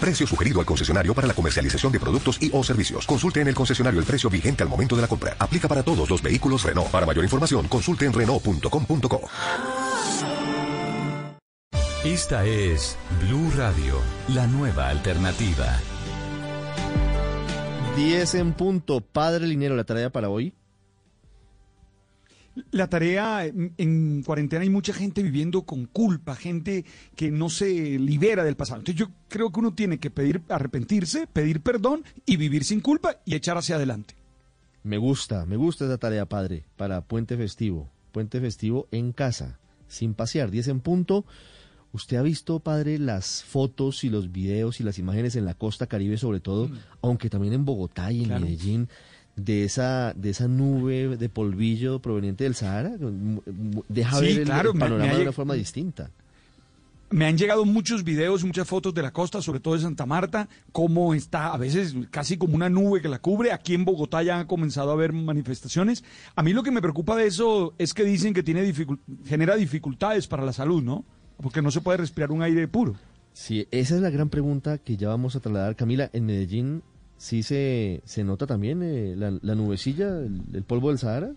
[0.00, 3.06] Precio sugerido al concesionario para la comercialización de productos y o servicios.
[3.06, 5.36] Consulte en el concesionario el precio vigente al momento de la compra.
[5.38, 6.90] Aplica para todos los vehículos Renault.
[6.90, 9.20] Para mayor información, consulte en Renault.com.co.
[12.04, 15.78] Esta es Blue Radio, la nueva alternativa.
[17.94, 19.02] 10 en punto.
[19.02, 20.54] Padre Linero, la tarea para hoy.
[22.72, 28.44] La tarea en, cuarentena hay mucha gente viviendo con culpa, gente que no se libera
[28.44, 28.80] del pasado.
[28.80, 33.16] Entonces yo creo que uno tiene que pedir arrepentirse, pedir perdón y vivir sin culpa
[33.24, 34.14] y echar hacia adelante.
[34.82, 37.88] Me gusta, me gusta esa tarea, padre, para puente festivo.
[38.12, 41.24] Puente festivo en casa, sin pasear, 10 en punto.
[41.92, 45.86] ¿Usted ha visto, padre, las fotos y los videos y las imágenes en la costa
[45.86, 46.78] caribe sobre todo, mm.
[47.02, 48.88] aunque también en Bogotá y en Medellín?
[49.44, 52.92] De esa de esa nube de polvillo proveniente del Sahara?
[53.88, 54.48] Deja ver el,
[54.78, 56.10] panorama de una forma distinta.
[57.12, 60.48] Me han llegado muchos videos, muchas fotos de la costa, sobre todo de Santa Marta,
[60.70, 63.50] cómo está a veces casi como una nube que la cubre.
[63.50, 66.04] Aquí en Bogotá ya han comenzado a haber manifestaciones.
[66.36, 68.72] A mí lo que me preocupa de eso es que dicen que tiene
[69.26, 71.04] genera dificultades para la salud, ¿no?
[71.42, 72.94] Porque no se puede respirar un aire puro.
[73.32, 75.74] Sí, esa es la gran pregunta que ya vamos a trasladar.
[75.74, 76.82] Camila, en Medellín
[77.20, 81.32] sí se, se nota también eh, la, nubecilla, el, polvo del Sahara.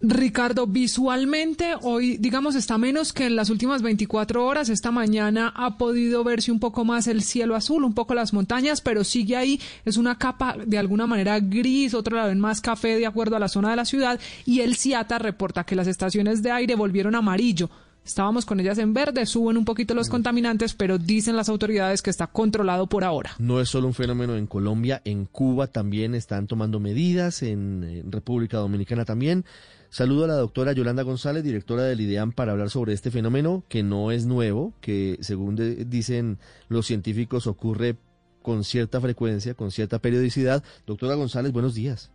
[0.00, 4.70] Ricardo, visualmente hoy, digamos, está menos que en las últimas 24 horas.
[4.70, 8.80] Esta mañana ha podido verse un poco más el cielo azul, un poco las montañas,
[8.80, 9.60] pero sigue ahí.
[9.84, 13.40] Es una capa de alguna manera gris, otra la ven más café de acuerdo a
[13.40, 14.18] la zona de la ciudad.
[14.46, 17.68] Y el CIATA reporta que las estaciones de aire volvieron amarillo.
[18.04, 22.10] Estábamos con ellas en verde, suben un poquito los contaminantes, pero dicen las autoridades que
[22.10, 23.30] está controlado por ahora.
[23.38, 28.56] No es solo un fenómeno en Colombia, en Cuba también están tomando medidas, en, República
[28.56, 29.44] Dominicana también.
[29.88, 33.84] Saludo a la doctora Yolanda González, directora del IDEAM, para hablar sobre este fenómeno que
[33.84, 35.56] no es nuevo, que según
[35.88, 37.96] dicen los científicos ocurre
[38.42, 40.64] con cierta frecuencia, con cierta periodicidad.
[40.86, 42.10] Doctora González, buenos días.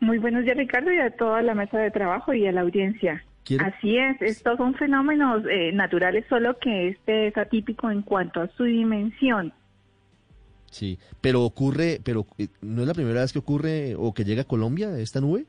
[0.00, 3.22] Muy buenos días, Ricardo, y a toda la mesa de trabajo y a la audiencia.
[3.58, 8.48] Así es, estos son fenómenos eh, naturales, solo que este es atípico en cuanto a
[8.48, 9.52] su dimensión.
[10.70, 14.42] Sí, pero ocurre, pero eh, ¿no es la primera vez que ocurre o que llega
[14.42, 15.46] a Colombia esta nube?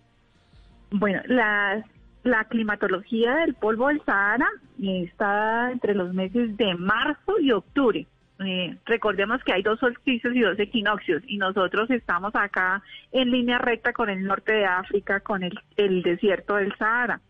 [0.89, 1.85] Bueno, la,
[2.23, 4.49] la climatología del polvo del Sahara
[4.81, 8.07] está entre los meses de marzo y octubre.
[8.43, 12.81] Eh, recordemos que hay dos solsticios y dos equinoccios y nosotros estamos acá
[13.11, 17.21] en línea recta con el norte de África, con el, el desierto del Sahara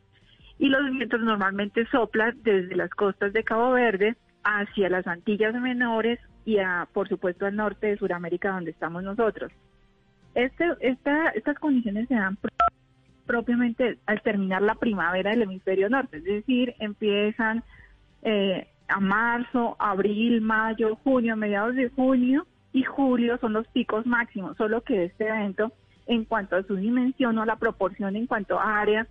[0.61, 6.19] y los vientos normalmente soplan desde las costas de Cabo Verde hacia las Antillas Menores
[6.45, 9.51] y a, por supuesto al norte de Sudamérica donde estamos nosotros.
[10.35, 12.38] Este, esta, estas condiciones se dan
[13.25, 17.63] propiamente al terminar la primavera del hemisferio norte, es decir, empiezan
[18.22, 24.57] eh, a marzo, abril, mayo, junio, mediados de junio y julio son los picos máximos,
[24.57, 25.73] solo que este evento
[26.05, 29.07] en cuanto a su dimensión o la proporción en cuanto a áreas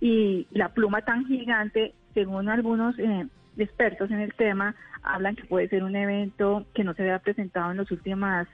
[0.00, 3.26] y la pluma tan gigante, según algunos eh,
[3.56, 7.70] expertos en el tema, hablan que puede ser un evento que no se había presentado
[7.70, 8.48] en las últimas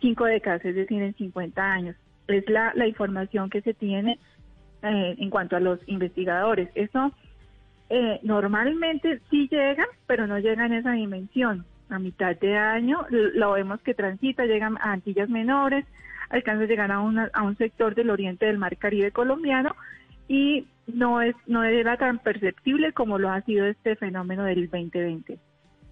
[0.00, 1.96] cinco décadas, es decir, en 50 años.
[2.28, 4.18] Es la, la información que se tiene
[4.82, 6.70] eh, en cuanto a los investigadores.
[6.74, 7.12] Eso
[7.90, 11.66] eh, normalmente sí llega, pero no llega en esa dimensión.
[11.90, 15.84] A mitad de año lo vemos que transita, llegan a Antillas Menores,
[16.30, 19.74] alcanza a llegar a, una, a un sector del oriente del Mar Caribe colombiano
[20.30, 25.40] y no es no era tan perceptible como lo ha sido este fenómeno del 2020.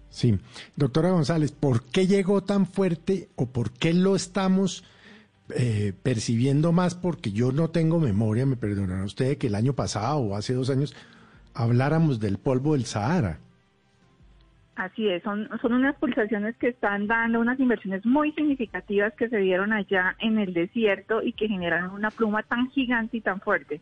[0.07, 0.39] Sí,
[0.77, 4.85] doctora González, ¿por qué llegó tan fuerte o por qué lo estamos
[5.53, 6.95] eh, percibiendo más?
[6.95, 10.69] Porque yo no tengo memoria, me perdonará usted, que el año pasado o hace dos
[10.69, 10.95] años
[11.53, 13.39] habláramos del polvo del Sahara.
[14.77, 19.37] Así es, son, son unas pulsaciones que están dando unas inversiones muy significativas que se
[19.37, 23.81] dieron allá en el desierto y que generaron una pluma tan gigante y tan fuerte.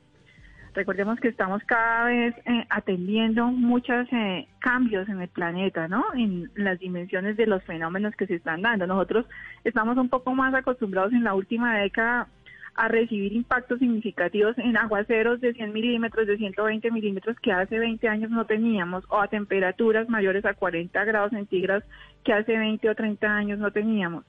[0.78, 6.06] Recordemos que estamos cada vez eh, atendiendo muchos eh, cambios en el planeta, ¿no?
[6.14, 8.86] En las dimensiones de los fenómenos que se están dando.
[8.86, 9.26] Nosotros
[9.64, 12.28] estamos un poco más acostumbrados en la última década
[12.76, 18.08] a recibir impactos significativos en aguaceros de 100 milímetros, de 120 milímetros que hace 20
[18.08, 21.86] años no teníamos, o a temperaturas mayores a 40 grados centígrados
[22.24, 24.26] que hace 20 o 30 años no teníamos.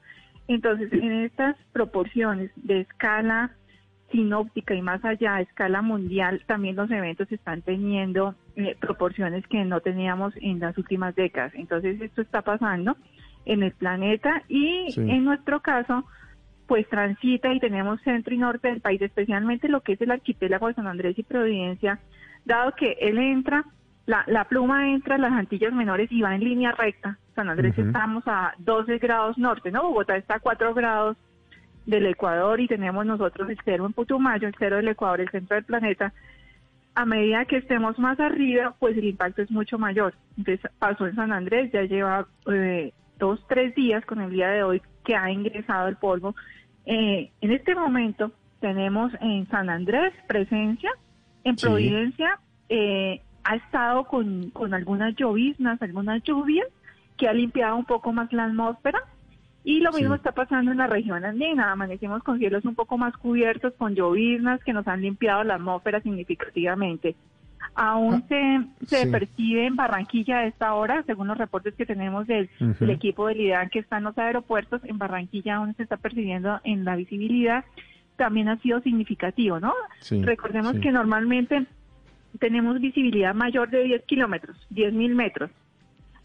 [0.47, 3.53] Entonces, en estas proporciones de escala
[4.11, 9.65] sinóptica y más allá a escala mundial, también los eventos están teniendo eh, proporciones que
[9.65, 11.53] no teníamos en las últimas décadas.
[11.55, 12.97] Entonces esto está pasando
[13.45, 16.05] en el planeta y en nuestro caso,
[16.67, 20.69] pues transita y tenemos centro y norte del país, especialmente lo que es el archipiélago
[20.69, 21.99] de San Andrés y Providencia,
[22.45, 23.65] dado que él entra
[24.09, 27.19] la, la pluma entra a las Antillas Menores y va en línea recta.
[27.35, 29.83] San Andrés estamos a 12 grados norte, ¿no?
[29.83, 31.19] Bogotá está a 4 grados
[31.89, 35.55] del Ecuador y tenemos nosotros el cero en Putumayo, el cero del Ecuador, el centro
[35.55, 36.13] del planeta.
[36.95, 40.15] A medida que estemos más arriba, pues el impacto es mucho mayor.
[40.37, 44.63] Entonces pasó en San Andrés, ya lleva eh, dos, tres días con el día de
[44.63, 46.35] hoy que ha ingresado el polvo.
[46.85, 50.91] Eh, en este momento tenemos en San Andrés presencia,
[51.45, 52.39] en Providencia
[52.69, 56.67] eh, ha estado con, con algunas lloviznas, algunas lluvias
[57.17, 59.03] que ha limpiado un poco más la atmósfera
[59.69, 61.71] y lo mismo está pasando en la región andina.
[61.71, 66.01] Amanecimos con cielos un poco más cubiertos, con lloviznas que nos han limpiado la atmósfera
[66.01, 67.17] significativamente.
[67.75, 72.49] Aún ah, se, percibe en Barranquilla a esta hora, según los reportes que tenemos del,
[72.89, 76.87] equipo de LIDAN que está en los aeropuertos, en Barranquilla aún se está percibiendo en
[76.87, 77.67] la visibilidad,
[78.17, 79.75] también ha sido significativo, ¿no?
[80.23, 81.67] Recordemos que normalmente
[82.41, 85.51] tenemos visibilidad mayor de 10 kilómetros, 10 mil metros.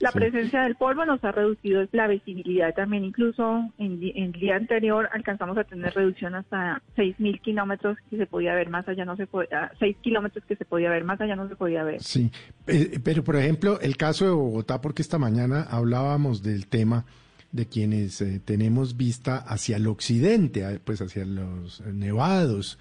[0.04, 5.08] La presencia del polvo nos ha reducido la visibilidad también, incluso en, el día anterior
[5.14, 9.28] alcanzamos a tener reducción hasta 6.000 kilómetros que se podía ver más allá, no se
[9.28, 12.04] podía, 6 kilómetros que se podía ver más allá, no se podía ver.
[12.04, 12.30] Sí,
[12.68, 17.06] eh, pero por ejemplo, el caso de Bogotá, porque esta mañana hablábamos del tema
[17.54, 22.78] de quienes eh, tenemos vista hacia el occidente, pues hacia los nevados,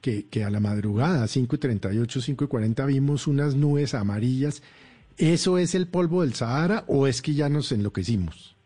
[0.00, 4.62] que, que a la madrugada, 5 y 38, 5 y 40, vimos unas nubes amarillas
[5.20, 8.56] ¿Eso es el polvo del Sahara o es que ya nos enloquecimos?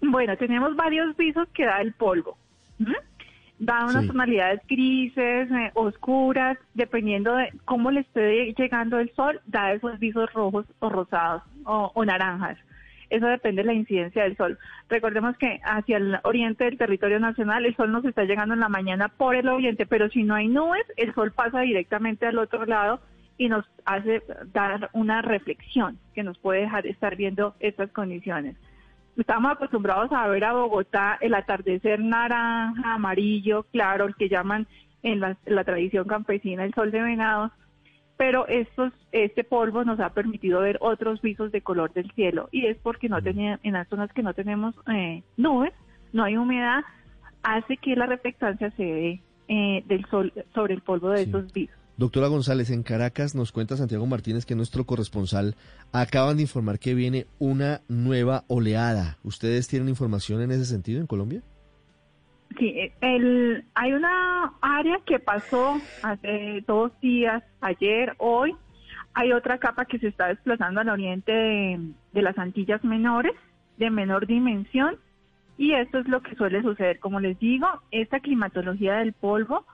[0.00, 2.38] Bueno, tenemos varios visos que da el polvo.
[3.58, 9.72] Da unas tonalidades grises, eh, oscuras, dependiendo de cómo le esté llegando el sol, da
[9.72, 12.56] esos visos rojos o rosados o, naranjas.
[13.10, 14.56] Eso depende de la incidencia del sol.
[14.88, 18.68] Recordemos que hacia el oriente del territorio nacional el sol nos está llegando en la
[18.68, 22.64] mañana por el oriente, pero si no hay nubes, el sol pasa directamente al otro
[22.64, 23.00] lado
[23.36, 24.22] y nos hace
[24.52, 28.56] dar una reflexión que nos puede dejar estar viendo estas condiciones.
[29.16, 34.66] Estamos acostumbrados a ver a Bogotá el atardecer naranja, amarillo, claro, el que llaman
[35.02, 37.52] en la, tradición campesina el sol de venado,
[38.16, 42.66] pero estos, este polvo nos ha permitido ver otros visos de color del cielo y
[42.66, 45.72] es porque no tenía, en las zonas que no tenemos eh, nubes,
[46.12, 46.82] no hay humedad,
[47.42, 51.83] hace que la reflectancia se dé eh, del sol sobre el polvo de esos visos.
[51.96, 55.54] Doctora González, en Caracas nos cuenta Santiago Martínez, que nuestro corresponsal,
[55.92, 59.18] acaban de informar que viene una nueva oleada.
[59.22, 61.42] ¿Ustedes tienen información en ese sentido en Colombia?
[62.58, 68.56] Sí, eh, el, hay una área que pasó hace dos días, ayer, hoy.
[69.14, 73.34] Hay otra capa que se está desplazando al oriente de las Antillas Menores,
[73.76, 74.96] de menor dimensión.
[75.56, 76.98] Y esto es lo que suele suceder.
[76.98, 79.64] Como les digo, esta climatología del polvo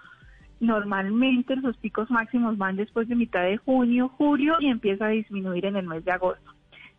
[0.60, 5.64] Normalmente los picos máximos van después de mitad de junio, julio y empieza a disminuir
[5.64, 6.52] en el mes de agosto.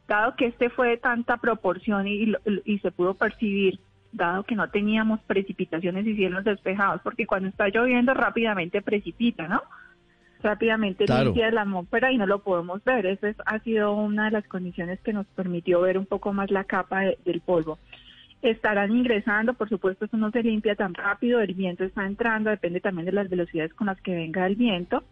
[0.07, 2.33] Dado que este fue de tanta proporción y,
[2.79, 3.79] se pudo percibir,
[4.11, 9.61] dado que no teníamos precipitaciones y cielos despejados, porque cuando está lloviendo rápidamente precipita, ¿no?
[10.41, 13.05] Rápidamente limpia la atmósfera y no lo podemos ver.
[13.05, 16.63] Esa ha sido una de las condiciones que nos permitió ver un poco más la
[16.63, 17.77] capa del polvo
[18.41, 22.81] estarán ingresando, por supuesto eso no se limpia tan rápido, el viento está entrando, depende
[22.81, 25.03] también de las velocidades con las que venga el viento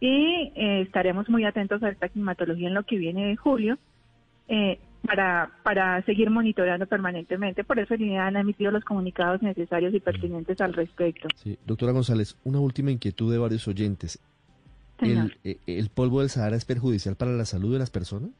[0.00, 3.78] y eh, estaremos muy atentos a esta climatología en lo que viene de julio
[4.48, 10.00] eh, para, para seguir monitoreando permanentemente, por eso el han emitido los comunicados necesarios y
[10.00, 11.28] pertinentes al respecto.
[11.36, 14.18] Sí, doctora González, una última inquietud de varios oyentes.
[14.98, 18.30] ¿El, eh, ¿El polvo del Sahara es perjudicial para la salud de las personas?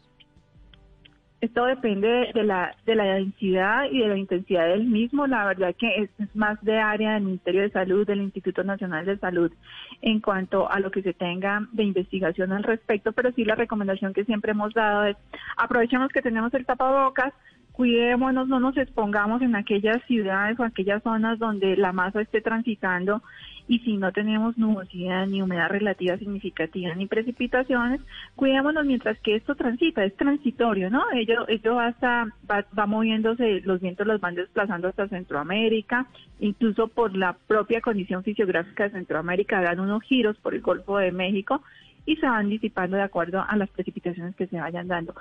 [1.45, 5.27] Esto depende de la, de la densidad y de la intensidad del mismo.
[5.27, 9.19] La verdad que es, más de área del Ministerio de Salud, del Instituto Nacional de
[9.19, 9.53] Salud,
[10.01, 13.13] en cuanto a lo que se tenga de investigación al respecto.
[13.13, 15.19] Pero sí la recomendación que siempre hemos dado es
[15.59, 17.35] aprovechemos que tenemos el tapabocas,
[17.73, 23.21] cuidémonos, no nos expongamos en aquellas ciudades o aquellas zonas donde la masa esté transitando
[23.67, 28.01] y si no tenemos nubosidad ni humedad relativa significativa ni precipitaciones,
[28.37, 31.03] cuidémonos mientras que esto transita, es transitorio, ¿no?
[31.13, 36.07] Ello, ello hasta va, va moviéndose, los vientos los van desplazando hasta Centroamérica,
[36.41, 41.13] incluso por la propia condición fisiográfica de Centroamérica dan unos giros por el Golfo de
[41.13, 41.63] México
[42.07, 45.15] y se van disipando de acuerdo a las precipitaciones que se vayan dando.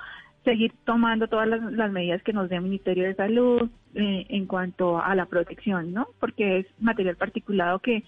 [0.44, 5.02] Seguir tomando todas las, medidas que nos dé el Ministerio de Salud eh, en cuanto
[5.02, 6.08] a la protección, ¿no?
[6.20, 8.04] Porque es material particulado que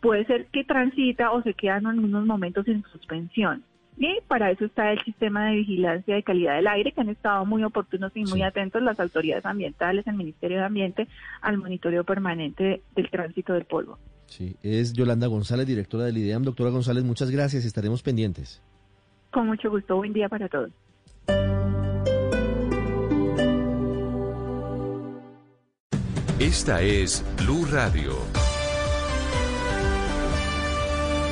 [0.00, 3.64] puede ser que transita o se queda en algunos momentos en suspensión.
[3.98, 7.46] Y para eso está el sistema de vigilancia de calidad del aire, que han estado
[7.46, 11.08] muy oportunos y muy atentos las autoridades ambientales, el Ministerio de Ambiente,
[11.40, 13.98] al monitoreo permanente del tránsito del polvo.
[14.26, 16.42] Sí, es Yolanda González, directora del IDEAM.
[16.42, 18.62] Doctora González, muchas gracias, estaremos pendientes.
[19.30, 19.96] Con mucho gusto.
[19.96, 20.70] Buen día para todos.
[26.38, 28.12] Esta es Blue Radio.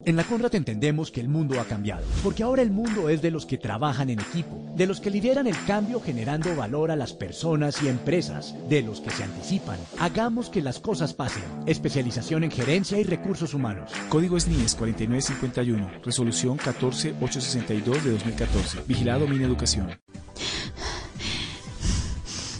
[0.00, 3.30] En la Conrad entendemos que el mundo ha cambiado, porque ahora el mundo es de
[3.30, 7.14] los que trabajan en equipo, de los que lideran el cambio generando valor a las
[7.14, 9.78] personas y empresas, de los que se anticipan.
[9.98, 11.44] Hagamos que las cosas pasen.
[11.64, 13.92] Especialización en gerencia y recursos humanos.
[14.10, 18.80] Código SNIES 4951, resolución 14862 de 2014.
[18.86, 19.88] Vigilado Mini Educación.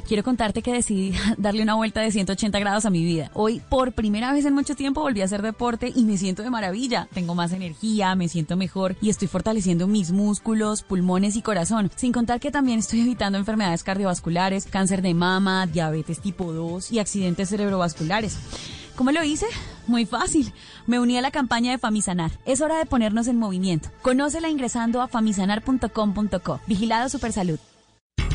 [0.07, 3.31] Quiero contarte que decidí darle una vuelta de 180 grados a mi vida.
[3.33, 6.51] Hoy, por primera vez en mucho tiempo, volví a hacer deporte y me siento de
[6.51, 7.09] maravilla.
[7.15, 11.91] Tengo más energía, me siento mejor y estoy fortaleciendo mis músculos, pulmones y corazón.
[11.97, 16.99] Sin contar que también estoy evitando enfermedades cardiovasculares, cáncer de mama, diabetes tipo 2 y
[16.99, 18.37] accidentes cerebrovasculares.
[18.97, 19.47] ¿Cómo lo hice?
[19.87, 20.53] Muy fácil.
[20.87, 22.31] Me uní a la campaña de Famisanar.
[22.45, 23.89] Es hora de ponernos en movimiento.
[24.03, 26.61] Conócela ingresando a famisanar.com.co.
[26.67, 27.59] Vigilado Supersalud.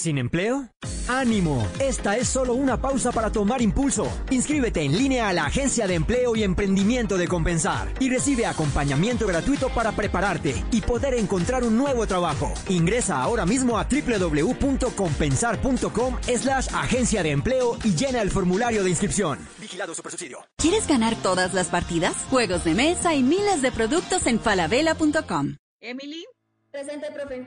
[0.00, 0.70] ¿Sin empleo?
[1.08, 1.68] ¡Ánimo!
[1.78, 4.10] Esta es solo una pausa para tomar impulso.
[4.30, 9.26] Inscríbete en línea a la Agencia de Empleo y Emprendimiento de Compensar y recibe acompañamiento
[9.26, 12.50] gratuito para prepararte y poder encontrar un nuevo trabajo.
[12.70, 19.38] Ingresa ahora mismo a www.compensar.com slash agencia de empleo y llena el formulario de inscripción.
[19.58, 20.38] Vigilado Supersubsidio.
[20.56, 22.14] ¿Quieres ganar todas las partidas?
[22.30, 25.56] Juegos de mesa y miles de productos en falabella.com.
[25.82, 26.24] Emily.
[26.70, 27.46] Presente, profe.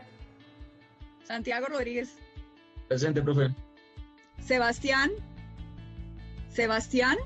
[1.23, 2.09] Santiago Rodríguez.
[2.87, 3.53] Presente, profe.
[4.45, 5.11] Sebastián.
[6.49, 7.17] Sebastián.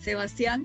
[0.00, 0.64] Sebastián.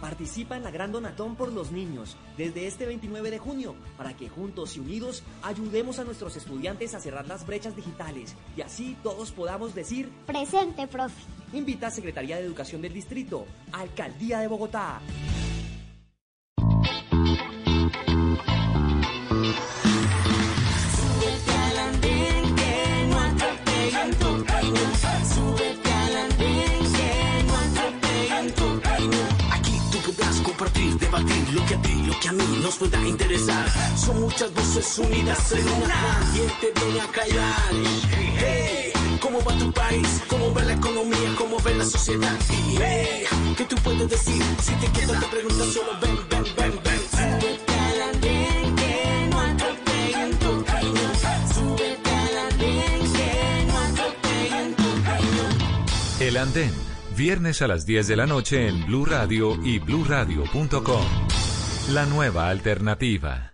[0.00, 4.28] Participa en la Gran Donatón por los niños desde este 29 de junio para que
[4.28, 9.32] juntos y unidos ayudemos a nuestros estudiantes a cerrar las brechas digitales y así todos
[9.32, 11.22] podamos decir Presente, profe.
[11.52, 15.00] Invita a Secretaría de Educación del Distrito, Alcaldía de Bogotá.
[30.42, 33.66] Compartir, debatir lo que a ti, lo que a mí nos pueda interesar.
[33.96, 35.94] Son muchas voces unidas en una.
[36.32, 37.70] ¿Quién te viene a callar?
[38.38, 40.22] Hey, ¿cómo va tu país?
[40.28, 41.34] ¿Cómo va la economía?
[41.36, 42.36] ¿Cómo va la sociedad?
[42.78, 43.24] Hey,
[43.56, 44.42] ¿qué tú puedes decir?
[44.62, 47.00] Si te quedas te preguntas solo ven, ven, ven, ven.
[47.10, 51.10] Súbete que no atropellan tu camino.
[51.54, 52.10] Súbete
[52.46, 54.86] andén que no atropellan tu.
[56.24, 56.72] El Andén,
[57.16, 61.06] viernes a las 10 de la noche en Blue Radio y bluradio.com.
[61.92, 63.52] La nueva alternativa.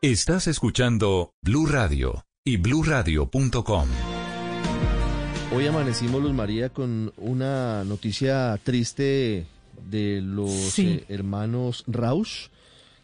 [0.00, 3.88] Estás escuchando Blue Radio y bluradio.com.
[5.54, 9.46] Hoy amanecimos, Luz María, con una noticia triste
[9.90, 10.86] de los Sí.
[11.00, 12.48] eh, hermanos Rausch,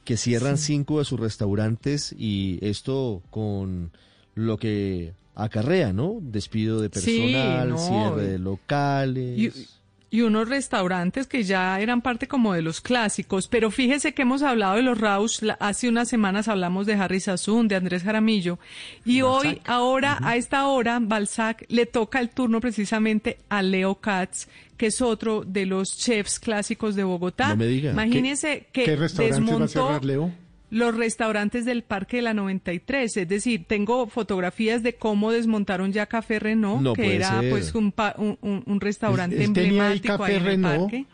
[0.04, 3.92] que cierran cinco de sus restaurantes y esto con
[4.34, 6.18] lo que acarrea, ¿no?
[6.20, 7.78] Despido de Sí, personal, no.
[7.78, 9.38] cierre de locales.
[9.38, 14.22] Y, y unos restaurantes que ya eran parte como de los clásicos, pero fíjese que
[14.22, 18.60] hemos hablado de los Raus, hace unas semanas hablamos de Harry Sassoon, de Andrés Jaramillo,
[19.04, 24.46] y hoy, ahora, a esta hora, Balzac le toca el turno precisamente a Leo Katz,
[24.76, 27.48] que es otro de los chefs clásicos de Bogotá.
[27.50, 27.92] No me diga.
[27.92, 30.32] Imagínese que ¿Qué restaurante va a desmontó cerrar, Leo?
[30.70, 36.06] los restaurantes del Parque de la 93, es decir, tengo fotografías de cómo desmontaron ya
[36.06, 37.50] Café Renault, No que era ser.
[37.50, 41.06] pues un, pa- un, restaurante él tenía ahí emblemático Café ahí en el parque.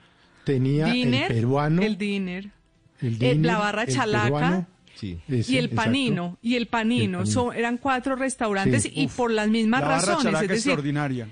[0.44, 2.44] tenía Dinner, el peruano, el Dinner,
[3.02, 5.18] el eh, Dinner, la barra el Chalaca peruano, Sí.
[5.28, 5.70] ese, y el.
[5.70, 7.26] Panino, y el Panino, Panino.
[7.26, 8.92] Son, eran cuatro restaurantes Sí.
[8.94, 11.28] y por las mismas La barra razones, chalaca es decir, extraordinaria.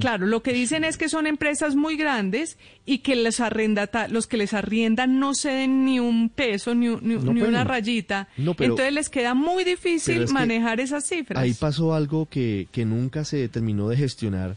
[0.00, 4.26] Claro, lo que dicen es que son empresas muy grandes y que les arrendata, los
[4.26, 8.28] que les arriendan no ceden ni un peso, ni, un- ni- No ni una rayita.
[8.36, 11.38] No, pero- Entonces les queda muy difícil es manejar esas cifras.
[11.42, 14.56] Ahí pasó algo que, que nunca se terminó de gestionar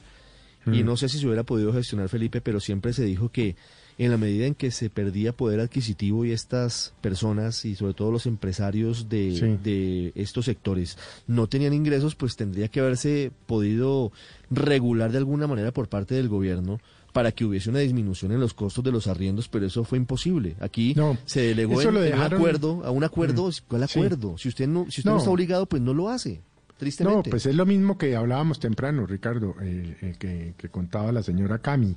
[0.67, 0.85] y Mm.
[0.85, 3.55] no sé si se hubiera podido gestionar Felipe, pero siempre se dijo que
[3.97, 8.11] en la medida en que se perdía poder adquisitivo y estas personas y sobre todo
[8.11, 9.57] los empresarios de, Sí.
[9.63, 10.97] de estos sectores
[11.27, 14.11] no tenían ingresos, pues tendría que haberse podido
[14.51, 16.79] regular de alguna manera por parte del gobierno
[17.13, 20.55] para que hubiese una disminución en los costos de los arriendos, pero eso fue imposible.
[20.59, 20.93] Aquí
[21.25, 23.99] se delegó en, un acuerdo, a un acuerdo, Mm, ¿cuál sí.
[23.99, 24.37] acuerdo?
[24.37, 25.11] Si usted no, si usted no.
[25.13, 25.17] No.
[25.19, 26.41] está obligado, pues no lo hace.
[26.77, 27.29] Tristemente.
[27.29, 31.23] No, pues es lo mismo que hablábamos temprano, Ricardo, eh, eh, que, que contaba la
[31.23, 31.95] señora Cami.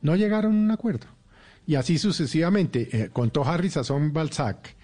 [0.00, 1.06] No llegaron a un acuerdo.
[1.66, 2.88] Y así sucesivamente.
[2.92, 4.74] Eh, contó Harry Sazón Balzac,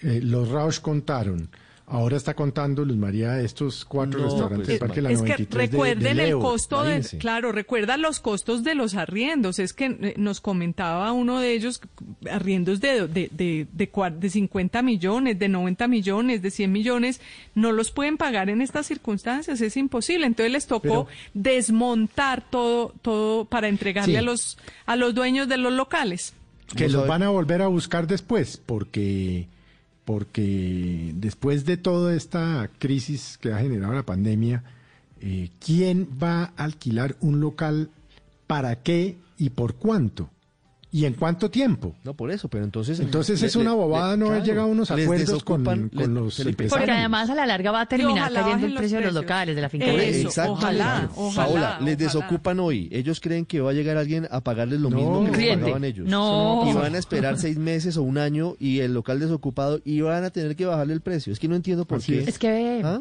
[0.00, 1.50] eh, los Rausch contaron.
[1.86, 5.28] Ahora está contando Luz María estos cuatro No, restaurantes pues, del Parque La es que
[5.28, 9.58] 93 de- de recuerden el costo de, claro, recuerda los costos de los arriendos.
[9.58, 11.82] Es que eh, nos comentaba uno de ellos,
[12.30, 17.20] arriendos de, de, de, de, cua- de 50 millones, de 90 millones, de 100 millones,
[17.54, 20.24] no los pueden pagar en estas circunstancias, es imposible.
[20.24, 24.16] Entonces les tocó desmontar todo, todo para entregarle Sí.
[24.16, 26.32] a los, a los dueños de los locales.
[26.74, 29.48] que los van a volver a buscar después, porque,
[30.04, 34.62] porque después de toda esta crisis que ha generado la pandemia,
[35.20, 37.90] eh, ¿quién va a alquilar un local
[38.46, 40.28] para qué y por cuánto?
[40.94, 41.96] ¿Y en cuánto tiempo?
[42.04, 43.00] No, por eso, pero entonces...
[43.00, 45.64] Entonces le- es una bobada le- no haber claro, llegado a unos les acuerdos con,
[45.64, 46.72] con les- los empresarios.
[46.72, 49.56] Porque además a la larga va a terminar ojalá cayendo el precio de los locales,
[49.56, 49.86] de la finca.
[49.86, 50.28] Eso.
[50.28, 50.52] Exactamente.
[50.52, 51.96] ojalá, ojalá, Paola, les ojalá.
[51.96, 52.88] desocupan hoy.
[52.92, 54.96] Ellos creen que va a llegar alguien a pagarles lo No.
[54.98, 55.60] mismo que les cliente.
[55.62, 56.06] pagaban ellos.
[56.06, 56.64] No.
[56.70, 60.22] Y van a esperar seis meses o un año y el local desocupado y van
[60.22, 61.32] a tener que bajarle el precio.
[61.32, 62.20] Es que no entiendo por Así qué.
[62.30, 62.82] Es que...
[62.84, 63.00] ¿Ah?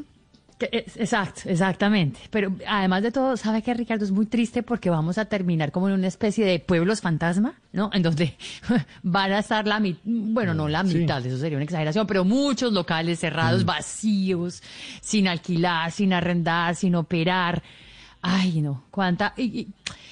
[0.69, 2.19] Que exacto, exactamente.
[2.29, 4.03] Pero además de todo, ¿sabe qué, Ricardo?
[4.05, 7.89] Es muy triste porque vamos a terminar como en una especie de pueblos fantasma, ¿no?
[7.93, 8.35] En donde
[9.03, 10.95] van a estar la mitad, bueno, no la Sí.
[10.99, 14.61] mitad, eso sería una exageración, pero muchos locales cerrados, vacíos,
[15.01, 17.61] sin alquilar, sin arrendar, sin operar.
[18.21, 19.67] Ay, no, cuánta, y- y,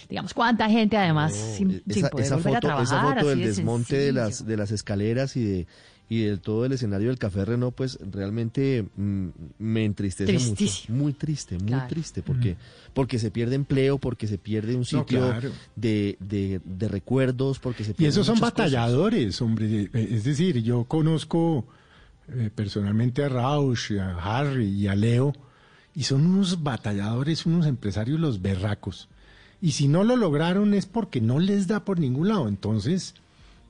[0.10, 2.84] digamos, cuánta gente además sin, sin esa, poder esa volver foto, a trabajar.
[2.86, 5.68] esa foto así del de desmonte de las, de las escaleras y de
[6.12, 9.28] y de todo el escenario del Café Renault, pues realmente mm,
[9.60, 10.56] me entristece mucho.
[10.56, 10.98] Tristísimo.
[10.98, 11.88] Muy triste, muy Claro.
[11.88, 12.58] triste, porque,
[12.94, 15.52] porque se pierde empleo, porque se pierde un sitio claro.
[15.78, 18.52] de, de, de recuerdos, porque se Y pierden esos son cosas.
[18.52, 19.90] batalladores, hombre.
[19.94, 21.66] Eh, Es decir, yo conozco
[22.28, 25.32] eh, personalmente a Rausch, a Harry y a Leo,
[25.96, 29.08] y son unos batalladores, unos empresarios los berracos.
[29.62, 32.50] Y si no lo lograron es porque no les da por ningún lado.
[32.50, 33.14] Entonces,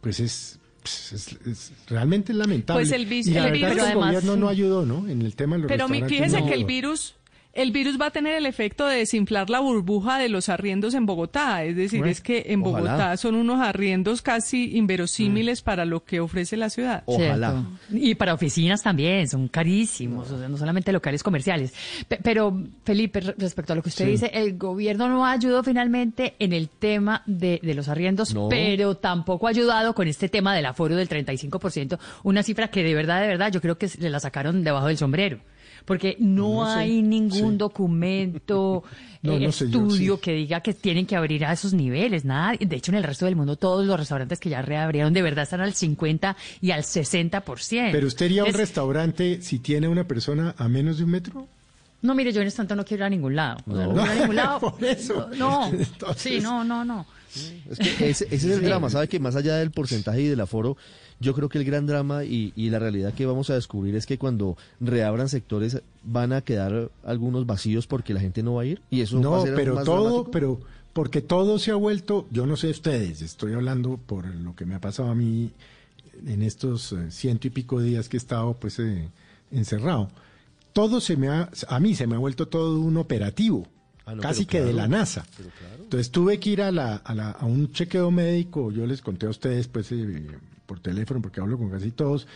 [0.02, 2.82] pues es, pues, es- es realmente lamentable.
[2.84, 5.08] Pues el y la el verdad es virus- que el además, gobierno no ayudó, ¿no?
[5.08, 7.16] En el tema de los Pero fíjese no que el virus,
[7.54, 11.06] el virus va a tener el efecto de desinflar la burbuja de los arriendos en
[11.06, 11.64] Bogotá.
[11.66, 12.92] Es decir, Bueno, es que en ojalá.
[12.94, 17.04] Bogotá son unos arriendos casi inverosímiles para lo que ofrece la ciudad.
[17.06, 17.64] Ojalá.
[17.90, 18.06] Cierto.
[18.08, 21.74] Y para oficinas también, son carísimos, o sea, no solamente locales comerciales.
[22.08, 24.12] Pe- pero, Felipe, re- respecto a lo que usted Sí.
[24.12, 28.48] dice, el gobierno no ayudó finalmente en el tema de, de los arriendos, No.
[28.50, 32.94] pero tampoco ha ayudado con este tema del aforo del 35%, una cifra que de
[32.96, 35.40] verdad, de verdad, yo creo que se la sacaron debajo del sombrero.
[35.86, 36.80] Porque no, No sé.
[36.80, 37.58] hay ningún Sí.
[37.58, 38.84] documento,
[39.24, 40.22] No, eh, no sé, yo estudio sí.
[40.22, 42.26] que diga que tienen que abrir a esos niveles.
[42.26, 42.54] Nada.
[42.60, 45.44] De hecho, en el resto del mundo, todos los restaurantes que ya reabrieron de verdad
[45.44, 47.92] están al 50 y al 60%.
[47.92, 51.12] Pero usted iría a un Es- restaurante si tiene una persona a menos de un
[51.12, 51.48] metro.
[52.02, 53.60] No, mire, yo en este tanto no quiero ir a ningún lado.
[53.68, 53.94] O sea, No.
[53.94, 54.60] no, quiero ir a ningún lado.
[54.72, 55.30] Por eso.
[55.38, 55.68] No.
[55.68, 57.06] Entonces- Sí, no, no, no.
[57.70, 59.08] Es que ese, ese es el drama, ¿sabe?
[59.08, 60.76] Que más allá del porcentaje y del aforo,
[61.22, 64.06] yo creo que el gran drama y, y la realidad que vamos a descubrir es
[64.06, 68.66] que cuando reabran sectores van a quedar algunos vacíos porque la gente no va a
[68.66, 68.82] ir.
[68.90, 70.32] Y eso va No, a ser pero más todo, dramático.
[70.32, 70.60] pero
[70.94, 74.76] porque todo se ha vuelto, yo no sé ustedes, estoy hablando por lo que me
[74.76, 75.52] ha pasado a mí
[76.28, 79.08] en estos eh, ciento y pico días que he estado pues eh,
[79.52, 80.10] encerrado.
[80.74, 83.66] Todo se me ha, a mí se me ha vuelto todo un operativo,
[84.06, 85.26] Ah, no, casi que de la NASA.
[85.80, 89.28] Entonces tuve que ir a, la, a, la- a un chequeo médico, yo les conté
[89.28, 90.28] a ustedes pues eh,
[90.72, 92.28] por teléfono, porque hablo con casi todos,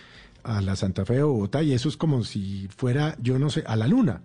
[0.43, 3.63] a la Santa Fe de Bogotá, y eso es como si fuera, yo no sé,
[3.65, 4.19] a la luna.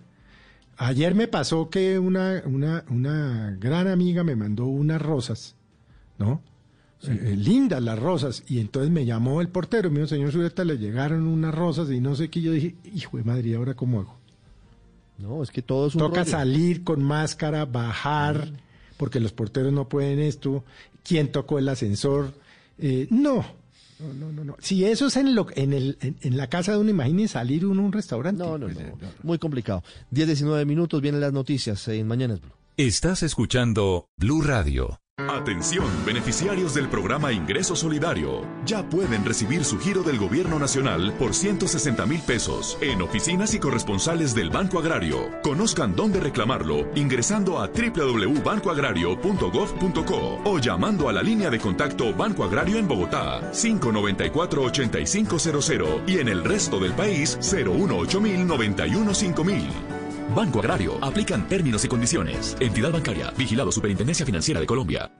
[0.78, 5.54] Ayer me pasó que una, una, una gran amiga me mandó unas rosas,
[6.18, 6.42] ¿no?
[7.04, 10.32] Eh, eh, lindas las rosas, y entonces me llamó el portero, y me dijo, señor
[10.32, 13.54] Zureta, le llegaron unas rosas, y no sé qué, yo dije, hijo de madre, ¿y
[13.54, 14.16] ahora cómo hago?
[15.18, 16.30] No, es que todo es un Toca rollo.
[16.32, 18.48] salir con máscara, bajar,
[18.96, 20.64] porque los porteros no pueden esto.
[21.04, 22.32] ¿Quién tocó el ascensor?
[22.78, 23.59] Eh, no,
[24.00, 24.56] no, no, no, no.
[24.60, 27.66] Si eso es en, lo, en, el, en, en la casa de uno, imagine salir
[27.66, 28.42] uno a un restaurante.
[28.42, 29.82] No, no, Pues, no, eh, Muy complicado.
[30.10, 32.50] 10, 19 minutos, vienen las noticias en Mañanas Blue.
[32.76, 35.00] Estás escuchando Blue Radio.
[35.28, 38.42] Atención, beneficiarios del programa Ingreso Solidario.
[38.64, 43.58] Ya pueden recibir su giro del Gobierno Nacional por 160 mil pesos en oficinas y
[43.58, 45.30] corresponsales del Banco Agrario.
[45.42, 52.78] Conozcan dónde reclamarlo ingresando a www.bancoagrario.gov.co o llamando a la línea de contacto Banco Agrario
[52.78, 59.99] en Bogotá 594-8500 y en el resto del país 018 9000
[60.34, 61.02] Banco Agrario.
[61.02, 62.56] Aplican términos y condiciones.
[62.60, 63.32] Entidad bancaria.
[63.36, 65.10] Vigilado Superintendencia Financiera de Colombia.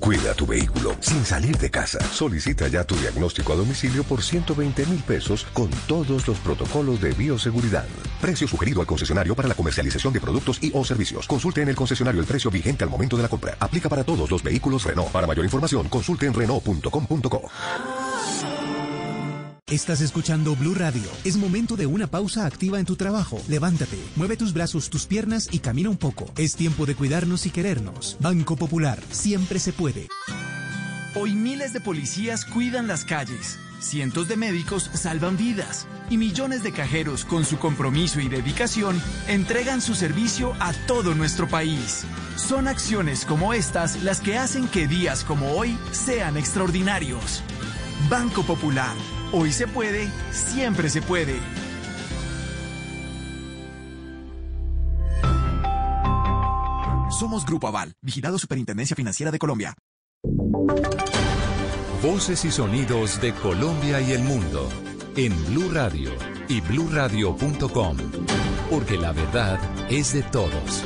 [0.00, 1.98] Cuida tu vehículo sin salir de casa.
[2.12, 7.12] Solicita ya tu diagnóstico a domicilio por 120 mil pesos con todos los protocolos de
[7.12, 7.84] bioseguridad.
[8.20, 11.26] Precio sugerido al concesionario para la comercialización de productos y o servicios.
[11.26, 13.56] Consulte en el concesionario el precio vigente al momento de la compra.
[13.60, 15.10] Aplica para todos los vehículos Renault.
[15.10, 17.50] Para mayor información, consulte en Renault.com.co.
[19.70, 21.10] Estás escuchando Blue Radio.
[21.24, 23.38] Es momento de una pausa activa en tu trabajo.
[23.48, 26.24] Levántate, mueve tus brazos, tus piernas y camina un poco.
[26.38, 28.16] Es tiempo de cuidarnos y querernos.
[28.18, 30.08] Banco Popular, siempre se puede.
[31.14, 36.72] Hoy miles de policías cuidan las calles, cientos de médicos salvan vidas y millones de
[36.72, 42.04] cajeros con su compromiso y dedicación entregan su servicio a todo nuestro país.
[42.36, 47.42] Son acciones como estas las que hacen que días como hoy sean extraordinarios.
[48.08, 48.96] Banco Popular.
[49.30, 51.38] Hoy se puede, siempre se puede.
[57.10, 59.74] Somos Grupo Aval, vigilado Superintendencia Financiera de Colombia.
[62.02, 64.68] Voces y sonidos de Colombia y el mundo
[65.16, 66.12] en Blue Radio
[66.48, 67.96] y bluradio.com,
[68.70, 69.58] porque la verdad
[69.90, 70.84] es de todos.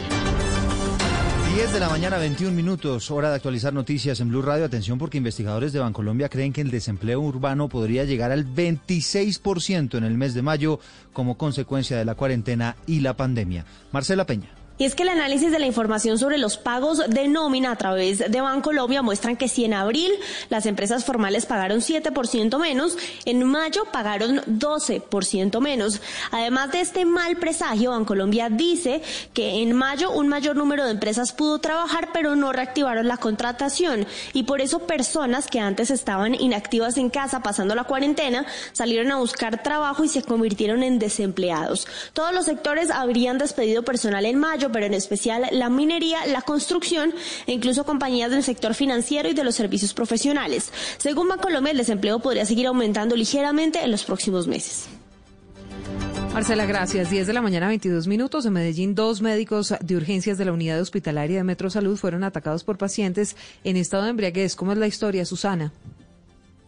[1.55, 4.65] 10 de la mañana, 21 minutos, hora de actualizar noticias en Blue Radio.
[4.65, 10.05] Atención porque investigadores de Bancolombia creen que el desempleo urbano podría llegar al 26% en
[10.05, 10.81] el mes de mayo
[11.13, 13.67] como consecuencia de la cuarentena y la pandemia.
[13.93, 14.62] Marcela Peña.
[14.79, 18.19] Y es que el análisis de la información sobre los pagos de nómina a través
[18.19, 20.11] de Bancolombia muestran que si en abril
[20.49, 26.01] las empresas formales pagaron 7% menos, en mayo pagaron 12% menos.
[26.31, 29.03] Además de este mal presagio, Bancolombia dice
[29.35, 34.07] que en mayo un mayor número de empresas pudo trabajar, pero no reactivaron la contratación.
[34.33, 39.19] Y por eso personas que antes estaban inactivas en casa pasando la cuarentena salieron a
[39.19, 41.87] buscar trabajo y se convirtieron en desempleados.
[42.13, 47.15] Todos los sectores habrían despedido personal en mayo pero en especial la minería, la construcción
[47.47, 50.73] e incluso compañías del sector financiero y de los servicios profesionales.
[50.99, 54.89] Según Bancolombia, el desempleo podría seguir aumentando ligeramente en los próximos meses.
[56.33, 57.11] Marcela, gracias.
[57.11, 58.47] 10 de la mañana, 22 minutos.
[58.47, 62.65] En Medellín, dos médicos de urgencias de la unidad hospitalaria de Metro Salud fueron atacados
[62.65, 64.57] por pacientes en estado de embriaguez.
[64.57, 65.73] ¿Cómo es la historia, Susana?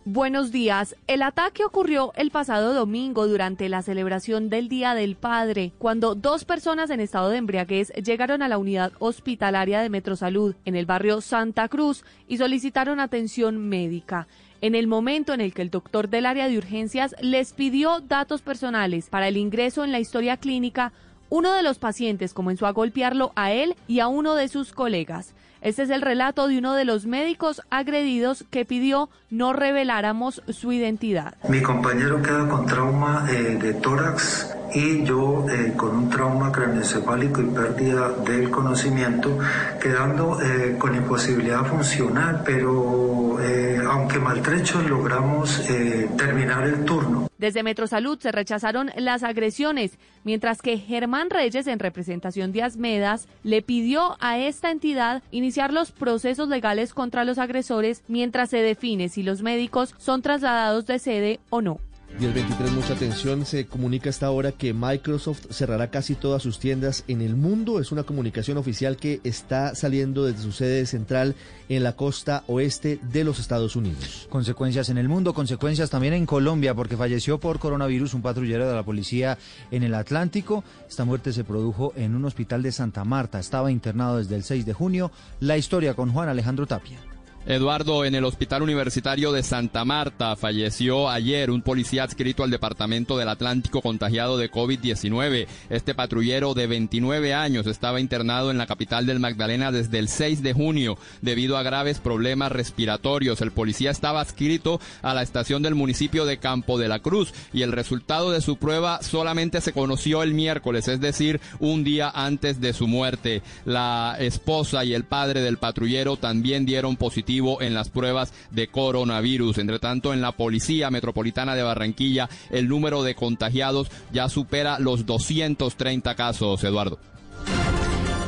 [0.06, 0.96] Buenos días.
[1.06, 6.44] El ataque ocurrió el pasado domingo durante la celebración del Día del Padre, cuando dos
[6.44, 11.22] personas en estado de embriaguez llegaron a la unidad hospitalaria de Metrosalud en el barrio
[11.22, 14.28] Santa Cruz y solicitaron atención médica.
[14.60, 18.42] En el momento en el que el doctor del área de urgencias les pidió datos
[18.42, 20.92] personales para el ingreso en la historia clínica,
[21.30, 25.34] uno de los pacientes comenzó a golpearlo a él y a uno de sus colegas.
[25.64, 30.72] Este es el relato de uno de los médicos agredidos que pidió no reveláramos su
[30.72, 31.36] identidad.
[31.48, 37.40] Mi compañero queda con trauma eh, de tórax y yo eh, con un trauma craneoencefálico
[37.40, 39.38] y pérdida del conocimiento,
[39.80, 47.28] quedando eh, con imposibilidad funcional, pero eh, aunque maltrechos logramos eh, terminar el turno.
[47.38, 53.62] Desde Metrosalud se rechazaron las agresiones, mientras que Germán Reyes, en representación de Asmedas, le
[53.62, 59.22] pidió a esta entidad iniciar los procesos legales contra los agresores mientras se define si
[59.22, 61.78] los médicos son trasladados de sede o no.
[62.18, 63.44] 1023, mucha atención.
[63.44, 67.80] Se comunica a esta hora que Microsoft cerrará casi todas sus tiendas en el mundo.
[67.80, 71.34] Es una comunicación oficial que está saliendo desde su sede central
[71.68, 74.28] en la costa oeste de los Estados Unidos.
[74.30, 78.74] Consecuencias en el mundo, consecuencias también en Colombia, porque falleció por coronavirus un patrullero de
[78.74, 79.36] la policía
[79.72, 80.62] en el Atlántico.
[80.88, 83.40] Esta muerte se produjo en un hospital de Santa Marta.
[83.40, 85.10] Estaba internado desde el 6 de junio.
[85.40, 87.13] La historia con Juan Alejandro Tapia.
[87.46, 93.18] Eduardo, en el Hospital Universitario de Santa Marta falleció ayer un policía adscrito al Departamento
[93.18, 95.46] del Atlántico contagiado de COVID-19.
[95.68, 100.42] Este patrullero de 29 años estaba internado en la capital del Magdalena desde el 6
[100.42, 103.42] de junio debido a graves problemas respiratorios.
[103.42, 107.60] El policía estaba adscrito a la estación del municipio de Campo de la Cruz y
[107.60, 112.62] el resultado de su prueba solamente se conoció el miércoles, es decir, un día antes
[112.62, 113.42] de su muerte.
[113.66, 119.58] La esposa y el padre del patrullero también dieron positivo en las pruebas de coronavirus.
[119.58, 125.06] Entre tanto, en la Policía Metropolitana de Barranquilla, el número de contagiados ya supera los
[125.06, 126.98] 230 casos, Eduardo.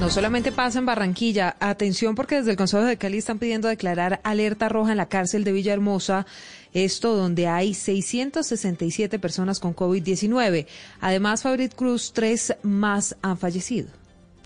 [0.00, 4.20] No solamente pasa en Barranquilla, atención porque desde el Consejo de Cali están pidiendo declarar
[4.24, 6.26] alerta roja en la cárcel de Villahermosa,
[6.74, 10.66] esto donde hay 667 personas con COVID-19.
[11.00, 13.88] Además, Fabrit Cruz, tres más han fallecido.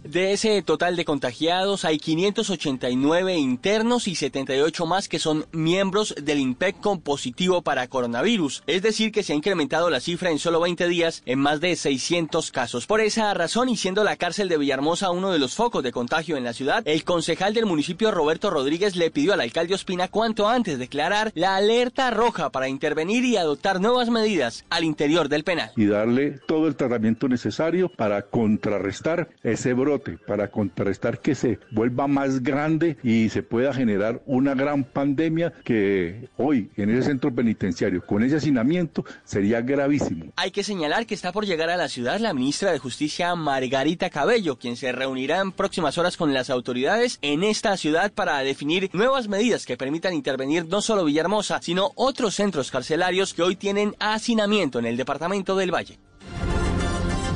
[0.04, 6.38] De ese total de contagiados hay 589 internos y 78 más que son miembros del
[6.38, 8.62] INPEC positivo para coronavirus.
[8.66, 11.76] Es decir, que se ha incrementado la cifra en solo 20 días en más de
[11.76, 12.86] 600 casos.
[12.86, 16.38] Por esa razón, y siendo la cárcel de Villahermosa uno de los focos de contagio
[16.38, 20.48] en la ciudad, el concejal del municipio Roberto Rodríguez le pidió al alcalde Ospina cuanto
[20.48, 25.72] antes declarar la alerta roja para intervenir y adoptar nuevas medidas al interior del penal.
[25.76, 32.06] y darle todo el tratamiento necesario para contrarrestar ese brote, para contrarrestar que se vuelva
[32.06, 38.04] más grande y se pueda generar una gran pandemia que hoy en ese centro penitenciario
[38.04, 40.32] con ese hacinamiento sería gravísimo.
[40.36, 44.10] Hay que señalar que está por llegar a la ciudad la ministra de Justicia Margarita
[44.10, 48.90] Cabello, quien se reunirá en próximas horas con las autoridades en esta ciudad para definir
[48.92, 53.94] nuevas medidas que permitan intervenir no solo Villahermosa, sino otros centros carcelarios que hoy tienen
[53.98, 55.98] hacinamiento en el departamento del Valle.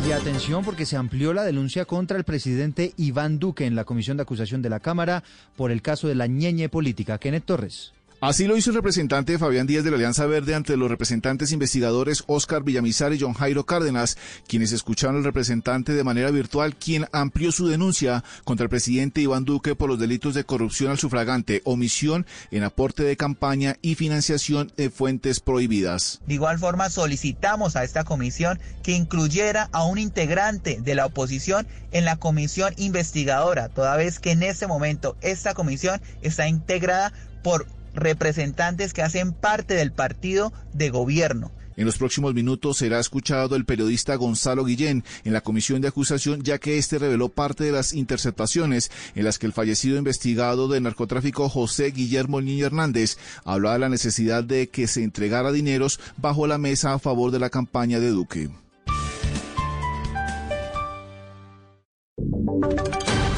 [0.07, 4.19] Y atención porque se amplió la denuncia contra el presidente Iván Duque en la Comisión
[4.19, 5.25] de Acusación de la Cámara
[5.57, 7.17] por el caso de la ñeñe política.
[7.17, 7.94] Kenneth Torres.
[8.27, 12.25] Así lo hizo el representante Fabián Díaz de la Alianza Verde ante los representantes investigadores
[12.27, 14.17] Oscar Villamizar y John Jairo Cárdenas,
[14.49, 19.45] quienes escucharon al representante de manera virtual, quien amplió su denuncia contra el presidente Iván
[19.45, 24.73] Duque por los delitos de corrupción al sufragante, omisión en aporte de campaña y financiación
[24.75, 26.23] de fuentes prohibidas.
[26.27, 31.67] De igual forma, solicitamos a esta comisión que incluyera a un integrante de la oposición
[31.93, 37.67] en la comisión investigadora, toda vez que en este momento esta comisión está integrada por
[37.95, 41.53] representantes que hacen parte del partido de gobierno.
[41.77, 46.43] En los próximos minutos será escuchado el periodista Gonzalo Guillén en la comisión de acusación,
[46.43, 50.81] ya que este reveló parte de las interceptaciones en las que el fallecido investigado de
[50.81, 56.47] narcotráfico José Guillermo Niño Hernández hablaba de la necesidad de que se entregara dineros bajo
[56.47, 58.51] la mesa a favor de la campaña de Duque.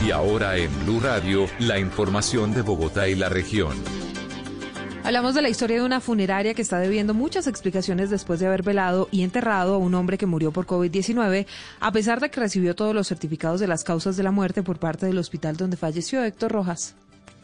[0.07, 4.06] Y ahora en Blue Radio, la información de Bogotá y la región.
[5.07, 8.64] Hablamos de la historia de una funeraria que está debiendo muchas explicaciones después de haber
[8.64, 11.47] velado y enterrado a un hombre que murió por COVID-19,
[11.79, 14.81] a pesar de que recibió todos los certificados de las causas de la muerte por
[14.81, 16.97] parte del hospital donde falleció Héctor Rojas.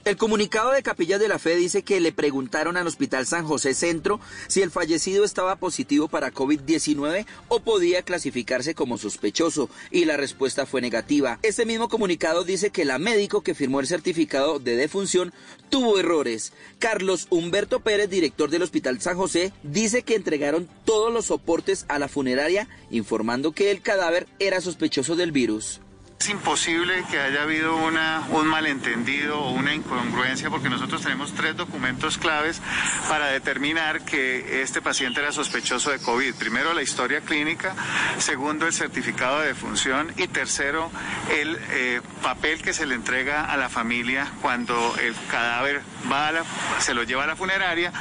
[0.04, 3.72] El comunicado de Capillas de la Fe dice que le preguntaron al Hospital San José
[3.72, 10.16] Centro si el fallecido estaba positivo para COVID-19 o podía clasificarse como sospechoso y la
[10.16, 11.38] respuesta fue negativa.
[11.42, 15.32] Este mismo comunicado dice que la médico que firmó el certificado de defunción
[15.70, 16.52] tuvo errores.
[16.80, 22.00] Carlos Humberto Pérez, director del Hospital San José, dice que entregaron todos los soportes a
[22.00, 25.80] la funeraria informando que el cadáver era sospechoso del virus.
[26.22, 31.56] Es imposible que haya habido una, un malentendido o una incongruencia porque nosotros tenemos tres
[31.56, 32.62] documentos claves
[33.08, 36.36] para determinar que este paciente era sospechoso de COVID.
[36.36, 37.74] Primero, la historia clínica,
[38.18, 40.92] segundo, el certificado de defunción y tercero,
[41.28, 46.32] el eh, papel que se le entrega a la familia cuando el cadáver va a
[46.32, 46.44] la-
[46.78, 47.92] se lo lleva a la funeraria,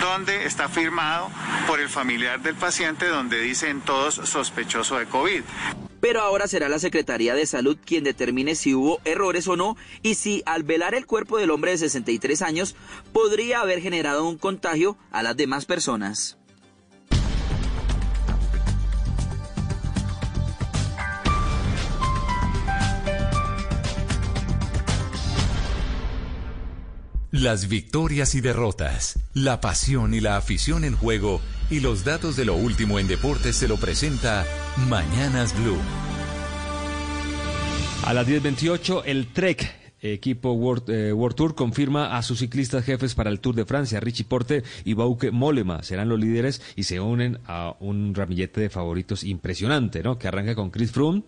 [0.00, 1.28] donde está firmado
[1.66, 5.42] por el familiar del paciente, donde dicen todos sospechoso de COVID.
[6.04, 10.16] Pero ahora será la Secretaría de Salud quien determine si hubo errores o no y
[10.16, 12.76] si al velar el cuerpo del hombre de 63 años
[13.14, 16.36] podría haber generado un contagio a las demás personas.
[27.30, 32.44] Las victorias y derrotas, la pasión y la afición en juego y los datos de
[32.44, 34.46] lo último en deportes se lo presenta
[34.88, 35.78] Mañanas Blue.
[38.04, 43.14] A las 10.28, el Trek, equipo World, eh, World Tour, confirma a sus ciclistas jefes
[43.14, 44.00] para el Tour de Francia.
[44.00, 48.68] Richie Porte y Bauke Mollema serán los líderes y se unen a un ramillete de
[48.68, 50.18] favoritos impresionante, ¿no?
[50.18, 51.22] Que arranca con Chris Froome.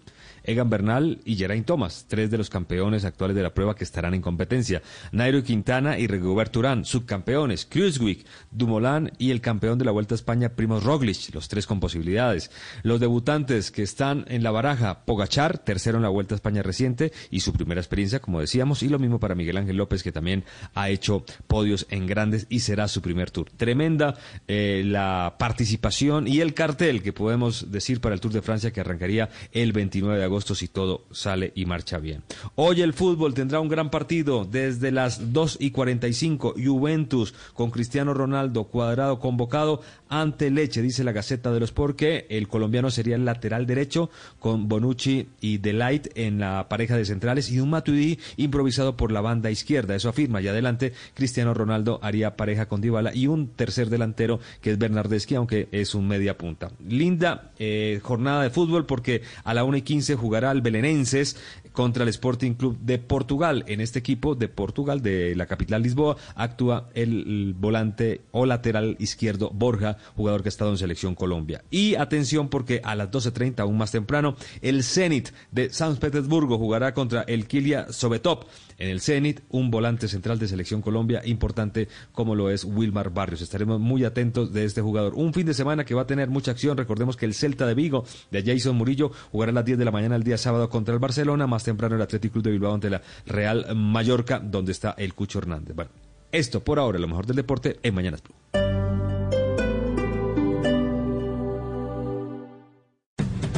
[0.47, 4.15] Egan Bernal y Geraint Thomas, tres de los campeones actuales de la prueba que estarán
[4.15, 4.83] en competencia.
[5.13, 7.67] Nairo Quintana y Rigobert Urán, subcampeones.
[7.67, 11.81] Kruiswijk, Dumoulin y el campeón de la Vuelta a España, Primoz Roglic, los tres con
[11.81, 12.51] posibilidades.
[12.83, 17.13] Los debutantes que están en la baraja, Pogachar, tercero en la Vuelta a España reciente
[17.31, 20.45] y su primera experiencia, como decíamos, y lo mismo para Miguel Ángel López, que también
[20.75, 23.51] ha hecho podios en grandes y será su primer tour.
[23.51, 24.17] Tremenda
[24.49, 28.81] eh, la participación y el cartel que podemos decir para el Tour de Francia que
[28.81, 32.23] arrancaría el 29 de agosto agosto si todo sale y marcha bien.
[32.57, 36.57] Hoy el fútbol tendrá un gran partido desde las 2 y 45.
[36.63, 42.49] Juventus con Cristiano Ronaldo cuadrado convocado ante Leche, dice la Gaceta de los porque el
[42.49, 47.61] colombiano sería el lateral derecho con Bonucci y Delight en la pareja de centrales y
[47.61, 49.95] un Matuidi improvisado por la banda izquierda.
[49.95, 50.43] Eso afirma.
[50.43, 55.35] Y adelante, Cristiano Ronaldo haría pareja con Dybala y un tercer delantero que es Bernardeschi,
[55.35, 56.71] aunque es un media punta.
[56.87, 61.37] Linda eh, jornada de fútbol porque a la 1 y 15 jugará el Belenenses
[61.77, 63.63] contra el Sporting Club de Portugal.
[63.69, 69.51] En este equipo de Portugal, de la capital Lisboa, actúa el, volante o lateral izquierdo
[69.51, 71.63] Borja, jugador que ha estado en selección Colombia.
[71.71, 76.95] Y atención porque a las 12.30, aún más temprano, el Zenit de San Petersburgo jugará
[76.95, 78.47] contra el Kilia Sobetop.
[78.79, 83.43] En el Zenit, un volante central de selección Colombia importante como lo es Wilmar Barrios.
[83.43, 85.13] Estaremos muy atentos de este jugador.
[85.15, 86.79] Un fin de semana que va a tener mucha acción.
[86.79, 89.91] Recordemos que el Celta de Vigo de Jason Murillo jugará a las 10 de la
[89.91, 91.47] mañana el día sábado contra el Barcelona.
[91.47, 95.39] Más temprano el Atlético Club de Bilbao ante la Real Mallorca, donde está el Cucho
[95.39, 95.77] Hernández.
[95.77, 95.91] Bueno,
[96.33, 98.35] esto por ahora, lo mejor del deporte en Mañanas Blue.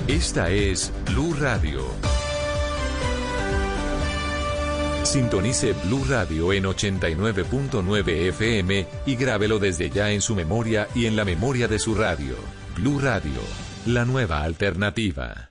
[0.08, 1.82] Esta es Blue Radio.
[5.04, 11.16] Sintonice Blue Radio en 89.9 FM y grábelo desde ya en su memoria y en
[11.16, 12.34] la memoria de su radio.
[12.76, 13.40] Blue Radio,
[13.86, 15.48] la nueva alternativa.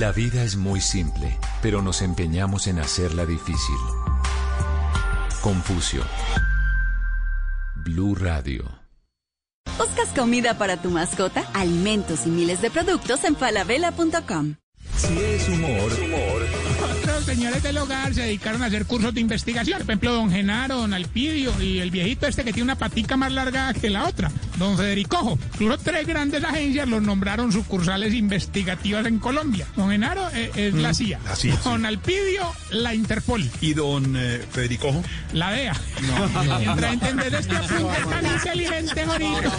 [0.00, 3.76] La vida es muy simple, pero nos empeñamos en hacerla difícil.
[5.40, 6.02] Confucio.
[7.84, 8.64] Blue Radio.
[9.78, 11.44] ¿Buscas comida para tu mascota?
[11.54, 14.56] Alimentos y miles de productos en falabella.com.
[14.96, 16.73] Si es humor, humor
[17.24, 19.78] señores del hogar se dedicaron a hacer cursos de investigación.
[19.78, 23.32] Por ejemplo, don Genaro, don Alpidio y el viejito este que tiene una patica más
[23.32, 25.38] larga que la otra, don Federico.
[25.54, 29.66] Incluso tres grandes agencias los nombraron sucursales investigativas en Colombia.
[29.76, 31.20] Don Genaro eh, es la mm, CIA.
[31.64, 33.48] don Alpidio, la Interpol.
[33.60, 35.02] ¿Y don eh, Federico?
[35.32, 35.74] La DEA.
[36.02, 36.58] No.
[36.58, 39.52] Mientras entender este apunte tan inteligente, Jorito.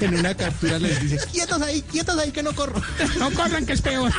[0.00, 2.80] En una captura les dice, quietos ahí, quietos ahí que no corro.
[3.18, 4.12] No corran que es peor.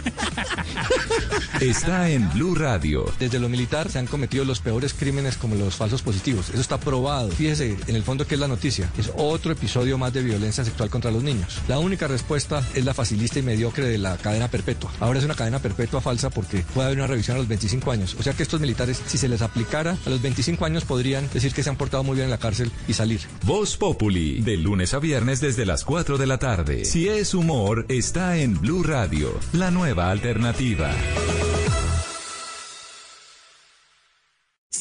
[1.59, 5.75] Está en Blue Radio desde lo militar se han cometido los peores crímenes como los
[5.75, 6.49] falsos positivos.
[6.49, 7.29] Eso está probado.
[7.29, 8.91] Fíjese, en el fondo, ¿qué es la noticia?
[8.97, 11.59] Es otro episodio más de violencia sexual contra los niños.
[11.67, 14.91] La única respuesta es la facilista y mediocre de la cadena perpetua.
[14.99, 18.15] Ahora es una cadena perpetua falsa porque puede haber una revisión a los 25 años.
[18.19, 21.53] O sea que estos militares, si se les aplicara a los 25 años, podrían decir
[21.53, 23.21] que se han portado muy bien en la cárcel y salir.
[23.45, 26.85] Voz Populi, de lunes a viernes desde las 4 de la tarde.
[26.85, 30.91] Si es humor, está en Blue Radio, la nueva alternativa.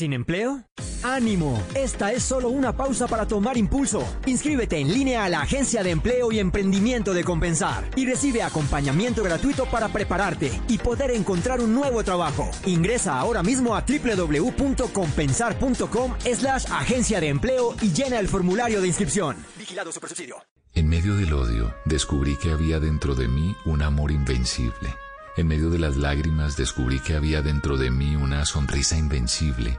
[0.01, 0.65] ¿Sin empleo?
[1.03, 1.63] ¡Ánimo!
[1.75, 4.03] Esta es solo una pausa para tomar impulso.
[4.25, 9.23] Inscríbete en línea a la Agencia de Empleo y Emprendimiento de Compensar y recibe acompañamiento
[9.23, 12.51] gratuito para prepararte y poder encontrar un nuevo trabajo.
[12.65, 19.37] Ingresa ahora mismo a www.compensar.com slash agencia de empleo y llena el formulario de inscripción.
[19.59, 20.37] Vigilado Supersubsidio.
[20.73, 24.97] En medio del odio, descubrí que había dentro de mí un amor invencible.
[25.37, 29.79] En medio de las lágrimas descubrí que había dentro de mí una sonrisa invencible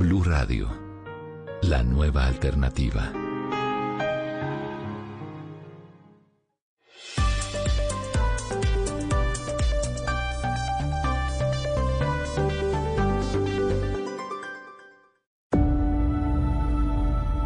[0.00, 0.66] Blue Radio,
[1.60, 3.12] la nueva alternativa.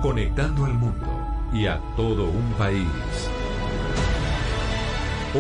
[0.01, 2.87] Conectando al mundo y a todo un país.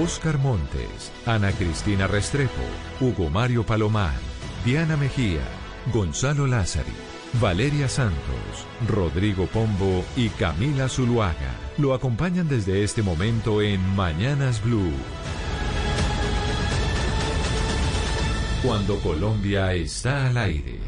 [0.02, 2.50] Oscar Montes, Ana Cristina Restrepo,
[3.00, 4.14] Hugo Mario Palomar,
[4.64, 5.42] Diana Mejía,
[5.92, 7.03] Gonzalo Lázari,
[7.40, 14.92] Valeria Santos, Rodrigo Pombo y Camila Zuluaga lo acompañan desde este momento en Mañanas Blue.
[18.62, 20.78] Cuando Colombia está al aire.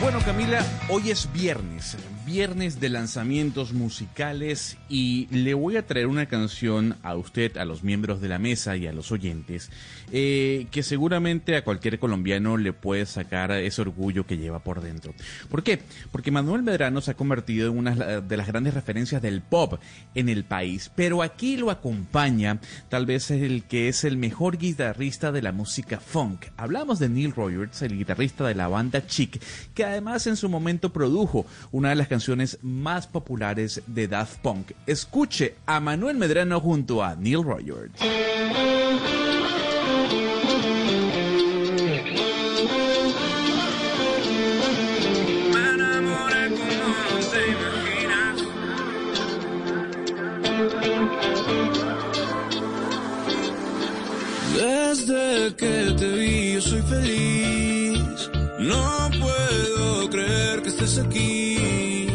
[0.00, 1.96] Bueno, Camila, hoy es viernes,
[2.30, 7.82] viernes de lanzamientos musicales y le voy a traer una canción a usted, a los
[7.82, 9.68] miembros de la mesa y a los oyentes,
[10.12, 15.14] eh, que seguramente a cualquier colombiano le puede sacar ese orgullo que lleva por dentro.
[15.48, 15.80] ¿Por qué?
[16.12, 19.80] Porque Manuel Medrano se ha convertido en una de las grandes referencias del pop
[20.14, 25.32] en el país, pero aquí lo acompaña tal vez el que es el mejor guitarrista
[25.32, 26.46] de la música funk.
[26.56, 29.40] Hablamos de Neil Rogers, el guitarrista de la banda Chic,
[29.74, 34.72] que además en su momento produjo una de las canciones más populares de Daft Punk.
[34.86, 38.00] Escuche a Manuel Medrano junto a Neil Rogers.
[55.06, 58.30] Desde que te vi yo soy feliz.
[58.58, 62.08] No puedo creer que estés aquí.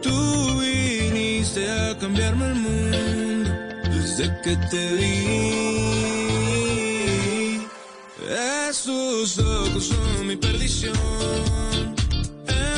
[0.00, 3.48] Tú viniste a cambiarme el mundo
[3.90, 5.32] desde que te vi.
[8.68, 10.94] Esos ojos son mi perdición.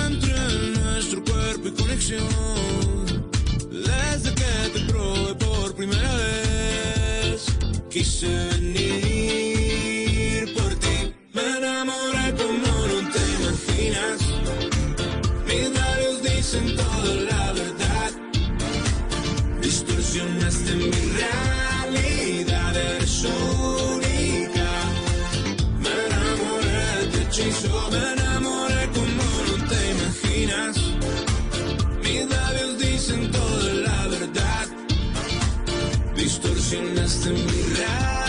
[0.07, 0.33] Entre
[0.81, 2.25] nuestro cuerpo y conexión.
[3.71, 7.45] Desde que te probé por primera vez,
[7.91, 9.14] quise venir
[20.15, 24.69] Distorsionaste mi realidad, eres única.
[25.83, 30.77] Me enamoré, te hechizo, me enamoré como no te imaginas.
[32.01, 34.67] Mis labios dicen toda la verdad.
[36.15, 38.24] Distorsionaste mi realidad,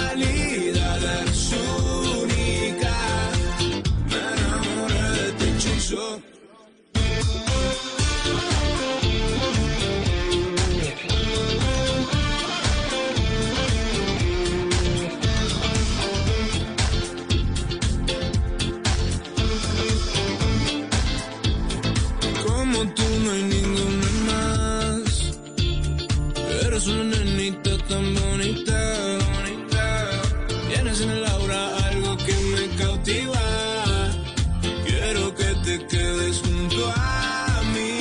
[27.95, 28.79] tan bonita,
[29.25, 29.85] bonita.
[30.69, 33.45] Tienes en el aura algo que me cautiva.
[34.85, 37.99] Quiero que te quedes junto a mí.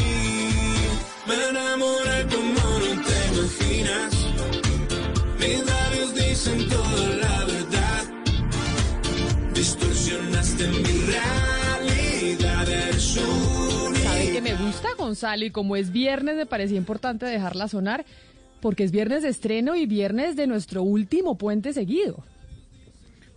[1.28, 4.12] Me enamoré como no te imaginas.
[5.40, 8.02] Mis labios dicen toda la verdad.
[9.54, 14.02] Distorsionaste mi realidad, eres única.
[14.02, 15.44] ¿Sabe que me gusta, Gonzalo?
[15.44, 18.04] Y como es viernes, me parecía importante dejarla sonar,
[18.64, 22.24] porque es viernes de estreno y viernes de nuestro último puente seguido.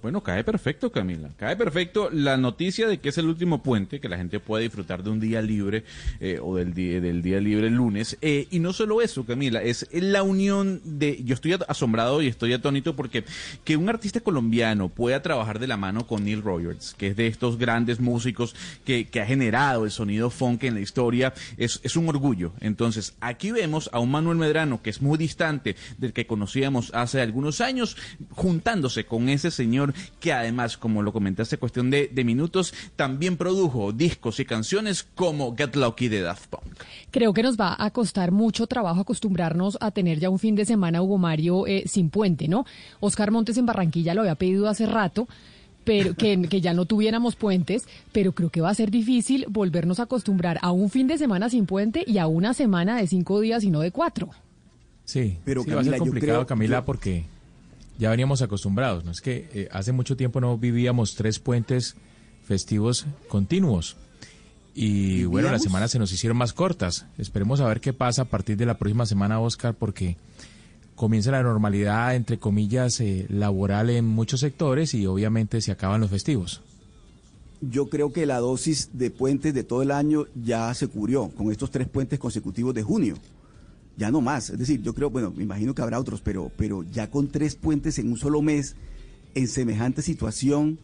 [0.07, 1.31] Bueno, cae perfecto, Camila.
[1.35, 5.03] Cae perfecto la noticia de que es el último puente, que la gente puede disfrutar
[5.03, 5.83] de un día libre
[6.21, 8.17] eh, o del día, del día libre el lunes.
[8.21, 11.21] Eh, y no solo eso, Camila, es la unión de...
[11.25, 13.25] Yo estoy asombrado y estoy atónito porque
[13.65, 17.27] que un artista colombiano pueda trabajar de la mano con Neil Rogers, que es de
[17.27, 18.55] estos grandes músicos
[18.85, 22.53] que, que ha generado el sonido funk en la historia, es, es un orgullo.
[22.61, 27.19] Entonces, aquí vemos a un Manuel Medrano que es muy distante del que conocíamos hace
[27.19, 27.97] algunos años,
[28.31, 33.37] juntándose con ese señor que además, como lo comenté hace cuestión de, de minutos, también
[33.37, 36.63] produjo discos y canciones como Get Lucky de Daft Punk.
[37.11, 40.65] Creo que nos va a costar mucho trabajo acostumbrarnos a tener ya un fin de
[40.65, 42.65] semana, Hugo Mario, eh, sin puente, ¿no?
[42.99, 45.27] Oscar Montes en Barranquilla lo había pedido hace rato.
[45.83, 50.01] Pero que, que ya no tuviéramos puentes, pero creo que va a ser difícil volvernos
[50.01, 53.39] a acostumbrar a un fin de semana sin puente y a una semana de cinco
[53.39, 54.29] días y no de cuatro.
[55.05, 57.23] Sí, Pero, sí, va a ser yo complicado, creo- Camila, yo- porque
[57.97, 59.11] ya veníamos acostumbrados, ¿no?
[59.11, 61.95] Es que eh, hace mucho tiempo no vivíamos tres puentes
[62.43, 63.97] festivos continuos.
[64.73, 67.07] Y bueno, las semanas se nos hicieron más cortas.
[67.17, 70.17] Esperemos a ver qué pasa a partir de la próxima semana, Oscar, porque
[70.93, 76.11] comienza la normalidad, entre comillas, eh, laboral en muchos sectores y obviamente se acaban los
[76.11, 76.61] festivos.
[77.59, 81.51] Yo creo que la dosis de puentes de todo el año ya se cubrió con
[81.51, 83.15] estos tres puentes consecutivos de junio.
[83.97, 84.49] Ya no más.
[84.51, 87.55] Es decir, yo creo, bueno, me imagino que habrá otros, pero, pero ya con tres
[87.55, 88.75] puentes en un solo mes,
[89.35, 90.77] en semejante situación,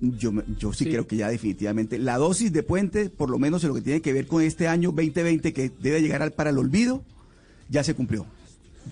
[0.00, 0.90] yo, yo sí, Sí.
[0.90, 4.02] creo que ya definitivamente la dosis de puente, por lo menos en lo que tiene
[4.02, 7.02] que ver con este año 2020 que debe llegar al- para el olvido,
[7.70, 8.26] ya se cumplió.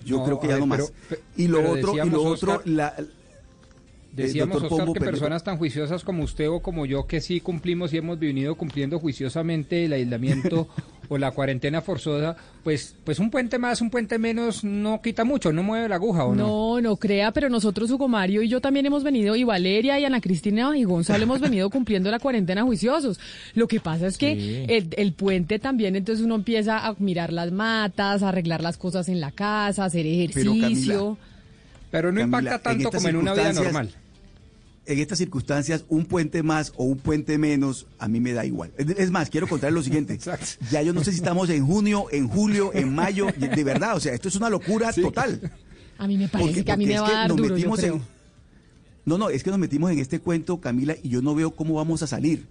[0.05, 0.93] Yo No, creo que ya ver, no más.
[1.37, 2.95] y lo otro, y lo otro, la,
[4.13, 7.39] Decíamos, doctor Oscar, Pombo, que personas tan juiciosas como usted o como yo, que sí
[7.39, 10.67] cumplimos y hemos venido cumpliendo juiciosamente el aislamiento
[11.09, 15.51] o la cuarentena forzosa, pues, pues un puente más, un puente menos no quita mucho,
[15.53, 16.47] no mueve la aguja, ¿o no?
[16.75, 20.05] No, no crea, pero nosotros, Hugo Mario y yo también hemos venido, y Valeria y
[20.05, 23.19] Ana Cristina y Gonzalo hemos venido cumpliendo la cuarentena juiciosos.
[23.55, 24.65] Lo que pasa es que Sí.
[24.73, 29.09] el, el puente también, entonces uno empieza a mirar las matas, a arreglar las cosas
[29.09, 31.17] en la casa, hacer Pero, ejercicio.
[31.91, 33.93] Pero no impacta tanto como en una vida normal.
[34.85, 38.71] En estas circunstancias, un puente más o un puente menos, a mí me da igual.
[38.77, 40.17] Es- más, quiero contar lo siguiente.
[40.71, 43.99] Ya yo no sé si estamos en junio, en julio, en mayo, de verdad, o
[43.99, 45.51] sea, esto es una locura total.
[45.99, 47.55] A mí me parece Porque- que a mí me va a dar nos duro, yo
[47.55, 47.95] metimos creo.
[47.95, 48.01] en-
[49.05, 51.75] No, no, es que nos metimos en este cuento, Camila, y yo no veo cómo
[51.75, 52.47] vamos a salir.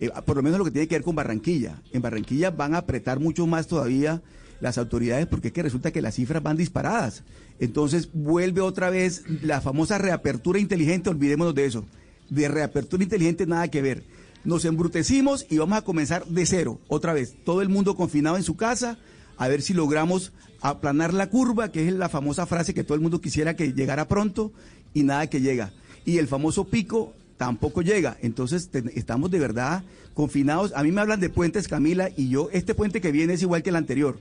[0.00, 1.80] Eh, por lo menos lo que tiene que ver con Barranquilla.
[1.92, 4.20] En Barranquilla van a apretar mucho más todavía
[4.60, 7.22] las autoridades porque es que resulta que las cifras van disparadas.
[7.62, 11.84] Entonces vuelve otra vez la famosa reapertura inteligente, olvidémonos de eso.
[12.28, 14.02] De reapertura inteligente nada que ver.
[14.44, 17.36] Nos embrutecimos y vamos a comenzar de cero, otra vez.
[17.44, 18.98] Todo el mundo confinado en su casa,
[19.36, 23.00] a ver si logramos aplanar la curva, que es la famosa frase que todo el
[23.00, 24.50] mundo quisiera que llegara pronto
[24.92, 25.70] y nada que llega.
[26.04, 28.16] Y el famoso pico tampoco llega.
[28.22, 29.84] Entonces te- estamos de verdad
[30.14, 30.72] confinados.
[30.74, 33.62] A mí me hablan de puentes, Camila, y yo, este puente que viene es igual
[33.62, 34.18] que el anterior.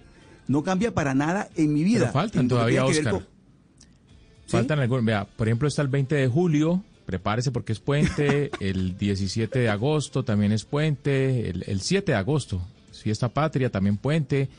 [0.48, 2.02] No cambia para nada en mi vida.
[2.02, 3.14] Pero faltan todavía, Oscar.
[3.14, 3.31] con-
[4.52, 5.06] Faltan algunos.
[5.06, 6.84] Vea, por ejemplo, está el 20 de julio.
[7.06, 8.52] Prepárese porque es puente.
[8.60, 11.50] el 17 de agosto también es puente.
[11.50, 14.50] El, el 7 de agosto, fiesta patria, también puente.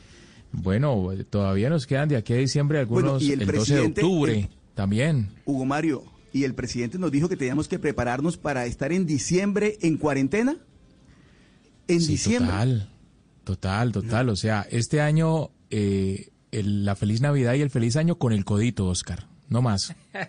[0.51, 3.13] Bueno, todavía nos quedan de aquí a diciembre algunos.
[3.13, 5.29] Bueno, y el el 12 de octubre el- también.
[5.45, 9.77] Hugo Mario, y el presidente nos dijo que teníamos que prepararnos para estar en diciembre
[9.81, 10.57] en cuarentena.
[11.87, 12.51] En Sí, diciembre.
[12.51, 12.89] Total,
[13.43, 14.29] total, total.
[14.29, 18.45] O sea, este año eh, el- la feliz Navidad y el feliz año con el
[18.45, 19.27] codito, Oscar.
[19.53, 19.93] No más.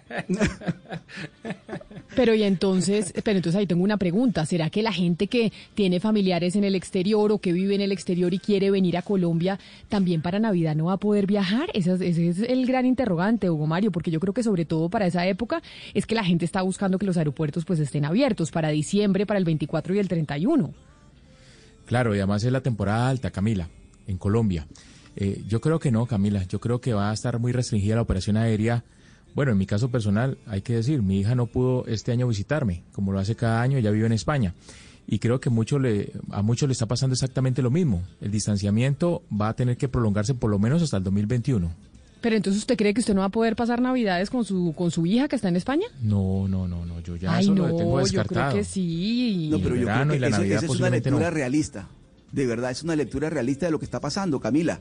[2.15, 4.45] Pero y entonces, pero entonces ahí tengo una pregunta.
[4.45, 7.91] ¿Será que la gente que tiene familiares en el exterior o que vive en el
[7.91, 9.59] exterior y quiere venir a Colombia,
[9.89, 11.71] también para Navidad no va a poder viajar?
[11.73, 14.91] Ese es, ese es el gran interrogante, Hugo Mario, porque yo creo que sobre todo
[14.91, 15.63] para esa época
[15.95, 19.39] es que la gente está buscando que los aeropuertos pues estén abiertos para diciembre, para
[19.39, 20.75] el 24 y el 31.
[21.87, 23.71] Claro, y además es la temporada alta, Camila,
[24.07, 24.67] en Colombia.
[25.17, 26.43] Eh, yo creo que no, Camila.
[26.45, 28.85] Yo creo que va a estar muy restringida la operación aérea.
[29.35, 32.83] Bueno, en mi caso personal, hay que decir, mi hija no pudo este año visitarme,
[32.93, 34.55] como lo hace cada año, ella vive en España.
[35.07, 38.03] Y creo que mucho le, a muchos le está pasando exactamente lo mismo.
[38.21, 41.71] El distanciamiento va a tener que prolongarse por lo menos hasta el 2021.
[42.23, 44.91] Pero entonces usted cree que usted no va a poder pasar Navidades con su con
[44.91, 45.85] su hija que está en España?
[46.01, 48.53] No, no, no, no, yo ya Ay, eso no, lo tengo yo descartado.
[48.53, 49.49] creo que sí.
[49.51, 51.31] No, pero yo creo que eso- esa es una lectura no.
[51.31, 51.87] realista.
[52.33, 54.81] De verdad, es una lectura realista de lo que está pasando, Camila.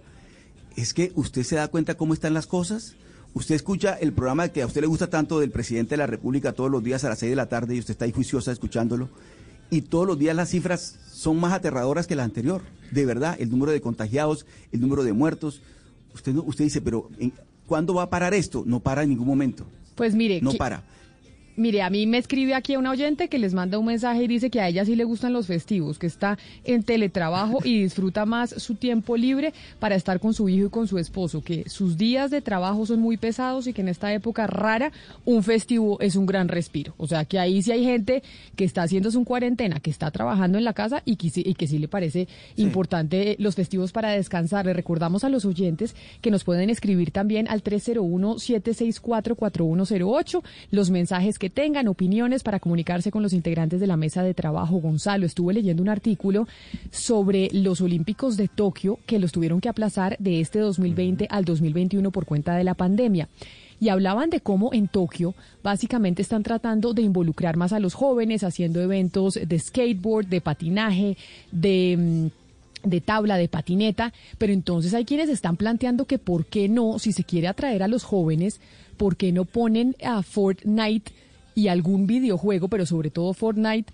[0.78, 2.96] Es que usted se da cuenta cómo están las cosas.
[3.34, 6.52] Usted escucha el programa que a usted le gusta tanto del presidente de la República
[6.54, 9.10] todos los días a las 6 de la tarde y usted está ahí juiciosa escuchándolo.
[9.72, 12.62] Y todos los días las cifras son más aterradoras que la anterior.
[12.92, 15.62] De verdad, el número de contagiados, el número de muertos.
[16.14, 17.34] Usted, no, usted dice, pero ¿en-
[17.66, 18.64] ¿cuándo va a parar esto?
[18.68, 19.66] No para en ningún momento.
[19.96, 20.84] Pues mire, No que- para.
[21.56, 24.50] Mire, a mí me escribe aquí una oyente que les manda un mensaje y dice
[24.50, 28.50] que a ella sí le gustan los festivos, que está en teletrabajo y disfruta más
[28.58, 32.32] su tiempo libre para estar con su hijo y con su esposo, que sus días
[32.32, 34.92] de trabajo son muy pesados y que en esta época rara
[35.26, 36.96] un festivo es un gran respiro.
[36.98, 38.24] O sea, que ahí sí hay gente
[38.56, 41.54] que está haciendo su cuarentena, que está trabajando en la casa y que, sí- y
[41.54, 44.66] que sí le parece importante los festivos para descansar.
[44.66, 50.42] Le recordamos a los oyentes que nos pueden escribir también al 301-764-4108
[50.72, 54.78] los mensajes que tengan, opiniones para comunicarse con los integrantes de la mesa de trabajo.
[54.78, 56.48] Gonzalo, estuve leyendo un artículo
[56.92, 62.12] sobre los Olímpicos de Tokio que los tuvieron que aplazar de este 2020 al 2021
[62.12, 63.30] por cuenta de la pandemia.
[63.80, 68.44] Y hablaban de cómo en Tokio básicamente están tratando de involucrar más a los jóvenes,
[68.44, 71.18] haciendo eventos de skateboard, de patinaje,
[71.52, 71.98] de...
[72.00, 72.44] mm,
[72.84, 77.14] de tabla, de patineta, pero entonces hay quienes están planteando que por qué no, si
[77.14, 78.60] se quiere atraer a los jóvenes,
[78.98, 81.12] por qué no ponen a Fortnite
[81.56, 83.92] y algún videojuego, pero sobre todo Fortnite,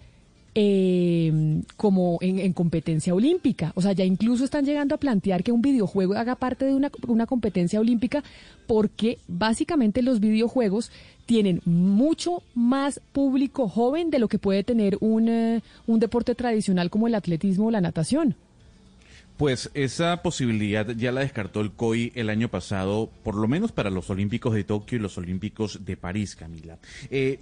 [0.55, 3.71] eh, como en, en competencia olímpica.
[3.75, 6.91] O sea, ya incluso están llegando a plantear que un videojuego haga parte de una,
[7.07, 8.23] una competencia olímpica
[8.67, 10.91] porque básicamente los videojuegos
[11.25, 16.89] tienen mucho más público joven de lo que puede tener un, eh, un deporte tradicional
[16.89, 18.35] como el atletismo o la natación.
[19.39, 23.89] Pues esa posibilidad ya la descartó el COI el año pasado, por lo menos para
[23.89, 26.77] los Olímpicos de Tokio y los Olímpicos de París, Camila.
[27.09, 27.39] Eh,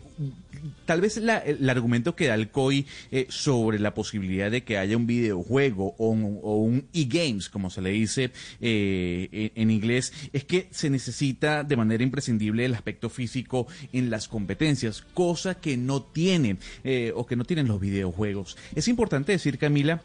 [0.86, 4.78] tal vez la- el argumento que da el COI eh, sobre la posibilidad de que
[4.78, 8.30] haya un videojuego o un, e-games, como se le dice
[8.62, 14.12] eh, en, en inglés, es que se necesita de manera imprescindible el aspecto físico en
[14.12, 18.56] las competencias, cosa que no tienen eh, o que no tienen los videojuegos.
[18.76, 20.04] Es importante decir, Camila,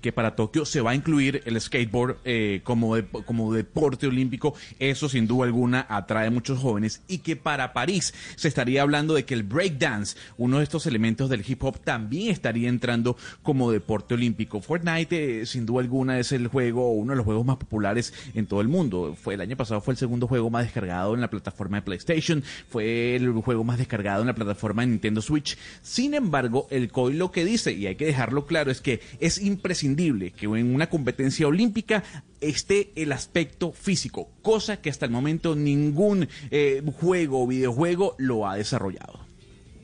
[0.00, 4.54] que para Tokio se va a incluir el skateboard eh, como, de- como deporte olímpico.
[4.78, 7.02] Eso sin duda alguna atrae muchos jóvenes.
[7.08, 11.30] Y que para París se estaría hablando de que el breakdance, uno de estos elementos
[11.30, 14.60] del hip hop, también estaría entrando como deporte olímpico.
[14.60, 18.46] Fortnite, eh, sin duda alguna, es el juego, uno de los juegos más populares en
[18.46, 19.16] todo el mundo.
[19.20, 22.42] Fue el año pasado fue el segundo juego más descargado en la plataforma de PlayStation,
[22.68, 25.56] fue el juego más descargado en la plataforma de Nintendo Switch.
[25.82, 29.38] Sin embargo, el COI lo que dice, y hay que dejarlo claro, es que es
[29.40, 32.02] imprescindible que en una competencia olímpica
[32.40, 38.48] esté el aspecto físico, cosa que hasta el momento ningún eh, juego o videojuego lo
[38.48, 39.27] ha desarrollado.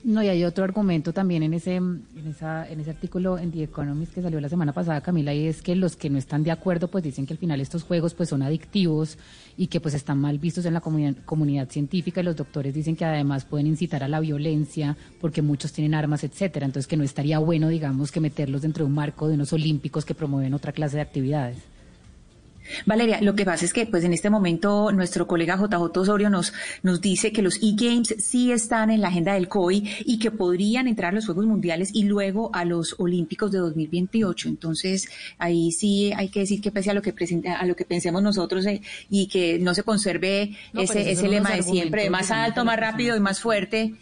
[0.05, 3.63] No, y hay otro argumento también en ese, en, esa, en ese artículo en The
[3.63, 6.51] Economist que salió la semana pasada, Camila, y es que los que no están de
[6.51, 9.17] acuerdo pues dicen que al final estos juegos pues son adictivos
[9.57, 13.07] y que pues están mal vistos en la comunidad, científica y los doctores dicen que
[13.07, 16.67] además pueden incitar a la violencia porque muchos tienen armas, etcétera.
[16.67, 20.05] Entonces que no estaría bueno, digamos, que meterlos dentro de un marco de unos olímpicos
[20.05, 21.74] que promueven otra clase de actividades.
[22.87, 26.53] Valeria, lo que pasa es que pues en este momento nuestro colega JJ Osorio nos,
[26.83, 30.89] nos dice que los e-games sí están en la agenda del COI y que podrían
[30.89, 34.49] entrar a los Juegos Mundiales y luego a los Olímpicos de 2028.
[34.49, 35.09] Entonces,
[35.39, 38.23] ahí sí hay que decir que pese a lo que presente- a lo que pensemos
[38.23, 42.31] nosotros eh, y que no se conserve No, pero ese, ese lema de siempre, más
[42.31, 43.95] alto, más rápido y más fuerte.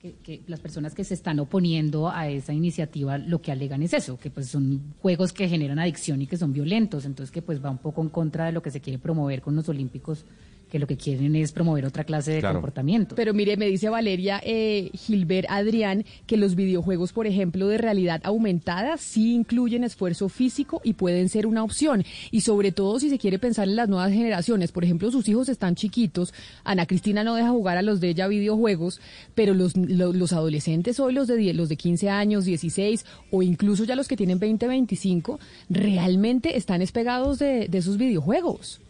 [0.00, 3.92] Que, que las personas que se están oponiendo a esa iniciativa lo que alegan es
[3.92, 7.62] eso, que pues son juegos que generan adicción y que son violentos, entonces que pues
[7.62, 10.24] va un poco en contra de lo que se quiere promover con los olímpicos,
[10.70, 13.14] que lo que quieren es promover otra clase de comportamiento.
[13.14, 18.20] Pero mire, me dice Valeria eh, Gilbert Adrián que los videojuegos, por ejemplo, de realidad
[18.24, 22.04] aumentada sí incluyen esfuerzo físico y pueden ser una opción.
[22.30, 24.72] Y sobre todo si se quiere pensar en las nuevas generaciones.
[24.72, 26.32] Por ejemplo, sus hijos están chiquitos.
[26.64, 29.00] Ana Cristina no deja jugar a los de ella videojuegos,
[29.34, 33.42] pero los, lo- los adolescentes hoy, los de, 10 los de 15 años, 16 o
[33.42, 38.80] incluso ya los que tienen 20, 25, realmente están espegados de, de esos videojuegos.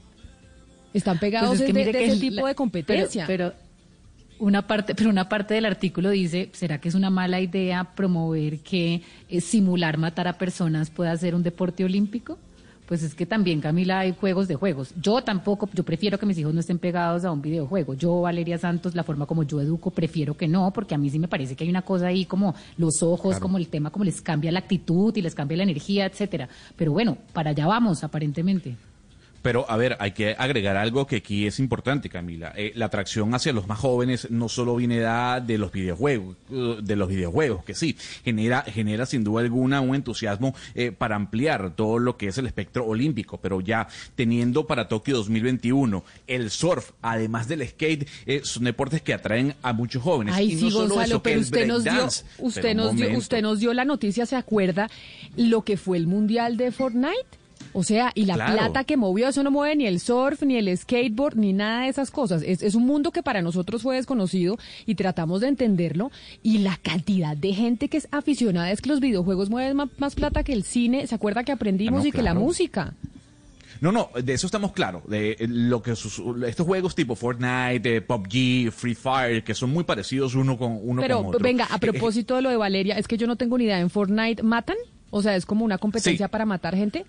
[0.93, 3.24] Están pegados Pues es que de, que ese el- tipo la- de competencia.
[3.26, 3.70] Pero, pero
[4.41, 8.59] una parte, pero una parte del artículo dice, ¿será que es una mala idea promover
[8.61, 12.38] que eh, simular matar a personas pueda ser un deporte olímpico?
[12.86, 14.93] Pues es que también, Camila, hay juegos de juegos.
[15.01, 17.95] Yo tampoco, yo prefiero que mis hijos no estén pegados a un videojuego.
[17.95, 21.20] Yo, Valeria Santos, la forma como yo educo, prefiero que no, porque a mí sí
[21.20, 23.43] me parece que hay una cosa ahí como los ojos, Claro.
[23.43, 26.49] como el tema, como les cambia la actitud y les cambia la energía, etcétera.
[26.74, 28.74] Pero bueno, para allá vamos, aparentemente.
[29.43, 32.53] Pero, a ver, hay que agregar algo que aquí es importante, Camila.
[32.57, 36.97] Eh, la atracción hacia los más jóvenes no solo viene de los videojuegos, eh, de
[36.97, 41.99] los videojuegos, que sí, genera, genera sin duda alguna un entusiasmo eh, para ampliar todo
[41.99, 47.49] lo que es el espectro olímpico, pero ya teniendo para Tokio 2021 el surf, además
[47.49, 50.34] del skate, eh, son deportes que atraen a muchos jóvenes.
[50.34, 52.07] Ay, y sí, no solo Gonzalo, eso, que pero usted nos dio,
[52.38, 54.91] usted Pero nos dio, usted nos dio la noticia, ¿se acuerda
[55.36, 57.39] lo que fue el mundial de Fortnite?
[57.72, 58.52] O sea, y la Claro.
[58.54, 61.88] plata que movió, eso no mueve ni el surf, ni el skateboard, ni nada de
[61.88, 62.42] esas cosas.
[62.44, 66.10] Es, es un mundo que para nosotros fue desconocido y tratamos de entenderlo.
[66.42, 70.16] Y la cantidad de gente que es aficionada es que los videojuegos mueven ma- más,
[70.16, 71.06] plata que el cine.
[71.06, 72.94] ¿Se acuerda que aprendimos Ah, no, y que la música?
[73.80, 75.02] No, no, de eso estamos claros.
[75.08, 79.70] De eh, lo que sus- estos juegos tipo Fortnite, eh, PUBG, Free Fire, que son
[79.70, 81.40] muy parecidos uno con uno Pero con otro.
[81.40, 83.80] venga, a Eh, propósito de lo de Valeria, es que yo no tengo ni idea.
[83.80, 84.76] ¿En Fortnite matan?
[85.10, 86.30] O sea, es como una competencia Sí.
[86.30, 87.06] para matar gente.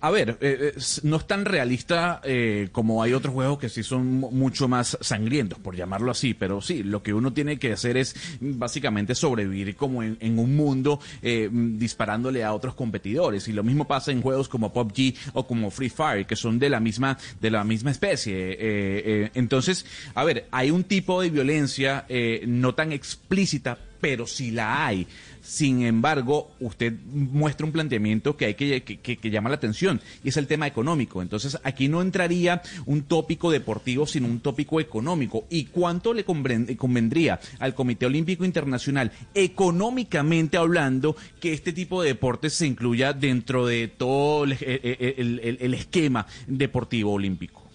[0.00, 3.82] A ver, eh, eh, no es tan realista eh, como hay otros juegos que sí
[3.82, 7.72] son mu- mucho más sangrientos, por llamarlo así, pero sí, lo que uno tiene que
[7.72, 13.48] hacer es mm, básicamente sobrevivir como en, un mundo eh, mm, disparándole a otros competidores.
[13.48, 16.70] Y lo mismo pasa en juegos como PUBG o como Free Fire, que son de
[16.70, 18.56] la misma, de la misma especie.
[18.56, 19.84] Eh, entonces,
[20.14, 22.06] a ver, hay un tipo de violencia
[22.46, 25.06] no tan explícita, pero sí la hay.
[25.42, 30.46] Sin embargo, usted muestra un planteamiento que hay que, llama la atención y es el
[30.46, 31.22] tema económico.
[31.22, 35.46] Entonces, aquí no entraría un tópico deportivo, sino un tópico económico.
[35.48, 42.08] ¿Y cuánto le conven- convendría al Comité Olímpico Internacional, económicamente hablando, que este tipo de
[42.08, 47.67] deportes se incluya dentro de todo el- el esquema deportivo olímpico?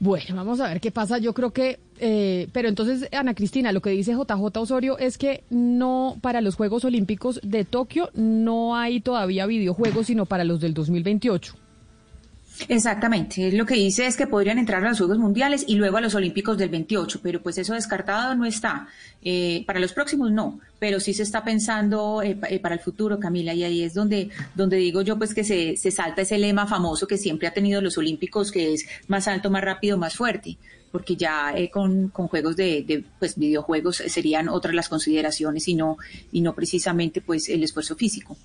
[0.00, 1.18] Bueno, vamos a ver qué pasa.
[1.18, 5.44] Yo creo que, eh, pero entonces, Ana Cristina, lo que dice JJ Osorio es que
[5.50, 10.72] no, para los Juegos Olímpicos de Tokio no hay todavía videojuegos, sino para los del
[10.72, 11.54] 2028.
[12.68, 16.00] Exactamente, lo que dice es que podrían entrar a los Juegos Mundiales y luego a
[16.00, 18.88] los Olímpicos del 28, pero pues eso descartado no está.
[19.22, 23.18] Eh, para los próximos no, pero sí se está pensando eh, eh, para el futuro,
[23.18, 26.66] Camila, y ahí es donde, donde digo yo pues que se, se salta ese lema
[26.66, 30.56] famoso que siempre ha tenido los Olímpicos, que es más alto, más rápido, más fuerte.
[30.90, 35.74] porque ya eh, con, con, juegos de, de, pues videojuegos serían otras las consideraciones y
[35.74, 35.98] no
[36.32, 38.36] y no precisamente pues el esfuerzo físico.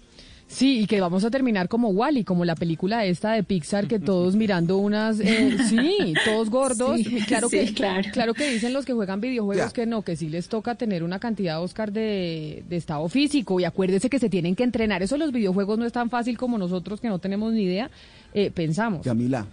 [0.48, 4.00] Sí, y que vamos a terminar como Wally, como la película esta de Pixar, que
[4.00, 6.98] todos mirando unas, eh, sí, todos gordos.
[6.98, 8.08] Sí, claro sí, que, claro.
[8.14, 9.74] claro que dicen los que juegan videojuegos Ya.
[9.74, 13.60] que no, que sí les toca tener una cantidad, Oscar, de, de estado físico.
[13.60, 15.02] Y acuérdese que se tienen que entrenar.
[15.02, 17.89] Eso los videojuegos no es tan fácil como nosotros que no tenemos ni idea,
[18.34, 19.02] eh, pensamos.
[19.04, 19.48] Camila,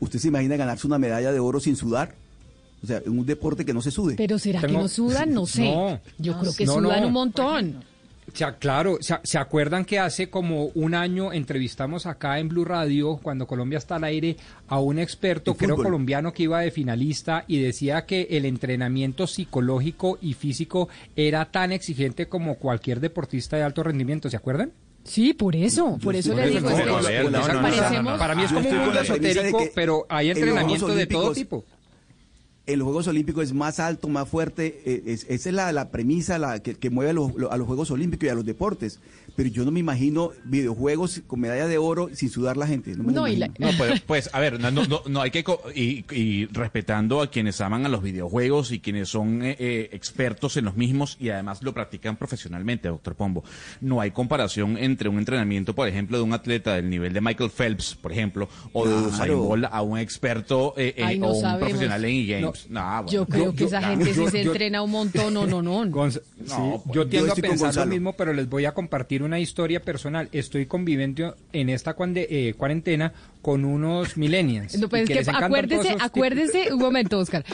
[0.00, 2.14] ¿usted se imagina ganarse una medalla de oro sin sudar?
[2.82, 4.14] O sea, en un deporte que no se sude.
[4.16, 5.32] Pero ¿será que no sudan?
[5.34, 5.62] No sé.
[5.70, 6.00] No.
[6.18, 7.06] Yo creo que No, sudan no.
[7.08, 7.84] un montón.
[8.58, 13.46] Claro, se, se acuerdan que hace como un año entrevistamos acá en Blue Radio, cuando
[13.46, 14.36] Colombia está al aire,
[14.68, 20.18] a un experto, creo colombiano, que iba de finalista y decía que el entrenamiento psicológico
[20.20, 24.72] y físico era tan exigente como cualquier deportista de alto rendimiento, ¿se acuerdan?
[25.04, 26.70] Sí, por eso, por eso le digo.
[28.18, 31.64] Para mí es como un mundo esotérico, pero hay entrenamiento de todo tipo.
[32.64, 34.82] En los Juegos Olímpicos es más alto, más fuerte.
[34.84, 37.66] eh, es- esa es la, la premisa la, que, que mueve a los, a los
[37.66, 39.00] Juegos Olímpicos y a los deportes.
[39.34, 42.94] Pero yo no me imagino videojuegos con medalla de oro sin sudar la gente.
[42.94, 43.72] No, me No, y la- imagino.
[43.72, 47.20] No, pues, pues, a ver, no, no, no, no hay que co- y, y respetando
[47.22, 51.16] a quienes aman a los videojuegos y quienes son eh, eh, expertos en los mismos
[51.18, 53.42] y además lo practican profesionalmente, doctor Pombo.
[53.80, 57.50] No hay comparación entre un entrenamiento, por ejemplo, de un atleta del nivel de Michael
[57.50, 59.08] Phelps, por ejemplo, o de Claro.
[59.08, 61.68] Usain Bolt a un experto eh, eh, Ay, no o un sabemos.
[61.70, 62.10] profesional en
[62.60, 62.70] e-games.
[62.70, 63.08] No, bueno.
[63.08, 65.34] Yo creo Yo- que yo- esa yo- gente sí yo- se yo- entrena un montón,
[65.34, 65.84] no, no, no.
[65.86, 69.22] Gonz- No, sí, pues, yo tiendo a pensar lo mismo, pero les voy a compartir
[69.22, 70.28] una historia personal.
[70.32, 74.76] Estoy conviviendo en esta cuande- eh, cuarentena con unos millennials.
[74.78, 77.44] No, pues es que acuérdese, acuérdese, un momento, Oscar.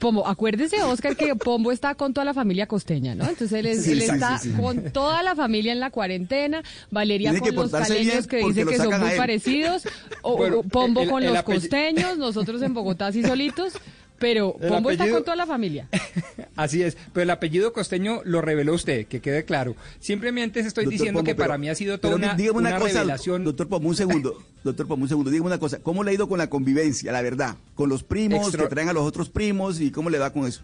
[0.00, 3.24] Pombo, acuérdese, Oscar, que Pombo está con toda la familia costeña, ¿no?
[3.28, 4.60] Entonces él, es- Sí, él sí, está sí, sí.
[4.60, 8.64] con toda la familia en la cuarentena, Valeria Tiene con los caleños que porque dice
[8.64, 9.84] lo que son muy parecidos,
[10.22, 13.74] o, Bueno, Pombo el- con el los costeños, nosotros en Bogotá así solitos,
[14.18, 15.88] pero Pombo está con toda la familia.
[16.56, 19.76] Así es, pero el apellido costeño lo reveló usted, que quede claro.
[20.00, 22.58] Simplemente estoy Doctor diciendo Pombo, que pero- para mí ha sido toda pero una, dígame
[22.58, 23.44] una cosa, revelación.
[23.44, 24.42] Doctor Pomo, un segundo.
[24.64, 25.30] Doctor Pomo, un segundo.
[25.30, 25.78] Dígame una cosa.
[25.82, 27.56] ¿Cómo le ha ido con la convivencia, la verdad?
[27.74, 30.46] Con los primos, Extra- que traen a los otros primos y cómo le va con
[30.46, 30.62] eso?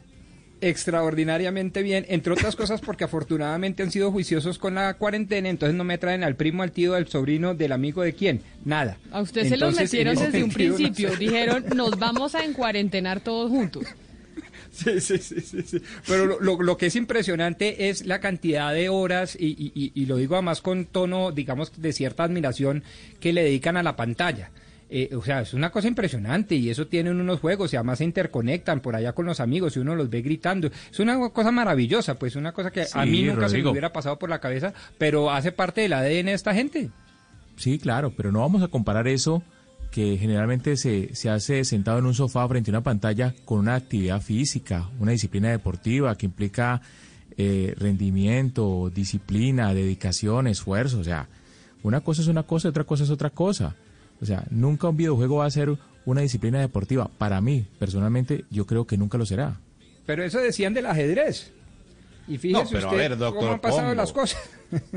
[0.63, 5.85] Extraordinariamente bien, entre otras cosas porque afortunadamente han sido juiciosos con la cuarentena, entonces no
[5.85, 8.97] me traen al primo, al tío, al sobrino, del amigo de quién, nada.
[9.11, 11.17] A usted se los metieron desde un no principio, sé.
[11.17, 13.85] dijeron, nos vamos a encuarentenar todos juntos.
[14.71, 15.83] Sí, sí, sí, sí, sí.
[16.07, 20.07] Pero lo, lo- lo que es impresionante es la cantidad de horas, y- y- y
[20.07, 22.83] lo digo además con tono, digamos, de cierta admiración
[23.21, 24.51] que le dedican a la pantalla.
[24.95, 28.05] Eh, o sea, es una cosa impresionante y eso tienen unos juegos y además se
[28.05, 30.69] interconectan por allá con los amigos y uno los ve gritando.
[30.91, 34.19] Es una cosa maravillosa, pues una cosa que a mí nunca se me hubiera pasado
[34.19, 36.91] por la cabeza, pero hace parte del ADN de esta gente.
[37.57, 39.43] Sí, claro, pero no vamos a comparar eso
[39.91, 43.77] que generalmente se, se hace sentado en un sofá frente a una pantalla con una
[43.77, 46.83] actividad física, una disciplina deportiva que implica
[47.39, 50.99] eh, rendimiento, disciplina, dedicación, esfuerzo.
[50.99, 51.29] O sea,
[51.83, 53.75] una cosa es una cosa y otra cosa es otra cosa.
[54.23, 57.11] O sea, nunca un videojuego va a ser una disciplina deportiva.
[57.19, 59.59] Para mí, personalmente, yo creo que nunca lo será.
[60.07, 61.53] Pero eso decían del ajedrez.
[62.29, 63.95] Y fíjese No, pero a ver, doctor cómo han pasado Pombo.
[63.95, 64.41] las cosas.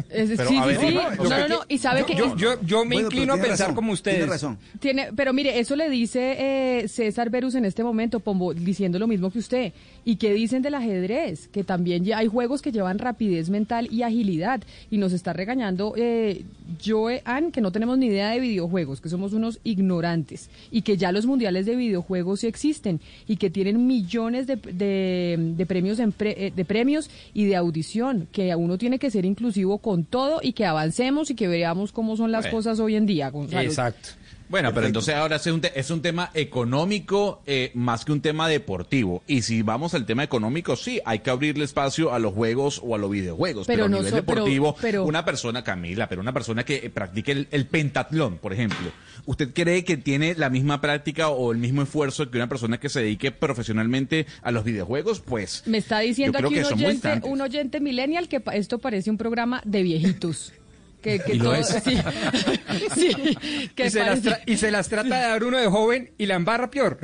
[0.09, 0.93] Es- Pero, sí, a sí, ver, sí.
[0.95, 1.59] no, no, No.
[1.67, 4.17] Y sabe yo, que yo, yo, yo me Bueno, inclino a pensar razón, como ustedes.
[4.17, 4.57] Tiene razón.
[4.79, 6.35] Tiene, pero mire, eso le dice
[6.81, 9.73] eh, César Berus en este momento, Pombo, diciendo lo mismo que usted.
[10.05, 11.47] ¿Y qué dicen del ajedrez?
[11.47, 14.61] Que también ya hay juegos que llevan rapidez mental y agilidad.
[14.91, 16.43] Y nos está regañando eh,
[16.85, 20.49] Joe Ann, que no tenemos ni idea de videojuegos, que somos unos ignorantes.
[20.71, 22.99] Y que ya los mundiales de videojuegos sí existen.
[23.27, 27.55] Y que tienen millones de, de- de premios, en pre- eh, de premios y de
[27.55, 28.27] audición.
[28.31, 32.15] Que uno tiene que ser inclusivo con todo y que avancemos y que veamos cómo
[32.17, 32.57] son las Bueno.
[32.57, 33.61] cosas hoy en día, Gonzalo.
[33.67, 34.09] Exacto.
[34.49, 38.21] Bueno, pero entonces ahora es un, te- es un tema económico eh, más que un
[38.21, 39.23] tema deportivo.
[39.27, 42.95] Y si vamos al tema económico, sí, hay que abrirle espacio a los juegos o
[42.95, 43.67] a los videojuegos.
[43.67, 46.75] Pero Pero, no a nivel so- deportivo, pero- una persona, Camila, pero una persona que
[46.77, 48.91] eh, practique el, el pentatlón, por ejemplo,
[49.25, 52.89] ¿usted cree que tiene la misma práctica o el mismo esfuerzo que una persona que
[52.89, 55.19] se dedique profesionalmente a los videojuegos?
[55.21, 59.09] Pues Me está diciendo aquí que un oyente, un oyente millennial que pa- esto parece
[59.09, 60.53] un programa de viejitos.
[61.05, 61.67] Que, que Y lo todo- es.
[61.83, 61.97] Sí,
[62.95, 63.37] sí,
[63.75, 66.11] que Y se, las parece- tra- y se las trata de dar uno de joven
[66.17, 66.97] y la embarra peor.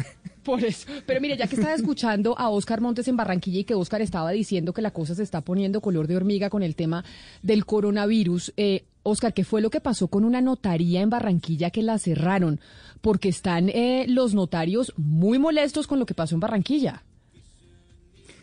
[0.44, 0.88] Por eso.
[1.06, 4.32] Pero mire, ya que estaba escuchando a Oscar Montes en Barranquilla y que Oscar estaba
[4.32, 7.06] diciendo que la cosa se está poniendo color de hormiga con el tema
[7.44, 11.84] del coronavirus, eh, Oscar, ¿qué fue lo que pasó con una notaría en Barranquilla que
[11.84, 12.60] la cerraron?
[13.02, 17.04] Porque están eh, los notarios muy molestos con lo que pasó en Barranquilla.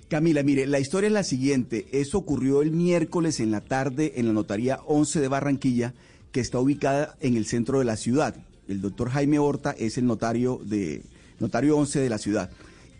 [0.08, 1.86] Camila, mire, la historia es la siguiente.
[1.92, 5.92] Eso ocurrió el miércoles en la tarde en la notaría 11 de Barranquilla,
[6.32, 8.34] que está ubicada en el centro de la ciudad.
[8.68, 11.02] El doctor Jaime Horta es el notario de
[11.40, 12.50] notario 11 de la ciudad.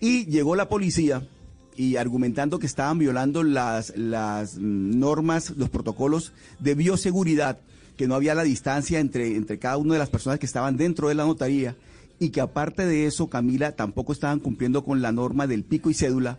[0.00, 1.26] Y llegó la policía
[1.76, 3.94] y argumentando que estaban violando las,
[4.59, 7.59] normas, los protocolos de bioseguridad,
[7.96, 11.09] que no había la distancia entre, entre cada una de las personas que estaban dentro
[11.09, 11.74] de la notaría
[12.18, 15.94] y que aparte de eso, Camila, tampoco estaban cumpliendo con la norma del pico y
[15.94, 16.38] cédula,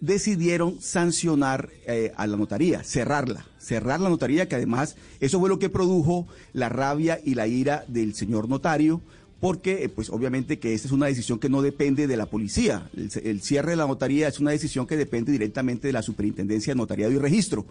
[0.00, 5.58] decidieron sancionar eh, a la notaría, cerrarla, cerrar la notaría, que además eso fue lo
[5.58, 9.00] que produjo la rabia y la ira del señor notario,
[9.40, 12.90] porque eh, pues obviamente que esta es una decisión que no depende de la policía.
[12.96, 16.72] El, el, cierre de la notaría es una decisión que depende directamente de la Superintendencia
[16.72, 17.66] de Notariado y Registro.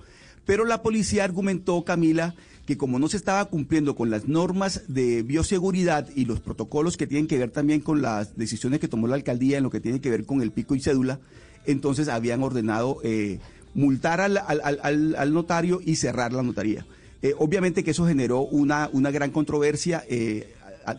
[0.46, 2.34] Pero la policía argumentó, Camila,
[2.66, 7.08] que como no se estaba cumpliendo con las normas de bioseguridad y los protocolos que
[7.08, 10.02] tienen que ver también con las decisiones que tomó la alcaldía en lo que tiene
[10.02, 11.20] que ver con el pico y cédula,
[11.66, 13.40] entonces habían ordenado eh,
[13.74, 16.86] multar al, al, al, al, notario y cerrar la notaría.
[17.22, 20.04] Eh, obviamente que eso generó una, una gran controversia.
[20.10, 20.54] Eh,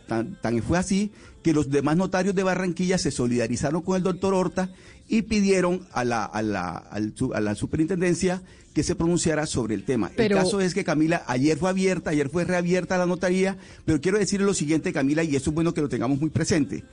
[0.07, 1.11] tan, tan, fue así
[1.43, 4.71] que los demás notarios de Barranquilla se solidarizaron con el doctor Horta
[5.09, 8.43] y pidieron a la, a la, a la superintendencia
[8.75, 10.11] que se pronunciara sobre el tema.
[10.17, 10.37] Pero...
[10.37, 14.19] El caso es que Camila, ayer fue abierta, ayer fue reabierta la notaría, pero quiero
[14.19, 16.85] decirle lo siguiente, Camila, y esto es bueno que lo tengamos muy presente.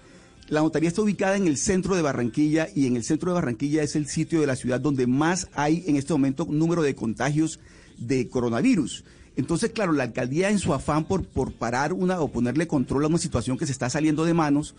[0.50, 3.84] La notaría está ubicada en el centro de Barranquilla y en el centro de Barranquilla
[3.84, 7.60] es el sitio de la ciudad donde más hay en este momento número de contagios
[7.98, 9.04] de coronavirus.
[9.36, 13.08] Entonces, claro, la alcaldía en su afán por, por parar una o ponerle control a
[13.08, 14.74] una situación que se está saliendo de manos,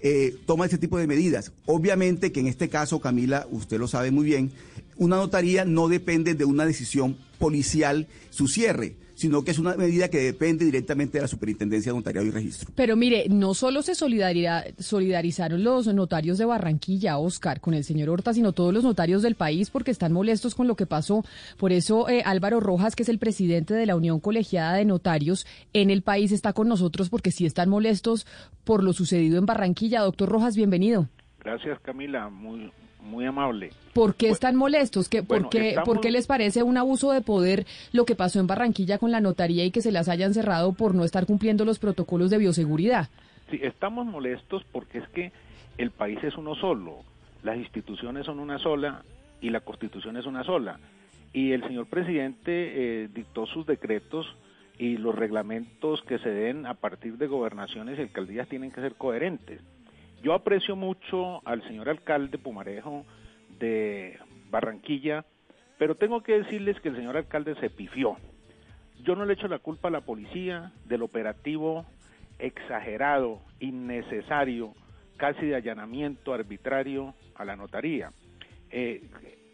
[0.00, 1.52] eh, toma este tipo de medidas.
[1.66, 4.50] Obviamente que en este caso, Camila, usted lo sabe muy bien,
[4.96, 10.08] una notaría no depende de una decisión policial su cierre sino que es una medida
[10.08, 12.70] que depende directamente de la Superintendencia de Notariado y Registro.
[12.74, 18.32] Pero mire, no solo se solidarizaron los notarios de Barranquilla, Oscar, con el señor Horta,
[18.32, 21.22] sino todos los notarios del país porque están molestos con lo que pasó.
[21.58, 25.46] Por eso eh, Álvaro Rojas, que es el presidente de la Unión Colegiada de Notarios
[25.74, 28.26] en el país, está con nosotros porque sí están molestos
[28.64, 30.00] por lo sucedido en Barranquilla.
[30.00, 31.08] Doctor Rojas, bienvenido.
[31.44, 32.30] Gracias, Camila.
[32.30, 32.72] Muy,
[33.02, 33.70] muy amable.
[33.92, 35.08] ¿Por qué están molestos?
[35.08, 35.88] ¿Qué, bueno, por, qué, estamos...
[35.88, 39.20] ¿Por qué les parece un abuso de poder lo que pasó en Barranquilla con la
[39.20, 43.08] notaría y que se las hayan cerrado por no estar cumpliendo los protocolos de bioseguridad?
[43.50, 45.32] Sí, estamos molestos porque es que
[45.78, 46.98] el país es uno solo,
[47.42, 49.02] las instituciones son una sola
[49.40, 50.78] y la constitución es una sola.
[51.32, 54.26] Y el señor presidente eh, dictó sus decretos
[54.78, 58.94] y los reglamentos que se den a partir de gobernaciones y alcaldías tienen que ser
[58.94, 59.60] coherentes.
[60.22, 63.06] Yo aprecio mucho al señor alcalde Pumarejo
[63.58, 64.18] de
[64.50, 65.24] Barranquilla,
[65.78, 68.16] pero tengo que decirles que el señor alcalde se pifió.
[69.02, 71.86] Yo no le echo la culpa a la policía del operativo
[72.38, 74.74] exagerado, innecesario,
[75.16, 78.12] casi de allanamiento arbitrario a la notaría.
[78.70, 79.02] Eh,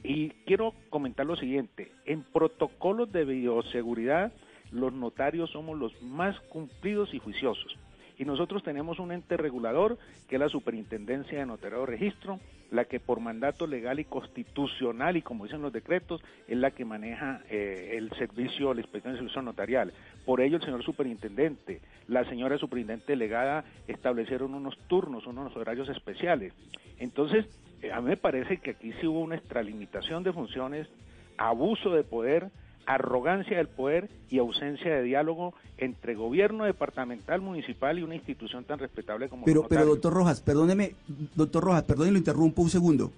[0.03, 4.33] y quiero comentar lo siguiente, en protocolos de bioseguridad
[4.73, 7.77] los notarios somos los más cumplidos y juiciosos
[8.19, 9.99] y nosotros tenemos un ente regulador
[10.29, 12.41] que es la Superintendencia de Notariado de Registro,
[12.71, 16.85] la que por mandato legal y constitucional y como dicen los decretos es la que
[16.85, 19.93] maneja eh, el servicio, la inspección de servicio notarial.
[20.25, 26.53] Por ello el señor superintendente, la señora superintendente delegada establecieron unos turnos, unos horarios especiales.
[26.99, 27.47] Entonces,
[27.83, 30.89] eh, a mí me parece que aquí sí hubo una extralimitación de funciones,
[31.37, 32.51] abuso de poder,
[32.87, 38.79] arrogancia del poder y ausencia de diálogo entre gobierno departamental, municipal y una institución tan
[38.79, 40.95] respetable como Pero, pero doctor Rojas, perdóneme,
[41.35, 43.13] doctor Rojas, perdóneme, lo interrumpo un segundo.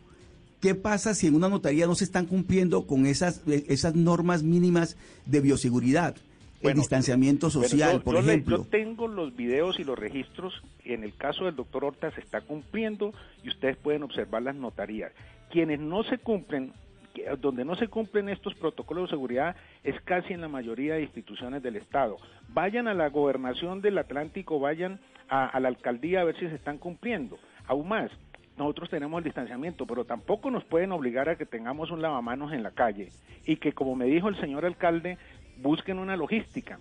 [0.60, 4.96] ¿Qué pasa si en una notaría no se están cumpliendo con esas, esas normas mínimas
[5.26, 6.16] de bioseguridad?
[6.60, 8.56] el distanciamiento social, yo, por yo ejemplo.
[8.56, 10.60] Le, yo tengo los videos y los registros.
[10.84, 13.12] En el caso del doctor Horta se está cumpliendo
[13.44, 15.12] y ustedes pueden observar las notarías.
[15.50, 16.72] Quienes no se cumplen
[17.40, 21.62] donde no se cumplen estos protocolos de seguridad es casi en la mayoría de instituciones
[21.62, 22.16] del Estado.
[22.48, 26.78] Vayan a la gobernación del Atlántico, vayan a, la alcaldía a ver si se están
[26.78, 27.38] cumpliendo.
[27.66, 28.10] Aún más,
[28.56, 32.62] nosotros tenemos el distanciamiento, pero tampoco nos pueden obligar a que tengamos un lavamanos en
[32.62, 33.10] la calle
[33.44, 35.18] y que, como me dijo el señor alcalde,
[35.58, 36.78] busquen una logística.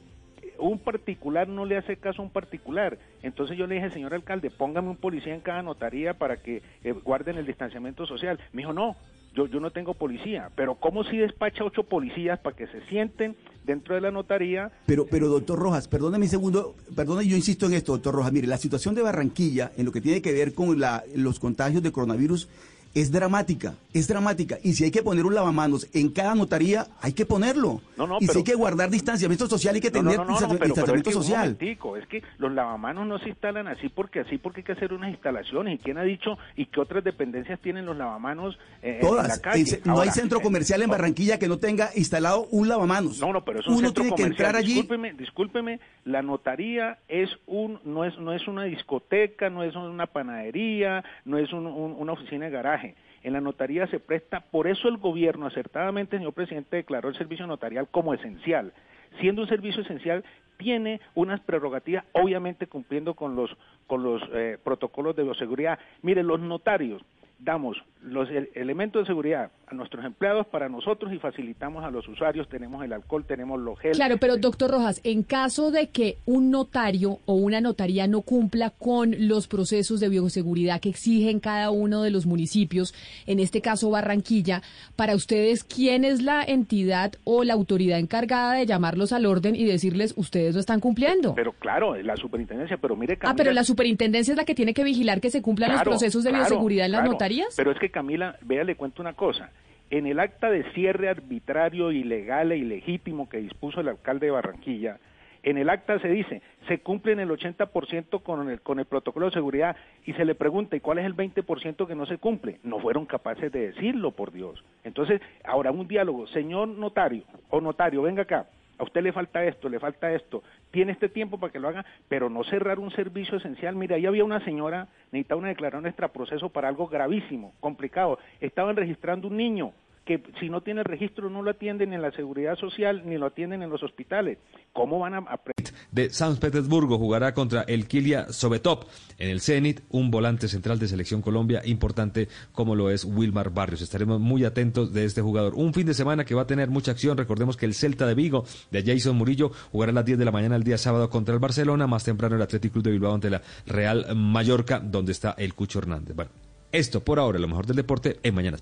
[0.60, 2.98] Un particular no le hace caso a un particular.
[3.22, 6.92] Entonces yo le dije, señor alcalde, póngame un policía en cada notaría para que eh,
[6.94, 8.40] guarden el distanciamiento social.
[8.54, 8.96] Me dijo, no,
[9.38, 13.36] yo, yo no tengo policía, pero ¿cómo si despacha ocho policías para que se sienten
[13.64, 14.72] dentro de la notaría?
[14.88, 18.48] Pero, pero doctor Rojas, perdóname un segundo, perdone, yo insisto en esto, doctor Rojas, mire,
[18.48, 21.92] la situación de Barranquilla en lo que tiene que ver con la, los contagios de
[21.92, 22.50] coronavirus
[22.94, 24.58] es dramática, es dramática.
[24.64, 27.82] Y si hay que poner un lavamanos en cada notaría, hay que ponerlo.
[27.98, 30.26] No, no, y si hay que guardar distanciamiento social, hay que No, no, tener no,
[30.26, 31.40] pero- es distanciamiento que social.
[31.56, 34.94] momentico, es que los lavamanos no se instalan así porque así porque hay que hacer
[34.94, 35.76] unas instalaciones.
[35.80, 39.40] ¿Y quién ha dicho y qué otras dependencias tienen los lavamanos eh, en la Todas.
[39.40, 39.82] calle?
[39.86, 43.20] No hay centro eh, comercial en Barranquilla que no tenga instalado un lavamanos.
[43.20, 44.74] No, no, pero es un Uno centro tiene que entrar allí.
[44.74, 50.08] Discúlpeme, discúlpeme, la notaría es un no es no es una discoteca, no es una
[50.08, 52.96] panadería, no es un- un- una oficina de garaje.
[53.24, 57.46] En la notaría se presta, por eso el gobierno acertadamente, señor presidente, declaró el servicio
[57.46, 58.72] notarial como esencial.
[59.20, 60.24] Siendo un servicio esencial,
[60.58, 63.56] tiene unas prerrogativas, obviamente cumpliendo con los
[63.86, 65.78] con los eh, protocolos de bioseguridad.
[66.02, 67.04] Mire, los notarios
[67.40, 72.08] damos los el- elementos de seguridad a nuestros empleados para nosotros y facilitamos a los
[72.08, 73.92] usuarios, tenemos el alcohol, tenemos los gel.
[73.94, 78.70] Claro, pero doctor Rojas, en caso de que un notario o una notaría no cumpla
[78.70, 82.94] con los procesos de bioseguridad que exigen cada uno de los municipios,
[83.26, 84.62] en este caso Barranquilla,
[84.96, 89.66] para ustedes, ¿quién es la entidad o la autoridad encargada de llamarlos al orden y
[89.66, 91.36] decirles ustedes no están cumpliendo?
[91.36, 94.84] Pero claro, la superintendencia, pero mire ah, pero la superintendencia es la que tiene que
[94.86, 97.12] vigilar que se cumplan Claro, los procesos de claro, bioseguridad en las claro.
[97.56, 99.52] Pero es que Camila, vea, le cuento una cosa.
[99.90, 105.00] En el acta de cierre arbitrario, ilegal e ilegítimo que dispuso el alcalde de Barranquilla,
[105.44, 109.28] en el acta se dice, se cumple en el 80% con el, con el protocolo
[109.28, 112.60] de seguridad y se le pregunta, ¿y cuál es el 20% que no se cumple?
[112.64, 114.62] No fueron capaces de decirlo, por Dios.
[114.84, 118.48] Entonces, ahora un diálogo, señor notario o notario, venga acá,
[118.78, 121.86] a usted le falta esto, le falta esto, tiene este tiempo para que lo haga,
[122.08, 123.76] pero no cerrar un servicio esencial.
[123.76, 128.20] Mira, ahí había una señora, necesitaba una declaración de extraproceso para algo gravísimo, complicado.
[128.40, 129.74] Estaban registrando un niño
[130.08, 133.62] que si no tiene registro no lo atienden en la seguridad social ni lo atienden
[133.62, 134.40] en los hospitales.
[134.74, 135.54] ¿Cómo van a, a pre-
[135.92, 138.86] de San Petersburgo jugará contra el Kilia Sobetop.
[139.20, 143.82] En el Zenit, un volante central de Selección Colombia importante como lo es Wilmar Barrios.
[143.82, 145.56] Estaremos muy atentos de este jugador.
[145.56, 147.18] Un fin de semana que va a tener mucha acción.
[147.18, 150.32] Recordemos que el Celta de Vigo de Jason Murillo jugará a las 10 de la
[150.32, 151.86] mañana el día sábado contra el Barcelona.
[151.88, 155.80] Más temprano el Athletic Club de Bilbao ante la Real Mallorca, donde está el Cucho
[155.80, 156.16] Hernández.
[156.16, 156.32] Bueno,
[156.72, 158.62] esto por ahora, lo mejor del deporte en Mañanas.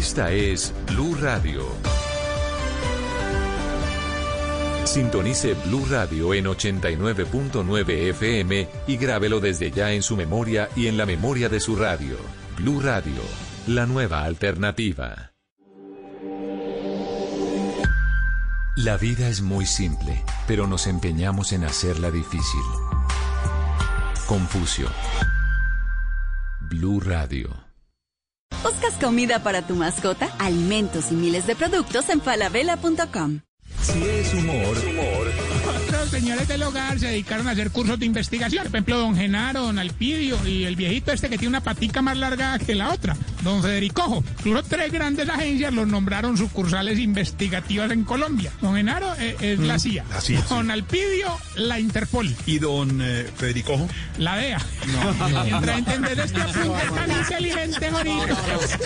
[0.00, 1.62] Esta es Blue Radio.
[4.84, 10.96] Sintonice Blue Radio en 89.9 FM y grábelo desde ya en su memoria y en
[10.96, 12.16] la memoria de su radio.
[12.56, 13.20] Blue Radio,
[13.66, 15.32] la nueva alternativa.
[18.76, 22.62] La vida es muy simple, pero nos empeñamos en hacerla difícil.
[24.26, 24.88] Confucio.
[26.70, 27.69] Blue Radio.
[28.62, 30.28] ¿Buscas comida para tu mascota?
[30.38, 33.40] Alimentos y miles de productos en falabella.com.
[33.82, 34.76] Si es humor,
[35.58, 35.69] Otros
[36.10, 38.64] señores del hogar se dedicaron a hacer cursos de investigación.
[38.64, 42.16] Por ejemplo, don Genaro, don Alpidio y el viejito este que tiene una patica más
[42.16, 44.24] larga que la otra, don Federicojo.
[44.38, 48.52] Incluso tres grandes agencias los nombraron sucursales investigativas en Colombia.
[48.60, 50.04] Don Genaro eh, es la CIA.
[50.08, 50.48] la CIA, sí.
[50.48, 52.34] Don Alpidio, la Interpol.
[52.46, 53.88] ¿Y don eh, Federico?
[54.18, 54.60] La DEA.
[55.44, 58.36] Mientras entendés este apunte tan inteligente, Jorito.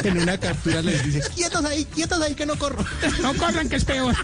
[0.05, 2.85] En una captura les dice, quietos ahí, quietos ahí que no corro.
[3.23, 4.15] No corran que es peor.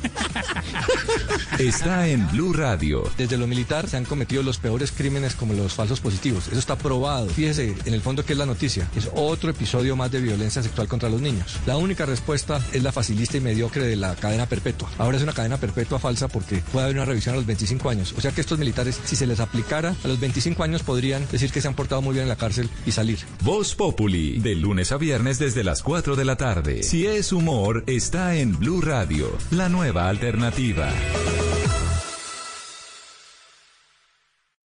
[1.58, 2.89] está en Blue Radio.
[3.16, 6.48] Desde lo militar se han cometido los peores crímenes como los falsos positivos.
[6.48, 7.28] Eso está probado.
[7.28, 8.88] Fíjese en el fondo que es la noticia.
[8.96, 11.56] Es otro episodio más de violencia sexual contra los niños.
[11.66, 14.90] La única respuesta es la facilista y mediocre de la cadena perpetua.
[14.98, 18.14] Ahora es una cadena perpetua falsa porque puede haber una revisión a los 25 años.
[18.16, 21.52] O sea que estos militares, si se les aplicara a los 25 años, podrían decir
[21.52, 23.18] que se han portado muy bien en la cárcel y salir.
[23.42, 26.82] Voz Populi, de lunes a viernes desde las 4 de la tarde.
[26.82, 30.90] Si es humor, está en Blue Radio, la nueva alternativa.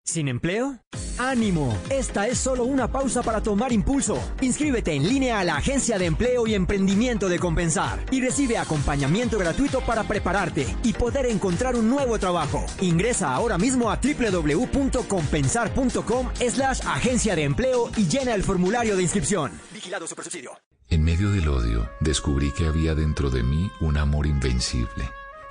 [0.06, 0.78] ¿Sin empleo?
[1.18, 1.76] ¡Ánimo!
[1.90, 4.22] Esta es solo una pausa para tomar impulso.
[4.40, 9.36] Inscríbete en línea a la Agencia de Empleo y Emprendimiento de Compensar y recibe acompañamiento
[9.36, 12.64] gratuito para prepararte y poder encontrar un nuevo trabajo.
[12.80, 19.60] Ingresa ahora mismo a www.compensar.com slash agencia de empleo y llena el formulario de inscripción.
[19.74, 20.52] Vigilado Supersubsidio.
[20.88, 25.10] En medio del odio, descubrí que había dentro de mí un amor invencible.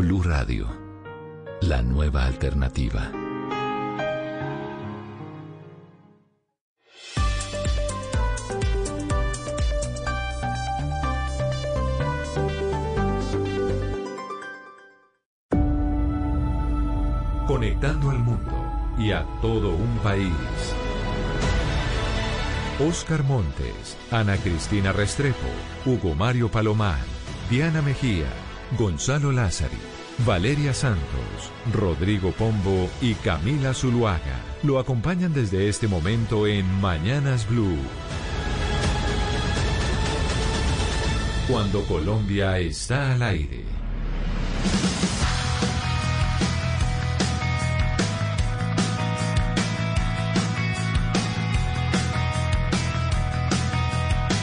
[0.00, 0.66] Blue Radio,
[1.60, 3.12] la nueva alternativa.
[17.46, 20.32] Conectando al mundo y a todo un país.
[22.88, 25.36] Oscar Montes, Ana Cristina Restrepo,
[25.84, 27.00] Hugo Mario Palomar,
[27.50, 28.28] Diana Mejía,
[28.78, 29.89] Gonzalo Lázari,
[30.26, 37.78] Valeria Santos, Rodrigo Pombo y Camila Zuluaga lo acompañan desde este momento en Mañanas Blue.
[41.48, 43.64] Cuando Colombia está al aire.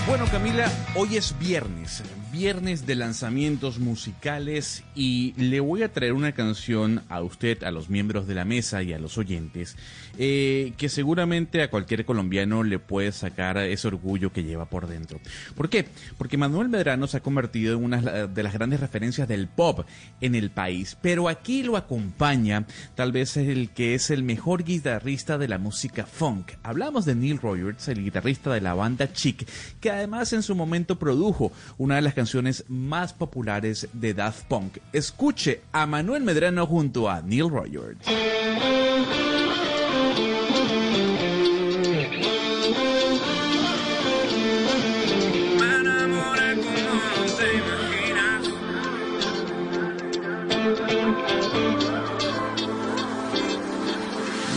[0.08, 2.02] Bueno, Camila, hoy es viernes,
[2.32, 7.90] viernes de lanzamientos musicales y le voy a traer una canción a usted, a los
[7.90, 9.76] miembros de la mesa y a los oyentes,
[10.18, 15.20] eh, que seguramente a cualquier colombiano le puede sacar ese orgullo que lleva por dentro.
[15.56, 15.88] ¿Por qué?
[16.18, 19.86] Porque Manuel Medrano se ha convertido en una de las grandes referencias del pop
[20.22, 22.66] en el país, pero aquí lo acompaña
[22.96, 26.54] tal vez el que es el mejor guitarrista de la música funk.
[26.64, 29.48] Hablamos de Neil Rogers, el guitarrista de la banda Chic,
[29.80, 34.80] que además en su momento produjo una de las canciones más populares de Daft Punk.
[34.91, 37.99] Escuche a Manuel Medrano junto a Neil Rogers.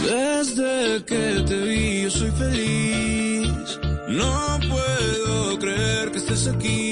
[0.03, 3.79] Desde que te vi yo soy feliz.
[4.09, 6.90] No puedo creer que estés aquí.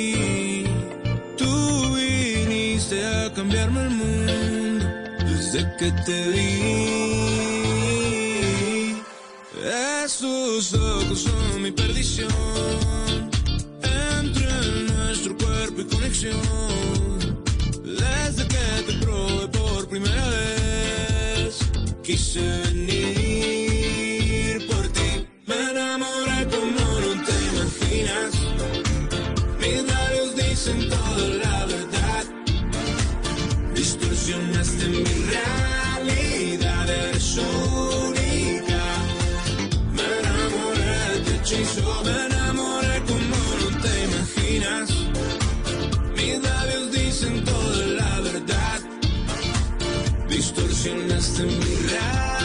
[2.90, 4.32] Viniste a cambiarme el mundo
[5.26, 6.62] desde que te vi.
[10.04, 12.30] Esos ojos son mi perdición.
[13.82, 14.46] Entre
[14.94, 16.40] nuestro cuerpo y conexión.
[17.84, 21.58] Desde que te probé por primera vez,
[22.02, 22.96] quise venir
[24.66, 25.26] por ti.
[25.46, 28.32] Me enamoré como no te imaginas.
[29.60, 31.07] Mis labios dicen toda
[34.78, 38.82] Distorsionaste mi realidad, eres única.
[39.92, 44.88] Me enamoré, te hechizo, me enamoré como no te imaginas.
[46.16, 48.80] Mis labios dicen toda la verdad.
[50.28, 52.37] Distorsionaste mi realidad,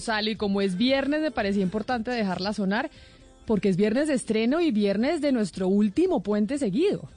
[0.00, 0.30] Gonzalo?
[0.30, 2.90] Y como es viernes, me parecía importante dejarla sonar,
[3.44, 7.08] porque es viernes de estreno y viernes de nuestro último puente seguido.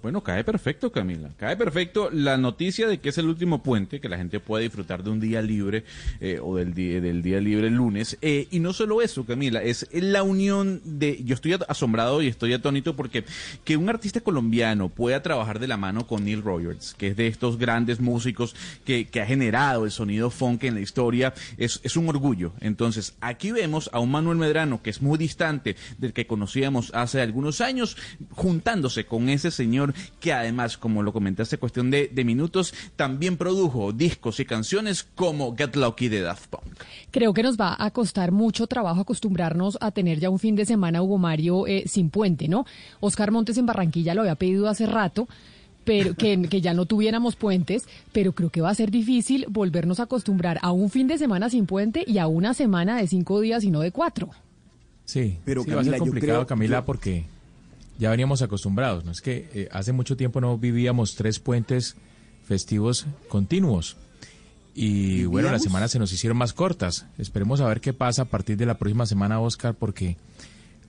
[0.00, 1.30] Bueno, cae perfecto, Camila.
[1.36, 5.02] Cae perfecto la noticia de que es el último puente, que la gente puede disfrutar
[5.02, 5.82] de un día libre
[6.20, 8.16] eh, o del día, del día libre el lunes.
[8.22, 11.20] Eh, y no solo eso, Camila, es la unión de...
[11.24, 13.24] Yo estoy asombrado y estoy atónito porque
[13.64, 17.26] que un artista colombiano pueda trabajar de la mano con Neil Rogers, que es de
[17.26, 22.08] estos grandes músicos que, ha generado el sonido funk en la historia, es, es un
[22.08, 22.52] orgullo.
[22.60, 27.20] Entonces, aquí vemos a un Manuel Medrano que es muy distante del que conocíamos hace
[27.20, 27.96] algunos años,
[28.30, 29.87] juntándose con ese señor
[30.20, 35.02] que además, como lo comenté hace cuestión de, de minutos, también produjo discos y canciones
[35.14, 36.64] como Get Lucky de Daft Punk.
[37.10, 40.64] Creo que nos va a costar mucho trabajo acostumbrarnos a tener ya un fin de
[40.66, 42.66] semana, Hugo Mario, eh, sin puente, ¿no?
[43.00, 45.28] Oscar Montes en Barranquilla lo había pedido hace rato.
[45.84, 50.00] Pero que, que ya no tuviéramos puentes, pero creo que va a ser difícil volvernos
[50.00, 53.40] a acostumbrar a un fin de semana sin puente y a una semana de cinco
[53.40, 54.28] días y no de cuatro.
[55.06, 57.24] Sí, Pero, sí, va a ser yo complicado, creo- Camila, yo- porque
[57.98, 59.04] ya veníamos acostumbrados.
[59.04, 61.96] No es que eh, hace mucho tiempo no vivíamos tres puentes
[62.44, 63.96] festivos continuos.
[64.74, 67.06] Y bueno, las semanas se nos hicieron más cortas.
[67.18, 70.16] Esperemos a ver qué pasa a partir de la próxima semana, Oscar, porque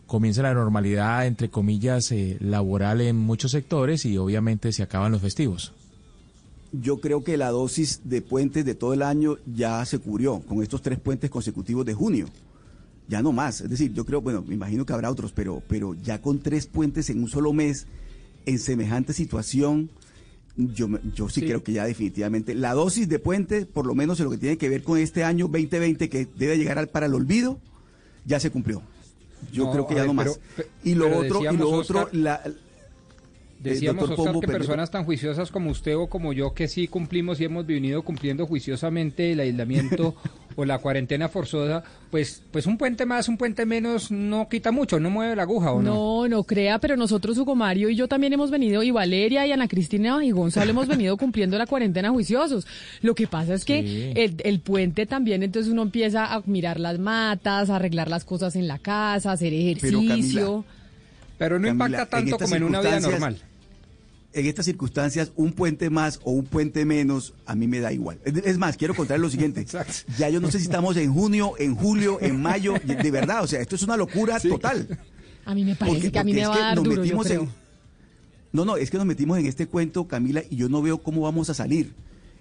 [0.05, 5.22] comienza la normalidad, entre comillas, eh, laboral en muchos sectores y obviamente se acaban los
[5.22, 5.74] festivos.
[6.72, 10.61] Yo creo que la dosis de puentes de todo el año ya se cubrió con
[10.61, 12.27] estos tres puentes consecutivos de junio.
[13.10, 13.61] Ya no más.
[13.61, 16.68] Es decir, yo creo, bueno, me imagino que habrá otros, pero, pero ya con tres
[16.68, 17.88] puentes en un solo mes,
[18.45, 19.90] en semejante situación,
[20.56, 21.48] yo, yo sí, Sí.
[21.48, 24.57] creo que ya definitivamente la dosis de puente, por lo menos en lo que tiene
[24.57, 27.60] que ver con este año 2020, que debe llegar al- para el olvido,
[28.26, 28.81] ya se cumplió.
[29.52, 30.40] Yo No, creo que ya ver, no más.
[30.56, 32.41] pero- y lo otro, y decíamos, lo otro, la,
[33.61, 36.88] Decíamos, doctor Oscar, Pombo, que personas tan juiciosas como usted o como yo, que sí
[36.88, 40.15] cumplimos y hemos venido cumpliendo juiciosamente el aislamiento
[40.55, 44.99] o la cuarentena forzosa, pues, pues un puente más, un puente menos no quita mucho,
[44.99, 45.93] no mueve la aguja, ¿o no?
[45.93, 49.51] No, no crea, pero nosotros, Hugo Mario y yo también hemos venido, y Valeria y
[49.51, 52.67] Ana Cristina y Gonzalo hemos venido cumpliendo la cuarentena juiciosos.
[53.01, 54.11] Lo que pasa es que Sí.
[54.15, 58.55] el, el puente también, entonces uno empieza a mirar las matas, a arreglar las cosas
[58.55, 60.65] en la casa, a hacer Pero, ejercicio.
[61.38, 63.38] Pero no Camila, impacta tanto como en una vida normal.
[64.31, 68.19] En estas circunstancias, un puente más o un puente menos, a mí me da igual.
[68.26, 69.65] Es más, quiero contar lo siguiente.
[70.19, 73.47] ya yo no sé si estamos en junio, en julio, en mayo, de verdad, o
[73.47, 74.99] sea, esto es una locura total.
[75.45, 77.01] A mí me parece Porque- que a mí me va a dar nos duro, yo
[77.01, 77.41] metimos creo.
[77.43, 77.49] en-
[78.51, 81.22] No, no, es que nos metimos en este cuento, Camila, y yo no veo cómo
[81.22, 81.93] vamos a salir.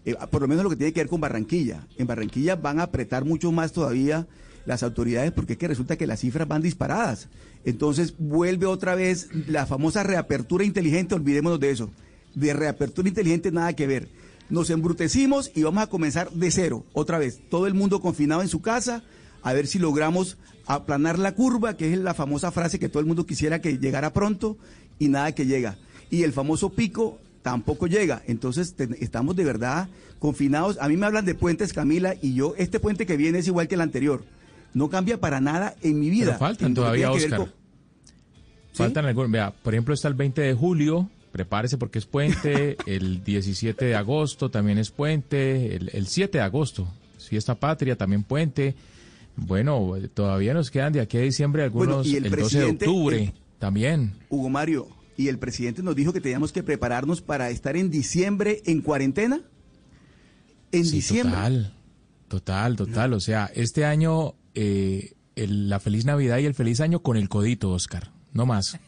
[0.04, 1.86] Eh, por lo menos lo que tiene que ver con Barranquilla.
[1.96, 4.26] En Barranquilla van a apretar mucho más todavía
[4.66, 7.28] las autoridades porque es que resulta que las cifras van disparadas.
[7.64, 11.90] Entonces vuelve otra vez la famosa reapertura inteligente, olvidémonos de eso.
[12.34, 14.08] De reapertura inteligente nada que ver.
[14.50, 17.40] Nos embrutecimos y vamos a comenzar de cero, otra vez.
[17.50, 19.02] Todo el mundo confinado en su casa,
[19.42, 23.06] a ver si logramos aplanar la curva, que es la famosa frase que todo el
[23.06, 24.56] mundo quisiera que llegara pronto
[24.98, 25.76] y nada que llega.
[26.10, 28.22] Y el famoso pico tampoco llega.
[28.26, 30.78] Entonces estamos de verdad confinados.
[30.80, 33.68] A mí me hablan de puentes, Camila, y yo, este puente que viene es igual
[33.68, 34.24] que el anterior.
[34.74, 36.26] No cambia para nada en mi vida.
[36.26, 37.38] Pero faltan todavía, Oscar.
[37.40, 37.52] con-
[38.72, 39.30] Faltan algunos.
[39.30, 42.76] Vea, por ejemplo, está el 20 de julio, prepárese porque es puente.
[42.86, 45.74] el 17 de agosto también es puente.
[45.74, 46.86] El, el 7 de agosto,
[47.18, 48.76] fiesta patria, también puente.
[49.36, 52.06] Bueno, todavía nos quedan de aquí a diciembre Bueno, algunos.
[52.06, 54.12] y el el 12 de octubre el- también.
[54.28, 58.62] Hugo Mario, y el presidente nos dijo que teníamos que prepararnos para estar en diciembre
[58.66, 59.40] en cuarentena.
[60.70, 61.32] En Sí, diciembre.
[61.34, 61.74] Total,
[62.28, 63.12] total, total.
[63.14, 67.28] O sea, este año, eh, el- la feliz Navidad y el feliz año con el
[67.28, 68.10] codito, Oscar.
[68.34, 68.78] No más.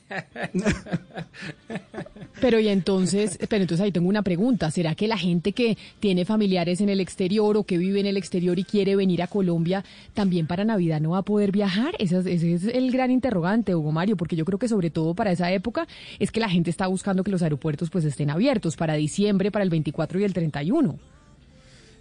[2.41, 4.71] Pero y entonces, pero entonces ahí tengo una pregunta.
[4.71, 8.17] ¿Será que la gente que tiene familiares en el exterior o que vive en el
[8.17, 9.85] exterior y quiere venir a Colombia,
[10.15, 11.95] también para Navidad no va a poder viajar?
[11.99, 15.15] Ese es, ese es el gran interrogante, Hugo Mario, porque yo creo que sobre todo
[15.15, 15.87] para esa época
[16.19, 19.63] es que la gente está buscando que los aeropuertos pues estén abiertos para diciembre, para
[19.65, 20.99] el 24 y el 31.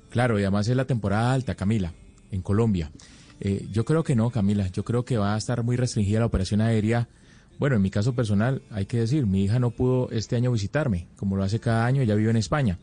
[0.09, 1.93] Claro, y además es la temporada alta, Camila,
[2.31, 2.91] en Colombia.
[3.41, 4.67] Eh, yo creo que no, Camila.
[4.67, 7.07] Yo creo que va a estar muy restringida la operación aérea.
[7.57, 11.07] Bueno, en mi caso personal, hay que decir, mi hija no pudo este año visitarme,
[11.17, 12.77] como lo hace cada año, ella vive en España.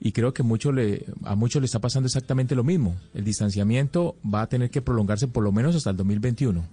[0.00, 2.94] Y creo que mucho le, a muchos le está pasando exactamente lo mismo.
[3.14, 6.64] El distanciamiento va a tener que prolongarse por lo menos hasta el 2021.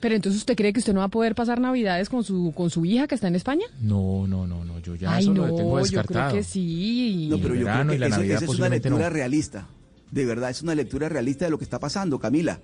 [0.00, 2.68] Pero entonces usted cree que usted no va a poder pasar Navidades con su con
[2.68, 3.64] su hija que está en España?
[3.80, 6.30] No, no, no, no, yo ya Ay, eso no, lo tengo yo descartado.
[6.32, 7.28] creo que sí.
[7.30, 9.10] No, pero yo creo y la que eso- Navidad esa es una lectura no.
[9.10, 9.66] realista.
[10.10, 12.60] De verdad, es una lectura realista de lo que está pasando, Camila.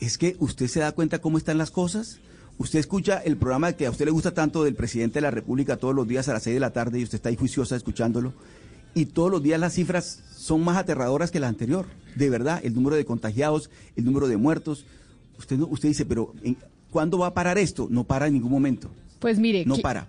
[0.00, 2.20] Es que usted se da cuenta cómo están las cosas.
[2.58, 5.76] Usted escucha el programa que a usted le gusta tanto del presidente de la República
[5.76, 8.32] todos los días a las 6 de la tarde y usted está ahí juiciosa escuchándolo.
[8.94, 11.86] Y todos los días las cifras son más aterradoras que la anterior.
[12.16, 14.86] De verdad, el número de contagiados, el número de muertos.
[15.38, 16.56] Usted, no- usted dice, pero ¿en-
[16.90, 17.86] ¿cuándo va a parar esto?
[17.90, 18.90] No para en ningún momento.
[19.20, 20.08] Pues mire, No que- para.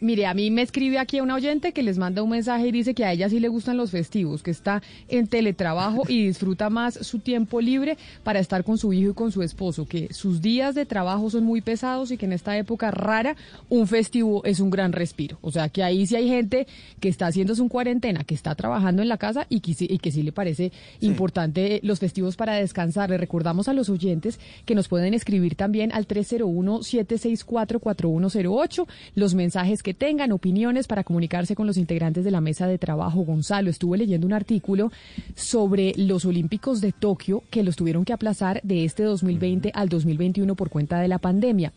[0.00, 2.94] Mire, a mí me escribe aquí una oyente que les manda un mensaje y dice
[2.94, 6.94] que a ella sí le gustan los festivos, que está en teletrabajo y disfruta más
[7.04, 10.76] su tiempo libre para estar con su hijo y con su esposo, que sus días
[10.76, 13.34] de trabajo son muy pesados y que en esta época rara
[13.68, 15.36] un festivo es un gran respiro.
[15.40, 16.68] O sea, que ahí sí hay gente
[17.00, 19.98] que está haciendo su cuarentena, que está trabajando en la casa y que, sí- y
[19.98, 20.70] que sí le parece
[21.00, 23.10] importante los festivos para descansar.
[23.10, 29.87] Le recordamos a los oyentes que nos pueden escribir también al 301-764-4108 los mensajes que
[29.94, 33.20] tengan, opiniones para comunicarse con los integrantes de la mesa de trabajo.
[33.20, 34.90] Gonzalo, estuve leyendo un artículo
[35.34, 40.54] sobre los Olímpicos de Tokio que los tuvieron que aplazar de este 2020 al 2021
[40.54, 41.72] por cuenta de la pandemia.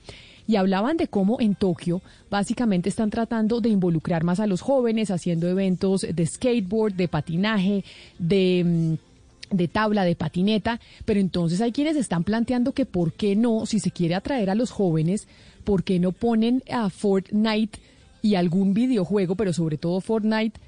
[0.47, 5.11] Y hablaban de cómo en Tokio básicamente están tratando de involucrar más a los jóvenes,
[5.11, 7.83] haciendo eventos de skateboard, de patinaje,
[8.19, 8.63] de...
[8.65, 9.11] mm,
[9.51, 13.79] de tabla, de patineta, pero entonces hay quienes están planteando que por qué no, si
[13.81, 15.27] se quiere atraer a los jóvenes,
[15.65, 17.79] por qué no ponen a Fortnite
[18.22, 20.60] y algún videojuego, pero sobre todo Fortnite,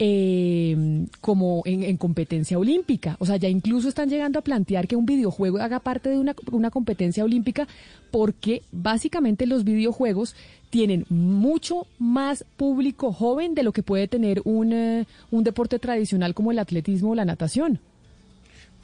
[0.00, 3.16] eh, como en, competencia olímpica.
[3.20, 6.70] O sea, ya incluso están llegando a plantear que un videojuego haga parte de una,
[6.70, 7.68] competencia olímpica
[8.10, 10.34] porque básicamente los videojuegos
[10.70, 16.34] tienen mucho más público joven de lo que puede tener un, eh, un deporte tradicional
[16.34, 17.78] como el atletismo o la natación.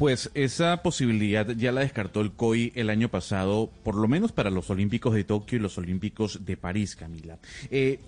[0.01, 4.49] Pues esa posibilidad ya la descartó el COI el año pasado, por lo menos para
[4.49, 7.39] los Olímpicos de Tokio y los Olímpicos de París, Camila.
[7.71, 8.01] Eh,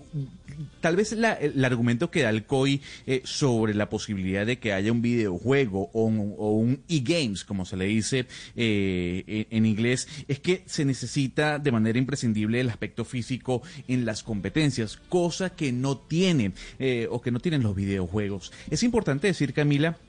[0.81, 4.91] tal vez el argumento que da el COI eh, sobre la posibilidad de que haya
[4.91, 8.25] un videojuego o un, e-games, como se le dice
[8.55, 14.23] eh, en inglés, es que se necesita de manera imprescindible el aspecto físico en las
[14.23, 16.55] competencias, cosa que no tienen
[17.11, 18.51] o que no tienen los videojuegos.
[18.71, 19.99] Es importante decir, Camila,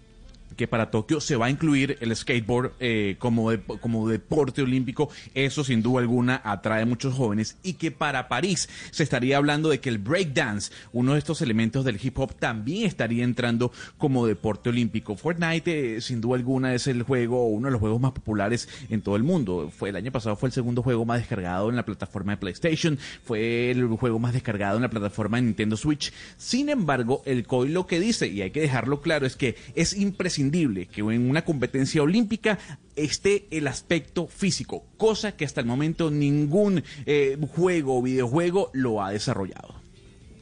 [0.57, 3.51] que para Tokio se va a incluir el skateboard eh, como,
[3.81, 5.11] como deporte olímpico.
[5.35, 7.57] Eso sin duda alguna atrae a muchos jóvenes.
[7.63, 11.85] Y que para París se estaría hablando de que el breakdance, uno de estos elementos
[11.85, 15.17] del hip hop, también estaría entrando como deporte olímpico.
[15.17, 19.03] Fortnite, eh, sin duda alguna, es el juego, uno de los juegos más populares en
[19.03, 19.71] todo el mundo.
[19.77, 22.99] Fue el año pasado fue el segundo juego más descargado en la plataforma de PlayStation.
[23.25, 26.13] Fue el juego más descargado en la plataforma de Nintendo Switch.
[26.37, 29.95] Sin embargo, el COI lo que dice, y hay que dejarlo claro, es que es
[29.95, 32.59] imprescindible que en una competencia olímpica
[32.97, 39.03] esté el aspecto físico, cosa que hasta el momento ningún eh, juego o videojuego lo
[39.03, 39.84] ha desarrollado.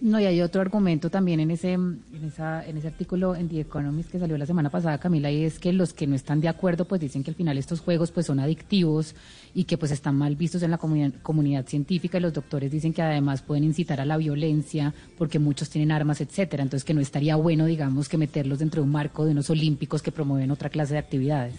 [0.03, 3.61] No, y hay otro argumento también en ese, en, esa, en ese artículo en The
[3.61, 6.49] Economist que salió la semana pasada, Camila, y es que los que no están de
[6.49, 9.15] acuerdo pues dicen que al final estos juegos pues son adictivos
[9.55, 13.01] y que pues están mal vistos en la comunidad, científica y los doctores dicen que
[13.01, 16.65] además pueden incitar a la violencia porque muchos tienen armas, etcétera.
[16.65, 20.03] Entonces que no estaría bueno, digamos, que meterlos dentro de un marco de unos olímpicos
[20.03, 21.55] que promueven otra clase de actividades.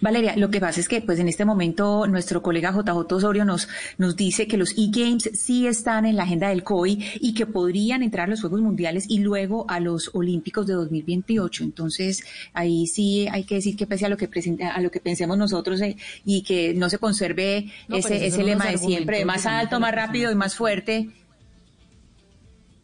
[0.00, 3.68] Valeria, lo que pasa es que pues en este momento nuestro colega JJ Osorio nos,
[3.98, 8.02] nos dice que los e-games sí están en la agenda del COI y que podrían
[8.02, 11.64] entrar a los Juegos Mundiales y luego a los Olímpicos de 2028.
[11.64, 14.28] Entonces, ahí sí hay que decir que pese a lo que,
[14.72, 18.78] a lo que pensemos nosotros eh, y que no se conserve ese, ese lema de
[18.78, 21.10] siempre, más alto, más rápido y más fuerte,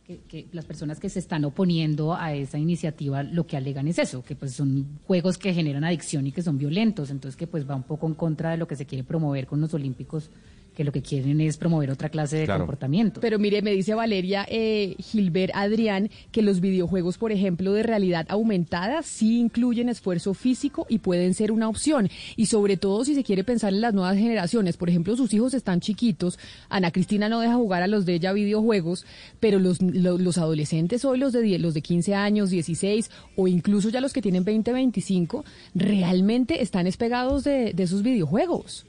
[0.06, 4.22] que, las personas que se están oponiendo a esa iniciativa lo que alegan es eso,
[4.22, 7.74] que pues son juegos que generan adicción y que son violentos, entonces que pues va
[7.74, 10.30] un poco en contra de lo que se quiere promover con los olímpicos
[10.76, 13.20] que lo que quieren es promover otra clase de comportamiento.
[13.22, 18.26] Pero mire, me dice Valeria eh, Gilbert Adrián que los videojuegos, por ejemplo, de realidad
[18.28, 22.10] aumentada sí incluyen esfuerzo físico y pueden ser una opción.
[22.36, 24.76] Y sobre todo si se quiere pensar en las nuevas generaciones.
[24.76, 26.38] Por ejemplo, sus hijos están chiquitos.
[26.68, 29.06] Ana Cristina no deja jugar a los de ella videojuegos,
[29.40, 34.02] pero los, los, adolescentes hoy, los de, los de 15 años, 16 o incluso ya
[34.02, 35.42] los que tienen 20, 25,
[35.74, 38.84] realmente están espegados de, de sus videojuegos.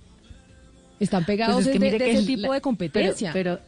[0.99, 3.31] Están pues pegados de, ese tipo de competencia.
[3.33, 3.59] Pero,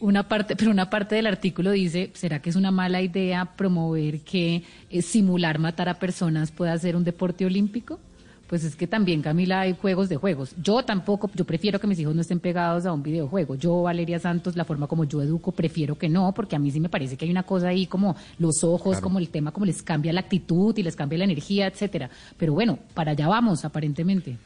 [0.00, 4.20] una parte, pero una parte del artículo dice, ¿será que es una mala idea promover
[4.20, 8.00] que eh, simular matar a personas pueda ser un deporte olímpico?
[8.48, 10.54] Pues es que también, Camila, hay juegos de juegos.
[10.62, 13.54] Yo tampoco, yo prefiero que mis hijos no estén pegados a un videojuego.
[13.54, 16.78] Yo, Valeria Santos, la forma como yo educo, prefiero que no, porque a mí sí
[16.78, 19.82] me parece que hay una cosa ahí como los ojos, como el tema, como les
[19.82, 22.10] cambia la actitud y les cambia la energía, etcétera.
[22.36, 24.36] Pero bueno, para allá vamos, aparentemente.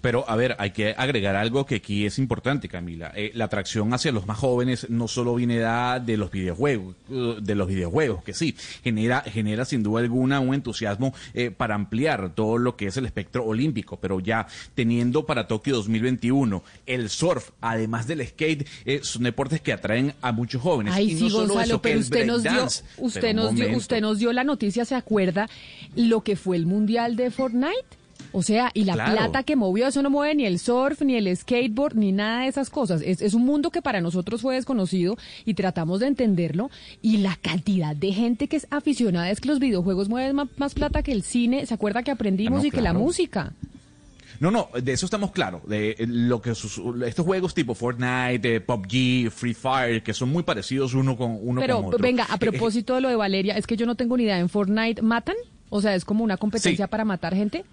[0.00, 3.12] Pero, a ver, hay que agregar algo que aquí es importante, Camila.
[3.14, 7.54] Eh, la atracción hacia los más jóvenes no solo viene de los videojuegos, uh, de
[7.54, 12.58] los videojuegos, que sí, genera, genera sin duda alguna un entusiasmo eh, para ampliar todo
[12.58, 18.06] lo que es el espectro olímpico, pero ya teniendo para Tokio 2021 el surf, además
[18.06, 20.94] del skate, eh, son deportes que atraen a muchos jóvenes.
[20.94, 22.66] Ay, sí, Gonzalo, pero usted nos dio,
[22.98, 25.48] usted nos dio, usted nos dio la noticia, ¿se acuerda
[25.94, 27.99] lo que fue el Mundial de Fortnite?
[28.32, 31.36] O sea, y la plata que movió, eso no mueve ni el surf, ni el
[31.36, 33.02] skateboard, ni nada de esas cosas.
[33.04, 36.70] Es, un mundo que para nosotros fue desconocido y tratamos de entenderlo.
[37.02, 41.02] Y la cantidad de gente que es aficionada es que los videojuegos mueven más, plata
[41.02, 41.66] que el cine.
[41.66, 43.52] ¿Se acuerda que aprendimos y que la música?
[44.40, 45.60] No, no, de eso estamos claros.
[45.68, 51.16] De lo que estos juegos tipo Fortnite, PUBG, Free Fire, que son muy parecidos uno
[51.16, 51.98] con uno Pero, con otro.
[51.98, 54.38] venga, a propósito de lo de Valeria, es que yo no tengo ni idea.
[54.38, 55.36] ¿En Fortnite matan?
[55.68, 57.64] O sea, es como una competencia para matar gente.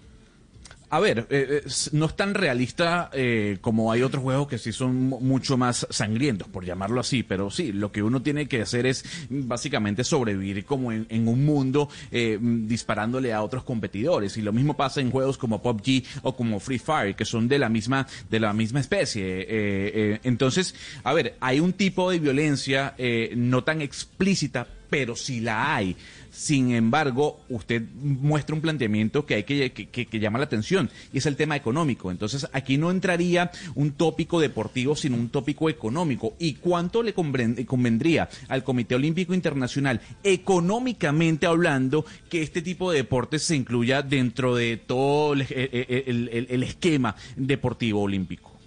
[0.90, 4.72] A ver, eh, eh, no es tan realista eh, como hay otros juegos que sí
[4.72, 8.86] son mucho más sangrientos, por llamarlo así, pero sí, lo que uno tiene que hacer
[8.86, 14.36] es básicamente sobrevivir como en, un mundo disparándole a otros competidores.
[14.38, 17.58] Y lo mismo pasa en juegos como PUBG o como Free Fire, que son de
[17.58, 20.18] la misma, de la misma especie.
[20.22, 20.74] entonces,
[21.04, 22.94] a ver, hay un tipo de violencia
[23.36, 25.96] no tan explícita, pero si la hay.
[26.30, 31.36] Sin embargo, usted muestra un planteamiento que hay que, llama la atención y es el
[31.36, 32.10] tema económico.
[32.10, 36.34] Entonces, aquí no entraría un tópico deportivo, sino un tópico económico.
[36.38, 43.42] ¿Y cuánto le convendría al Comité Olímpico Internacional, económicamente hablando, que este tipo de deportes
[43.42, 48.57] se incluya dentro de todo el, el esquema deportivo olímpico?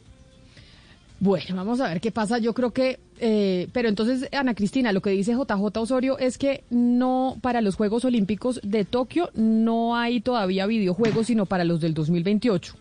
[1.21, 2.39] Bueno, vamos a ver qué pasa.
[2.39, 6.63] Yo creo que, eh, pero entonces, Ana Cristina, lo que dice JJ Osorio es que
[6.71, 11.93] no para los Juegos Olímpicos de Tokio no hay todavía videojuegos, sino para los del
[11.93, 12.73] 2028.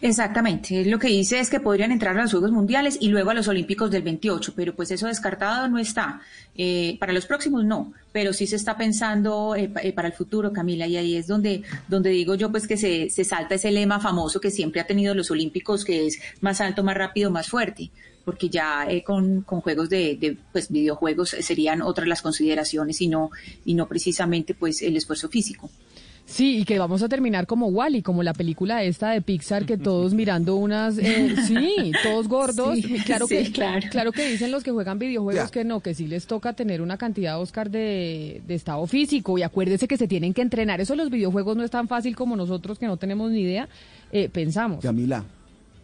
[0.00, 3.34] Exactamente, lo que dice es que podrían entrar a los Juegos Mundiales y luego a
[3.34, 6.20] los Olímpicos del 28, pero pues eso descartado no está.
[6.56, 10.52] Eh, para los próximos no, pero sí se está pensando eh, eh, para el futuro,
[10.52, 14.00] Camila, y ahí es donde, donde digo yo pues que se, se salta ese lema
[14.00, 17.90] famoso que siempre ha tenido los Olímpicos, que es más alto, más rápido, más fuerte
[18.24, 23.30] porque ya con, con, juegos de, de, pues videojuegos serían otras las consideraciones y no
[23.66, 25.68] y no precisamente pues el esfuerzo físico.
[26.26, 29.76] Sí, y que vamos a terminar como Wally, como la película esta de Pixar, que
[29.76, 32.78] todos mirando unas, eh, sí, todos gordos.
[33.04, 34.12] claro que, claro.
[34.12, 37.38] que dicen los que juegan videojuegos que no, que sí les toca tener una cantidad,
[37.40, 39.36] Oscar, de, de estado físico.
[39.36, 40.80] Y acuérdese que se tienen que entrenar.
[40.80, 43.68] Eso los videojuegos no es tan fácil como nosotros que no tenemos ni idea,
[44.10, 44.82] eh, pensamos.
[44.82, 45.24] Camila,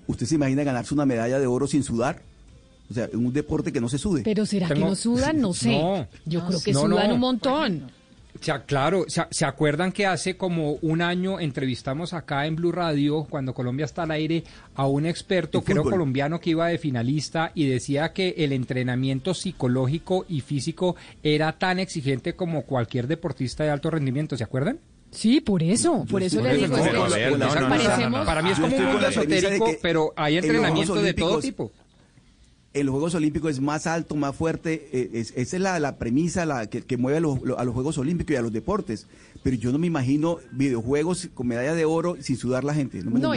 [0.06, 2.22] ¿usted se imagina ganarse una medalla de oro sin sudar?
[2.90, 4.22] O sea, en un deporte que no se sude.
[4.22, 5.38] Pero ¿será que no sudan?
[5.38, 5.78] No sé.
[6.24, 7.99] Yo creo que sudan un montón
[8.66, 13.84] claro, se, acuerdan que hace como un año entrevistamos acá en Blue Radio, cuando Colombia
[13.84, 14.44] está al aire,
[14.74, 20.24] a un experto, creo colombiano, que iba de finalista y decía que el entrenamiento psicológico
[20.28, 24.78] y físico era tan exigente como cualquier deportista de alto rendimiento, ¿se acuerdan?
[25.10, 26.76] Sí, por eso, por eso le digo.
[28.24, 31.72] Para mí es como un esotérico, pero hay entrenamiento de todo tipo
[32.72, 34.88] en los Juegos Olímpicos es más alto, más fuerte.
[34.92, 38.36] Eh, esa es la, premisa la, que, mueve a los, a los, Juegos Olímpicos y
[38.36, 39.06] a los deportes.
[39.42, 43.02] Pero yo no me imagino videojuegos con medalla de oro sin sudar la gente.
[43.02, 43.32] No, no,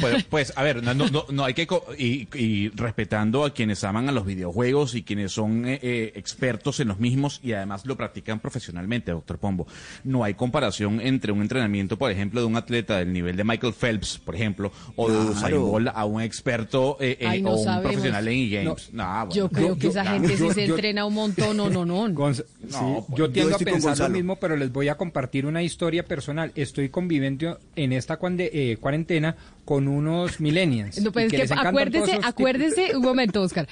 [0.00, 1.66] pues, pues, a ver, no, no, no, hay que.
[1.98, 6.88] Y, respetando a quienes aman a los videojuegos y quienes son eh, eh, expertos en
[6.88, 9.66] los mismos y además lo practican profesionalmente, doctor Pombo.
[10.04, 13.72] No hay comparación entre un entrenamiento, por ejemplo, de un atleta del nivel de Michael
[13.72, 19.34] Phelps, por ejemplo, o de Usain Bolt a un experto o un profesional en e-games
[19.34, 22.06] yo creo que esa gente sí se entrena un montón, no, no, no.
[23.16, 26.52] yo tiendo a pensar lo mismo, pero les voy a compartir una historia personal.
[26.54, 29.36] Estoy conviviendo en esta eh, cuarentena
[29.66, 31.00] con unos millennials.
[31.00, 33.68] No, pues es que acuérdese, acuérdese, un momento, Oscar.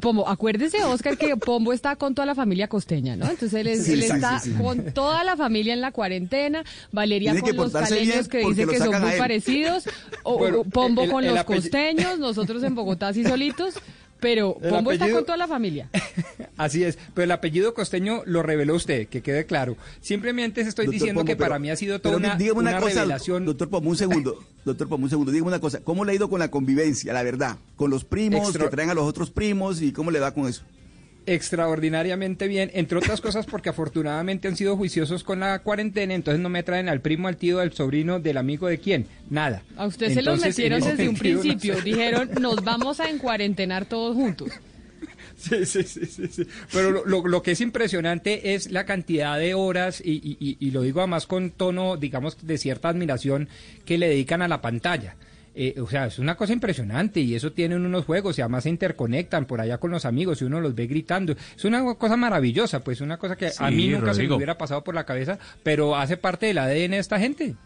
[0.00, 3.28] Pombo, acuérdese, Oscar, que Pombo está con toda la familia costeña, ¿no?
[3.28, 8.38] Entonces él, está con toda la familia en la cuarentena, Valeria con los caleños que
[8.38, 9.88] dice que son muy parecidos,
[10.22, 13.74] o, Pombo con los costeños, nosotros en Bogotá así solitos.
[14.20, 15.88] Pero Pombo está con toda la familia.
[16.56, 19.76] Así es, pero el apellido costeño lo reveló usted, que quede claro.
[20.00, 23.44] Simplemente estoy diciendo que para mí ha sido toda una, una, revelación.
[23.44, 26.28] Doctor Pombo, un segundo, doctor Pombo, un segundo, dígame una cosa, ¿cómo le ha ido
[26.28, 27.58] con la convivencia, la verdad?
[27.76, 30.62] Con los primos, que traen a los otros primos y cómo le va con eso?
[31.28, 36.48] Extraordinariamente bien, entre otras cosas porque afortunadamente han sido juiciosos con la cuarentena, entonces no
[36.48, 39.62] me traen al primo, al tío, al sobrino, del amigo de quién, nada.
[39.76, 44.50] A usted se los metieron desde un principio, dijeron nos vamos a encuarentenar todos juntos.
[45.36, 50.02] Sí, sí, sí, sí, Pero lo, lo, que es impresionante es la cantidad de horas,
[50.04, 53.48] y, y, y lo digo además con tono, digamos, de cierta admiración,
[53.84, 55.14] que le dedican a la pantalla.
[55.60, 58.70] Eh, o sea, es una cosa impresionante y eso tienen unos juegos y además se
[58.70, 61.34] interconectan por allá con los amigos y uno los ve gritando.
[61.56, 64.84] Es una cosa maravillosa, pues una cosa que a mí nunca se me hubiera pasado
[64.84, 67.56] por la cabeza, pero hace parte del ADN de esta gente.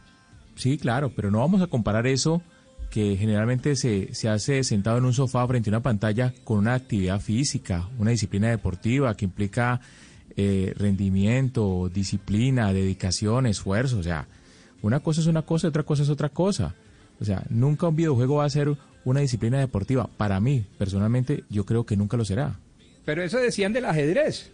[0.54, 2.40] Sí, claro, pero no vamos a comparar eso
[2.88, 6.72] que generalmente se, se hace sentado en un sofá frente a una pantalla con una
[6.72, 9.82] actividad física, una disciplina deportiva que implica
[10.38, 13.98] eh, rendimiento, disciplina, dedicación, esfuerzo.
[13.98, 14.28] O sea,
[14.80, 16.74] una cosa es una cosa y otra cosa es otra cosa.
[17.22, 20.08] O sea, nunca un videojuego va a ser una disciplina deportiva.
[20.16, 22.58] Para mí, personalmente, yo creo que nunca lo será.
[23.04, 24.50] Pero eso decían del ajedrez.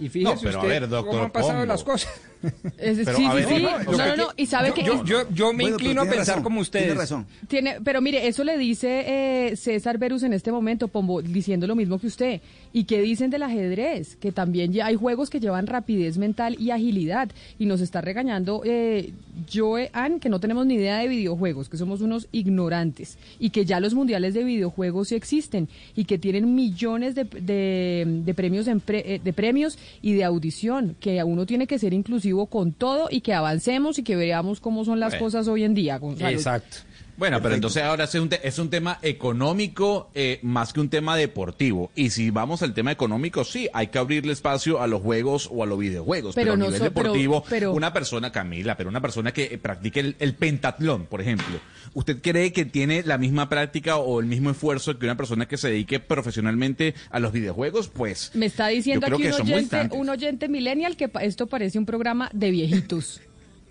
[0.00, 2.12] Y fíjese usted cómo han pasado las cosas.
[2.42, 3.62] Sí, sí, sí.
[3.62, 4.84] No, no, no, Y sabe que...
[4.84, 6.86] Yo, me inclino a pensar como ustedes.
[6.86, 7.26] Tiene razón.
[7.48, 11.74] Tiene, pero mire, eso le dice eh, César Berus en este momento, Pombo, diciendo lo
[11.74, 12.40] mismo que usted.
[12.72, 14.16] ¿Y qué dicen del ajedrez?
[14.16, 17.30] Que también ya hay juegos que llevan rapidez mental y agilidad.
[17.58, 19.12] Y nos está regañando eh,
[19.52, 19.90] Joe
[20.20, 23.16] que no tenemos ni idea de videojuegos, que somos unos ignorantes.
[23.38, 25.68] Y que ya los mundiales de videojuegos sí existen.
[25.94, 30.96] Y que tienen millones de, de, premios, eh, de premios y de audición.
[31.00, 34.84] Que uno tiene que ser inclusivo con todo y que avancemos y que veamos cómo
[34.84, 35.98] son las cosas hoy en día,
[36.32, 36.78] Exacto.
[37.16, 40.88] Bueno, pero entonces ahora es un, te- es un tema económico eh, más que un
[40.88, 41.90] tema deportivo.
[41.94, 45.62] Y si vamos al tema económico, sí, hay que abrirle espacio a los juegos o
[45.62, 46.34] a los videojuegos.
[46.34, 49.58] Pero Pero, no a nivel so- deportivo, pero- una persona, Camila, pero una persona que
[49.58, 51.60] practique el, el pentatlón, por ejemplo,
[51.94, 55.56] ¿usted cree que tiene la misma práctica o el mismo esfuerzo que una persona que
[55.56, 57.88] se dedique profesionalmente a los videojuegos?
[57.88, 61.78] Pues Me está diciendo aquí que un oyente, un oyente millennial que pa- esto parece
[61.78, 63.20] un programa de viejitos.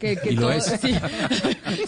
[0.04, 0.66] Que, que Y lo todo- es.
[0.82, 0.94] sí,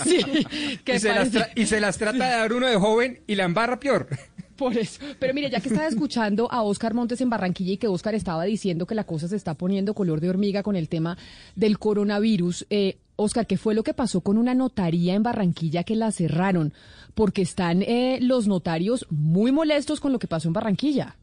[0.04, 2.76] sí, que y, se las parece- tra- y se las trata de dar uno de
[2.78, 4.08] joven y la embarra peor.
[4.56, 5.02] Por eso.
[5.20, 8.46] Pero mire, ya que estaba escuchando a Oscar Montes en Barranquilla y que Oscar estaba
[8.46, 11.18] diciendo que la cosa se está poniendo color de hormiga con el tema
[11.58, 15.96] del coronavirus, eh, Oscar, ¿qué fue lo que pasó con una notaría en Barranquilla que
[15.98, 16.74] la cerraron?
[17.16, 21.18] Porque están eh, los notarios muy molestos con lo que pasó en Barranquilla.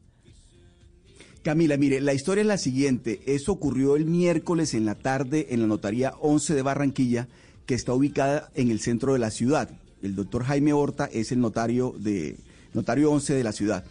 [1.43, 3.21] Camila, mire, la historia es la siguiente.
[3.25, 7.27] Eso ocurrió el miércoles en la tarde en la notaría 11 de Barranquilla,
[7.65, 9.69] que está ubicada en el centro de la ciudad.
[10.01, 12.37] El doctor Jaime Horta es el notario de
[12.73, 13.83] notario 11 de la ciudad.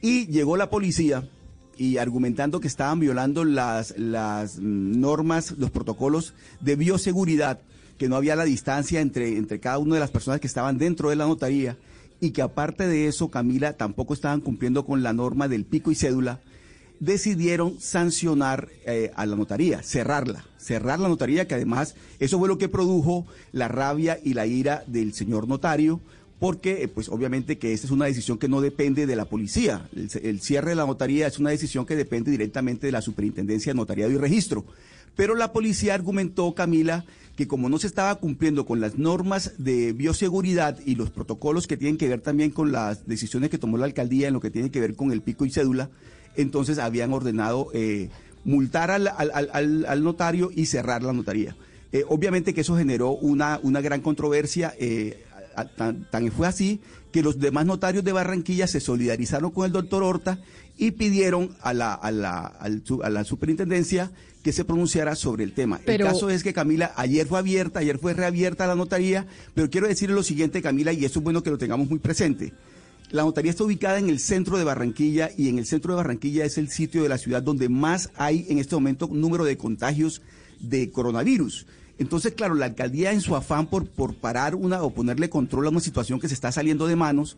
[0.00, 1.28] Y llegó la policía
[1.76, 3.96] y argumentando que estaban violando las,
[4.60, 7.60] normas, los protocolos de bioseguridad,
[7.98, 11.10] que no había la distancia entre, entre cada una de las personas que estaban dentro
[11.10, 11.76] de la notaría
[12.20, 15.96] y que aparte de eso, Camila, tampoco estaban cumpliendo con la norma del pico y
[15.96, 16.40] cédula,
[17.00, 22.58] decidieron sancionar eh, a la notaría, cerrarla, cerrar la notaría, que además eso fue lo
[22.58, 26.00] que produjo la rabia y la ira del señor notario,
[26.38, 29.88] porque eh, pues obviamente que esta es una decisión que no depende de la policía,
[29.96, 33.72] el, el cierre de la notaría es una decisión que depende directamente de la Superintendencia
[33.72, 34.64] de Notariado y Registro.
[35.16, 37.04] Pero la policía argumentó, Camila,
[37.36, 41.76] que como no se estaba cumpliendo con las normas de bioseguridad y los protocolos que
[41.76, 44.70] tienen que ver también con las decisiones que tomó la alcaldía en lo que tiene
[44.70, 45.90] que ver con el pico y cédula,
[46.36, 48.08] entonces habían ordenado eh,
[48.44, 51.56] multar al, al- al- notario y cerrar la notaría.
[51.92, 55.24] Eh, obviamente que eso generó una, una gran controversia, eh,
[55.76, 56.80] tan, tan fue así
[57.12, 60.38] que los demás notarios de Barranquilla se solidarizaron con el doctor Horta
[60.78, 64.12] y pidieron a la, a la, a la superintendencia
[64.44, 65.80] que se pronunciara sobre el tema.
[65.84, 69.68] Pero- el caso es que Camila, ayer fue abierta, ayer fue reabierta la notaría, pero
[69.68, 72.52] quiero decirle lo siguiente, Camila, y eso es bueno que lo tengamos muy presente.
[73.10, 76.44] La notaría está ubicada en el centro de Barranquilla y en el centro de Barranquilla
[76.44, 80.22] es el sitio de la ciudad donde más hay en este momento número de contagios
[80.60, 81.66] de coronavirus.
[81.98, 85.70] Entonces, claro, la alcaldía en su afán por, por parar una o ponerle control a
[85.70, 87.36] una situación que se está saliendo de manos,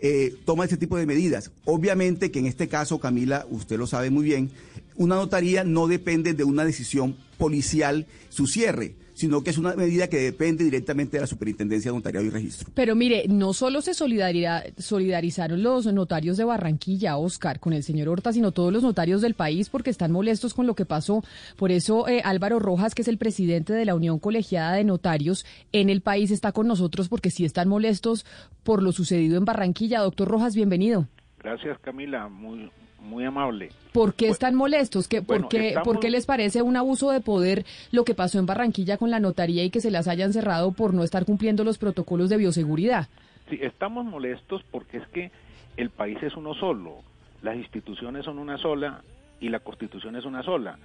[0.00, 1.50] eh, toma este tipo de medidas.
[1.66, 4.50] Obviamente que en este caso, Camila, usted lo sabe muy bien,
[4.96, 10.08] una notaría no depende de una decisión policial su cierre, sino que es una medida
[10.08, 12.70] que depende directamente de la Superintendencia de Notariado y Registro.
[12.74, 18.32] Pero mire, no solo se solidarizaron los notarios de Barranquilla, Oscar, con el señor Horta,
[18.32, 21.22] sino todos los notarios del país porque están molestos con lo que pasó.
[21.56, 25.44] Por eso eh, Álvaro Rojas, que es el presidente de la Unión Colegiada de Notarios
[25.72, 28.24] en el país, está con nosotros porque sí están molestos
[28.62, 30.00] por lo sucedido en Barranquilla.
[30.00, 31.06] Doctor Rojas, bienvenido.
[31.40, 32.70] Gracias, Camila, muy,
[33.00, 33.70] muy amable.
[33.92, 35.08] ¿Por qué están molestos?
[35.08, 38.14] ¿Qué, bueno, por, qué, estamos- por qué les parece un abuso de poder lo que
[38.14, 41.24] pasó en Barranquilla con la notaría y que se las hayan cerrado por no estar
[41.24, 43.08] cumpliendo los protocolos de bioseguridad?
[43.48, 45.30] Sí, estamos molestos porque es que
[45.76, 46.98] el país es uno solo,
[47.42, 49.02] las instituciones son una sola
[49.40, 50.78] y la constitución es una sola.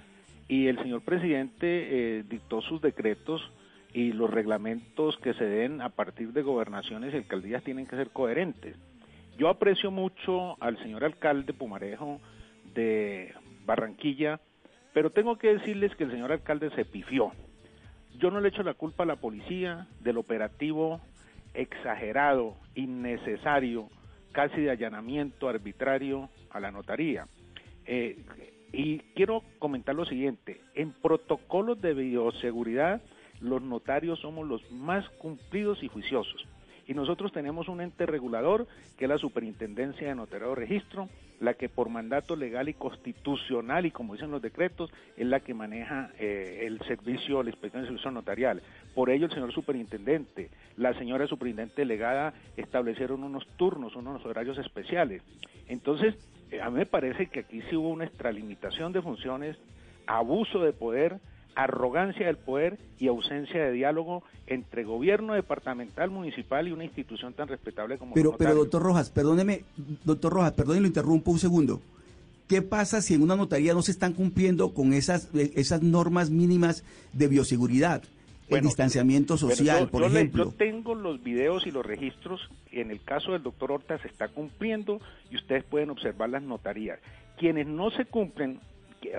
[0.48, 3.42] Y el señor presidente eh, dictó sus decretos
[3.92, 8.10] y los reglamentos que se den a partir de gobernaciones y alcaldías tienen que ser
[8.10, 8.76] coherentes.
[9.36, 12.20] Yo aprecio mucho al señor alcalde Pumarejo
[12.74, 13.34] de
[13.66, 14.40] Barranquilla,
[14.94, 17.32] pero tengo que decirles que el señor alcalde se pifió.
[18.18, 21.00] Yo no le echo la culpa a la policía del operativo
[21.52, 23.88] exagerado, innecesario,
[24.32, 27.26] casi de allanamiento arbitrario a la notaría.
[27.84, 28.18] Eh,
[28.72, 33.02] y quiero comentar lo siguiente, en protocolos de bioseguridad
[33.40, 36.46] los notarios somos los más cumplidos y juiciosos.
[36.86, 41.08] Y nosotros tenemos un ente regulador que es la Superintendencia de Notariado Registro,
[41.40, 45.52] la que por mandato legal y constitucional y como dicen los decretos es la que
[45.52, 48.62] maneja eh, el servicio, la inspección de servicio notarial.
[48.94, 55.22] Por ello el señor superintendente, la señora superintendente delegada establecieron unos turnos, unos horarios especiales.
[55.68, 56.14] Entonces,
[56.50, 59.56] eh, a mí me parece que aquí sí hubo una extralimitación de funciones,
[60.06, 61.18] abuso de poder,
[61.56, 67.48] arrogancia del poder y ausencia de diálogo entre gobierno departamental, municipal y una institución tan
[67.48, 69.62] respetable como Pero, los pero doctor Rojas, perdóneme,
[70.04, 71.80] doctor Rojas, perdóneme, lo interrumpo un segundo.
[72.48, 76.84] ¿Qué pasa si en una notaría no se están cumpliendo con esas, esas normas mínimas
[77.12, 78.02] de bioseguridad?
[78.48, 80.44] el Bueno, distanciamiento social, yo- por yo le- ejemplo.
[80.44, 82.48] yo tengo los videos y los registros.
[82.70, 85.00] En el caso del doctor Horta se está cumpliendo
[85.32, 87.00] y ustedes pueden observar las notarías.
[87.38, 88.60] Quienes no se cumplen,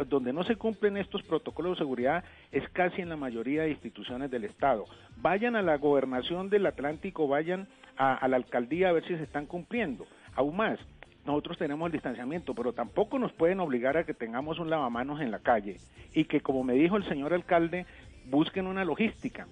[0.08, 4.32] donde no se cumplen estos protocolos de seguridad es casi en la mayoría de instituciones
[4.32, 4.86] del Estado.
[5.18, 7.68] Vayan a la gobernación del Atlántico, vayan
[7.98, 10.06] a, la alcaldía a ver si se están cumpliendo.
[10.36, 10.80] Aún más,
[11.26, 15.32] nosotros tenemos el distanciamiento, pero tampoco nos pueden obligar a que tengamos un lavamanos en
[15.32, 15.78] la calle
[16.14, 17.86] y que, como me dijo el señor alcalde,
[18.30, 19.48] busquen una logística.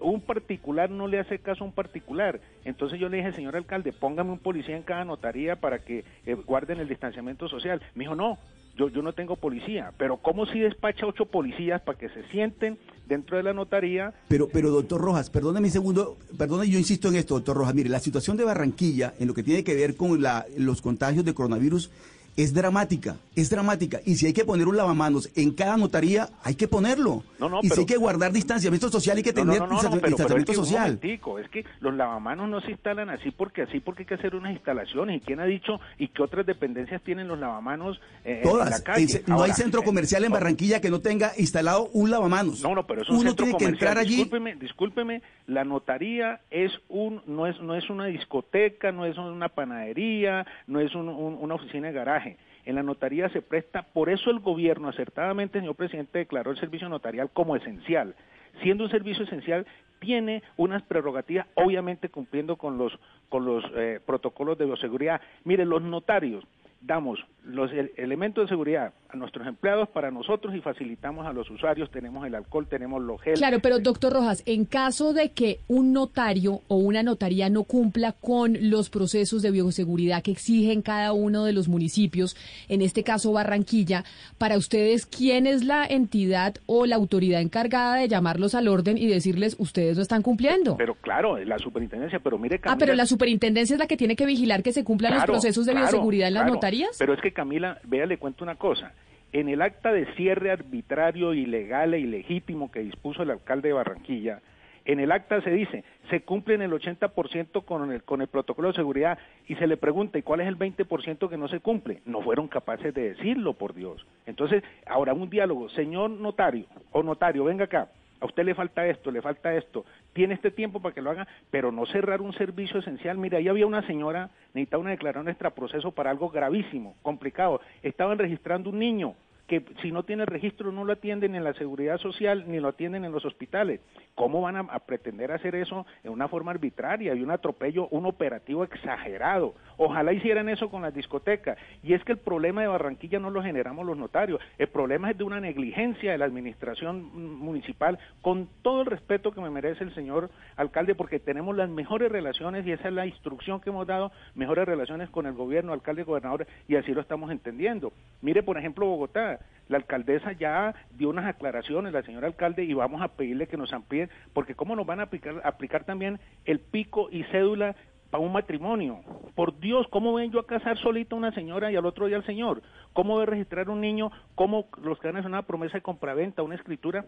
[0.00, 2.40] Un particular no le hace caso a un particular.
[2.64, 6.34] Entonces yo le dije, señor alcalde, póngame un policía en cada notaría para que eh,
[6.34, 7.82] guarden el distanciamiento social.
[7.94, 8.38] Me dijo, no,
[8.80, 12.78] yo, yo no tengo policía, pero ¿cómo si despacha ocho policías para que se sienten
[13.06, 14.14] dentro de la notaría?
[14.28, 17.74] Pero, pero doctor Rojas, perdóneme un segundo, perdone, yo insisto en esto, doctor Rojas.
[17.74, 21.26] Mire, la situación de Barranquilla en lo que tiene que ver con la, los contagios
[21.26, 21.90] de coronavirus
[22.36, 24.00] es dramática, es dramática.
[24.06, 27.22] Y si hay que poner un lavamanos en cada notaría, hay que ponerlo.
[27.38, 29.66] No, no, y si pero- hay que guardar distanciamiento social, hay que tener no, no,
[29.66, 30.98] no, distanciamiento pero- pero es que, social.
[31.02, 34.52] es que los lavamanos no se instalan así porque así porque hay que hacer unas
[34.52, 35.18] instalaciones.
[35.18, 38.80] ¿Y quién ha dicho y qué otras dependencias tienen los lavamanos eh, en la Todas.
[38.82, 39.04] calle?
[39.04, 42.62] Ese- no hay centro eh, comercial en Barranquilla que no tenga instalado un lavamanos.
[42.62, 44.16] No, no, pero es un Uno centro tiene que entrar allí.
[44.16, 49.48] Discúlpeme, discúlpeme, la notaría es un, no es, no es una discoteca, no es una
[49.48, 52.29] panadería, no es un- un- una oficina de garaje.
[52.64, 56.88] En la notaría se presta, por eso el gobierno acertadamente, señor presidente, declaró el servicio
[56.88, 58.14] notarial como esencial.
[58.62, 59.66] Siendo un servicio esencial,
[60.00, 65.20] tiene unas prerrogativas, obviamente cumpliendo con los, con los eh, protocolos de bioseguridad.
[65.44, 66.44] Mire, los notarios
[66.80, 71.50] damos los el- elementos de seguridad a nuestros empleados para nosotros y facilitamos a los
[71.50, 73.34] usuarios, tenemos el alcohol, tenemos los gel.
[73.34, 78.12] Claro, pero doctor Rojas, en caso de que un notario o una notaría no cumpla
[78.12, 82.36] con los procesos de bioseguridad que exigen cada uno de los municipios,
[82.68, 84.04] en este caso Barranquilla,
[84.38, 89.06] para ustedes, ¿quién es la entidad o la autoridad encargada de llamarlos al orden y
[89.06, 90.76] decirles ustedes no están cumpliendo?
[90.76, 94.14] Pero claro, la superintendencia, pero mire ah, Camila, pero la superintendencia es la que tiene
[94.14, 96.54] que vigilar que se cumplan Claro, los procesos de claro, bioseguridad en las claro.
[96.98, 98.92] Pero es que Camila, vea, le cuento una cosa.
[99.32, 104.40] En el acta de cierre arbitrario, ilegal e ilegítimo que dispuso el alcalde de Barranquilla,
[104.84, 108.68] en el acta se dice, se cumple en el 80% con el, con el protocolo
[108.68, 112.00] de seguridad y se le pregunta, ¿y cuál es el 20% que no se cumple?
[112.06, 114.04] No fueron capaces de decirlo, por Dios.
[114.26, 117.88] Entonces, ahora un diálogo, señor notario o notario, venga acá,
[118.20, 121.26] a usted le falta esto, le falta esto, tiene este tiempo para que lo haga,
[121.50, 123.18] pero no cerrar un servicio esencial.
[123.18, 127.60] Mira, ahí había una señora, necesitaba una declaración de extraproceso para algo gravísimo, complicado.
[127.82, 129.14] Estaban registrando un niño
[129.50, 133.04] que si no tiene registro no lo atienden en la seguridad social ni lo atienden
[133.04, 133.80] en los hospitales.
[134.14, 138.62] ¿Cómo van a, pretender hacer eso en una forma arbitraria y un atropello, un operativo
[138.62, 139.56] exagerado?
[139.76, 141.58] Ojalá hicieran eso con las discotecas.
[141.82, 145.18] Y es que el problema de Barranquilla no lo generamos los notarios, el problema es
[145.18, 147.10] de una negligencia de la administración
[147.40, 152.12] municipal, con todo el respeto que me merece el señor alcalde, porque tenemos las mejores
[152.12, 156.04] relaciones y esa es la instrucción que hemos dado, mejores relaciones con el gobierno, alcalde,
[156.04, 157.92] gobernador, y así lo estamos entendiendo.
[158.22, 163.02] Mire, por ejemplo, Bogotá, la alcaldesa ya dio unas aclaraciones, la señora alcalde, y vamos
[163.02, 167.08] a pedirle que nos amplíen, porque cómo nos van a aplicar, aplicar también el pico
[167.10, 167.76] y cédula
[168.10, 169.00] para un matrimonio.
[169.36, 172.16] Por Dios, ¿cómo ven yo a casar solita a una señora y al otro día
[172.16, 172.62] al señor?
[172.92, 174.10] ¿Cómo ve registrar un niño?
[174.34, 177.06] ¿Cómo los que van a hacer una promesa de compraventa, una escritura?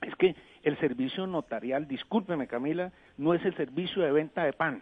[0.00, 4.80] Es que el servicio notarial, discúlpeme Camila, no es el servicio de venta de pan.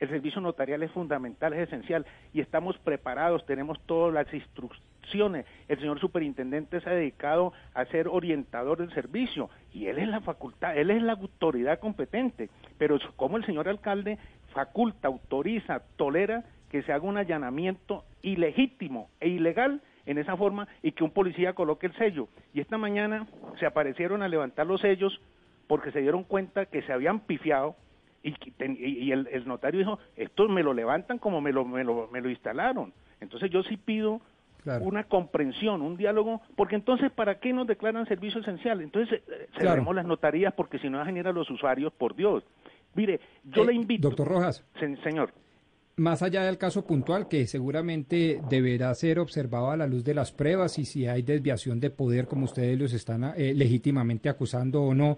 [0.00, 5.44] El servicio notarial es fundamental, es esencial y estamos preparados, tenemos todas las instrucciones.
[5.68, 10.22] El señor superintendente se ha dedicado a ser orientador del servicio y él es la
[10.22, 12.48] facultad, él es la autoridad competente.
[12.78, 14.18] Pero como el señor alcalde
[14.54, 20.92] faculta, autoriza, tolera que se haga un allanamiento ilegítimo e ilegal en esa forma y
[20.92, 22.28] que un policía coloque el sello.
[22.54, 23.26] Y esta mañana
[23.58, 25.20] se aparecieron a levantar los sellos
[25.66, 27.76] porque se dieron cuenta que se habían pifiado
[28.22, 28.34] y,
[29.06, 32.20] y- el, el notario dijo, esto me lo levantan como me lo, me lo, me
[32.20, 32.92] lo instalaron.
[33.20, 34.20] Entonces yo sí pido
[34.62, 34.84] Claro.
[34.84, 38.82] una comprensión, un diálogo, porque entonces ¿para qué nos declaran servicio esencial?
[38.82, 42.14] Entonces eh, cerremos las notarías porque si no va a generar a los usuarios, por
[42.14, 42.44] Dios.
[42.94, 44.08] Mire, yo Eh, le invito...
[44.08, 44.62] Doctor Rojas.
[44.78, 45.32] Se- señor.
[45.96, 50.30] Más allá del caso puntual, que seguramente deberá ser observado a la luz de las
[50.30, 54.94] pruebas y si hay desviación de poder, como ustedes los están eh, legítimamente acusando o
[54.94, 55.16] no,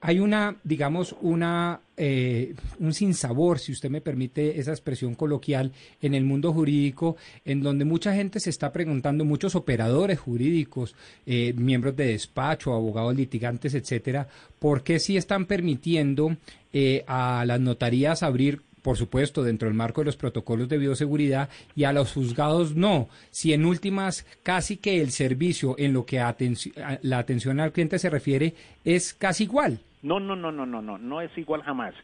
[0.00, 6.14] hay una, digamos, una, eh, un sinsabor, si usted me permite esa expresión coloquial, en
[6.14, 10.94] el mundo jurídico, en donde mucha gente se está preguntando, muchos operadores jurídicos,
[11.24, 14.28] eh, miembros de despacho, abogados litigantes, etcétera,
[14.58, 16.36] ¿por qué sí están permitiendo
[16.72, 21.48] eh, a las notarías abrir por supuesto, dentro del marco de los protocolos de bioseguridad
[21.74, 23.08] y a los juzgados no.
[23.32, 26.36] Si en últimas casi que el servicio en lo que a
[27.02, 28.54] la atención al cliente se refiere
[28.84, 29.80] es casi igual.
[30.04, 31.94] No, no, no, no, no, no, no es igual jamás.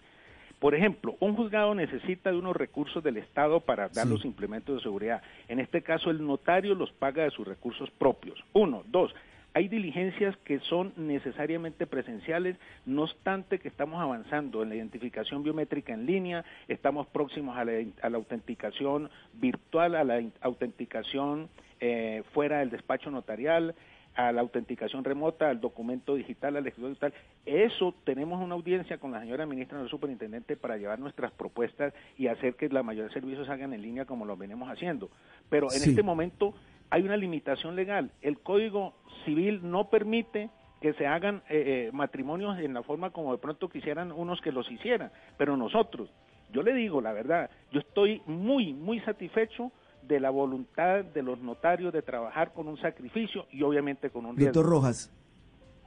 [0.59, 4.13] Por ejemplo, un juzgado necesita de unos recursos del Estado para dar Sí.
[4.13, 5.23] los implementos de seguridad.
[5.47, 8.41] En este caso, el notario los paga de sus recursos propios.
[8.55, 9.15] Uno, dos.
[9.55, 12.57] Hay diligencias que son necesariamente presenciales,
[12.87, 17.73] no obstante que estamos avanzando en la identificación biométrica en línea, estamos próximos a la,
[18.03, 21.49] a la autenticación virtual, a la autenticación
[21.81, 23.75] eh, fuera del despacho notarial,
[24.15, 27.15] a la autenticación remota, al documento digital, al escritorio digital.
[27.47, 32.27] Eso tenemos una audiencia con la señora ministra del superintendente para llevar nuestras propuestas y
[32.27, 35.11] hacer que la mayoría de servicios hagan en línea como lo venimos haciendo.
[35.49, 35.91] Pero en Sí.
[35.91, 36.55] este momento
[36.93, 38.11] hay una limitación legal.
[38.21, 38.93] El Código
[39.25, 40.51] Civil no permite
[40.83, 44.53] que se hagan eh, eh, matrimonios en la forma como de pronto quisieran unos que
[44.53, 46.11] los hicieran, pero nosotros,
[46.53, 49.73] yo le digo la verdad, yo estoy muy, muy satisfecho
[50.07, 54.37] de la voluntad de los notarios de trabajar con un sacrificio y obviamente con un
[54.37, 54.53] riesgo.
[54.53, 55.11] Doctor Rojas,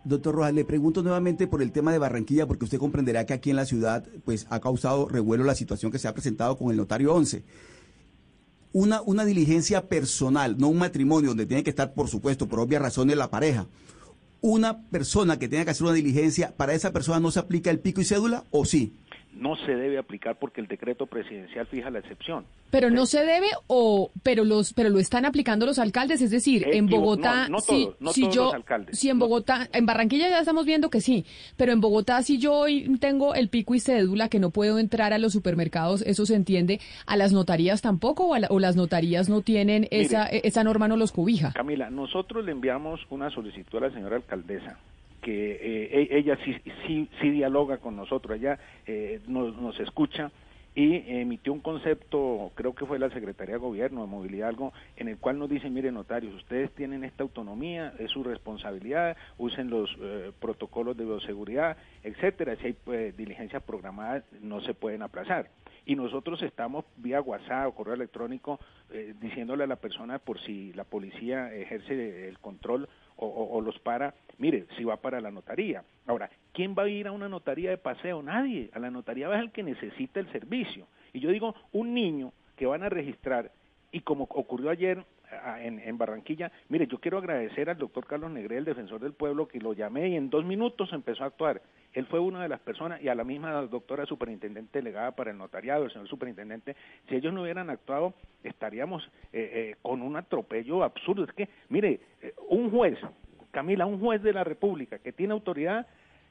[0.05, 3.51] doctor Rojas, le pregunto nuevamente por el tema de Barranquilla, porque usted comprenderá que aquí
[3.51, 6.77] en la ciudad pues ha causado revuelo la situación que se ha presentado con el
[6.77, 7.43] notario 11.
[8.75, 12.81] Una, una diligencia personal, no un matrimonio donde tiene que estar, por supuesto, por obvias
[12.81, 13.67] razones, la pareja.
[14.41, 17.79] Una persona que tenga que hacer una diligencia, ¿para esa persona no se aplica el
[17.79, 18.91] pico y cédula o sí?
[19.35, 22.45] No se debe aplicar porque el decreto presidencial fija la excepción.
[22.71, 26.65] Pero no se debe o pero los pero lo están aplicando los alcaldes, es decir,
[26.67, 28.97] en Equivo- Bogotá no, no si, todos, no si todos yo los alcaldes.
[28.97, 31.25] si en Bogotá en Barranquilla ya estamos viendo que sí,
[31.57, 35.13] pero en Bogotá si yo hoy tengo el pico y cédula que no puedo entrar
[35.13, 38.75] a los supermercados, eso se entiende, a las notarías tampoco o, a la- o las
[38.75, 41.51] notarías no tienen esa e, esa norma no los cobija.
[41.53, 44.77] Camila, nosotros le enviamos una solicitud a la señora alcaldesa
[45.25, 50.31] que eh, e- ella sí, sí, sí dialoga con nosotros, ella eh, nos, nos escucha
[50.75, 55.07] y emitió un concepto, creo que fue la Secretaría de Gobierno de Movilidad, algo en
[55.07, 59.89] el cual nos dice, mire notarios, ustedes tienen esta autonomía, es su responsabilidad, usen los
[59.99, 65.49] eh, protocolos de bioseguridad, etcétera, si hay pues, diligencias programadas no se pueden aplazar.
[65.87, 68.59] Y nosotros estamos vía WhatsApp o correo electrónico
[68.91, 73.77] eh, diciéndole a la persona por si la policía ejerce el control o, o- los
[73.79, 75.83] para, mire, si va para la notaría.
[76.07, 78.21] Ahora, ¿quién va a ir a una notaría de paseo?
[78.21, 78.69] Nadie.
[78.73, 80.87] A la notaría va el que necesita el servicio.
[81.13, 83.51] Y yo digo, un niño que van a registrar,
[83.91, 85.03] y como ocurrió ayer
[85.61, 89.47] en, en Barranquilla, mire, yo quiero agradecer al doctor Carlos Negré, el defensor del pueblo,
[89.47, 91.61] que lo llamé y en dos minutos empezó a actuar.
[91.93, 95.37] Él fue una de las personas, y a la misma doctora superintendente delegada para el
[95.37, 96.75] notariado, el señor superintendente,
[97.07, 98.13] si ellos no hubieran actuado,
[98.43, 101.23] estaríamos eh, eh, con un atropello absurdo.
[101.23, 102.99] Es que, mire, eh, un juez,
[103.51, 105.87] Camila, un juez de la República que tiene autoridad,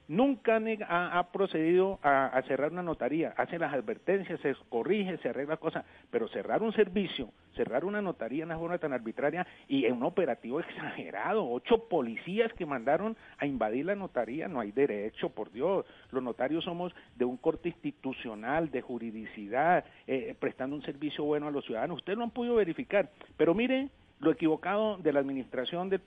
[0.09, 5.85] nunca ha, procedido a, cerrar una notaría, hace las advertencias, se corrige, se arregla cosas,
[6.11, 10.03] pero cerrar un servicio, cerrar una notaría en una forma tan arbitraria y en un
[10.05, 15.87] operativo exagerado, ocho policías que mandaron a invadir la notaría, no hay derecho, por Dios,
[16.11, 21.51] los notarios somos de un corte institucional, de juridicidad, eh, prestando un servicio bueno a
[21.51, 23.89] los ciudadanos, ustedes lo han podido verificar, pero mire
[24.21, 26.01] lo equivocado de la administración del,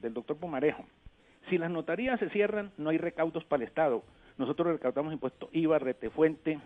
[0.00, 0.84] del doctor Pomarejo.
[1.48, 4.02] Si las notarías se cierran, no hay recaudos para el Estado.
[4.38, 6.58] Nosotros recaudamos impuesto IVA, retefuente,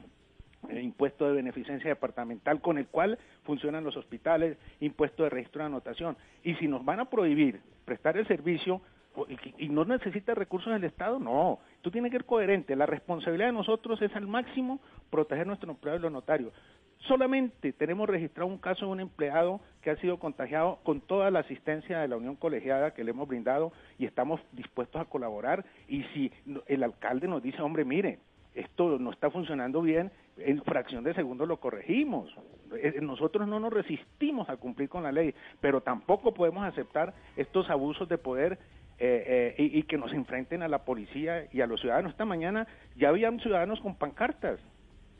[0.68, 5.66] eh, impuesto de beneficencia departamental con el cual funcionan los hospitales, impuesto de registro de
[5.66, 6.16] anotación.
[6.42, 8.80] Y si nos van a prohibir prestar el servicio
[9.58, 11.58] y, no necesita recursos del Estado, no.
[11.82, 12.76] Tú tienes que ser coherente.
[12.76, 14.80] La responsabilidad de nosotros es al máximo
[15.10, 16.52] proteger nuestro empleado y los notarios.
[17.00, 21.40] Solamente tenemos registrado un caso de un empleado que ha sido contagiado con toda la
[21.40, 25.64] asistencia de la Unión Colegiada que le hemos brindado y estamos dispuestos a colaborar.
[25.88, 26.32] Y si
[26.66, 28.18] el alcalde nos dice, hombre, mire,
[28.54, 32.34] esto no está funcionando bien, en fracción de segundo lo corregimos.
[32.76, 37.70] Eh, Nosotros no nos resistimos a cumplir con la ley, pero tampoco podemos aceptar estos
[37.70, 38.58] abusos de poder
[38.98, 42.10] eh, eh, y que nos enfrenten a la policía y a los ciudadanos.
[42.10, 42.66] Esta mañana
[42.96, 44.58] ya habían ciudadanos con pancartas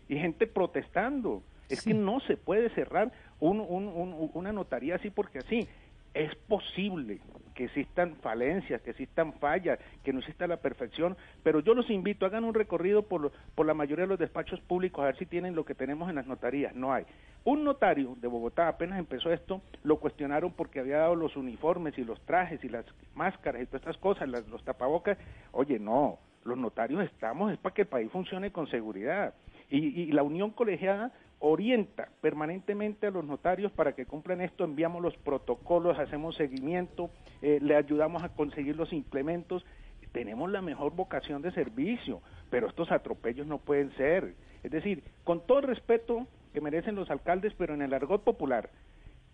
[0.09, 1.43] y gente protestando.
[1.69, 5.69] Es que no se puede cerrar un- un- un- una notaría así porque así.
[6.15, 7.21] Es posible
[7.55, 12.25] que existan falencias, que existan fallas, que no exista la perfección, pero yo los invito,
[12.25, 15.55] hagan un recorrido por, por la mayoría de los despachos públicos a ver si tienen
[15.55, 16.75] lo que tenemos en las notarías.
[16.75, 17.05] No hay.
[17.45, 22.05] Un notario de Bogotá, apenas empezó esto, lo cuestionaron porque había dado los uniformes y
[22.05, 22.85] los trajes y las
[23.15, 25.19] máscaras y todas estas cosas, las- los tapabocas.
[25.53, 29.35] Oye, no, los notarios estamos, es para que el país funcione con seguridad.
[29.71, 35.03] Y, y la unión colegiada orienta permanentemente a los notarios para que cumplan esto, enviamos
[35.03, 37.11] los protocolos, hacemos seguimiento,
[37.43, 39.65] eh, le ayudamos a conseguir los implementos,
[40.13, 44.35] tenemos la mejor vocación de servicio, pero estos atropellos no pueden ser.
[44.63, 48.71] Es decir, con todo el respeto que merecen los alcaldes, pero en el argot popular,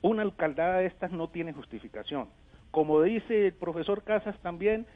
[0.03, 2.29] una alcaldada de estas no tiene justificación.
[2.71, 4.87] Como dice el profesor Casas también,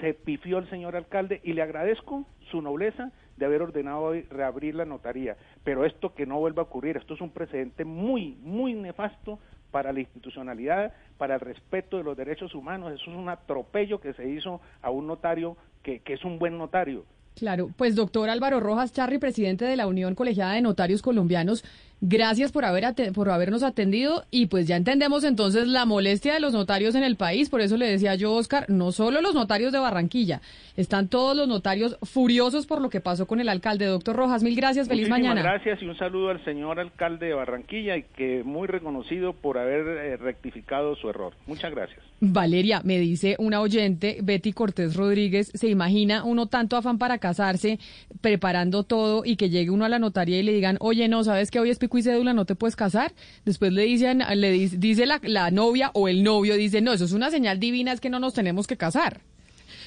[0.00, 4.74] se pifió el señor alcalde y le agradezco su nobleza de haber ordenado hoy reabrir
[4.74, 5.36] la notaría.
[5.64, 9.38] Pero esto que no vuelva a ocurrir, esto es un precedente muy, muy nefasto
[9.70, 12.92] para la institucionalidad, para el respeto de los derechos humanos.
[12.92, 16.56] Eso es un atropello que se hizo a un notario que, que es un buen
[16.56, 17.04] notario.
[17.36, 21.64] Claro, pues doctor Álvaro Rojas Charri, presidente de la Unión Colegiada de Notarios Colombianos,
[22.00, 22.84] gracias por, haber
[23.14, 27.16] por habernos atendido y pues ya entendemos entonces la molestia de los notarios en el
[27.16, 30.40] país, por eso le decía yo, Oscar, no solo los notarios de Barranquilla,
[30.76, 33.86] están todos los notarios furiosos por lo que pasó con el alcalde.
[33.86, 35.42] Doctor Rojas, mil gracias, feliz Muchísimas mañana.
[35.42, 39.86] gracias y un saludo al señor alcalde de Barranquilla y que muy reconocido por haber
[39.86, 41.34] eh, rectificado su error.
[41.46, 42.00] Muchas gracias.
[42.20, 47.78] Valeria, me dice una oyente, Betty Cortés Rodríguez, ¿se imagina uno tanto afán para casarse,
[48.20, 51.50] preparando todo y que llegue uno a la notaría y le digan, oye, no, sabes
[51.50, 53.12] que hoy es pico y cédula, no te puedes casar?
[53.44, 57.04] Después le dicen, le dice, dice la, la novia o el novio, dice, no, eso
[57.04, 59.20] es una señal divina, es que no nos tenemos que casar.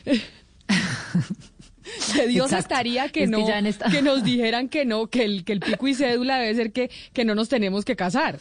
[2.15, 2.57] Que Dios Exacto.
[2.75, 5.59] estaría que Es que no, esta- que nos dijeran que no, que el, que el
[5.59, 8.39] pico y cédula debe ser que, que no nos tenemos que casar.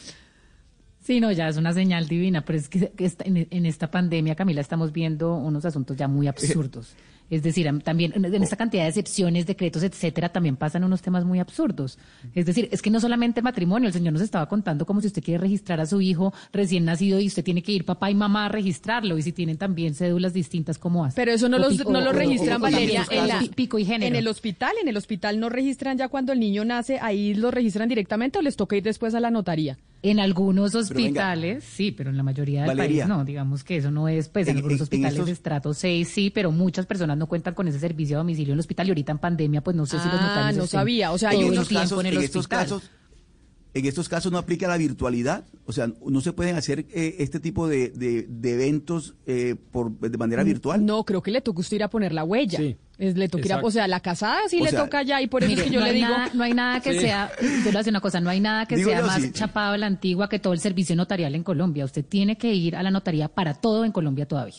[1.03, 3.91] Sí, no, ya es una señal divina, pero es que, que esta- en, en esta
[3.91, 6.95] pandemia, Camila, estamos viendo unos asuntos ya muy absurdos.
[7.31, 11.03] Es decir, am- también en en esta cantidad de excepciones, decretos, etcétera, también pasan unos
[11.03, 11.99] temas muy absurdos.
[12.35, 15.09] Es decir, es que no solamente el matrimonio, el señor nos estaba contando como si
[15.09, 18.15] usted quiere registrar a su hijo recién nacido y usted tiene que ir papá y
[18.15, 21.17] mamá a registrarlo y si tienen también cédulas distintas, ¿cómo hace?
[21.17, 23.49] Pero eso no O los, pico- no lo registran, o- o Valeria, en, la- pi-
[23.51, 24.07] pico y género.
[24.07, 24.73] en el hospital.
[24.83, 28.43] En el hospital no registran ya cuando el niño nace, ahí lo registran directamente o
[28.43, 29.77] les toca ir después a la notaría.
[30.01, 30.83] En algunos venga.
[30.85, 33.05] hospitales, sí, pero en la mayoría del Valeria.
[33.05, 33.25] país no.
[33.25, 35.75] Digamos que eso no es, pues en, En- algunos en- en hospitales estos- de estrato
[35.75, 38.87] 6 sí, pero muchas personas no cuentan con ese servicio a domicilio en el hospital
[38.87, 41.11] y ahorita en pandemia, pues no sé si los Ah, notarios no sabía.
[41.11, 42.59] O sea, hay unos tiempo casos, en el en estos hospital.
[42.65, 42.91] casos,
[43.75, 47.39] en estos casos no aplica la virtualidad, o sea, no se pueden hacer eh, este
[47.41, 50.85] tipo de, de- de eventos eh, por de manera virtual.
[50.85, 52.59] No, creo que le toca a usted ir a poner la huella.
[52.59, 55.03] Sí, Es, le toca ir a, o sea, la casada sí O le sea, toca
[55.03, 56.09] ya y por eso Mire, es que yo no le hay digo.
[56.09, 57.01] Nada, no hay nada que Sí.
[57.01, 59.07] sea, yo le voy a decir una cosa, no hay nada que Digo sea yo,
[59.07, 59.31] más sí.
[59.33, 61.85] chapado a la antigua que todo el servicio notarial en Colombia.
[61.85, 64.55] Usted tiene que ir a la notaría para todo en Colombia todavía.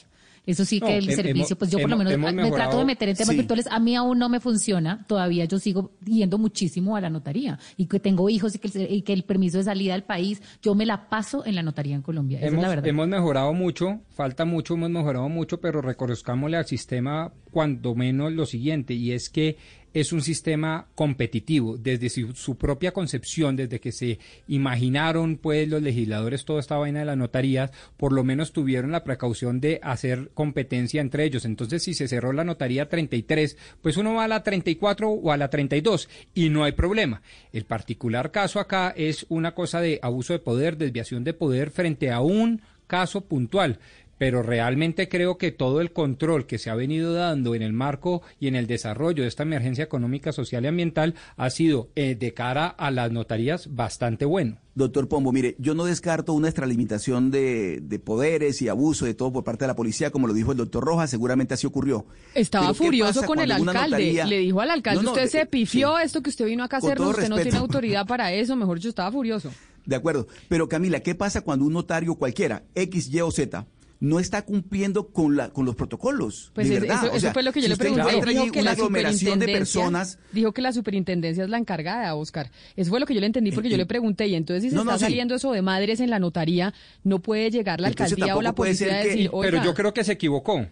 [0.49, 2.85] Eso sí que No, el servicio, hemos- pues yo por lo menos me trato de
[2.85, 3.37] meter en temas Sí.
[3.37, 3.67] virtuales.
[3.69, 5.05] A mí aún no me funciona.
[5.07, 7.59] Todavía yo sigo yendo muchísimo a la notaría.
[7.77, 10.41] Y que tengo hijos y que, el, y que el permiso de salida del país,
[10.61, 12.39] yo me la paso en la notaría en Colombia.
[12.39, 12.87] Esa hemos, es la verdad.
[12.87, 18.45] hemos mejorado mucho, falta mucho, hemos mejorado mucho, pero reconozcámosle al sistema cuando menos lo
[18.45, 19.57] siguiente, y es que
[19.93, 26.45] es un sistema competitivo desde su, propia concepción, desde que se imaginaron pues los legisladores
[26.45, 31.01] toda esta vaina de las notarías, por lo menos tuvieron la precaución de hacer competencia
[31.01, 31.45] entre ellos.
[31.45, 35.37] Entonces, si se cerró la notaría 33, pues uno va a la 34 o a
[35.37, 37.21] la 32 y no hay problema.
[37.51, 42.11] El particular caso acá es una cosa de abuso de poder, desviación de poder frente
[42.11, 43.79] a un caso puntual.
[44.19, 48.21] Pero realmente creo que todo el control que se ha venido dando en el marco
[48.39, 52.33] y en el desarrollo de esta emergencia económica, social y ambiental ha sido eh, de
[52.35, 54.57] cara a las notarías bastante bueno.
[54.75, 59.31] Doctor Pombo, mire, yo no descarto una extralimitación de, de poderes y abuso de todo
[59.33, 62.05] por parte de la policía, como lo dijo el doctor Rojas, seguramente así ocurrió.
[62.35, 63.73] Estaba Pero ¿qué furioso con el alcalde.
[63.89, 66.03] notaría- Le dijo al alcalde, No, no, usted de- se pifió sí.
[66.03, 68.89] esto que usted vino acá a hacernos, usted no tiene autoridad para eso, mejor dicho,
[68.89, 69.49] estaba furioso.
[69.85, 70.27] De acuerdo.
[70.49, 73.65] Pero Camila, ¿qué pasa cuando un notario cualquiera, X, Y o Z,
[74.01, 76.51] no está cumpliendo con, la, con los protocolos?
[76.55, 76.97] Pues de es- verdad.
[77.03, 78.03] eso, O eso sea, fue lo que yo si le pregunté.
[78.31, 80.19] Dijo que una la aglomeración de superintendencia, personas.
[80.31, 82.49] dijo que la superintendencia es la encargada, Oscar.
[82.75, 84.63] Eso fue lo que yo le entendí porque Eh, yo eh, le pregunté y entonces
[84.63, 85.05] si se no, no, está sí.
[85.11, 86.73] saliendo eso de madres en la notaría,
[87.03, 89.25] no puede llegar la Entonces alcaldía o la tampoco puede policía ser a que- decir,
[89.31, 90.65] Pero "Oiga, yo creo que se equivocó.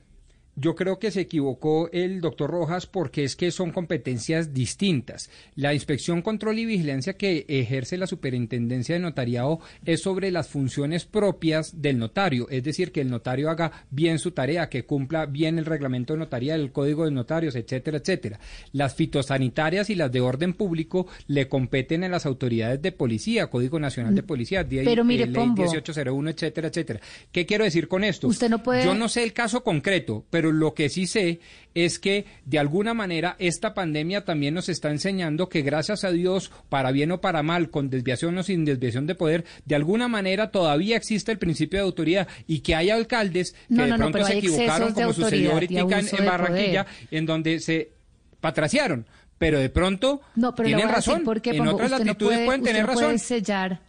[0.60, 5.30] Yo creo que se equivocó el doctor Rojas porque es que son competencias distintas.
[5.56, 11.06] La inspección, control y vigilancia que ejerce la superintendencia de notariado es sobre las funciones
[11.06, 15.60] propias del notario, es decir, que el notario haga bien su tarea, que cumpla bien
[15.60, 18.40] el reglamento de notaría, el código de notarios, etcétera, etcétera.
[18.72, 23.80] Las fitosanitarias y las de orden público le competen a las autoridades de policía, Código
[23.80, 25.62] Nacional de Policía, día- Pero mire, eh, ley Pombo.
[25.64, 27.00] 1801, etcétera, etcétera.
[27.32, 28.28] ¿Qué quiero decir con esto?
[28.28, 31.40] Usted no puede- Yo no sé el caso concreto, pero lo que sí sé
[31.74, 36.52] es que de alguna manera esta pandemia también nos está enseñando que gracias a Dios,
[36.70, 40.50] para bien o para mal, con desviación o sin desviación de poder, de alguna manera
[40.52, 44.14] todavía existe el principio de autoridad y que hay alcaldes que No, de no, pronto
[44.14, 47.08] pero se equivocaron, como sucedió ahorita en, en Barranquilla, poder.
[47.12, 47.92] en donde se
[48.40, 49.06] patraciaron.
[49.38, 51.24] Pero de pronto No, pero tienen decir razón.
[51.24, 53.20] por qué, en otras latitudes puede- pueden tener puede razón.
[53.20, 53.82] sellar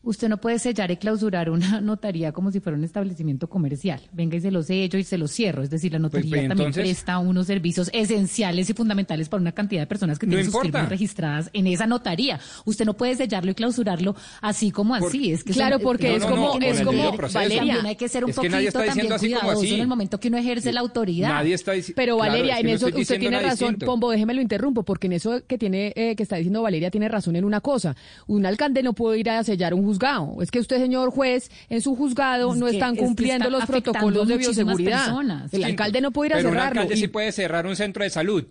[0.00, 4.00] Usted no puede sellar y clausurar una notaría como si fuera un establecimiento comercial.
[4.12, 5.62] Venga y se lo sello y se lo cierro.
[5.62, 9.52] Es decir, la notaría pues, también entonces- presta unos servicios esenciales y fundamentales para una
[9.52, 12.38] cantidad de personas que No tienen sus firmas registradas en esa notaría.
[12.64, 15.32] Usted no puede sellarlo y clausurarlo así como así.
[15.32, 17.16] Es que Claro, porque no, es no, como- no, es como-.
[17.32, 19.74] Valeria, También hay que ser un Es que nadie poquito también así cuidadoso así.
[19.74, 21.28] en el momento que uno ejerce la autoridad.
[21.28, 23.86] Nadie está Pero Claro, Valeria, es que en no eso usted tiene razón, distinto.
[23.86, 27.08] Pombo, déjeme lo interrumpo, porque en eso que tiene eh, que está diciendo Valeria tiene
[27.08, 27.96] razón en una cosa.
[28.26, 29.97] Un alcalde no puede ir a sellar un, juzgado.
[30.40, 33.46] Es que usted, señor juez, en su juzgado Es no que- están es que cumpliendo
[33.46, 35.04] está los protocolos de bioseguridad.
[35.06, 35.52] personas.
[35.52, 36.70] El Sí, alcalde no puede ir a pero cerrarlo.
[36.72, 38.44] un alcalde y- sí puede cerrar un centro de salud.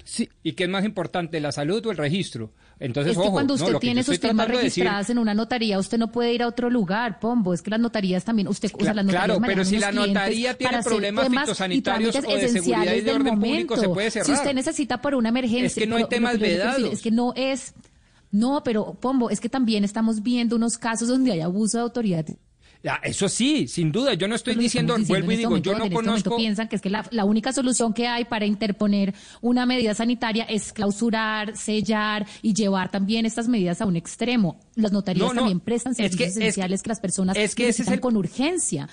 [0.44, 2.52] ¿Y qué es más importante, la salud o el registro?
[2.80, 6.12] Entonces, es que ojo, cuando usted tiene sus decir- registradas en una notaría, usted no
[6.12, 7.54] puede ir a otro lugar, Pombo.
[7.56, 10.54] Es que las notarías también, usted, o sea, las notarías claro, pero si la notaría
[10.56, 13.94] tiene problemas temas fitosanitarios o de seguridad y esenciales de del orden público, se momento.
[13.96, 14.38] puede Si cerrar.
[14.38, 16.94] usted necesita por una emergencia, Es que no hay temas vedados.
[16.94, 17.74] Es que no es,
[18.32, 22.26] no, pero Pombo, es que también estamos viendo unos casos donde hay abuso de autoridad.
[22.84, 25.72] Ya, eso sí, sin duda, yo no estoy diciendo, estamos vuelvo y este digo, momento,
[25.72, 28.26] yo no en este momento piensan que es que la, la única solución que hay
[28.26, 33.96] para interponer una medida sanitaria es clausurar, sellar y llevar también estas medidas a un
[33.96, 34.60] extremo.
[34.76, 37.64] Las notarías No, no, también prestan servicios es que- esenciales que las personas es que
[37.64, 38.88] ese es necesitan el- con urgencia.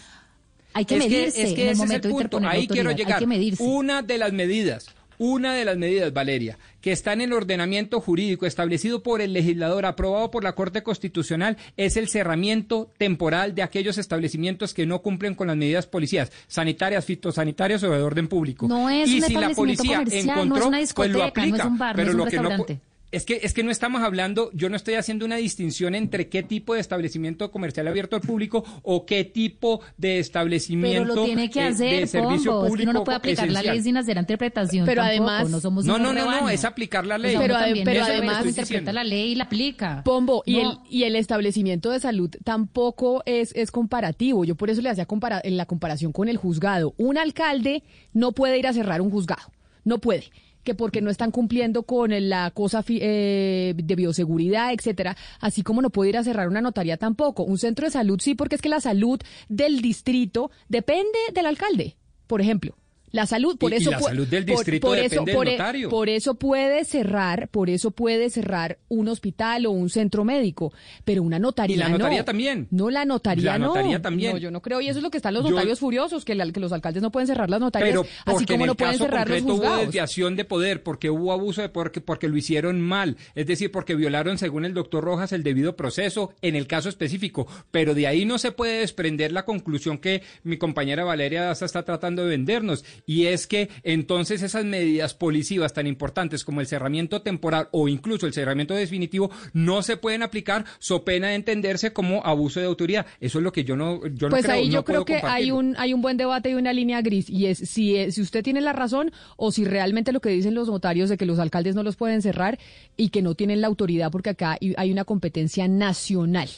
[0.72, 2.96] Hay que medirse es que en el momento de interponer Ahí quiero autoridad.
[3.06, 3.18] llegar.
[3.18, 3.62] Hay que medirse.
[3.62, 4.86] Una de las medidas,
[5.18, 9.86] una de las medidas, Valeria, que está en el ordenamiento jurídico establecido por el legislador,
[9.86, 15.34] aprobado por la Corte Constitucional, es el cerramiento temporal de aquellos establecimientos que no cumplen
[15.34, 18.68] con las medidas policías, sanitarias, fitosanitarias o de orden público.
[18.68, 21.56] No es y un si la policía no es una pues lo discoteca, no aplica.
[21.56, 22.80] es un bar, no pero es un lo que no restaurante.
[23.14, 26.42] Es que, es que no estamos hablando, yo no estoy haciendo una distinción entre qué
[26.42, 31.50] tipo de establecimiento comercial abierto al público o qué tipo de establecimiento Pero lo tiene
[31.50, 32.64] que eh, hacer, de servicio Pombo.
[32.66, 35.28] Es público que uno no puede aplicar la ley sin hacer interpretación Pero tampoco.
[35.30, 37.36] además- no somos No, no, no, no, es aplicar la O ley.
[37.38, 40.02] Pero también además- interpreta la ley y la aplica.
[40.04, 44.44] Pombo, y, el, y el establecimiento de salud tampoco es, es comparativo.
[44.44, 46.94] Yo por eso le hacía compara- en la comparación con el juzgado.
[46.96, 47.82] Un alcalde
[48.12, 49.42] no puede ir a cerrar un juzgado.
[49.84, 50.24] No puede.
[50.64, 55.16] Que porque no están cumpliendo con la cosa eh, de bioseguridad, etcétera.
[55.40, 57.44] Así como no puede ir a cerrar una notaría tampoco.
[57.44, 61.96] Un centro de salud sí, porque es que la salud del distrito depende del alcalde,
[62.26, 62.74] por ejemplo.
[63.14, 65.24] La salud, por Y- y eso la pu- salud del por- distrito por depende eso,
[65.24, 65.88] del por, e- notario.
[65.88, 70.72] por eso puede cerrar, por eso puede cerrar un hospital o un centro médico,
[71.04, 72.24] pero una notaría Y la notaría no.
[72.24, 72.66] también.
[72.70, 73.66] No, la notaría La no.
[73.68, 74.32] notaría también.
[74.32, 76.34] No, yo no creo y eso es lo que están los Yo- notarios furiosos, que,
[76.34, 78.76] la- que los alcaldes no pueden cerrar las notarias, Pero así como en no el
[78.76, 79.80] pueden caso cerrar los concreto hubo juzgados.
[79.86, 83.70] desviación de poder, porque hubo abuso de poder, que- porque lo hicieron mal, es decir,
[83.70, 87.46] porque violaron, según el doctor Rojas, el debido proceso en el caso específico.
[87.70, 91.84] Pero de ahí no se puede desprender la conclusión que mi compañera Valeria Daza está
[91.84, 97.22] tratando de vendernos, y es que entonces esas medidas policivas tan importantes como el cerramiento
[97.22, 102.24] temporal o incluso el cerramiento definitivo no se pueden aplicar so pena de entenderse como
[102.24, 103.06] abuso de autoridad.
[103.20, 105.20] Eso es lo que yo no, yo no pues creo, ahí yo no creo que
[105.22, 108.22] hay un hay un buen debate y una línea gris y es si eh, si
[108.22, 111.38] usted tiene la razón o si realmente lo que dicen los notarios de que los
[111.38, 112.58] alcaldes no los pueden cerrar
[112.96, 116.48] y que no tienen la autoridad porque acá hay una competencia nacional.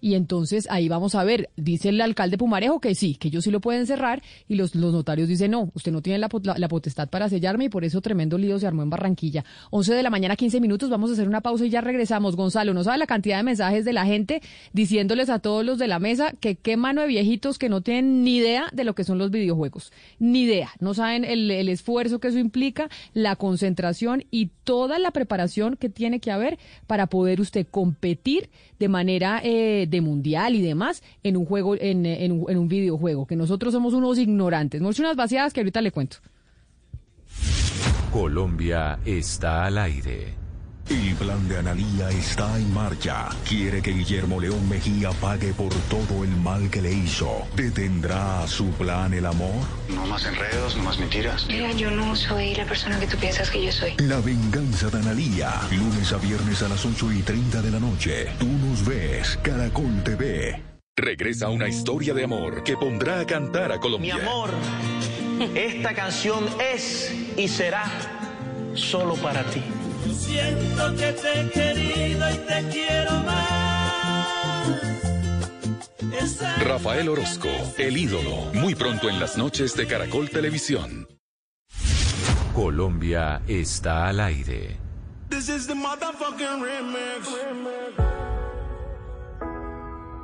[0.00, 3.50] Y entonces ahí vamos a ver, dice el alcalde Pumarejo que sí, que ellos sí
[3.50, 6.68] lo pueden cerrar y los, los notarios dicen no, usted no tiene la, la- la
[6.68, 9.44] potestad para sellarme y por eso tremendo lío se armó en Barranquilla.
[9.70, 12.36] 11 de la mañana, 15 minutos, vamos a hacer una pausa y ya regresamos.
[12.36, 14.42] Gonzalo, no sabe la cantidad de mensajes de la gente
[14.72, 18.22] diciéndoles a todos los de la mesa que qué mano de viejitos que no tienen
[18.22, 19.92] ni idea de lo que son los videojuegos.
[20.18, 25.10] Ni idea, no saben el, el esfuerzo que eso implica, la concentración y toda la
[25.10, 30.62] preparación que tiene que haber para poder usted competir de manera eh, de mundial y
[30.62, 34.80] demás en un juego, en, en un, en un videojuego, que nosotros somos unos ignorantes.
[34.80, 36.18] Hemos hecho unas vaciadas que ahorita le cuento.
[38.12, 40.35] Colombia está al aire.
[40.88, 43.28] El plan de Analía está en marcha.
[43.48, 47.44] Quiere que Guillermo León Mejía pague por todo el mal que le hizo.
[47.56, 49.64] ¿Detendrá a su plan el amor?
[49.88, 51.46] No más enredos, no más mentiras.
[51.48, 53.94] Mira, yo no soy la persona que tú piensas que yo soy.
[53.98, 55.52] La venganza de Analía.
[55.72, 58.26] Lunes a viernes a las 8 y 30 de la noche.
[58.38, 59.38] Tú nos ves.
[59.42, 60.62] Caracol TV.
[60.96, 64.14] Regresa una historia de amor que pondrá a cantar a Mi Colombia.
[64.14, 64.50] amor,
[65.54, 67.84] esta canción es y será
[68.74, 69.62] solo para ti.
[70.14, 73.66] Siento que te he querido y te quiero más.
[76.60, 81.06] Rafael Orozco, el ídolo, muy pronto en las noches de Caracol Televisión.
[82.54, 84.76] Colombia está al aire.
[85.28, 87.28] This is the motherfucking remix.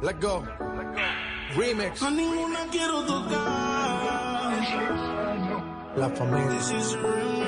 [0.02, 0.44] Let go.
[1.56, 2.02] Remix.
[2.02, 4.52] A ninguna quiero tocar.
[5.96, 7.41] La familia.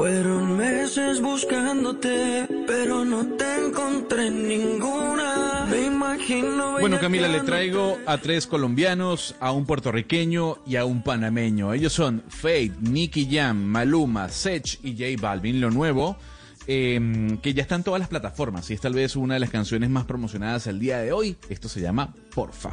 [0.00, 5.66] Fueron meses buscándote, pero no te encontré en ninguna.
[5.68, 6.80] Me imagino.
[6.80, 11.74] Bueno, Camila, le traigo a tres colombianos, a un puertorriqueño y a un panameño.
[11.74, 15.60] Ellos son Fade, Nicky Jam, Maluma, Sech y J Balvin.
[15.60, 16.16] Lo nuevo,
[16.66, 19.50] eh, que ya está en todas las plataformas y es tal vez una de las
[19.50, 21.36] canciones más promocionadas el día de hoy.
[21.50, 22.72] Esto se llama Porfa.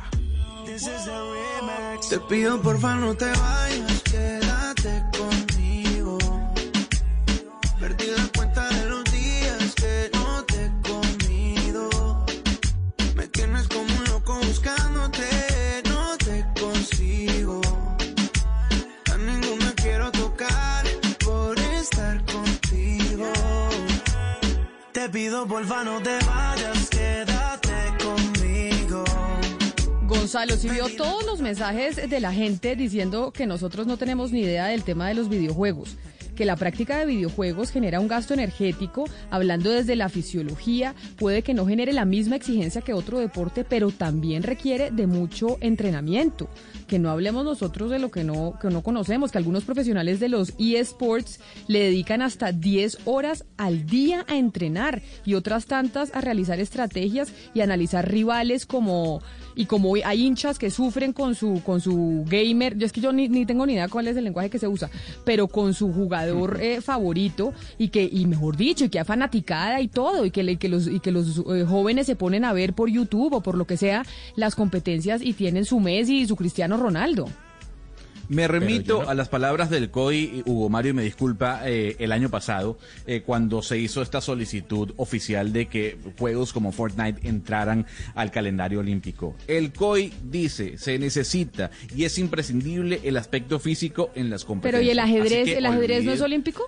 [2.09, 5.36] Te pido porfa no te vayas, quédate conmigo.
[7.88, 12.26] Perdí la cuenta de los días que no te he comido.
[13.15, 15.23] Me tienes como un loco buscándote,
[15.85, 17.61] no te consigo.
[19.09, 20.84] A ningún me quiero tocar
[21.23, 23.31] por estar contigo.
[24.91, 29.05] Te pido porfa no te vayas, quédate conmigo.
[30.07, 34.41] Gonzalo, si vio todos los mensajes de la gente diciendo que nosotros no tenemos ni
[34.41, 35.95] idea del tema de los videojuegos
[36.38, 41.55] que la práctica de videojuegos genera un gasto energético, hablando desde la fisiología, puede que
[41.55, 46.47] no genere la misma exigencia que otro deporte, pero también requiere de mucho entrenamiento.
[46.88, 50.30] Que no hablemos nosotros de lo que no, que no conocemos, que algunos profesionales de
[50.30, 56.22] los eSports le dedican hasta 10 horas al día a entrenar y otras tantas a
[56.22, 59.22] realizar estrategias y analizar rivales como
[59.55, 63.11] y como hay hinchas que sufren con su con su gamer, yo es que yo
[63.11, 64.89] ni, ni tengo ni idea cuál es el lenguaje que se usa,
[65.26, 69.81] pero con su jugador eh, favorito y que y mejor dicho y que ha fanaticada
[69.81, 72.53] y todo y que le- que los y que los eh, jóvenes se ponen a
[72.53, 74.05] ver por YouTube o por lo que sea
[74.35, 77.27] las competencias y tienen su Messi y su Cristiano Ronaldo.
[78.29, 82.29] Me remito a las palabras del COI, Hugo Mario, y me disculpa, eh, el año
[82.29, 87.85] pasado, eh, cuando se hizo esta solicitud oficial de que juegos como Fortnite entraran
[88.15, 89.35] al calendario olímpico.
[89.47, 94.81] El COI dice, se necesita y es imprescindible el aspecto físico en las competencias.
[94.81, 96.67] Pero ¿y el ajedrez, que el ajedrez no es olímpico?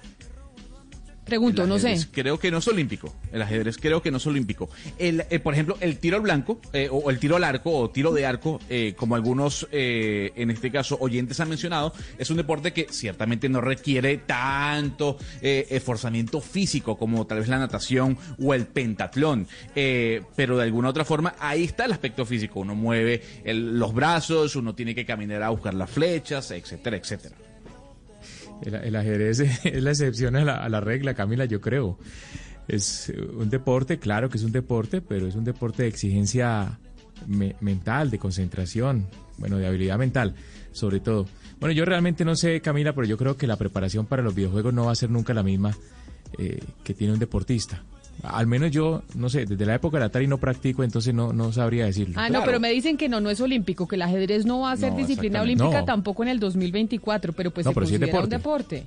[1.30, 1.95] Pregunto, no sé.
[2.11, 3.14] Creo que no es olímpico.
[3.31, 4.69] El ajedrez creo que no es olímpico.
[4.97, 7.89] El, eh, por ejemplo, el tiro al blanco, eh, o el tiro al arco, o
[7.89, 12.38] tiro de arco, eh, como algunos, eh, en este caso, oyentes han mencionado, es un
[12.38, 18.53] deporte que ciertamente no requiere tanto eh, esforzamiento físico como tal vez la natación o
[18.53, 19.47] el pentatlón.
[19.76, 22.60] Eh, pero de alguna otra forma, ahí está el aspecto físico.
[22.60, 27.35] Uno mueve el- los brazos, uno tiene que caminar a buscar las flechas, etcétera, etcétera.
[28.64, 31.98] El, ajedrez es la excepción a la, a la regla, Camila, yo creo.
[32.68, 36.80] Es un deporte, claro que es un deporte, pero es un deporte de exigencia
[37.26, 39.07] me- mental, de concentración,
[39.38, 40.36] bueno, de habilidad mental,
[40.72, 41.26] sobre todo.
[41.60, 44.73] Bueno, yo realmente no sé, Camila, pero yo creo que la preparación para los videojuegos
[44.73, 45.76] no va a ser nunca la misma
[46.38, 47.84] eh, que tiene un deportista.
[48.24, 51.52] Al menos yo, no sé, desde la época del Atari no practico, entonces no, no
[51.54, 52.16] sabría decirlo.
[52.18, 54.72] Ah, no, pero me dicen que no, no es olímpico, que el ajedrez no va
[54.74, 55.86] a ser No, disciplina olímpica No.
[55.86, 58.86] tampoco en el 2024, pero pues No, se pero sí es considera un deporte.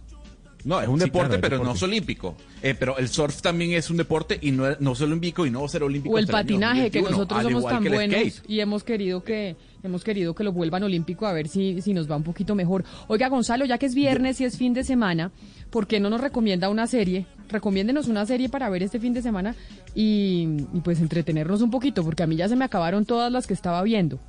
[0.64, 2.36] No, es un Sí, deporte, claro, pero no es olímpico.
[2.62, 5.50] Eh, pero el surf también es un deporte y no, es- no es olímpico y
[5.50, 6.14] no va a ser olímpico.
[6.14, 10.34] O el patinaje, que 2021, nosotros somos tan buenos y hemos querido que hemos querido
[10.36, 12.84] que lo vuelvan olímpico a ver si, si nos va un poquito mejor.
[13.08, 15.32] Oiga, Gonzalo, ya que es viernes y es fin de semana,
[15.70, 17.26] ¿por qué no nos recomienda una serie?
[17.48, 19.56] Recomiéndenos una serie para ver este fin de semana
[19.96, 23.46] y, y pues entretenernos un poquito, porque a mí ya se me acabaron todas las
[23.48, 24.20] que estaba viendo.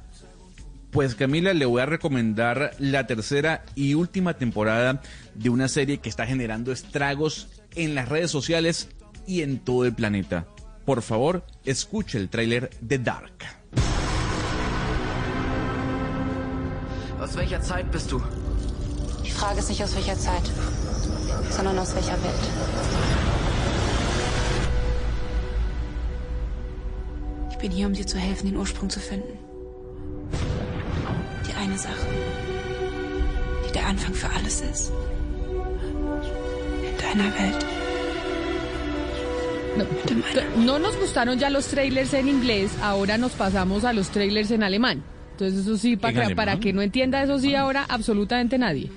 [0.93, 5.01] Pues Camila, le voy a recomendar la tercera y última temporada
[5.33, 8.89] de una serie que está generando estragos en las redes sociales
[9.25, 10.45] y en todo el planeta.
[10.85, 13.43] Por favor, escuche el tráiler de Dark.
[17.19, 18.21] Aus welcher Zeit bist du?
[19.25, 20.43] Die Frage ist nicht aus welcher Zeit,
[21.49, 22.43] sondern aus welcher Welt.
[27.49, 29.39] Ich bin hier, um dir zu helfen, den Ursprung zu finden.
[31.63, 32.07] Eine Sache,
[33.65, 34.91] die der Anfang für alles ist.
[36.81, 37.65] In deiner Welt.
[39.77, 44.51] No, no nos gustaron ya los trailers en inglés, ahora nos pasamos a los trailers
[44.51, 45.03] en alemán.
[45.31, 48.91] Entonces eso sí, ¿En para, para que no entienda eso sí ahora absolutamente nadie.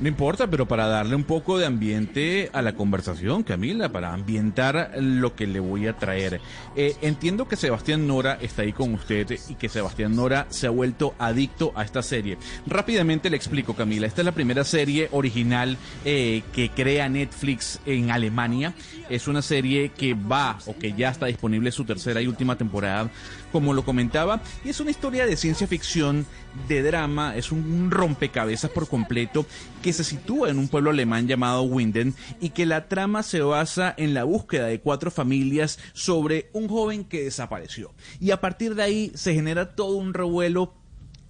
[0.00, 4.90] No importa, pero para darle un poco de ambiente a la conversación, Camila, para ambientar
[4.98, 6.40] lo que le voy a traer.
[6.74, 10.70] Eh, entiendo que Sebastián Nora está ahí con usted y que Sebastián Nora se ha
[10.70, 12.38] vuelto adicto a esta serie.
[12.66, 14.08] Rápidamente le explico, Camila.
[14.08, 18.74] Esta es la primera serie original eh, que crea Netflix en Alemania.
[19.08, 23.10] Es una serie que va o que ya está disponible su tercera y última temporada,
[23.54, 24.42] como lo comentaba.
[24.64, 26.26] Y es una historia de ciencia ficción,
[26.66, 29.46] de drama, es un rompecabezas por completo
[29.80, 33.94] que se sitúa en un pueblo alemán llamado Winden y que la trama se basa
[33.96, 37.94] en la búsqueda de cuatro familias sobre un joven que desapareció.
[38.18, 40.74] Y a partir de ahí se genera todo un revuelo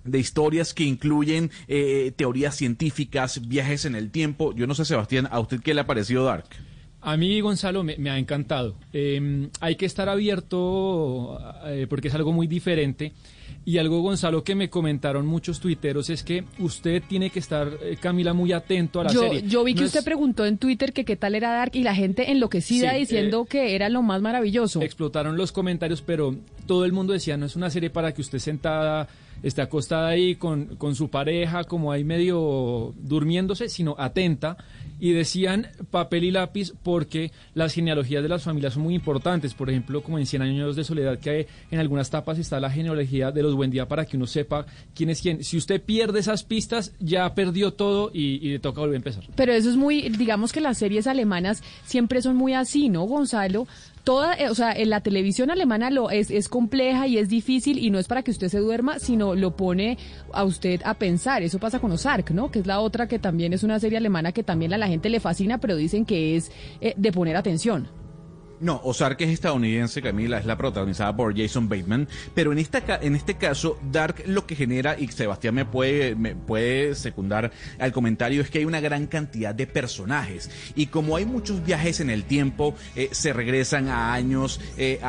[0.04, 4.54] de historias que incluyen eh, teorías científicas, viajes en el tiempo.
[4.54, 6.46] Yo no sé, Sebastián, ¿a usted qué le ha parecido Dark?
[7.06, 8.74] A mí, Gonzalo, me, me ha encantado.
[8.92, 13.12] Eh, hay que estar abierto eh, porque es algo muy diferente.
[13.66, 17.96] Y algo, Gonzalo, que me comentaron muchos tuiteros es que usted tiene que estar, eh,
[17.98, 19.42] Camila, muy atento a la Yo, serie.
[19.46, 22.30] yo vi que usted preguntó en Twitter que qué tal era Dark y la gente
[22.30, 24.82] enloquecida Sí, diciendo que era lo más maravilloso.
[24.82, 26.36] explotaron los comentarios, pero
[26.66, 29.08] todo el mundo decía, no es una serie para que usted sentada,
[29.42, 34.58] esté acostada ahí con, con su pareja, como ahí medio durmiéndose, sino atenta.
[35.00, 39.52] Y decían papel y lápiz porque las genealogías de las familias son muy importantes.
[39.52, 42.70] Por ejemplo, como en 100 años de soledad, que hay- en algunas tapas está la
[42.70, 45.42] genealogía de los buen día para que uno sepa quién es quién.
[45.44, 49.24] Si usted pierde esas pistas, ya perdió todo y, y le toca volver a empezar.
[49.34, 53.66] Pero eso es muy, digamos que las series alemanas siempre son muy así, ¿no, Gonzalo?
[54.04, 57.78] Toda, eh, o sea, en la televisión alemana lo es, es compleja y es difícil
[57.78, 59.98] y no es para que usted se duerma, sino lo pone
[60.32, 61.42] a usted a pensar.
[61.42, 62.50] Eso pasa con Ozark, ¿no?
[62.50, 65.08] Que es la otra que también es una serie alemana que también a la gente
[65.08, 67.88] le fascina, pero dicen que es eh, de poner atención.
[68.60, 73.14] No, Ozark es estadounidense, Camila, es la protagonizada por Jason Bateman, pero en esta en
[73.16, 78.42] este caso Dark lo que genera y Sebastián me puede me puede secundar al comentario
[78.42, 82.24] es que hay una gran cantidad de personajes y como hay muchos viajes en el
[82.24, 85.08] tiempo eh, se regresan a años eh, a,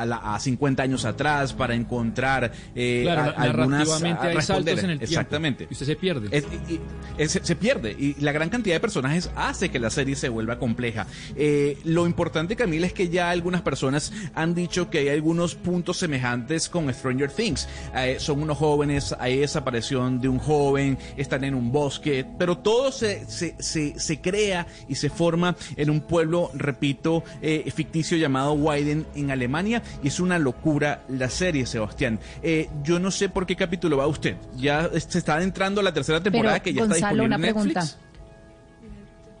[0.00, 4.98] a- la- a 50 años atrás para encontrar eh, Claro, algunas hay saltos en el
[4.98, 5.04] tiempo.
[5.04, 6.28] exactamente Y usted se pierde.
[6.30, 6.80] es- y- y-
[7.18, 10.58] es- se pierde y la gran cantidad de personajes hace que la serie se vuelva
[10.58, 11.06] compleja.
[11.36, 15.98] Eh, lo importante, Camila, es que ya algunas personas han dicho que hay algunos puntos
[15.98, 17.68] semejantes con Stranger Things.
[17.96, 22.92] Eh, son unos jóvenes, hay desaparición de un joven, están en un bosque, pero todo
[22.92, 28.52] se, se, se, se crea y se forma en un pueblo, repito, eh, ficticio llamado
[28.54, 32.18] Weiden en Alemania y es una locura la serie, Sebastián.
[32.42, 34.36] Eh, yo no sé por qué capítulo va usted.
[34.56, 37.54] Ya se está entrando la tercera temporada Pero, que ya está Gonzalo, disponible una en
[37.54, 37.86] pregunta.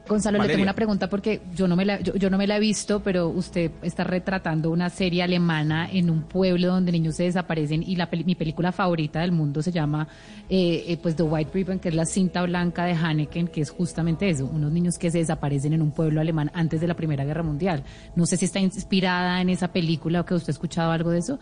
[0.08, 2.56] Gonzalo, le tengo una pregunta porque yo no me la, yo, yo no me la
[2.56, 7.24] he visto, pero usted está retratando una serie alemana en un pueblo donde niños se
[7.24, 10.06] desaparecen y la peli- mi película favorita del mundo se llama
[10.48, 13.70] eh, eh, pues The White Ribbon, que es la cinta blanca de Haneken, que es
[13.70, 17.24] justamente eso, unos niños que se desaparecen en un pueblo alemán antes de la Primera
[17.24, 17.82] Guerra Mundial.
[18.14, 21.18] No sé si está inspirada en esa película o que usted ha escuchado algo de
[21.18, 21.38] eso,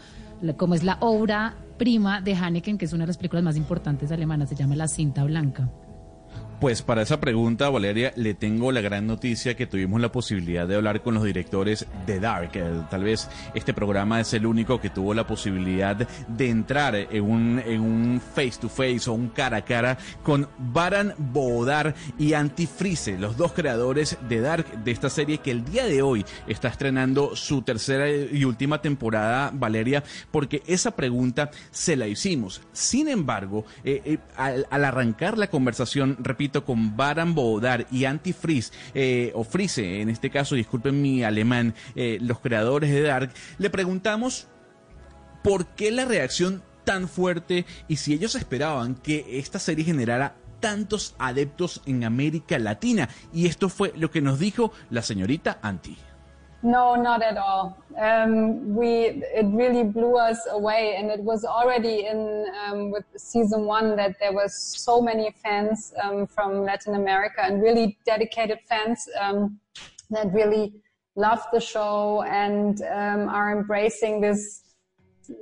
[0.57, 4.11] como es la obra prima de Haneken, que es una de las películas más importantes
[4.13, 5.69] alemanas, se llama La cinta blanca.
[6.61, 10.77] Pues para esa pregunta, Valeria, le tengo la gran noticia que tuvimos la posibilidad de
[10.77, 12.53] hablar con los directores de Dark.
[12.55, 15.95] Eh, Tal vez este programa es el único que tuvo la posibilidad
[16.29, 20.49] de entrar en un, en un face to face o un cara a cara con
[20.57, 25.85] Baran Bodar y Antifreeze, los dos creadores de Dark, de esta serie que el día
[25.85, 32.07] de hoy está estrenando su tercera y última temporada, Valeria, porque esa pregunta se la
[32.07, 32.63] hicimos.
[32.73, 38.73] Sin embargo, eh, eh, al, al arrancar la conversación, repito, con Baran Bodar y Antifreeze,
[38.95, 43.71] eh, o Freeze, en este caso, disculpen mi alemán, eh, los creadores de Dark, le
[43.71, 44.49] preguntamos
[45.43, 51.15] por qué la reacción tan fuerte y si ellos esperaban que esta serie generara tantos
[51.19, 53.09] adeptos en América Latina.
[53.33, 55.97] Y esto fue lo que nos dijo la señorita Anti.
[56.65, 57.77] No, not at all.
[57.99, 63.67] Um, we it really blew us away, and it was already in um, with season
[63.67, 69.07] one that there was so many fans um, from Latin America and really dedicated fans
[69.21, 69.61] um,
[70.09, 70.73] that really
[71.17, 74.63] loved the show and um, are embracing this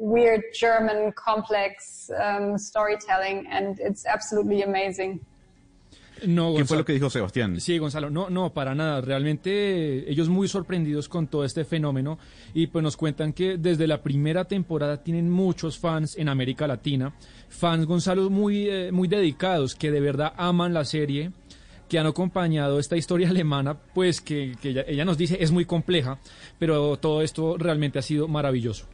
[0.01, 5.25] weird German complex um, storytelling, and it's absolutely amazing.
[6.27, 6.81] No, ¿Qué fue Gonzalo.
[6.81, 7.61] lo que dijo Sebastián?
[7.61, 9.01] Sí, Gonzalo, no, no, para nada.
[9.01, 9.51] Realmente
[9.99, 12.19] eh, ellos muy sorprendidos con todo este fenómeno
[12.55, 17.15] y pues nos cuentan que desde la primera temporada tienen muchos fans en América Latina,
[17.49, 21.33] fans, Gonzalo, muy, eh, muy dedicados, que de verdad aman la serie
[21.89, 25.65] que han acompañado esta historia alemana, pues que, que ella, ella nos dice es muy
[25.65, 26.19] compleja,
[26.59, 28.87] pero todo esto realmente ha sido maravilloso.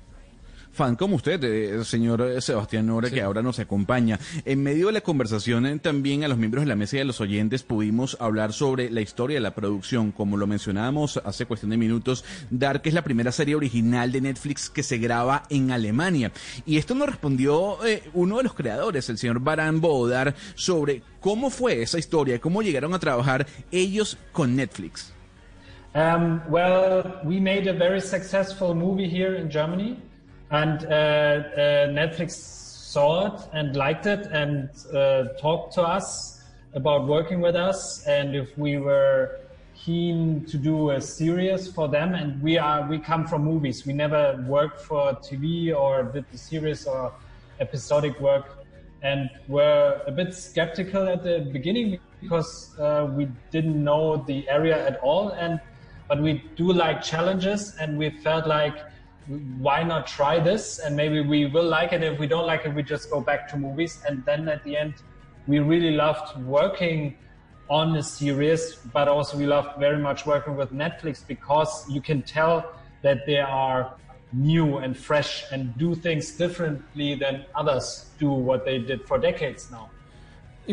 [0.78, 4.16] Fan como usted, eh, señor eh, Sebastián Nora, que ahora nos acompaña.
[4.44, 7.04] En medio de la conversación, eh, también a los miembros de la mesa y a
[7.04, 10.12] los oyentes pudimos hablar sobre la historia de la producción.
[10.12, 14.70] Como lo mencionábamos hace cuestión de minutos, Dark es la primera serie original de Netflix
[14.70, 16.30] que se graba en Alemania.
[16.64, 21.50] Y esto nos respondió eh, uno de los creadores, el señor Baran Bodar, sobre cómo
[21.50, 25.12] fue esa historia, cómo llegaron a trabajar ellos con Netflix.
[25.94, 29.96] Um, well, we made a very successful movie here in Germany,
[30.50, 36.42] and uh, uh, Netflix saw it and liked it and uh, talked to us
[36.74, 39.38] about working with us and if we were
[39.74, 42.14] keen to do a series for them.
[42.14, 43.86] And we are we come from movies.
[43.86, 47.12] We never worked for TV or did the series or
[47.60, 48.64] episodic work,
[49.02, 54.86] and were a bit skeptical at the beginning because uh, we didn't know the area
[54.86, 55.60] at all and
[56.08, 58.78] but we do like challenges and we felt like
[59.58, 60.78] why not try this?
[60.78, 62.02] And maybe we will like it.
[62.02, 64.02] If we don't like it we just go back to movies.
[64.06, 64.94] And then at the end
[65.46, 67.16] we really loved working
[67.68, 72.22] on a series but also we loved very much working with netflix because you can
[72.22, 72.72] tell
[73.02, 73.94] that they are
[74.32, 79.70] new and fresh and do things differently than others do what they did for decades
[79.70, 79.90] now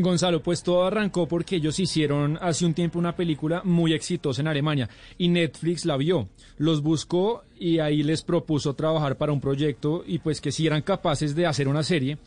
[0.04, 4.48] Gonzalo, pues todo arrancó porque ellos hicieron hace un tiempo una película muy exitosa en
[4.48, 6.28] Alemania y Netflix la vio,
[6.58, 10.82] los buscó y ahí les propuso trabajar para un proyecto y pues que si eran
[10.82, 12.18] capaces de hacer una serie.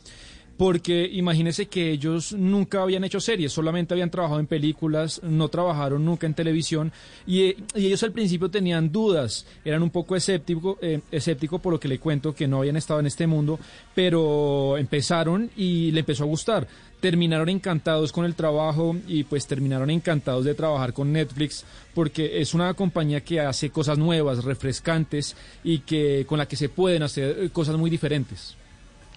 [0.59, 6.03] porque imagínese que ellos nunca habían hecho series, solamente habían trabajado en películas, no trabajaron
[6.03, 6.91] nunca en televisión
[7.25, 11.87] y, ellos al principio tenían dudas, eran un poco escéptico, eh, escéptico por lo que
[11.87, 13.57] le cuento que no habían estado en este mundo,
[13.95, 16.67] pero empezaron y le empezó a gustar.
[16.99, 21.63] Terminaron encantados con el trabajo y pues terminaron encantados de trabajar con Netflix
[21.93, 26.69] porque es una compañía que hace cosas nuevas, refrescantes y que con la que se
[26.69, 28.55] pueden hacer eh, cosas muy diferentes.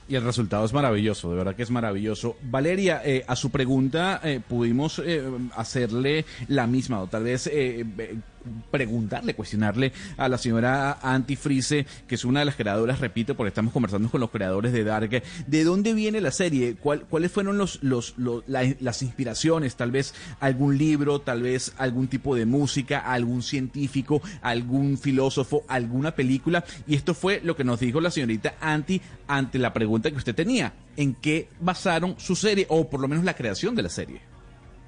[0.08, 2.36] Y el resultado es maravilloso, de verdad que es maravilloso.
[2.42, 5.00] Valeria, eh, a su pregunta eh, pudimos
[5.56, 7.48] hacerle la misma, o tal vez
[8.70, 13.72] preguntarle, cuestionarle a la señora Antifrice, que es una de las creadoras, repito, porque estamos
[13.72, 16.76] conversando con los creadores de Dark, ¿de dónde viene la serie?
[16.76, 19.76] ¿Cuál- ¿Cuáles fueron los, los, los- la- las inspiraciones?
[19.76, 26.12] Tal vez algún libro, tal vez algún tipo de música, algún científico, algún filósofo, alguna
[26.14, 26.64] película.
[26.86, 30.34] Y esto fue lo que nos dijo la señorita Anti ante la pregunta que usted
[30.34, 30.72] tenía.
[30.96, 34.31] ¿En qué basaron su serie, o por lo menos la creación de la serie?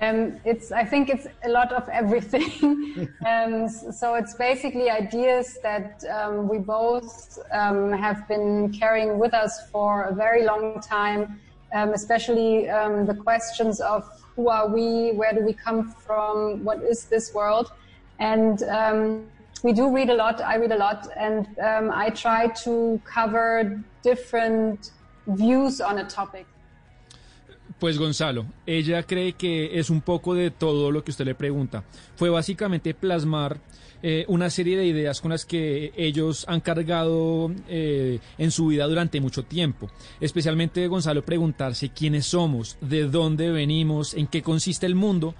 [0.05, 3.09] Um, it's, I think it's a lot of everything.
[3.27, 9.71] um, so it's basically ideas that um, we both um, have been carrying with us
[9.71, 11.41] for a very long time,
[11.75, 16.83] um, especially um, the questions of who are we, where do we come from, what
[16.83, 17.73] is this world?
[18.19, 19.27] And um,
[19.63, 23.83] we do read a lot, I read a lot, and um, I try to cover
[24.03, 24.91] different
[25.27, 26.47] views on a topic.
[27.79, 31.85] Pues Gonzalo, ella cree que es un poco de todo lo que usted le pregunta.
[32.15, 33.61] Fue básicamente plasmar
[34.07, 38.87] eh, una serie de ideas con las que ellos han cargado eh, en su vida
[38.87, 39.91] durante mucho tiempo.
[40.21, 45.35] Especialmente Gonzalo preguntarse quiénes somos, de dónde venimos, en qué consiste el mundo.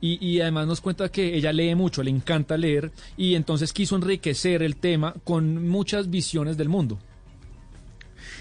[0.00, 3.96] Y, y además nos cuenta que ella lee mucho, le encanta leer y entonces quiso
[3.96, 6.98] enriquecer el tema con muchas visiones del mundo.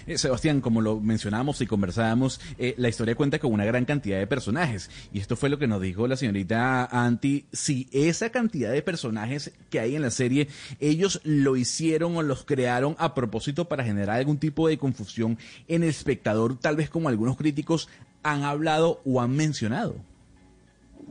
[0.08, 4.20] Eh, Sebastián, como lo mencionábamos y conversábamos, eh, la historia cuenta con una gran cantidad
[4.20, 4.90] de personajes.
[5.14, 7.46] Y esto fue lo que nos dijo la señorita Anti.
[7.52, 10.48] Si esa cantidad de personajes que hay en la serie,
[10.80, 15.38] ellos lo hicieron o los crearon a propósito para generar algún tipo de confusión
[15.68, 17.90] en el espectador, tal vez como algunos críticos
[18.24, 19.96] han hablado o han mencionado.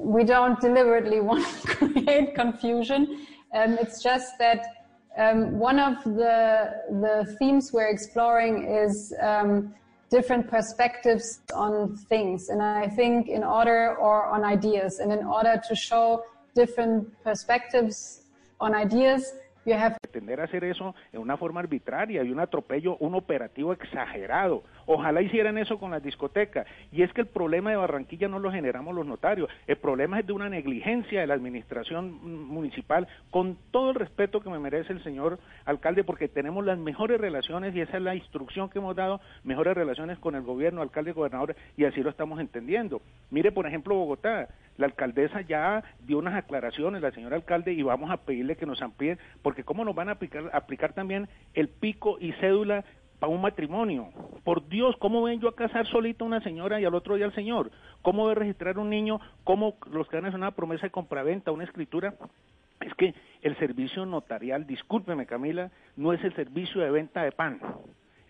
[0.00, 3.26] we don't deliberately want to create confusion.
[3.52, 4.79] Um, it's just that
[5.16, 6.70] um, one of the
[7.00, 9.74] the themes we're exploring is um,
[10.10, 15.60] different perspectives on things, and I think in order or on ideas, and in order
[15.68, 16.24] to show
[16.54, 18.22] different perspectives
[18.60, 19.32] on ideas,
[19.64, 23.72] you have Tender a hacer eso en una forma arbitraria y un atropello, un operativo
[23.72, 24.62] exagerado.
[24.92, 26.66] Ojalá hicieran eso con las discotecas.
[26.90, 29.48] Y es que el problema de Barranquilla no lo generamos los notarios.
[29.68, 34.50] El problema es de una negligencia de la administración municipal, con todo el respeto que
[34.50, 38.68] me merece el señor alcalde, porque tenemos las mejores relaciones y esa es la instrucción
[38.68, 43.00] que hemos dado, mejores relaciones con el gobierno, alcalde, gobernador, y así lo estamos entendiendo.
[43.30, 44.48] Mire, por ejemplo, Bogotá.
[44.76, 48.80] La alcaldesa ya dio unas aclaraciones, la señora alcalde, y vamos a pedirle que nos
[48.80, 52.82] amplíen, porque cómo nos van a aplicar, aplicar también el pico y cédula
[53.20, 54.08] para un matrimonio.
[54.42, 57.26] Por Dios, ¿cómo ven yo a casar solita a una señora y al otro día
[57.26, 57.70] al señor?
[58.02, 59.20] ¿Cómo a registrar un niño?
[59.44, 62.14] ¿Cómo los que hacer una promesa de compraventa, una escritura?
[62.80, 67.60] Es que el servicio notarial, discúlpeme Camila, no es el servicio de venta de pan.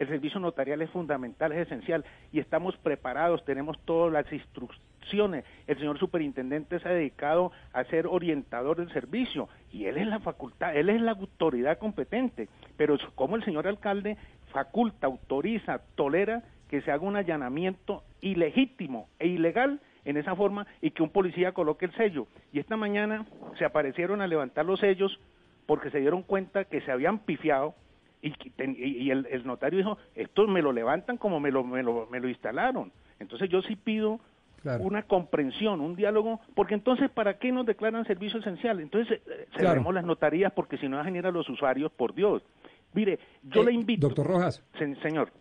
[0.01, 5.45] El servicio notarial es fundamental, es esencial y estamos preparados, tenemos todas las instrucciones.
[5.67, 10.19] El señor superintendente se ha dedicado a ser orientador del servicio y él es la
[10.21, 12.49] facultad, él es la autoridad competente.
[12.79, 14.17] Pero como el señor alcalde
[14.53, 20.93] faculta, autoriza, tolera que se haga un allanamiento ilegítimo e ilegal en esa forma y
[20.93, 22.27] que un policía coloque el sello.
[22.53, 23.27] Y esta mañana
[23.59, 25.19] se aparecieron a levantar los sellos
[25.67, 27.75] porque se dieron cuenta que se habían pifiado
[28.23, 32.07] y, y- el, el notario dijo, esto me lo levantan como me lo, me lo,
[32.11, 32.93] me lo instalaron.
[33.19, 34.21] Entonces yo sí pido
[34.63, 34.85] Claro.
[34.85, 38.79] una comprensión, un diálogo, porque entonces ¿para qué nos declaran servicio esencial?
[38.81, 39.93] Entonces eh, cerremos Claro.
[39.93, 42.43] las notarías porque si no generan los usuarios, por Dios.
[42.95, 44.09] Mire, yo le invito...
[44.09, 44.63] Doctor Rojas.
[44.79, 45.33] Se- señor.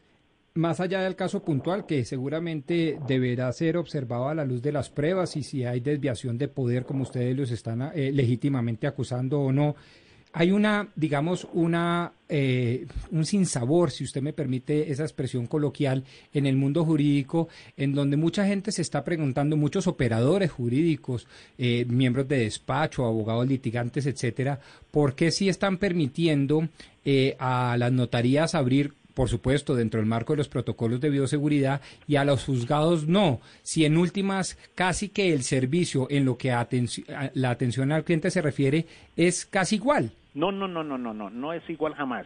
[0.55, 4.89] Más allá del caso puntual, que seguramente deberá ser observado a la luz de las
[4.89, 9.51] pruebas y si hay desviación de poder, como ustedes los están eh, legítimamente acusando o
[9.51, 9.75] no,
[10.31, 16.03] hay una, digamos, una, eh, un sinsabor, si usted me permite esa expresión coloquial,
[16.33, 21.27] en el mundo jurídico, en donde mucha gente se está preguntando, muchos operadores jurídicos,
[21.57, 24.59] eh, miembros de despacho, abogados litigantes, etcétera,
[24.91, 26.69] ¿por qué sí están permitiendo
[27.05, 31.81] eh, a las notarías abrir por supuesto, dentro del marco de los protocolos de bioseguridad
[32.07, 33.41] y a los juzgados no.
[33.63, 36.55] Si en últimas casi que el servicio en lo que
[37.33, 38.85] la atención al cliente se refiere
[39.17, 40.13] es casi igual.
[40.33, 42.25] No, no, no, no, no, no, no es igual jamás.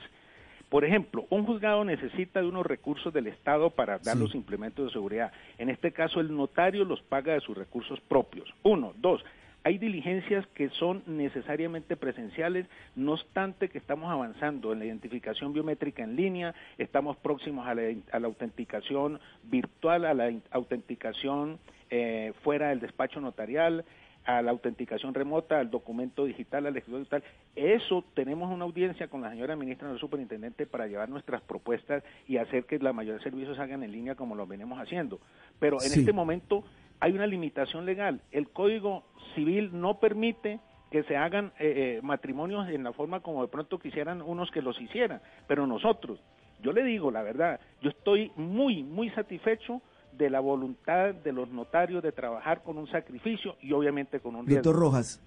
[0.69, 4.19] Por ejemplo, un juzgado necesita de unos recursos del Estado para dar Sí.
[4.23, 5.31] los implementos de seguridad.
[5.59, 8.51] En este caso, el notario los paga de sus recursos propios.
[8.63, 8.93] Uno.
[8.97, 9.23] Dos.
[9.65, 12.65] Hay diligencias que son necesariamente presenciales,
[12.97, 17.83] no obstante que estamos avanzando en la identificación biométrica en línea, estamos próximos a la,
[18.11, 21.59] a la autenticación virtual, a la autenticación
[21.91, 23.85] eh, fuera del despacho notarial,
[24.25, 27.23] a la autenticación remota, al documento digital, al escritorio digital.
[27.55, 32.37] Eso tenemos una audiencia con la señora ministra del superintendente para llevar nuestras propuestas y
[32.37, 35.19] hacer que la mayoría de servicios se hagan en línea como lo venimos haciendo.
[35.59, 35.99] Pero en Sí.
[35.99, 36.63] este momento
[36.99, 38.21] hay una limitación legal.
[38.31, 39.03] El Código
[39.35, 40.59] Civil no permite
[40.89, 44.61] que se hagan eh, eh, matrimonios en la forma como de pronto quisieran unos que
[44.61, 46.19] los hicieran, pero nosotros,
[46.61, 49.81] yo le digo la verdad, yo estoy muy, muy satisfecho
[50.17, 54.45] de la voluntad de los notarios de trabajar con un sacrificio y obviamente con un
[54.45, 54.63] riesgo.
[54.63, 55.21] Doctor Rojas,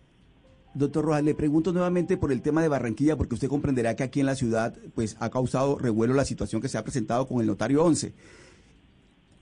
[0.74, 4.20] doctor Rojas, le pregunto nuevamente por el tema de Barranquilla, porque usted comprenderá que aquí
[4.20, 7.46] en la ciudad pues ha causado revuelo la situación que se ha presentado con el
[7.46, 8.14] notario 11.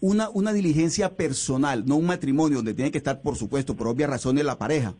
[0.01, 4.11] Una, una diligencia personal, no un matrimonio donde tiene que estar, por supuesto, por obvias
[4.11, 4.95] razones, la pareja.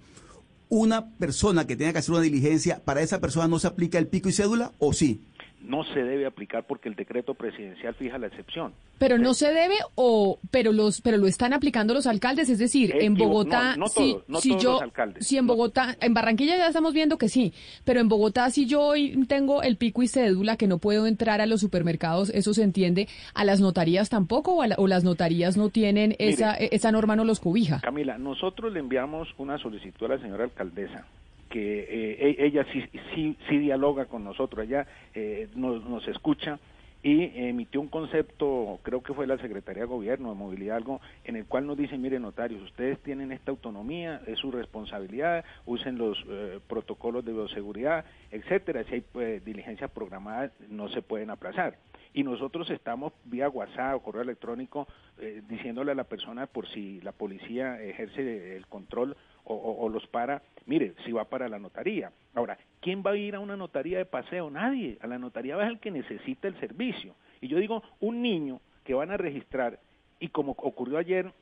[0.71, 4.09] Una persona que tenga que hacer una diligencia, ¿para esa persona no se aplica el
[4.09, 5.23] pico y cédula o sí?
[5.65, 8.73] No se debe aplicar porque el decreto presidencial fija la excepción.
[8.99, 12.95] Pero no se debe o pero los pero lo están aplicando los alcaldes, es decir,
[13.01, 15.27] en Bogotá no, no si, todos, no si todos yo los alcaldes.
[15.27, 17.53] si en Bogotá en Barranquilla ya estamos viendo que sí,
[17.85, 21.41] pero en Bogotá si yo hoy tengo el pico y cédula que no puedo entrar
[21.41, 25.03] a los supermercados, eso se entiende, a las notarías tampoco o, a la- o las
[25.03, 27.81] notarías no tienen esa esa norma no los cobija.
[27.81, 31.07] Camila, nosotros le enviamos una solicitud a la señora alcaldesa
[31.55, 32.83] que eh, e- ella sí,
[33.15, 36.59] sí, sí dialoga con nosotros, ella eh, nos, nos escucha
[37.01, 41.37] y emitió un concepto, creo que fue la Secretaría de Gobierno de Movilidad, algo en
[41.37, 46.19] el cual nos dice, mire notarios, ustedes tienen esta autonomía, es su responsabilidad, usen los
[46.29, 51.79] eh, protocolos de bioseguridad, etcétera, si hay pues, diligencias programadas no se pueden aplazar.
[52.15, 57.01] Y nosotros estamos vía WhatsApp o correo electrónico eh, diciéndole a la persona por si
[57.03, 62.11] la policía ejerce el control o, o- los para, mire, si va para la notaría.
[62.35, 64.51] Ahora, ¿quién va a ir a una notaría de paseo?
[64.51, 64.99] Nadie.
[65.01, 67.15] A la notaría va el que necesita el servicio.
[67.41, 69.79] Y yo digo, un niño que van a registrar,
[70.21, 71.33] y como ocurrió ayer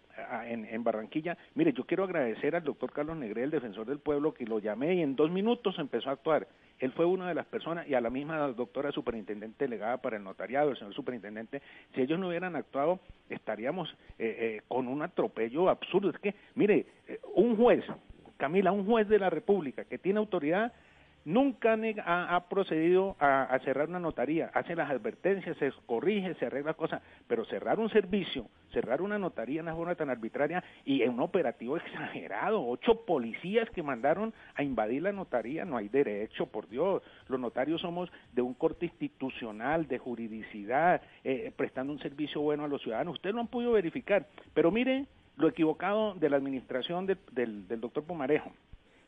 [0.47, 4.35] en, en Barranquilla, mire, yo quiero agradecer al doctor Carlos Negré, el defensor del pueblo,
[4.35, 6.47] que lo llamé y en dos minutos empezó a actuar.
[6.79, 10.25] Él fue una de las personas, y a la misma doctora superintendente delegada para el
[10.25, 11.63] notariado, el señor superintendente,
[11.95, 12.99] si ellos no hubieran actuado,
[13.31, 16.11] estaríamos eh, eh, con un atropello absurdo.
[16.11, 17.85] Es que, mire, eh, un juez,
[18.37, 20.73] Camila, un juez de la República que tiene autoridad,
[21.25, 27.03] nunca ha, procedido a, cerrar una notaría, hace las advertencias, se corrige, se arregla cosas,
[27.27, 31.21] pero cerrar un servicio, cerrar una notaría en una forma tan arbitraria y en un
[31.21, 37.03] operativo exagerado, ocho policías que mandaron a invadir la notaría, no hay derecho, por Dios,
[37.29, 42.69] los notarios somos de un corte institucional, de juridicidad, eh, prestando un servicio bueno a
[42.69, 47.19] los ciudadanos, ustedes lo han podido verificar, pero mire lo equivocado de la administración del,
[47.67, 48.53] del doctor Pomarejo,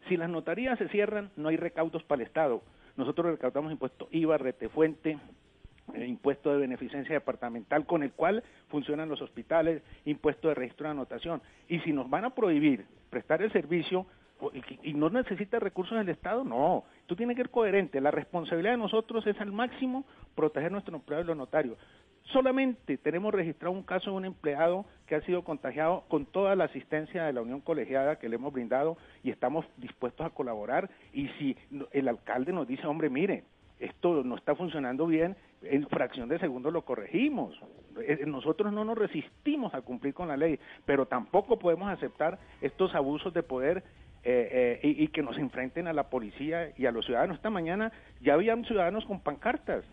[0.08, 2.62] si las notarías se cierran, no hay recaudos para el Estado.
[2.96, 5.18] Nosotros recaudamos impuesto IVA, retefuente,
[5.94, 10.92] eh, impuesto de beneficencia departamental con el cual funcionan los hospitales, impuesto de registro de
[10.92, 11.42] anotación.
[11.68, 14.06] Y si nos van a prohibir prestar el servicio
[14.82, 16.84] y no necesita recursos del Estado, no.
[17.06, 18.00] Tú tienes que ser coherente.
[18.00, 20.04] La responsabilidad de nosotros es al máximo
[20.34, 21.78] proteger nuestro empleado y los notarios.
[22.32, 26.64] Solamente tenemos registrado un caso de un empleado que ha sido contagiado con toda la
[26.64, 30.88] asistencia de la Unión Colegiada que le hemos brindado y estamos dispuestos a colaborar.
[31.12, 31.56] Y si
[31.92, 33.44] el alcalde nos dice, hombre, mire,
[33.78, 37.58] esto no está funcionando bien, en fracción de segundo lo corregimos.
[38.00, 42.94] Eh, Nosotros no nos resistimos a cumplir con la ley, pero tampoco podemos aceptar estos
[42.94, 43.84] abusos de poder
[44.22, 47.36] eh, eh, y, y que nos enfrenten a la policía y a los ciudadanos.
[47.36, 47.92] Esta mañana
[48.22, 49.84] ya habían ciudadanos con pancartas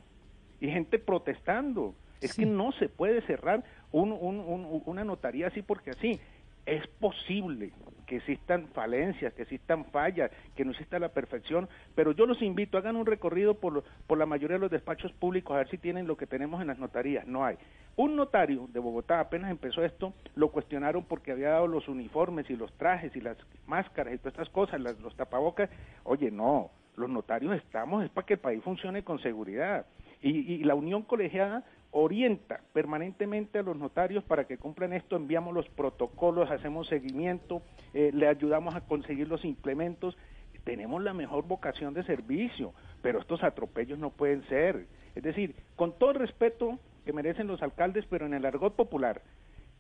[0.62, 1.94] y gente protestando.
[2.22, 6.20] Es que no se puede cerrar un- un- un- una notaría así porque así.
[6.64, 7.72] Es posible
[8.06, 12.78] que existan falencias, que existan fallas, que no exista la perfección, pero yo los invito,
[12.78, 16.06] hagan un recorrido por, por la mayoría de los despachos públicos a ver si tienen
[16.06, 17.26] lo que tenemos en las notarías.
[17.26, 17.58] No hay.
[17.96, 22.56] Un notario de Bogotá, apenas empezó esto, lo cuestionaron porque había dado los uniformes y
[22.56, 25.70] los trajes y las máscaras y todas estas cosas, las- los tapabocas.
[26.04, 29.88] Oye, no, los notarios estamos, es para que el país funcione con seguridad.
[30.22, 35.54] Y, y la unión colegiada orienta permanentemente a los notarios para que cumplan esto, enviamos
[35.54, 37.62] los protocolos, hacemos seguimiento,
[37.94, 40.18] eh, le ayudamos a conseguir los implementos.
[40.64, 44.86] Tenemos la mejor vocación de servicio, pero estos atropellos no pueden ser.
[45.16, 49.22] Es decir, con todo el respeto que merecen los alcaldes, pero en el argot popular,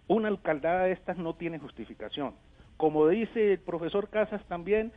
[0.08, 2.34] una alcaldada de estas no tiene justificación.
[2.78, 4.92] Como dice el profesor Casas también,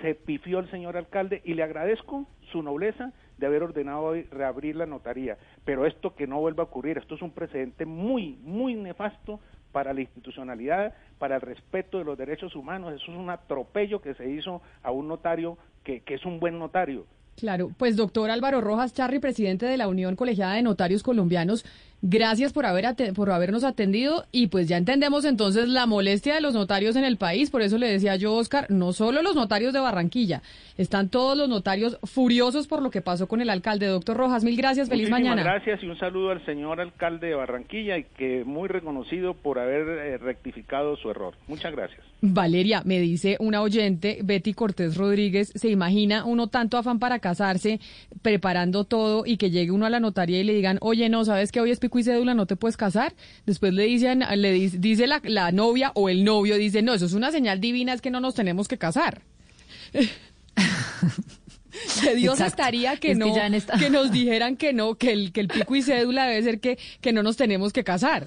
[0.00, 4.76] se pifió el señor alcalde y le agradezco su nobleza de haber ordenado hoy reabrir
[4.76, 5.38] la notaría.
[5.64, 9.40] Pero esto que no vuelva a ocurrir, esto es un precedente muy, muy nefasto
[9.72, 12.94] para la institucionalidad, para el respeto de los derechos humanos.
[12.94, 16.58] Eso es un atropello que se hizo a un notario que, que es un buen
[16.58, 17.06] notario.
[17.38, 21.64] Claro, pues doctor Álvaro Rojas Charri, presidente de la Unión Colegiada de Notarios Colombianos,
[22.02, 26.54] gracias por, haber por habernos atendido y pues ya entendemos entonces la molestia de los
[26.54, 29.80] notarios en el país, por eso le decía yo, Oscar, no solo los notarios de
[29.80, 30.42] Barranquilla,
[30.76, 33.86] están todos los notarios furiosos por lo que pasó con el alcalde.
[33.86, 35.42] Doctor Rojas, mil gracias, feliz Muchísimas mañana.
[35.42, 39.88] gracias y un saludo al señor alcalde de Barranquilla y que muy reconocido por haber
[39.88, 41.34] eh, rectificado su error.
[41.48, 42.00] Muchas gracias.
[42.20, 47.80] Valeria, me dice una oyente, Betty Cortés Rodríguez, ¿se imagina uno tanto afán para casarse,
[48.22, 51.52] preparando todo y que llegue uno a la notaría y le digan, oye, no, sabes
[51.52, 53.14] que hoy es pico y cédula, no te puedes casar?
[53.46, 57.06] Después le dicen, le dice, dice la, la novia o el novio, dice, no, eso
[57.06, 59.22] es una señal divina, es que no nos tenemos que casar.
[62.02, 62.62] Que Dios Exacto.
[62.62, 65.48] estaría que Es que no, esta- que nos dijeran que no, que el, que el
[65.48, 68.26] pico y cédula debe ser que, que no nos tenemos que casar.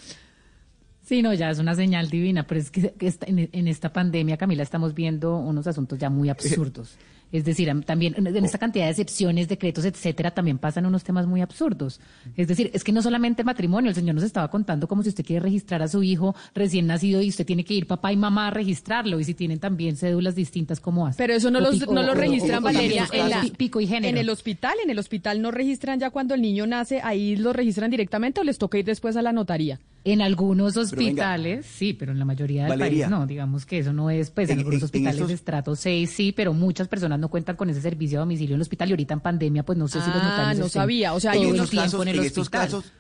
[1.04, 4.64] Sí, no, ya es una señal divina, pero es que que en esta pandemia, Camila,
[4.64, 6.96] estamos viendo unos asuntos ya muy absurdos.
[7.32, 11.04] Es decir, am- también en en esta cantidad de excepciones, decretos, etcétera, también pasan unos
[11.04, 12.00] temas muy absurdos.
[12.36, 15.10] Es decir, es que no solamente el matrimonio, el señor nos estaba contando como si
[15.10, 18.18] usted quiere registrar a su hijo recién nacido y usted tiene que ir papá y
[18.18, 21.18] mamá a registrarlo y si tienen también cédulas distintas, ¿cómo hace?
[21.18, 23.80] Pero eso no los, pico- no lo registran, o- o Valeria, en, la- pi- pico
[23.82, 24.08] y género.
[24.10, 24.74] en el hospital.
[24.84, 28.44] En el hospital no registran ya cuando el niño nace, ahí lo registran directamente o
[28.44, 29.80] les toca ir después a la notaría.
[30.04, 31.04] En algunos Pero venga.
[31.10, 33.06] hospitales, sí, pero en la mayoría del Valeria.
[33.08, 33.28] país no.
[33.28, 35.76] Digamos que eso no es, pues en, En- algunos en- en hospitales estos- de estrato
[35.76, 38.90] 6 sí, pero muchas personas no cuentan con ese servicio a domicilio en el hospital
[38.90, 41.14] y ahorita en pandemia, pues no sé si los Ah, notarios no estén sabía.
[41.14, 42.92] O sea, hay unos casos, en el en estos casos,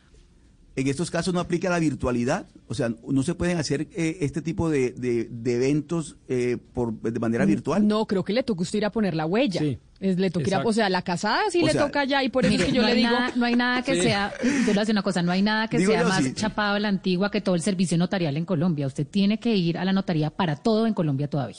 [0.75, 4.41] en estos casos no aplica la virtualidad, o sea, no se pueden hacer eh, este
[4.43, 7.85] tipo de, de- de eventos eh, por de manera virtual.
[7.87, 9.59] No, creo que le toca a usted ir a poner la huella.
[9.59, 10.69] Sí, Es, le toca ir a- exacto.
[10.69, 12.69] o sea, la casada sí O le sea, toca ya y por eso Mire, es
[12.71, 13.09] que yo no le digo.
[13.11, 14.01] Nada, no hay nada que Sí.
[14.01, 16.07] sea, yo le voy a decir una cosa, no hay nada que Digo sea yo,
[16.09, 16.33] más sí.
[16.33, 18.87] chapado a la antigua que todo el servicio notarial en Colombia.
[18.87, 21.57] Usted tiene que ir a la notaría para todo en Colombia todavía.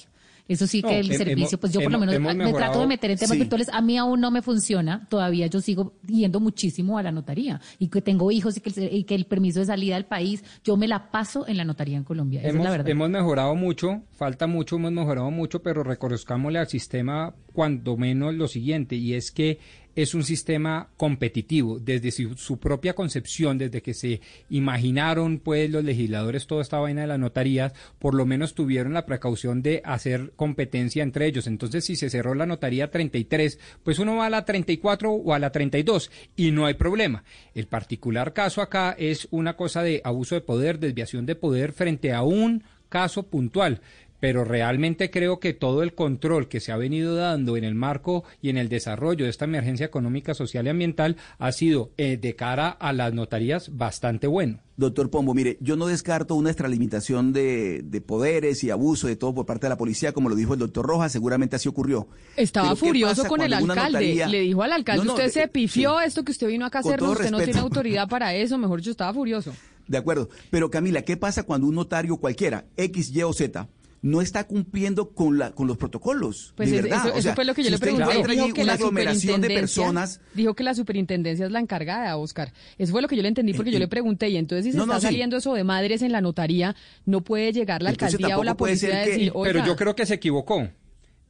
[0.49, 3.13] Eso sí No, que el servicio, pues yo por lo menos me trato de meter
[3.13, 3.39] en temas Sí.
[3.39, 3.69] virtuales.
[3.73, 5.07] A mí aún no me funciona.
[5.09, 7.61] Todavía yo sigo yendo muchísimo a la notaría.
[7.79, 10.43] Y que tengo hijos y que, el, y que el permiso de salida del país,
[10.65, 12.41] yo me la paso en la notaría en Colombia.
[12.41, 12.89] Esa es la verdad.
[12.89, 18.49] hemos mejorado mucho, falta mucho, hemos mejorado mucho, pero reconozcámosle al sistema cuando menos lo
[18.49, 19.59] siguiente, y es que
[19.95, 25.85] es un sistema competitivo desde su, su propia concepción, desde que se imaginaron pues los
[25.85, 30.33] legisladores toda esta vaina de las notarías, por lo menos tuvieron la precaución de hacer
[30.37, 31.47] competencia entre ellos.
[31.47, 35.39] Entonces, si se cerró la notaría 33, pues uno va a la 34 o a
[35.39, 37.25] la 32 y no hay problema.
[37.55, 42.13] El particular caso acá es una cosa de abuso de poder, desviación de poder frente
[42.13, 43.81] a un caso puntual.
[44.23, 48.23] Pero realmente creo que todo el control que se ha venido dando en el marco
[48.41, 52.37] y en el desarrollo de esta emergencia económica, social y ambiental ha sido eh, de
[52.37, 54.61] cara a las notarías bastante bueno.
[54.77, 59.35] Doctor Pombo, mire, yo no descarto una extralimitación de, de poderes y abuso de todo
[59.35, 62.07] por parte de la policía, como lo dijo el doctor Rojas, seguramente así ocurrió.
[62.37, 63.75] Estaba Pero ¿qué furioso con el alcalde.
[63.91, 66.05] notaría- Le dijo al alcalde, No, no, usted de- se pifió sí.
[66.07, 68.93] esto que usted vino acá a hacernos, usted no tiene autoridad para eso, mejor yo
[68.93, 69.53] estaba furioso.
[69.89, 70.29] De acuerdo.
[70.51, 73.69] Pero Camila, ¿qué pasa cuando un notario cualquiera, X, Y o Z,
[74.03, 76.53] no está cumpliendo con, la, con los protocolos?
[76.57, 76.99] Pues de es- verdad.
[76.99, 78.33] eso, O eso sea, fue lo que yo si le usted pregunté.
[78.35, 80.21] Dijo que una la aglomeración de superintendencia, personas.
[80.35, 82.53] dijo que la superintendencia es la encargada, Oscar.
[82.79, 84.65] Eso fue lo que yo le entendí porque Eh, yo eh, le pregunté y entonces
[84.67, 85.07] si se no, no, está sí.
[85.15, 86.75] saliendo eso de madres en la notaría,
[87.07, 89.77] no puede llegar la Entonces alcaldía o la policía a que- decir, Pero "Oiga, yo
[89.77, 90.69] creo que se equivocó.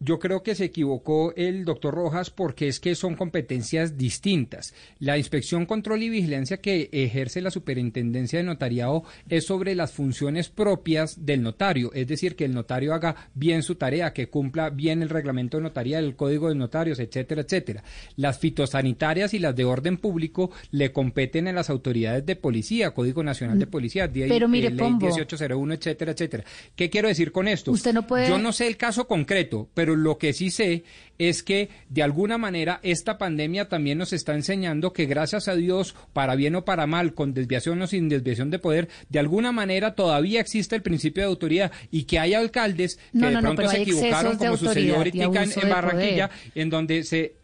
[0.04, 4.74] Yo creo que se equivocó el doctor Rojas porque es que son competencias distintas.
[4.98, 10.48] La inspección, control y vigilancia que ejerce la superintendencia de notariado es sobre las funciones
[10.48, 15.02] propias del notario, es decir, que el notario haga bien su tarea, que cumpla bien
[15.02, 17.84] el reglamento de notaría, el código de notarios, etcétera, etcétera.
[18.16, 23.22] Las fitosanitarias y las de orden público le competen a las autoridades de policía, Código
[23.22, 25.06] Nacional de Policía, día- Pero mire, ley Pombo.
[25.06, 26.44] 1801, etcétera, etcétera.
[26.74, 27.70] ¿Qué quiero decir con esto?
[27.70, 30.84] Usted no puede- Yo no sé el caso concreto, pero lo que sí sé
[31.18, 35.94] es que de alguna manera esta pandemia también nos está enseñando que gracias a Dios,
[36.12, 39.94] para bien o para mal, con desviación o sin desviación de poder, de alguna manera
[39.94, 43.56] todavía existe el principio de autoridad y que hay alcaldes que No, de no, pronto
[43.62, 46.50] pero se equivocaron, como sucedió ahorita en, en Barranquilla, poder.
[46.54, 47.34] en donde se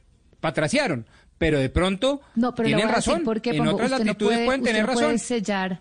[0.41, 1.07] patraciaron.
[1.39, 3.23] Pero de pronto No, pero tienen razón.
[3.45, 5.19] en otras latitudes puede- pueden tener puede razón.
[5.21, 5.81] sellar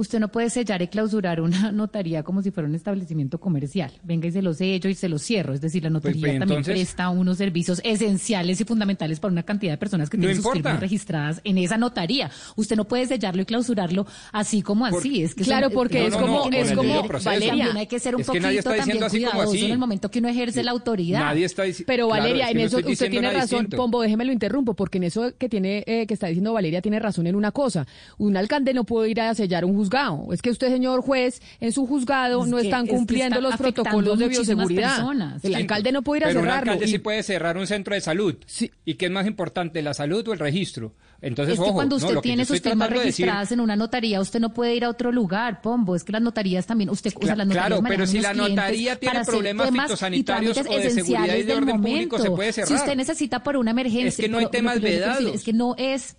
[0.00, 3.92] Usted no puede sellar y clausurar una notaría como si fuera un establecimiento comercial.
[4.02, 5.52] Venga y se lo sello y se lo cierro.
[5.52, 9.42] Es decir, la notaría pues, también entonces- presta unos servicios esenciales y fundamentales para una
[9.42, 12.30] cantidad de personas que No tienen sus firmas registradas en esa notaría.
[12.56, 15.22] Usted no puede sellarlo y clausurarlo así como así.
[15.22, 17.02] Es que Claro, son- porque no, es no, como- no, es como-.
[17.22, 19.54] Valeria, También hay que ser un es que nadie poquito está también así como cuidadoso
[19.56, 19.64] así.
[19.66, 21.20] en el momento que uno ejerce la autoridad.
[21.20, 23.42] Nadie está Pero Claro, Valeria, es que en eso usted tiene razón.
[23.60, 23.76] distinto.
[23.76, 26.98] Pombo, déjeme lo interrumpo, porque en eso que tiene eh, que está diciendo Valeria tiene
[26.98, 27.86] razón en una cosa.
[28.16, 29.89] Un alcalde no puede ir a sellar un juzgado.
[30.32, 33.40] Es que usted, señor juez, en su juzgado Es no que- están es que cumpliendo
[33.40, 34.96] los protocolos de bioseguridad.
[34.96, 35.44] personas.
[35.44, 36.72] El alcalde no puede ir a Pero cerrarlo.
[36.72, 38.36] alcalde y- sí puede cerrar un centro de salud.
[38.84, 40.94] ¿Y qué es más importante, la salud o el registro?
[41.22, 44.54] Entonces, es que ojo, cuando usted tiene sus decir- registradas en una notaría, usted no
[44.54, 45.94] puede ir a otro lugar, Pombo.
[45.94, 48.96] Es que las notarías también, usted, o sea, las notarías Claro, pero si la notaría
[48.96, 52.36] tiene problemas temas fitosanitarios o de seguridad y esenciales de del orden público, se momento.
[52.36, 52.78] puede Si cerrar.
[52.80, 55.34] usted necesita por una emergencia, Es que no hay temas vedados.
[55.34, 56.16] Es que no es,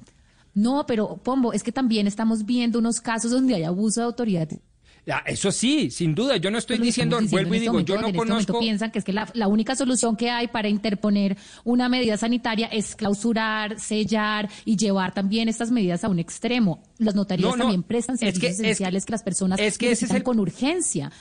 [0.53, 4.49] no, pero Pombo, es que también estamos viendo unos casos donde hay abuso de autoridad.
[5.03, 7.93] Ya, eso sí, sin duda, yo no estoy diciendo, estamos vuelvo y este digo, momento,
[7.95, 8.59] yo no en este momento conozco...
[8.59, 12.67] piensan que es que la, la única solución que hay para interponer una medida sanitaria
[12.67, 16.83] es clausurar, sellar y llevar también estas medidas a un extremo.
[16.99, 19.59] Las notarías No, no, también prestan es que- servicios es que- esenciales que las personas
[19.59, 21.11] es que ese es necesitan el- con urgencia.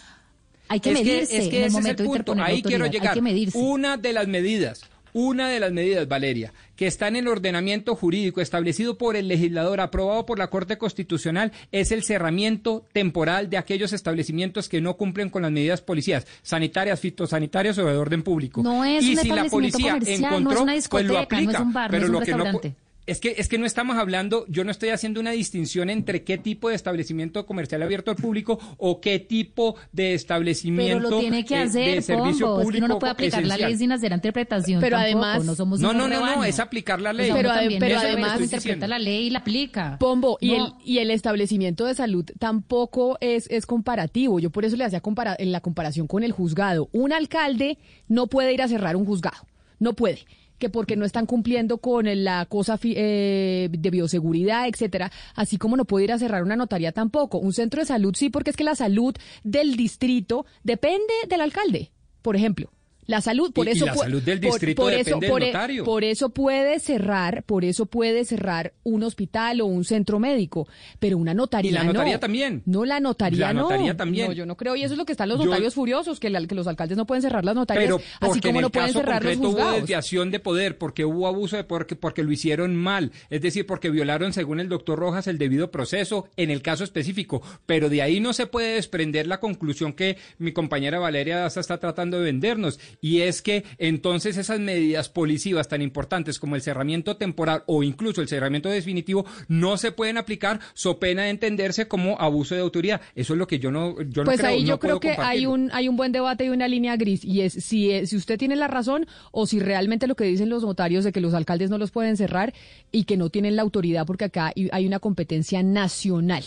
[0.68, 3.08] Hay que medirse es que en el momento de interponer Ahí quiero llegar.
[3.08, 3.58] Hay que medirse.
[3.58, 4.82] Una de las medidas,
[5.12, 9.80] una de las medidas, Valeria, que está en el ordenamiento jurídico establecido por el legislador,
[9.80, 15.30] aprobado por la Corte Constitucional, es el cerramiento temporal de aquellos establecimientos que no cumplen
[15.30, 18.62] con las medidas policías, sanitarias, fitosanitarias o de orden público.
[18.62, 21.36] No es y un si la policía comercial, no es encontró, una pues lo discoteca,
[21.36, 21.62] no es aplica.
[21.62, 22.74] un bar, no pero es un lo que no restaurante.
[23.10, 26.38] Es que, es que no estamos hablando, yo no estoy haciendo una distinción entre qué
[26.38, 31.44] tipo de establecimiento comercial abierto al público o qué tipo de Pero establecimiento lo tiene
[31.44, 32.60] que eh, hacer, de servicio Pombo.
[32.60, 35.24] Es público que uno no puede aplicar la ley sin hacer interpretación Pero tampoco.
[35.24, 37.30] además- no somos No, no, no, no, es aplicar la O ley.
[37.32, 39.96] Pero también pero además- interpreta la ley y la aplica.
[39.98, 44.38] Pombo, y, el, y el establecimiento de salud tampoco es, es comparativo.
[44.40, 46.88] Yo por eso le hacía compara- en la comparación con el juzgado.
[46.92, 47.78] Un alcalde
[48.08, 49.46] no puede ir a cerrar un juzgado.
[49.78, 50.20] No puede.
[50.60, 55.10] Que porque no están cumpliendo con la cosa eh, de bioseguridad, etcétera.
[55.34, 57.38] Así como no puede ir a cerrar una notaría tampoco.
[57.38, 61.90] Un centro de salud sí, porque es que la salud del distrito depende del alcalde,
[62.22, 62.70] por ejemplo.
[63.10, 65.84] La salud, por Y- y eso la salud del distrito por depende del por notario.
[65.84, 70.68] por eso puede cerrar, por eso puede cerrar un hospital o un centro médico,
[70.98, 72.20] pero una notaría Y la notaría no.
[72.20, 72.62] también.
[72.66, 73.62] No, la notaría La no.
[73.62, 74.28] notaría también.
[74.28, 76.30] No, yo no creo y eso es lo que están los Yo- notarios furiosos, que,
[76.30, 78.66] la- que los alcaldes no pueden cerrar las notarias, Pero así porque como en no
[78.68, 81.96] el pueden caso cerrar los hubo desviación de poder, porque hubo abuso de poder, que-
[81.96, 86.28] porque lo hicieron mal, es decir, porque violaron, según el doctor Rojas, el debido proceso
[86.36, 87.42] en el caso específico.
[87.66, 91.78] Pero de ahí no se puede desprender la conclusión que mi compañera Valeria Daza está
[91.78, 97.16] tratando de vendernos, y es que entonces esas medidas policivas tan importantes como el cerramiento
[97.16, 102.20] temporal o incluso el cerramiento definitivo no se pueden aplicar so pena de entenderse como
[102.20, 103.00] abuso de autoridad.
[103.14, 105.10] Eso es lo que yo no, yo no pues creo, ahí no yo creo que
[105.18, 108.16] hay un hay un buen debate y una línea gris y es si eh, si
[108.16, 111.34] usted tiene la razón o si realmente lo que dicen los notarios de que los
[111.34, 112.52] alcaldes no los pueden cerrar
[112.92, 116.44] y que no tienen la autoridad porque acá hay una competencia nacional.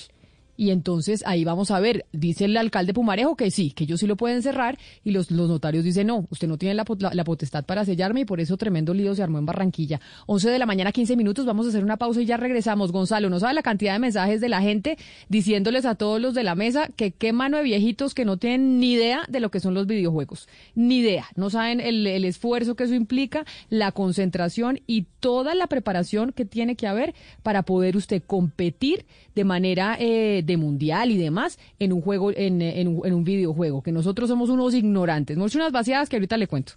[0.64, 4.08] Y entonces ahí vamos a ver, dice el alcalde Pumarejo que sí, que ellos sí
[4.08, 7.24] lo pueden cerrar y los, los notarios dicen no, usted no tiene la, la- la
[7.26, 10.00] potestad para sellarme y por eso tremendo lío se armó en Barranquilla.
[10.26, 12.94] 11 de la mañana, 15 minutos, vamos a hacer una pausa y ya regresamos.
[12.94, 16.44] Gonzalo, ¿no sabe la cantidad de mensajes de la gente diciéndoles a todos los de
[16.44, 19.60] la mesa que qué mano de viejitos que no tienen ni idea de lo que
[19.60, 20.48] son los videojuegos?
[20.76, 25.68] Ni idea, no saben el, el esfuerzo que eso implica, la concentración y toda la
[25.68, 29.06] preparación que tiene que haber para poder usted competir
[29.36, 33.24] de manera eh, de mundial y demás en un juego, en, en un, en un
[33.24, 35.38] videojuego, que nosotros somos unos ignorantes.
[35.38, 36.74] Hecho unas vaciadas que ahorita le cuento.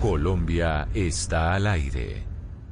[0.00, 2.25] Colombia está al aire.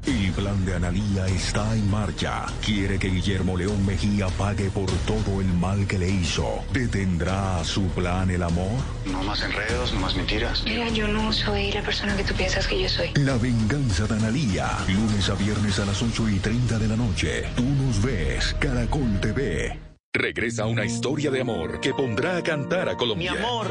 [0.07, 2.45] El plan de Analía está en marcha.
[2.65, 6.63] Quiere que Guillermo León Mejía pague por todo el mal que le hizo.
[6.73, 8.71] ¿Detendrá a su plan el amor?
[9.07, 10.63] No más enredos, no más mentiras.
[10.65, 13.13] Mira, yo no soy la persona que tú piensas que yo soy.
[13.15, 14.69] La venganza de Analía.
[14.89, 17.45] Lunes a viernes a las 8 y 30 de la noche.
[17.57, 18.55] Tú nos ves.
[18.61, 19.79] Caracol TV.
[20.13, 23.33] Regresa una historia de amor que pondrá a cantar a Mi Colombia.
[23.33, 23.67] amor,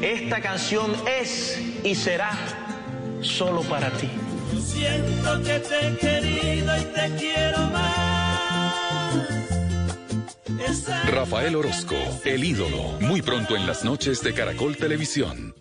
[0.00, 2.30] esta canción es y será
[3.20, 4.08] solo para ti.
[4.60, 8.04] Siento que te he querido y te quiero más.
[11.06, 11.94] Rafael Orozco,
[12.24, 15.54] el ídolo, muy pronto en las noches de Caracol Televisión.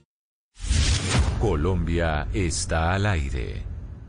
[1.40, 3.64] Colombia está al aire.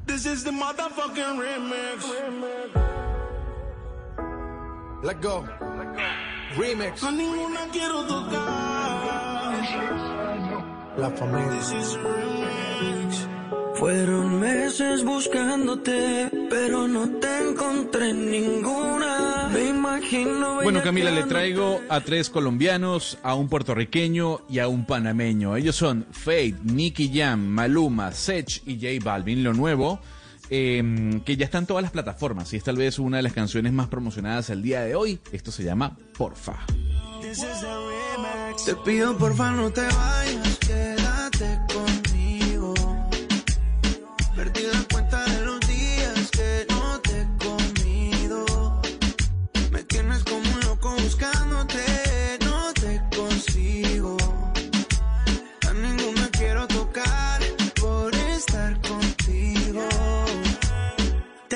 [0.07, 2.05] This is the motherfucking remix.
[5.03, 5.45] Let go.
[6.57, 7.03] Remix.
[7.03, 9.55] A ninguna quiero tocar.
[10.97, 11.51] La familia.
[11.59, 13.34] This is a remix.
[13.85, 19.51] Fueron meses buscándote, pero no te encontré ninguna.
[19.53, 20.63] Me imagino.
[20.63, 25.55] Bueno, Camila, le traigo a tres colombianos, a un puertorriqueño y a un panameño.
[25.55, 29.45] Ellos son Fate, Nicky Jam, Maluma, Sech y J Balvin.
[29.45, 30.01] Lo nuevo,
[30.49, 33.35] eh, que ya está en todas las plataformas y es tal vez una de las
[33.35, 35.21] canciones más promocionadas el día de hoy.
[35.31, 36.57] Esto se llama Porfa.
[38.65, 40.59] Te pido porfa no te vayas,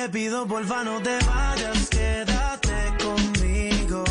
[0.09, 2.73] Te pido porfa no te vayas, quédate
[3.05, 4.05] conmigo.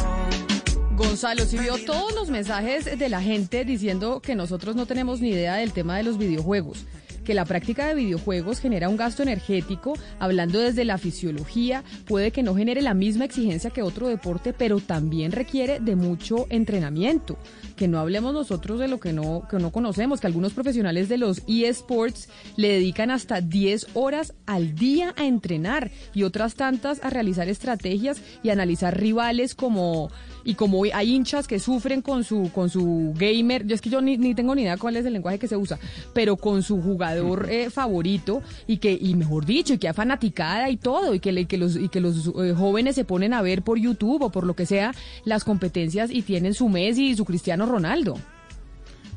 [0.95, 5.29] Gonzalo, si vio todos los mensajes de la gente diciendo que nosotros no tenemos ni
[5.29, 6.85] idea del tema de los videojuegos,
[7.25, 12.43] que la práctica de videojuegos genera un gasto energético, hablando desde la fisiología, puede que
[12.43, 17.39] no genere la misma exigencia que otro deporte, pero también requiere de mucho entrenamiento.
[17.77, 21.17] Que no hablemos nosotros de lo que no, que no conocemos, que algunos profesionales de
[21.17, 27.09] los eSports le dedican hasta 10 horas al día a entrenar y otras tantas a
[27.09, 30.09] realizar estrategias y analizar rivales como
[30.47, 34.01] y como hay hinchas que sufren con su con su gamer, yo es que yo
[34.01, 35.77] ni, ni tengo ni idea cuál es el lenguaje que se usa,
[36.13, 40.69] pero con su jugador eh, favorito y que y mejor dicho y que hay fanaticada
[40.69, 43.41] y todo y que le- que los y que los eh, jóvenes se ponen a
[43.41, 44.93] ver por YouTube o por lo que sea
[45.25, 48.15] las competencias y tienen su Messi y su Cristiano Ronaldo.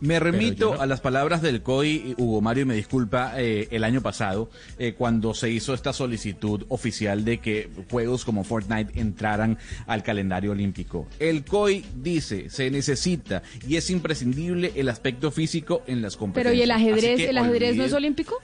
[0.00, 3.84] Me remito no- a las palabras del COI, Hugo Mario, y me disculpa, eh, el
[3.84, 9.58] año pasado, eh, cuando se hizo esta solicitud oficial de que juegos como Fortnite entraran
[9.86, 11.06] al calendario olímpico.
[11.18, 16.50] El COI dice, se necesita y es imprescindible el aspecto físico en las competencias.
[16.52, 18.36] Pero ¿y el ajedrez, que el ajedrez no es olímpico?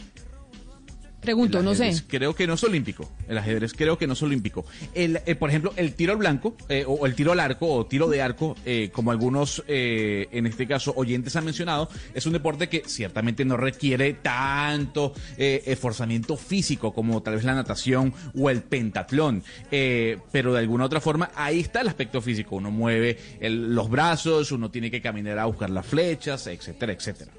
[1.27, 1.93] Pregunto, no sé.
[2.09, 3.11] Creo que no es olímpico.
[3.29, 4.65] El ajedrez creo que no es olímpico.
[4.95, 7.85] El, eh, por ejemplo, el tiro al blanco, eh, o el tiro al arco, o
[7.87, 12.33] tiro de arco, eh, como algunos, eh, en este caso, oyentes han mencionado, es un
[12.33, 18.49] deporte que ciertamente no requiere tanto eh, esforzamiento físico como tal vez la natación o
[18.49, 19.43] el pentatlón.
[19.71, 22.57] Eh, pero de alguna otra forma, ahí está el aspecto físico.
[22.57, 27.33] Uno mueve el- los brazos, uno tiene que caminar a buscar las flechas, etcétera, etcétera.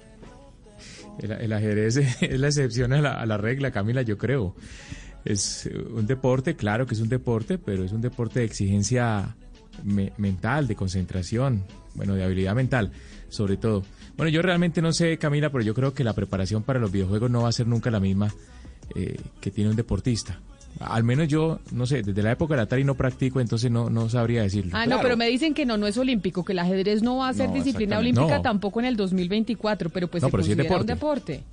[1.20, 4.56] El, ajedrez es la excepción a la, regla, Camila, yo creo.
[5.26, 9.36] Es un deporte, claro que es un deporte, pero es un deporte de exigencia
[9.84, 11.64] me- mental, de concentración,
[11.96, 12.92] bueno, de habilidad mental,
[13.30, 13.84] sobre todo.
[14.16, 17.30] Bueno, yo realmente no sé, Camila, pero yo creo que la preparación para los videojuegos
[17.30, 18.34] no va a ser nunca la misma
[18.96, 20.40] eh, que tiene un deportista.
[20.80, 24.10] Al menos yo, no sé, desde la época del Atari no practico, entonces no, no
[24.10, 24.72] sabría decirlo.
[24.76, 27.30] Ah, no, pero me dicen que no, no es olímpico, que el ajedrez no va
[27.30, 28.42] a ser No, disciplina olímpica No.
[28.42, 31.44] tampoco en el 2024, pero pues No, se pero sí es considera un deporte.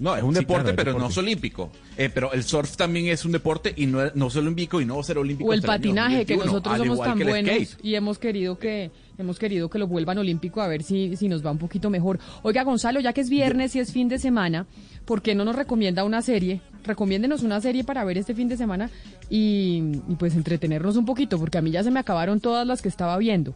[0.00, 1.72] No, es un Sí, deporte, claro, pero no es olímpico.
[1.96, 4.94] Eh, pero el surf también es un deporte y no, no es olímpico y no
[4.94, 5.50] va a ser olímpico.
[5.50, 9.68] O el patinaje, que 2021, nosotros somos tan buenos y hemos querido que hemos querido
[9.68, 12.20] que lo vuelvan olímpico a ver si, si nos va un poquito mejor.
[12.42, 14.66] Oiga, Gonzalo, ya que es viernes y es fin de semana,
[15.08, 16.60] ¿por qué no nos recomienda una serie?
[16.84, 18.90] Recomiéndenos una serie para ver este fin de semana
[19.30, 22.82] y, y pues entretenernos un poquito, porque a mí ya se me acabaron todas las
[22.82, 23.54] que estaba viendo.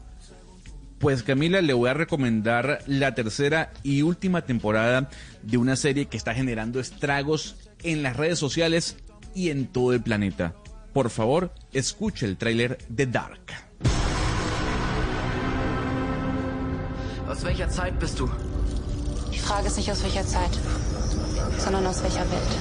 [0.98, 5.10] Pues Camila, le voy a recomendar la tercera y última temporada
[5.42, 8.96] de una serie que está generando estragos en las redes sociales
[9.34, 10.54] y en todo el planeta.
[10.94, 13.52] Por favor, escuche el tráiler de Dark.
[17.28, 18.30] Aus welcher Zeit bist du?
[19.32, 20.50] Die Frage ist nicht aus welcher Zeit,
[21.58, 22.52] sondern aus welcher Welt.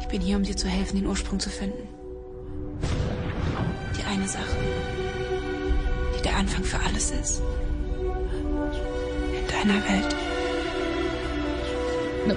[0.00, 1.88] Ich bin hier, um dir zu helfen, den Ursprung zu finden.
[3.98, 4.56] Die eine Sache,
[6.16, 7.42] die der Anfang für alles ist.
[9.38, 10.16] In deiner Welt.
[12.26, 12.34] No,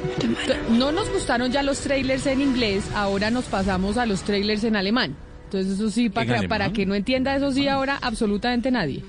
[0.78, 4.76] no nos gustaron ya los trailers en inglés, ahora nos pasamos a los trailers en
[4.76, 5.16] alemán.
[5.46, 9.04] Entonces eso sí, ¿En para, que, para que no entienda eso sí ahora absolutamente nadie.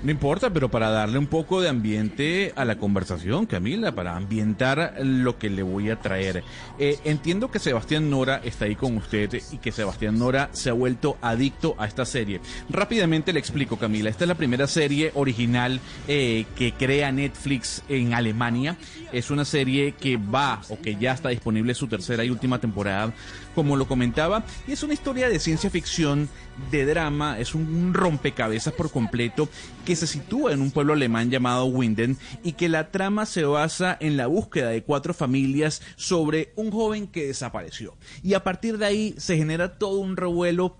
[0.00, 4.94] No importa, pero para darle un poco de ambiente a la conversación, Camila, para ambientar
[5.02, 6.44] lo que le voy a traer.
[6.78, 10.72] Eh, entiendo que Sebastián Nora está ahí con usted y que Sebastián Nora se ha
[10.72, 12.40] vuelto adicto a esta serie.
[12.70, 14.08] Rápidamente le explico, Camila.
[14.08, 18.76] Esta es la primera serie original eh, que crea Netflix en Alemania.
[19.12, 23.12] Es una serie que va o que ya está disponible su tercera y última temporada,
[23.58, 24.44] como lo comentaba.
[24.68, 26.28] Y es una historia de ciencia ficción,
[26.70, 29.48] de drama, es un rompecabezas por completo
[29.84, 33.96] que se sitúa en un pueblo alemán llamado Winden y que la trama se basa
[33.98, 37.96] en la búsqueda de cuatro familias sobre un joven que desapareció.
[38.22, 40.76] Y a partir de ahí se genera todo un revuelo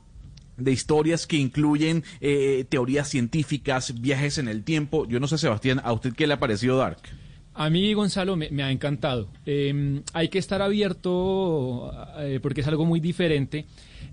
[0.57, 5.05] de historias que incluyen eh, teorías científicas, viajes en el tiempo.
[5.09, 7.01] Yo no sé, Sebastián, ¿a usted qué le ha parecido Dark?
[7.59, 9.29] A mí, Gonzalo, me, me ha encantado.
[9.45, 13.67] Eh, hay que estar abierto eh, porque es algo muy diferente.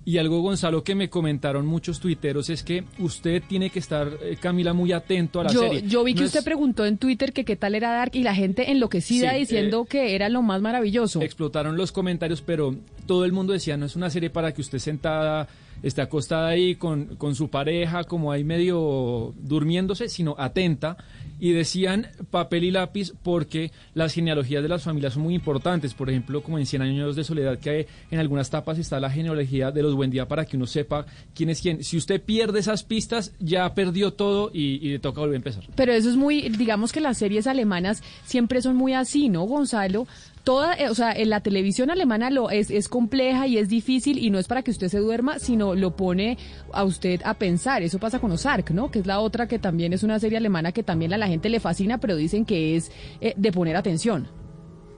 [0.03, 4.37] Y algo, Gonzalo, que me comentaron muchos tuiteros es que usted tiene que estar, eh,
[4.39, 5.83] Camila, muy atento a la Yo, serie.
[5.87, 8.21] yo vi que No usted es- preguntó en Twitter que qué tal era Dark y
[8.23, 11.21] la gente enloquecida Sí, diciendo que era lo más maravilloso.
[11.21, 12.75] explotaron los comentarios, pero
[13.07, 15.47] todo el mundo decía, no es una serie para que usted sentada,
[15.85, 20.97] esté acostada ahí con, con su pareja, como ahí medio durmiéndose, sino atenta.
[21.37, 25.93] Y decían papel y lápiz porque las genealogías de las familias son muy importantes.
[25.93, 29.09] Por ejemplo, como en 100 años de soledad, que hay- en algunas tapas está la
[29.11, 31.05] genealogía de los Buen Día para que uno sepa
[31.35, 31.83] quién es quién.
[31.83, 35.65] Si usted pierde esas pistas, ya perdió todo y, y le toca volver a empezar.
[35.75, 40.07] Pero eso es muy, digamos que las series alemanas siempre son muy así, ¿no, Gonzalo?
[40.45, 44.19] Toda, eh, o sea, en la televisión alemana lo es, es compleja y es difícil
[44.19, 46.37] y no es para que usted se duerma, sino lo pone
[46.71, 47.81] a usted a pensar.
[47.81, 48.91] Eso pasa con Ozark, ¿no?
[48.91, 51.49] Que es la otra que también es una serie alemana que también a la gente
[51.49, 52.91] le fascina, pero dicen que es
[53.21, 54.27] eh, de poner atención.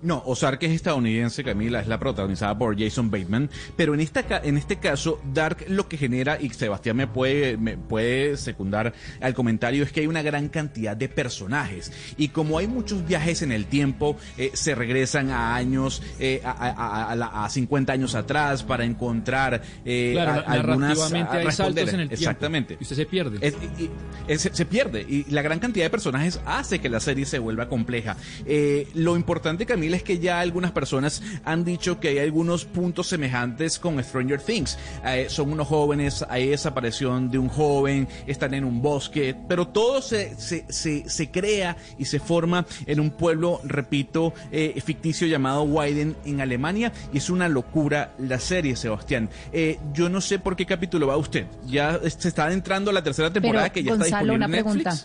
[0.02, 4.58] No, Ozark es estadounidense, Camila, es la protagonizada por Jason Bateman, pero en esta en
[4.58, 9.84] este caso Dark lo que genera y Sebastián me puede me puede secundar al comentario
[9.84, 13.66] es que hay una gran cantidad de personajes y como hay muchos viajes en el
[13.66, 18.16] tiempo eh, se regresan a años eh, a, a- a- a la- a 50 años
[18.16, 22.14] atrás para encontrar eh, Claro, algunas hay saltos en el tiempo.
[22.14, 23.38] exactamente Y usted se pierde.
[23.42, 23.90] es- y- y-
[24.28, 27.70] es- se pierde y la gran cantidad de personajes hace que la serie se vuelva
[27.70, 28.18] compleja.
[28.46, 33.08] Eh, lo importante, Camila, es que ya algunas personas han dicho que hay algunos puntos
[33.08, 34.78] semejantes con Stranger Things.
[35.06, 40.02] Eh, son unos jóvenes, hay desaparición de un joven, están en un bosque, pero todo
[40.02, 45.64] se, se, se, se crea y se forma en un pueblo, repito, eh, ficticio llamado
[45.64, 49.30] Weiden en Alemania y es una locura la serie, Sebastián.
[49.52, 51.46] Eh, yo no sé por qué capítulo va usted.
[51.66, 54.96] Ya se está entrando la tercera temporada Pero, que ya está disponible una en pregunta.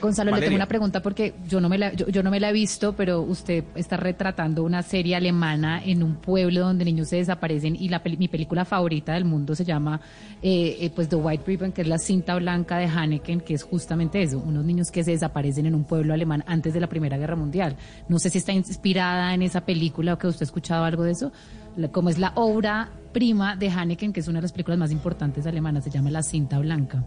[0.00, 2.50] Gonzalo, le tengo una pregunta porque yo no me la, yo, yo no me la
[2.50, 7.16] he visto, pero usted está retratando una serie alemana en un pueblo donde niños se
[7.16, 10.00] desaparecen y la mi película favorita del mundo se llama
[10.42, 13.62] eh, eh, pues The White Ribbon, que es la cinta blanca de Haneken, que es
[13.62, 17.18] justamente eso, unos niños que se desaparecen en un pueblo alemán antes de la Primera
[17.18, 17.76] Guerra Mundial.
[18.08, 21.12] No sé si está inspirada en esa película o que usted ha escuchado algo de
[21.12, 21.32] eso,
[21.92, 25.46] como es la obra prima de Haneken, que es una de las películas más importantes
[25.46, 27.04] alemanas, se llama La cinta blanca.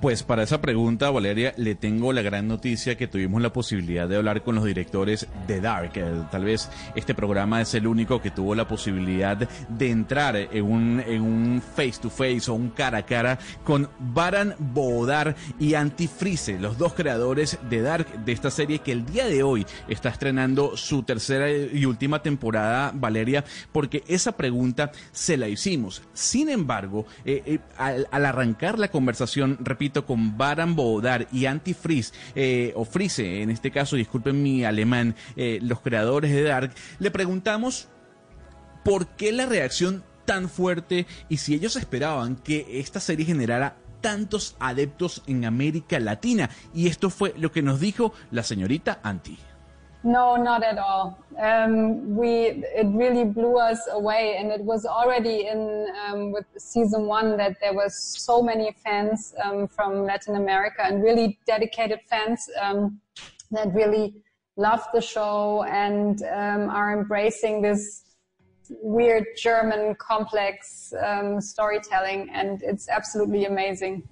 [0.00, 4.16] Pues para esa pregunta, Valeria, le tengo la gran noticia que tuvimos la posibilidad de
[4.16, 5.92] hablar con los directores de Dark.
[5.94, 10.64] Eh, Tal vez este programa es el único que tuvo la posibilidad de entrar en
[10.64, 15.72] un, en un face to face o un cara a cara con Baran Bodar y
[15.72, 20.10] Antifreeze, los dos creadores de Dark, de esta serie que el día de hoy está
[20.10, 26.02] estrenando su tercera y última temporada, Valeria, porque esa pregunta se la hicimos.
[26.12, 32.72] Sin embargo, eh, eh, al arrancar la conversación, repito, con Baran Bodar y Antifreeze, eh,
[32.74, 37.88] o Freeze, en este caso, disculpen mi alemán, eh, los creadores de Dark, le preguntamos
[38.84, 44.56] por qué la reacción tan fuerte y si ellos esperaban que esta serie generara tantos
[44.58, 46.50] adeptos en América Latina.
[46.74, 49.38] Y esto fue lo que nos dijo la señorita Anti.
[50.06, 51.18] No, not at all.
[51.36, 57.06] Um, we it really blew us away, and it was already in um, with season
[57.06, 62.48] one that there was so many fans um, from Latin America and really dedicated fans
[62.62, 63.00] um,
[63.50, 64.14] that really
[64.56, 68.04] love the show and um, are embracing this
[68.80, 74.08] weird German complex um, storytelling, and it's absolutely amazing.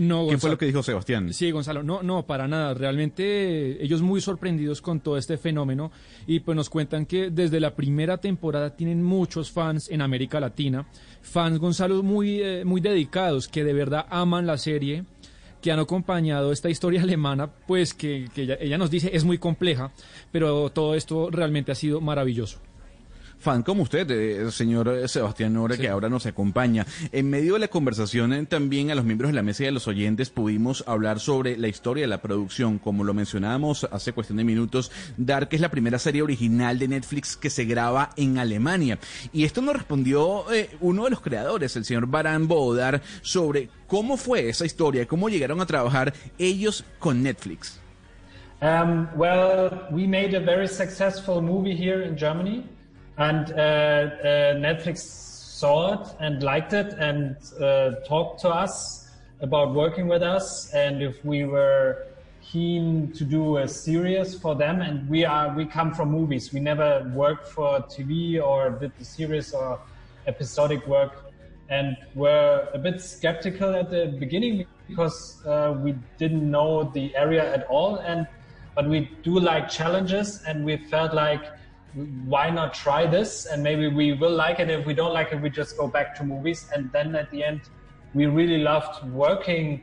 [0.00, 1.32] No, ¿Qué fue lo que dijo Sebastián?
[1.32, 2.74] Sí, Gonzalo, no, no, para nada.
[2.74, 5.90] Realmente eh, ellos muy sorprendidos con todo este fenómeno
[6.26, 10.86] y pues nos cuentan que desde la primera temporada tienen muchos fans en América Latina,
[11.22, 15.04] fans, Gonzalo, muy, eh, muy dedicados, que de verdad aman la serie
[15.62, 19.38] que han acompañado esta historia alemana, pues que, que ella, ella nos dice es muy
[19.38, 19.92] compleja,
[20.32, 22.60] pero todo esto realmente ha sido maravilloso.
[23.38, 26.86] Fan como usted, eh, señor Sebastián Nora, que ahora nos acompaña.
[27.12, 29.72] En medio de la conversación, eh, también a los miembros de la mesa y a
[29.72, 32.78] los oyentes pudimos hablar sobre la historia de la producción.
[32.78, 37.36] Como lo mencionábamos hace cuestión de minutos, Dark es la primera serie original de Netflix
[37.36, 38.98] que se graba en Alemania.
[39.32, 44.16] Y esto nos respondió eh, uno de los creadores, el señor Baran Bodar, sobre cómo
[44.16, 47.80] fue esa historia, cómo llegaron a trabajar ellos con Netflix.
[48.62, 52.64] Um, well, we made a very successful movie here in Germany,
[53.18, 54.08] and uh, uh,
[54.54, 59.08] Netflix saw it and liked it and uh, talked to us
[59.40, 62.06] about working with us and if we were
[62.42, 64.80] keen to do a series for them.
[64.80, 66.52] And we are we come from movies.
[66.52, 69.80] We never worked for TV or did the series or
[70.26, 71.32] episodic work,
[71.68, 77.52] and were a bit skeptical at the beginning because uh, we didn't know the area
[77.52, 78.26] at all and
[78.76, 81.46] but we do like challenges, and we felt like
[82.24, 83.46] why not try this?
[83.46, 84.68] And maybe we will like it.
[84.70, 86.68] If we don't like it we just go back to movies.
[86.74, 87.62] And then at the end
[88.14, 89.82] we really loved working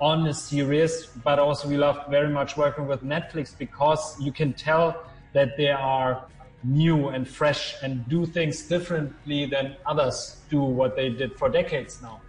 [0.00, 4.52] on a series but also we loved very much working with netflix because you can
[4.54, 6.24] tell that they are
[6.64, 12.00] new and fresh and do things differently than others do what they did for decades
[12.00, 12.20] now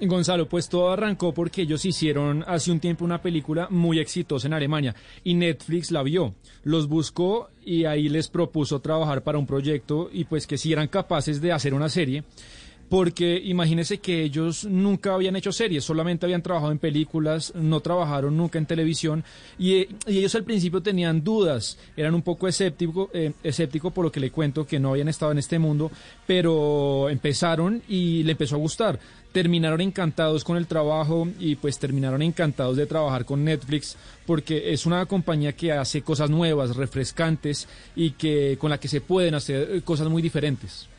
[0.00, 4.54] Gonzalo, pues todo arrancó porque ellos hicieron hace un tiempo una película muy exitosa en
[4.54, 10.10] Alemania y Netflix la vio, los buscó y ahí les propuso trabajar para un proyecto
[10.12, 12.24] y pues que si eran capaces de hacer una serie
[12.92, 18.36] porque imagínense que ellos nunca habían hecho series, solamente habían trabajado en películas, no trabajaron
[18.36, 19.24] nunca en televisión
[19.58, 24.20] y, ellos al principio tenían dudas, eran un poco escéptico, eh, escéptico por lo que
[24.20, 25.90] le cuento que no habían estado en este mundo,
[26.26, 29.00] pero empezaron y le empezó a gustar.
[29.32, 33.96] Terminaron encantados con el trabajo y pues terminaron encantados de trabajar con Netflix
[34.26, 39.00] porque es una compañía que hace cosas nuevas, refrescantes y que con la que se
[39.00, 40.91] pueden hacer cosas muy diferentes.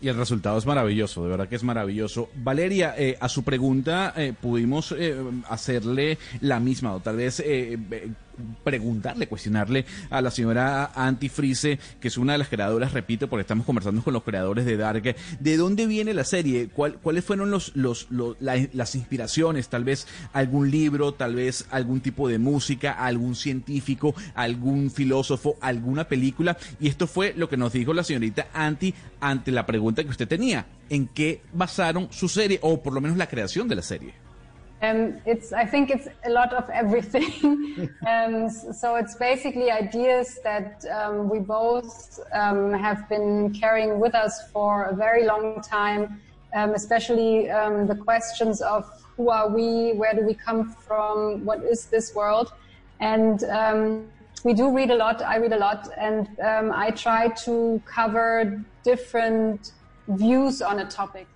[0.00, 2.28] Y el resultado es maravilloso, de verdad que es maravilloso.
[2.36, 5.16] Valeria, eh, a su pregunta eh, pudimos eh,
[5.48, 8.10] hacerle la misma, o tal vez eh, eh,
[8.64, 13.64] preguntarle, cuestionarle a la señora Antifrice, que es una de las creadoras, repito, porque estamos
[13.66, 16.68] conversando con los creadores de Dark, ¿de dónde viene la serie?
[16.68, 19.68] ¿Cuál- ¿Cuáles fueron los, los, los- la- las inspiraciones?
[19.68, 26.04] Tal vez algún libro, tal vez algún tipo de música, algún científico, algún filósofo, alguna
[26.08, 26.56] película.
[26.80, 30.28] Y esto fue lo que nos dijo la señorita Anti ante la pregunta que usted
[30.28, 30.66] tenía.
[30.88, 34.25] ¿En qué basaron su serie, o por lo menos la creación de la serie?
[34.82, 37.88] Um, it's, I think it's a lot of everything.
[38.06, 44.50] um, so it's basically ideas that um, we both um, have been carrying with us
[44.52, 46.20] for a very long time,
[46.54, 48.84] um, especially um, the questions of
[49.16, 52.52] who are we, where do we come from, what is this world?
[53.00, 54.08] And um,
[54.44, 58.62] we do read a lot, I read a lot, and um, I try to cover
[58.84, 59.72] different
[60.08, 61.26] views on a topic.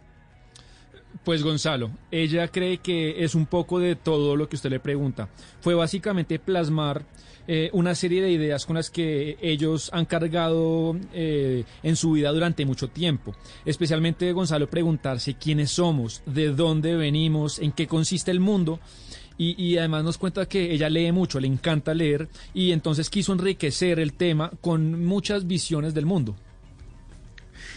[1.24, 5.28] Pues Gonzalo, ella cree que es un poco de todo lo que usted le pregunta.
[5.60, 7.04] Fue básicamente plasmar
[7.46, 12.32] eh, una serie de ideas con las que ellos han cargado eh, en su vida
[12.32, 13.34] durante mucho tiempo.
[13.66, 18.80] Especialmente Gonzalo preguntarse quiénes somos, de dónde venimos, en qué consiste el mundo.
[19.36, 23.32] Y, y además nos cuenta que ella lee mucho, le encanta leer y entonces quiso
[23.32, 26.36] enriquecer el tema con muchas visiones del mundo.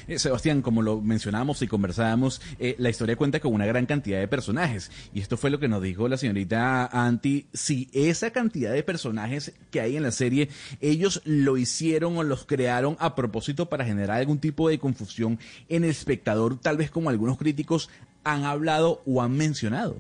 [0.08, 4.20] Eh, Sebastián, como lo mencionábamos y conversábamos, eh, la historia cuenta con una gran cantidad
[4.20, 4.92] de personajes.
[5.14, 7.48] Y esto fue lo que nos dijo la señorita Anti.
[7.54, 10.50] Si esa cantidad de personajes que hay en la serie,
[10.82, 15.84] ellos lo hicieron o los crearon a propósito para generar algún tipo de confusión en
[15.84, 17.90] el espectador, tal vez como algunos críticos
[18.24, 19.96] han hablado o han mencionado.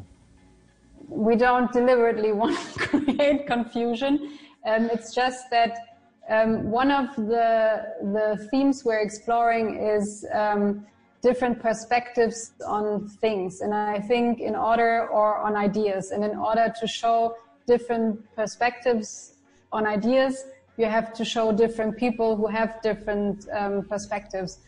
[1.07, 4.37] we don't deliberately want to create confusion.
[4.65, 5.92] Um, it's just that
[6.29, 10.85] um, one of the the themes we're exploring is um,
[11.21, 16.73] different perspectives on things, and I think in order or on ideas, and in order
[16.79, 17.35] to show
[17.67, 19.33] different perspectives
[19.71, 20.45] on ideas,
[20.77, 24.59] you have to show different people who have different um, perspectives.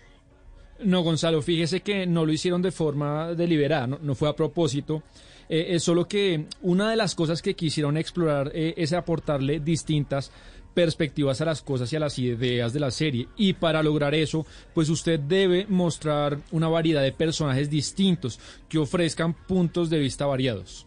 [0.80, 5.04] No, Gonzalo, fíjese que no lo hicieron de forma deliberada, no, no fue a propósito.
[5.48, 10.32] Eh, es solo que una de las cosas que quisieron explorar eh, es aportarle distintas
[10.76, 13.28] perspectivas a las cosas y a las ideas de la serie.
[13.36, 14.46] Y para lograr eso,
[14.76, 18.40] pues usted debe mostrar una variedad de personajes distintos
[18.70, 20.86] que ofrezcan puntos de vista variados.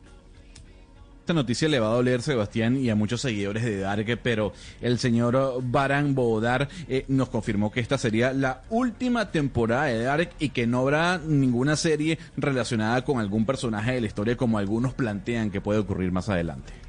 [1.28, 4.99] Esta noticia le va a doler, Sebastián, y a muchos seguidores de Dark, pero el
[4.99, 10.49] señor Baran Bodar eh, nos confirmó que esta sería la última temporada de Dark y
[10.49, 15.50] que no habrá ninguna serie relacionada con algún personaje de la historia como algunos plantean
[15.50, 16.88] que puede ocurrir más adelante.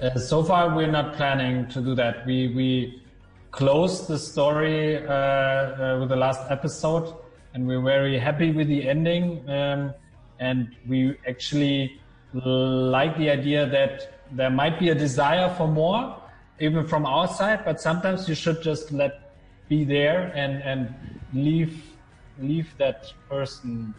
[0.00, 2.24] Uh, so far, we're not planning to do that.
[2.24, 3.02] We we
[3.50, 7.16] closed the story uh, uh, with the last episode,
[7.52, 9.42] and we're very happy with the ending.
[9.50, 9.92] Um,
[10.38, 12.00] and we actually
[12.32, 16.14] like the idea that there might be a desire for more,
[16.60, 17.64] even from our side.
[17.64, 19.34] But sometimes you should just let
[19.68, 20.94] be there and and
[21.32, 21.82] leave
[22.38, 23.96] leave that person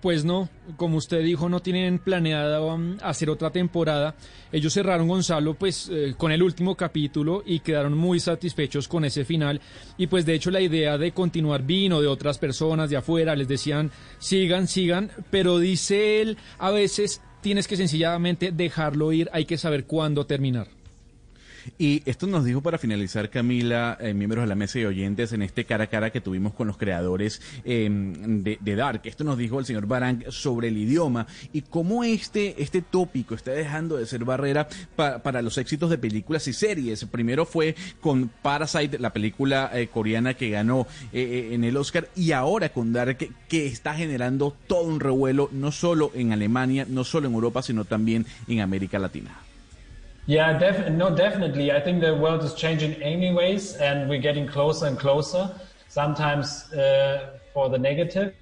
[0.00, 4.14] Pues no, como usted dijo, no tienen planeado um, hacer otra temporada.
[4.50, 9.24] Ellos cerraron Gonzalo pues eh, con el último capítulo y quedaron muy satisfechos con ese
[9.24, 9.60] final.
[9.98, 13.48] Y pues de hecho la idea de continuar vino de otras personas de afuera, les
[13.48, 19.58] decían sigan, sigan, pero dice él, a veces tienes que sencillamente dejarlo ir, hay que
[19.58, 20.79] saber cuándo terminar.
[21.78, 25.42] Y esto nos dijo para finalizar Camila, eh, miembros de la mesa y oyentes, en
[25.42, 29.02] este cara a cara que tuvimos con los creadores eh, de, de Dark.
[29.04, 33.52] Esto nos dijo el señor Barang sobre el idioma y cómo este, este tópico está
[33.52, 37.04] dejando de ser barrera pa- para los éxitos de películas y series.
[37.06, 42.08] Primero fue con Parasite, la película eh, coreana que ganó eh, eh, en el Oscar,
[42.16, 47.04] y ahora con Dark, que está generando todo un revuelo, no solo en Alemania, no
[47.04, 49.36] solo en Europa, sino también en América Latina.
[50.30, 51.72] Yeah, def- no, definitely.
[51.72, 55.50] I think the world is changing anyways, and we're getting closer and closer.
[55.88, 58.32] Sometimes uh, for the negative,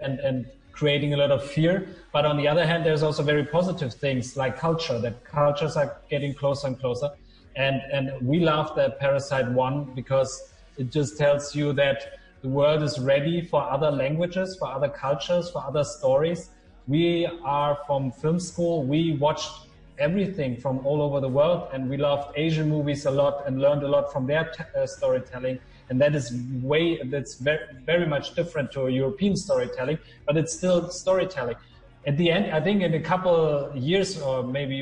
[0.00, 1.88] and and creating a lot of fear.
[2.12, 5.00] But on the other hand, there's also very positive things like culture.
[5.00, 7.10] That cultures are getting closer and closer,
[7.56, 10.30] and and we love the Parasite One because
[10.76, 12.04] it just tells you that
[12.42, 16.50] the world is ready for other languages, for other cultures, for other stories.
[16.86, 18.84] We are from film school.
[18.84, 19.50] We watched
[19.98, 23.82] everything from all over the world, and we loved Asian movies a lot and learned
[23.82, 25.58] a lot from their t- uh, storytelling.
[25.90, 30.88] And that is way that's very very much different to European storytelling, but it's still
[30.90, 31.56] storytelling.
[32.06, 34.78] At the end, I think in a couple years or maybe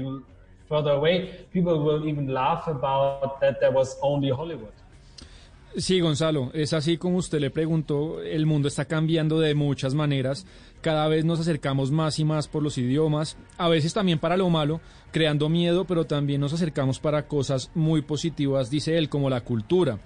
[0.69, 4.73] further away, people will even laugh about that there was only Hollywood.
[5.77, 10.45] Sí, Gonzalo, es así como usted le preguntó, el mundo está cambiando de muchas maneras,
[10.81, 14.49] cada vez nos acercamos más y más por los idiomas, a veces también para lo
[14.51, 14.81] malo,
[15.13, 19.99] creando miedo, pero también nos acercamos para cosas muy positivas, dice él, como la cultura.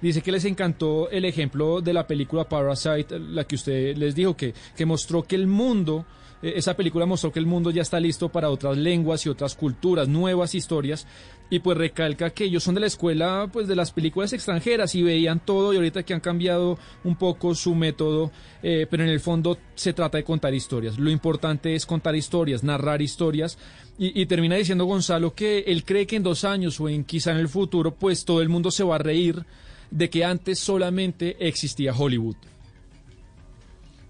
[0.00, 4.34] Dice que les encantó el ejemplo de la película Parasite, la que usted les dijo,
[4.34, 6.06] que, que mostró que el mundo,
[6.42, 9.54] eh, esa película mostró que el mundo ya está listo para otras lenguas y otras
[9.54, 11.06] culturas, nuevas historias,
[11.50, 15.02] y pues recalca que ellos son de la escuela pues de las películas extranjeras y
[15.02, 18.30] veían todo y ahorita que han cambiado un poco su método,
[18.62, 20.98] eh, pero en el fondo se trata de contar historias.
[20.98, 23.58] Lo importante es contar historias, narrar historias
[23.98, 27.32] y, y termina diciendo Gonzalo que él cree que en dos años o en quizá
[27.32, 29.44] en el futuro pues todo el mundo se va a reír
[29.90, 32.36] de que antes solamente existía Hollywood.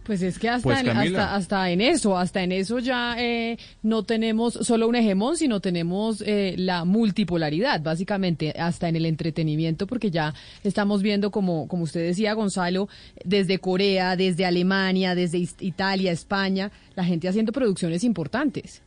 [0.04, 3.58] Pues es que hasta, Pues, en, hasta, hasta en eso, hasta en eso ya eh,
[3.82, 9.86] no tenemos solo un hegemón, sino tenemos eh, la multipolaridad, básicamente, hasta en el entretenimiento,
[9.86, 12.88] porque ya estamos viendo, como, como usted decía, Gonzalo,
[13.24, 18.82] desde Corea, desde Alemania, desde Italia, España, la gente haciendo producciones importantes.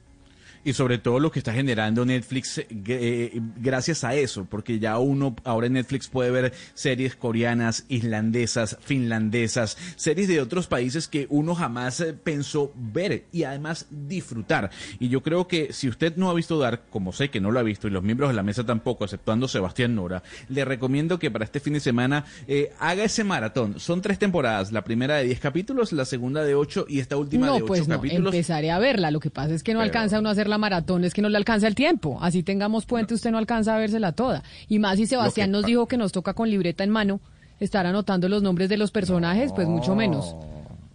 [0.66, 5.36] Y sobre todo lo que está generando Netflix eh, gracias a eso, porque ya uno
[5.44, 11.54] ahora en Netflix puede ver series coreanas, islandesas, finlandesas, series de otros países que uno
[11.56, 14.72] jamás eh, pensó ver y además disfrutar.
[15.00, 17.60] Y yo creo que si usted no ha visto Dark, como sé que no lo
[17.60, 21.30] ha visto y los miembros de la mesa tampoco, exceptuando Sebastián Nora, le recomiendo que
[21.32, 23.80] para este fin de semana eh, haga ese maratón.
[23.80, 27.48] Son tres temporadas, la primera de 10 capítulos, la segunda de 8 y esta última
[27.48, 28.34] de No, 8 pues no, capítulos.
[28.34, 29.12] empezaré a verla.
[29.12, 31.24] Lo que pasa es que no Pero- alcanza uno a hacer la maratón, es que
[31.24, 32.20] no le alcanza el tiempo.
[32.22, 34.44] Así tengamos puente, usted no alcanza a vérsela toda.
[34.68, 37.22] Y más si Sebastián nos dijo que nos toca con libreta en mano
[37.60, 40.36] estar anotando los nombres de los personajes, pues mucho menos.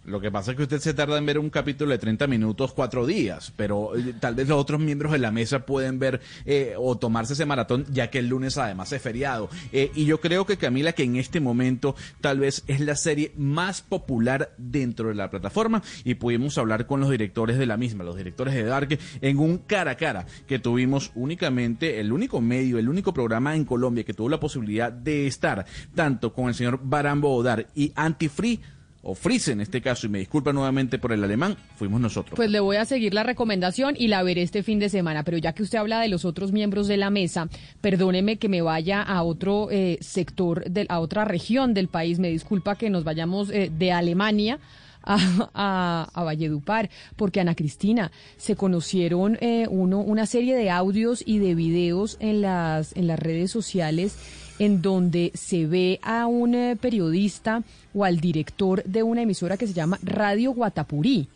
[0.09, 2.73] Lo que pasa es que usted se tarda en ver un capítulo de 30 minutos
[2.73, 6.73] cuatro días, pero eh, tal vez los otros miembros de la mesa pueden ver eh,
[6.77, 9.49] o tomarse ese maratón, ya que el lunes además es feriado.
[9.71, 13.33] Eh, y yo creo que Camila, que en este momento tal vez es la serie
[13.37, 18.03] más popular dentro de la plataforma y pudimos hablar con los directores de la misma,
[18.03, 22.79] los directores de Dark, en un cara a cara que tuvimos únicamente, el único medio,
[22.79, 26.79] el único programa en Colombia que tuvo la posibilidad de estar tanto con el señor
[26.81, 28.59] Barambo Odar y Antifree
[29.01, 32.35] o Freeze en este caso, y me disculpa nuevamente por el alemán, fuimos nosotros.
[32.35, 35.23] Pues le voy a seguir la recomendación y la veré este fin de semana.
[35.23, 37.47] Pero ya que usted habla de los otros miembros de la mesa,
[37.81, 42.19] perdóneme que me vaya a otro eh, sector, de, a otra región del país.
[42.19, 44.59] Me disculpa que nos vayamos eh, de Alemania.
[45.01, 45.17] A,
[45.53, 51.39] a, a Valledupar, porque Ana Cristina se conocieron eh, uno, una serie de audios y
[51.39, 54.17] de videos en las, en las redes sociales
[54.59, 57.63] en donde se ve a un eh, periodista
[57.93, 61.27] o al director de una emisora que se llama Radio Guatapurí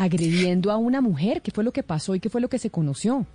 [0.00, 1.42] agrediendo a una mujer.
[1.42, 3.26] ¿Qué fue lo que pasó y qué fue lo que se conoció?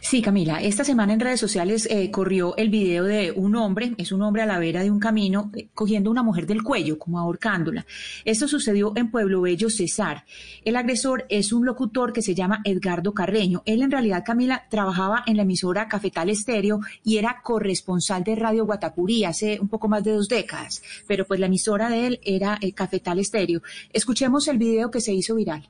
[0.00, 4.12] Sí, Camila, esta semana en redes sociales eh, corrió el video de un hombre, es
[4.12, 6.98] un hombre a la vera de un camino, eh, cogiendo a una mujer del cuello,
[6.98, 7.84] como ahorcándola.
[8.24, 10.24] Esto sucedió en Pueblo Bello, Cesar.
[10.64, 13.62] El agresor es un locutor que se llama Edgardo Carreño.
[13.66, 18.66] Él en realidad, Camila, trabajaba en la emisora Cafetal Estéreo y era corresponsal de Radio
[18.66, 20.82] Guatapurí hace un poco más de dos décadas.
[21.06, 23.62] Pero pues la emisora de él era eh, Cafetal Estéreo.
[23.92, 25.68] Escuchemos el video que se hizo viral.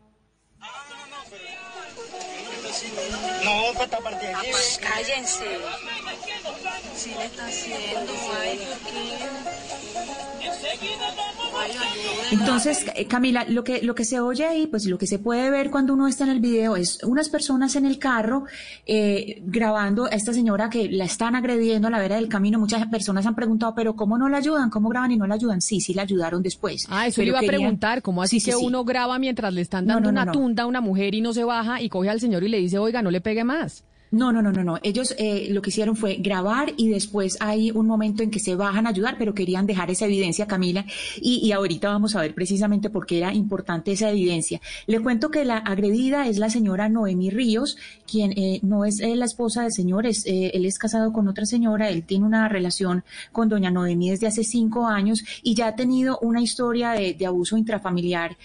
[3.75, 4.51] No, para esta parte de aquí.
[4.53, 5.59] pues cállense.
[6.97, 9.19] Sí le está haciendo, ay, ¿por qué?
[12.35, 15.51] Entonces, eh, Camila, lo que, lo que se oye ahí, pues lo que se puede
[15.51, 18.45] ver cuando uno está en el video es unas personas en el carro
[18.87, 22.59] eh, grabando a esta señora que la están agrediendo a la vera del camino.
[22.59, 24.69] Muchas personas han preguntado, pero ¿cómo no la ayudan?
[24.71, 25.61] ¿Cómo graban y no la ayudan?
[25.61, 26.87] Sí, sí la ayudaron después.
[26.89, 28.65] Ah, eso le Pero iba a preguntar, ¿cómo así Sí, sí, que sí.
[28.65, 31.33] uno graba mientras le están dando no, no, una tunda a una mujer y no
[31.33, 33.85] se baja y coge al señor y le dice, oiga, no le pegue más?
[34.15, 34.79] No, no, no, no, no.
[34.85, 38.55] Ellos eh, lo que hicieron fue grabar y después hay un momento en que se
[38.55, 40.87] bajan a ayudar, pero querían dejar esa evidencia, Camila,
[41.21, 44.61] y, ahorita vamos a ver precisamente por qué era importante esa evidencia.
[44.87, 47.77] Le cuento que la agredida es la señora Noemí Ríos,
[48.09, 51.27] quien eh, no es eh, la esposa del señor, es, eh, él es casado con
[51.27, 53.03] otra señora, él tiene una relación
[53.33, 57.57] con doña Noemí desde hace cinco años y ya ha tenido una historia de, abuso
[57.57, 58.37] intrafamiliar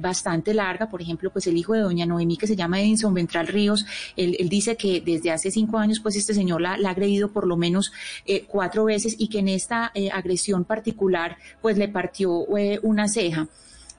[0.00, 0.88] bastante larga.
[0.88, 3.84] Por ejemplo, pues el hijo de doña Noemí, que se llama Edinson Ventral Ríos,
[4.16, 7.56] él dice que desde hace cinco años, pues este señor la, ha agredido por lo
[7.56, 7.92] menos
[8.26, 13.08] eh, cuatro veces y que en esta eh, agresión particular, pues le partió eh, una
[13.08, 13.48] ceja.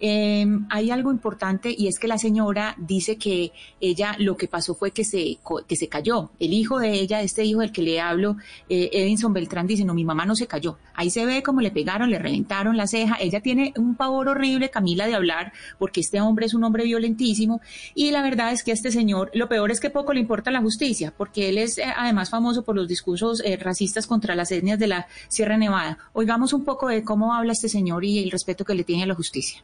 [0.02, 3.52] Eh, hay algo importante y es que la señora dice que
[3.82, 5.38] ella lo que pasó fue que se,
[5.68, 6.32] que se cayó.
[6.40, 8.38] El hijo de ella, este hijo del que le hablo,
[8.70, 10.78] eh, Edinson Beltrán, dice, no, mi mamá no se cayó.
[11.00, 13.16] Ahí se ve como le pegaron, le reventaron la ceja.
[13.22, 17.62] Ella tiene un pavor horrible, Camila, de hablar, porque este hombre es un hombre violentísimo.
[17.96, 20.60] Y la verdad es que este señor, lo peor es que poco le importa la
[20.60, 24.78] justicia, porque él es eh, además famoso por los discursos eh, racistas contra las etnias
[24.78, 25.98] de la Sierra Nevada.
[26.12, 29.08] Oigamos un poco de cómo habla este señor y el respeto que le tiene a
[29.08, 29.64] la justicia.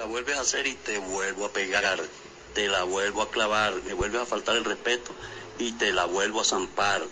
[0.00, 2.00] La vuelves a hacer y te vuelvo a pegar,
[2.54, 5.12] te la vuelvo a clavar, me vuelves a faltar el respeto
[5.60, 7.02] y te la vuelvo a zampar.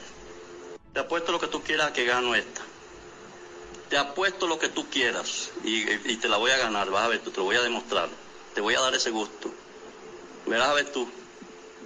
[0.93, 2.63] Te apuesto lo que tú quieras que gano esta.
[3.89, 7.09] Te apuesto lo que tú quieras y, y te la voy a ganar, vas a
[7.09, 8.09] ver, te lo voy a demostrar.
[8.55, 9.53] Te voy a dar ese gusto.
[10.47, 11.09] Verás a ver tú,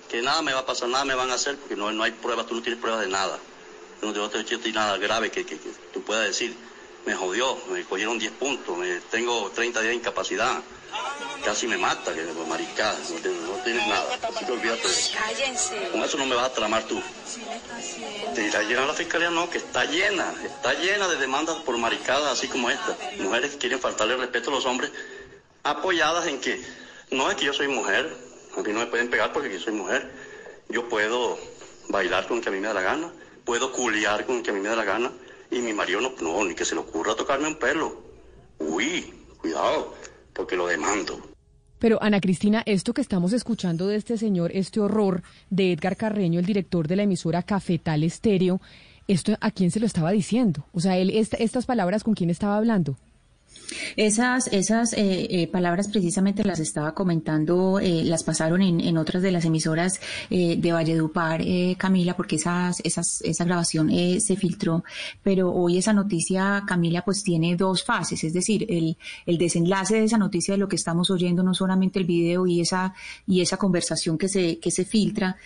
[0.08, 2.12] que nada me va a pasar, nada me van a hacer porque no, no hay
[2.12, 3.38] pruebas, tú no tienes pruebas de nada.
[4.02, 6.56] No no te he nada grave que, que- que tú puedas decir,
[7.04, 10.62] me jodió, me cogieron 10 puntos, me, tengo 30 días de incapacidad,
[11.44, 14.18] casi me mata, que maricada, no, tienes- no tienes nada.
[14.22, 14.88] Así que olvídate.
[15.14, 15.88] Cállense.
[15.92, 17.02] Con eso no me vas a tramar tú.
[18.34, 22.32] Te irá llena la fiscalía, no, que está llena, está llena de demandas por maricadas
[22.32, 22.96] así como esta.
[23.18, 24.90] Mujeres que quieren faltarle el respeto a los hombres,
[25.62, 26.62] apoyadas en que
[27.10, 28.14] no es que yo soy mujer,
[28.56, 30.10] a mí no me pueden pegar porque yo soy mujer.
[30.68, 31.38] Yo puedo
[31.88, 33.10] bailar con que a mí me da la gana,
[33.44, 35.10] puedo culiar con que a mí me da la gana,
[35.50, 37.96] y mi marido no, no, ni que se le ocurra tocarme un pelo.
[38.58, 39.94] Uy, cuidado,
[40.38, 41.20] porque lo demando.
[41.78, 46.40] Pero Ana Cristina, esto que estamos escuchando de este señor, este horror de Edgar Carreño,
[46.40, 48.60] el director de la emisora Cafetal Estéreo,
[49.06, 50.64] ¿esto a quién se lo estaba diciendo?
[50.72, 52.96] O sea, él, esta- estas palabras, ¿con quién estaba hablando?
[53.96, 59.22] Esas, esas eh, eh, palabras precisamente las estaba comentando, eh, las pasaron en, en otras
[59.22, 63.90] de las emisoras eh, de Valledupar, eh, Camila, porque esas, esas, esa grabación
[64.20, 64.84] se filtró,
[65.22, 70.04] pero hoy esa noticia, Camila, pues tiene dos fases, es decir, el, el desenlace de
[70.04, 72.94] esa noticia de lo que estamos oyendo, no solamente el video y esa,
[73.26, 75.36] y esa conversación que se, que se filtra,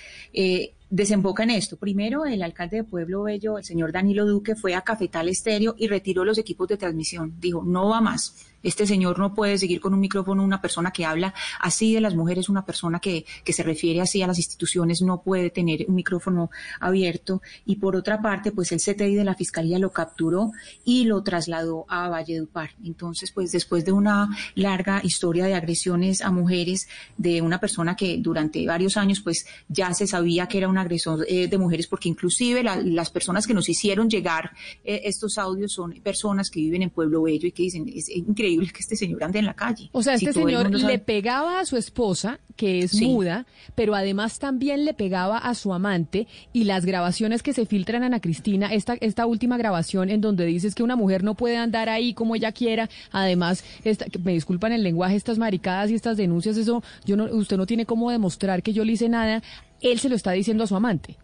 [0.93, 1.79] desemboca en esto.
[1.79, 5.89] Primero, el alcalde de Pueblo Bello, el señor Danilo Duque, fue a Cafetal Estéreo y
[5.89, 7.35] retiró los equipos de transmisión.
[7.41, 8.52] Dijo, no va más.
[8.63, 12.15] Este señor no puede seguir con un micrófono, una persona que habla así de las
[12.15, 15.95] mujeres, una persona que, que se refiere así a las instituciones, no puede tener un
[15.95, 16.51] micrófono
[16.81, 17.43] abierto.
[17.65, 20.53] Y por otra parte, pues el CTI de la Fiscalía lo capturó
[20.85, 22.71] y lo trasladó a Valledupar.
[22.85, 28.19] Entonces, pues después de una larga historia de agresiones a mujeres de una persona que
[28.19, 32.09] durante varios años, pues ya se sabía que era un agresor eh, de mujeres, porque
[32.09, 34.51] inclusive la- las personas que nos hicieron llegar
[34.85, 38.52] eh, estos audios son personas que viven en Pueblo Bello y que dicen, es increíble
[38.59, 39.89] que este señor ande en la calle.
[39.93, 43.07] O sea, este señor sabe- le pegaba a su esposa, que es Sí.
[43.07, 48.03] muda, pero además también le pegaba a su amante y las grabaciones que se filtran,
[48.03, 51.89] Ana Cristina, esta, esta última grabación en donde dices que una mujer no puede andar
[51.89, 56.57] ahí como ella quiera, además, esta, me disculpan el lenguaje, estas maricadas y estas denuncias,
[56.57, 59.43] eso, yo no, usted no tiene cómo demostrar que yo le hice nada,
[59.81, 61.17] él se lo está diciendo a su amante.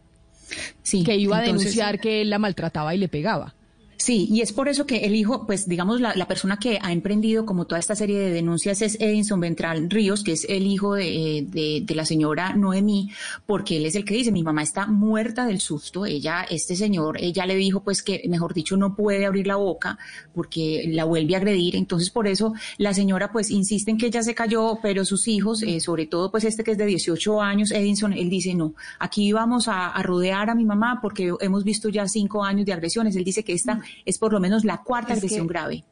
[0.83, 3.55] Sí, que iba a entonces- denunciar que él la maltrataba y le pegaba.
[3.99, 6.93] Sí, y es por eso que el hijo, pues digamos, la, la persona que ha
[6.93, 10.95] emprendido como toda esta serie de denuncias es Edinson Ventral Ríos, que es el hijo
[10.95, 13.11] de, de, de la señora Noemí,
[13.45, 17.19] porque él es el que dice, mi mamá está muerta del susto, ella, este señor,
[17.21, 19.99] ella le dijo pues que, mejor dicho, no puede abrir la boca
[20.33, 24.23] porque la vuelve a agredir, entonces por eso la señora pues insiste en que ella
[24.23, 27.73] se cayó, pero sus hijos, eh, sobre todo pues este que es de 18 años,
[27.73, 31.89] Edinson, él dice, no, aquí vamos a, a rodear a mi mamá porque hemos visto
[31.89, 35.13] ya cinco años de agresiones, él dice que esta es por lo menos la cuarta
[35.13, 35.85] Es agresión grave.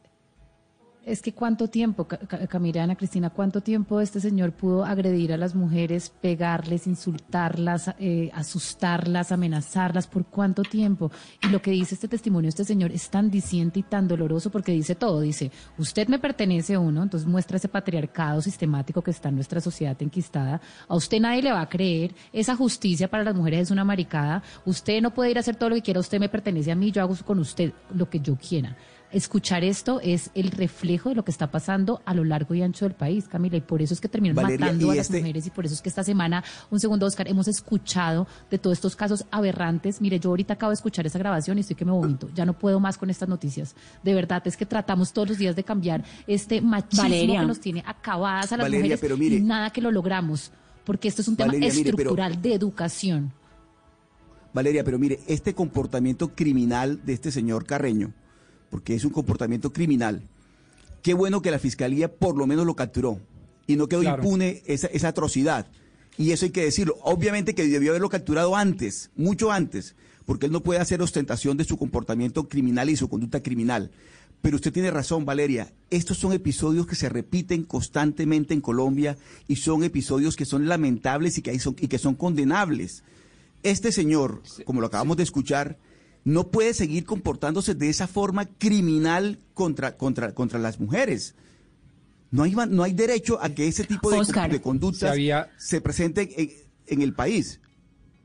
[1.06, 5.32] Es que cuánto tiempo, Ca- Ca- Camila, Ana Cristina, cuánto tiempo este señor pudo agredir
[5.32, 11.12] a las mujeres, pegarles, insultarlas, eh, asustarlas, amenazarlas, por cuánto tiempo.
[11.44, 14.72] Y lo que dice este testimonio, este señor, es tan diciente y tan doloroso porque
[14.72, 15.20] dice todo.
[15.20, 19.96] Dice, usted me pertenece uno, entonces muestra ese patriarcado sistemático que está en nuestra sociedad
[20.02, 20.60] enquistada.
[20.88, 24.42] A usted nadie le va a creer, esa justicia para las mujeres es una maricada.
[24.64, 26.90] Usted no puede ir a hacer todo lo que quiera, usted me pertenece a mí,
[26.90, 28.76] yo hago con usted lo que yo quiera
[29.12, 32.84] escuchar esto es el reflejo de lo que está pasando a lo largo y ancho
[32.84, 35.46] del país, Camila, y por eso es que terminan Valeria, matando a las este- mujeres
[35.46, 38.96] y por eso es que esta semana, un segundo, Oscar, hemos escuchado de todos estos
[38.96, 40.00] casos aberrantes.
[40.00, 42.28] Mire, yo ahorita acabo de escuchar esa grabación y estoy que me vomito.
[42.34, 43.74] Ya no puedo más con estas noticias.
[44.02, 47.40] De verdad, es que tratamos todos los días de cambiar este machismo Valeria.
[47.40, 50.50] que nos tiene acabadas a las Valeria, mujeres pero mire- y nada que lo logramos,
[50.84, 53.32] porque esto es un tema Valeria, mire, pero- estructural de educación.
[54.52, 58.12] Valeria, pero mire, este comportamiento criminal de este señor Carreño,
[58.70, 60.22] porque es un comportamiento criminal,
[61.02, 63.20] qué bueno que la fiscalía por lo menos lo capturó
[63.66, 64.22] y no quedó Claro.
[64.22, 65.66] impune esa, esa atrocidad.
[66.18, 66.96] Y eso hay que decirlo.
[67.02, 71.64] Obviamente que debió haberlo capturado antes, mucho antes, porque él no puede hacer ostentación de
[71.64, 73.90] su comportamiento criminal y su conducta criminal.
[74.42, 75.72] Pero usted tiene razón, Valeria.
[75.90, 79.16] Estos son episodios que se repiten constantemente en Colombia
[79.48, 83.02] y son episodios que son lamentables y que, hay- son, y que son condenables.
[83.62, 85.78] Este señor, como lo acabamos de escuchar,
[86.26, 91.36] no puede seguir comportándose de esa forma criminal contra, contra, contra las mujeres.
[92.32, 95.50] No hay, no hay derecho a que ese tipo de, Oscar, de conductas se había-
[95.56, 96.50] se presenten en,
[96.88, 97.60] en el país.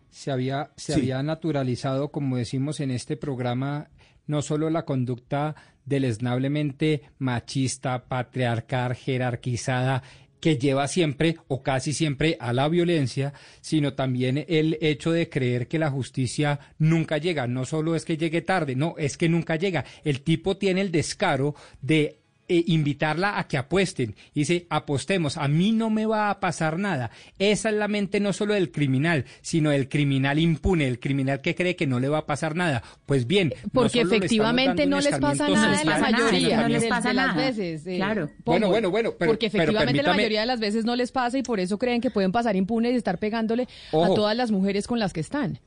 [0.10, 1.00] se había, se Sí.
[1.00, 3.92] había naturalizado, como decimos en este programa,
[4.26, 5.56] no solo la conducta
[5.86, 10.02] deleznablemente machista, patriarcal, jerarquizada,
[10.42, 15.68] que lleva siempre o casi siempre a la violencia, sino también el hecho de creer
[15.68, 17.48] que la justicia nunca llega.
[17.48, 19.86] No solo es que llegue tarde, no, es que nunca llega.
[20.04, 22.21] El tipo tiene el descaro de
[22.54, 24.16] eh, invitarla a que apuesten.
[24.36, 27.12] Dice, apostemos, a mí no me va a pasar nada.
[27.40, 31.56] Esa es la mente no solo del criminal, sino del criminal impune, el criminal que
[31.56, 32.84] cree que no le va a pasar nada.
[33.06, 37.10] Pues bien, no Porque efectivamente no les pasa nada en la mayoría no les pasa
[37.10, 37.46] de las nada.
[37.48, 37.88] veces.
[37.88, 38.30] eh, Claro.
[38.44, 41.38] Bueno, bueno, bueno, pero- Porque pero efectivamente la mayoría de las veces no les pasa
[41.38, 44.88] y por eso creen que pueden pasar impunes y estar pegándole a todas las mujeres
[44.88, 45.60] con las que están.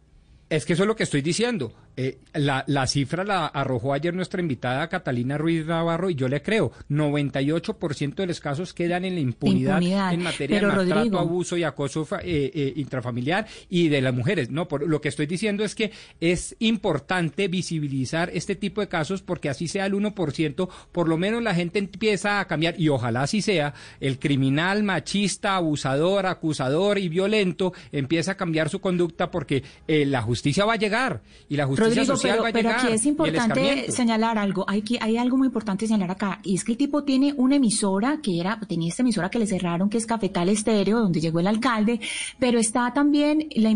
[0.50, 1.72] Es que eso es lo que estoy diciendo.
[1.96, 6.42] Eh, la, la cifra la arrojó ayer nuestra invitada Catalina Ruiz Navarro y yo le
[6.42, 6.72] creo.
[6.90, 10.12] 98% de los casos quedan en la impunidad, Impunidad.
[10.12, 11.18] en materia Pero, de maltrato, Rodrigo.
[11.18, 14.50] abuso y acoso eh, eh, intrafamiliar y de las mujeres.
[14.50, 19.22] No, por, lo que estoy diciendo es que es importante visibilizar este tipo de casos
[19.22, 23.22] porque así sea el 1%, por lo menos la gente empieza a cambiar y ojalá
[23.22, 23.74] así sea.
[24.00, 30.22] El criminal machista, abusador, acusador y violento empieza a cambiar su conducta porque eh, la
[30.22, 34.64] justicia va a llegar y la justicia Rodrigo, pero, pero aquí es importante señalar algo.
[34.68, 36.40] Hay, que, hay algo muy importante señalar acá.
[36.42, 39.46] Y es que el tipo tiene una emisora que era, tenía esta emisora que le
[39.46, 42.00] cerraron, que es Cafetal Estéreo, donde llegó el alcalde,
[42.38, 43.74] pero está también la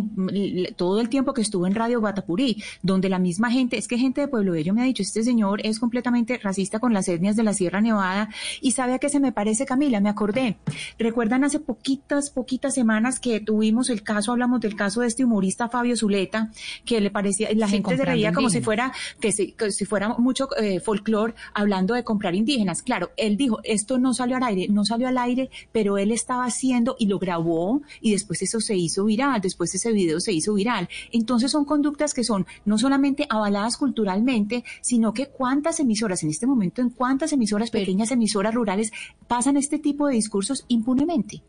[0.77, 4.21] todo el tiempo que estuvo en Radio Guatapurí, donde la misma gente, es que gente
[4.21, 7.43] de Pueblo Bello me ha dicho, este señor es completamente racista con las etnias de
[7.43, 8.29] la Sierra Nevada.
[8.61, 10.57] Y sabe a qué se me parece, Camila, me acordé.
[10.99, 15.69] ¿Recuerdan hace poquitas, poquitas semanas que tuvimos el caso, hablamos del caso de este humorista
[15.69, 16.51] Fabio Zuleta,
[16.85, 19.85] que le parecía, la Sí, gente se reía como si fuera, que si, que si
[19.85, 22.83] fuera mucho eh, folclore hablando de comprar indígenas.
[22.83, 26.45] Claro, él dijo, esto no salió al aire, no salió al aire, pero él estaba
[26.45, 30.55] haciendo y lo grabó y después eso se hizo viral, después ese video se hizo
[30.55, 30.89] viral.
[31.13, 36.47] Entonces son conductas que son no solamente avaladas culturalmente, sino que cuántas emisoras en este
[36.47, 38.93] momento, en cuántas emisoras, pequeñas emisoras rurales,
[39.27, 41.43] pasan este tipo de discursos impunemente.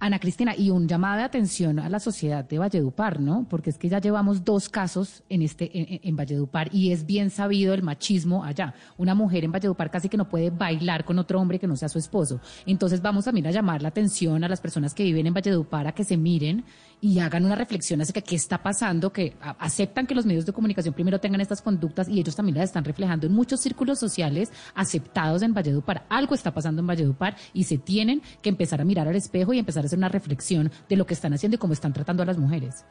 [0.00, 3.46] Ana Cristina, y un llamado de atención a la sociedad de Valledupar, ¿no?
[3.50, 7.28] Porque es que ya llevamos dos casos en este en, en Valledupar y es bien
[7.28, 8.72] sabido el machismo allá.
[8.96, 11.90] Una mujer en Valledupar casi que no puede bailar con otro hombre que no sea
[11.90, 12.40] su esposo.
[12.64, 15.92] Entonces vamos también a llamar la atención a las personas que viven en Valledupar a
[15.92, 16.64] que se miren
[17.00, 20.52] y hagan una reflexión acerca de qué está pasando, que aceptan que los medios de
[20.52, 24.52] comunicación primero tengan estas conductas y ellos también las están reflejando en muchos círculos sociales
[24.74, 26.04] aceptados en Valledupar.
[26.08, 29.58] Algo está pasando en Valledupar y se tienen que empezar a mirar al espejo y
[29.58, 32.26] empezar a hacer una reflexión de lo que están haciendo y cómo están tratando a
[32.26, 32.84] las mujeres.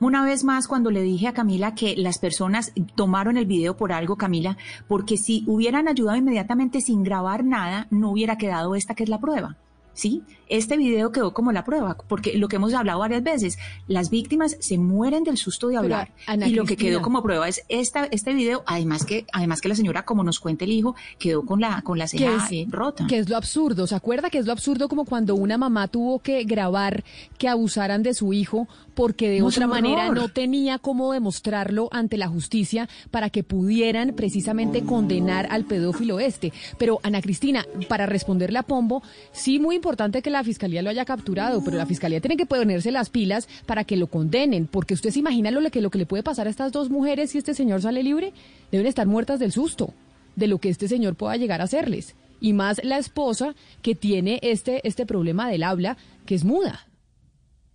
[0.00, 3.92] Una vez más, cuando le dije a Camila que las personas tomaron el video por
[3.92, 9.02] algo, Camila, porque si hubieran ayudado inmediatamente sin grabar nada, no hubiera quedado esta que
[9.02, 9.56] es la prueba.
[9.98, 10.22] ¿Sí?
[10.48, 14.56] Este video quedó como la prueba, porque lo que hemos hablado varias veces, las víctimas
[14.60, 16.12] se mueren del susto de hablar.
[16.46, 19.74] Y lo que quedó como prueba es esta, este video, además que, además que la
[19.74, 23.06] señora, como nos cuenta el hijo, quedó con la, con la que ceja es, rota.
[23.08, 23.86] que es lo absurdo.
[23.88, 27.02] ¿Se acuerda que es lo absurdo como cuando una mamá tuvo que grabar
[27.36, 30.16] que abusaran de su hijo porque de No, otra manera horror.
[30.16, 36.52] no tenía cómo demostrarlo ante la justicia para que pudieran precisamente condenar al pedófilo este?
[36.78, 39.02] Pero Ana Cristina, para responderle a Pombo,
[39.32, 42.90] sí muy importante que la fiscalía lo haya capturado, pero la fiscalía tiene que ponerse
[42.90, 46.06] las pilas para que lo condenen, porque usted se imagina lo que, lo que le
[46.06, 48.32] puede pasar a estas dos mujeres si este señor sale libre,
[48.70, 49.94] deben estar muertas del susto
[50.36, 52.14] de lo que este señor pueda llegar a hacerles.
[52.40, 56.86] Y más la esposa que tiene este, este problema del habla, que es muda.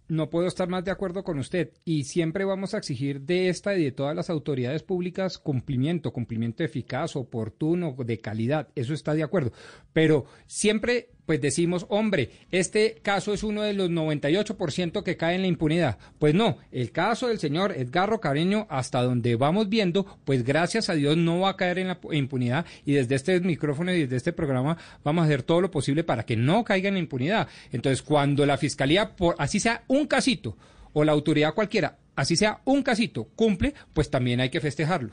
[0.08, 3.76] No puedo estar más de acuerdo con usted y siempre vamos a exigir de esta
[3.76, 9.24] y de todas las autoridades públicas cumplimiento, cumplimiento eficaz, oportuno, de calidad, eso está de
[9.24, 9.54] acuerdo.
[9.92, 15.42] Pero siempre pues decimos, hombre, este caso es uno de los 98% que cae en
[15.42, 15.98] la impunidad.
[16.20, 20.96] Pues no, el caso del señor Edgarro Careño, hasta donde vamos viendo, pues gracias a
[20.96, 24.34] Dios no va a caer en la impunidad y desde este micrófono y desde este
[24.34, 27.48] programa vamos a hacer todo lo posible para que no caiga en la impunidad.
[27.72, 30.58] Entonces, cuando la fiscalía, por así sea un casito,
[30.94, 35.12] o la autoridad cualquiera, así sea un casito, cumple, pues también hay que festejarlo.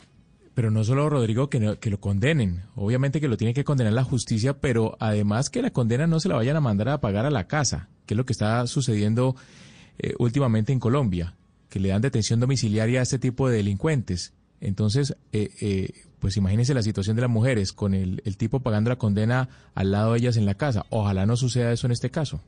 [0.54, 2.64] Pero no solo, Rodrigo, que, que lo condenen.
[2.74, 6.28] Obviamente que lo tiene que condenar la justicia, pero además que la condena no se
[6.28, 9.36] la vayan a mandar a pagar a la casa, que es lo que está sucediendo
[9.98, 11.36] eh, últimamente en Colombia,
[11.68, 14.34] que le dan detención domiciliaria a este tipo de delincuentes.
[14.60, 18.90] Entonces, eh, eh, pues imagínense la situación de las mujeres, con el, el tipo pagando
[18.90, 20.84] la condena al lado de ellas en la casa.
[20.90, 22.42] Ojalá no suceda eso en este caso.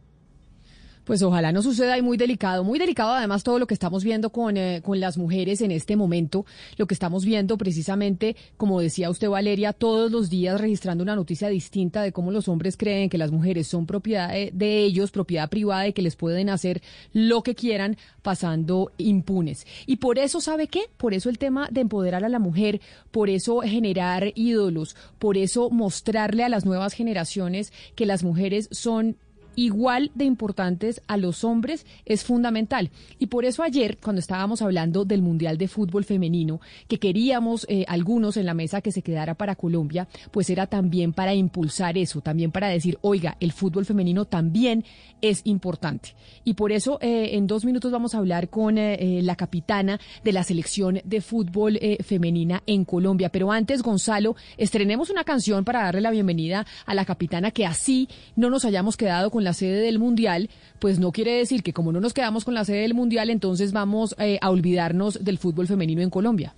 [1.05, 4.31] Pues ojalá no suceda y muy delicado, muy delicado además todo lo que estamos viendo
[4.31, 9.11] con, eh, con las mujeres en este momento, lo que estamos viendo precisamente, como decía
[9.11, 13.19] usted Valeria, todos los días registrando una noticia distinta de cómo los hombres creen que
[13.19, 16.83] las mujeres son propiedad de, de ellos, propiedad privada y que les pueden hacer
[17.13, 19.67] lo que quieran pasando impunes.
[19.87, 20.83] Y por eso, ¿sabe qué?
[20.97, 25.69] Por eso el tema de empoderar a la mujer, por eso generar ídolos, por eso
[25.71, 29.17] mostrarle a las nuevas generaciones que las mujeres son
[29.57, 32.91] igual de importantes a los hombres es fundamental.
[33.19, 37.85] Y por eso ayer, cuando estábamos hablando del Mundial de Fútbol Femenino, que queríamos eh,
[37.89, 42.21] algunos en la mesa que se quedara para Colombia, pues era también para impulsar eso,
[42.21, 44.85] también para decir, oiga, el fútbol femenino también
[45.21, 46.15] es importante.
[46.45, 50.33] Y por eso eh, en dos minutos vamos a hablar con eh, la capitana de
[50.33, 53.29] la selección de fútbol femenina en Colombia.
[53.29, 58.09] Pero antes, Gonzalo, estrenemos una canción para darle la bienvenida a la capitana que así
[58.37, 61.93] no nos hayamos quedado con la sede del Mundial, pues no quiere decir que como
[61.93, 65.67] no nos quedamos con la sede del Mundial, entonces vamos eh, a olvidarnos del fútbol
[65.67, 66.55] femenino en Colombia.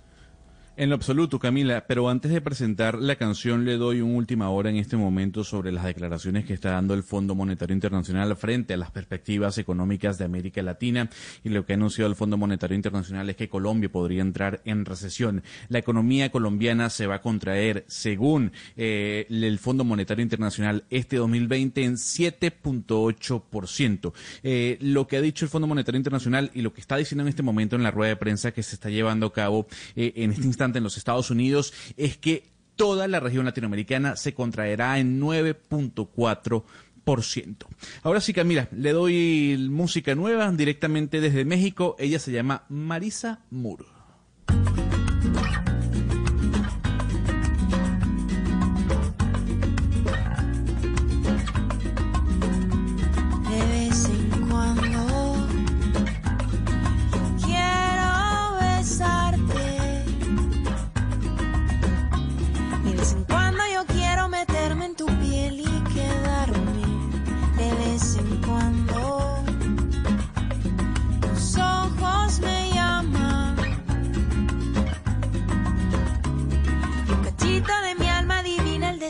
[0.77, 4.69] En lo absoluto, Camila, pero antes de presentar la canción le doy una última hora
[4.69, 8.77] en este momento sobre las declaraciones que está dando el Fondo Monetario Internacional frente a
[8.77, 11.09] las perspectivas económicas de América Latina
[11.45, 14.83] y lo que ha anunciado el Fondo Monetario Internacional es que Colombia podría entrar en
[14.83, 15.43] recesión.
[15.69, 21.85] La economía colombiana se va a contraer, según eh, el Fondo Monetario Internacional, este 2020
[21.85, 24.11] en 7.8%.
[24.43, 27.29] Eh, lo que ha dicho el Fondo Monetario Internacional y lo que está diciendo en
[27.29, 30.31] este momento en la rueda de prensa que se está llevando a cabo eh, en
[30.31, 35.21] este instante en los Estados Unidos es que toda la región latinoamericana se contraerá en
[35.21, 36.63] 9.4%.
[38.03, 41.95] Ahora sí, Camila, le doy música nueva directamente desde México.
[41.99, 43.85] Ella se llama Marisa Moore.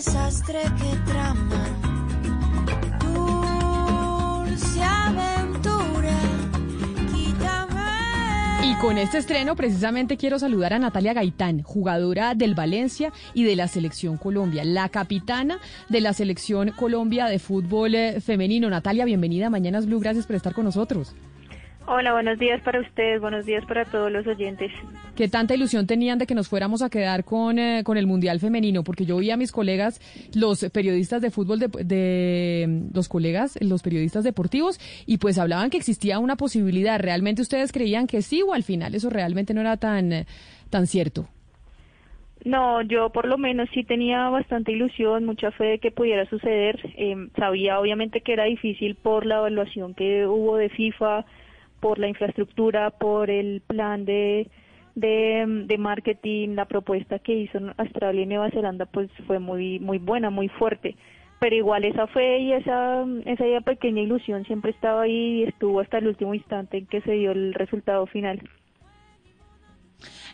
[0.05, 0.95] Desastre que.
[3.05, 6.19] Dulce aventura,
[7.11, 8.69] quítame.
[8.69, 13.55] Y con este estreno precisamente quiero saludar a Natalia Gaitán, jugadora del Valencia y de
[13.55, 15.59] la Selección Colombia, la capitana
[15.89, 18.69] de la Selección Colombia de fútbol eh, femenino.
[18.69, 21.15] Natalia, bienvenida a Mañanas Blue, gracias por estar con nosotros.
[21.87, 24.71] Hola, buenos días para ustedes, buenos días para todos los oyentes.
[25.15, 28.39] ¿Qué tanta ilusión tenían de que nos fuéramos a quedar con, eh, con el Mundial
[28.39, 28.83] Femenino?
[28.83, 30.01] Porque yo vi a mis colegas,
[30.35, 35.77] los periodistas de fútbol, de, de- los colegas, los periodistas deportivos, y pues hablaban que
[35.77, 36.99] existía una posibilidad.
[36.99, 40.25] ¿Realmente ustedes creían que sí o al final eso realmente no era tan,
[40.71, 41.27] tan cierto?
[42.43, 46.79] No, yo por lo menos sí tenía bastante ilusión, mucha fe de que pudiera suceder.
[46.97, 51.25] Eh, sabía obviamente que era difícil por la evaluación que hubo de FIFA,
[51.85, 54.49] por la infraestructura, por el plan de,
[54.95, 60.31] de, marketing, la propuesta que hizo Australia y Nueva Zelanda pues fue muy muy buena,
[60.31, 60.95] muy fuerte.
[61.39, 65.99] Pero igual esa fe y esa, esa pequeña ilusión siempre estaba ahí y estuvo hasta
[65.99, 68.41] el último instante en que se dio el resultado final.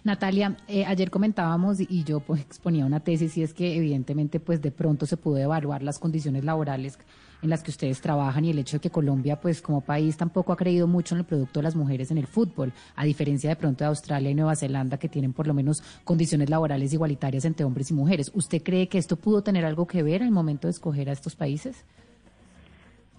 [0.05, 4.61] Natalia, eh, ayer comentábamos y yo pues exponía una tesis y es que evidentemente pues
[4.61, 6.97] de pronto se pudo evaluar las condiciones laborales
[7.41, 10.53] en las que ustedes trabajan y el hecho de que Colombia pues como país tampoco
[10.53, 13.55] ha creído mucho en el producto de las mujeres en el fútbol, a diferencia de
[13.55, 17.65] pronto de Australia y Nueva Zelanda que tienen por lo menos condiciones laborales igualitarias entre
[17.65, 18.31] hombres y mujeres.
[18.33, 21.35] ¿Usted cree que esto pudo tener algo que ver al momento de escoger a estos
[21.35, 21.85] países?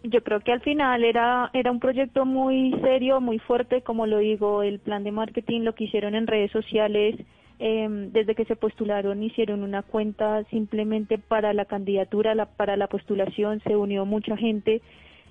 [0.04, 4.18] Yo creo que al final era, era un proyecto muy serio, muy fuerte, como lo
[4.18, 7.20] digo, el plan de marketing, lo que hicieron en redes sociales,
[7.58, 12.86] eh, desde que se postularon hicieron una cuenta simplemente para la candidatura, la- para la
[12.88, 14.80] postulación, se unió mucha gente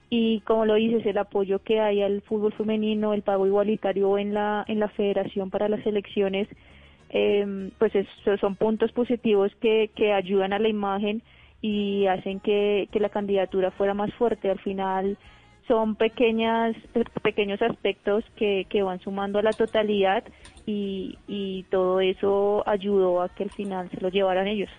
[0.10, 4.34] y como lo dices, el apoyo que hay al fútbol femenino, el pago igualitario en
[4.34, 6.48] la, en la federación para las elecciones,
[7.10, 8.08] eh, pues es-
[8.40, 11.22] son puntos positivos que, que ayudan a la imagen
[11.62, 14.50] y hacen que, que la candidatura fuera más fuerte.
[14.50, 15.18] Al final
[15.68, 16.76] son pequeñas,
[17.22, 20.24] pequeños aspectos que, que van sumando a la totalidad
[20.66, 24.70] y, y todo eso ayudó a que al final se lo llevaran ellos.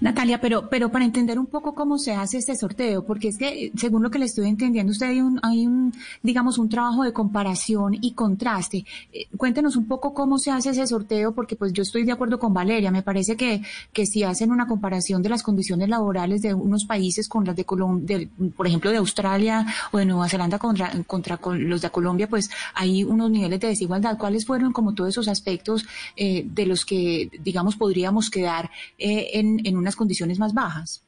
[0.00, 3.66] Natalia, pero, pero para entender un poco cómo se hace este sorteo, porque es que
[3.66, 5.92] eh, según lo que le estoy entendiendo, usted hay un, hay un
[6.22, 8.84] digamos, un trabajo de comparación y contraste.
[9.12, 12.38] Eh, cuéntenos un poco cómo se hace ese sorteo, porque pues yo estoy de acuerdo
[12.38, 12.90] con Valeria.
[12.90, 17.28] Me parece que, que si hacen una comparación de las condiciones laborales de unos países
[17.28, 21.68] con las de Colombia, por ejemplo, de Australia o de Nueva Zelanda contra, contra con
[21.68, 24.18] los de Colombia, pues hay unos niveles de desigualdad.
[24.18, 25.84] ¿Cuáles fueron como todos esos aspectos
[26.16, 31.06] eh, de los que, digamos, podríamos quedar eh, en, en unas condiciones más bajas?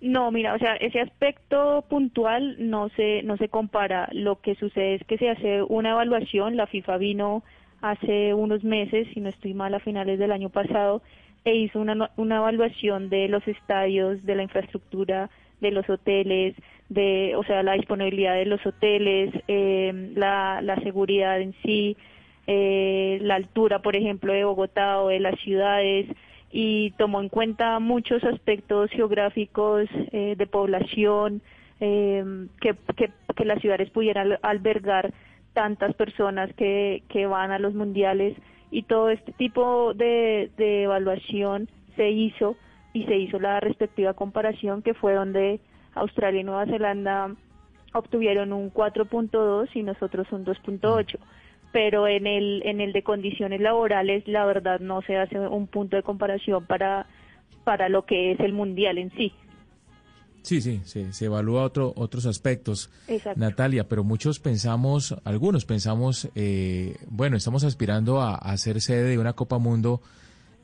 [0.00, 4.08] No, mira, o sea, ese aspecto puntual no se no se compara.
[4.12, 6.56] Lo que sucede es que se hace una evaluación.
[6.56, 7.42] La FIFA vino
[7.80, 11.02] hace unos meses, si no estoy mal, a finales del año pasado,
[11.44, 16.54] e hizo una, una evaluación de los estadios, de la infraestructura, de los hoteles,
[16.88, 21.96] de, o sea, la disponibilidad de los hoteles, eh, la, la seguridad en sí,
[22.46, 26.06] eh, la altura, por ejemplo, de Bogotá o de las ciudades,
[26.56, 31.42] y tomó en cuenta muchos aspectos geográficos eh, de población,
[31.80, 35.12] eh, que, que, que las ciudades pudieran al- albergar
[35.52, 38.36] tantas personas que, que van a los mundiales
[38.70, 42.56] y todo este tipo de, de evaluación se hizo
[42.92, 45.58] y se hizo la respectiva comparación que fue donde
[45.96, 47.34] Australia y Nueva Zelanda
[47.94, 51.18] obtuvieron un 4.2 y nosotros un 2.8
[51.74, 55.96] pero en el en el de condiciones laborales la verdad no se hace un punto
[55.96, 57.08] de comparación para
[57.64, 59.32] para lo que es el mundial en sí
[60.42, 62.90] Sí, sí, se, se evalúa otro, otros aspectos.
[63.08, 63.40] Exacto.
[63.40, 69.18] Natalia, pero muchos pensamos, algunos pensamos, eh, bueno, estamos aspirando a, a ser sede de
[69.18, 70.02] una Copa Mundo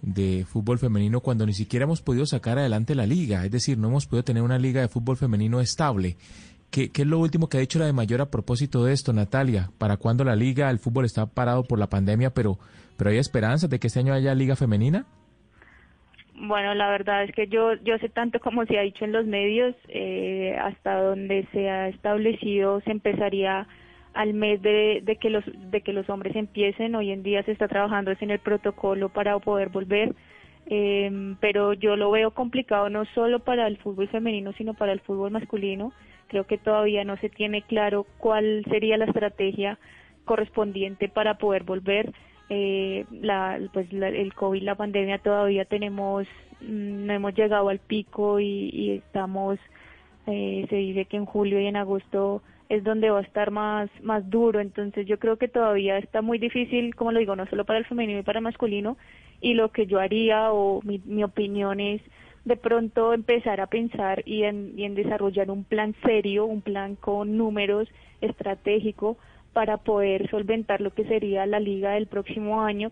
[0.02, 3.88] de fútbol femenino cuando ni siquiera hemos podido sacar adelante la liga, es decir, no
[3.88, 6.18] hemos podido tener una liga de fútbol femenino estable.
[6.70, 9.70] ¿Qué, es lo último que ha dicho la de mayor a propósito de esto, Natalia?
[9.78, 10.70] ¿Para cuándo la liga?
[10.70, 12.58] El fútbol está parado por la pandemia, pero,
[12.96, 15.04] pero hay esperanzas de que este año haya liga femenina.
[16.42, 19.26] Bueno, la verdad es que yo, yo sé tanto como se ha dicho en los
[19.26, 23.66] medios, eh, hasta donde se ha establecido se empezaría
[24.14, 26.94] al mes de, de que los de que los hombres empiecen.
[26.94, 30.14] Hoy en día se está trabajando en el protocolo para poder volver,
[30.66, 35.00] eh, pero yo lo veo complicado no solo para el fútbol femenino sino para el
[35.00, 35.92] fútbol masculino.
[36.30, 39.78] Creo que todavía no se tiene claro cuál sería la estrategia
[40.24, 42.12] correspondiente para poder volver.
[42.48, 46.26] Eh, la, pues la- el COVID, la pandemia todavía tenemos,
[46.60, 49.58] mm, no hemos llegado al pico y, y estamos,
[50.28, 53.90] eh, se dice que en julio y en agosto es donde va a estar más,
[54.02, 57.64] más duro, entonces yo creo que todavía está muy difícil, como lo digo, no solo
[57.64, 58.96] para el femenino y para el masculino,
[59.40, 62.00] y lo que yo haría o mi, mi opinión es
[62.44, 66.96] de pronto empezar a pensar y en, y en desarrollar un plan serio, un plan
[66.96, 67.88] con números
[68.20, 69.16] estratégico
[69.52, 72.90] para poder solventar lo que sería la liga del próximo año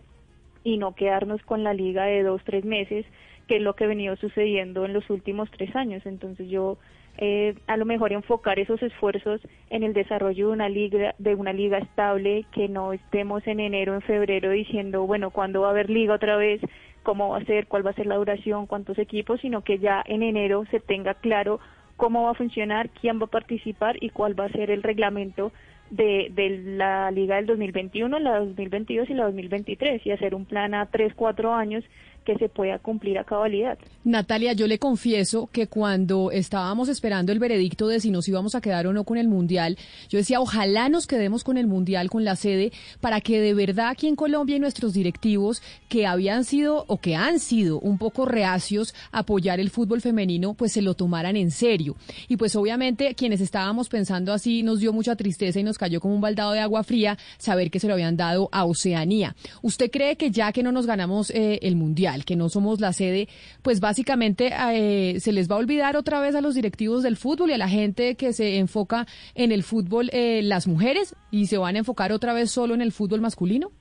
[0.63, 3.05] y no quedarnos con la liga de dos, tres meses,
[3.47, 6.05] que es lo que ha venido sucediendo en los últimos tres años.
[6.05, 6.77] Entonces yo
[7.17, 11.53] eh, a lo mejor enfocar esos esfuerzos en el desarrollo de una liga, de una
[11.53, 15.89] liga estable, que no estemos en enero, en febrero diciendo, bueno, ¿cuándo va a haber
[15.89, 16.61] liga otra vez?
[17.09, 17.65] ¿Cómo va a ser?
[17.65, 18.67] ¿Cuál va a ser la duración?
[18.67, 19.41] ¿Cuántos equipos?
[19.41, 21.59] Sino que ya en enero se tenga claro
[21.97, 25.51] cómo va a funcionar, quién va a participar y cuál va a ser el reglamento
[25.89, 30.75] de, de la liga del 2021, la 2022 y la 2023 y hacer un plan
[30.75, 31.83] a tres, cuatro años
[32.25, 33.77] que se pueda cumplir a cabalidad.
[34.03, 38.61] Natalia, yo le confieso que cuando estábamos esperando el veredicto de si nos íbamos a
[38.61, 39.77] quedar o no con el Mundial,
[40.09, 43.89] yo decía, ojalá nos quedemos con el Mundial, con la sede, para que de verdad
[43.89, 48.25] aquí en Colombia y nuestros directivos que habían sido o que han sido un poco
[48.25, 51.95] reacios a apoyar el fútbol femenino, pues se lo tomaran en serio.
[52.27, 56.15] Y pues obviamente quienes estábamos pensando así nos dio mucha tristeza y nos cayó como
[56.15, 59.35] un baldado de agua fría saber que se lo habían dado a Oceanía.
[59.61, 62.93] ¿Usted cree que ya que no nos ganamos eh, el Mundial, que no somos la
[62.93, 63.27] sede,
[63.61, 67.49] pues básicamente eh, se les va a olvidar otra vez a los directivos del fútbol
[67.49, 71.57] y a la gente que se enfoca en el fútbol eh, las mujeres y se
[71.57, 73.71] van a enfocar otra vez solo en el fútbol masculino?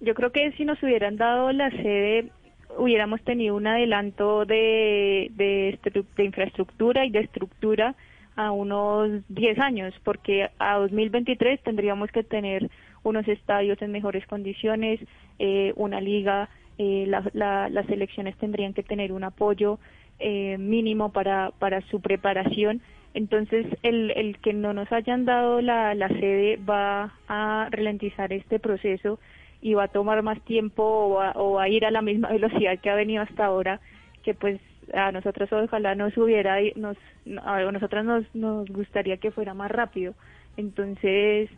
[0.00, 2.30] Yo creo que si nos hubieran dado la sede
[2.76, 7.94] hubiéramos tenido un adelanto de, de, estru- de infraestructura y de estructura
[8.36, 12.68] a unos 10 años, porque a 2023 tendríamos que tener
[13.04, 14.98] unos estadios en mejores condiciones,
[15.38, 19.78] eh, una liga, eh, la- la- las selecciones tendrían que tener un apoyo
[20.18, 22.80] eh, mínimo para, para su preparación.
[23.14, 28.58] Entonces, el, el que no nos hayan dado la, la sede va a ralentizar este
[28.58, 29.18] proceso
[29.60, 32.28] y va a tomar más tiempo o va, o va a ir a la misma
[32.32, 33.80] velocidad que ha venido hasta ahora,
[34.22, 34.60] que pues
[34.92, 36.96] a nosotros ojalá nos hubiera, nos,
[37.42, 40.14] a nosotras nos, nos gustaría que fuera más rápido.
[40.56, 41.50] Entonces,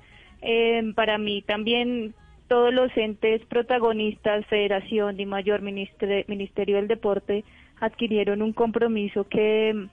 [0.43, 2.15] eh, para mí también
[2.49, 7.45] todos los entes protagonistas, Federación, Di Mayor, Ministre- Ministerio del Deporte,
[7.81, 9.87] adquirieron un compromiso que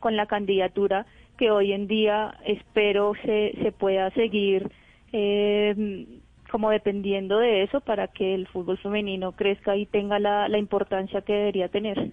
[0.00, 1.06] con la candidatura
[1.38, 4.70] que hoy en día espero se, se pueda seguir
[5.12, 6.06] eh,
[6.50, 11.32] como dependiendo de eso para que el fútbol femenino crezca y tenga la importancia que
[11.32, 12.10] debería tener.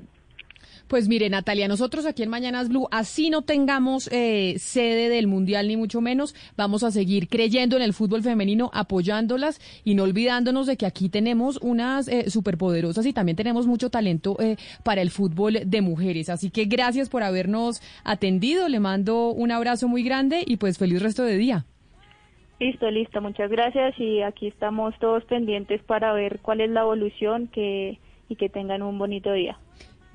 [0.88, 5.68] Pues mire, Natalia, nosotros aquí en Mañanas Blue, así no tengamos eh, sede del Mundial
[5.68, 10.68] ni mucho menos, vamos a seguir creyendo en el fútbol femenino, apoyándolas y no olvidándonos
[10.68, 15.12] de que aquí tenemos unas eh, superpoderosas y también tenemos mucho talento eh, para el
[15.12, 16.30] fútbol de mujeres.
[16.30, 21.02] Así que gracias por habernos atendido, le mando un abrazo muy grande y pues feliz
[21.02, 21.66] resto de día.
[22.60, 27.48] Listo, listo, muchas gracias y aquí estamos todos pendientes para ver cuál es la evolución
[27.48, 29.58] que, y que tengan un bonito día.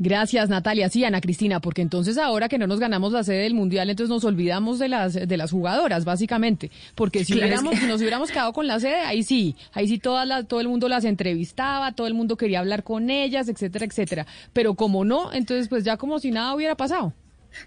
[0.00, 0.88] Gracias, Natalia.
[0.88, 4.10] Sí, Ana Cristina, porque entonces ahora que no nos ganamos la sede del Mundial, entonces
[4.10, 6.72] nos olvidamos de las de las jugadoras, básicamente.
[6.96, 9.54] Porque si, Claro, es hubiéramos, que- si nos hubiéramos quedado con la sede, ahí sí,
[9.72, 13.08] ahí sí todas las, todo el mundo las entrevistaba, todo el mundo quería hablar con
[13.08, 14.26] ellas, etcétera, etcétera.
[14.52, 17.12] Pero como no, entonces pues ya como si nada hubiera pasado.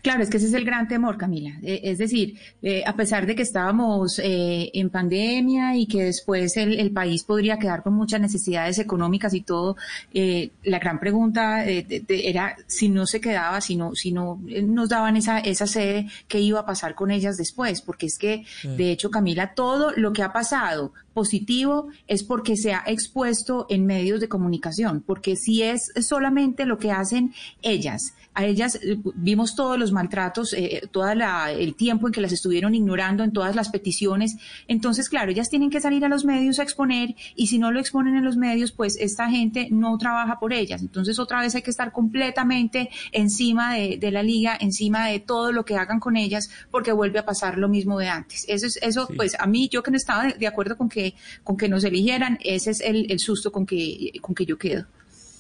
[0.01, 1.51] Claro, es que ese es el gran temor, Camila.
[1.64, 6.57] Eh, es decir, eh, a pesar de que estábamos eh, en pandemia y que después
[6.57, 9.77] el, el país podría quedar con muchas necesidades económicas y todo,
[10.14, 14.40] eh, la gran pregunta de- de- era si no se quedaba, si no, si no
[14.64, 17.82] nos daban esa, esa sede, ¿qué iba a pasar con ellas después?
[17.82, 22.74] Porque es que, de hecho, Camila, todo lo que ha pasado positivo es porque se
[22.74, 27.33] ha expuesto en medios de comunicación, porque si es solamente lo que hacen
[27.64, 28.80] ellas, a ellas
[29.16, 33.56] vimos todos los maltratos, eh, todo el tiempo en que las estuvieron ignorando en todas
[33.56, 34.38] las peticiones.
[34.67, 37.80] Entonces, claro, ellas tienen que salir a los medios a exponer y si no lo
[37.80, 40.81] exponen en los medios, pues esta gente no trabaja por ellas.
[40.81, 45.51] Entonces, otra vez hay que estar completamente encima de, de la liga, encima de todo
[45.51, 48.45] lo que hagan con ellas, porque vuelve a pasar lo mismo de antes.
[48.47, 51.14] Eso es, eso, pues a mí, yo que no estaba de, de acuerdo con que,
[51.43, 54.88] con que nos eligieran, ese es el, el susto con que, con que yo quedo.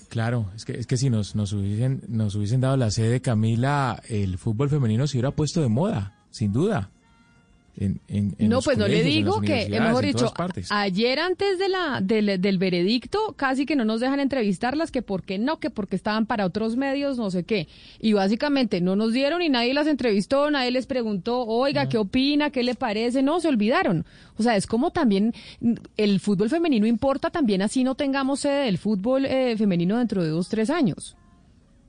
[0.09, 4.01] Claro, es que, es que si nos, nos, hubiesen, nos hubiesen dado la sede, Camila,
[4.07, 6.91] el fútbol femenino se hubiera puesto de moda, sin duda.
[7.79, 10.25] En, en- en no, pues no le digo que, mejor dicho,
[10.71, 15.37] ayer antes de la, del, del veredicto, casi que no nos dejan entrevistarlas, que porque
[15.37, 17.67] no, que porque estaban para otros medios, no sé qué.
[17.99, 22.49] Y básicamente no nos dieron y nadie las entrevistó, nadie les preguntó, oiga, ¿qué opina?
[22.49, 23.21] ¿Qué le parece?
[23.21, 24.05] No, se olvidaron.
[24.37, 28.65] O sea, es como también mm, el fútbol femenino importa también así no tengamos sede
[28.65, 31.15] del fútbol eh, femenino dentro de dos, tres años.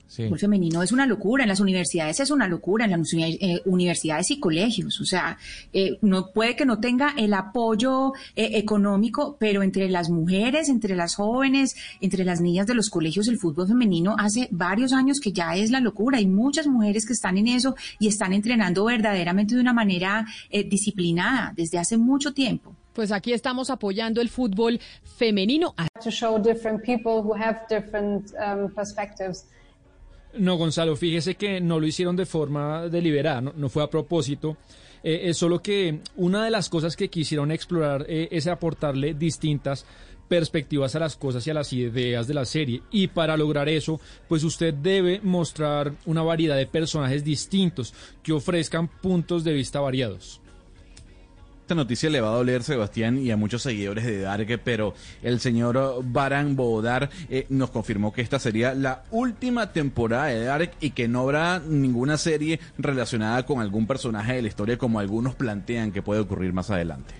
[0.08, 0.24] Sí.
[0.24, 4.30] El femenino es una locura, en las universidades es una locura, en las eh, universidades
[4.30, 5.00] y colegios.
[5.00, 5.38] O sea,
[5.72, 10.96] eh, no puede que no tenga el apoyo eh, económico, pero entre las mujeres, entre
[10.96, 15.32] las jóvenes, entre las niñas de los colegios, el fútbol femenino hace varios años que
[15.32, 16.18] ya es la locura.
[16.18, 20.64] Hay muchas mujeres que están en eso y están entrenando verdaderamente de una manera eh,
[20.64, 22.74] disciplinada desde hace mucho tiempo.
[22.94, 24.80] Pues aquí estamos apoyando el fútbol
[25.18, 25.74] femenino.
[26.02, 29.44] to show different people who have different um, perspectives.
[30.34, 34.56] No, Gonzalo, fíjese que no lo hicieron de forma deliberada, no, no fue a propósito.
[35.02, 39.86] Eh, es solo que una de las cosas que quisieron explorar eh, es aportarle distintas
[40.28, 42.82] perspectivas a las cosas y a las ideas de la serie.
[42.90, 48.88] Y para lograr eso, pues usted debe mostrar una variedad de personajes distintos que ofrezcan
[48.88, 50.40] puntos de vista variados.
[51.68, 55.38] Esta noticia le va a doler Sebastián y a muchos seguidores de Dark, pero el
[55.38, 60.92] señor Baran Bodar eh, nos confirmó que esta sería la última temporada de Dark y
[60.92, 65.92] que no habrá ninguna serie relacionada con algún personaje de la historia como algunos plantean
[65.92, 67.12] que puede ocurrir más adelante.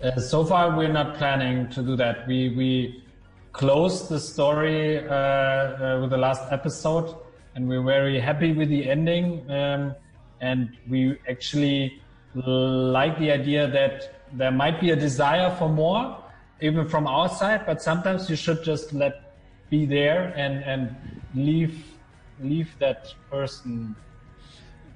[0.00, 2.28] Uh, so far, we're not planning to do that.
[2.28, 3.02] We we
[3.50, 7.12] closed the story uh, uh, with the last episode,
[7.56, 9.42] and we're very happy with the ending.
[9.50, 9.96] Um,
[10.40, 12.00] and we actually
[12.34, 16.22] like the idea that there might be a desire for more,
[16.60, 17.64] even from our side.
[17.66, 19.14] But sometimes you should just let
[19.70, 20.96] be there and and
[21.34, 21.84] leave
[22.40, 23.94] leave that person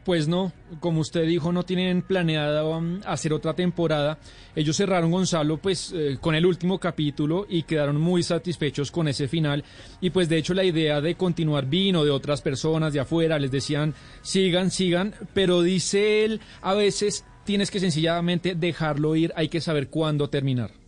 [0.04, 4.18] Pues no, como usted dijo, no tienen planeado um, hacer otra temporada.
[4.56, 9.28] Ellos cerraron Gonzalo pues eh, con el último capítulo y quedaron muy satisfechos con ese
[9.28, 9.64] final.
[10.00, 13.50] Y pues de hecho la idea de continuar vino de otras personas de afuera, les
[13.50, 19.60] decían sigan, sigan, pero dice él, a veces tienes que sencillamente dejarlo ir, hay que
[19.60, 20.81] saber cuándo terminar.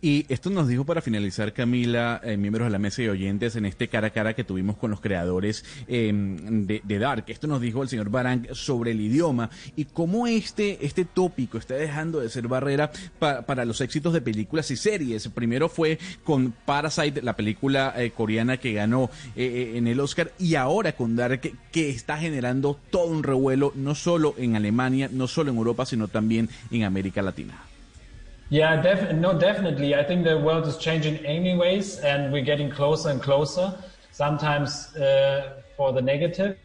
[0.00, 3.66] Y esto nos dijo para finalizar, Camila, eh, miembros de la mesa y oyentes, en
[3.66, 7.24] este cara a cara que tuvimos con los creadores eh, de, Dark.
[7.28, 11.74] Esto nos dijo el señor Barang sobre el idioma y cómo este, este tópico está
[11.74, 15.28] dejando de ser barrera pa, para los éxitos de películas y series.
[15.28, 20.54] Primero fue con Parasite, la película eh, coreana que ganó eh, en el Oscar, y
[20.54, 21.40] ahora con Dark,
[21.72, 26.08] que está generando todo un revuelo, no solo en Alemania, no solo en Europa, sino
[26.08, 27.71] también en América Latina.
[28.52, 29.94] Yeah, def- no, definitely.
[29.94, 33.72] I think the world is changing anyways, and we're getting closer and closer.
[34.10, 36.58] Sometimes uh, for the negative,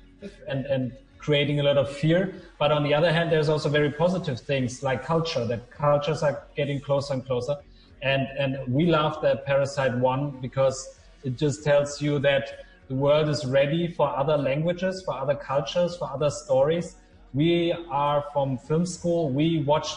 [0.50, 2.34] and and creating a lot of fear.
[2.60, 5.46] But on the other hand, there's also very positive things like culture.
[5.46, 7.56] That cultures are getting closer and closer,
[8.02, 10.78] and and we love that Parasite One because
[11.24, 15.96] it just tells you that the world is ready for other languages, for other cultures,
[15.96, 16.98] for other stories.
[17.34, 19.30] We are from film school.
[19.30, 19.96] We watched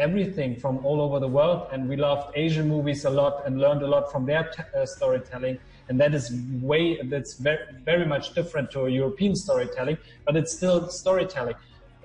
[0.00, 3.82] everything from all over the world and we loved asian movies a lot and learned
[3.82, 5.58] a lot from their t- uh, storytelling.
[5.88, 10.88] And that is way that's very, very much different to european storytelling but it's still
[10.88, 11.56] storytelling.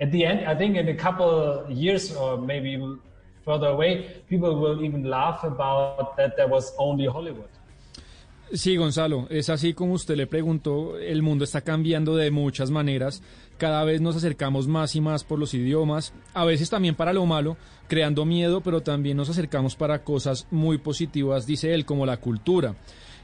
[0.01, 2.71] At the end i think in a couple years or maybe
[3.45, 3.91] further away
[4.27, 7.49] people will even laugh about that there was only hollywood.
[8.53, 13.23] Sí, Gonzalo, es así como usted le preguntó, el mundo está cambiando de muchas maneras,
[13.57, 17.25] cada vez nos acercamos más y más por los idiomas, a veces también para lo
[17.25, 22.17] malo, creando miedo, pero también nos acercamos para cosas muy positivas, dice él, como la
[22.17, 22.75] cultura.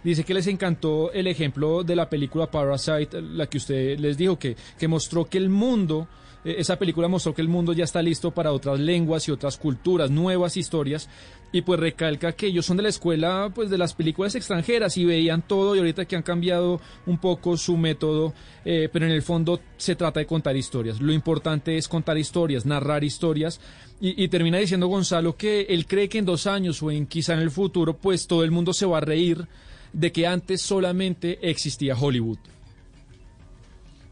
[0.04, 4.40] Dice que les encantó el ejemplo de la película Parasite, la que usted les dijo,
[4.40, 6.08] que, que mostró que el mundo,
[6.44, 10.10] esa película mostró que el mundo ya está listo para otras lenguas y otras culturas,
[10.10, 11.08] nuevas historias,
[11.52, 15.06] y pues recalca que ellos son de la escuela pues de las películas extranjeras y
[15.06, 19.22] veían todo y ahorita que han cambiado un poco su método, eh, pero en el
[19.22, 21.02] fondo se trata de contar historias.
[21.02, 23.60] Lo importante es contar historias, narrar historias
[24.00, 27.34] y, y, termina diciendo Gonzalo que él cree que en dos años o en quizá
[27.34, 29.48] en el futuro pues todo el mundo se va a reír
[29.94, 32.38] de que antes solamente existía Hollywood.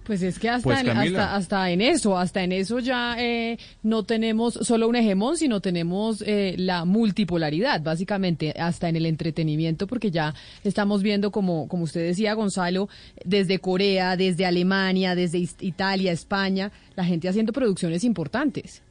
[0.09, 3.59] Pues es que hasta, Pues, en, hasta, hasta en eso, hasta en eso ya eh,
[3.83, 9.85] no tenemos solo un hegemón, sino tenemos eh, la multipolaridad, básicamente, hasta en el entretenimiento,
[9.85, 12.89] porque ya estamos viendo, como, como usted decía, Gonzalo,
[13.23, 18.81] desde Corea, desde Alemania, desde Italia, España, la gente haciendo producciones importantes.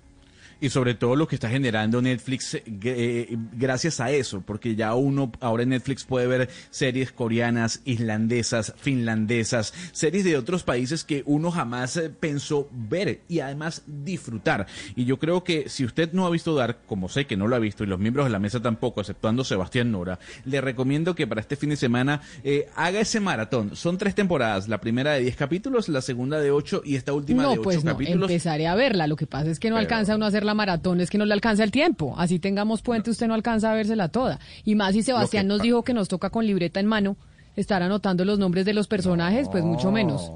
[0.61, 5.31] Y sobre todo lo que está generando Netflix eh, gracias a eso, porque ya uno
[5.41, 11.51] ahora en Netflix puede ver series coreanas, islandesas, finlandesas, series de otros países que uno
[11.53, 14.67] jamás eh, pensó ver y además disfrutar.
[14.97, 17.55] Y yo creo que si usted no ha visto Dark, como sé que no lo
[17.55, 21.27] ha visto y los miembros de la mesa tampoco, exceptuando Sebastián Nora, le recomiendo que
[21.29, 23.77] para este fin de semana eh, haga ese maratón.
[23.77, 27.45] Son tres temporadas, la primera de 10 capítulos, la segunda de 8 y esta última
[27.45, 28.29] No, de 8 pues no, capítulos.
[28.31, 29.07] empezaré a verla.
[29.07, 31.19] Lo que pasa es que no Pero- alcanza uno a hacer la maratón, es que
[31.19, 32.15] no le alcanza el tiempo.
[32.19, 34.41] Así tengamos puente, usted no alcanza a vérsela toda.
[34.65, 37.17] Y más si Sebastián que nos dijo que nos toca con libreta en mano
[37.55, 40.33] estar anotando los nombres de los personajes, pues mucho menos.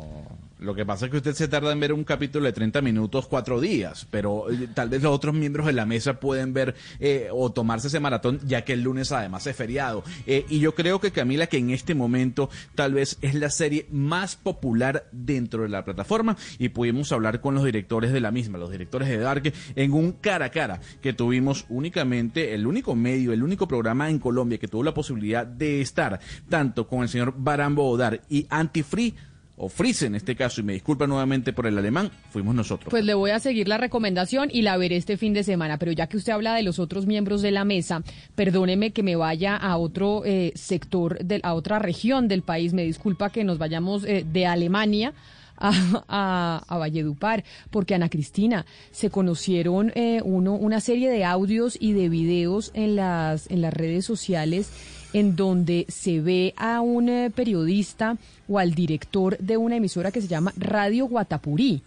[0.63, 3.27] Lo que pasa es que usted se tarda en ver un capítulo de 30 minutos,
[3.27, 7.29] cuatro días, pero eh, tal vez los otros miembros de la mesa pueden ver eh,
[7.33, 10.05] o tomarse ese maratón, ya que el lunes además es feriado.
[10.27, 13.87] Eh, y yo creo que Camila, que en este momento tal vez es la serie
[13.91, 18.59] más popular dentro de la plataforma y pudimos hablar con los directores de la misma,
[18.59, 23.33] los directores de Dark, en un cara a cara que tuvimos únicamente, el único medio,
[23.33, 27.35] el único programa en Colombia que tuvo la posibilidad de estar tanto con el señor
[27.37, 29.15] Barambo Odar y Antifree
[29.57, 32.91] o Freeze en este caso, y me disculpa nuevamente por el alemán, fuimos nosotros.
[32.91, 35.79] Pues le voy a seguir la recomendación y la veré este fin de semana.
[35.79, 38.03] Pero ya que usted habla de los otros miembros de la mesa,
[38.35, 42.73] perdóneme que me vaya a otro eh, sector, de, a otra región del país.
[42.73, 45.13] Me disculpa que nos vayamos eh, de Alemania
[45.57, 45.73] a,
[46.09, 51.93] a, a Valledupar, porque Ana Cristina, se conocieron eh, uno, una serie de audios y
[51.93, 54.71] de videos en las, en las redes sociales
[55.13, 58.17] en donde se ve a un eh, periodista
[58.49, 61.83] o al director de una emisora que se llama Radio Guatapurí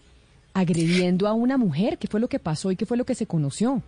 [0.54, 1.98] agrediendo a una mujer.
[1.98, 3.84] ¿Qué fue lo que pasó y qué fue lo que se conoció?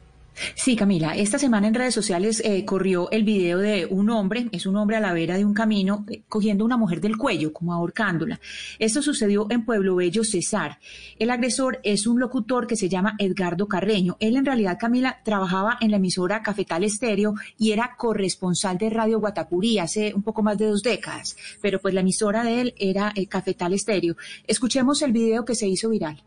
[0.56, 4.66] Sí, Camila, esta semana en redes sociales eh, corrió el video de un hombre, es
[4.66, 7.51] un hombre a la vera de un camino, eh, cogiendo a una mujer del cuello,
[7.53, 8.40] como ahorcándola.
[8.77, 10.80] Esto sucedió en Pueblo Bello, Cesar.
[11.17, 14.17] El agresor es un locutor que se llama Edgardo Carreño.
[14.19, 19.19] Él en realidad, Camila, trabajaba en la emisora Cafetal Estéreo y era corresponsal de Radio
[19.19, 21.35] Guatapurí hace un poco más de dos décadas.
[21.61, 24.16] Pero pues la emisora de él era eh, Cafetal Estéreo.
[24.45, 26.24] Escuchemos el video que se hizo viral.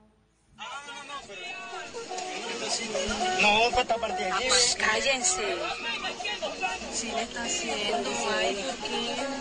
[3.40, 4.48] No, pues está partida aquí.
[4.48, 5.42] Pues cállense.
[6.92, 9.39] Si le está haciendo, ay, ¿por qué?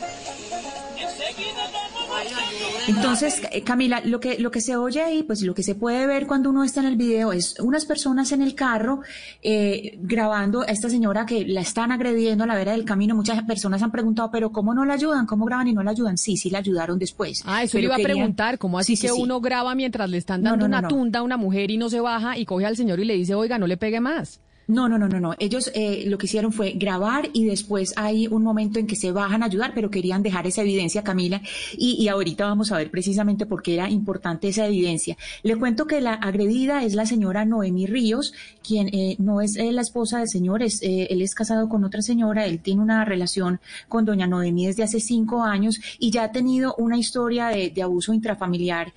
[2.88, 6.07] Entonces, eh, Camila, lo que, lo que se oye ahí, pues lo que se puede
[6.07, 9.01] ver cuando uno está en el video es unas personas en el carro
[9.43, 13.15] eh, grabando a esta señora que la están agrediendo a la vera del camino.
[13.15, 15.25] Muchas personas han preguntado, pero ¿cómo no la ayudan?
[15.25, 16.17] ¿Cómo graban y no la ayudan?
[16.17, 17.43] Sí, sí la ayudaron después.
[17.45, 19.22] Ah, eso le Pero iba a preguntar, ¿cómo así Sí, sí, que sí.
[19.22, 20.88] uno graba mientras le están dando no, no, una no.
[20.88, 23.35] tunda a una mujer y no se baja y coge al señor y le dice,
[23.35, 24.39] oiga, no le pegue más?
[24.69, 25.33] No, no, no, no, no.
[25.39, 29.11] Ellos eh, lo que hicieron fue grabar y después hay un momento en que se
[29.11, 31.41] bajan a ayudar, pero querían dejar esa evidencia, Camila,
[31.75, 35.17] y, ahorita vamos a ver precisamente por qué era importante esa evidencia.
[35.41, 38.31] Le cuento que la agredida es la señora Noemí Ríos,
[38.64, 41.83] quien eh, no es eh, la esposa del señor, es, eh, él es casado con
[41.83, 46.25] otra señora, él tiene una relación con doña Noemí desde hace cinco años y ya
[46.25, 48.93] ha tenido una historia de, abuso intrafamiliar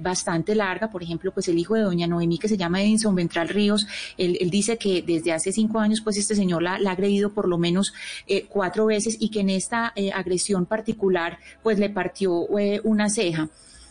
[0.00, 0.90] bastante larga.
[0.90, 3.86] Por ejemplo, pues el hijo de doña Noemí, que se llama Edinson Ventral Ríos,
[4.16, 7.48] él dice que desde hace cinco años, pues este señor la, la ha agredido por
[7.48, 7.92] lo menos
[8.26, 13.08] eh, cuatro veces y que en esta eh, agresión particular, pues le partió eh, una
[13.08, 13.48] ceja.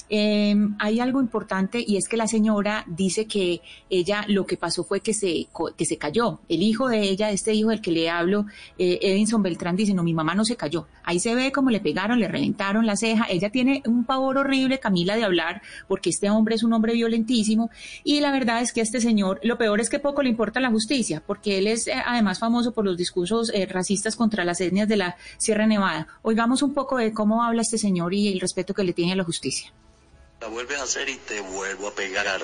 [0.10, 4.84] Eh, hay algo importante y es que la señora dice que ella lo que pasó
[4.84, 6.40] fue que se, que se cayó.
[6.48, 8.46] El hijo de ella, este hijo del que le hablo,
[8.78, 10.88] eh, Edinson Beltrán, dice, no, mi mamá no se cayó.
[11.04, 13.26] Ahí se ve como le pegaron, le reventaron la ceja.
[13.30, 17.70] Ella tiene un pavor horrible, Camila, de hablar, porque este hombre es un hombre violentísimo.
[18.04, 20.70] Y la verdad es que este señor, lo peor es que poco le importa la
[20.72, 24.88] justicia, porque él es eh, además famoso por los discursos eh, racistas contra las etnias
[24.88, 26.08] de la Sierra Nevada.
[26.22, 29.16] Oigamos un poco de cómo habla este señor y el respeto que le tiene a
[29.16, 29.72] la justicia.
[30.40, 32.40] La vuelves a hacer y te vuelvo a pegar,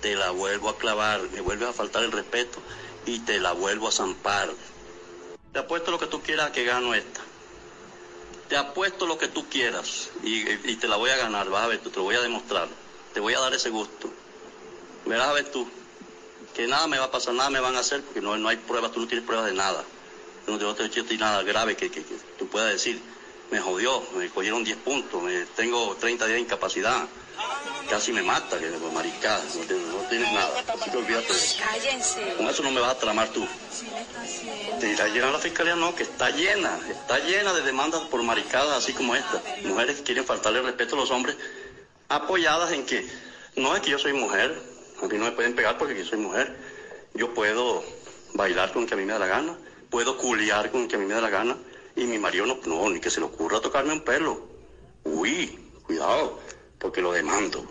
[0.00, 2.62] te la vuelvo a clavar, me vuelves a faltar el respeto
[3.04, 4.48] y te la vuelvo a zampar.
[5.52, 7.20] Te apuesto lo que tú quieras a que gano esta.
[8.48, 10.44] Te apuesto lo que tú quieras y,
[10.76, 12.68] te la voy a ganar, vas a ver, tú, te lo voy a demostrar.
[13.12, 14.08] Te voy a dar ese gusto.
[15.06, 15.68] Verás a ver tú,
[16.54, 18.56] que nada me va a pasar, nada me van a hacer porque no, no hay
[18.56, 19.84] pruebas, tú no tienes pruebas de nada.
[20.46, 23.02] Yo no te- no te he hecho nada grave que, que, que tú puedas decir,
[23.50, 27.08] me jodió, me cogieron 10 puntos, me, tengo 30 días de incapacidad,
[27.88, 31.34] casi me mata, que maricada, no, tienes- no tienes nada, así que olvídate.
[31.58, 32.34] Cállense.
[32.36, 33.44] Con eso no me vas a tramar tú.
[33.44, 34.78] Está haciendo.
[34.78, 38.22] Te irá a llenar la fiscalía, no, que está llena, está llena de demandas por
[38.22, 39.42] maricadas así como esta.
[39.64, 41.36] Mujeres que quieren faltarle el respeto a los hombres,
[42.08, 43.06] apoyadas en que
[43.56, 44.58] no es que yo soy mujer,
[45.02, 46.54] a mí no me pueden pegar porque yo soy mujer.
[47.14, 47.84] Yo puedo
[48.34, 49.58] bailar con que a mí me da la gana,
[49.90, 51.58] puedo culiar con que a mí me da la gana,
[51.94, 54.40] y mi marido no, no, ni que se le ocurra tocarme un pelo.
[55.04, 56.40] Uy, cuidado,
[56.82, 57.64] porque lo demando.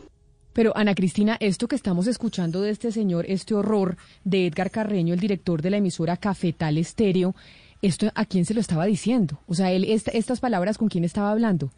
[0.53, 5.13] Pero Ana Cristina, esto que estamos escuchando de este señor, este horror de Edgar Carreño,
[5.13, 7.35] el director de la emisora Cafetal Estéreo,
[7.81, 9.39] ¿esto a quién se lo estaba diciendo?
[9.47, 11.71] O sea, él, esta- estas palabras, ¿con quién estaba hablando?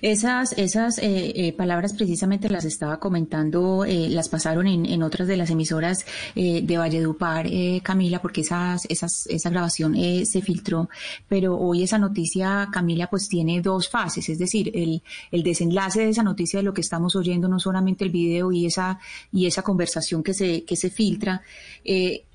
[0.00, 5.28] Esas, esas eh, eh, palabras precisamente las estaba comentando, eh, las pasaron en, en otras
[5.28, 10.88] de las emisoras eh, de Valledupar, eh, Camila, porque esas, esas, esa grabación se filtró,
[11.28, 16.10] pero hoy esa noticia, Camila, pues tiene dos fases, es decir, el, el desenlace de
[16.10, 18.98] esa noticia de lo que estamos oyendo, no solamente el video y esa,
[19.32, 21.42] y esa conversación que se, que se filtra,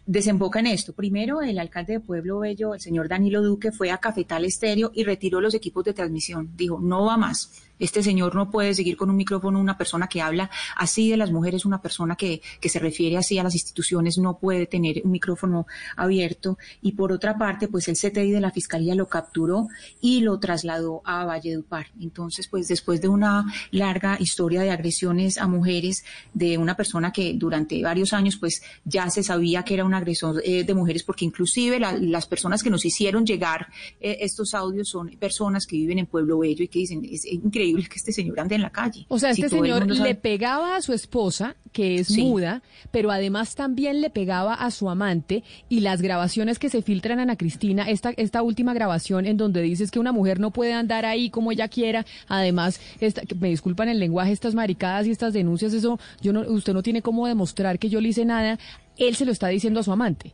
[0.08, 0.94] desemboca en esto.
[0.94, 5.04] Primero, el alcalde de Pueblo Bello, el señor Danilo Duque, fue a Cafetal Estéreo y
[5.04, 6.50] retiró los equipos de transmisión.
[6.56, 7.52] Dijo, no va más.
[7.80, 11.32] Este señor no puede seguir con un micrófono, una persona que habla así de las
[11.32, 15.12] mujeres, una persona que, que se refiere así a las instituciones, no puede tener un
[15.12, 16.58] micrófono abierto.
[16.82, 19.68] Y por otra parte, pues el CTI de la Fiscalía lo capturó
[20.02, 21.88] y lo trasladó a Valledupar.
[22.00, 27.34] Entonces, pues después de una larga historia de agresiones a mujeres de una persona que
[27.36, 31.26] durante varios años, pues ya se sabía que era un agresor eh, de mujeres, porque
[31.26, 33.68] inclusive la- las personas que nos hicieron llegar
[34.00, 37.67] eh, estos audios son personas que viven en Pueblo Bello y que dicen, es increíble
[37.70, 39.06] increíble que este señor ande en la calle.
[39.10, 42.24] O sea, Si este señor sabe- le pegaba a su esposa, que es Sí.
[42.24, 47.20] muda, pero además también le pegaba a su amante y las grabaciones que se filtran,
[47.20, 51.06] Ana Cristina, esta, esta última grabación en donde dices que una mujer no puede andar
[51.06, 55.74] ahí como ella quiera, además, esta, me disculpan el lenguaje, estas maricadas y estas denuncias,
[55.74, 58.58] eso, yo no, usted no tiene cómo demostrar que yo le hice nada,
[58.98, 60.34] él se lo está diciendo a su amante.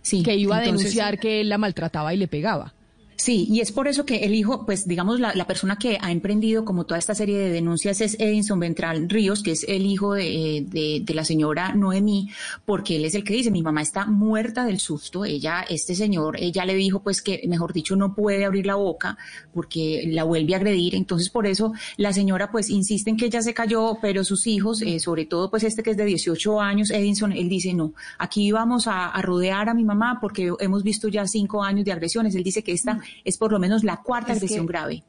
[0.00, 2.72] Sí, que iba a entonces- denunciar que él la maltrataba y le pegaba.
[3.18, 6.12] Sí, y es por eso que el hijo, pues digamos, la, la persona que ha
[6.12, 10.12] emprendido como toda esta serie de denuncias es Edinson Ventral Ríos, que es el hijo
[10.12, 12.28] de, de- la señora Noemí,
[12.66, 16.36] porque él es el que dice, mi mamá está muerta del susto, ella, este señor,
[16.38, 19.16] ella le dijo pues que, mejor dicho, no puede abrir la boca
[19.54, 23.40] porque la vuelve a agredir, entonces por eso la señora pues insiste en que ella
[23.40, 26.90] se cayó, pero sus hijos, eh, sobre todo pues este que es de 18 años,
[26.90, 31.08] Edinson, él dice, no, aquí vamos a, a rodear a mi mamá porque hemos visto
[31.08, 34.32] ya cinco años de agresiones, él dice que esta es por lo menos la cuarta
[34.32, 35.02] Es agresión grave.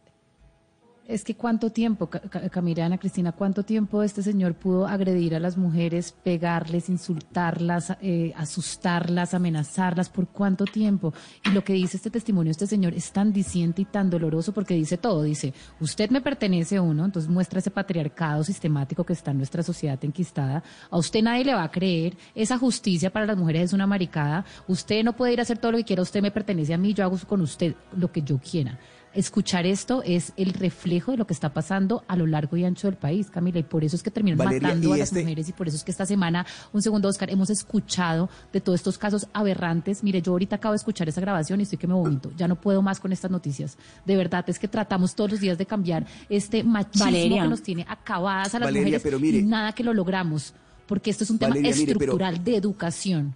[1.08, 5.36] Es que cuánto tiempo, Ca- Ca- Camila, Ana Cristina, cuánto tiempo este señor pudo agredir
[5.36, 11.14] a las mujeres, pegarles, insultarlas, eh, asustarlas, amenazarlas, por cuánto tiempo.
[11.46, 14.74] Y lo que dice este testimonio, este señor, es tan diciente y tan doloroso porque
[14.74, 15.24] dice todo.
[15.24, 19.98] Dice, usted me pertenece uno, entonces muestra ese patriarcado sistemático que está en nuestra sociedad
[20.04, 20.62] enquistada.
[20.92, 24.44] A usted nadie le va a creer, esa justicia para las mujeres es una maricada.
[24.68, 26.94] Usted no puede ir a hacer todo lo que quiera, usted me pertenece a mí,
[26.94, 28.78] yo hago con usted lo que yo quiera
[29.20, 32.88] escuchar esto es el reflejo de lo que está pasando a lo largo y ancho
[32.88, 35.50] del país, Camila, y por eso es que terminan Valeria, matando a las este- mujeres
[35.50, 38.98] y por eso es que esta semana, un segundo, Oscar, hemos escuchado de todos estos
[38.98, 40.04] casos aberrantes.
[40.04, 42.32] Mire, yo ahorita acabo de escuchar esa grabación y estoy que me vomito.
[42.38, 43.78] Ya no puedo más con estas noticias.
[44.06, 47.44] De verdad, es que tratamos todos los días de cambiar este machismo Valeria.
[47.44, 50.54] que nos tiene acabadas a las Valeria, mujeres pero mire- y nada que lo logramos,
[50.88, 53.34] porque esto es un tema Valeria, mire, pero- estructural de educación.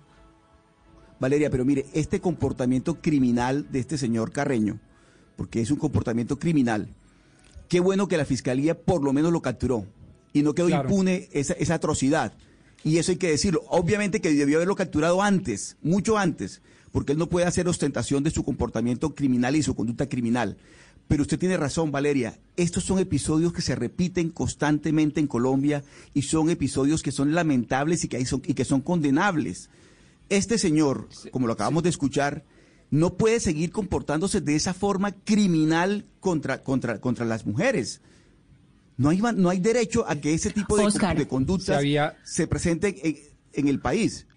[1.19, 4.79] Valeria, pero mire, este comportamiento criminal de este señor Carreño,
[5.41, 6.87] porque es un comportamiento criminal,
[7.67, 9.87] qué bueno que la fiscalía por lo menos lo capturó
[10.33, 10.87] y no quedó Claro.
[10.87, 12.33] impune esa, esa atrocidad.
[12.83, 13.63] Y eso hay que decirlo.
[13.69, 16.61] Obviamente que debió haberlo capturado antes, mucho antes,
[16.91, 20.57] porque él no puede hacer ostentación de su comportamiento criminal y su conducta criminal.
[21.07, 22.37] Pero usted tiene razón, Valeria.
[22.55, 28.03] Estos son episodios que se repiten constantemente en Colombia y son episodios que son lamentables
[28.03, 29.71] y que, hay son, y que son condenables.
[30.29, 32.43] Este señor, como lo acabamos de escuchar,
[32.91, 38.01] no puede seguir comportándose de esa forma criminal contra, contra, contra las mujeres.
[38.97, 42.17] No hay, no hay derecho a que ese tipo de, Oscar, de conductas se había-
[42.23, 43.15] se presenten en,
[43.53, 44.27] en el país.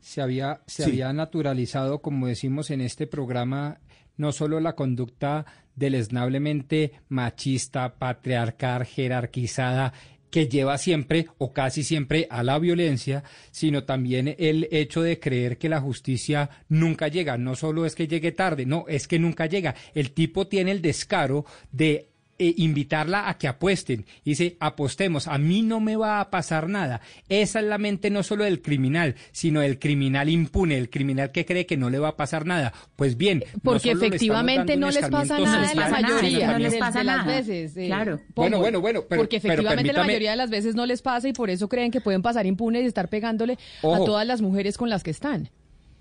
[0.00, 0.90] se había, se Sí.
[0.90, 3.80] había naturalizado, como decimos en este programa,
[4.16, 5.44] no solo la conducta
[5.76, 9.92] deleznablemente machista, patriarcal, jerarquizada,
[10.30, 15.58] que lleva siempre o casi siempre a la violencia, sino también el hecho de creer
[15.58, 17.36] que la justicia nunca llega.
[17.36, 19.74] No solo es que llegue tarde, no, es que nunca llega.
[19.94, 22.09] El tipo tiene el descaro de
[22.42, 24.06] eh, invitarla a que apuesten.
[24.24, 27.02] Dice, apostemos, a mí no me va a pasar nada.
[27.28, 31.44] Esa es la mente no solo del criminal, sino del criminal impune, el criminal que
[31.44, 32.72] cree que no le va a pasar nada.
[32.96, 37.04] Pues bien, no Porque efectivamente no les pasa nada en la mayoría no les pasa
[37.04, 37.76] las veces.
[37.76, 38.20] eh, Claro.
[38.34, 41.28] Bueno, bueno, bueno, pero- Porque pero efectivamente la mayoría de las veces no les pasa
[41.28, 44.78] y por eso creen que pueden pasar impunes y estar pegándole a todas las mujeres
[44.78, 45.50] con las que están.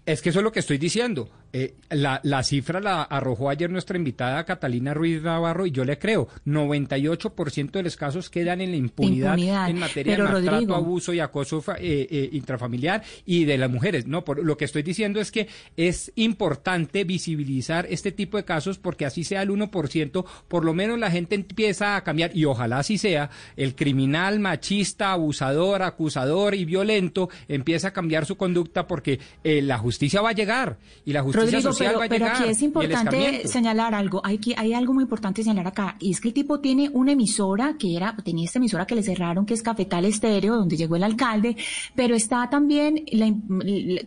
[0.05, 1.29] Es que eso es lo que estoy diciendo.
[1.51, 5.97] Eh, la, la cifra la arrojó ayer nuestra invitada Catalina Ruiz Navarro y yo le
[5.97, 6.27] creo.
[6.45, 9.69] 98% de los casos quedan en la impunidad, Impunidad.
[9.69, 10.75] en materia Pero, de maltrato, Rodrigo.
[10.75, 14.05] abuso y acoso eh, eh, intrafamiliar y de las mujeres.
[14.07, 15.47] No, por, lo que estoy diciendo es que
[15.77, 20.99] es importante visibilizar este tipo de casos porque así sea el 1%, por lo menos
[20.99, 23.29] la gente empieza a cambiar y ojalá así sea.
[23.55, 29.77] El criminal machista, abusador, acusador y violento empieza a cambiar su conducta porque eh, la
[29.77, 31.71] justicia va a llegar y la justicia Rodrigo,
[32.09, 34.21] pero, aquí es importante señalar algo.
[34.23, 35.95] Hay, que, hay algo muy importante señalar acá.
[35.99, 39.03] Y es que el tipo tiene una emisora que era, tenía esta emisora que le
[39.03, 41.55] cerraron, que es Cafetal Estéreo, donde llegó el alcalde,
[41.95, 43.29] pero está también la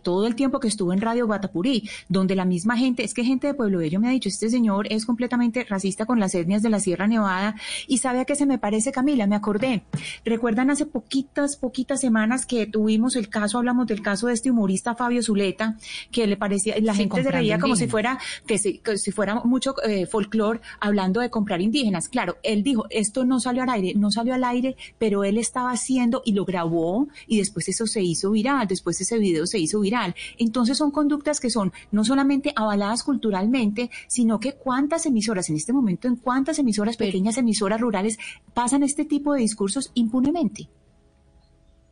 [0.01, 3.47] todo el tiempo que estuvo en Radio Guatapurí, donde la misma gente, es que gente
[3.47, 6.69] de Pueblo Bello me ha dicho, este señor es completamente racista con las etnias de
[6.69, 7.55] la Sierra Nevada.
[7.87, 9.83] Y sabe a qué se me parece, Camila, me acordé.
[10.25, 14.95] Recuerdan hace poquitas, poquitas semanas que tuvimos el caso, hablamos del caso de este humorista
[14.95, 15.77] Fabio Zuleta,
[16.11, 19.11] que le parecía, la Sí, gente se reía como si fuera, que si, que si
[19.11, 22.09] fuera mucho eh, folclore hablando de comprar indígenas.
[22.09, 25.71] Claro, él dijo, esto no salió al aire, no salió al aire, pero él estaba
[25.71, 29.79] haciendo y lo grabó y después eso se hizo viral, después ese video se hizo
[29.79, 30.15] viral.
[30.37, 35.73] Entonces son conductas que son no solamente avaladas culturalmente, sino que cuántas emisoras en este
[35.73, 38.17] momento, en cuántas emisoras, pequeñas emisoras rurales,
[38.53, 40.69] pasan este tipo de discursos impunemente.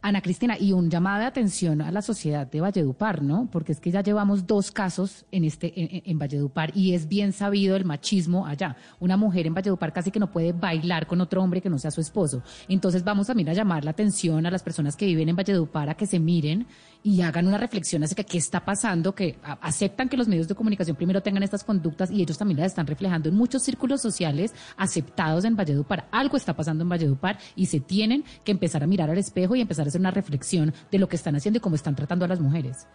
[0.03, 3.47] Ana Cristina, y un llamado de atención a la sociedad de Valledupar, ¿no?
[3.51, 7.33] Porque es que ya llevamos dos casos en este en, en Valledupar y es bien
[7.33, 8.75] sabido el machismo allá.
[8.99, 11.91] Una mujer en Valledupar casi que no puede bailar con otro hombre que no sea
[11.91, 12.41] su esposo.
[12.67, 15.93] Entonces vamos también a llamar la atención a las personas que viven en Valledupar a
[15.93, 16.65] que se miren
[17.03, 20.55] y hagan una reflexión acerca de qué está pasando, que aceptan que los medios de
[20.55, 24.53] comunicación primero tengan estas conductas y ellos también las están reflejando en muchos círculos sociales
[24.77, 26.07] aceptados en Valledupar.
[26.11, 29.61] Algo está pasando en Valledupar y se tienen que empezar a mirar al espejo y
[29.61, 32.27] empezar a hacer una reflexión de lo que están haciendo y cómo están tratando a
[32.27, 32.87] las mujeres.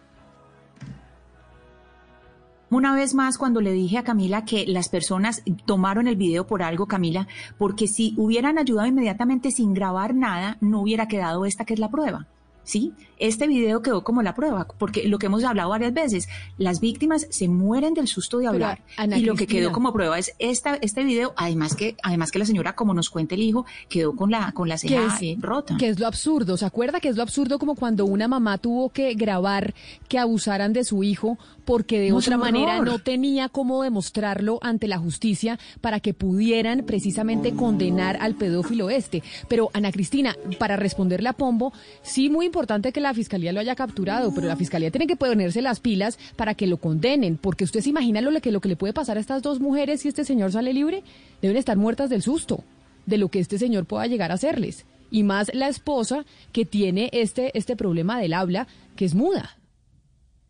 [2.69, 6.61] Una vez más, cuando le dije a Camila que las personas tomaron el video por
[6.61, 7.25] algo, Camila,
[7.57, 11.89] porque si hubieran ayudado inmediatamente sin grabar nada, no hubiera quedado esta que es la
[11.89, 12.27] prueba.
[12.67, 12.91] ¿Sí?
[13.17, 17.25] Este video quedó como la prueba, porque lo que hemos hablado varias veces, las víctimas
[17.29, 18.81] se mueren del susto de Pero, hablar.
[18.97, 22.39] Ana y lo que quedó como prueba es esta, este video, además que, además que
[22.39, 25.41] la señora, como nos cuenta el hijo, quedó con la, con la que ceja es,
[25.41, 25.77] rota.
[25.77, 26.57] que es lo absurdo.
[26.57, 29.73] ¿Se acuerda que es lo absurdo como cuando una mamá tuvo que grabar
[30.09, 31.37] que abusaran de su hijo
[31.67, 36.85] porque de No, otra manera no tenía cómo demostrarlo ante la justicia para que pudieran
[36.85, 39.21] precisamente condenar al pedófilo este?
[39.49, 41.73] Pero Ana Cristina, para responderle a Pombo,
[42.03, 45.61] sí muy importante que la fiscalía lo haya capturado, pero la fiscalía tiene que ponerse
[45.61, 48.77] las pilas para que lo condenen, porque usted se imagina lo que lo que le
[48.77, 51.03] puede pasar a estas dos mujeres si este señor sale libre,
[51.41, 52.63] deben estar muertas del susto
[53.05, 54.85] de lo que este señor pueda llegar a hacerles.
[55.11, 56.23] Y más la esposa
[56.53, 59.57] que tiene este, este problema del habla, que es muda.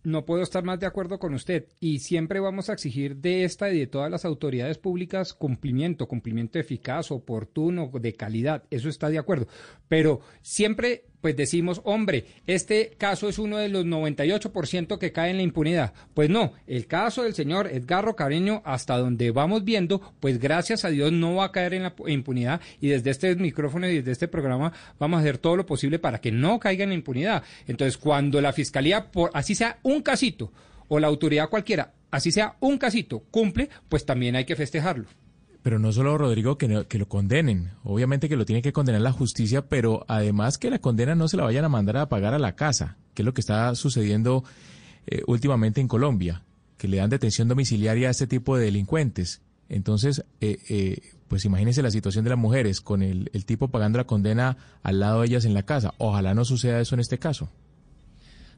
[0.08, 3.70] No puedo estar más de acuerdo con usted y siempre vamos a exigir de esta
[3.70, 9.18] y de todas las autoridades públicas cumplimiento, cumplimiento eficaz, oportuno, de calidad, eso está de
[9.18, 9.50] acuerdo.
[9.90, 15.36] Pero siempre pues decimos, hombre, este caso es uno de los 98% que cae en
[15.36, 15.94] la impunidad.
[16.14, 20.90] Pues no, el caso del señor Edgarro Careño, hasta donde vamos viendo, pues gracias a
[20.90, 24.30] Dios no va a caer en la impunidad y desde este micrófono y desde este
[24.30, 27.44] programa vamos a hacer todo lo posible para que no caiga en la impunidad.
[27.68, 30.54] Entonces, cuando la fiscalía, por así sea un casito,
[30.88, 35.10] o la autoridad cualquiera, así sea un casito, cumple, pues también hay que festejarlo.
[35.68, 37.72] Pero no solo, Rodrigo, que, no- que lo condenen.
[37.84, 41.36] Obviamente que lo tiene que condenar la justicia, pero además que la condena no se
[41.36, 44.46] la vayan a mandar a pagar a la casa, que es lo que está sucediendo
[45.08, 46.42] eh, últimamente en Colombia,
[46.78, 49.42] que le dan detención domiciliaria a este tipo de delincuentes.
[49.68, 53.98] Entonces, eh, eh, pues imagínense la situación de las mujeres, con el, el tipo pagando
[53.98, 55.94] la condena al lado de ellas en la casa.
[55.98, 57.50] Ojalá no suceda eso en este caso.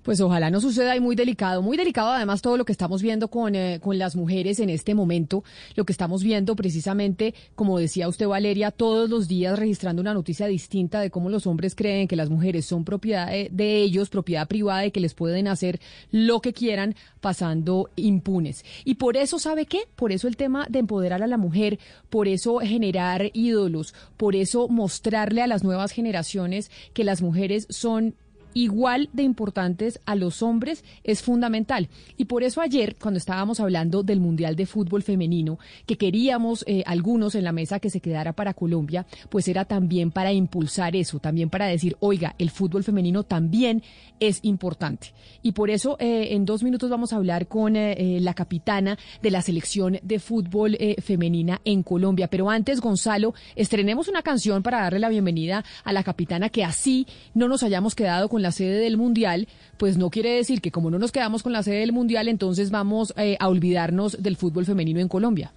[0.04, 3.28] Pues ojalá no suceda y muy delicado, muy delicado además todo lo que estamos viendo
[3.28, 5.44] con, eh, con las mujeres en este momento,
[5.76, 10.48] lo que estamos viendo precisamente, como decía usted Valeria, todos los días registrando una noticia
[10.48, 14.48] distinta de cómo los hombres creen que las mujeres son propiedad de, de ellos, propiedad
[14.48, 15.80] privada y que les pueden hacer
[16.12, 18.64] lo que quieran pasando impunes.
[18.86, 19.82] Y por eso, ¿sabe qué?
[19.96, 21.80] Por eso el tema de empoderar a la mujer,
[22.10, 28.16] por eso generar ídolos, por eso mostrarle a las nuevas generaciones que las mujeres son
[28.54, 31.90] igual de importantes a los hombres es fundamental.
[32.18, 36.84] Y por eso ayer, cuando estábamos hablando del Mundial de Fútbol Femenino, que queríamos eh,
[36.86, 41.20] algunos en la mesa que se quedara para Colombia, pues era también para impulsar eso,
[41.20, 43.84] también para decir, oiga, el fútbol femenino también
[44.20, 45.14] es importante.
[45.42, 49.32] Y por eso eh, en dos minutos vamos a hablar con eh, la capitana de
[49.32, 52.28] la selección de fútbol femenina en Colombia.
[52.28, 57.08] Pero antes, Gonzalo, estrenemos una canción para darle la bienvenida a la capitana que así
[57.34, 60.90] no nos hayamos quedado con la sede del Mundial, pues no quiere decir que como
[60.92, 64.66] no nos quedamos con la sede del Mundial, entonces vamos eh, a olvidarnos del fútbol
[64.66, 65.54] femenino en Colombia.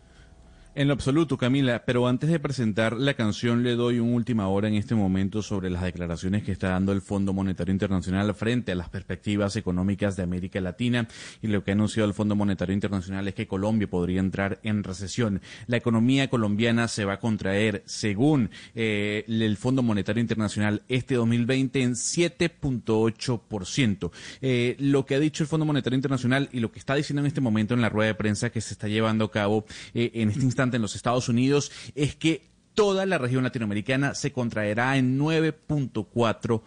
[0.75, 4.68] En lo absoluto, Camila, pero antes de presentar la canción le doy una última hora
[4.68, 8.75] en este momento sobre las declaraciones que está dando el Fondo Monetario Internacional frente a
[8.75, 11.09] las perspectivas económicas de América Latina
[11.42, 14.83] y lo que ha anunciado el Fondo Monetario Internacional es que Colombia podría entrar en
[14.83, 15.42] recesión.
[15.67, 21.83] La economía colombiana se va a contraer, según eh, el Fondo Monetario Internacional, este 2020
[21.83, 24.10] en 7.8%.
[24.41, 27.26] Eh, lo que ha dicho el Fondo Monetario Internacional y lo que está diciendo en
[27.26, 30.31] este momento en la rueda de prensa que se está llevando a cabo eh, en
[30.31, 35.18] este instante en los Estados Unidos es que toda la región latinoamericana se contraerá en
[35.18, 36.62] 9.4%.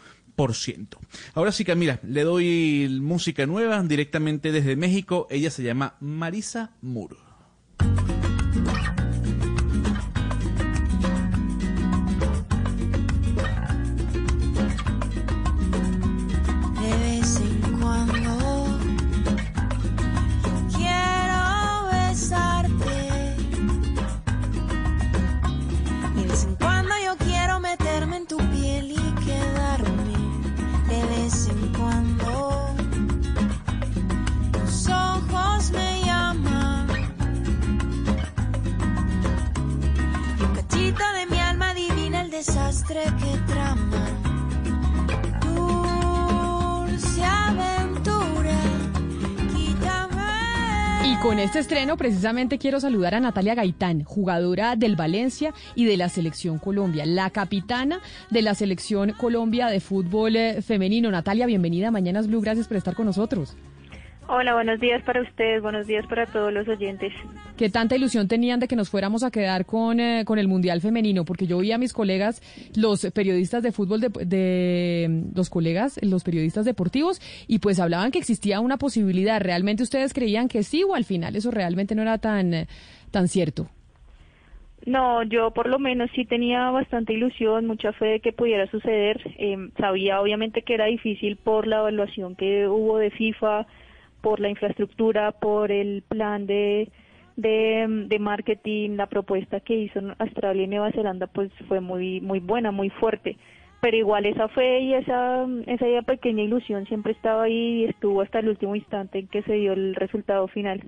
[1.33, 5.27] Ahora sí, Camila, le doy música nueva directamente desde México.
[5.29, 7.15] Ella se llama Marisa Moore.
[42.45, 44.05] desastre que trama.
[51.03, 55.97] Y con este estreno precisamente quiero saludar a Natalia Gaitán, jugadora del Valencia y de
[55.97, 57.99] la Selección Colombia, la capitana
[58.29, 61.09] de la Selección Colombia de fútbol eh, femenino.
[61.09, 63.55] Natalia, bienvenida a Mañanas Blue, gracias por estar con nosotros.
[64.27, 67.13] Hola, buenos días para ustedes, buenos días para todos los oyentes.
[67.57, 70.81] ¿Qué tanta ilusión tenían de que nos fuéramos a quedar con, eh, con el Mundial
[70.81, 71.25] Femenino?
[71.25, 72.41] Porque yo vi a mis colegas,
[72.75, 78.17] los periodistas de fútbol, de, de- los colegas, los periodistas deportivos, y pues hablaban que
[78.17, 79.39] existía una posibilidad.
[79.39, 82.51] ¿Realmente ustedes creían que sí o al final eso realmente no era tan,
[83.11, 83.67] tan cierto?
[84.87, 89.21] No, yo por lo menos sí tenía bastante ilusión, mucha fe de que pudiera suceder.
[89.37, 93.65] Eh, sabía obviamente que era difícil por la evaluación que hubo de FIFA,
[94.25, 96.89] por la infraestructura, por el plan de,
[97.35, 102.71] de, marketing, la propuesta que hizo Australia y Nueva Zelanda pues fue muy muy buena,
[102.71, 103.37] muy fuerte.
[103.81, 108.39] Pero igual esa fe y esa, esa pequeña ilusión siempre estaba ahí y estuvo hasta
[108.39, 110.81] el último instante en que se dio el resultado final.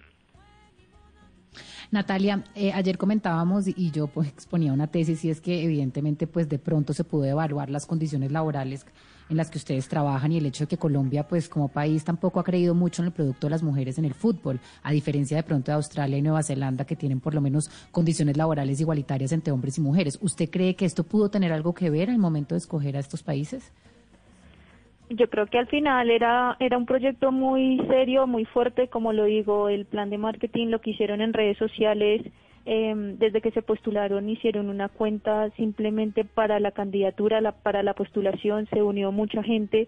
[1.91, 6.49] Natalia, eh, ayer comentábamos y yo pues exponía una tesis y es que evidentemente pues
[6.49, 8.87] de pronto se pudo evaluar las condiciones laborales
[9.29, 12.39] en las que ustedes trabajan y el hecho de que Colombia pues como país tampoco
[12.39, 15.43] ha creído mucho en el producto de las mujeres en el fútbol, a diferencia de
[15.43, 19.51] pronto de Australia y Nueva Zelanda que tienen por lo menos condiciones laborales igualitarias entre
[19.51, 20.17] hombres y mujeres.
[20.21, 23.23] ¿Usted cree que esto pudo tener algo que ver al momento de escoger a estos
[23.23, 23.71] países?
[25.09, 29.23] Yo creo que al final era, era un proyecto muy serio, muy fuerte, como lo
[29.23, 32.23] digo, el plan de marketing, lo que hicieron en redes sociales,
[32.69, 37.93] eh, desde que se postularon hicieron una cuenta simplemente para la candidatura, la- para la
[37.93, 39.87] postulación, se unió mucha gente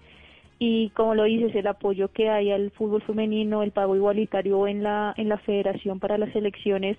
[0.59, 4.81] y como lo dices, el apoyo que hay al fútbol femenino, el pago igualitario en
[4.83, 6.97] la, en la federación para las elecciones,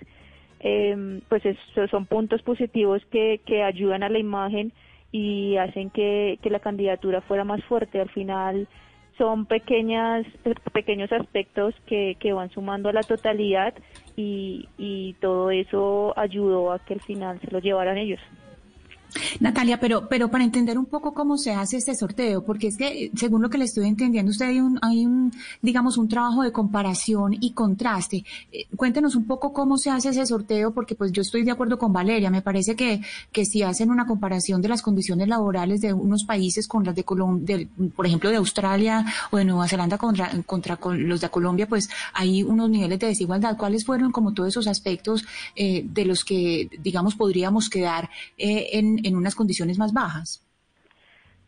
[0.60, 4.73] eh, pues es- son puntos positivos que, que ayudan a la imagen
[5.12, 8.00] y hacen que, que la candidatura fuera más fuerte.
[8.00, 8.68] Al final
[9.18, 10.26] son pequeñas,
[10.73, 13.75] pequeños aspectos que, que van sumando a la totalidad
[14.20, 18.20] y, y todo eso ayudó a que al final se lo llevaran ellos.
[19.40, 23.05] Natalia, pero, pero para entender un poco cómo se hace este sorteo, porque es que
[23.05, 25.32] eh, según lo que le estoy entendiendo, usted hay un, hay un,
[25.62, 28.24] digamos, un trabajo de comparación y contraste.
[28.52, 31.78] Eh, cuéntenos un poco cómo se hace ese sorteo, porque pues yo estoy de acuerdo
[31.78, 32.30] con Valeria.
[32.30, 33.00] Me parece que,
[33.32, 37.05] que si hacen una comparación de las condiciones laborales de unos países con las de
[37.05, 37.66] Colombia,
[37.97, 41.89] por ejemplo, de Australia o de Nueva Zelanda contra, contra con los de Colombia, pues
[42.12, 43.56] hay unos niveles de desigualdad.
[43.56, 45.24] ¿Cuáles fueron como todos esos aspectos
[45.56, 50.46] eh, de los que, digamos, podríamos quedar eh, en, en unas condiciones más bajas?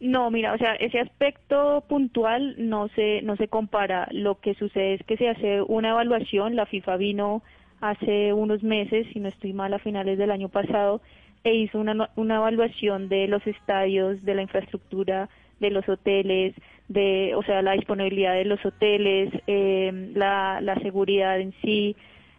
[0.01, 4.09] No, mira, o sea, ese aspecto puntual no se no se compara.
[4.11, 6.57] Lo que sucede es que se hace una evaluación.
[6.57, 7.43] La FIFA vino
[7.81, 11.03] hace unos meses, si no estoy mal, a finales del año pasado,
[11.45, 15.29] e hizo una, una evaluación de los estadios, de la infraestructura,
[15.61, 16.55] de los hoteles,
[16.89, 21.97] de, o sea, la disponibilidad de los hoteles, eh, la, la seguridad en sí,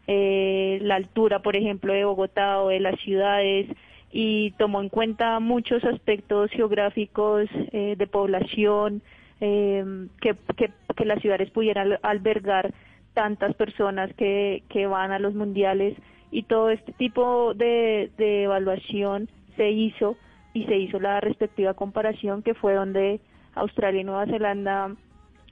[0.08, 3.68] eh, la altura, por ejemplo, de Bogotá o de las ciudades,
[4.16, 9.02] y tomó en cuenta muchos aspectos geográficos eh, de población,
[9.42, 9.84] eh,
[10.22, 12.72] que, que, que las ciudades pudieran albergar
[13.16, 15.98] tantas personas que, que van a los mundiales
[16.30, 20.16] y todo este tipo de, de evaluación se hizo
[20.54, 23.20] y se hizo la respectiva comparación que fue donde
[23.56, 24.96] Australia y Nueva Zelanda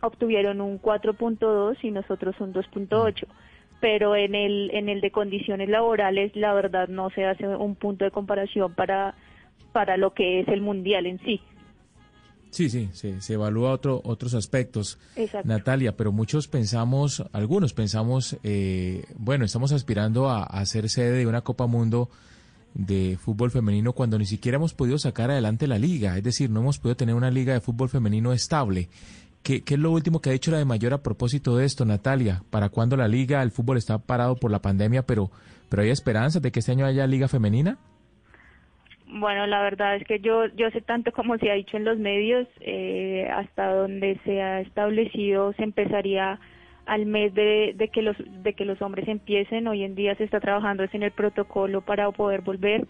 [0.03, 3.25] obtuvieron un 4.2 y nosotros un 2.8
[3.81, 8.05] pero en el en el de condiciones laborales la verdad no se hace un punto
[8.05, 9.15] de comparación para
[9.73, 11.41] para lo que es el mundial en sí
[12.51, 14.99] Sí, sí, se, se evalúa otro, otros aspectos.
[15.15, 15.47] Exacto.
[15.47, 21.27] Natalia, pero muchos pensamos, algunos pensamos, eh, bueno, estamos aspirando a, a ser sede de
[21.27, 22.09] una Copa Mundo
[22.73, 26.61] de fútbol femenino cuando ni siquiera hemos podido sacar adelante la liga, es decir, no
[26.61, 28.89] hemos podido tener una liga de fútbol femenino estable.
[29.43, 32.41] ¿Qué, es lo último que ha dicho la de mayor a propósito de esto, Natalia?
[32.51, 33.41] ¿Para cuándo la liga?
[33.41, 35.31] El fútbol está parado por la pandemia, pero,
[35.69, 37.77] pero hay esperanzas de que este año haya liga femenina.
[39.07, 41.97] Bueno, la verdad es que yo, yo sé tanto como se ha dicho en los
[41.97, 46.39] medios, eh, hasta donde se ha establecido se empezaría
[46.85, 49.67] al mes de, de que los de que los hombres empiecen.
[49.67, 52.87] Hoy en día se está trabajando en el protocolo para poder volver,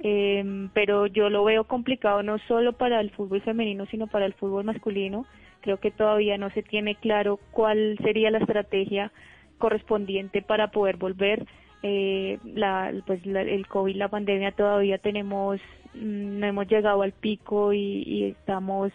[0.00, 4.34] eh, pero yo lo veo complicado no solo para el fútbol femenino, sino para el
[4.34, 5.26] fútbol masculino.
[5.62, 9.12] Creo que todavía no se tiene claro cuál sería la estrategia
[9.58, 11.46] correspondiente para poder volver.
[11.82, 15.60] Eh, la, pues la- el COVID, la pandemia todavía tenemos,
[15.94, 18.92] mm, no hemos llegado al pico y, y estamos,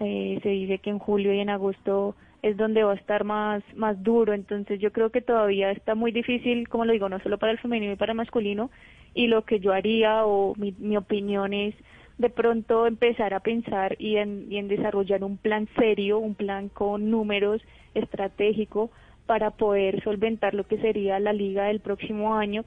[0.00, 3.62] eh, se dice que en julio y en agosto es donde va a estar más,
[3.76, 7.38] más duro, entonces yo creo que todavía está muy difícil, como lo digo, no solo
[7.38, 8.70] para el femenino y para el masculino,
[9.14, 11.74] y lo que yo haría o mi, mi opinión es
[12.22, 16.68] de pronto empezar a pensar y en, y en desarrollar un plan serio, un plan
[16.68, 17.60] con números
[17.94, 18.90] estratégico
[19.26, 22.64] para poder solventar lo que sería la liga del próximo año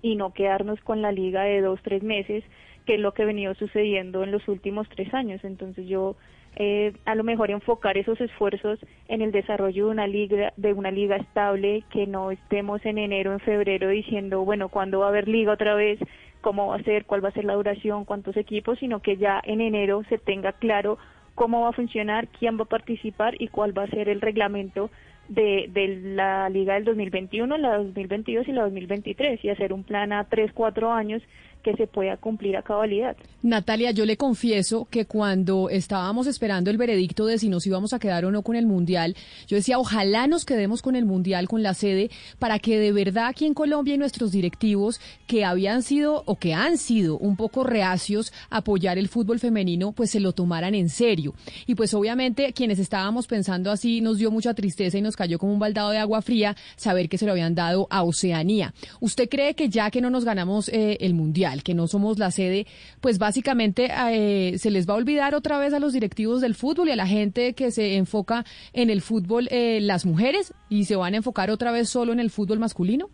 [0.00, 2.42] y no quedarnos con la liga de dos, tres meses,
[2.86, 5.44] que es lo que ha venido sucediendo en los últimos tres años.
[5.44, 6.16] Entonces yo
[6.56, 10.90] eh, a lo mejor enfocar esos esfuerzos en el desarrollo de una liga, de una
[10.90, 15.28] liga estable, que no estemos en enero, en febrero diciendo, bueno, ¿cuándo va a haber
[15.28, 15.98] liga otra vez?
[16.46, 17.06] ¿Cómo va a ser?
[17.06, 18.04] ¿Cuál va a ser la duración?
[18.04, 18.78] ¿Cuántos equipos?
[18.78, 20.96] Sino que ya en enero se tenga claro
[21.34, 24.88] cómo va a funcionar, quién va a participar y cuál va a ser el reglamento
[25.28, 30.12] de, de la liga del 2021, la 2022 y la 2023 y hacer un plan
[30.12, 31.20] a tres, cuatro años
[31.66, 33.16] que se pueda cumplir a cabalidad.
[33.42, 37.98] Natalia, yo le confieso que cuando estábamos esperando el veredicto de si nos íbamos a
[37.98, 39.16] quedar o no con el Mundial,
[39.48, 43.26] yo decía, ojalá nos quedemos con el Mundial, con la sede, para que de verdad
[43.26, 47.64] aquí en Colombia y nuestros directivos que habían sido o que han sido un poco
[47.64, 51.34] reacios a apoyar el fútbol femenino, pues se lo tomaran en serio.
[51.66, 55.52] Y pues obviamente quienes estábamos pensando así nos dio mucha tristeza y nos cayó como
[55.52, 58.72] un baldado de agua fría saber que se lo habían dado a Oceanía.
[59.00, 62.30] ¿Usted cree que ya que no nos ganamos eh, el Mundial, que no somos la
[62.30, 62.66] sede,
[63.00, 66.88] pues básicamente eh, se les va a olvidar otra vez a los directivos del fútbol
[66.88, 70.96] y a la gente que se enfoca en el fútbol eh, las mujeres y se
[70.96, 73.08] van a enfocar otra vez solo en el fútbol masculino?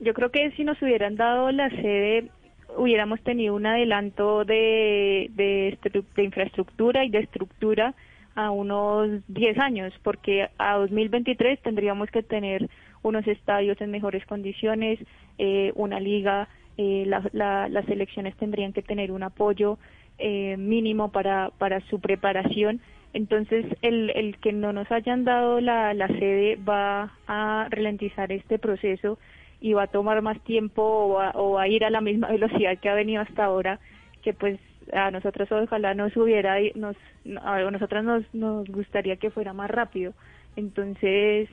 [0.00, 2.30] Yo creo que si nos hubieran dado la sede
[2.76, 5.78] hubiéramos tenido un adelanto de, de,
[6.16, 7.94] de infraestructura y de estructura
[8.34, 12.68] a unos 10 años, porque a 2023 tendríamos que tener
[13.02, 14.98] unos estadios en mejores condiciones,
[15.38, 19.78] eh, una liga, eh, la- la- las selecciones tendrían que tener un apoyo
[20.18, 22.80] eh, mínimo para, para su preparación.
[23.14, 28.58] Entonces, el, el que no nos hayan dado la, la sede va a ralentizar este
[28.58, 29.18] proceso
[29.60, 32.28] y va a tomar más tiempo o va, o va a ir a la misma
[32.30, 33.80] velocidad que ha venido hasta ahora,
[34.22, 34.58] que pues
[34.92, 36.96] a nosotros ojalá nos hubiera, nos,
[37.42, 40.12] a nosotras nos, nos gustaría que fuera más rápido.
[40.56, 41.48] Entonces,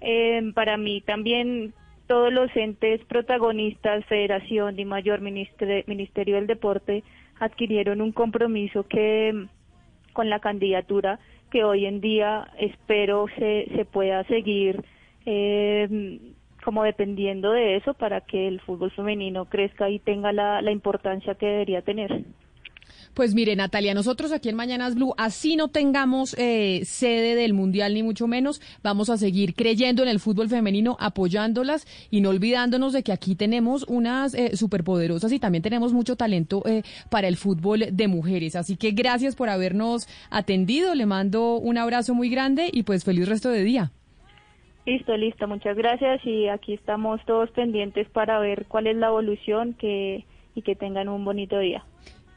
[0.00, 1.72] eh, para mí también
[2.06, 7.02] todos los entes protagonistas, Federación, Di Mayor, Ministerio del Deporte,
[7.40, 9.46] adquirieron un compromiso que
[10.12, 11.18] con la candidatura
[11.50, 14.84] que hoy en día espero se, se pueda seguir
[15.26, 16.18] eh,
[16.62, 21.46] como dependiendo de eso para que el fútbol femenino crezca y tenga la importancia que
[21.46, 22.24] debería tener.
[23.14, 27.94] Pues mire, Natalia, nosotros aquí en Mañanas Blue, así no tengamos eh, sede del Mundial
[27.94, 32.92] ni mucho menos, vamos a seguir creyendo en el fútbol femenino, apoyándolas y no olvidándonos
[32.92, 37.36] de que aquí tenemos unas eh, superpoderosas y también tenemos mucho talento eh, para el
[37.36, 38.56] fútbol de mujeres.
[38.56, 43.28] Así que gracias por habernos atendido, le mando un abrazo muy grande y pues feliz
[43.28, 43.92] resto de día.
[44.86, 49.74] Listo, listo, muchas gracias y aquí estamos todos pendientes para ver cuál es la evolución
[49.74, 50.24] que,
[50.56, 51.84] y que tengan un bonito día.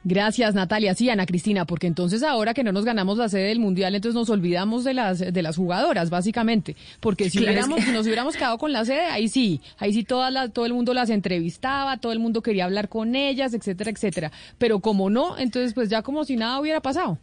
[0.04, 0.94] Gracias, Natalia.
[0.94, 4.14] Sí, Ana Cristina, porque entonces ahora que no nos ganamos la sede del Mundial, entonces
[4.14, 6.76] nos olvidamos de las de las jugadoras, básicamente.
[7.00, 9.60] Porque si, Claro, hubiéramos, es que- si nos hubiéramos quedado con la sede, ahí sí,
[9.78, 13.16] ahí sí todas las- todo el mundo las entrevistaba, todo el mundo quería hablar con
[13.16, 14.32] ellas, etcétera, etcétera.
[14.56, 17.18] Pero como no, entonces pues ya como si nada hubiera pasado.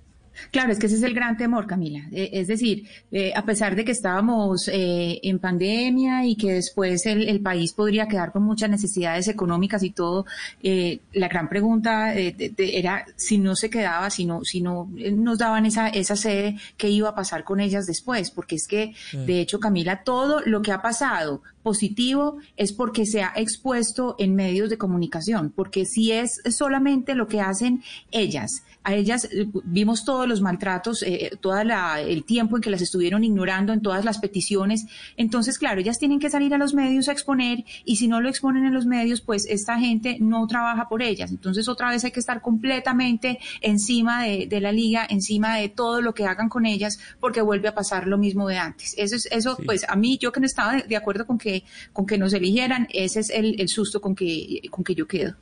[0.51, 2.07] Claro, es que ese es el gran temor, Camila.
[2.11, 7.05] Eh, es decir, eh, a pesar de que estábamos eh, en pandemia y que después
[7.05, 10.25] el, el país podría quedar con muchas necesidades económicas y todo,
[10.63, 14.61] eh, la gran pregunta eh, de- de- era si no se quedaba, si no, si
[14.61, 18.31] no nos daban esa, esa sede, ¿qué iba a pasar con ellas después?
[18.31, 18.93] Porque es que,
[19.25, 24.35] de hecho, Camila, todo lo que ha pasado positivo es porque se ha expuesto en
[24.35, 27.81] medios de comunicación, porque si es solamente lo que hacen
[28.11, 32.81] ellas, a ellas eh, vimos todos los maltratos, eh, todo el tiempo en que las
[32.81, 34.85] estuvieron ignorando en todas las peticiones,
[35.17, 38.29] entonces claro, ellas tienen que salir a los medios a exponer y si no lo
[38.29, 42.11] exponen en los medios, pues esta gente no trabaja por ellas, entonces otra vez hay
[42.11, 46.65] que estar completamente encima de, de la liga, encima de todo lo que hagan con
[46.65, 48.93] ellas, porque vuelve a pasar lo mismo de antes.
[48.97, 51.63] Eso es, eso, pues a mí yo que no estaba de, de acuerdo con que,
[51.91, 55.35] con que nos eligieran, ese es el, el susto con que, con que yo quedo.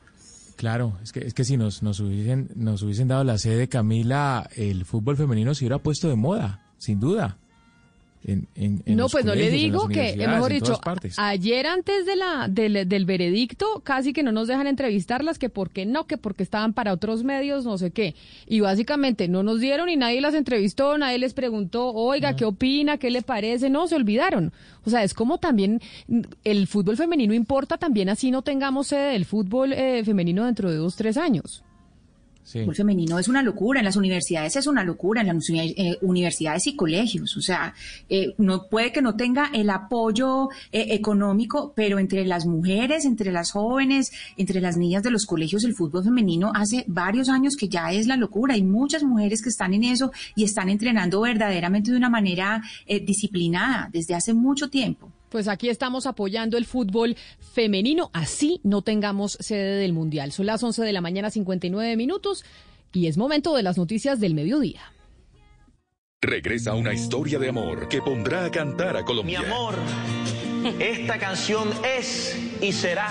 [0.55, 4.49] Claro, es que, es que si nos, nos, hubiesen, nos hubiesen dado la sede, Camila,
[4.55, 7.37] el fútbol femenino se hubiera puesto de moda, sin duda.
[8.25, 10.79] En, en- en no, pues no le digo que, mejor dicho,
[11.17, 15.85] ayer antes de la, del, del veredicto, casi que no nos dejan entrevistarlas, que porque
[15.85, 18.15] no, que porque estaban para otros medios, no sé qué.
[18.47, 22.97] Y básicamente no nos dieron y nadie las entrevistó, nadie les preguntó, oiga, ¿qué opina?
[22.97, 23.69] ¿Qué le parece?
[23.69, 24.53] No, se olvidaron.
[24.85, 25.81] O sea, es como también
[26.45, 30.77] el fútbol femenino importa, también así no tengamos sede del fútbol eh, femenino dentro de
[30.77, 31.63] dos, tres años.
[32.43, 36.67] Fútbol femenino es una locura, en las universidades es una locura, en las eh, universidades
[36.67, 37.73] y colegios, o sea,
[38.09, 43.31] eh, no puede que no tenga el apoyo eh, económico, pero entre las mujeres, entre
[43.31, 47.67] las jóvenes, entre las niñas de los colegios, el fútbol femenino hace varios años que
[47.67, 48.55] ya es la locura.
[48.55, 52.99] Hay muchas mujeres que están en eso y están entrenando verdaderamente de una manera eh,
[52.99, 55.11] disciplinada desde hace mucho tiempo.
[55.33, 60.31] Pues aquí estamos apoyando el fútbol femenino, así no tengamos sede del Mundial.
[60.31, 62.45] Son las 11 de la mañana, 59 minutos,
[62.91, 64.93] y es momento de las noticias del mediodía.
[66.21, 69.39] Regresa una historia de amor que pondrá a cantar a Mi Colombia.
[69.39, 69.73] amor,
[70.79, 73.09] esta canción es y será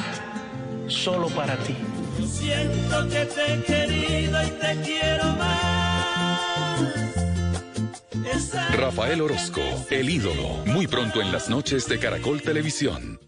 [0.86, 1.74] solo para ti.
[2.24, 5.81] Siento que te he querido y te quiero más.
[8.76, 9.60] Rafael Orozco,
[9.90, 13.20] el ídolo, muy pronto en las noches de Caracol Televisión.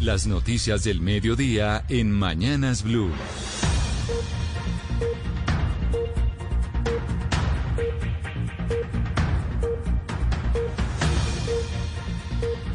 [0.00, 3.10] Las noticias del mediodía en Mañanas Blue.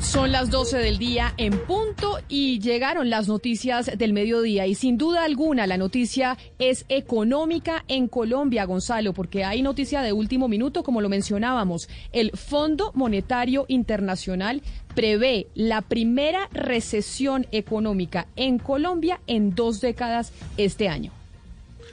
[0.09, 4.97] Son las 12 del día en punto y llegaron las noticias del mediodía y sin
[4.97, 10.81] duda alguna la noticia es económica en Colombia, Gonzalo, porque hay noticia de último minuto,
[10.81, 11.89] como lo mencionábamos.
[12.11, 14.63] El Fondo Monetario Internacional
[14.95, 21.18] prevé la primera recesión económica en Colombia en dos décadas este año.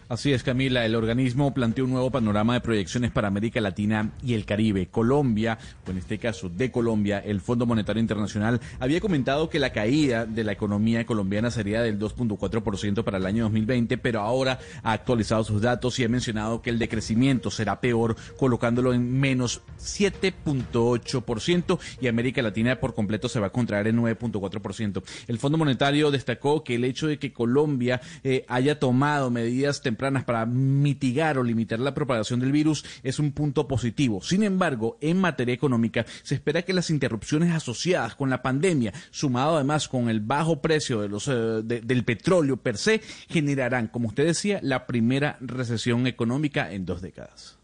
[0.09, 0.87] Así es, Camila.
[0.87, 4.87] El organismo planteó un nuevo panorama de proyecciones para América Latina y el Caribe.
[4.87, 9.73] Colombia, o en este caso de Colombia, el Fondo Monetario Internacional había comentado que la
[9.73, 14.93] caída de la economía colombiana sería del 2.4% para el año 2020, pero ahora ha
[14.93, 21.81] actualizado sus datos y ha mencionado que el decrecimiento será peor, colocándolo en menos 7.8%
[22.01, 25.03] y América Latina por completo se va a contraer en 9.4%.
[25.27, 30.25] El Fondo Monetario destacó que el hecho de que Colombia eh, haya tomado medidas tempranas
[30.25, 34.21] para mitigar o limitar la propagación del virus es un punto positivo.
[34.23, 39.57] Sin embargo, en materia económica, se espera que las interrupciones asociadas con la pandemia, sumado
[39.57, 41.33] además con el bajo precio de los, eh,
[41.65, 47.01] de- del petróleo per se, generarán, como usted decía, la primera recesión económica en dos
[47.01, 47.56] décadas.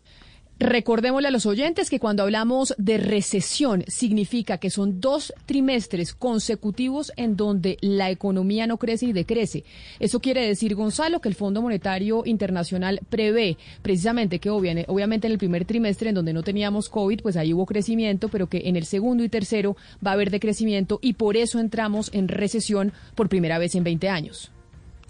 [0.62, 7.10] Recordémosle a los oyentes que cuando hablamos de recesión significa que son dos trimestres consecutivos
[7.16, 9.64] en donde la economía no crece y decrece.
[9.98, 15.32] Eso quiere decir, Gonzalo, que el Fondo Monetario Internacional prevé precisamente que obvia- obviamente en
[15.32, 18.76] el primer trimestre en donde no teníamos COVID, pues ahí hubo crecimiento, pero que en
[18.76, 19.76] el segundo y tercero
[20.06, 24.08] va a haber decrecimiento y por eso entramos en recesión por primera vez en 20
[24.08, 24.52] años.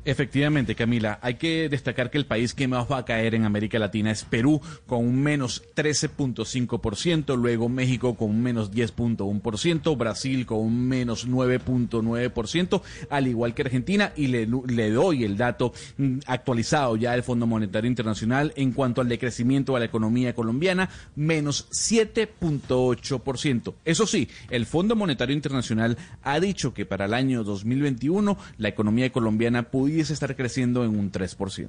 [0.05, 3.79] Efectivamente, Camila, hay que destacar que el país que más va a caer en América
[3.79, 10.59] Latina es Perú, con un menos 13.5%, luego México con un menos 10.1%, Brasil con
[10.59, 16.97] un menos 9.9%, al igual que Argentina, y le, le doy el dato mm, actualizado
[16.97, 23.75] ya del Fondo Monetario Internacional en cuanto al decrecimiento de la economía colombiana, menos 7.8%.
[23.85, 29.13] Eso sí, el Fondo Monetario Internacional ha dicho que para el año 2021 la economía
[29.13, 29.63] colombiana
[29.93, 31.69] pudiese estar creciendo en un 3%.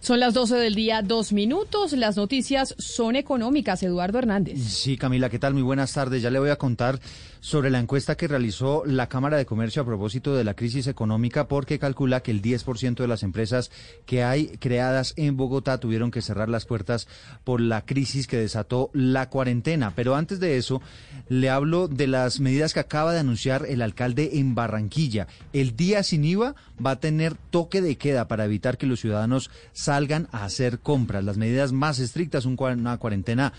[0.00, 1.92] Son las 12 del día, dos minutos.
[1.92, 3.82] Las noticias son económicas.
[3.82, 4.62] Eduardo Hernández.
[4.62, 5.54] Sí, Camila, ¿qué tal?
[5.54, 6.20] Muy buenas tardes.
[6.20, 7.00] Ya le voy a contar
[7.40, 11.48] sobre la encuesta que realizó la Cámara de Comercio a propósito de la crisis económica,
[11.48, 13.70] porque calcula que el 10% de las empresas
[14.06, 17.08] que hay creadas en Bogotá tuvieron que cerrar las puertas
[17.42, 19.92] por la crisis que desató la cuarentena.
[19.96, 20.82] Pero antes de eso,
[21.28, 25.26] le hablo de las medidas que acaba de anunciar el alcalde en Barranquilla.
[25.52, 29.48] El día sin IVA va a tener toque de queda para evitar que los ciudadanos
[29.72, 31.22] salgan a hacer compras.
[31.22, 33.52] Las medidas más estrictas, una cuarentena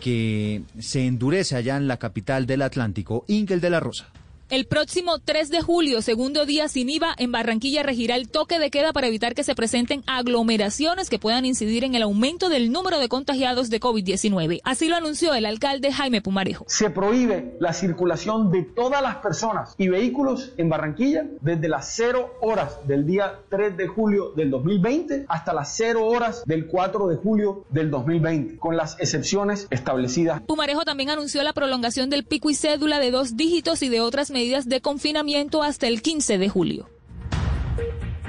[0.00, 4.06] que se endurece allá en la capital del Atlántico, Ingel de la Rosa.
[4.50, 8.70] El próximo 3 de julio, segundo día sin IVA, en Barranquilla regirá el toque de
[8.70, 13.00] queda para evitar que se presenten aglomeraciones que puedan incidir en el aumento del número
[13.00, 14.60] de contagiados de COVID-19.
[14.62, 16.66] Así lo anunció el alcalde Jaime Pumarejo.
[16.68, 22.34] Se prohíbe la circulación de todas las personas y vehículos en Barranquilla desde las 0
[22.42, 27.16] horas del día 3 de julio del 2020 hasta las 0 horas del 4 de
[27.16, 30.42] julio del 2020, con las excepciones establecidas.
[30.42, 34.30] Pumarejo también anunció la prolongación del pico y cédula de dos dígitos y de otras
[34.30, 36.90] medidas de confinamiento hasta el 15 de julio.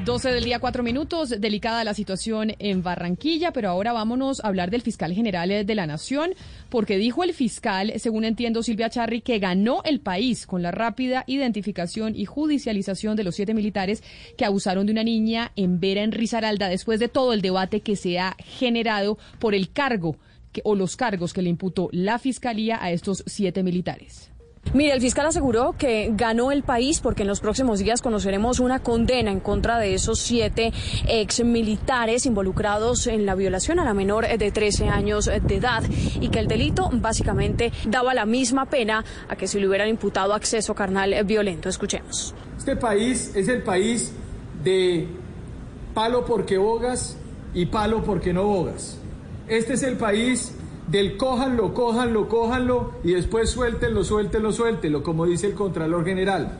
[0.05, 1.29] 12 del día, cuatro minutos.
[1.41, 5.75] Delicada la situación en Barranquilla, pero ahora vámonos a hablar del fiscal general eh, de
[5.75, 6.35] la Nación,
[6.69, 11.25] porque dijo el fiscal, según entiendo Silvia Charri, que ganó el país con la rápida
[11.27, 14.03] identificación y judicialización de los siete militares
[14.37, 17.97] que abusaron de una niña en Vera, en Risaralda, después de todo el debate que
[17.97, 20.15] se ha generado por el cargo
[20.63, 24.31] o los cargos que le imputó la Fiscalía a estos siete militares.
[24.73, 28.79] Mire, el fiscal aseguró que ganó el país porque en los próximos días conoceremos una
[28.79, 30.73] condena en contra de esos siete
[31.07, 35.83] ex militares involucrados en la violación a la menor de 13 años de edad
[36.19, 40.33] y que el delito básicamente daba la misma pena a que si le hubieran imputado
[40.33, 41.69] acceso carnal violento.
[41.69, 42.33] Escuchemos.
[42.57, 44.11] Este país es el país
[44.63, 45.07] de
[45.93, 47.17] palo porque bogas
[47.53, 48.97] y palo porque no bogas.
[49.47, 50.53] Este es el país
[50.87, 56.59] del cójanlo, cójanlo, cójanlo y después suéltenlo, suéltenlo, suéltenlo, como dice el Contralor General.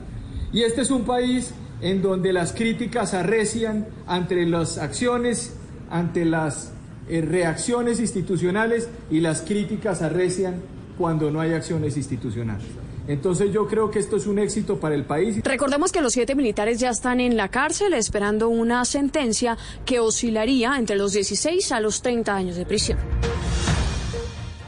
[0.51, 5.55] Y este es un país en donde las críticas arrecian ante las acciones,
[5.89, 6.71] ante las
[7.07, 10.61] eh, reacciones institucionales y las críticas arrecian
[10.97, 12.65] cuando no hay acciones institucionales.
[13.07, 15.41] Entonces yo creo que esto es un éxito para el país.
[15.43, 20.75] Recordemos que los siete militares ya están en la cárcel esperando una sentencia que oscilaría
[20.77, 22.97] entre los 16 a los 30 años de prisión.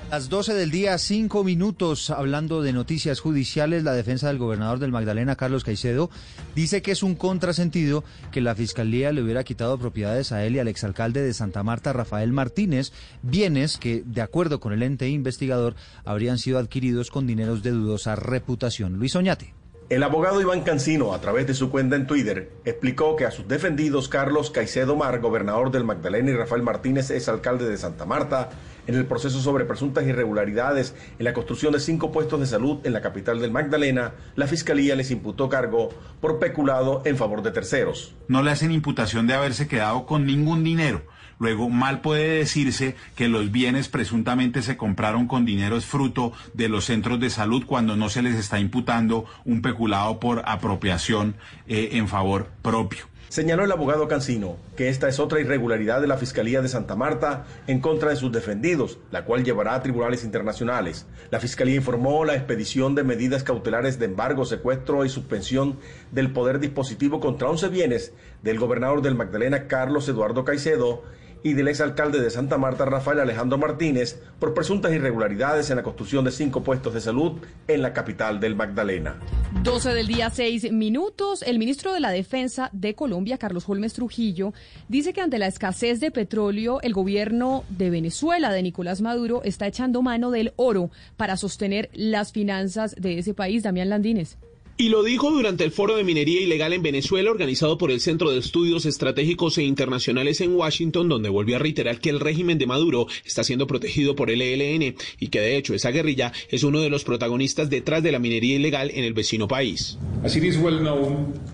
[0.09, 4.93] Las 12 del día, cinco minutos, hablando de noticias judiciales, la defensa del gobernador del
[4.93, 6.09] Magdalena, Carlos Caicedo,
[6.55, 10.59] dice que es un contrasentido que la fiscalía le hubiera quitado propiedades a él y
[10.59, 15.75] al exalcalde de Santa Marta, Rafael Martínez, bienes que, de acuerdo con el ente investigador,
[16.05, 18.93] habrían sido adquiridos con dineros de dudosa reputación.
[18.93, 19.55] Luis Oñate.
[19.89, 23.47] El abogado Iván Cancino, a través de su cuenta en Twitter, explicó que a sus
[23.47, 28.49] defendidos Carlos Caicedo Mar, gobernador del Magdalena, y Rafael Martínez, es alcalde de Santa Marta,
[28.87, 32.93] en el proceso sobre presuntas irregularidades en la construcción de cinco puestos de salud en
[32.93, 38.15] la capital del Magdalena, la Fiscalía les imputó cargo por peculado en favor de terceros.
[38.27, 41.03] No le hacen imputación de haberse quedado con ningún dinero.
[41.39, 46.67] Luego, mal puede decirse que los bienes presuntamente se compraron con dinero es fruto de
[46.67, 51.35] los centros de salud cuando no se les está imputando un peculado por apropiación
[51.67, 53.05] eh, en favor propio.
[53.29, 57.45] Señaló el abogado Cancino que esta es otra irregularidad de la Fiscalía de Santa Marta
[57.67, 61.05] en contra de sus defendidos, la cual llevará a tribunales internacionales.
[61.29, 65.77] La Fiscalía informó la expedición de medidas cautelares de embargo, secuestro y suspensión
[66.11, 71.03] del poder dispositivo contra 11 bienes del gobernador del Magdalena, Carlos Eduardo Caicedo,
[71.43, 76.25] y del exalcalde de Santa Marta, Rafael Alejandro Martínez, por presuntas irregularidades en la construcción
[76.25, 77.33] de cinco puestos de salud
[77.67, 79.15] en la capital del Magdalena.
[79.63, 81.43] 12 del día, 6 minutos.
[81.43, 84.53] El ministro de la Defensa de Colombia, Carlos Holmes Trujillo,
[84.87, 89.67] dice que ante la escasez de petróleo, el gobierno de Venezuela, de Nicolás Maduro, está
[89.67, 93.63] echando mano del oro para sostener las finanzas de ese país.
[93.63, 94.37] Damián Landines.
[94.79, 98.29] Y lo dijo durante el foro de minería ilegal en Venezuela organizado por el Centro
[98.29, 102.67] de Estudios Estratégicos e Internacionales en Washington, donde volvió a reiterar que el régimen de
[102.67, 106.79] Maduro está siendo protegido por el ELN y que de hecho esa guerrilla es uno
[106.79, 109.97] de los protagonistas detrás de la minería ilegal en el vecino país.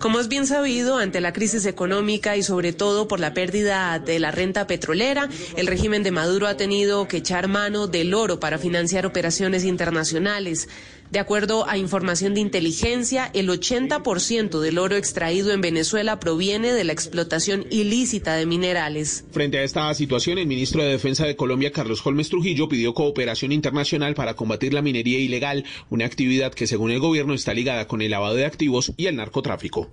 [0.00, 4.18] Como es bien sabido, ante la crisis económica y sobre todo por la pérdida de
[4.18, 8.58] la renta petrolera, el régimen de Maduro ha tenido que echar mano del oro para
[8.58, 10.68] financiar operaciones internacionales.
[11.10, 16.82] De acuerdo a información de inteligencia, el 80% del oro extraído en Venezuela proviene de
[16.82, 19.24] la explotación ilícita de minerales.
[19.30, 23.52] Frente a esta situación, el ministro de Defensa de Colombia, Carlos Holmes Trujillo, pidió cooperación
[23.52, 28.02] internacional para combatir la minería ilegal, una actividad que según el gobierno está ligada con
[28.02, 29.92] el lavado de activos y el narcotráfico.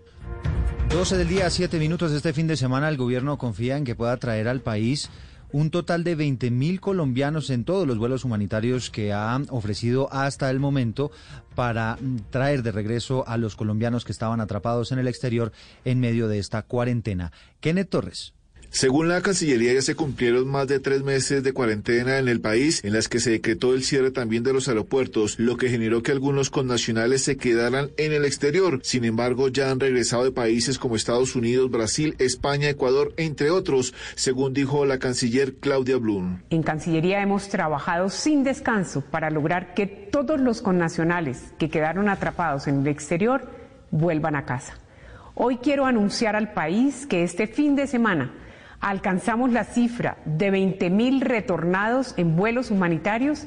[0.91, 2.11] 12 del día, 7 minutos.
[2.11, 5.09] Este fin de semana el gobierno confía en que pueda traer al país
[5.53, 10.59] un total de 20.000 colombianos en todos los vuelos humanitarios que ha ofrecido hasta el
[10.59, 11.11] momento
[11.55, 11.97] para
[12.29, 15.51] traer de regreso a los colombianos que estaban atrapados en el exterior
[15.85, 17.31] en medio de esta cuarentena.
[17.59, 18.33] Kenneth Torres.
[18.73, 22.81] Según la Cancillería, ya se cumplieron más de tres meses de cuarentena en el país,
[22.85, 26.13] en las que se decretó el cierre también de los aeropuertos, lo que generó que
[26.13, 28.79] algunos connacionales se quedaran en el exterior.
[28.81, 33.93] Sin embargo, ya han regresado de países como Estados Unidos, Brasil, España, Ecuador, entre otros,
[34.15, 36.39] según dijo la canciller Claudia Blum.
[36.49, 42.67] En Cancillería hemos trabajado sin descanso para lograr que todos los connacionales que quedaron atrapados
[42.67, 43.49] en el exterior
[43.91, 44.77] vuelvan a casa.
[45.35, 48.31] Hoy quiero anunciar al país que este fin de semana
[48.81, 53.45] alcanzamos la cifra de 20.000 retornados en vuelos humanitarios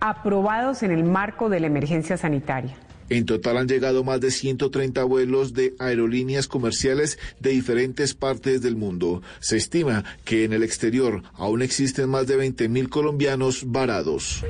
[0.00, 2.74] aprobados en el marco de la emergencia sanitaria.
[3.08, 8.76] En total han llegado más de 130 vuelos de aerolíneas comerciales de diferentes partes del
[8.76, 9.22] mundo.
[9.40, 14.42] Se estima que en el exterior aún existen más de 20.000 colombianos varados.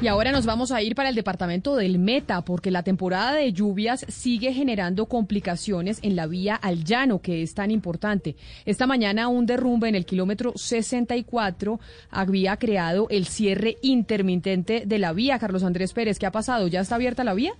[0.00, 3.52] Y ahora nos vamos a ir para el departamento del Meta, porque la temporada de
[3.52, 8.36] lluvias sigue generando complicaciones en la vía al llano, que es tan importante.
[8.66, 15.12] Esta mañana un derrumbe en el kilómetro 64 había creado el cierre intermitente de la
[15.12, 15.38] vía.
[15.38, 16.66] Carlos Andrés Pérez, ¿qué ha pasado?
[16.68, 17.53] ¿Ya está abierta la vía?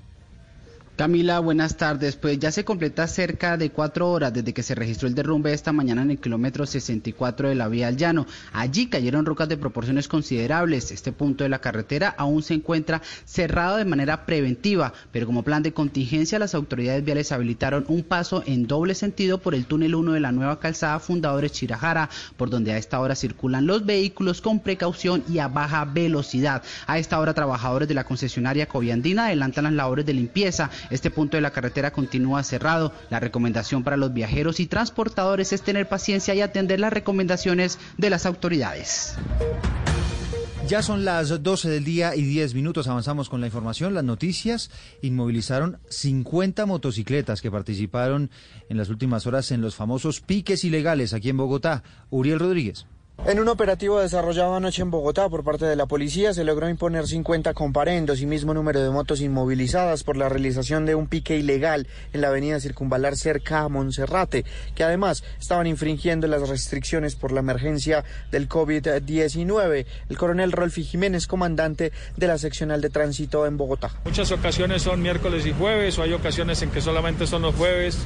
[0.97, 2.15] Camila, buenas tardes.
[2.15, 5.73] Pues ya se completa cerca de cuatro horas desde que se registró el derrumbe esta
[5.73, 8.29] mañana en el kilómetro 64 de la vía al llano.
[8.53, 10.93] Allí cayeron rocas de proporciones considerables.
[10.93, 15.65] Este punto de la carretera aún se encuentra cerrado de manera preventiva, pero como plan
[15.65, 20.13] de contingencia las autoridades viales habilitaron un paso en doble sentido por el túnel 1
[20.13, 24.61] de la nueva calzada Fundadores Chirajara, por donde a esta hora circulan los vehículos con
[24.61, 26.63] precaución y a baja velocidad.
[26.87, 31.37] A esta hora trabajadores de la concesionaria Coviandina adelantan las labores de limpieza este punto
[31.37, 32.93] de la carretera continúa cerrado.
[33.11, 38.11] La recomendación para los viajeros y transportadores es tener paciencia y atender las recomendaciones de
[38.11, 39.17] las autoridades.
[40.67, 42.89] Ya son las 12 del día y 10 minutos.
[42.89, 43.93] Avanzamos con la información.
[43.93, 44.71] Las noticias
[45.03, 48.31] inmovilizaron 50 motocicletas que participaron
[48.71, 51.83] en las últimas horas en los famosos piques ilegales aquí en Bogotá.
[52.09, 52.87] Uriel Rodríguez.
[53.26, 57.07] En un operativo desarrollado anoche en Bogotá por parte de la policía se logró imponer
[57.07, 61.86] 50 comparendos y mismo número de motos inmovilizadas por la realización de un pique ilegal
[62.12, 64.44] en la avenida Circunvalar cerca a Monserrate,
[64.75, 69.86] que además estaban infringiendo las restricciones por la emergencia del COVID-19.
[70.10, 73.91] El coronel Rolfi Jiménez, comandante de la seccional de tránsito en Bogotá.
[74.05, 77.97] Muchas ocasiones son miércoles y jueves o hay ocasiones en que solamente son los jueves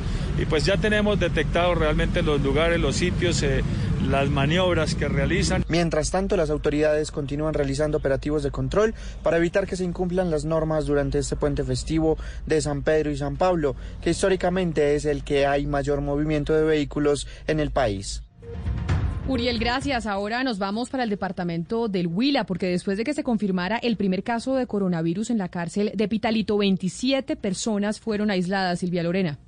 [0.40, 3.64] y pues ya tenemos detectado realmente los lugares, los sitios, eh,
[4.08, 5.64] las maniobras que realizan.
[5.68, 10.44] Mientras tanto, las autoridades continúan realizando operativos de control para evitar que se incumplan las
[10.44, 15.24] normas durante este puente festivo de San Pedro y San Pablo, que históricamente es el
[15.24, 18.22] que hay mayor movimiento de vehículos en el país.
[19.28, 20.06] Uriel, gracias.
[20.06, 23.96] Ahora nos vamos para el departamento del Huila, porque después de que se confirmara el
[23.96, 29.38] primer caso de coronavirus en la cárcel de Pitalito, 27 personas fueron aisladas, Silvia Lorena.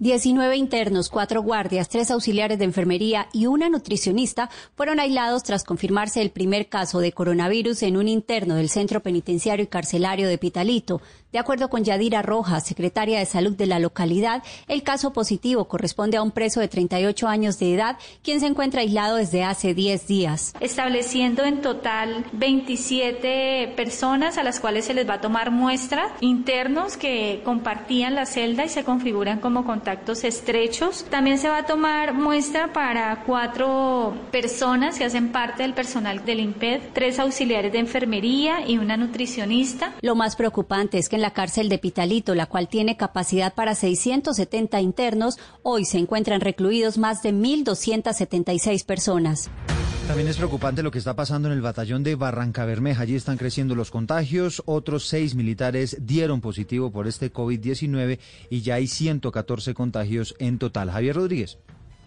[0.00, 6.22] 19 internos, cuatro guardias, tres auxiliares de enfermería y una nutricionista fueron aislados tras confirmarse
[6.22, 11.00] el primer caso de coronavirus en un interno del Centro Penitenciario y Carcelario de Pitalito.
[11.30, 16.16] De acuerdo con Yadira Rojas, secretaria de Salud de la localidad, el caso positivo corresponde
[16.16, 20.06] a un preso de 38 años de edad, quien se encuentra aislado desde hace 10
[20.06, 20.54] días.
[20.60, 26.96] Estableciendo en total 27 personas a las cuales se les va a tomar muestra, internos
[26.96, 31.04] que compartían la celda y se configuran como contactos estrechos.
[31.10, 36.40] También se va a tomar muestra para cuatro personas que hacen parte del personal del
[36.40, 39.92] IMPED, tres auxiliares de enfermería y una nutricionista.
[40.00, 43.74] Lo más preocupante es que en la cárcel de Pitalito, la cual tiene capacidad para
[43.74, 49.50] 670 internos, hoy se encuentran recluidos más de 1.276 personas.
[50.06, 53.02] También es preocupante lo que está pasando en el batallón de Barranca Bermeja.
[53.02, 54.62] Allí están creciendo los contagios.
[54.64, 60.90] Otros seis militares dieron positivo por este COVID-19 y ya hay 114 contagios en total.
[60.90, 61.58] Javier Rodríguez.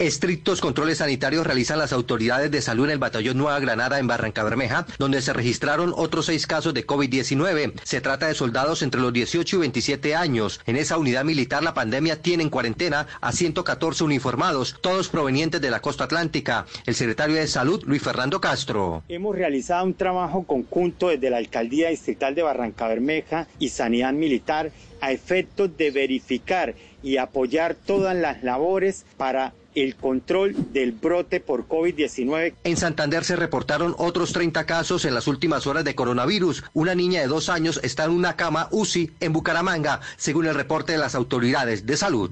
[0.01, 4.43] Estrictos controles sanitarios realizan las autoridades de salud en el batallón Nueva Granada en Barranca
[4.43, 7.73] Bermeja, donde se registraron otros seis casos de COVID-19.
[7.83, 10.59] Se trata de soldados entre los 18 y 27 años.
[10.65, 15.69] En esa unidad militar la pandemia tiene en cuarentena a 114 uniformados, todos provenientes de
[15.69, 16.65] la costa atlántica.
[16.87, 19.03] El secretario de Salud, Luis Fernando Castro.
[19.07, 24.71] Hemos realizado un trabajo conjunto desde la Alcaldía Distrital de Barranca Bermeja y Sanidad Militar
[24.99, 26.73] a efectos de verificar
[27.03, 32.53] y apoyar todas las labores para el control del brote por COVID-19.
[32.63, 36.63] En Santander se reportaron otros 30 casos en las últimas horas de coronavirus.
[36.73, 40.93] Una niña de dos años está en una cama UCI en Bucaramanga, según el reporte
[40.93, 42.31] de las autoridades de salud.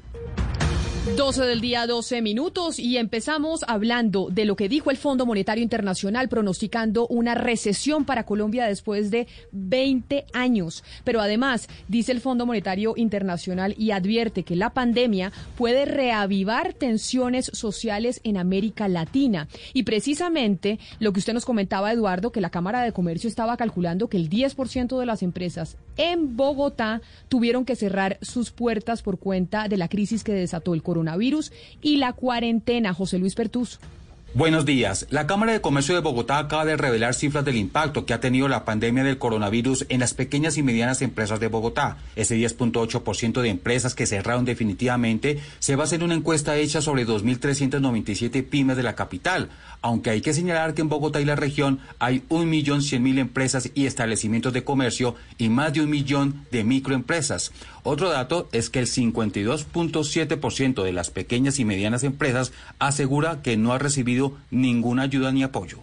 [1.16, 5.64] 12 del día, 12 minutos y empezamos hablando de lo que dijo el Fondo Monetario
[5.64, 10.84] Internacional pronosticando una recesión para Colombia después de 20 años.
[11.04, 17.50] Pero además, dice el Fondo Monetario Internacional y advierte que la pandemia puede reavivar tensiones
[17.54, 19.48] sociales en América Latina.
[19.74, 24.10] Y precisamente lo que usted nos comentaba, Eduardo, que la Cámara de Comercio estaba calculando
[24.10, 29.68] que el 10% de las empresas en Bogotá tuvieron que cerrar sus puertas por cuenta
[29.68, 30.99] de la crisis que desató el coronavirus
[31.82, 32.94] y la cuarentena.
[32.94, 33.80] José Luis Pertus.
[34.36, 35.08] Buenos días.
[35.10, 38.48] La Cámara de Comercio de Bogotá acaba de revelar cifras del impacto que ha tenido
[38.48, 41.98] la pandemia del coronavirus en las pequeñas y medianas empresas de Bogotá.
[42.16, 48.48] Ese 10.8% de empresas que cerraron definitivamente se basa en una encuesta hecha sobre 2.397
[48.48, 49.50] pymes de la capital,
[49.82, 54.54] aunque hay que señalar que en Bogotá y la región hay 1.100.000 empresas y establecimientos
[54.54, 57.52] de comercio y más de un millón de microempresas.
[57.82, 63.74] Otro dato es que el 52.7% de las pequeñas y medianas empresas asegura que no
[63.74, 64.19] ha recibido
[64.52, 65.80] ninguna ayuda ni apoyo.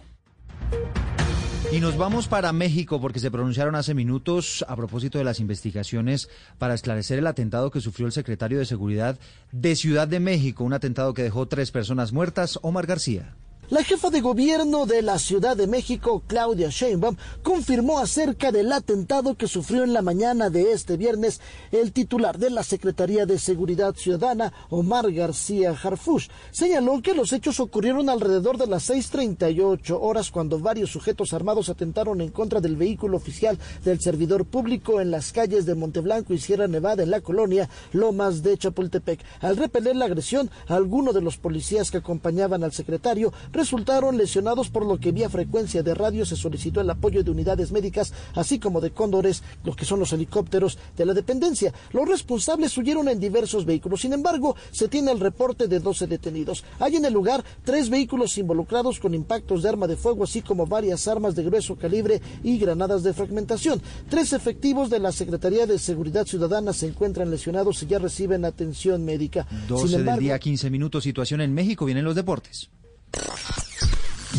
[1.69, 6.29] Y nos vamos para México porque se pronunciaron hace minutos a propósito de las investigaciones
[6.57, 9.19] para esclarecer el atentado que sufrió el secretario de Seguridad
[9.51, 13.35] de Ciudad de México, un atentado que dejó tres personas muertas, Omar García.
[13.69, 19.35] La jefa de gobierno de la Ciudad de México, Claudia Sheinbaum, confirmó acerca del atentado
[19.35, 21.41] que sufrió en la mañana de este viernes
[21.73, 26.29] el titular de la Secretaría de Seguridad Ciudadana, Omar García Harfush.
[26.51, 32.21] Señaló que los hechos ocurrieron alrededor de las 6.38 horas cuando varios sujetos armados atentaron
[32.21, 36.69] en contra del vehículo oficial del servidor público en las calles de Monteblanco y Sierra
[36.69, 39.19] Nevada en la colonia Lomas de Chapultepec.
[39.41, 44.85] Al repeler la agresión, algunos de los policías que acompañaban al secretario resultaron lesionados por
[44.85, 48.79] lo que vía frecuencia de radio se solicitó el apoyo de unidades médicas, así como
[48.79, 51.73] de cóndores, los que son los helicópteros de la dependencia.
[51.91, 54.01] Los responsables huyeron en diversos vehículos.
[54.01, 56.63] Sin embargo, se tiene el reporte de 12 detenidos.
[56.79, 60.67] Hay en el lugar tres vehículos involucrados con impactos de arma de fuego, así como
[60.67, 63.81] varias armas de grueso calibre y granadas de fragmentación.
[64.07, 69.03] Tres efectivos de la Secretaría de Seguridad Ciudadana se encuentran lesionados y ya reciben atención
[69.03, 69.47] médica.
[69.67, 71.03] 12 del día, 15 minutos.
[71.03, 71.85] Situación en México.
[71.85, 72.69] Vienen los deportes.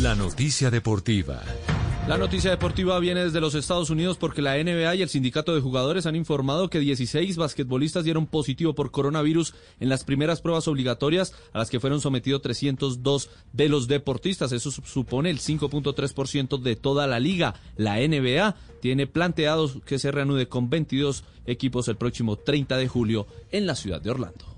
[0.00, 1.42] La noticia deportiva.
[2.08, 5.60] La noticia deportiva viene desde los Estados Unidos porque la NBA y el sindicato de
[5.60, 11.34] jugadores han informado que 16 basquetbolistas dieron positivo por coronavirus en las primeras pruebas obligatorias
[11.52, 14.52] a las que fueron sometidos 302 de los deportistas.
[14.52, 17.54] Eso supone el 5.3% de toda la liga.
[17.76, 23.26] La NBA tiene planteado que se reanude con 22 equipos el próximo 30 de julio
[23.50, 24.57] en la ciudad de Orlando.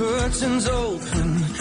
[0.00, 1.19] Curtains open,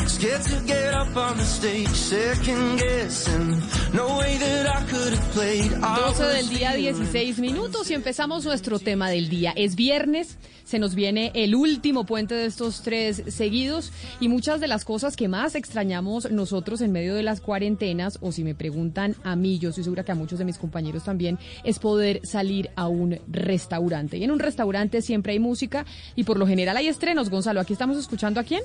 [0.09, 3.61] scared to get up on the stage, second guessing,
[3.93, 5.71] no way that I could have played.
[5.71, 9.53] 12 del día, 16 minutos y empezamos nuestro tema del día.
[9.55, 14.67] Es viernes, se nos viene el último puente de estos tres seguidos y muchas de
[14.67, 19.15] las cosas que más extrañamos nosotros en medio de las cuarentenas, o si me preguntan
[19.23, 22.71] a mí, yo estoy segura que a muchos de mis compañeros también, es poder salir
[22.75, 24.17] a un restaurante.
[24.17, 27.29] Y en un restaurante siempre hay música y por lo general hay estrenos.
[27.29, 28.63] Gonzalo, aquí estamos escuchando a quién?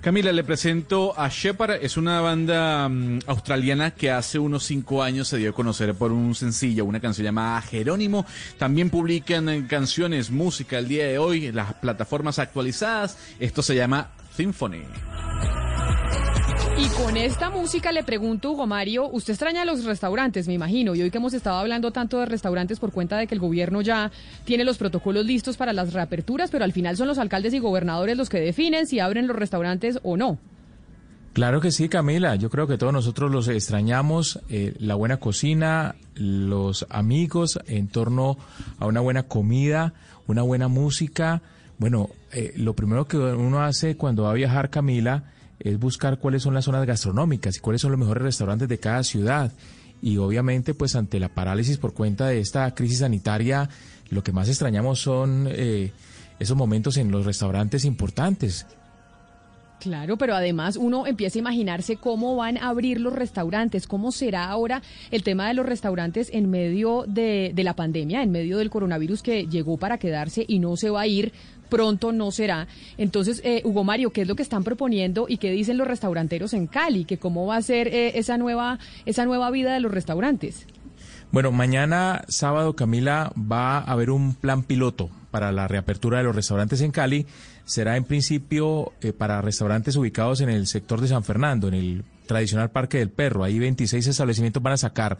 [0.00, 5.26] Camila, le presento a Shepard, es una banda um, australiana que hace unos cinco años
[5.26, 8.24] se dio a conocer por un sencillo, una canción llamada Jerónimo.
[8.56, 13.18] También publican canciones, música el día de hoy en las plataformas actualizadas.
[13.40, 14.84] Esto se llama Symphony.
[16.78, 21.00] Y con esta música le pregunto, Hugo Mario, usted extraña los restaurantes, me imagino, y
[21.00, 24.12] hoy que hemos estado hablando tanto de restaurantes por cuenta de que el gobierno ya
[24.44, 28.18] tiene los protocolos listos para las reaperturas, pero al final son los alcaldes y gobernadores
[28.18, 30.38] los que definen si abren los restaurantes o no.
[31.32, 32.36] Claro que sí, Camila.
[32.36, 38.36] Yo creo que todos nosotros los extrañamos, eh, la buena cocina, los amigos en torno
[38.78, 39.94] a una buena comida,
[40.26, 41.40] una buena música.
[41.78, 45.24] Bueno, eh, lo primero que uno hace cuando va a viajar, Camila,
[45.60, 49.02] es buscar cuáles son las zonas gastronómicas y cuáles son los mejores restaurantes de cada
[49.02, 49.52] ciudad.
[50.02, 53.68] Y obviamente, pues ante la parálisis por cuenta de esta crisis sanitaria,
[54.10, 55.92] lo que más extrañamos son eh,
[56.38, 58.66] esos momentos en los restaurantes importantes.
[59.80, 64.46] Claro, pero además uno empieza a imaginarse cómo van a abrir los restaurantes, cómo será
[64.46, 68.70] ahora el tema de los restaurantes en medio de, de, la pandemia, en medio del
[68.70, 71.32] coronavirus que llegó para quedarse y no se va a ir
[71.68, 72.66] pronto no será.
[72.98, 76.54] Entonces, eh, Hugo Mario, ¿qué es lo que están proponiendo y qué dicen los restauranteros
[76.54, 77.04] en Cali?
[77.04, 80.66] Que cómo va a ser eh, esa nueva esa nueva vida de los restaurantes.
[81.32, 86.36] Bueno, mañana sábado, Camila, va a haber un plan piloto para la reapertura de los
[86.36, 87.26] restaurantes en Cali.
[87.64, 92.04] Será en principio eh, para restaurantes ubicados en el sector de San Fernando, en el
[92.26, 93.44] tradicional Parque del Perro.
[93.44, 95.18] Ahí 26 establecimientos van a sacar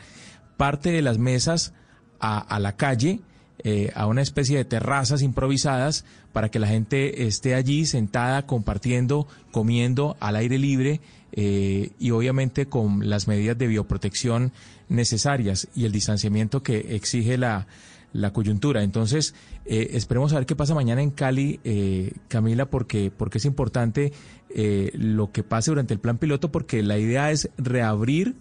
[0.57, 1.75] parte de las mesas
[2.19, 3.21] a, la calle
[3.63, 6.05] eh, a una especie de terrazas improvisadas
[6.37, 11.01] para que la gente esté allí sentada compartiendo, comiendo al aire libre
[11.33, 14.53] eh, y obviamente con las medidas de bioprotección
[14.91, 17.67] necesarias y el distanciamiento que exige la,
[18.13, 18.83] la coyuntura.
[18.83, 19.35] Entonces,
[19.65, 21.59] eh, esperemos a ver qué pasa mañana en Cali,
[22.29, 24.13] Camila, porque, porque es importante
[24.93, 28.35] lo que pase durante el plan piloto, porque la idea es reabrir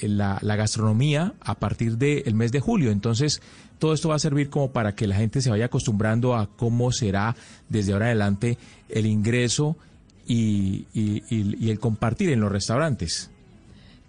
[0.00, 2.92] la, la, gastronomía a partir del mes de julio.
[2.92, 3.42] Entonces,
[3.78, 6.92] todo esto va a servir como para que la gente se vaya acostumbrando a cómo
[6.92, 7.36] será
[7.68, 9.76] desde ahora adelante el ingreso
[10.26, 13.30] y, y, y el compartir en los restaurantes.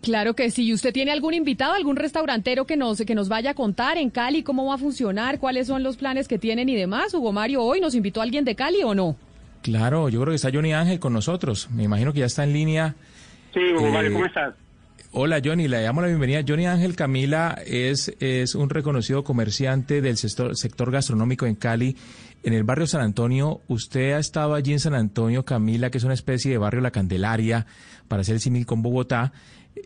[0.01, 0.73] Claro que sí.
[0.73, 4.43] ¿Usted tiene algún invitado, algún restaurantero que nos, que nos vaya a contar en Cali
[4.43, 7.13] cómo va a funcionar, cuáles son los planes que tienen y demás?
[7.13, 9.15] Hugo Mario, ¿hoy nos invitó alguien de Cali o no?
[9.63, 11.69] Claro, yo creo que está Johnny Ángel con nosotros.
[11.71, 12.95] Me imagino que ya está en línea.
[13.53, 14.53] Sí, Hugo Mario, ¿cómo estás?
[15.13, 16.41] Hola Johnny, le damos la bienvenida.
[16.45, 21.95] Johnny Ángel Camila es, es un reconocido comerciante del sector, gastronómico en Cali,
[22.43, 23.61] en el barrio San Antonio.
[23.69, 26.91] Usted ha estado allí en San Antonio, Camila, que es una especie de barrio La
[26.91, 27.65] Candelaria,
[28.09, 29.31] para hacer el símil con Bogotá.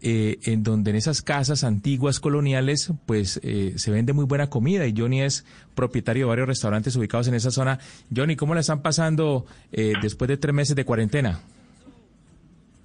[0.01, 4.87] Eh, en donde en esas casas antiguas coloniales pues eh, se vende muy buena comida
[4.87, 5.43] y Johnny es
[5.75, 7.77] propietario de varios restaurantes ubicados en esa zona.
[8.15, 11.41] Johnny, ¿cómo la están pasando eh, después de tres meses de cuarentena?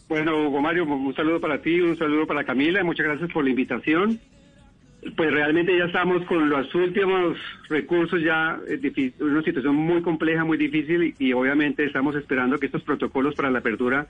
[0.08, 3.50] Bueno, Hugo Mario, un saludo para ti, un saludo para Camila, muchas gracias por la
[3.50, 4.20] invitación.
[5.16, 7.36] Pues realmente ya estamos con los últimos
[7.68, 8.58] recursos, ya
[9.20, 13.60] una situación muy compleja, muy difícil y obviamente estamos esperando que estos protocolos para la
[13.60, 14.06] apertura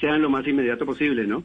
[0.00, 1.44] sean lo más inmediato posible, ¿no?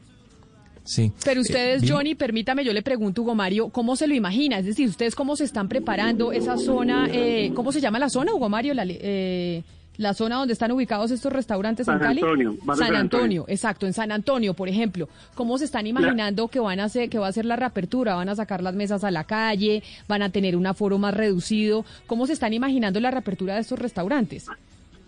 [0.84, 1.12] Sí.
[1.24, 4.60] Pero ustedes, Johnny, permítame, yo le pregunto, Hugo Mario, ¿cómo se lo imagina?
[4.60, 7.08] Es decir, ¿ustedes cómo se están preparando esa zona?
[7.12, 8.76] Eh, ¿Cómo se llama la zona, Hugo Mario?
[8.76, 9.64] La, eh,
[9.98, 12.22] la zona donde están ubicados estos restaurantes San en Cali.
[12.22, 15.08] Antonio, San Antonio, exacto, en San Antonio, por ejemplo.
[15.36, 18.16] ¿Cómo se están imaginando que van a hacer, que va a ser la reapertura?
[18.16, 19.84] ¿Van a sacar las mesas a la calle?
[20.08, 21.86] ¿Van a tener un aforo más reducido?
[22.08, 24.50] ¿Cómo se están imaginando la reapertura de estos restaurantes?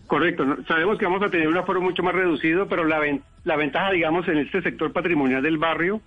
[0.07, 3.01] Correcto, sabemos que vamos a tener un aforo mucho más reducido, pero la,
[3.43, 5.99] la ventaja, digamos, en este sector patrimonial del barrio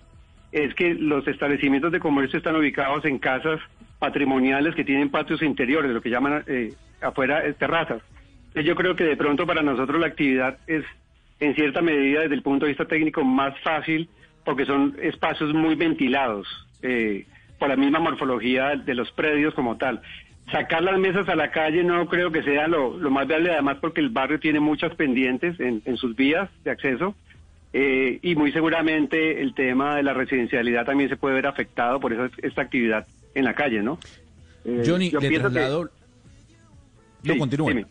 [0.51, 3.59] es que los establecimientos de comercio están ubicados en casas
[3.99, 8.01] patrimoniales que tienen patios interiores, lo que llaman eh, afuera eh, terrazas.
[8.55, 10.83] Yo creo que de pronto para nosotros la actividad es
[11.39, 14.09] en cierta medida desde el punto de vista técnico más fácil
[14.43, 16.47] porque son espacios muy ventilados
[16.81, 17.25] eh,
[17.57, 20.01] por la misma morfología de los predios como tal
[20.51, 24.01] sacar las mesas a la calle no creo que sea lo, más viable, además porque
[24.01, 27.15] el barrio tiene muchas pendientes en, sus vías de acceso
[27.73, 32.11] eh, y muy seguramente el tema de la residencialidad también se puede ver afectado por
[32.11, 33.97] esa, esta actividad en la calle, ¿no?
[34.65, 35.89] Eh, Johnny, le traslado...
[37.23, 37.85] no, continúe.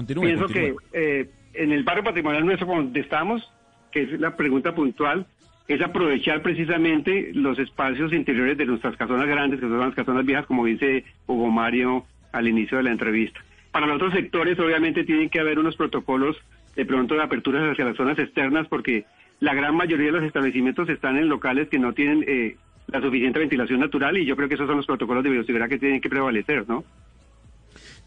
[0.00, 3.52] Continúe, pienso que eh, en el barrio patrimonial nuestro donde estamos,
[3.92, 5.26] que es la pregunta puntual,
[5.68, 10.46] es aprovechar precisamente los espacios interiores de nuestras casonas grandes, que son las casonas viejas,
[10.46, 13.40] como dice Hugo Mario al inicio de la entrevista.
[13.70, 16.36] Para los otros sectores, obviamente, tienen que haber unos protocolos
[16.74, 19.04] de pronto de aperturas hacia las zonas externas, porque
[19.38, 22.56] la gran mayoría de los establecimientos están en locales que no tienen eh,
[22.86, 25.78] la suficiente ventilación natural y yo creo que esos son los protocolos de bioseguridad que
[25.78, 26.84] tienen que prevalecer, ¿no?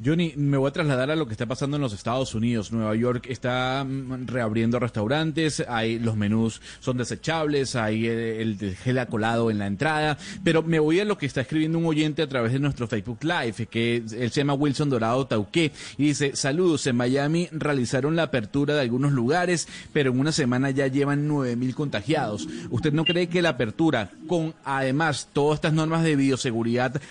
[0.04, 2.72] Johnny, me voy a trasladar a lo que está pasando en los Estados Unidos.
[2.72, 9.00] Nueva York está mm, reabriendo restaurantes, hay los menús son desechables, hay eh, el, gel
[9.00, 12.28] acolado en la entrada, pero me voy a lo que está escribiendo un oyente a
[12.28, 16.86] través de nuestro Facebook Live, que él se llama Wilson Dorado Tauqué, y dice, saludos,
[16.88, 21.56] en Miami realizaron la apertura de algunos lugares, pero en una semana ya llevan nueve
[21.56, 22.48] mil contagiados.
[22.70, 27.02] ¿Usted no cree que la apertura, con además todas estas normas de bioseguridad,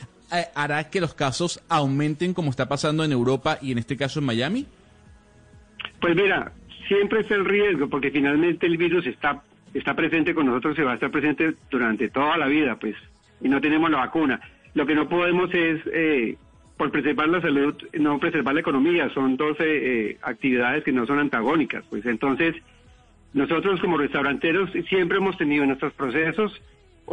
[0.54, 4.26] hará que los casos aumenten como está pasando en Europa y en este caso en
[4.26, 4.66] Miami?
[6.00, 6.52] Pues mira,
[6.88, 9.42] siempre es el riesgo porque finalmente el virus está
[9.74, 12.94] está presente con nosotros y va a estar presente durante toda la vida, pues,
[13.40, 14.40] y no tenemos la vacuna.
[14.74, 16.36] Lo que no podemos es, eh,
[16.76, 19.10] por preservar la salud, no preservar la economía.
[19.10, 21.84] Son dos eh, actividades que no son antagónicas.
[21.88, 22.56] Pues entonces,
[23.34, 26.60] nosotros como restauranteros siempre hemos tenido en nuestros procesos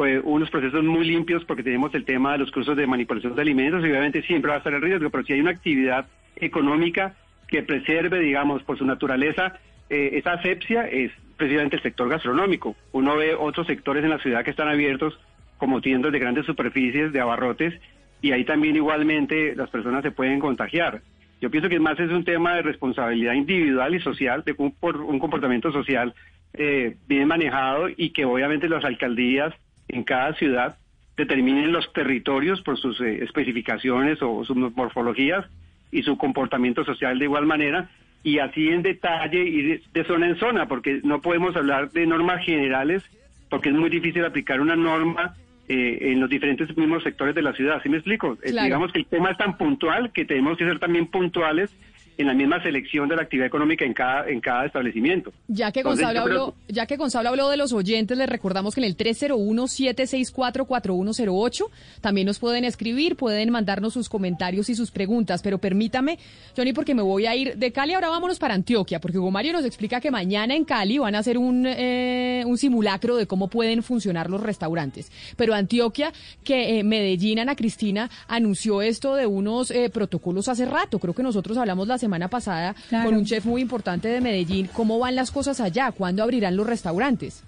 [0.05, 3.41] eh, unos procesos muy limpios porque tenemos el tema de los cursos de manipulación de
[3.41, 7.15] alimentos y obviamente siempre va a estar el riesgo, pero si hay una actividad económica
[7.47, 12.75] que preserve, digamos, por su naturaleza, eh, esa asepsia es precisamente el sector gastronómico.
[12.91, 15.19] Uno ve otros sectores en la ciudad que están abiertos
[15.57, 17.73] como tiendas de grandes superficies, de abarrotes,
[18.21, 21.01] y ahí también igualmente las personas se pueden contagiar.
[21.41, 24.97] Yo pienso que más es un tema de responsabilidad individual y social, de un, por
[24.97, 26.13] un comportamiento social
[26.53, 29.53] eh, bien manejado y que obviamente las alcaldías
[29.89, 30.77] en cada ciudad
[31.17, 35.45] determinen los territorios por sus eh, especificaciones o sus morfologías
[35.91, 37.89] y su comportamiento social de igual manera
[38.23, 42.43] y así en detalle y de, zona en zona, porque no podemos hablar de normas
[42.45, 43.03] generales
[43.49, 45.35] porque es muy difícil aplicar una norma
[45.67, 47.81] eh, en los diferentes mismos sectores de la ciudad.
[47.81, 48.37] ¿Sí me explico?
[48.43, 51.71] Eh, digamos que el tema es tan puntual que tenemos que ser también puntuales
[52.19, 55.31] en la misma selección de la actividad económica en cada, en cada establecimiento.
[55.47, 58.87] Ya que, Gonzalo habló, ya que Gonzalo habló de los oyentes, les recordamos que en
[58.87, 61.69] el 301-764-4108
[62.01, 66.19] también nos pueden escribir, pueden mandarnos sus comentarios y sus preguntas, pero permítame,
[66.57, 69.53] Johnny, porque me voy a ir de Cali, ahora vámonos para Antioquia, porque Hugo Mario
[69.53, 73.47] nos explica que mañana en Cali van a hacer un, eh, un simulacro de cómo
[73.47, 75.09] pueden funcionar los restaurantes.
[75.37, 76.11] Pero Antioquia,
[76.43, 81.23] que eh, Medellín, Ana Cristina, anunció esto de unos eh, protocolos hace rato, creo que
[81.23, 84.67] nosotros hablamos la semana semana pasada con un chef muy importante de Medellín.
[84.73, 85.91] ¿Cómo van las cosas allá?
[85.91, 87.43] ¿Cuándo abrirán los restaurantes?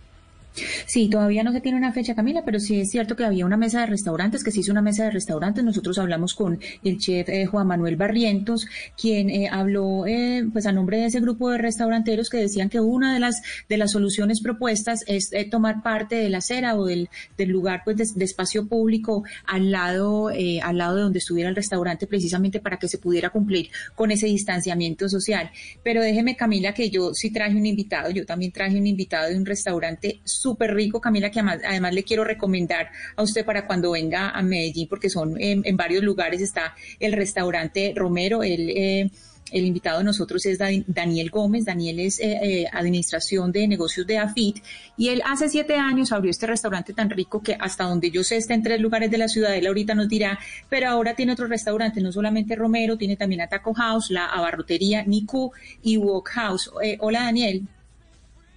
[0.86, 3.58] Sí, todavía no se tiene una fecha, Camila, pero sí es cierto que había una
[3.58, 5.64] mesa de restaurantes, que se hizo una mesa de restaurantes.
[5.64, 8.68] Nosotros hablamos con el chef eh, Juan Manuel Barrientos,
[9.00, 12.80] quien eh, habló eh, pues a nombre de ese grupo de restauranteros que decían que
[12.80, 17.10] una de las de las soluciones propuestas es tomar parte de la acera o del,
[17.38, 22.08] del lugar pues de, espacio público al lado al lado de donde estuviera el restaurante
[22.08, 25.52] precisamente para que se pudiera cumplir con ese distanciamiento social.
[25.84, 29.38] Pero déjeme, Camila, que yo sí traje un invitado, yo también traje un invitado de
[29.38, 34.32] un restaurante súper rico, Camila, que además, le quiero recomendar a usted para cuando venga
[34.32, 38.70] a Medellín, porque son en, varios lugares, está el restaurante Romero, el...
[38.70, 39.11] Eh,
[39.52, 41.66] el invitado de nosotros es Daniel Gómez.
[41.66, 44.64] Daniel es eh, eh, administración de negocios de AFIT
[44.95, 48.38] y él hace siete años abrió este restaurante tan rico que hasta donde yo sé
[48.38, 49.53] está en tres lugares de la ciudad.
[49.53, 50.40] Él ahorita nos dirá,
[50.70, 55.03] pero ahora tiene otro restaurante, no solamente Romero, tiene también a Taco House, la abarrotería
[55.03, 55.52] Niku
[55.84, 56.72] y Walk House.
[57.00, 57.64] hola Daniel.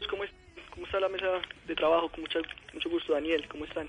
[0.08, 0.22] ¿Cómo
[1.00, 1.26] la mesa
[1.74, 2.08] de trabajo?
[2.08, 2.40] Con mucho,
[2.72, 3.46] mucho gusto, Daniel.
[3.48, 3.88] ¿Cómo están?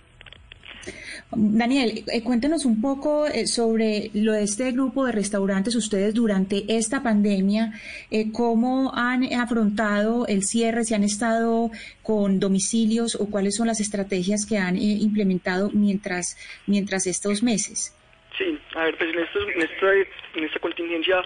[1.32, 6.64] Daniel, eh, cuéntenos un poco eh, sobre lo de este grupo de restaurantes, ustedes durante
[6.68, 7.72] esta pandemia,
[8.12, 11.72] eh, cómo han afrontado el cierre, si han estado
[12.04, 17.96] con domicilios o cuáles son las estrategias que han implementado mientras, mientras estos meses.
[18.38, 19.94] Sí, a ver, pues en, esta,
[20.36, 21.24] en esta contingencia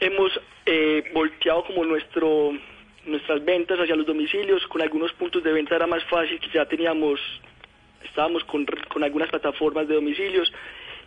[0.00, 0.38] hemos
[1.14, 2.52] volteado como nuestro
[3.08, 6.66] nuestras ventas hacia los domicilios, con algunos puntos de venta era más fácil, que ya
[6.66, 7.20] teníamos,
[8.04, 10.52] estábamos con, con algunas plataformas de domicilios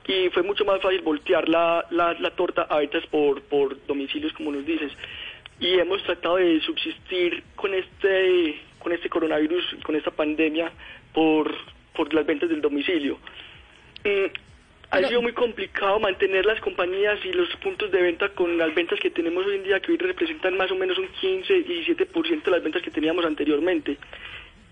[0.08, 4.52] y fue mucho más fácil voltear la, la, torta a ventas por, por domicilios, como
[4.52, 4.92] nos dices.
[5.60, 10.72] Y hemos tratado de subsistir con este, con este coronavirus, con esta pandemia,
[11.14, 11.54] por,
[11.96, 13.20] por las ventas del domicilio.
[14.04, 14.51] Mm,
[14.92, 19.00] ha sido muy complicado mantener las compañías y los puntos de venta con las ventas
[19.00, 22.52] que tenemos hoy en día, que hoy representan más o menos un 15, 17% de
[22.52, 23.98] las ventas que teníamos anteriormente,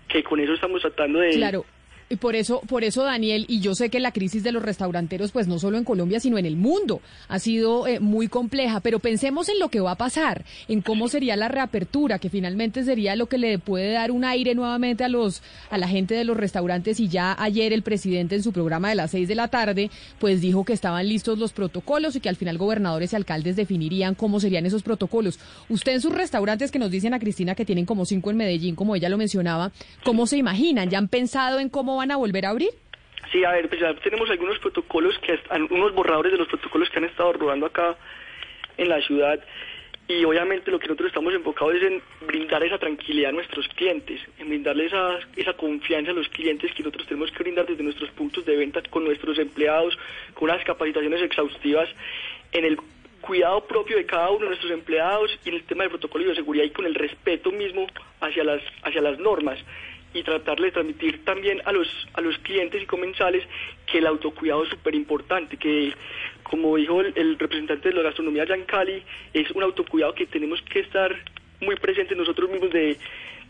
[0.08, 1.30] que con eso estamos tratando de...
[1.30, 1.64] Claro.
[2.12, 5.30] Y por eso, por eso, Daniel, y yo sé que la crisis de los restauranteros,
[5.30, 8.80] pues no solo en Colombia, sino en el mundo, ha sido eh, muy compleja.
[8.80, 12.82] Pero pensemos en lo que va a pasar, en cómo sería la reapertura, que finalmente
[12.82, 15.40] sería lo que le puede dar un aire nuevamente a los,
[15.70, 16.98] a la gente de los restaurantes.
[16.98, 20.40] Y ya ayer el presidente en su programa de las seis de la tarde, pues
[20.40, 24.40] dijo que estaban listos los protocolos y que al final gobernadores y alcaldes definirían cómo
[24.40, 25.38] serían esos protocolos.
[25.68, 28.74] Usted en sus restaurantes que nos dicen a Cristina que tienen como cinco en Medellín,
[28.74, 29.70] como ella lo mencionaba,
[30.02, 30.90] ¿cómo se imaginan?
[30.90, 32.70] ¿Ya han pensado en cómo van a volver a abrir?
[33.30, 35.38] Sí, a ver, pues tenemos algunos protocolos, que
[35.70, 37.96] unos borradores de los protocolos que han estado rodando acá
[38.76, 39.38] en la ciudad
[40.08, 44.20] y obviamente lo que nosotros estamos enfocados es en brindar esa tranquilidad a nuestros clientes,
[44.38, 48.10] en brindarle esa, esa confianza a los clientes que nosotros tenemos que brindar desde nuestros
[48.10, 49.96] puntos de venta con nuestros empleados,
[50.34, 51.88] con unas capacitaciones exhaustivas
[52.50, 52.78] en el
[53.20, 56.34] cuidado propio de cada uno de nuestros empleados y en el tema del protocolo de
[56.34, 57.86] seguridad y con el respeto mismo
[58.20, 59.60] hacia las, hacia las normas
[60.12, 63.44] y tratar de transmitir también a los, a los clientes y comensales
[63.86, 65.92] que el autocuidado es súper importante, que
[66.42, 70.80] como dijo el, representante de la gastronomía, Jan Cali, es un autocuidado que tenemos que
[70.80, 71.14] estar
[71.60, 72.96] muy presentes nosotros mismos de,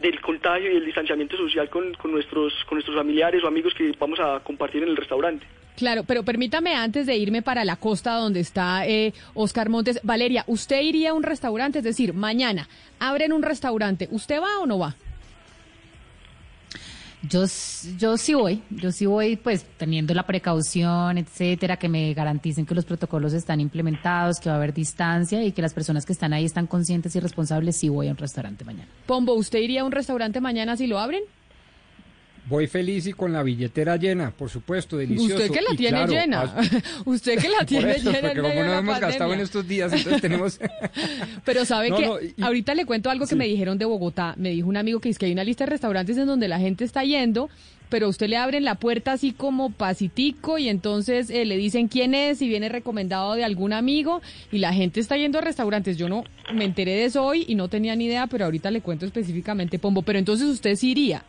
[0.00, 3.92] del contagio y el distanciamiento social con, con, nuestros, con nuestros familiares o amigos que
[3.98, 5.46] vamos a compartir en el restaurante.
[5.76, 10.44] Claro, pero permítame antes de irme para la costa donde está eh, Oscar Montes, Valeria,
[10.46, 11.78] ¿usted iría a un restaurante?
[11.78, 14.94] Es decir, mañana abren un restaurante, ¿usted va o no va?
[17.28, 17.44] Yo,
[17.98, 22.74] yo sí voy, yo sí voy pues teniendo la precaución, etcétera, que me garanticen que
[22.74, 26.32] los protocolos están implementados, que va a haber distancia y que las personas que están
[26.32, 28.88] ahí están conscientes y responsables, sí voy a un restaurante mañana.
[29.06, 31.22] Pombo, ¿usted iría a un restaurante mañana si lo abren?
[32.46, 35.34] Voy feliz y con la billetera llena, por supuesto, delicioso.
[35.36, 36.54] Usted que la tiene llena.
[37.04, 38.20] Usted que la tiene llena.
[38.20, 40.58] Porque como no hemos gastado en estos días, entonces tenemos.
[41.44, 44.34] Pero sabe que ahorita le cuento algo que me dijeron de Bogotá.
[44.36, 46.58] Me dijo un amigo que es que hay una lista de restaurantes en donde la
[46.58, 47.50] gente está yendo,
[47.88, 52.14] pero usted le abren la puerta así como pasitico y entonces eh, le dicen quién
[52.14, 55.96] es, si viene recomendado de algún amigo y la gente está yendo a restaurantes.
[55.96, 58.80] Yo no me enteré de eso hoy y no tenía ni idea, pero ahorita le
[58.80, 60.02] cuento específicamente, Pombo.
[60.02, 61.24] Pero entonces usted sí iría.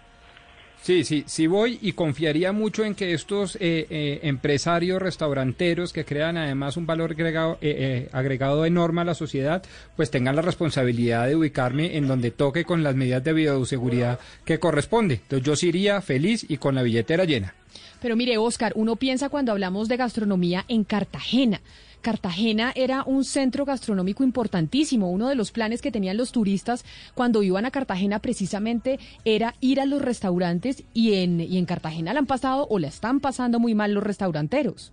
[0.82, 6.06] Sí, sí, sí voy y confiaría mucho en que estos eh, eh, empresarios restauranteros que
[6.06, 9.62] crean además un valor agregado, eh, agregado enorme a la sociedad,
[9.96, 14.60] pues tengan la responsabilidad de ubicarme en donde toque con las medidas de bioseguridad que
[14.60, 15.16] corresponde.
[15.16, 17.54] Entonces yo sí iría feliz y con la billetera llena.
[18.02, 21.62] Pero mire, Oscar, uno piensa cuando hablamos de gastronomía en Cartagena.
[22.02, 25.10] Cartagena era un centro gastronómico importantísimo.
[25.10, 29.80] Uno de los planes que tenían los turistas cuando iban a Cartagena precisamente era ir
[29.80, 33.60] a los restaurantes y en, y en Cartagena la han pasado o la están pasando
[33.60, 34.92] muy mal los restauranteros.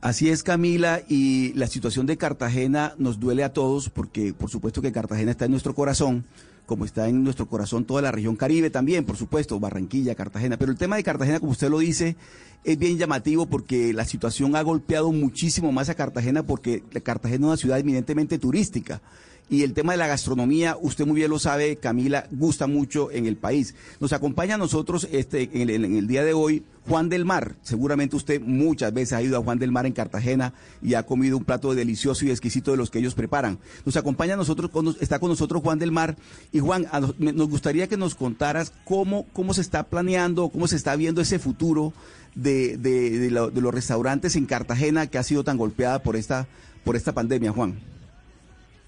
[0.00, 4.80] Así es, Camila, y la situación de Cartagena nos duele a todos porque por supuesto
[4.80, 6.24] que Cartagena está en nuestro corazón,
[6.70, 10.56] como está en nuestro corazón toda la región Caribe también, por supuesto, Barranquilla, Cartagena.
[10.56, 12.14] Pero el tema de Cartagena, como usted lo dice,
[12.62, 17.48] es bien llamativo porque la situación ha golpeado muchísimo más a Cartagena porque Cartagena es
[17.48, 19.02] una ciudad eminentemente turística
[19.50, 23.26] y el tema de la gastronomía, usted muy bien lo sabe, Camila, gusta mucho en
[23.26, 23.74] el país.
[23.98, 27.56] Nos acompaña a nosotros este, en, el, día de hoy Juan del Mar.
[27.62, 31.36] Seguramente usted muchas veces ha ido a Juan del Mar en Cartagena y ha comido
[31.36, 33.58] un plato delicioso y exquisito de los que ellos preparan.
[33.84, 34.70] Nos acompaña a nosotros,
[35.00, 36.16] está con nosotros Juan del Mar.
[36.52, 36.86] Y Juan,
[37.18, 41.40] nos gustaría que nos contaras cómo, cómo se está planeando, cómo se está viendo ese
[41.40, 41.92] futuro
[42.36, 46.46] de, de, los restaurantes en Cartagena que ha sido tan golpeada por esta,
[46.84, 47.89] por esta pandemia, Juan.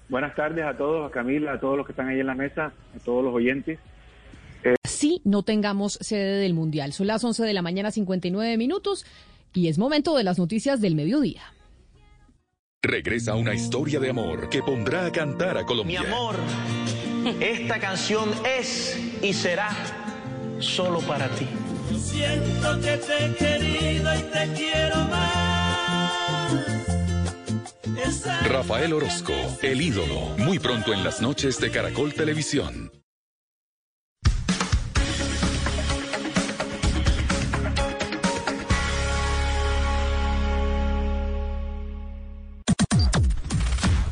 [0.09, 2.73] Buenas tardes a todos, a Camila, a todos los que están ahí en la mesa,
[2.95, 3.79] a todos los oyentes.
[4.63, 4.75] Eh...
[4.83, 6.93] Sí, no tengamos sede del Mundial.
[6.93, 9.05] Son las 11 de la mañana, 59 minutos,
[9.53, 11.41] y es momento de las noticias del mediodía.
[12.81, 16.01] Regresa una historia de amor que pondrá a cantar a Colombia.
[16.01, 16.35] Mi amor,
[17.39, 19.69] esta canción es y será
[20.59, 21.47] solo para ti.
[21.97, 25.52] Siento que te he querido y te quiero más.
[28.47, 32.91] Rafael Orozco, el ídolo, muy pronto en las noches de Caracol Televisión.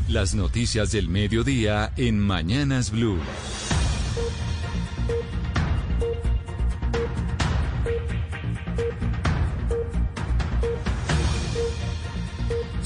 [0.08, 3.20] Las noticias del mediodía en Mañanas Blue.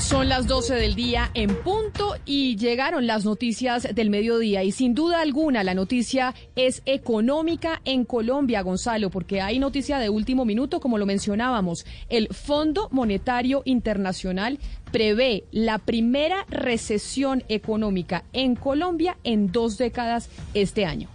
[0.05, 4.93] Son las 12 del día en punto y llegaron las noticias del mediodía y sin
[4.93, 10.79] duda alguna la noticia es económica en Colombia, Gonzalo, porque hay noticia de último minuto,
[10.79, 11.87] como lo mencionábamos.
[12.07, 14.59] El Fondo Monetario Internacional
[14.91, 21.14] prevé la primera recesión económica en Colombia en dos décadas este año.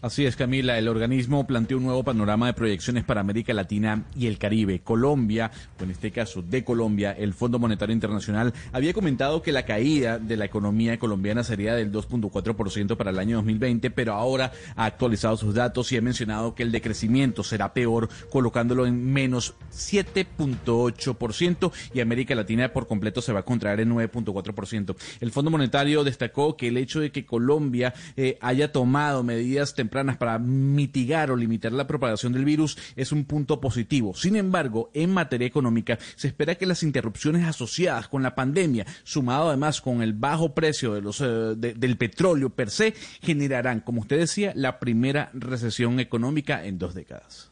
[0.00, 0.78] Así es, Camila.
[0.78, 4.78] El organismo planteó un nuevo panorama de proyecciones para América Latina y el Caribe.
[4.78, 9.64] Colombia, o en este caso de Colombia, el Fondo Monetario Internacional había comentado que la
[9.64, 14.84] caída de la economía colombiana sería del 2.4% para el año 2020, pero ahora ha
[14.84, 21.72] actualizado sus datos y ha mencionado que el decrecimiento será peor, colocándolo en menos 7.8%
[21.92, 24.94] y América Latina por completo se va a contraer en 9.4%.
[25.18, 29.87] El Fondo Monetario destacó que el hecho de que Colombia eh, haya tomado medidas temporales
[29.88, 34.14] para mitigar o limitar la propagación del virus es un punto positivo.
[34.14, 39.48] Sin embargo, en materia económica, se espera que las interrupciones asociadas con la pandemia, sumado
[39.48, 44.18] además con el bajo precio de los, eh, del petróleo per se, generarán, como usted
[44.18, 47.47] decía, la primera recesión económica en dos décadas.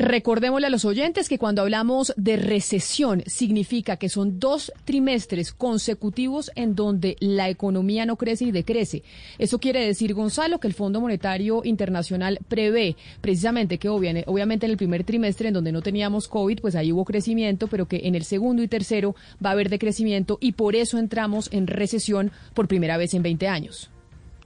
[0.00, 6.50] Recordémosle a los oyentes que cuando hablamos de recesión significa que son dos trimestres consecutivos
[6.54, 9.02] en donde la economía no crece y decrece.
[9.38, 14.78] Eso quiere decir, Gonzalo, que el Fondo Monetario Internacional prevé precisamente que obviamente en el
[14.78, 18.24] primer trimestre en donde no teníamos COVID, pues ahí hubo crecimiento, pero que en el
[18.24, 19.14] segundo y tercero
[19.44, 23.48] va a haber decrecimiento y por eso entramos en recesión por primera vez en 20
[23.48, 23.90] años.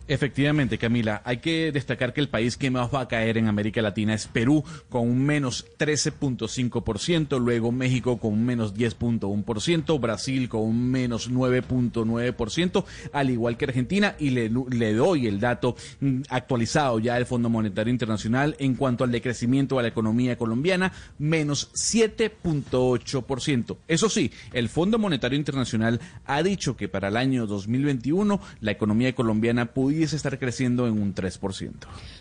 [0.06, 3.80] Efectivamente, Camila, hay que destacar que el país que más va a caer en América
[3.80, 10.60] Latina es Perú, con un menos 13.5%, luego México con un menos 10.1%, Brasil con
[10.60, 12.84] un menos 9.9%,
[13.14, 17.48] al igual que Argentina, y le, le, doy el dato mm, actualizado ya del Fondo
[17.48, 23.78] Monetario Internacional en cuanto al decrecimiento de la economía colombiana, menos 7.8%.
[23.88, 29.14] Eso sí, el Fondo Monetario Internacional ha dicho que para el año 2021 la economía
[29.14, 31.70] colombiana pudo pudiese estar creciendo en un 3%.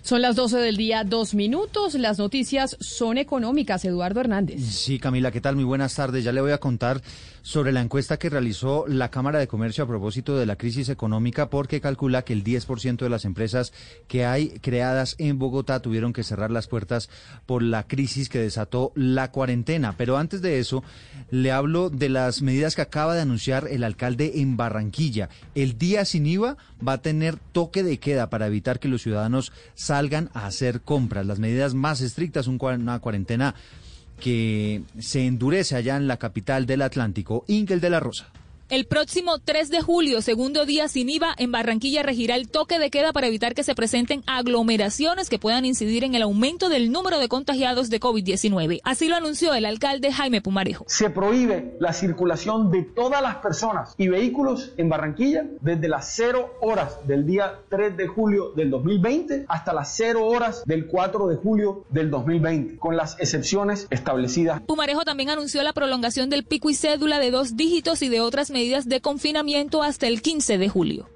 [0.04, 1.96] Son las 12 del día, dos minutos.
[1.96, 3.84] Las noticias son económicas.
[3.84, 4.62] Eduardo Hernández.
[4.64, 5.56] Sí, Camila, ¿qué tal?
[5.56, 6.24] Muy buenas tardes.
[6.24, 7.02] Ya le voy a contar
[7.44, 11.50] sobre la encuesta que realizó la Cámara de Comercio a propósito de la crisis económica,
[11.50, 13.74] porque calcula que el 10% de las empresas
[14.08, 17.10] que hay creadas en Bogotá tuvieron que cerrar las puertas
[17.46, 19.96] por la crisis que desató la cuarentena.
[19.98, 20.84] Pero antes de eso,
[21.32, 25.28] le hablo de las medidas que acaba de anunciar el alcalde en Barranquilla.
[25.54, 26.56] El día sin IVA
[26.86, 31.26] va a tener toque de queda para evitar que los ciudadanos salgan a hacer compras.
[31.26, 33.54] Las medidas más estrictas, una cuarentena
[34.24, 38.32] que se endurece allá en la capital del Atlántico, Ingel de la Rosa.
[38.70, 42.90] El próximo 3 de julio, segundo día sin IVA, en Barranquilla regirá el toque de
[42.90, 47.20] queda para evitar que se presenten aglomeraciones que puedan incidir en el aumento del número
[47.20, 48.80] de contagiados de COVID-19.
[48.86, 50.86] Así lo anunció el alcalde Jaime Pumarejo.
[50.88, 56.54] Se prohíbe la circulación de todas las personas y vehículos en Barranquilla desde las 0
[56.62, 61.36] horas del día 3 de julio del 2020 hasta las 0 horas del 4 de
[61.36, 64.62] julio del 2020, con las excepciones establecidas.
[64.62, 68.53] Pumarejo también anunció la prolongación del pico y cédula de dos dígitos y de otras
[68.54, 71.10] medidas de confinamiento hasta el 15 de julio.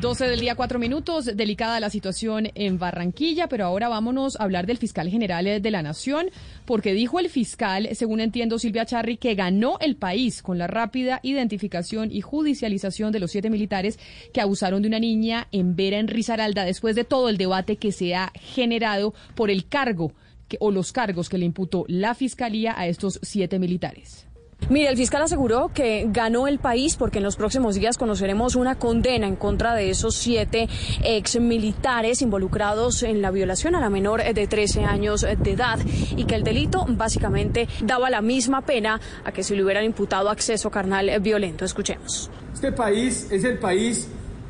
[0.00, 1.26] 12 del día, 4 minutos.
[1.26, 5.82] Delicada la situación en Barranquilla, pero ahora vámonos a hablar del fiscal general de la
[5.82, 6.30] Nación,
[6.64, 11.20] porque dijo el fiscal, según entiendo Silvia Charri, que ganó el país con la rápida
[11.22, 13.98] identificación y judicialización de los siete militares
[14.32, 17.92] que abusaron de una niña en Vera, en Risaralda, después de todo el debate que
[17.92, 20.14] se ha generado por el cargo
[20.60, 24.29] o los cargos que le imputó la fiscalía a estos siete militares.
[24.68, 28.76] Mire, el fiscal aseguró que ganó el país porque en los próximos días conoceremos una
[28.76, 30.68] condena en contra de esos siete
[31.02, 35.78] ex militares involucrados en la violación a la menor de 13 años de edad
[36.16, 40.30] y que el delito básicamente daba la misma pena a que si le hubieran imputado
[40.30, 41.64] acceso carnal violento.
[41.64, 42.30] Escuchemos.
[42.52, 44.08] Este país es el país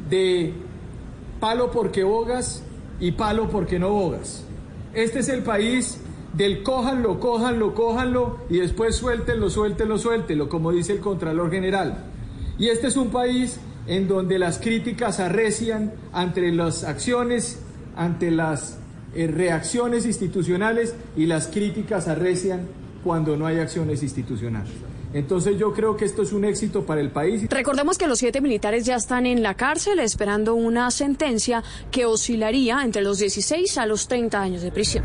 [0.08, 0.52] de
[1.38, 2.62] palo porque bogas
[2.98, 4.44] y palo porque no bogas.
[4.92, 5.99] Este es el país
[6.32, 12.04] del cójanlo, cójanlo, cójanlo y después suéltenlo, suéltenlo, suéltenlo, como dice el Contralor General.
[12.58, 17.60] Y este es un país en donde las críticas arrecian ante las acciones,
[17.96, 18.78] ante las
[19.14, 22.68] eh, reacciones institucionales y las críticas arrecian
[23.02, 24.72] cuando no hay acciones institucionales.
[25.12, 27.48] Entonces yo creo que esto es un éxito para el país.
[27.50, 32.82] Recordemos que los siete militares ya están en la cárcel esperando una sentencia que oscilaría
[32.84, 35.04] entre los 16 a los 30 años de prisión.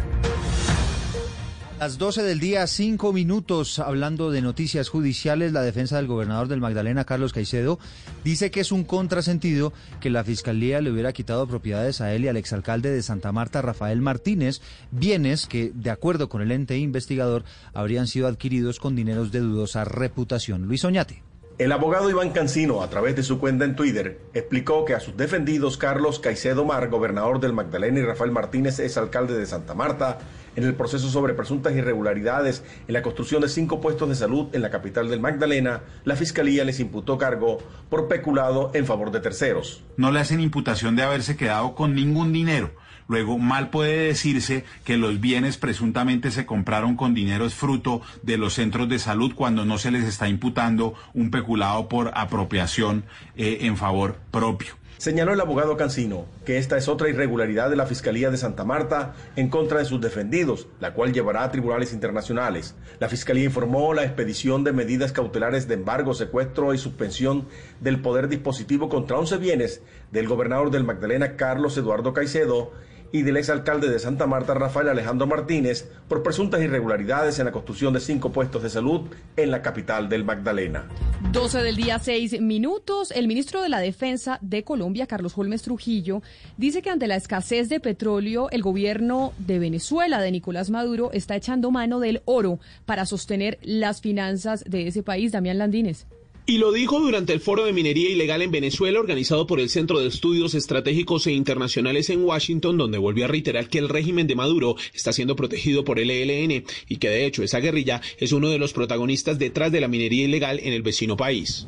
[1.80, 6.62] Las 12 del día, cinco minutos, hablando de noticias judiciales, la defensa del gobernador del
[6.62, 7.80] Magdalena, Carlos Caicedo,
[8.24, 12.28] dice que es un contrasentido que la fiscalía le hubiera quitado propiedades a él y
[12.30, 17.44] al exalcalde de Santa Marta, Rafael Martínez, bienes que, de acuerdo con el ente investigador,
[17.74, 20.68] habrían sido adquiridos con dineros de dudosa reputación.
[20.68, 21.24] Luis Oñate.
[21.58, 25.16] El abogado Iván Cancino, a través de su cuenta en Twitter, explicó que a sus
[25.16, 30.18] defendidos Carlos Caicedo Mar, gobernador del Magdalena, y Rafael Martínez, es alcalde de Santa Marta,
[30.58, 34.64] en el proceso sobre presuntas irregularidades en la construcción de cinco puestos de salud en
[34.64, 37.60] la capital del Magdalena, la Fiscalía les imputó cargo
[37.90, 39.82] por peculado en favor de terceros.
[39.96, 42.72] No le hacen imputación de haberse quedado con ningún dinero.
[43.08, 48.38] Luego, mal puede decirse que los bienes presuntamente se compraron con dinero es fruto de
[48.38, 53.60] los centros de salud cuando no se les está imputando un peculado por apropiación eh,
[53.62, 54.76] en favor propio.
[54.98, 59.14] Señaló el abogado Cancino que esta es otra irregularidad de la Fiscalía de Santa Marta
[59.36, 62.76] en contra de sus defendidos, la cual llevará a tribunales internacionales.
[63.00, 67.46] La Fiscalía informó la expedición de medidas cautelares de embargo, secuestro y suspensión
[67.82, 72.72] del poder dispositivo contra 11 bienes del gobernador del Magdalena, Carlos Eduardo Caicedo,
[73.16, 77.94] y del exalcalde de Santa Marta, Rafael Alejandro Martínez, por presuntas irregularidades en la construcción
[77.94, 79.04] de cinco puestos de salud
[79.38, 80.90] en la capital del Magdalena.
[81.32, 83.12] 12 del día, 6 minutos.
[83.12, 86.22] El ministro de la Defensa de Colombia, Carlos Holmes Trujillo,
[86.58, 91.38] dice que ante la escasez de petróleo, el gobierno de Venezuela, de Nicolás Maduro, está
[91.38, 95.32] echando mano del oro para sostener las finanzas de ese país.
[95.32, 96.06] Damián Landines.
[96.48, 100.00] Y lo dijo durante el foro de minería ilegal en Venezuela organizado por el Centro
[100.00, 104.36] de Estudios Estratégicos e Internacionales en Washington, donde volvió a reiterar que el régimen de
[104.36, 108.50] Maduro está siendo protegido por el ELN y que de hecho esa guerrilla es uno
[108.50, 111.66] de los protagonistas detrás de la minería ilegal en el vecino país.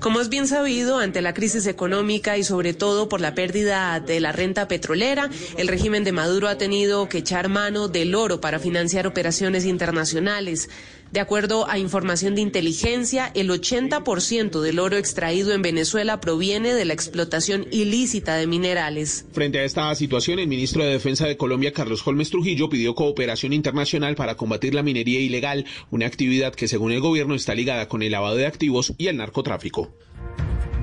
[0.00, 4.20] Como es bien sabido, ante la crisis económica y sobre todo por la pérdida de
[4.20, 8.58] la renta petrolera, el régimen de Maduro ha tenido que echar mano del oro para
[8.58, 10.68] financiar operaciones internacionales.
[11.14, 16.84] De acuerdo a información de inteligencia, el 80% del oro extraído en Venezuela proviene de
[16.84, 19.24] la explotación ilícita de minerales.
[19.30, 23.52] Frente a esta situación, el ministro de Defensa de Colombia, Carlos Holmes Trujillo, pidió cooperación
[23.52, 28.02] internacional para combatir la minería ilegal, una actividad que según el gobierno está ligada con
[28.02, 29.96] el lavado de activos y el narcotráfico.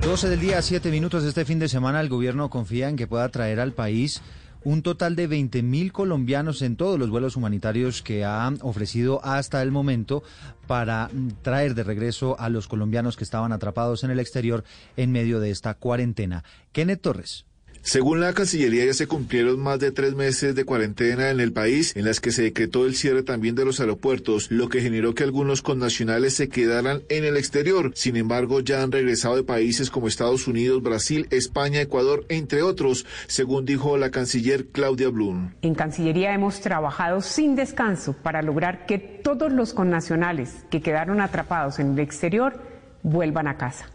[0.00, 3.06] 12 del día, 7 minutos de este fin de semana, el gobierno confía en que
[3.06, 4.22] pueda traer al país
[4.64, 9.70] un total de 20.000 colombianos en todos los vuelos humanitarios que ha ofrecido hasta el
[9.70, 10.22] momento
[10.66, 11.10] para
[11.42, 14.64] traer de regreso a los colombianos que estaban atrapados en el exterior
[14.96, 16.44] en medio de esta cuarentena.
[16.72, 17.44] Kenneth Torres.
[17.84, 21.96] Según la Cancillería, ya se cumplieron más de tres meses de cuarentena en el país,
[21.96, 25.24] en las que se decretó el cierre también de los aeropuertos, lo que generó que
[25.24, 27.90] algunos connacionales se quedaran en el exterior.
[27.96, 33.04] Sin embargo, ya han regresado de países como Estados Unidos, Brasil, España, Ecuador, entre otros,
[33.26, 35.50] según dijo la canciller Claudia Blum.
[35.62, 41.80] En Cancillería hemos trabajado sin descanso para lograr que todos los connacionales que quedaron atrapados
[41.80, 42.62] en el exterior
[43.02, 43.90] vuelvan a casa.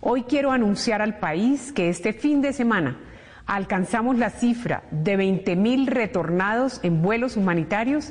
[0.00, 2.98] Hoy quiero anunciar al país que este fin de semana
[3.46, 8.10] alcanzamos la cifra de 20.000 retornados en vuelos humanitarios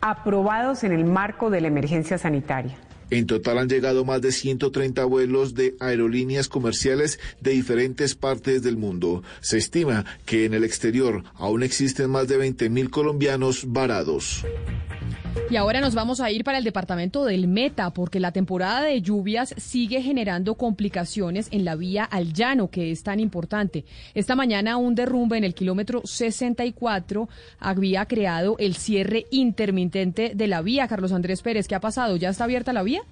[0.00, 2.76] aprobados en el marco de la emergencia sanitaria.
[3.10, 8.78] En total han llegado más de 130 vuelos de aerolíneas comerciales de diferentes partes del
[8.78, 9.22] mundo.
[9.40, 14.46] Se estima que en el exterior aún existen más de 20.000 colombianos varados.
[15.50, 19.02] Y ahora nos vamos a ir para el departamento del Meta, porque la temporada de
[19.02, 23.84] lluvias sigue generando complicaciones en la vía al llano, que es tan importante.
[24.14, 27.28] Esta mañana un derrumbe en el kilómetro 64
[27.58, 30.88] había creado el cierre intermitente de la vía.
[30.88, 32.16] Carlos Andrés Pérez, ¿qué ha pasado?
[32.16, 33.02] ¿Ya está abierta la vía?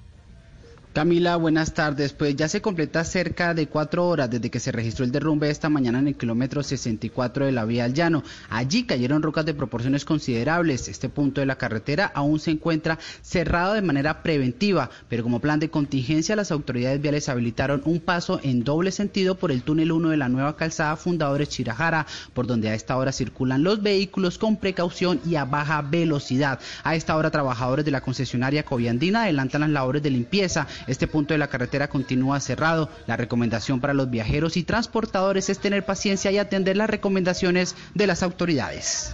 [0.93, 2.13] Camila, buenas tardes.
[2.13, 5.69] Pues ya se completa cerca de cuatro horas desde que se registró el derrumbe esta
[5.69, 8.25] mañana en el kilómetro 64 de la vía al llano.
[8.49, 10.89] Allí cayeron rocas de proporciones considerables.
[10.89, 15.61] Este punto de la carretera aún se encuentra cerrado de manera preventiva, pero como plan
[15.61, 20.09] de contingencia las autoridades viales habilitaron un paso en doble sentido por el túnel 1
[20.09, 24.57] de la nueva calzada Fundadores Chirajara, por donde a esta hora circulan los vehículos con
[24.57, 26.59] precaución y a baja velocidad.
[26.83, 31.35] A esta hora trabajadores de la concesionaria Coviandina adelantan las labores de limpieza este punto
[31.35, 32.91] de la carretera continúa cerrado.
[33.07, 38.07] La recomendación para los viajeros y transportadores es tener paciencia y atender las recomendaciones de
[38.07, 39.13] las autoridades.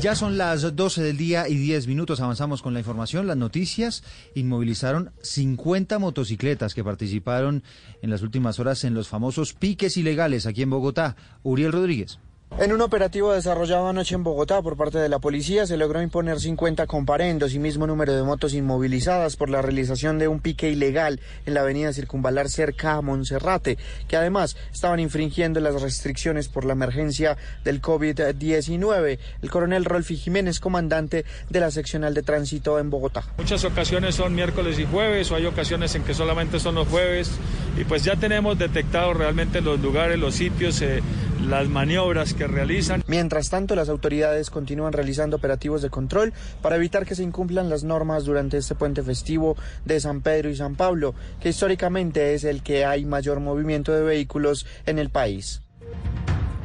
[0.00, 2.20] Ya son las 12 del día y 10 minutos.
[2.20, 3.26] Avanzamos con la información.
[3.26, 4.04] Las noticias
[4.34, 7.62] inmovilizaron 50 motocicletas que participaron
[8.02, 11.16] en las últimas horas en los famosos piques ilegales aquí en Bogotá.
[11.42, 12.18] Uriel Rodríguez.
[12.58, 16.40] En un operativo desarrollado anoche en Bogotá por parte de la policía se logró imponer
[16.40, 21.20] 50 comparendos y mismo número de motos inmovilizadas por la realización de un pique ilegal
[21.44, 23.76] en la avenida Circunvalar cerca a Monserrate,
[24.08, 29.18] que además estaban infringiendo las restricciones por la emergencia del COVID-19.
[29.42, 33.24] El coronel Rolfi Jiménez, comandante de la seccional de tránsito en Bogotá.
[33.36, 37.30] Muchas ocasiones son miércoles y jueves o hay ocasiones en que solamente son los jueves
[37.78, 41.02] y pues ya tenemos detectado realmente los lugares, los sitios, eh,
[41.46, 43.02] las maniobras que realizan.
[43.06, 46.32] Mientras tanto, las autoridades continúan realizando operativos de control
[46.62, 50.56] para evitar que se incumplan las normas durante este puente festivo de San Pedro y
[50.56, 55.62] San Pablo, que históricamente es el que hay mayor movimiento de vehículos en el país.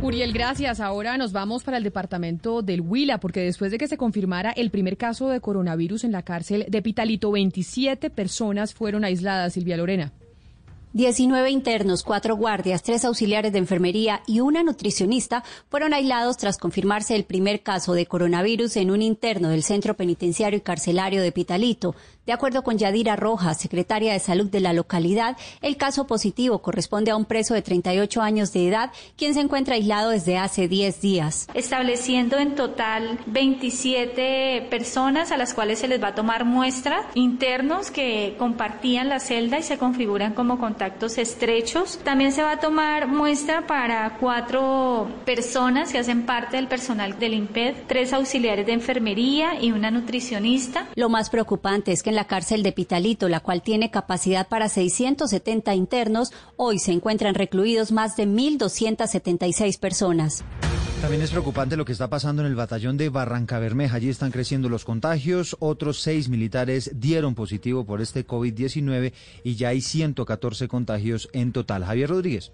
[0.01, 0.79] Uriel, gracias.
[0.79, 4.71] Ahora nos vamos para el departamento del Huila, porque después de que se confirmara el
[4.71, 10.11] primer caso de coronavirus en la cárcel de Pitalito, 27 personas fueron aisladas, Silvia Lorena.
[10.93, 17.15] 19 internos, cuatro guardias, tres auxiliares de enfermería y una nutricionista fueron aislados tras confirmarse
[17.15, 21.95] el primer caso de coronavirus en un interno del Centro Penitenciario y Carcelario de Pitalito.
[22.23, 27.09] De acuerdo con Yadira Rojas, secretaria de Salud de la localidad, el caso positivo corresponde
[27.09, 31.01] a un preso de 38 años de edad, quien se encuentra aislado desde hace 10
[31.01, 31.47] días.
[31.55, 37.89] Estableciendo en total 27 personas a las cuales se les va a tomar muestra, internos
[37.89, 41.97] que compartían la celda y se configuran como contactos estrechos.
[42.03, 47.33] También se va a tomar muestra para cuatro personas que hacen parte del personal del
[47.33, 50.87] IMPED, tres auxiliares de enfermería y una nutricionista.
[50.93, 54.69] Lo más preocupante es que en la cárcel de Pitalito, la cual tiene capacidad para
[54.69, 60.43] 670 internos, hoy se encuentran recluidos más de 1.276 personas.
[61.01, 63.95] También es preocupante lo que está pasando en el batallón de Barranca Bermeja.
[63.95, 65.55] Allí están creciendo los contagios.
[65.59, 69.11] Otros seis militares dieron positivo por este COVID-19
[69.43, 71.85] y ya hay 114 contagios en total.
[71.85, 72.51] Javier Rodríguez.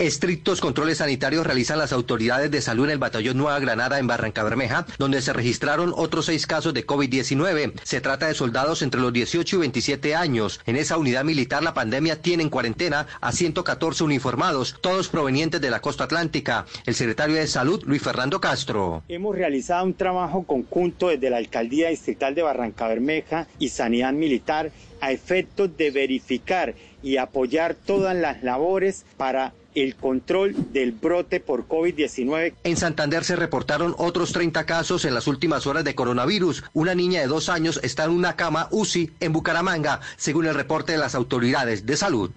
[0.00, 4.42] Estrictos controles sanitarios realizan las autoridades de salud en el batallón Nueva Granada en Barranca
[4.42, 7.74] Bermeja, donde se registraron otros seis casos de COVID-19.
[7.82, 10.58] Se trata de soldados entre los 18 y 27 años.
[10.64, 15.68] En esa unidad militar la pandemia tiene en cuarentena a 114 uniformados, todos provenientes de
[15.68, 16.64] la costa atlántica.
[16.86, 19.02] El secretario de Salud, Luis Fernando Castro.
[19.06, 24.72] Hemos realizado un trabajo conjunto desde la Alcaldía Distrital de Barranca Bermeja y Sanidad Militar
[25.02, 31.66] a efectos de verificar y apoyar todas las labores para el control del brote por
[31.66, 32.54] COVID-19.
[32.64, 36.64] En Santander se reportaron otros 30 casos en las últimas horas de coronavirus.
[36.72, 40.92] Una niña de dos años está en una cama UCI en Bucaramanga, según el reporte
[40.92, 42.30] de las autoridades de salud.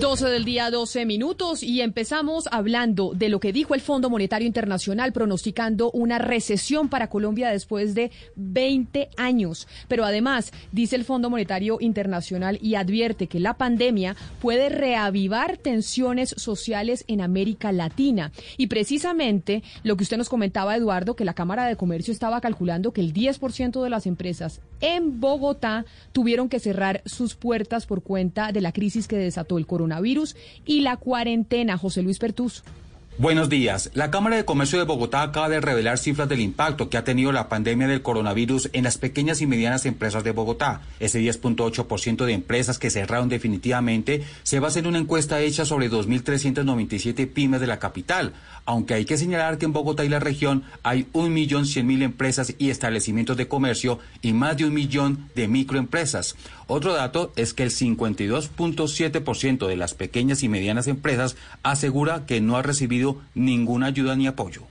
[0.00, 4.46] 12 del día, 12 minutos y empezamos hablando de lo que dijo el Fondo Monetario
[4.46, 9.68] Internacional pronosticando una recesión para Colombia después de 20 años.
[9.88, 16.34] Pero además, dice el Fondo Monetario Internacional y advierte que la pandemia puede reavivar tensiones
[16.38, 18.32] sociales en América Latina.
[18.56, 22.92] Y precisamente lo que usted nos comentaba, Eduardo, que la Cámara de Comercio estaba calculando
[22.92, 28.52] que el 10% de las empresas en Bogotá tuvieron que cerrar sus puertas por cuenta
[28.52, 31.76] de la crisis que desató el coronavirus coronavirus y la cuarentena.
[31.76, 32.62] José Luis Pertus.
[33.18, 33.90] Buenos días.
[33.92, 37.30] La Cámara de Comercio de Bogotá acaba de revelar cifras del impacto que ha tenido
[37.30, 40.80] la pandemia del coronavirus en las pequeñas y medianas empresas de Bogotá.
[40.98, 47.30] Ese 10.8% de empresas que cerraron definitivamente se basa en una encuesta hecha sobre 2.397
[47.30, 48.32] pymes de la capital,
[48.64, 53.36] aunque hay que señalar que en Bogotá y la región hay 1.100.000 empresas y establecimientos
[53.36, 56.34] de comercio y más de un millón de microempresas.
[56.66, 62.56] Otro dato es que el 52.7% de las pequeñas y medianas empresas asegura que no
[62.56, 63.01] ha recibido
[63.34, 64.62] ninguna ayuda ni apoyo.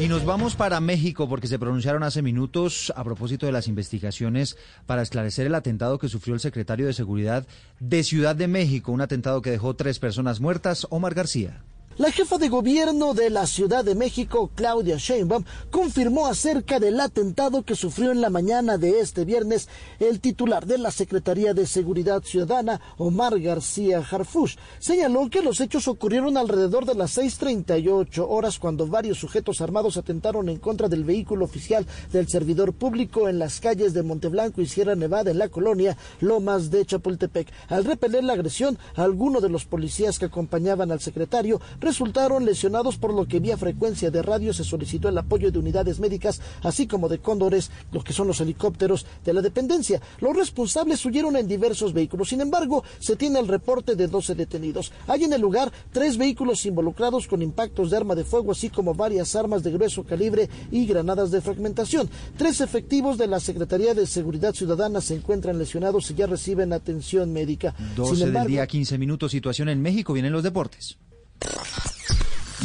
[0.00, 4.56] Y nos vamos para México porque se pronunciaron hace minutos a propósito de las investigaciones
[4.86, 7.46] para esclarecer el atentado que sufrió el secretario de Seguridad
[7.78, 11.62] de Ciudad de México, un atentado que dejó tres personas muertas, Omar García.
[11.96, 17.62] La jefa de gobierno de la Ciudad de México, Claudia Sheinbaum, confirmó acerca del atentado
[17.62, 19.68] que sufrió en la mañana de este viernes
[20.00, 24.56] el titular de la Secretaría de Seguridad Ciudadana, Omar García Harfush.
[24.80, 30.48] Señaló que los hechos ocurrieron alrededor de las 6.38 horas cuando varios sujetos armados atentaron
[30.48, 34.96] en contra del vehículo oficial del servidor público en las calles de Monteblanco y Sierra
[34.96, 37.52] Nevada en la colonia Lomas de Chapultepec.
[37.68, 43.14] Al repeler la agresión, algunos de los policías que acompañaban al secretario resultaron lesionados por
[43.14, 47.08] lo que vía frecuencia de radio se solicitó el apoyo de unidades médicas, así como
[47.08, 50.00] de cóndores, los que son los helicópteros de la dependencia.
[50.20, 52.28] Los responsables huyeron en diversos vehículos.
[52.30, 54.92] Sin embargo, se tiene el reporte de 12 detenidos.
[55.06, 58.94] Hay en el lugar tres vehículos involucrados con impactos de arma de fuego, así como
[58.94, 62.08] varias armas de grueso calibre y granadas de fragmentación.
[62.36, 67.32] Tres efectivos de la Secretaría de Seguridad Ciudadana se encuentran lesionados y ya reciben atención
[67.32, 67.74] médica.
[67.96, 69.32] 12 del día, 15 minutos.
[69.32, 70.12] Situación en México.
[70.12, 70.96] Vienen los deportes.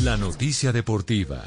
[0.03, 1.43] La noticia deportiva.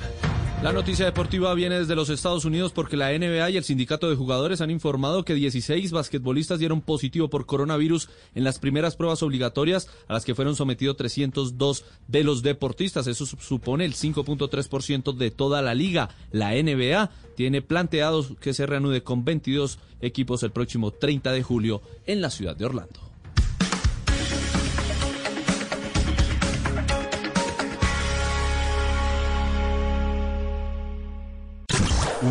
[0.62, 4.14] La noticia deportiva viene desde los Estados Unidos porque la NBA y el sindicato de
[4.14, 9.88] jugadores han informado que 16 basquetbolistas dieron positivo por coronavirus en las primeras pruebas obligatorias
[10.06, 13.08] a las que fueron sometidos 302 de los deportistas.
[13.08, 16.10] Eso supone el 5.3% de toda la liga.
[16.30, 21.82] La NBA tiene planteado que se reanude con 22 equipos el próximo 30 de julio
[22.06, 23.11] en la ciudad de Orlando.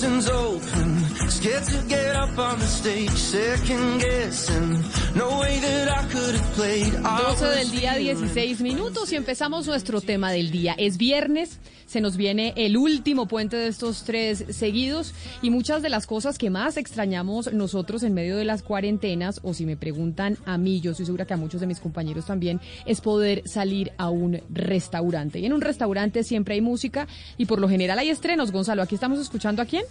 [0.00, 4.82] Curtains open, scared to get up on the stage, second guessing,
[5.14, 6.92] no way that I could have played.
[7.02, 10.74] 12 del día, 16 minutos y empezamos nuestro tema del día.
[10.78, 11.58] Es viernes,
[11.90, 15.12] se nos viene el último puente de estos tres seguidos
[15.42, 19.54] y muchas de las cosas que más extrañamos nosotros en medio de las cuarentenas, o
[19.54, 22.60] si me preguntan a mí, yo estoy segura que a muchos de mis compañeros también,
[22.86, 25.40] es poder salir a un restaurante.
[25.40, 28.52] Y en un restaurante siempre hay música y por lo general hay estrenos.
[28.52, 29.82] Gonzalo, aquí estamos escuchando a quién?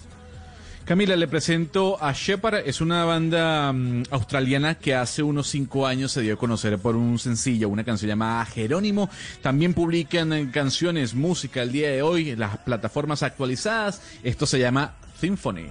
[0.90, 6.12] Camila, le presento a Shepard, es una banda mm, australiana que hace unos cinco años
[6.12, 9.08] se dio a conocer por un sencillo, una canción llamada Jerónimo.
[9.44, 14.02] También publican eh, canciones, música el día de hoy en las plataformas actualizadas.
[14.24, 15.68] Esto se llama Symphony.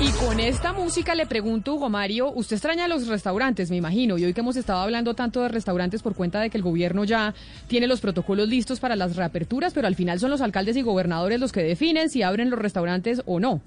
[0.00, 4.24] Y con esta música le pregunto, Hugo Mario, usted extraña los restaurantes, me imagino, y
[4.24, 7.34] hoy que hemos estado hablando tanto de restaurantes por cuenta de que el gobierno ya
[7.66, 11.40] tiene los protocolos listos para las reaperturas, pero al final son los alcaldes y gobernadores
[11.40, 13.60] los que definen si abren los restaurantes o no.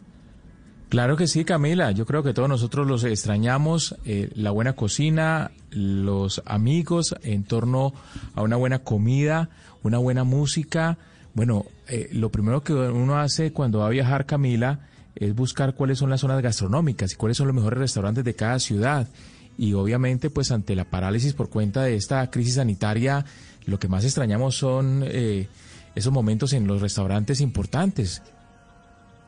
[0.88, 1.92] Claro que sí, Camila.
[1.92, 7.94] Yo creo que todos nosotros los extrañamos, eh, la buena cocina, los amigos en torno
[8.36, 9.50] a una buena comida,
[9.84, 10.98] una buena música.
[11.34, 14.80] Bueno, eh, lo primero que uno hace cuando va a viajar, Camila,
[15.16, 18.60] es buscar cuáles son las zonas gastronómicas y cuáles son los mejores restaurantes de cada
[18.60, 19.08] ciudad.
[19.58, 23.26] Y obviamente, pues ante la parálisis por cuenta de esta crisis sanitaria,
[23.66, 25.48] lo que más extrañamos son eh,
[25.96, 28.22] esos momentos en los restaurantes importantes.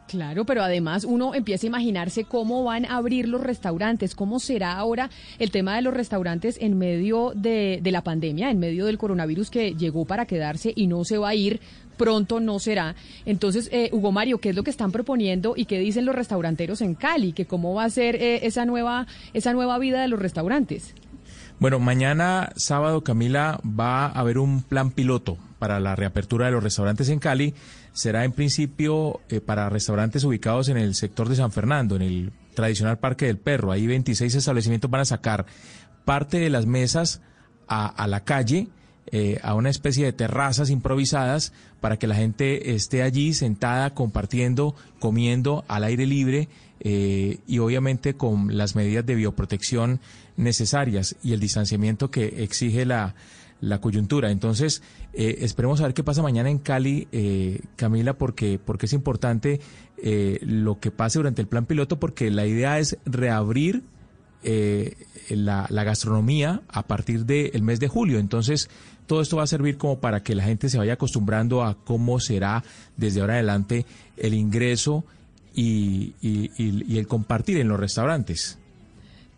[0.08, 4.74] Claro, pero además uno empieza a imaginarse cómo van a abrir los restaurantes, cómo será
[4.74, 8.98] ahora el tema de los restaurantes en medio de, de, la pandemia, en medio del
[8.98, 11.62] coronavirus que llegó para quedarse y no se va a ir,
[11.98, 12.96] pronto no será.
[13.26, 16.82] Entonces, eh, Hugo Mario, ¿qué es lo que están proponiendo y qué dicen los restauranteros
[16.82, 17.34] en Cali?
[17.34, 20.94] Que cómo va a ser eh, esa nueva esa nueva vida de los restaurantes.
[21.60, 26.64] Bueno, mañana sábado, Camila, va a haber un plan piloto para la reapertura de los
[26.64, 27.54] restaurantes en Cali.
[27.94, 32.34] Será en principio eh, para restaurantes ubicados en el sector de San Fernando, en el
[32.54, 33.72] tradicional Parque del Perro.
[33.72, 35.46] Ahí 26 establecimientos van a sacar
[36.04, 37.22] parte de las mesas
[37.68, 38.68] a, a la calle.
[39.11, 41.51] Eh, a una especie de terrazas improvisadas
[41.82, 46.48] para que la gente esté allí sentada compartiendo, comiendo al aire libre
[46.80, 49.99] eh, y obviamente con las medidas de bioprotección
[50.38, 53.14] necesarias y el distanciamiento que exige la,
[53.64, 54.30] la coyuntura.
[54.30, 54.83] Entonces,
[55.14, 59.61] eh, esperemos a ver qué pasa mañana en Cali, eh, Camila, porque, porque es importante
[59.98, 63.83] eh, lo que pase durante el plan piloto, porque la idea es reabrir
[65.30, 68.19] la, la, gastronomía a partir del mes de julio.
[68.19, 68.69] Entonces,
[69.07, 72.19] todo esto va a servir como para que la gente se vaya acostumbrando a cómo
[72.19, 72.64] será
[72.98, 73.85] desde ahora adelante
[74.17, 75.03] el ingreso
[75.56, 78.57] y, y, y el compartir en los restaurantes.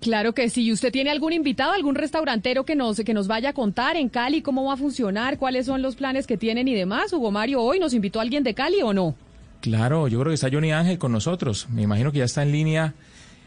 [0.01, 0.71] Claro que sí.
[0.71, 4.41] ¿Usted tiene algún invitado, algún restaurantero que nos, que nos vaya a contar en Cali
[4.41, 7.11] cómo va a funcionar, cuáles son los planes que tienen y demás?
[7.11, 9.15] Hugo Mario, ¿hoy nos invitó alguien de Cali o no?
[9.61, 11.67] Claro, yo creo que está Johnny Ángel con nosotros.
[11.71, 12.93] Me imagino que ya está en línea.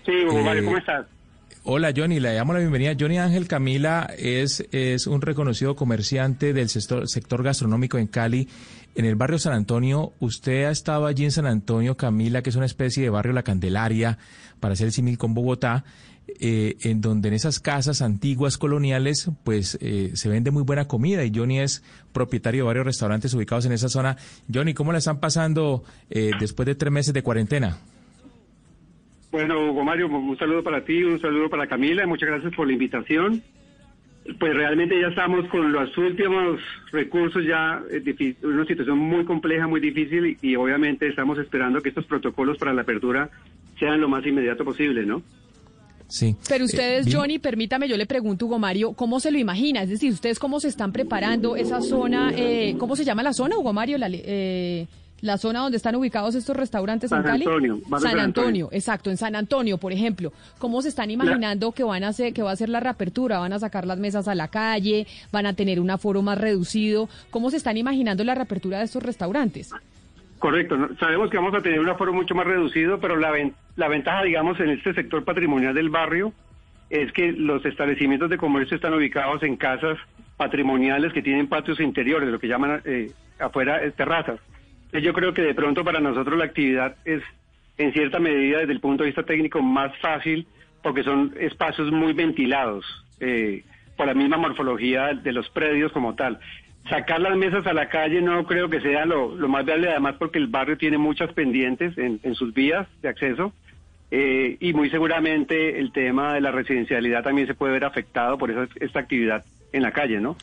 [0.04, 1.06] Sí, Hugo Mario, ¿cómo estás?
[1.70, 2.96] Hola Johnny, le damos la bienvenida.
[2.98, 8.48] Johnny Ángel Camila es, es un reconocido comerciante del sector, gastronómico en Cali,
[8.94, 10.14] en el barrio San Antonio.
[10.18, 13.42] Usted ha estado allí en San Antonio, Camila, que es una especie de barrio La
[13.42, 14.16] Candelaria,
[14.60, 15.84] para hacer el con Bogotá.
[16.40, 21.24] Eh, en donde en esas casas antiguas coloniales pues eh, se vende muy buena comida
[21.24, 21.82] y Johnny es
[22.12, 24.16] propietario de varios restaurantes ubicados en esa zona.
[24.52, 27.78] Johnny, ¿cómo la están pasando eh, después de tres meses de cuarentena?
[29.38, 32.72] Bueno, Hugo Mario, un saludo para ti, un saludo para Camila, muchas gracias por la
[32.72, 33.40] invitación.
[34.40, 36.60] Pues realmente ya estamos con los últimos
[36.90, 41.90] recursos, ya en una situación muy compleja, muy difícil y, y obviamente estamos esperando que
[41.90, 43.30] estos protocolos para la apertura
[43.78, 45.22] sean lo más inmediato posible, ¿no?
[46.08, 46.34] Sí.
[46.48, 49.84] Pero ustedes, eh, Johnny, permítame, yo le pregunto, Hugo Mario, ¿cómo se lo imagina?
[49.84, 52.32] Es decir, ¿ustedes cómo se están preparando esa zona?
[52.34, 53.98] Eh, ¿Cómo se llama la zona, Hugo Mario?
[53.98, 54.88] La, eh,
[55.20, 57.44] la zona donde están ubicados estos restaurantes San en Cali.
[57.44, 60.32] Antonio, San, San Antonio, exacto, en San Antonio, por ejemplo.
[60.58, 63.38] ¿Cómo se están imaginando que van a hacer, que va a ser la reapertura?
[63.38, 65.06] ¿Van a sacar las mesas a la calle?
[65.32, 67.08] ¿Van a tener un aforo más reducido?
[67.30, 69.72] ¿Cómo se están imaginando la reapertura de estos restaurantes?
[70.38, 73.32] Correcto, sabemos que vamos a tener un aforo mucho más reducido, pero la,
[73.74, 76.32] la ventaja, digamos, en este sector patrimonial del barrio
[76.90, 79.98] es que los establecimientos de comercio están ubicados en casas
[80.36, 84.38] patrimoniales que tienen patios interiores, lo que llaman eh, afuera eh, terrazas.
[84.92, 87.22] Yo creo que de pronto para nosotros la actividad es
[87.76, 90.46] en cierta medida desde el punto de vista técnico más fácil
[90.82, 92.84] porque son espacios muy ventilados
[93.20, 93.64] eh,
[93.96, 96.40] por la misma morfología de los predios como tal
[96.88, 100.38] sacar las mesas a la calle no creo que sea lo, más viable, además porque
[100.38, 103.52] el barrio tiene muchas pendientes en, sus vías de acceso
[104.10, 108.50] eh, y muy seguramente el tema de la residencialidad también se puede ver afectado por
[108.50, 110.36] esa, esta actividad en la calle, ¿no?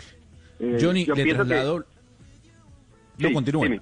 [0.59, 1.83] Eh, Johnny, le traslado...
[3.17, 3.81] no, continúe.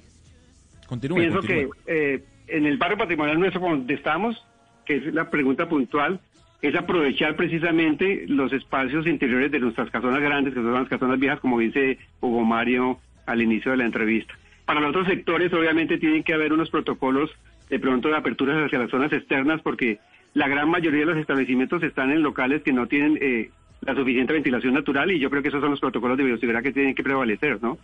[0.88, 4.44] Continúe, Pienso que eh, en el barrio patrimonial nuestro donde estamos,
[4.86, 6.20] que es la pregunta puntual,
[6.62, 11.40] es aprovechar precisamente los espacios interiores de nuestras casonas grandes, que son las casonas viejas,
[11.40, 14.34] como dice Hugo Mario al inicio de la entrevista.
[14.66, 17.30] Para los otros sectores, obviamente, tienen que haber unos protocolos
[17.70, 20.00] de pronto de aperturas hacia las zonas externas, porque
[20.34, 23.50] la gran mayoría de los establecimientos están en locales que no tienen eh,
[23.82, 26.72] la suficiente ventilación natural y yo creo que esos son los protocolos de bioseguridad que
[26.72, 27.78] tienen que prevalecer, ¿no?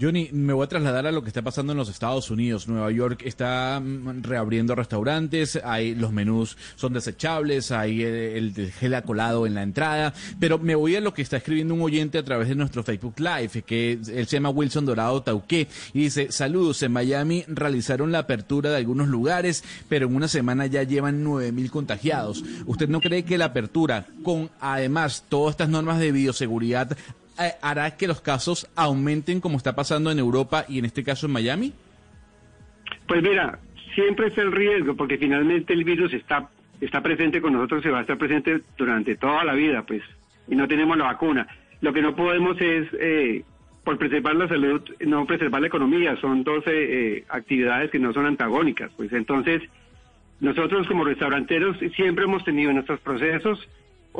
[0.00, 2.68] Johnny, me voy a trasladar a lo que está pasando en los Estados Unidos.
[2.68, 9.46] Nueva York está mm, reabriendo restaurantes, hay los menús son desechables, hay el, gel acolado
[9.46, 12.48] en la entrada, pero me voy a lo que está escribiendo un oyente a través
[12.48, 16.92] de nuestro Facebook Live, que él se llama Wilson Dorado Tauqué, y dice, saludos, en
[16.92, 21.70] Miami realizaron la apertura de algunos lugares, pero en una semana ya llevan nueve mil
[21.70, 22.44] contagiados.
[22.66, 27.27] ¿Usted no cree que la apertura, con además todas estas normas de bioseguridad, eh,
[27.62, 31.32] hará que los casos aumenten como está pasando en Europa y en este caso en
[31.32, 31.72] Miami?
[33.06, 33.58] Pues mira,
[33.94, 36.50] siempre es el riesgo porque finalmente el virus está
[36.80, 40.02] está presente con nosotros y va a estar presente durante toda la vida, pues,
[40.46, 41.46] y no tenemos la vacuna.
[41.80, 43.44] Lo que no podemos es, eh,
[43.84, 46.16] por preservar la salud, no preservar la economía.
[46.20, 49.12] Son dos eh, actividades que no son antagónicas, pues.
[49.12, 49.62] Entonces,
[50.40, 53.68] nosotros como restauranteros siempre hemos tenido en nuestros procesos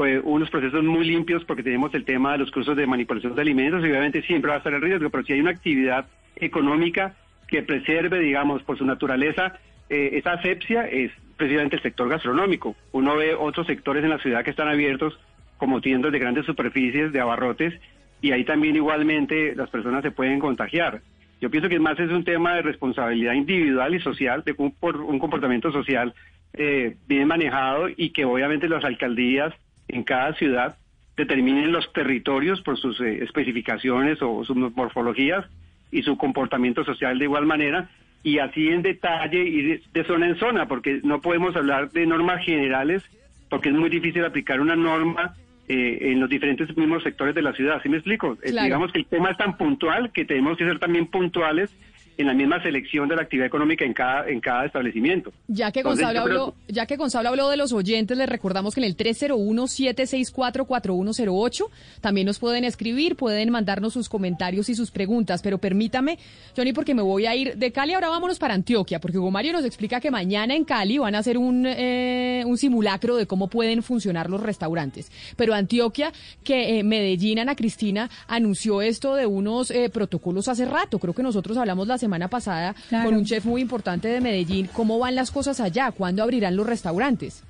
[0.05, 3.43] eh, unos procesos muy limpios porque tenemos el tema de los cursos de manipulación de
[3.43, 7.15] alimentos y obviamente siempre va a estar el riesgo, pero si hay una actividad económica
[7.49, 9.59] que preserve, digamos, por su naturaleza,
[9.89, 12.77] eh, esa asepsia es precisamente el sector gastronómico.
[12.93, 15.19] Uno ve otros sectores en la ciudad que están abiertos,
[15.57, 17.75] como tiendas de grandes superficies, de abarrotes,
[18.21, 21.01] y ahí también igualmente las personas se pueden contagiar.
[21.41, 24.97] Yo pienso que más es un tema de responsabilidad individual y social, de un, por
[25.01, 26.15] un comportamiento social
[26.53, 29.55] eh, bien manejado y que obviamente las alcaldías
[29.89, 30.77] en cada ciudad
[31.17, 35.45] determinen los territorios por sus eh, especificaciones o sus morfologías
[35.91, 37.89] y su comportamiento social de igual manera
[38.23, 42.45] y así en detalle y de, zona en zona, porque no podemos hablar de normas
[42.45, 43.03] generales
[43.49, 45.35] porque es muy difícil aplicar una norma
[45.69, 47.81] eh, en los diferentes mismos sectores de la ciudad.
[47.83, 48.37] ¿Sí me explico?
[48.43, 51.75] Eh, digamos que el tema es tan puntual que tenemos que ser también puntuales
[52.19, 55.33] en la misma selección de la actividad económica en cada, en cada establecimiento.
[55.47, 58.87] Ya que, Gonzalo habló, ya que Gonzalo habló de los oyentes, les recordamos que en
[58.87, 61.69] el 301-764-4108
[62.01, 66.19] también nos pueden escribir, pueden mandarnos sus comentarios y sus preguntas, pero permítame,
[66.57, 69.53] Johnny, porque me voy a ir de Cali, ahora vámonos para Antioquia, porque Hugo Mario
[69.53, 73.47] nos explica que mañana en Cali van a hacer un, eh, un simulacro de cómo
[73.47, 75.13] pueden funcionar los restaurantes.
[75.37, 80.99] Pero Antioquia, que eh, Medellín, Ana Cristina, anunció esto de unos eh, protocolos hace rato,
[80.99, 84.67] creo que nosotros hablamos la semana semana pasada con un chef muy importante de Medellín.
[84.73, 85.93] ¿Cómo van las cosas allá?
[85.93, 87.43] ¿Cuándo abrirán los restaurantes?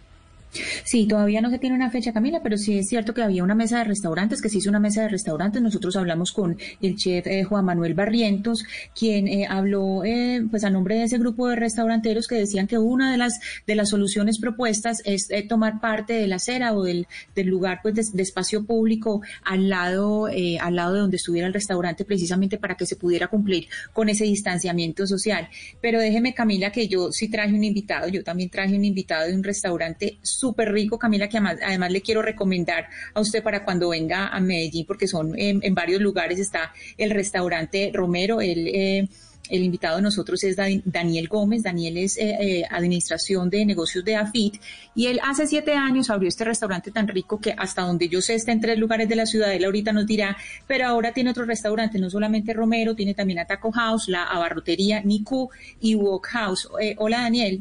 [0.85, 3.55] Sí, todavía no se tiene una fecha, Camila, pero sí es cierto que había una
[3.55, 5.61] mesa de restaurantes, que se hizo una mesa de restaurantes.
[5.61, 8.65] Nosotros hablamos con el chef eh, Juan Manuel Barrientos,
[8.99, 12.79] quien eh, habló eh, pues a nombre de ese grupo de restauranteros que decían que
[12.79, 17.07] una de las de las soluciones propuestas es tomar parte de la acera o del,
[17.35, 22.05] del lugar pues de, espacio público al lado al lado de donde estuviera el restaurante
[22.05, 25.49] precisamente para que se pudiera cumplir con ese distanciamiento social.
[25.81, 29.35] Pero déjeme, Camila, que yo sí traje un invitado, yo también traje un invitado de
[29.35, 34.29] un restaurante súper rico, Camila, que además, le quiero recomendar a usted para cuando venga
[34.29, 38.69] a Medellín, porque son en, varios lugares, está el restaurante Romero, el...
[38.69, 39.09] Eh,
[39.51, 41.63] el invitado de nosotros es Daniel Gómez.
[41.63, 44.61] Daniel es eh, eh, administración de negocios de AFIT
[44.95, 48.35] y él hace siete años abrió este restaurante tan rico que hasta donde yo sé
[48.35, 49.55] está en tres lugares de la ciudad.
[49.55, 50.37] Él ahorita nos dirá,
[50.67, 55.01] pero ahora tiene otro restaurante, no solamente Romero, tiene también a Taco House, la abarrotería
[55.01, 55.49] Niku
[55.81, 56.69] y Walk House.
[56.99, 57.61] hola Daniel.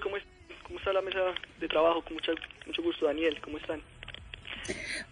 [0.00, 0.14] ¿Cómo,
[0.68, 1.18] ¿Cómo está la mesa
[1.66, 2.02] de trabajo.
[2.02, 2.32] Con mucho,
[2.66, 3.38] mucho gusto, Daniel.
[3.40, 3.80] ¿Cómo están?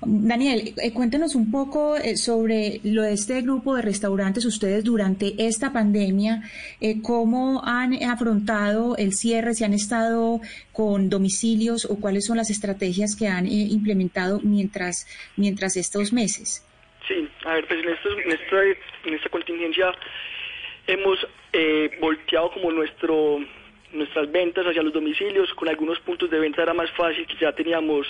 [0.01, 5.35] Daniel, eh, cuéntenos un poco eh, sobre lo de este grupo de restaurantes, ustedes durante
[5.39, 6.43] esta pandemia,
[6.81, 10.41] eh, cómo han afrontado el cierre, si han estado
[10.73, 16.67] con domicilios o cuáles son las estrategias que han implementado mientras, mientras estos meses.
[17.07, 17.89] Sí, a ver, pues en,
[18.21, 18.63] en, esta,
[19.05, 19.93] en esta contingencia
[20.87, 21.19] hemos
[22.01, 23.39] volteado como nuestro
[23.95, 28.07] nuestras ventas hacia los domicilios, con algunos puntos de venta era más fácil, que teníamos,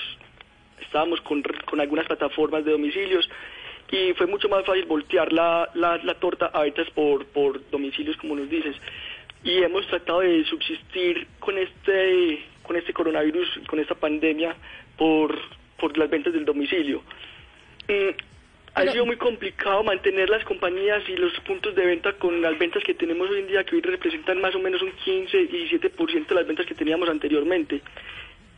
[0.80, 3.28] estábamos con, con algunas plataformas de domicilios
[3.90, 8.34] y fue mucho más fácil voltear la, la, torta a ventas por, por domicilios, como
[8.34, 8.76] nos dices.
[9.44, 14.56] Y hemos tratado de subsistir con este, con este coronavirus, con esta pandemia,
[14.96, 15.38] por,
[15.78, 17.02] por las ventas del domicilio.
[17.88, 18.33] Mm,
[18.74, 22.82] ha sido muy complicado mantener las compañías y los puntos de venta con las ventas
[22.82, 26.34] que tenemos hoy en día, que hoy representan más o menos un 15, 17% de
[26.34, 27.80] las ventas que teníamos anteriormente,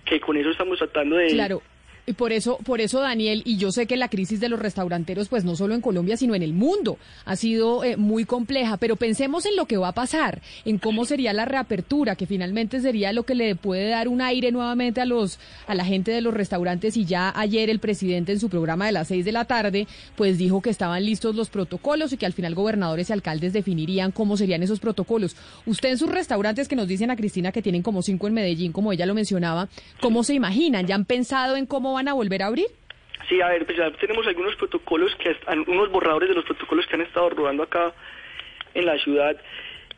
[0.04, 1.28] que con eso estamos tratando de...
[1.28, 1.62] Claro.
[2.08, 5.28] Y por eso, por eso, Daniel, y yo sé que la crisis de los restauranteros,
[5.28, 8.76] pues no solo en Colombia, sino en el mundo, ha sido eh, muy compleja.
[8.76, 12.80] Pero pensemos en lo que va a pasar, en cómo sería la reapertura, que finalmente
[12.80, 16.20] sería lo que le puede dar un aire nuevamente a los, a la gente de
[16.20, 16.96] los restaurantes.
[16.96, 20.38] Y ya ayer el presidente en su programa de las seis de la tarde, pues
[20.38, 24.36] dijo que estaban listos los protocolos y que al final gobernadores y alcaldes definirían cómo
[24.36, 25.34] serían esos protocolos.
[25.66, 28.70] Usted en sus restaurantes que nos dicen a Cristina que tienen como cinco en Medellín,
[28.70, 29.68] como ella lo mencionaba,
[30.00, 30.86] ¿cómo se imaginan?
[30.86, 32.68] ¿Ya han pensado en cómo van a volver a abrir?
[33.28, 37.00] Sí, a ver, pues tenemos algunos protocolos, que unos borradores de los protocolos que han
[37.00, 37.92] estado rodando acá
[38.74, 39.36] en la ciudad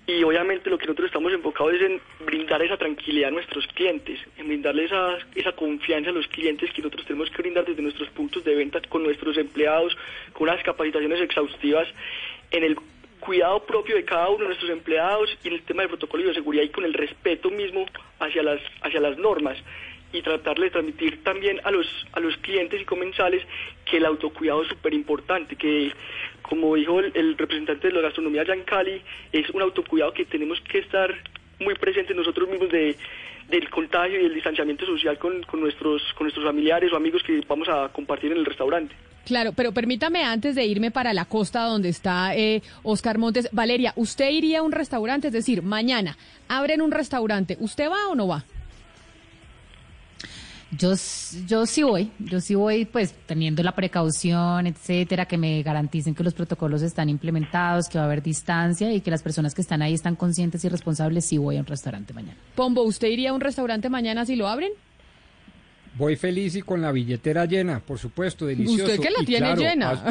[0.07, 4.19] y obviamente lo que nosotros estamos enfocados es en brindar esa tranquilidad a nuestros clientes,
[4.39, 8.09] en brindarle esa, esa confianza a los clientes que nosotros tenemos que brindar desde nuestros
[8.11, 9.95] puntos de venta con nuestros empleados,
[10.33, 11.87] con unas capacitaciones exhaustivas
[12.51, 12.77] en el
[13.21, 16.33] cuidado propio de cada uno de nuestros empleados y en el tema de protocolo de
[16.33, 17.85] seguridad y con el respeto mismo
[18.19, 19.59] hacia las, hacia las normas
[20.13, 23.43] y tratar de transmitir también a los, a los clientes y comensales
[23.85, 25.93] que el autocuidado es súper importante, que
[26.43, 30.79] como dijo el, representante de la gastronomía Jan Cali, es un autocuidado que tenemos que
[30.79, 31.15] estar
[31.61, 32.97] muy presentes nosotros mismos de,
[33.49, 37.43] del contagio y el distanciamiento social con, con, nuestros, con nuestros familiares o amigos que
[37.47, 38.95] vamos a compartir en el restaurante.
[39.27, 43.93] Claro, pero permítame antes de irme para la costa donde está eh, Oscar Montes, Valeria,
[43.95, 45.27] ¿usted iría a un restaurante?
[45.27, 46.17] Es decir, mañana
[46.49, 48.45] abren un restaurante, ¿usted va o no va?
[50.71, 50.93] Yo,
[51.47, 56.23] yo sí voy, yo sí voy pues teniendo la precaución, etcétera, que me garanticen que
[56.23, 59.81] los protocolos están implementados, que va a haber distancia y que las personas que están
[59.81, 62.37] ahí están conscientes y responsables, sí voy a un restaurante mañana.
[62.55, 64.71] Pombo, ¿usted iría a un restaurante mañana si lo abren?
[65.99, 68.85] Voy feliz y con la billetera llena, por supuesto, delicioso.
[68.85, 70.05] Usted que la tiene llena.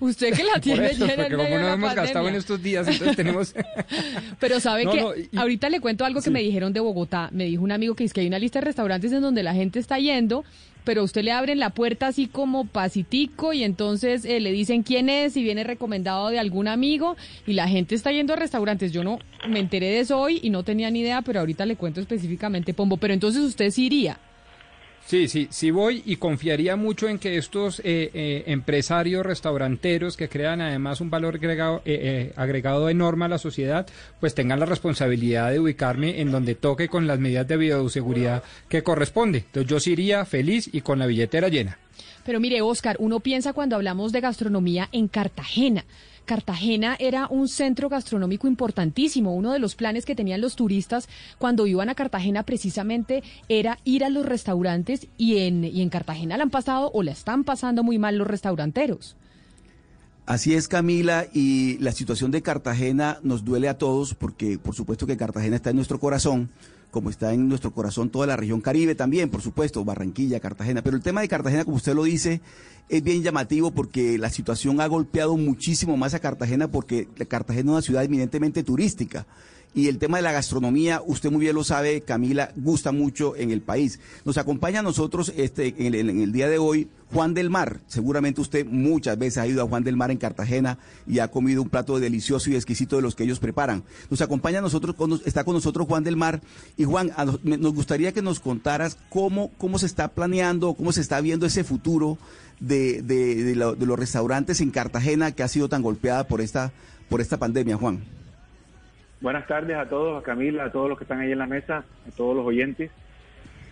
[0.00, 1.24] Usted que la tiene eso, llena.
[1.24, 3.54] Porque como no hemos gastado en estos días, entonces tenemos.
[4.40, 7.28] Pero sabe que ahorita le cuento algo que me dijeron de Bogotá.
[7.30, 9.52] Me dijo un amigo que es que hay una lista de restaurantes en donde la
[9.52, 10.44] gente está yendo,
[10.84, 15.10] pero usted le abren la puerta así como pasitico y entonces eh, le dicen quién
[15.10, 17.16] es y viene recomendado de algún amigo
[17.46, 18.92] y la gente está yendo a restaurantes.
[18.92, 21.76] Yo no me enteré de eso hoy y no tenía ni idea, pero ahorita le
[21.76, 22.96] cuento específicamente, Pombo.
[22.96, 24.18] Pero entonces usted sí iría.
[25.06, 30.30] Sí, sí, sí voy y confiaría mucho en que estos eh, eh, empresarios restauranteros que
[30.30, 33.86] crean además un valor agregado, eh, agregado enorme a la sociedad,
[34.18, 38.82] pues tengan la responsabilidad de ubicarme en donde toque con las medidas de bioseguridad que
[38.82, 39.38] corresponde.
[39.38, 41.78] Entonces yo sí iría feliz y con la billetera llena.
[42.24, 45.84] Pero mire, Oscar, uno piensa cuando hablamos de gastronomía en Cartagena.
[46.24, 49.34] Cartagena era un centro gastronómico importantísimo.
[49.34, 54.04] Uno de los planes que tenían los turistas cuando iban a Cartagena precisamente era ir
[54.04, 57.82] a los restaurantes y en, y en Cartagena la han pasado o la están pasando
[57.82, 59.16] muy mal los restauranteros.
[60.26, 65.06] Así es, Camila, y la situación de Cartagena nos duele a todos porque por supuesto
[65.06, 66.48] que Cartagena está en nuestro corazón,
[66.94, 70.80] como está en nuestro corazón toda la región Caribe también, por supuesto, Barranquilla, Cartagena.
[70.80, 72.40] Pero el tema de Cartagena, como usted lo dice,
[72.88, 77.72] es bien llamativo porque la situación ha golpeado muchísimo más a Cartagena porque Cartagena es
[77.72, 79.26] una ciudad eminentemente turística.
[79.74, 83.50] Y el tema de la gastronomía, usted muy bien lo sabe, Camila, gusta mucho en
[83.50, 83.98] el país.
[84.24, 87.80] Nos acompaña a nosotros este, en, el, día de hoy Juan del Mar.
[87.88, 90.78] Seguramente usted muchas veces ha ido a Juan del Mar en Cartagena
[91.08, 93.82] y ha comido un plato delicioso y exquisito de los que ellos preparan.
[94.10, 94.94] Nos acompaña a nosotros,
[95.24, 96.40] está con nosotros Juan del Mar.
[96.76, 97.10] Y Juan,
[97.42, 101.64] nos gustaría que nos contaras cómo, cómo se está planeando, cómo se está viendo ese
[101.64, 102.16] futuro
[102.60, 106.72] de, de, los restaurantes en Cartagena que ha sido tan golpeada por esta,
[107.08, 108.04] por esta pandemia, Juan.
[109.24, 111.78] Buenas tardes a todos, a Camila, a todos los que están ahí en la mesa,
[111.78, 112.90] a todos los oyentes.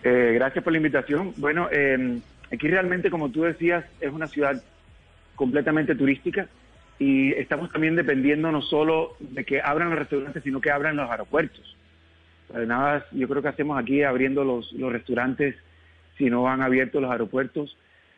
[0.03, 1.35] Eh, gracias por la invitación.
[1.37, 4.63] Bueno, eh, aquí realmente, como tú decías, es una ciudad
[5.37, 6.49] completamente turística
[6.99, 11.11] y estamos también dependiendo no solo de que abran los restaurantes, sino que abran los
[11.11, 11.77] aeropuertos.
[12.67, 15.55] nada, yo creo que hacemos aquí abriendo los, los restaurantes
[16.17, 17.77] si no han abierto los aeropuertos.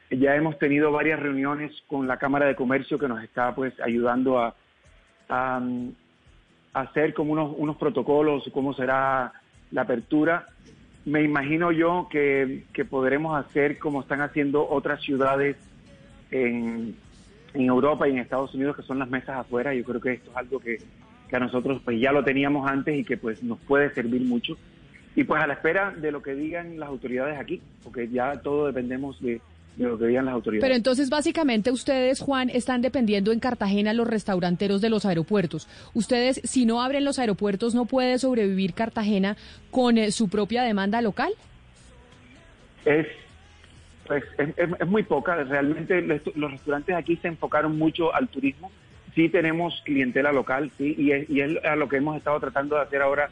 [0.09, 4.39] Ya hemos tenido varias reuniones con la Cámara de Comercio que nos está pues ayudando
[4.39, 4.55] a,
[5.29, 5.61] a,
[6.75, 9.33] hacer como unos, unos protocolos, cómo será
[9.71, 10.49] la apertura.
[11.05, 15.57] Me imagino yo que, podremos hacer como están haciendo otras ciudades
[16.31, 16.97] en,
[17.55, 19.75] en, Europa y en Estados Unidos, que son las mesas afuera.
[19.75, 20.79] Yo creo que esto es algo que,
[21.29, 24.57] que a nosotros pues ya lo teníamos antes y que pues nos puede servir mucho.
[25.15, 28.67] Y pues a la espera de lo que digan las autoridades aquí, porque ya todo
[28.67, 29.41] dependemos de,
[29.77, 30.65] de lo que digan las autoridades.
[30.65, 35.69] Pero entonces, básicamente, ustedes, Juan, están dependiendo en Cartagena los restauranteros de los aeropuertos.
[35.95, 39.37] Ustedes, si no abren los aeropuertos, ¿no puede sobrevivir Cartagena
[39.71, 41.33] con eh, su propia demanda local?
[42.85, 43.07] Es,
[44.07, 45.43] pues, es, muy poca.
[45.43, 48.71] Realmente los restaurantes aquí se enfocaron mucho al turismo.
[49.15, 52.75] Sí tenemos clientela local, sí, y es, y es a lo que hemos estado tratando
[52.75, 53.31] de hacer ahora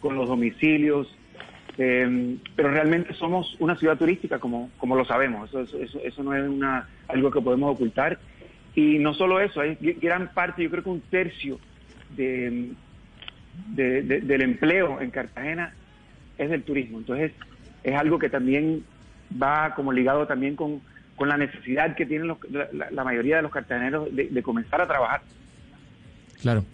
[0.00, 1.08] con los domicilios,
[1.78, 6.34] eh, pero realmente somos una ciudad turística, como, como lo sabemos, eso, eso, eso no
[6.34, 8.18] es una, algo que podemos ocultar.
[8.74, 11.58] Y no solo eso, hay gran parte, yo creo que un tercio
[12.16, 12.72] de,
[13.74, 15.74] del empleo en Cartagena
[16.38, 16.98] es del turismo.
[16.98, 17.32] Entonces,
[17.82, 18.84] es algo que también
[19.40, 20.80] va como ligado también con,
[21.16, 22.34] con la necesidad que tienen
[22.72, 25.22] la, mayoría de los cartageneros de comenzar a trabajar.
[26.40, 26.64] Claro.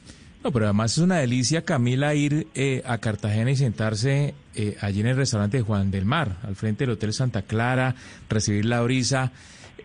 [0.44, 5.00] No, pero además es una delicia, Camila, ir eh, a Cartagena y sentarse eh, allí
[5.00, 7.96] en el restaurante de Juan del Mar, al frente del Hotel Santa Clara,
[8.28, 9.32] recibir la brisa.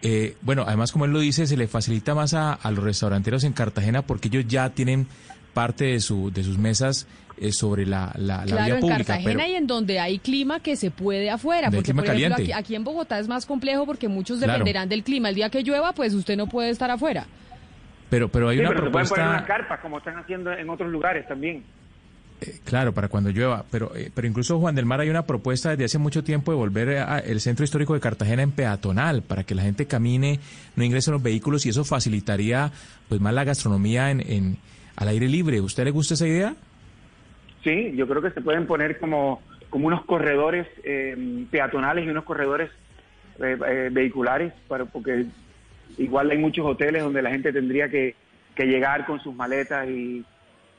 [0.04, 3.54] Eh, bueno, además, como él lo dice, se le facilita más a, los restauranteros en
[3.54, 5.08] Cartagena porque ellos ya tienen
[5.54, 7.08] parte de, su, de sus mesas
[7.52, 9.00] sobre la, la, claro, vía pública.
[9.00, 11.72] en Cartagena y en donde hay clima que se puede afuera.
[11.72, 15.30] Porque, por ejemplo, aquí, en Bogotá es más complejo porque muchos dependerán del clima.
[15.30, 17.26] El día que llueva, pues usted no puede estar afuera.
[18.14, 19.16] Pero, pero hay una propuesta.
[19.16, 21.64] pueden poner carpas como están haciendo en otros lugares también.
[22.42, 25.72] Eh, claro, para cuando llueva, pero, eh, pero incluso Juan del Mar hay una propuesta
[25.72, 26.90] desde hace mucho tiempo de volver
[27.26, 30.40] el centro histórico de Cartagena en peatonal, para que la gente camine,
[30.76, 32.72] no ingrese los vehículos y eso facilitaría
[33.10, 34.58] pues más la gastronomía en, en
[34.96, 35.60] al aire libre.
[35.60, 36.54] ¿Usted le gusta esa idea?
[37.64, 42.26] Sí, yo creo que se pueden poner como, como unos corredores eh, peatonales y unos
[42.26, 42.70] corredores
[43.40, 45.26] vehiculares, para, porque
[45.98, 48.16] igual hay muchos hoteles donde la gente tendría que,
[48.58, 50.24] llegar con sus maletas y,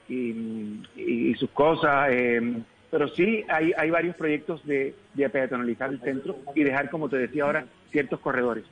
[0.08, 2.08] y, sus cosas.
[2.12, 7.08] Eh, pero sí hay, hay varios proyectos de, de peatonalizar el centro y dejar, como
[7.08, 8.64] te decía ahora, ciertos corredores.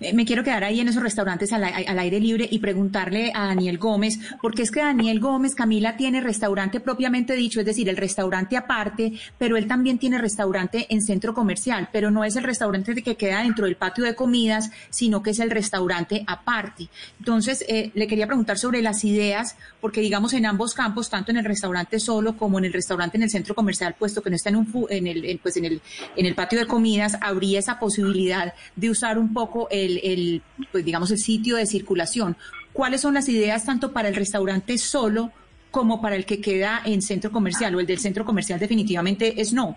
[0.00, 3.78] Eh, me quiero quedar ahí en esos restaurantes al, aire libre y preguntarle a Daniel
[3.78, 8.56] Gómez, porque es que Daniel Gómez, Camila, tiene restaurante propiamente dicho, es decir, el restaurante
[8.56, 13.16] aparte, pero él también tiene restaurante en centro comercial, pero no es el restaurante que
[13.16, 16.88] queda dentro del patio de comidas, sino que es el restaurante aparte.
[17.18, 21.38] Entonces, eh, le quería preguntar sobre las ideas, porque digamos en ambos campos, tanto en
[21.38, 24.50] el restaurante solo como en el restaurante en el centro comercial, puesto que no está
[24.50, 25.80] en, un, en, el, pues en, el,
[26.16, 31.10] en el patio de comidas, habría esa posibilidad de usar un poco el, pues digamos,
[31.10, 32.36] el sitio de circulación.
[32.72, 35.32] ¿Cuáles son las ideas tanto para el restaurante solo
[35.70, 39.52] como para el que queda en centro comercial o el del centro comercial definitivamente es
[39.52, 39.76] no?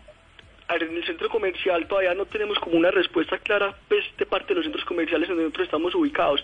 [0.80, 4.56] en el centro comercial todavía no tenemos como una respuesta clara pues, de parte de
[4.56, 6.44] los centros comerciales donde nosotros estamos ubicados,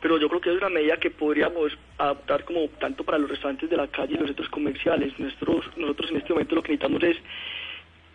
[0.00, 3.68] pero yo creo que es una medida que podríamos adaptar como tanto para los restaurantes
[3.68, 5.12] de la calle y los centros comerciales.
[5.18, 7.16] Nosotros, nosotros en este momento lo que necesitamos es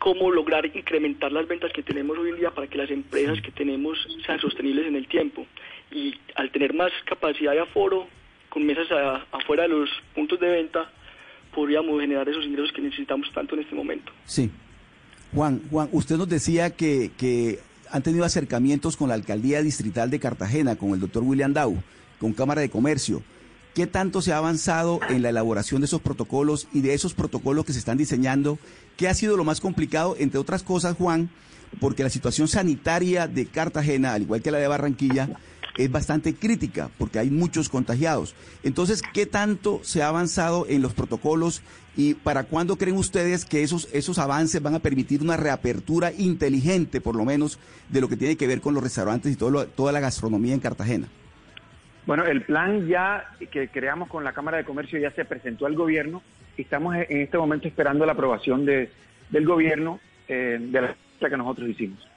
[0.01, 3.51] cómo lograr incrementar las ventas que tenemos hoy en día para que las empresas que
[3.51, 5.45] tenemos sean sostenibles en el tiempo.
[5.91, 8.07] Y al tener más capacidad de aforo,
[8.49, 8.87] con mesas
[9.31, 10.91] afuera de los puntos de venta,
[11.53, 14.11] podríamos generar esos ingresos que necesitamos tanto en este momento.
[14.25, 14.49] Sí.
[15.35, 17.59] Juan, Juan, usted nos decía que, que
[17.91, 21.77] han tenido acercamientos con la alcaldía distrital de Cartagena, con el doctor William Dau,
[22.19, 23.21] con Cámara de Comercio.
[23.73, 27.63] ¿Qué tanto se ha avanzado en la elaboración de esos protocolos y de esos protocolos
[27.63, 28.59] que se están diseñando?
[28.97, 31.29] ¿Qué ha sido lo más complicado, entre otras cosas, Juan?
[31.79, 35.29] Porque la situación sanitaria de Cartagena, al igual que la de Barranquilla,
[35.77, 38.35] es bastante crítica porque hay muchos contagiados.
[38.63, 41.61] Entonces, ¿qué tanto se ha avanzado en los protocolos
[41.95, 46.99] y para cuándo creen ustedes que esos, esos avances van a permitir una reapertura inteligente,
[46.99, 49.99] por lo menos, de lo que tiene que ver con los restaurantes y toda la
[50.01, 51.07] gastronomía en Cartagena?
[52.05, 55.75] Bueno, el plan ya que creamos con la Cámara de Comercio ya se presentó al
[55.75, 56.21] gobierno
[56.57, 58.89] y estamos en este momento esperando la aprobación de,
[59.29, 62.10] del gobierno eh, de la que nosotros hicimos.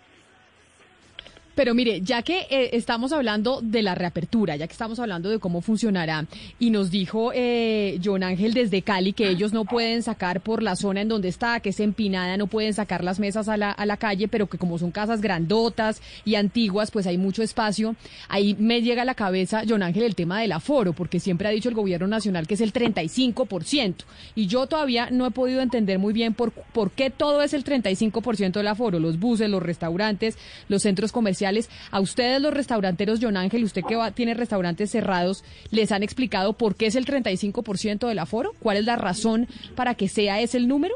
[1.55, 5.39] Pero mire, ya que eh, estamos hablando de la reapertura, ya que estamos hablando de
[5.39, 6.27] cómo funcionará,
[6.59, 10.75] y nos dijo eh, John Ángel desde Cali que ellos no pueden sacar por la
[10.75, 13.87] zona en donde está, que es empinada, no pueden sacar las mesas a la, a
[13.87, 17.95] la calle, pero que como son casas grandotas y antiguas, pues hay mucho espacio.
[18.29, 21.53] Ahí me llega a la cabeza, John Ángel, el tema del aforo, porque siempre ha
[21.53, 23.95] dicho el gobierno nacional que es el 35%.
[24.35, 27.65] Y yo todavía no he podido entender muy bien por, por qué todo es el
[27.65, 30.37] 35% del aforo, los buses, los restaurantes,
[30.69, 31.44] los centros comerciales
[31.91, 36.77] a ustedes los restauranteros, John Ángel, usted que tiene restaurantes cerrados, ¿les han explicado por
[36.77, 38.53] qué es el 35% del aforo?
[38.59, 40.95] ¿Cuál es la razón para que sea ese el número?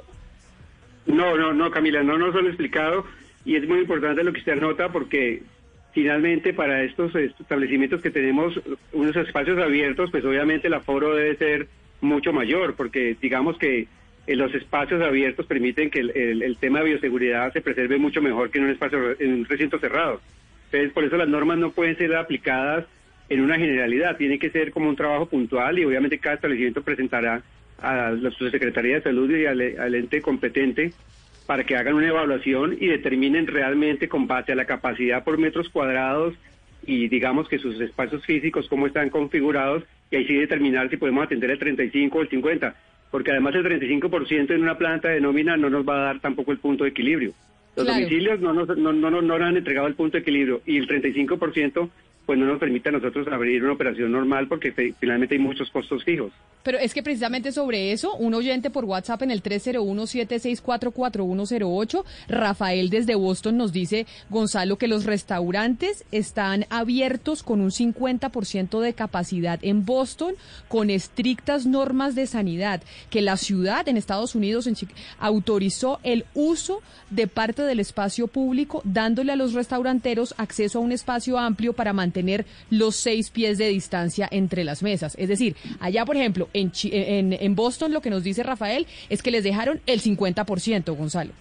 [1.07, 3.05] No, no, no, Camila, no nos lo han explicado
[3.45, 5.43] y es muy importante lo que usted anota porque
[5.93, 8.61] finalmente para estos establecimientos que tenemos
[8.93, 11.69] unos espacios abiertos, pues obviamente el aforo debe ser
[12.01, 13.89] mucho mayor porque digamos que
[14.27, 18.65] los espacios abiertos permiten que el, tema de bioseguridad se preserve mucho mejor que en
[18.65, 20.21] un espacio en un recinto cerrado.
[20.71, 22.85] Entonces, por eso las normas no pueden ser aplicadas
[23.29, 27.43] en una generalidad, tiene que ser como un trabajo puntual y obviamente cada establecimiento presentará
[27.81, 30.93] a la Secretaría de Salud y al, ente competente
[31.47, 35.69] para que hagan una evaluación y determinen realmente con base a la capacidad por metros
[35.69, 36.35] cuadrados
[36.87, 41.25] y digamos que sus espacios físicos cómo están configurados y ahí sí determinar si podemos
[41.25, 42.75] atender el 35 o el 50
[43.11, 46.53] porque además el 35% en una planta de nómina no nos va a dar tampoco
[46.53, 47.33] el punto de equilibrio.
[47.79, 50.79] Los domicilios no nos, no, no, no, nos han entregado el punto de equilibrio y
[50.79, 51.89] el 35%
[52.27, 56.05] pues no nos permite a nosotros abrir una operación normal porque finalmente hay muchos costos
[56.05, 56.33] fijos.
[56.69, 63.15] Pero es que precisamente sobre eso, un oyente por WhatsApp en el 301-7644108, Rafael desde
[63.15, 69.87] Boston nos dice, Gonzalo, que los restaurantes están abiertos con un 50% de capacidad en
[69.87, 70.35] Boston,
[70.69, 74.69] con estrictas normas de sanidad, que la ciudad en Estados Unidos
[75.19, 80.93] autorizó el uso de parte del espacio público, dándole a los restauranteros acceso a un
[80.93, 85.15] espacio amplio para mantener tener los seis pies de distancia entre las mesas.
[85.19, 89.31] Es decir, allá, por ejemplo, en, en, Boston lo que nos dice Rafael es que
[89.31, 91.33] les dejaron el 50%, Gonzalo.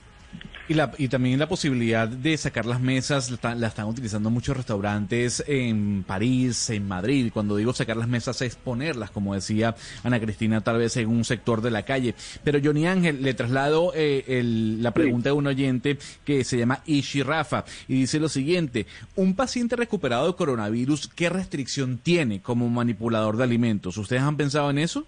[0.70, 5.42] Y, la, y también la posibilidad de sacar las mesas, la, están utilizando muchos restaurantes
[5.48, 7.32] en París, en Madrid.
[7.34, 11.24] Cuando digo sacar las mesas es ponerlas, como decía Ana Cristina, tal vez en un
[11.24, 12.16] sector de la calle.
[12.44, 17.24] Pero Johnny Ángel, le traslado eh, la pregunta de un oyente que se llama Ishi
[17.24, 23.38] Rafa y dice lo siguiente, un paciente recuperado de coronavirus, ¿qué restricción tiene como manipulador
[23.38, 23.98] de alimentos?
[23.98, 25.08] ¿Ustedes han pensado en eso?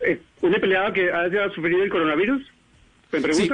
[0.00, 2.57] Eh, ¿Un empleado que haya sufrido el coronavirus?
[3.10, 3.48] Sí,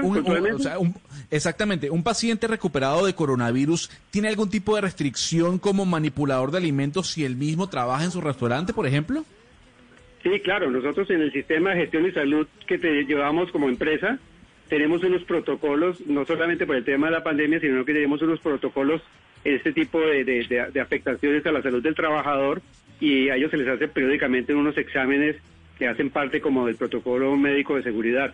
[1.30, 1.88] exactamente.
[1.88, 7.24] ¿Un paciente recuperado de coronavirus tiene algún tipo de restricción como manipulador de alimentos si
[7.24, 9.24] él mismo trabaja en su restaurante, por ejemplo?
[10.24, 14.18] Sí, claro, nosotros en el sistema de gestión y salud que te llevamos como empresa,
[14.68, 18.40] tenemos unos protocolos, no solamente por el tema de la pandemia, sino que tenemos unos
[18.40, 19.02] protocolos
[19.44, 22.62] en este tipo de, de, de afectaciones a la salud del trabajador
[22.98, 25.36] y a ellos se les hace periódicamente unos exámenes
[25.78, 28.32] que hacen parte como del protocolo médico de seguridad.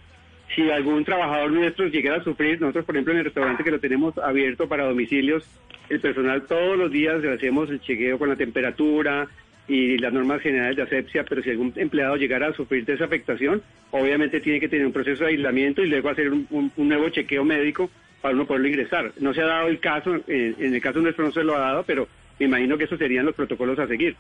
[0.55, 3.79] Si algún trabajador nuestro llegara a sufrir, nosotros por ejemplo en el restaurante que lo
[3.79, 5.45] tenemos abierto para domicilios,
[5.89, 9.29] el personal todos los días le hacemos el chequeo con la temperatura,
[9.71, 13.05] y las normas generales de asepsia, pero si algún empleado llegara a sufrir de esa
[13.05, 17.45] afectación, obviamente tiene que tener un proceso de aislamiento y luego hacer un, nuevo chequeo
[17.45, 17.89] médico
[18.21, 19.13] para uno poderlo ingresar.
[19.21, 21.61] No se ha dado el caso, en, en el caso nuestro no se lo ha
[21.61, 22.09] dado, pero
[22.41, 24.17] me imagino que esos serían los protocolos a seguir.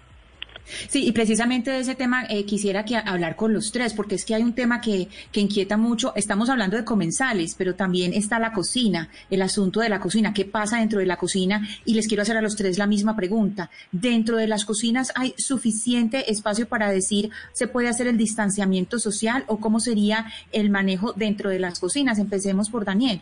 [0.88, 4.24] Sí, y precisamente de ese tema eh, quisiera que hablar con los tres, porque es
[4.24, 6.12] que hay un tema que, que inquieta mucho.
[6.16, 10.44] Estamos hablando de comensales, pero también está la cocina, el asunto de la cocina, qué
[10.44, 11.66] pasa dentro de la cocina.
[11.84, 13.70] Y les quiero hacer a los tres la misma pregunta.
[13.92, 19.44] ¿Dentro de las cocinas hay suficiente espacio para decir se puede hacer el distanciamiento social
[19.46, 22.18] o cómo sería el manejo dentro de las cocinas?
[22.18, 23.20] Empecemos por Daniel.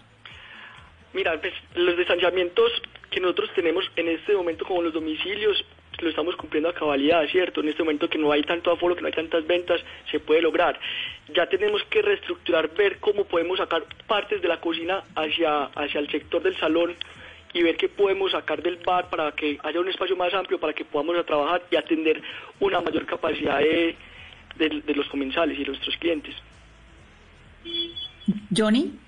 [1.14, 2.70] Mira, pues, los distanciamientos
[3.10, 5.64] que nosotros tenemos en este momento como los domicilios
[6.04, 7.60] lo estamos cumpliendo a cabalidad, ¿cierto?
[7.60, 10.42] En este momento que no hay tanto aforo, que no hay tantas ventas, se puede
[10.42, 10.78] lograr.
[11.34, 16.10] Ya tenemos que reestructurar, ver cómo podemos sacar partes de la cocina hacia, hacia el
[16.10, 16.94] sector del salón
[17.52, 20.72] y ver qué podemos sacar del bar para que haya un espacio más amplio para
[20.72, 22.22] que podamos trabajar y atender
[22.60, 23.96] una mayor capacidad de,
[24.56, 26.34] de los comensales y de nuestros clientes.
[28.54, 29.07] Johnny.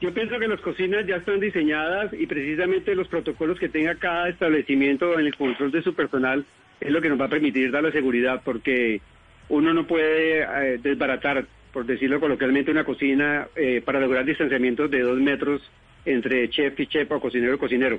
[0.00, 4.28] Yo pienso que las cocinas ya están diseñadas y precisamente los protocolos que tenga cada
[4.28, 6.44] establecimiento en el control de su personal
[6.80, 9.00] es lo que nos va a permitir dar la seguridad, porque
[9.48, 15.00] uno no puede eh, desbaratar, por decirlo coloquialmente, una cocina eh, para lograr distanciamientos de
[15.00, 15.68] dos metros
[16.04, 17.98] entre chef y chef o cocinero y cocinero.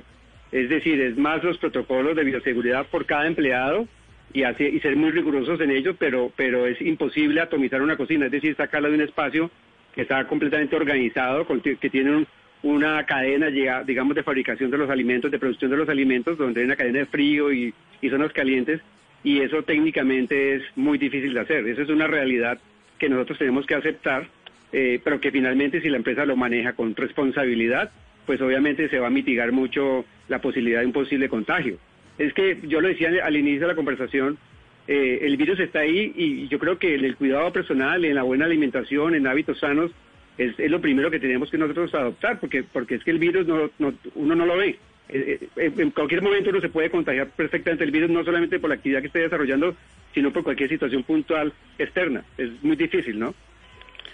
[0.50, 3.86] Es decir, es más los protocolos de bioseguridad por cada empleado
[4.32, 8.26] y, así, y ser muy rigurosos en ello, pero, pero es imposible atomizar una cocina,
[8.26, 9.50] es decir, sacarla de un espacio
[9.94, 12.26] que está completamente organizado, que tiene
[12.62, 13.48] una cadena,
[13.84, 17.00] digamos, de fabricación de los alimentos, de producción de los alimentos, donde hay una cadena
[17.00, 17.74] de frío y,
[18.08, 18.80] zonas calientes,
[19.22, 21.66] y eso técnicamente es muy difícil de hacer.
[21.66, 22.58] Eso es una realidad
[22.98, 24.26] que nosotros tenemos que aceptar,
[24.72, 27.90] eh, pero que finalmente si la empresa lo maneja con responsabilidad,
[28.26, 31.78] pues obviamente se va a mitigar mucho la posibilidad de un posible contagio.
[32.18, 34.38] Es que yo lo decía al inicio de la conversación,
[34.92, 38.24] eh, el virus está ahí y yo creo que en el cuidado personal, en la
[38.24, 39.92] buena alimentación, en hábitos sanos,
[40.36, 43.70] es, lo primero que tenemos que nosotros adoptar, porque, porque es que el virus no,
[44.16, 44.80] uno no lo ve.
[45.08, 48.68] Eh, eh, en cualquier momento uno se puede contagiar perfectamente el virus, no solamente por
[48.68, 49.76] la actividad que esté desarrollando,
[50.12, 52.24] sino por cualquier situación puntual externa.
[52.36, 53.32] Es muy difícil, ¿no?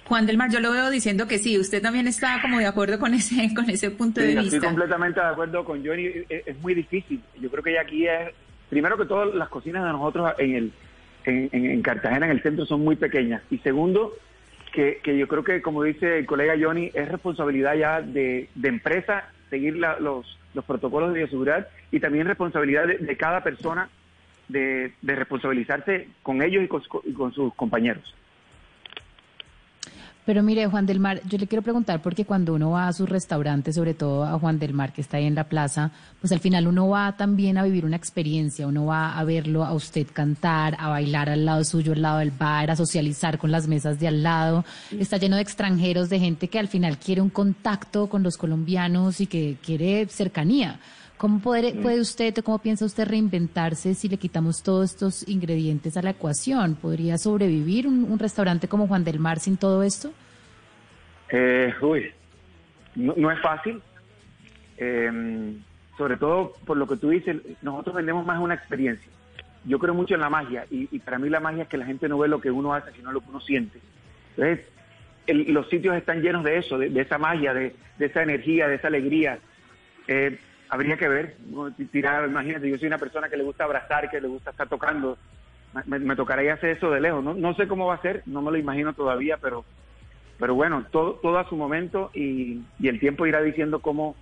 [0.05, 2.99] Juan del Mar, yo lo veo diciendo que sí, usted también está como de acuerdo
[2.99, 4.57] con ese con ese punto de vista.
[4.57, 7.23] Estoy completamente de acuerdo con Johnny, es, muy difícil.
[7.41, 8.35] Yo creo que aquí es
[8.69, 10.73] primero que todo, las cocinas de nosotros en, el,
[11.25, 13.43] en, Cartagena, en el centro, son muy pequeñas.
[13.51, 14.13] Y segundo,
[14.73, 19.31] que, yo creo que, como dice el colega Johnny, es responsabilidad ya de, de empresa
[19.51, 23.89] seguir los, los protocolos de bioseguridad y también responsabilidad de, cada persona
[24.49, 28.15] de, de, responsabilizarse con ellos y con sus compañeros.
[30.27, 33.07] Pero mire, Juan del Mar, yo le quiero preguntar porque cuando uno va a su
[33.07, 36.41] restaurante, sobre todo a Juan del Mar, que está ahí en la plaza, pues al
[36.41, 40.77] final uno va también a vivir una experiencia, uno va a verlo a usted cantar,
[40.81, 44.09] a bailar al lado suyo, al lado del bar, a socializar con las mesas de
[44.09, 44.65] al lado.
[44.91, 49.21] Está lleno de extranjeros, de gente que al final quiere un contacto con los colombianos
[49.21, 50.81] y que quiere cercanía.
[51.17, 56.03] ¿Cómo puede, puede usted, cómo piensa usted reinventarse si le quitamos todos estos ingredientes a
[56.03, 56.75] la ecuación?
[56.75, 60.13] ¿Podría sobrevivir un, restaurante como Juan del Mar sin todo esto?
[61.31, 62.13] Eh, uy,
[62.97, 63.81] no, es fácil.
[64.77, 65.59] Em,
[65.97, 69.11] sobre todo por lo que tú dices, nosotros vendemos más una experiencia.
[69.65, 72.09] Yo creo mucho en la magia y, para mí la magia es que la gente
[72.11, 73.81] no ve lo que uno hace, sino lo que uno siente.
[74.37, 74.67] Entonces,
[75.27, 79.39] los sitios están llenos de eso, de, esa magia, de, esa energía, de esa alegría.
[80.09, 81.37] Eh, habría que ver,
[81.93, 85.19] tirar, imagínate, yo soy una persona que le gusta abrazar, que le gusta estar tocando,
[85.87, 88.51] me, tocaría hacer eso de lejos, no, no sé cómo va a ser, no me
[88.51, 89.65] lo imagino todavía, pero,
[90.39, 94.17] pero bueno, todo, todo a su momento y, y el tiempo irá diciendo cómo,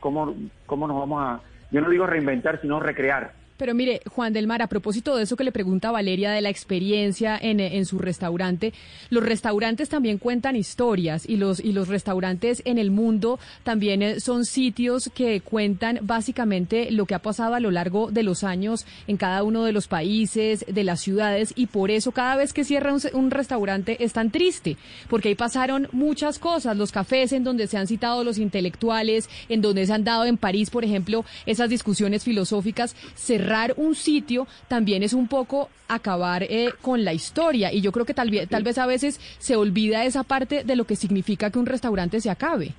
[0.00, 0.34] cómo,
[0.66, 3.32] cómo nos vamos a, yo no digo reinventar, sino recrear.
[3.58, 6.48] Pero mire, Juan del Mar, a propósito de eso que le pregunta Valeria de la
[6.48, 8.72] experiencia en, en, su restaurante,
[9.10, 14.20] los restaurantes también cuentan historias y los, y los restaurantes en el mundo también eh,
[14.20, 18.86] son sitios que cuentan básicamente lo que ha pasado a lo largo de los años
[19.08, 22.64] en cada uno de los países, de las ciudades y por eso cada vez que
[22.64, 24.76] cierra un, un restaurante es tan triste,
[25.08, 29.62] porque ahí pasaron muchas cosas, los cafés en donde se han citado los intelectuales, en
[29.62, 34.46] donde se han dado en París, por ejemplo, esas discusiones filosóficas, se cerrar un sitio
[34.68, 38.48] también es un poco acabar eh, con la historia y yo creo que tal, vez
[38.48, 42.20] tal vez a veces se olvida esa parte de lo que significa que un restaurante
[42.20, 42.72] se acabe.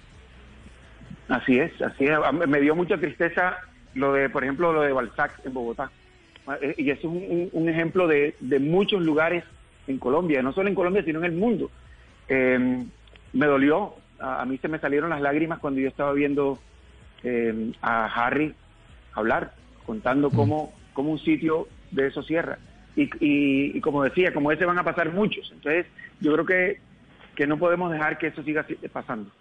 [1.28, 2.18] Así es, así es.
[2.48, 3.58] Me dio mucha tristeza
[3.96, 5.92] lo de, por ejemplo, lo de Balzac en Bogotá.
[6.62, 9.44] Eh, y eso es un, ejemplo de, muchos lugares
[9.88, 11.70] en Colombia, no solo en Colombia, sino en el mundo.
[12.28, 12.88] Em,
[13.34, 16.60] me dolió, a, mí se me salieron las lágrimas cuando yo estaba viendo
[17.24, 18.54] em, a Harry
[19.14, 19.54] hablar,
[19.90, 20.36] contando mm.
[20.36, 22.60] cómo, cómo un sitio de eso cierra.
[22.96, 25.52] Y, y, como decía, como ese van a pasar muchos.
[25.52, 25.88] Entonces,
[26.20, 26.80] yo creo que,
[27.36, 29.32] que no podemos dejar que eso siga pasando.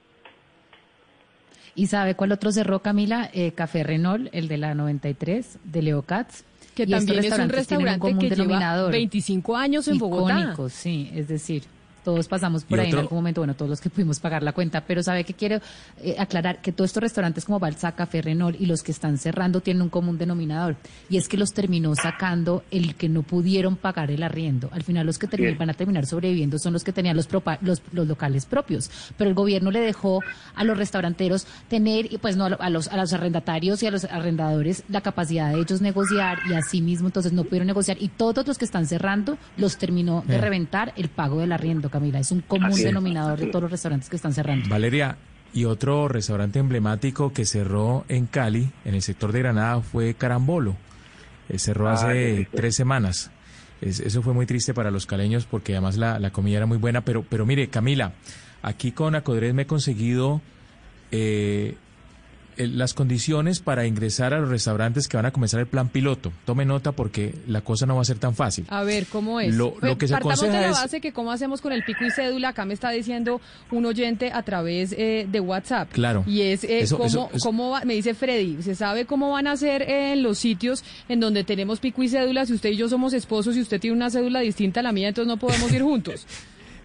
[1.75, 3.29] ¿Y sabe cuál otro cerró, Camila?
[3.35, 6.45] Eh, Café Renault, el de la 93, de Leo Katz.
[6.75, 10.57] Que también es un restaurante que lleva 25 años en Bogotá.
[10.71, 11.65] sí, es decir,
[12.05, 14.83] todos pasamos por ahí en algún momento, bueno, todos los que pudimos pagar la cuenta,
[14.83, 15.61] pero sabe que quiero
[16.03, 18.23] eh, aclarar que todos estos restaurantes como Balzac, Café
[18.59, 20.77] y los que están cerrando tienen un común denominador
[21.09, 24.69] y es que los terminó sacando el que no pudieron pagar el arriendo.
[24.73, 27.29] Al final los que van a terminar sobreviviendo son los que tenían los,
[27.61, 30.21] los, locales propios, pero el gobierno le dejó
[30.55, 34.05] a los restauranteros tener, y pues no a los, a los arrendatarios y a los
[34.05, 38.47] arrendadores la capacidad de ellos negociar y así mismo entonces no pudieron negociar y todos
[38.47, 41.91] los que están cerrando los terminó de reventar el pago del arriendo.
[41.99, 42.19] Camila.
[42.21, 44.69] Es un común denominador de todos los restaurantes que están cerrando.
[44.69, 45.17] Valeria,
[45.53, 50.77] y otro restaurante emblemático que cerró en Cali, en el sector de Granada, fue Carambolo.
[51.49, 53.31] Eh, cerró ah, hace tres semanas.
[53.81, 57.01] eso fue muy triste para los caleños porque además la, comida era muy buena.
[57.01, 58.13] Pero, pero mire, Camila,
[58.63, 60.43] aquí con Acodres me he conseguido
[61.11, 61.77] eh,
[62.59, 66.33] las condiciones para ingresar a los restaurantes que van a comenzar el plan piloto.
[66.45, 68.67] Tome nota porque la cosa no va a ser tan fácil.
[68.69, 69.55] A ver, ¿cómo es?
[69.55, 72.11] Lo, lo que se aconseja de la base que cómo hacemos con el pico y
[72.11, 72.51] cédula.
[72.51, 75.91] Acá me está diciendo un oyente a través eh, de WhatsApp.
[75.93, 76.25] Claro.
[76.27, 79.83] Y es eh, cómo, cómo va, me dice Freddy, ¿se sabe cómo van a ser
[79.83, 82.47] en los sitios en donde tenemos pico y cédula?
[82.47, 85.09] Si usted y yo somos esposos y usted tiene una cédula distinta a la mía,
[85.09, 86.27] entonces no podemos ir juntos.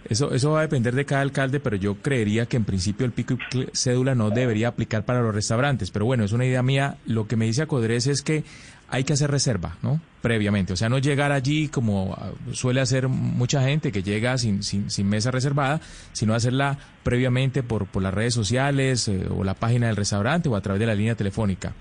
[0.10, 3.12] Eso, eso va a depender de cada alcalde, pero yo creería que en principio el
[3.12, 5.92] pico y cédula no debería aplicar para los restaurantes.
[5.92, 6.98] Pero bueno, es una idea mía.
[7.06, 8.44] Lo que me dice Acodres es que
[8.90, 10.00] hay que hacer reserva, ¿no?
[10.22, 10.74] Previamente.
[10.74, 15.10] O sea, no llegar allí como ah, suele hacer mucha gente que llega sin, sin,
[15.10, 19.96] mesa reservada, sino hacerla previamente por, por las redes sociales eh, o la página del
[19.96, 21.74] restaurante o a través de la línea telefónica.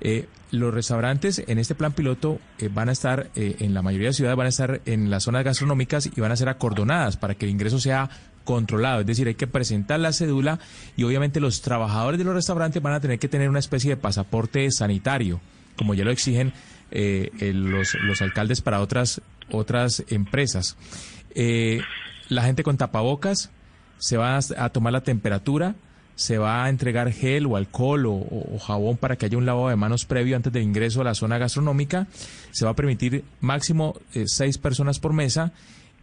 [0.00, 4.08] Eh, los restaurantes en este plan piloto eh, van a estar, eh, en la mayoría
[4.08, 7.34] de ciudades van a estar en las zonas gastronómicas y van a ser acordonadas para
[7.34, 8.10] que el ingreso sea
[8.44, 9.00] controlado.
[9.00, 10.58] Es decir, hay que presentar la cédula
[10.96, 13.96] y obviamente los trabajadores de los restaurantes van a tener que tener una especie de
[13.96, 15.40] pasaporte sanitario,
[15.76, 16.52] como ya lo exigen
[16.90, 20.76] los, los, alcaldes para otras, otras empresas.
[22.28, 23.52] la gente con tapabocas
[23.98, 25.76] se va a tomar la temperatura
[26.14, 29.76] se va a entregar gel o alcohol o, jabón para que haya un lavado de
[29.76, 32.06] manos previo antes del ingreso a la zona gastronómica.
[32.50, 35.52] Se va a permitir máximo eh, seis personas por mesa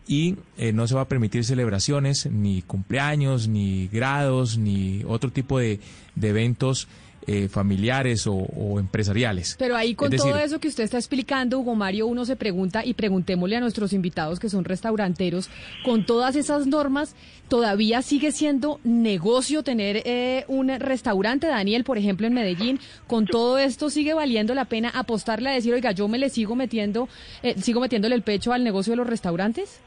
[0.07, 5.59] y eh, no se va a permitir celebraciones, ni cumpleaños, ni grados, ni otro tipo
[5.59, 5.79] de,
[6.15, 6.87] de eventos
[7.29, 9.57] eh, familiares o, empresariales.
[9.59, 12.93] Pero ahí con todo eso que usted está explicando, Hugo Mario, uno se pregunta y
[12.93, 15.49] preguntémosle a nuestros invitados que son restauranteros,
[15.83, 17.17] con todas esas normas,
[17.49, 22.79] ¿todavía sigue siendo negocio tener eh, un restaurante, Daniel, por ejemplo, en Medellín?
[23.07, 26.55] ¿Con todo esto sigue valiendo la pena apostarle a decir, oiga, yo me le sigo
[26.55, 27.09] metiendo,
[27.43, 29.81] eh, sigo metiéndole el pecho al negocio de los restaurantes?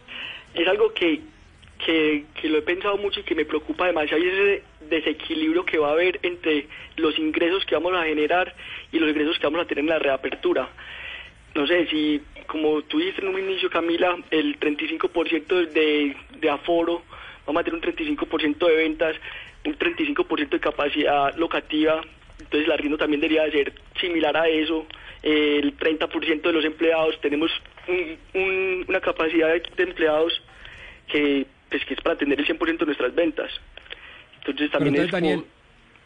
[0.55, 1.23] Es algo que
[1.85, 5.89] que, lo he pensado mucho y que me preocupa demasiado y ese desequilibrio que va
[5.89, 8.55] a haber entre los ingresos que vamos a generar
[8.93, 10.69] y los ingresos que vamos a tener en la reapertura.
[11.55, 17.03] No sé, si como tú dijiste en un inicio, Camila, el 35% de, de aforo,
[17.47, 19.17] vamos a tener un 35% de ventas,
[19.65, 22.03] un 35% de capacidad locativa,
[22.39, 24.87] entonces el arriendo también debería ser similar a eso.
[25.23, 27.51] el 30% de los empleados, tenemos
[28.35, 30.43] una capacidad de empleados
[31.09, 33.51] que pues que es para atender el 100% de nuestras ventas.
[34.51, 35.45] Entonces también es Daniel,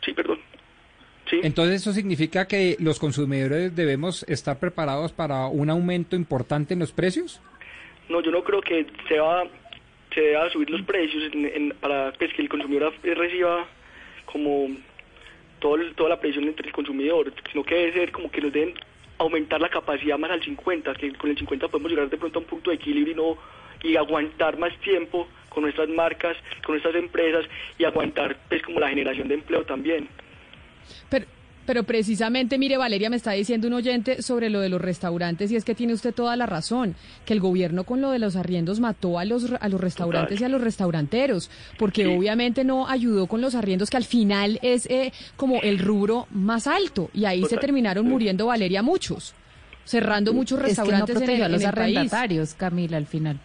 [0.05, 0.39] Sí, perdón.
[1.31, 1.41] ¿Sí?
[1.43, 6.93] Entonces eso significa que los consumidores debemos estar preparados para un aumento importante en los
[6.93, 7.41] precios?
[8.11, 9.45] No, yo no creo que se va
[10.15, 11.25] se deba subir los precios
[11.81, 13.67] para pues, que el consumidor reciba
[14.27, 14.69] como
[15.59, 18.75] todo toda la presión entre el consumidor, sino que debe ser como que nos deben
[19.19, 22.43] aumentar la capacidad más al 50, que con el 50 podemos llegar de pronto a
[22.43, 23.39] un punto de equilibrio y no
[23.83, 27.45] y aguantar más tiempo con nuestras marcas, con nuestras empresas
[27.79, 30.09] y aguantar pues como la generación de empleo también.
[31.09, 31.27] Pero,
[31.67, 35.57] pero precisamente, mire, Valeria me está diciendo un oyente sobre lo de los restaurantes y
[35.57, 38.81] es que tiene usted toda la razón, que el gobierno con lo de los arriendos
[38.81, 43.41] mató a los, a los restaurantes y a los restauranteros, porque obviamente no ayudó con
[43.41, 47.57] los arriendos que al final es eh, como el rubro más alto y ahí se
[47.57, 49.35] terminaron muriendo, Valeria, muchos.
[49.87, 51.97] cerrando muchos Es que no restaurantes en el- protegió a los en el país.
[51.97, 53.39] arrendatarios, Camila, al final.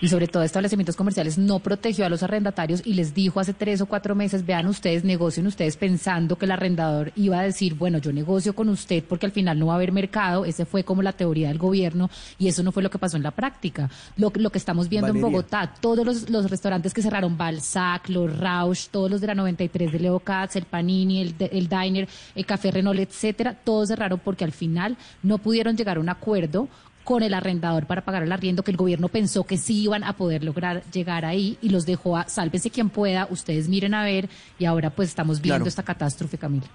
[0.00, 3.80] Y sobre todo establecimientos comerciales no protegió a los arrendatarios y les dijo hace tres
[3.80, 7.98] o cuatro meses, vean ustedes, negocien ustedes pensando que el arrendador iba a decir, bueno,
[7.98, 10.44] yo negocio con usted porque al final no va a haber mercado.
[10.44, 13.22] Ese fue como la teoría del gobierno y eso no fue lo que pasó en
[13.22, 13.88] la práctica.
[14.16, 15.26] Lo, lo que estamos viendo Valeria.
[15.26, 19.34] en Bogotá, todos los, los restaurantes que cerraron, Balzac, los Rausch, todos los de la
[19.34, 24.20] 93 de Leo Katz, el Panini, el, el Diner, el Café Renault, etcétera, todos cerraron
[24.22, 26.68] porque al final no pudieron llegar a un acuerdo
[27.06, 30.14] con el arrendador para pagar el arriendo que el gobierno pensó que sí iban a
[30.16, 34.28] poder lograr llegar ahí y los dejó a sálvese quien pueda, ustedes miren a ver
[34.58, 35.68] y ahora pues estamos viendo Claro.
[35.68, 36.66] esta catástrofe, Camila.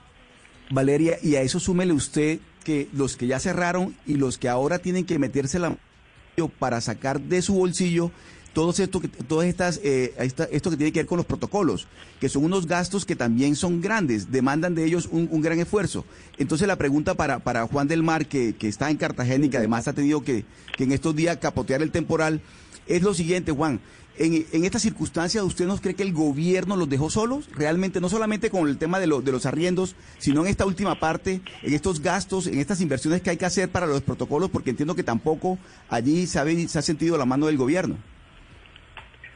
[0.70, 4.80] Valeria, y a eso súmele usted que los que ya cerraron y los que ahora
[4.80, 8.10] tienen que meterse la mano para sacar de su bolsillo
[8.54, 11.88] todo esto que todas estas eh, esta- esto que tiene que ver con los protocolos,
[12.20, 16.06] que son unos gastos que también son grandes, demandan de ellos un, gran esfuerzo.
[16.38, 19.58] Entonces la pregunta para, para Juan del Mar, que, que está en Cartagena y que
[19.58, 20.44] además ha tenido que,
[20.84, 22.42] en estos días capotear el temporal,
[22.88, 23.80] es lo siguiente, Juan.
[24.18, 27.48] En, en esta circunstancia, ¿usted nos cree que el gobierno los dejó solos?
[27.56, 31.00] Realmente, no solamente con el tema de, lo- de los arriendos, sino en esta última
[31.00, 34.72] parte, en estos gastos, en estas inversiones que hay que hacer para los protocolos, porque
[34.72, 35.58] entiendo que tampoco
[35.90, 37.96] allí se se ha sentido la mano del gobierno.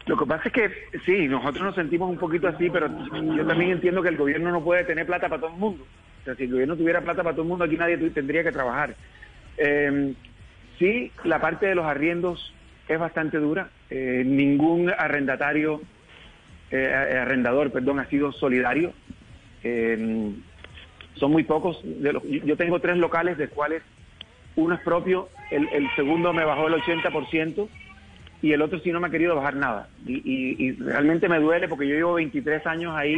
[0.08, 0.72] Lo que pasa es que
[1.06, 2.88] sí, nosotros nos sentimos un poquito así, pero
[3.36, 5.84] yo también entiendo que el gobierno no puede tener plata para todo el mundo.
[6.22, 8.52] O sea, si el gobierno tuviera plata para todo el mundo, aquí nadie tendría que
[8.52, 8.96] trabajar.
[9.58, 10.14] Eh,
[10.78, 12.54] sí, la parte de los arriendos
[12.88, 13.70] es bastante dura.
[13.90, 15.82] Eh, ningún arrendatario,
[16.72, 16.86] eh,
[17.22, 18.94] arrendador, perdón, ha sido solidario.
[19.64, 20.32] Eh,
[21.16, 21.80] son muy pocos.
[21.84, 23.82] De los- yo- tengo tres locales, de cuales
[24.56, 27.68] uno es propio, el, el segundo me bajó el 80%
[28.46, 29.88] y el otro sí no me ha querido bajar nada.
[30.06, 33.16] Y, realmente me duele porque yo llevo 23 años ahí.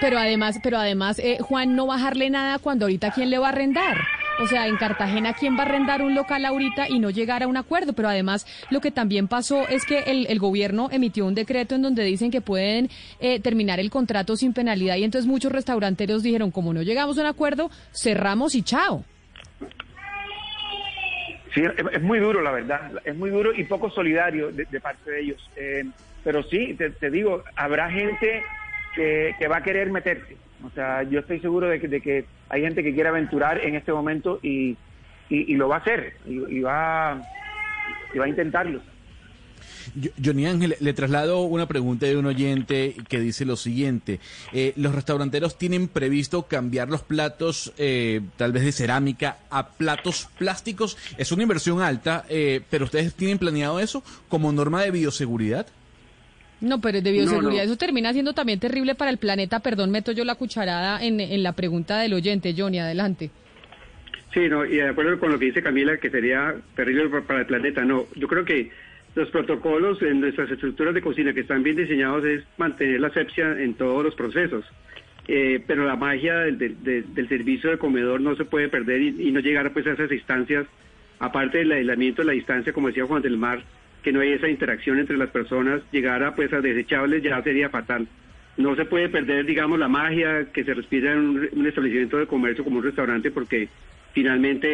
[0.00, 3.50] Pero además, pero además, eh, Juan, no bajarle nada cuando ahorita quién le va a
[3.50, 3.98] arrendar.
[4.40, 7.46] O sea, en Cartagena, ¿quién va a arrendar un local ahorita y no llegar a
[7.46, 7.92] un acuerdo?
[7.92, 11.82] Pero además, lo que también pasó es que el, el gobierno emitió un decreto en
[11.82, 12.88] donde dicen que pueden
[13.20, 17.20] eh, terminar el contrato sin penalidad y entonces muchos restauranteros dijeron, como no llegamos a
[17.20, 19.04] un acuerdo, cerramos y chao.
[21.54, 22.90] Sí, es, muy duro, la verdad.
[23.04, 25.50] Es muy duro y poco solidario de, parte de ellos.
[25.56, 25.84] Eh,
[26.24, 28.42] pero sí, te, digo, habrá gente
[28.94, 30.36] que, va a querer meterse.
[30.64, 34.40] O sea, yo estoy seguro de que, hay gente que quiere aventurar en este momento
[34.42, 34.76] y,
[35.28, 36.14] y, lo va a hacer.
[36.26, 37.22] Y va,
[38.12, 38.80] y va a intentarlo.
[40.24, 44.20] Johnny Ángel, le traslado una pregunta de un oyente que dice lo siguiente.
[44.52, 50.28] Eh, ¿Los restauranteros tienen previsto cambiar los platos, eh, tal vez de cerámica, a platos
[50.38, 50.96] plásticos?
[51.18, 55.66] Es una inversión alta, eh, pero ¿ustedes tienen planeado eso como norma de bioseguridad?
[56.60, 57.64] No, pero es de bioseguridad.
[57.64, 57.70] no.
[57.70, 59.60] Eso termina siendo también terrible para el planeta.
[59.60, 62.54] Perdón, meto yo la cucharada en, en la pregunta del oyente.
[62.56, 63.30] Johnny, adelante.
[64.32, 67.40] Sí, no, y de acuerdo con lo que dice Camila, que sería terrible pa- para
[67.40, 68.06] el planeta, no.
[68.16, 68.70] Yo creo que
[69.14, 73.60] los protocolos en nuestras estructuras de cocina que están bien diseñados es mantener la asepsia
[73.62, 74.64] en todos los procesos.
[75.26, 79.30] Eh, pero la magia del, del- del- servicio de comedor no se puede perder y,
[79.32, 80.66] no llegar pues a esas instancias,
[81.18, 83.62] aparte del aislamiento la distancia, como decía Juan del Mar,
[84.02, 87.70] que no hay esa interacción entre las personas, llegar a pues a desechables ya sería
[87.70, 88.06] fatal.
[88.58, 92.26] No se puede perder, digamos, la magia que se respira en un, un establecimiento de
[92.26, 93.68] comercio como un restaurante porque
[94.14, 94.68] finalmente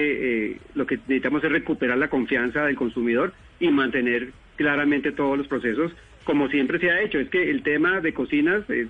[0.52, 5.48] eh, lo que necesitamos es recuperar la confianza del consumidor y mantener claramente todos los
[5.48, 5.92] procesos
[6.24, 7.18] como siempre se ha hecho.
[7.18, 8.86] Es que el tema de cocinas es,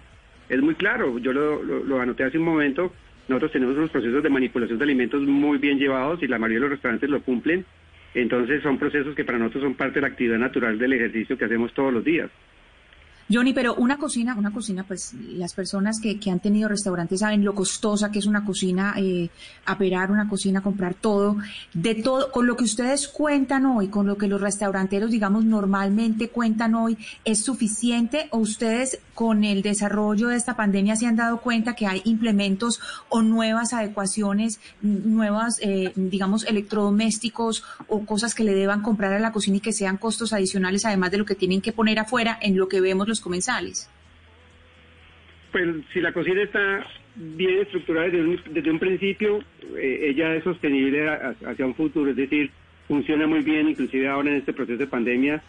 [0.49, 1.19] es muy claro.
[1.19, 2.93] Yo lo, lo- lo anoté hace un momento.
[3.29, 6.63] Nosotros tenemos unos procesos de manipulación de alimentos muy bien llevados y la mayoría de
[6.63, 7.65] los restaurantes lo cumplen.
[8.15, 11.45] Entonces son procesos que para nosotros son parte de la actividad natural del ejercicio que
[11.45, 12.29] hacemos todos los días.
[13.31, 17.45] Johnny, pero una cocina, una cocina, pues las personas que, que han tenido restaurantes saben
[17.45, 19.31] lo costosa que es una cocina, eh,
[19.67, 21.37] aperar una cocina, comprar todo,
[21.73, 26.29] de todo, con lo que ustedes cuentan hoy, con lo que los restauranteros, digamos, normalmente
[26.29, 31.43] cuentan hoy, ¿es suficiente o ustedes con el desarrollo de esta pandemia se han dado
[31.43, 32.81] cuenta que hay implementos
[33.11, 39.31] o nuevas adecuaciones, nuevas, eh, digamos, electrodomésticos o cosas que le deban comprar a la
[39.31, 42.57] cocina y que sean costos adicionales además de lo que tienen que poner afuera en
[42.57, 43.89] lo que vemos los comensales?
[45.53, 46.87] Pues si la cocina está
[47.17, 49.41] bien estructurada desde un, desde un principio,
[49.77, 52.51] eh, ella es sostenible hacia un futuro, es decir,
[52.87, 55.43] funciona muy bien, inclusive ahora en este proceso de pandemia,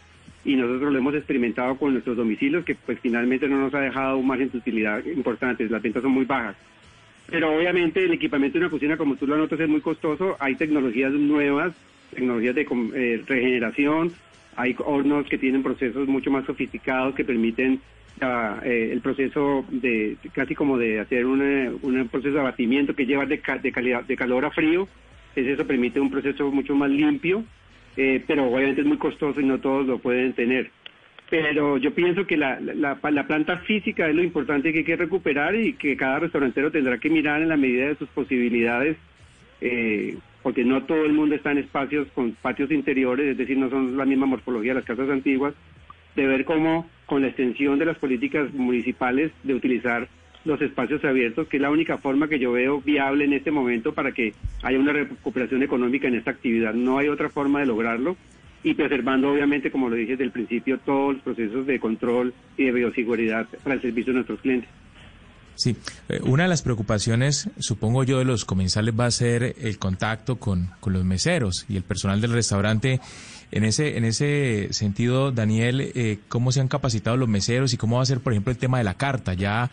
[0.44, 4.18] y nosotros lo hemos experimentado con nuestros domicilios, que pues finalmente no nos ha dejado
[4.18, 6.56] un margen de utilidad importante, las ventas son muy bajas.
[7.28, 10.56] Pero obviamente el equipamiento de una cocina, como tú lo notas, es muy costoso, hay
[10.56, 11.74] tecnologías nuevas,
[12.14, 14.12] tecnologías de eh, regeneración,
[14.56, 17.80] hay hornos que tienen procesos mucho más sofisticados que permiten
[18.22, 23.06] ah, eh, el proceso de casi como de hacer una- un proceso de abatimiento que
[23.06, 24.88] lleva de, de calidad de calor a frío
[25.34, 27.46] eso permite un proceso mucho más limpio,
[27.96, 30.70] eh, pero obviamente es muy costoso y no todos lo pueden tener.
[31.30, 34.98] Pero yo pienso que la, la, la planta física es lo importante que hay que
[34.98, 38.98] recuperar y que cada restaurantero tendrá que mirar en la medida de sus posibilidades,
[39.62, 43.70] eh, porque no todo el mundo está en espacios con patios interiores, es decir, no
[43.70, 45.54] son la misma morfología de las casas antiguas,
[46.16, 50.08] de ver cómo con la extensión de las políticas municipales de utilizar
[50.44, 53.94] los espacios abiertos, que es la única forma que yo veo viable en este momento
[53.94, 56.74] para que haya una recuperación económica en esta actividad.
[56.74, 58.18] No hay otra forma de lograrlo
[58.64, 62.66] y preservando, obviamente, como lo dije desde el principio, todos los procesos de control y
[62.66, 64.70] de bioseguridad para el servicio de nuestros clientes.
[65.62, 65.78] Sí,
[66.10, 70.38] eh, una de las preocupaciones, supongo yo, de los comensales va a ser el contacto
[70.38, 73.00] con, con los meseros y el personal del restaurante.
[73.52, 77.98] En ese, en ese sentido, Daniel, eh, ¿cómo se han capacitado los meseros y cómo
[77.98, 79.36] va a ser, por ejemplo, el tema de la carta?
[79.36, 79.70] Ya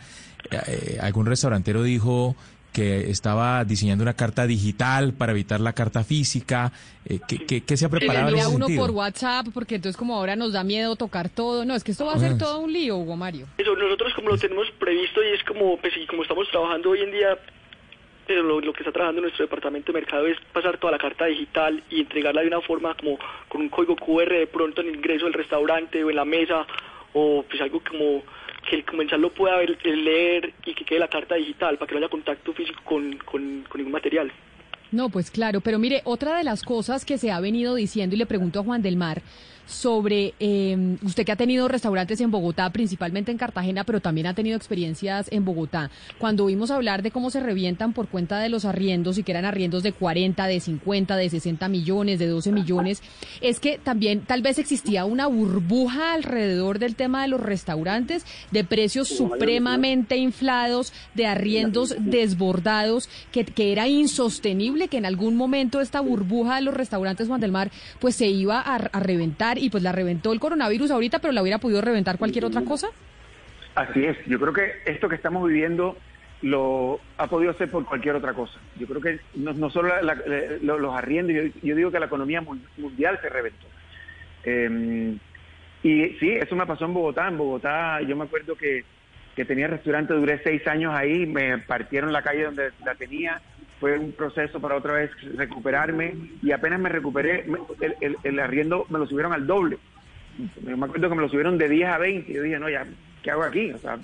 [0.51, 2.35] eh, algún restaurantero dijo
[2.73, 6.71] que estaba diseñando una carta digital para evitar la carta física.
[7.05, 8.31] Eh, ¿qué, se ha preparado?
[8.31, 11.65] Le uno por WhatsApp, porque entonces como ahora nos da miedo tocar todo.
[11.65, 13.47] No, es que esto va a ser todo un lío, Hugo Mario.
[13.57, 17.01] Eso, nosotros como lo tenemos previsto y es como, pues, y como estamos trabajando hoy
[17.01, 17.37] en día,
[18.27, 21.25] pero lo, lo, que está trabajando nuestro departamento de mercado es pasar toda la carta
[21.25, 24.95] digital y entregarla de una forma como con un código QR de pronto en el
[24.97, 26.67] ingreso del restaurante o en la mesa
[27.13, 28.21] o pues algo como
[28.69, 31.95] que el comensal lo pueda ver, leer y que quede la carta digital para que
[31.95, 34.31] no haya contacto físico con, con, con ningún material.
[34.91, 38.19] No, pues claro, pero mire, otra de las cosas que se ha venido diciendo y
[38.19, 39.21] le pregunto a Juan del Mar,
[39.69, 44.33] sobre eh, usted que ha tenido restaurantes en Bogotá, principalmente en Cartagena, pero también ha
[44.33, 45.91] tenido experiencias en Bogotá.
[46.17, 49.45] Cuando oímos hablar de cómo se revientan por cuenta de los arriendos y que eran
[49.45, 53.01] arriendos de 40, de 50, de 60 millones, de 12 millones,
[53.41, 58.63] es que también tal vez existía una burbuja alrededor del tema de los restaurantes, de
[58.63, 66.01] precios supremamente inflados, de arriendos desbordados, que, que era insostenible que en algún momento esta
[66.01, 69.83] burbuja de los restaurantes Juan del Mar pues se iba a, a reventar y pues
[69.83, 72.87] la reventó el coronavirus ahorita, pero la hubiera podido reventar cualquier otra cosa?
[73.75, 75.97] Así es, yo creo que esto que estamos viviendo
[76.41, 78.57] lo ha podido ser por cualquier otra cosa.
[78.77, 79.93] Yo creo que no, solo
[80.61, 82.41] los arriendos, yo, digo que la economía
[82.77, 83.67] mundial se reventó.
[84.43, 85.19] Em,
[85.83, 87.27] y sí, eso me pasó en Bogotá.
[87.27, 88.83] En Bogotá yo me acuerdo que,
[89.35, 93.41] que tenía restaurante, duré seis años ahí, me partieron la calle donde la tenía,
[93.79, 97.45] fue un proceso para otra vez recuperarme y apenas me recuperé,
[98.01, 99.77] el, el, arriendo me lo subieron al doble.
[100.61, 102.85] Me acuerdo que me lo subieron de 10 a 20 y yo dije, no, ya,
[103.23, 103.71] ¿qué hago aquí?
[103.71, 103.97] O sea,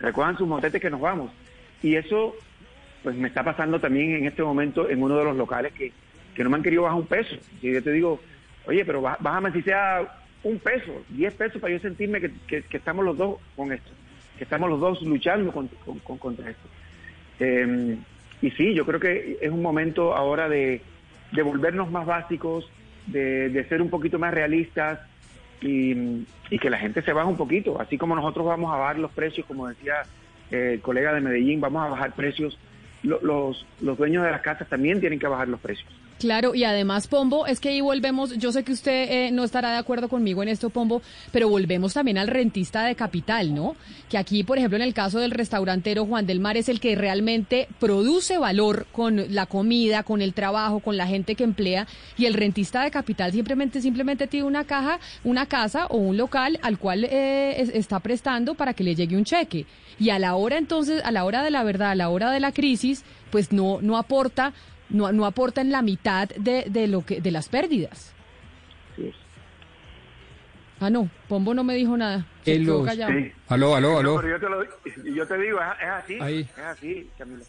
[0.00, 1.30] recojan sus motetes que nos vamos.
[1.82, 2.34] Y eso,
[3.02, 5.92] pues me está pasando también en este momento en uno de los locales que,
[6.34, 7.36] que no me han querido bajar un peso.
[7.60, 8.20] Y yo te digo,
[8.66, 13.04] oye, pero bájame si sea un peso, 10 pesos para yo sentirme que, que, estamos
[13.04, 13.90] los dos con esto,
[14.36, 15.68] que estamos los dos luchando con,
[16.18, 16.68] contra esto.
[17.40, 17.98] Eh,
[18.42, 20.82] y sí, yo creo que es un momento ahora de,
[21.44, 22.68] volvernos más básicos,
[23.06, 25.00] de, ser un poquito más realistas
[25.60, 26.26] y,
[26.60, 27.80] que la gente se baje un poquito.
[27.80, 30.02] Así como nosotros vamos a bajar los precios, como decía
[30.50, 32.58] eh, el colega de Medellín, vamos a bajar precios,
[33.02, 35.88] los, los dueños de las casas también tienen que bajar los precios.
[36.22, 39.72] Claro, y además, Pombo, es que ahí volvemos, yo sé que usted eh, no estará
[39.72, 43.74] de acuerdo conmigo en esto, Pombo, pero volvemos también al rentista de capital, ¿no?
[44.08, 46.94] Que aquí, por ejemplo, en el caso del restaurantero Juan del Mar es el que
[46.94, 52.26] realmente produce valor con la comida, con el trabajo, con la gente que emplea, y
[52.26, 56.78] el rentista de capital simplemente, simplemente tiene una caja, una casa o un local al
[56.78, 59.66] cual eh, está prestando para que le llegue un cheque.
[59.98, 62.38] Y a la hora entonces, a la hora de la verdad, a la hora de
[62.38, 64.52] la crisis, pues no, no aporta
[64.92, 68.14] no, no aportan la mitad de, de, lo que, de las pérdidas.
[70.80, 72.26] Ah, no, Pombo no me dijo nada.
[72.44, 73.12] Se quedó callado.
[73.48, 74.28] Aló, aló, aló.
[74.28, 74.64] yo, te lo,
[75.14, 77.44] yo te digo, es, así, es así, Camilo.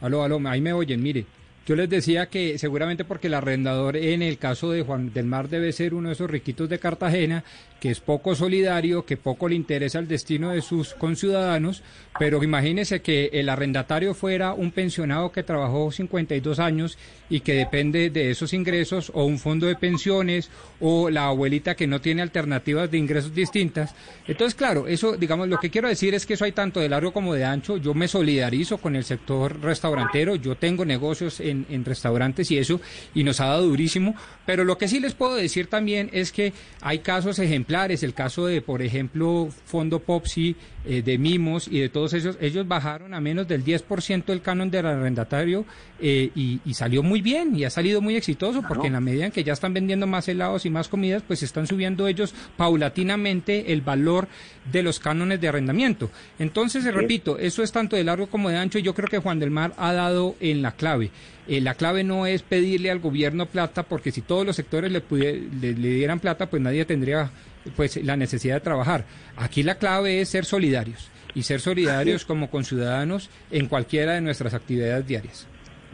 [0.00, 1.26] Aló, aló, ahí me oyen, mire.
[1.66, 5.48] Yo les decía que seguramente porque el arrendador en el caso de Juan del Mar
[5.48, 7.44] debe ser uno de esos riquitos de Cartagena,
[7.82, 11.82] que es poco solidario, que poco le interesa el destino de sus conciudadanos,
[12.16, 16.96] pero imagínese que el arrendatario fuera un pensionado que trabajó 52 años
[17.28, 21.86] y que depende de esos ingresos, o un fondo de pensiones, o la abuelita que
[21.86, 23.94] no tiene alternativas de ingresos distintas.
[24.28, 27.12] Entonces, claro, eso, digamos, lo que quiero decir es que eso hay tanto de largo
[27.12, 27.78] como de ancho.
[27.78, 32.80] Yo me solidarizo con el sector restaurantero, yo tengo negocios en en, restaurantes y eso,
[33.14, 34.14] y nos ha dado durísimo.
[34.46, 38.12] Pero lo que sí les puedo decir también es que hay casos ejemplares ejemplares, el
[38.12, 43.14] caso de, por ejemplo, Fondo Popsi, eh, de Mimos y de todos ellos, ellos bajaron
[43.14, 45.64] a menos del 10% el canon del arrendatario
[46.00, 49.26] eh, y, y, salió muy bien y ha salido muy exitoso porque en la medida
[49.26, 53.72] en que ya están vendiendo más helados y más comidas, pues están subiendo ellos paulatinamente
[53.72, 54.26] el valor
[54.72, 56.10] de los cánones de arrendamiento.
[56.38, 59.38] Entonces, repito, eso es tanto de largo como de ancho y yo creo que Juan
[59.38, 61.10] del Mar ha dado en la clave.
[61.48, 65.02] Eh, la clave no es pedirle al gobierno plata, porque si todos los sectores le,
[65.10, 67.30] le, le dieran plata, pues nadie tendría
[67.76, 69.04] pues la necesidad de trabajar.
[69.36, 74.54] Aquí la clave es ser solidarios y ser solidarios como conciudadanos en cualquiera de nuestras
[74.54, 75.46] actividades diarias.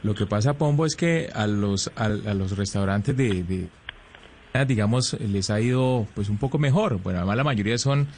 [0.03, 5.51] Lo que pasa, Pombo, es que a los, a, los restaurantes de, de, digamos, les
[5.51, 7.01] ha ido pues un poco mejor.
[7.03, 8.09] Bueno, además la mayoría son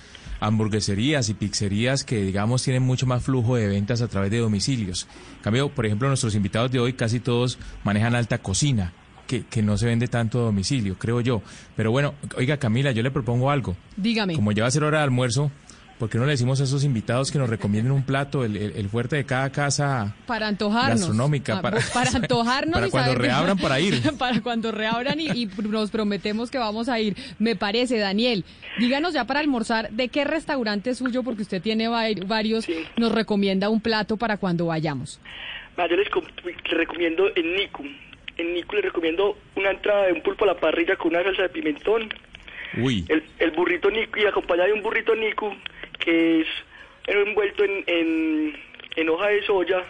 [0.41, 5.07] hamburgueserías y pizzerías que, digamos, tienen mucho más flujo de ventas a través de domicilios.
[5.37, 8.93] En cambio, por ejemplo, nuestros invitados de hoy casi todos manejan alta cocina.
[9.27, 11.41] Que, que, no se vende tanto a domicilio, creo yo.
[11.77, 13.77] Pero bueno, oiga Camila, yo le propongo algo.
[13.97, 14.35] Dígame.
[14.35, 15.53] Como ya va a ser hora de almuerzo,
[16.01, 18.89] ¿Por qué no le decimos a esos invitados que nos recomienden un plato, el, el,
[18.89, 21.59] fuerte de cada casa para antojarnos, gastronómica?
[21.59, 24.01] Ah, para, para antojarnos para cuando reabran para ir.
[24.19, 27.17] para cuando reabran y, y, nos prometemos que vamos a ir.
[27.39, 28.47] Me parece, Daniel.
[28.79, 32.67] Díganos ya para almorzar de qué restaurante suyo, porque usted tiene varios,
[32.97, 35.21] nos recomienda un plato para cuando vayamos.
[35.77, 36.09] Yo les,
[36.71, 37.85] recomiendo en Niku.
[38.39, 41.43] En Niku les recomiendo una entrada de un pulpo a la parrilla con una salsa
[41.43, 42.09] de pimentón.
[42.79, 43.05] Uy.
[43.09, 45.53] El, el burrito Niku y acompañado de un burrito Niku
[46.01, 46.47] que es
[47.07, 48.53] envuelto en, en,
[48.97, 49.85] en hoja de soya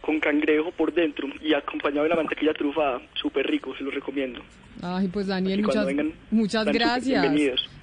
[0.00, 4.42] con cangrejo por dentro y acompañado de la mantequilla trufada, súper rico, se lo recomiendo.
[4.82, 5.86] Ay, pues Daniel, muchas,
[6.30, 7.24] muchas gracias.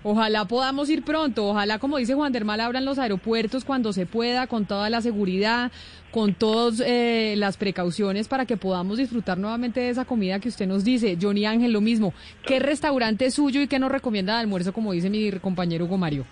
[0.03, 4.45] Ojalá podamos ir pronto, ojalá, como dice Juan Dermal, abran los aeropuertos cuando se pueda,
[4.45, 5.71] con toda la seguridad,
[6.11, 10.67] con todas eh, las precauciones para que podamos disfrutar nuevamente de esa comida que usted
[10.67, 11.17] nos dice.
[11.19, 12.13] Johnny Ángel, lo mismo.
[12.45, 15.97] ¿Qué restaurante es suyo y qué nos recomienda de almuerzo, como dice mi compañero Hugo
[15.97, 16.25] Mario?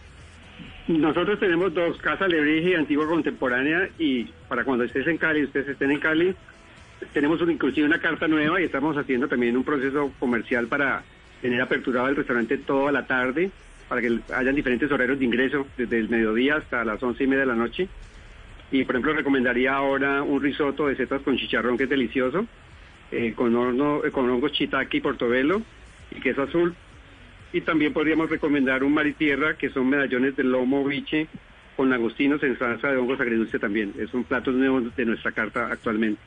[0.90, 5.92] Nosotros tenemos dos casas Lebrige, antigua contemporánea, y para cuando estés en Cali, ustedes estén
[5.92, 6.34] en Cali,
[7.14, 11.04] tenemos inclusive una carta nueva y estamos haciendo también un proceso comercial para
[11.44, 13.52] tener aperturado el restaurante toda la tarde,
[13.88, 17.42] para que hayan diferentes horarios de ingreso, desde el mediodía hasta las once y media
[17.42, 17.88] de la noche.
[18.72, 22.48] Y por ejemplo recomendaría ahora un risotto de setas con chicharrón que es delicioso,
[23.12, 25.62] eh, con horno, eh, con hongos shiitake y portobelo
[26.10, 26.74] y queso azul
[27.51, 31.28] y también podríamos recomendar un mar y tierra, que son medallones de lomo biche
[31.76, 33.94] con langostinos en salsa de hongos agridulce también.
[33.98, 36.19] Es un plato nuevo de nuestra carta actualmente.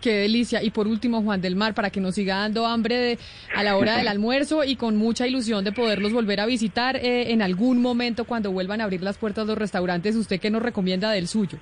[0.00, 0.62] Qué delicia.
[0.62, 3.18] Y por último, Juan del Mar, para que nos siga dando hambre
[3.54, 7.32] a la hora del almuerzo y con mucha ilusión de poderlos volver a visitar eh,
[7.32, 10.62] en algún momento cuando vuelvan a abrir las puertas de los restaurantes, ¿usted qué nos
[10.62, 11.58] recomienda del suyo?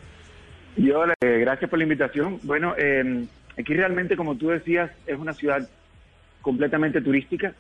[0.77, 2.39] Yo, eh, gracias por la invitación.
[2.43, 3.25] Bueno, eh,
[3.59, 5.69] aquí realmente, como tú decías, es una ciudad
[6.43, 7.55] completamente turística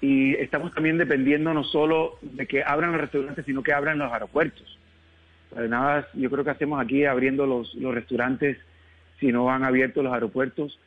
[0.00, 4.12] y estamos también dependiendo no solo de que abran los restaurantes, sino que abran los
[4.12, 4.78] aeropuertos.
[5.56, 8.58] Nada, yo creo que hacemos aquí abriendo los, los restaurantes
[9.18, 10.78] si no han abierto los aeropuertos.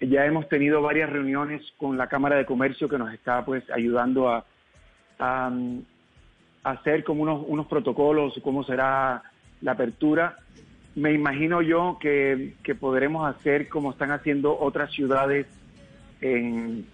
[0.00, 4.28] Ya hemos tenido varias reuniones con la Cámara de Comercio que nos está pues ayudando
[4.28, 4.44] a,
[5.18, 5.50] a,
[6.64, 9.22] hacer como unos, unos protocolos, cómo será
[9.62, 10.36] la apertura.
[10.94, 15.46] Me imagino yo que, que podremos hacer como están haciendo otras ciudades
[16.20, 16.84] en,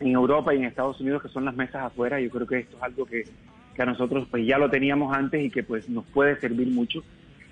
[0.00, 2.20] en Europa y en Estados Unidos, que son las mesas afuera.
[2.20, 3.24] Yo creo que esto es algo que,
[3.76, 7.02] a nosotros pues ya lo teníamos antes y que pues nos puede servir mucho.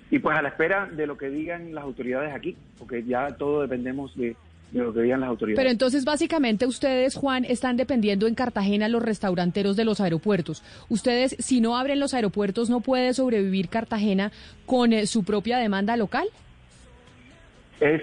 [0.09, 3.61] Y pues a la espera de lo que digan las autoridades aquí, porque ya todo
[3.61, 4.35] dependemos de,
[4.71, 5.59] lo que digan las autoridades.
[5.59, 10.63] Pero entonces, básicamente, ustedes, Juan, están dependiendo en Cartagena los restauranteros de los aeropuertos.
[10.87, 14.31] Ustedes, si no abren los aeropuertos, ¿no puede sobrevivir Cartagena
[14.65, 16.27] con eh, su propia demanda local?
[17.79, 18.01] Es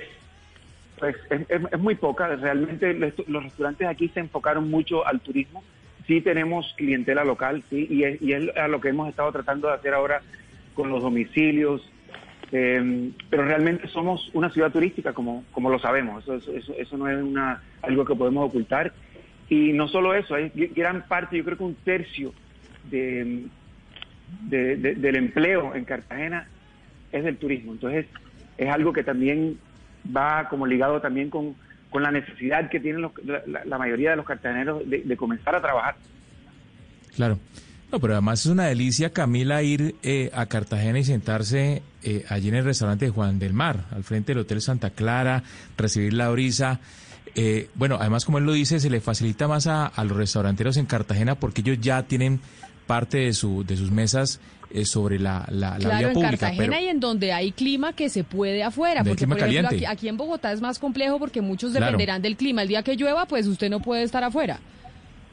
[1.00, 2.28] pues es, muy poca.
[2.36, 2.94] Realmente
[3.26, 5.64] los restaurantes aquí se enfocaron mucho al turismo.
[6.06, 9.68] Sí tenemos clientela local, sí, y es, y es a lo que hemos estado tratando
[9.68, 10.22] de hacer ahora
[10.74, 11.82] con los domicilios.
[12.52, 16.22] Em, pero realmente somos una ciudad turística, como, como lo sabemos.
[16.24, 18.92] Eso, eso, eso no es una, algo que podemos ocultar.
[19.48, 22.32] Y no solo eso, hay gran parte, yo creo que un tercio
[22.90, 23.46] de,
[24.48, 26.48] del empleo en Cartagena
[27.10, 27.72] es del turismo.
[27.72, 28.06] Entonces,
[28.58, 29.58] es algo que también
[30.04, 31.54] va como ligado también con,
[31.90, 33.10] con la necesidad que tienen
[33.66, 35.96] la, mayoría de los cartageneros de, comenzar a trabajar.
[37.14, 37.38] Claro.
[37.90, 42.48] No, pero además es una delicia, Camila, ir eh, a Cartagena y sentarse eh, allí
[42.48, 45.42] en el restaurante de Juan del Mar, al frente del Hotel Santa Clara,
[45.76, 46.78] recibir la brisa.
[47.34, 50.76] Eh, bueno, además, como él lo dice, se le facilita más a, a los restauranteros
[50.76, 52.40] en Cartagena porque ellos ya tienen
[52.86, 54.40] parte de, su, de sus mesas
[54.72, 56.30] eh, sobre la, la, la vía pública.
[56.30, 59.02] en Cartagena y en donde hay clima que se puede afuera.
[59.04, 62.62] Porque, por ejemplo, aquí, en Bogotá es más complejo porque muchos dependerán del clima.
[62.62, 64.58] El día que llueva, pues usted no puede estar afuera.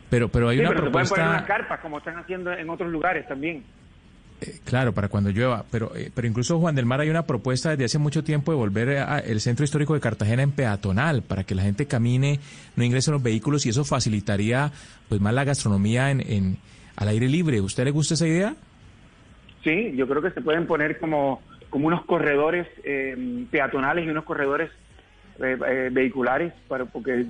[0.09, 1.15] Pero, pero hay Sí, una pero se pueden propuesta...
[1.15, 3.63] poner unas carpas como están haciendo en otros lugares también.
[4.39, 7.71] Eh, Claro, para cuando llueva, pero, eh, pero incluso Juan del Mar hay una propuesta
[7.71, 11.43] desde hace mucho tiempo de volver a- el centro histórico de Cartagena en peatonal para
[11.43, 12.39] que la gente camine,
[12.75, 14.71] no ingresen los vehículos y eso facilitaría
[15.09, 16.57] pues más la gastronomía en, en
[16.95, 17.59] al aire libre.
[17.61, 18.55] ¿Usted le gusta esa idea?
[19.63, 24.23] Sí, yo creo que se pueden poner como, como unos corredores eh, peatonales y unos
[24.23, 24.69] corredores
[25.41, 27.25] eh, eh, vehiculares, para, porque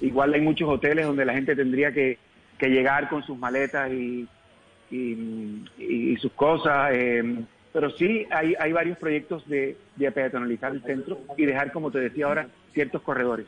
[0.00, 2.18] igual hay muchos hoteles donde la gente tendría que,
[2.58, 4.26] que llegar con sus maletas y,
[4.90, 6.90] y, y- sus cosas.
[7.72, 12.00] pero sí hay, hay varios proyectos de, de peatonalizar el centro y dejar, como te
[12.00, 13.46] decía ahora, ciertos corredores.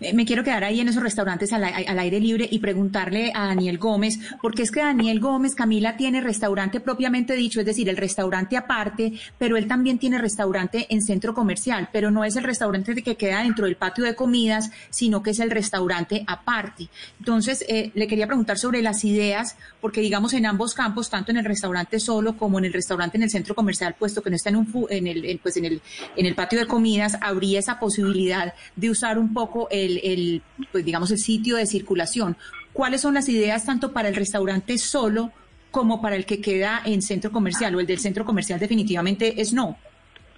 [0.00, 3.46] Eh, Me quiero quedar ahí en esos restaurantes al, al aire libre y preguntarle a
[3.46, 7.96] Daniel Gómez, porque es que Daniel Gómez, Camila, tiene restaurante propiamente dicho, es decir, el
[7.96, 13.02] restaurante aparte, pero él también tiene restaurante en centro comercial, pero no es el restaurante
[13.02, 16.88] que queda dentro del patio de comidas, sino que es el restaurante aparte.
[17.18, 21.38] Entonces, eh, le quería preguntar sobre las ideas, porque digamos en ambos campos, tanto en
[21.38, 24.50] el restaurante solo como en el restaurante en el centro comercial, puesto que no está
[24.50, 25.80] en un en el, en, pues en el,
[26.16, 30.84] en el patio de comidas, habría esa posibilidad de usar un poco el, el, pues
[30.84, 32.36] digamos el sitio de circulación.
[32.72, 35.32] ¿Cuáles son las ideas tanto para el restaurante solo
[35.70, 37.74] como para el que queda en centro comercial?
[37.74, 39.76] O el del centro comercial definitivamente es no.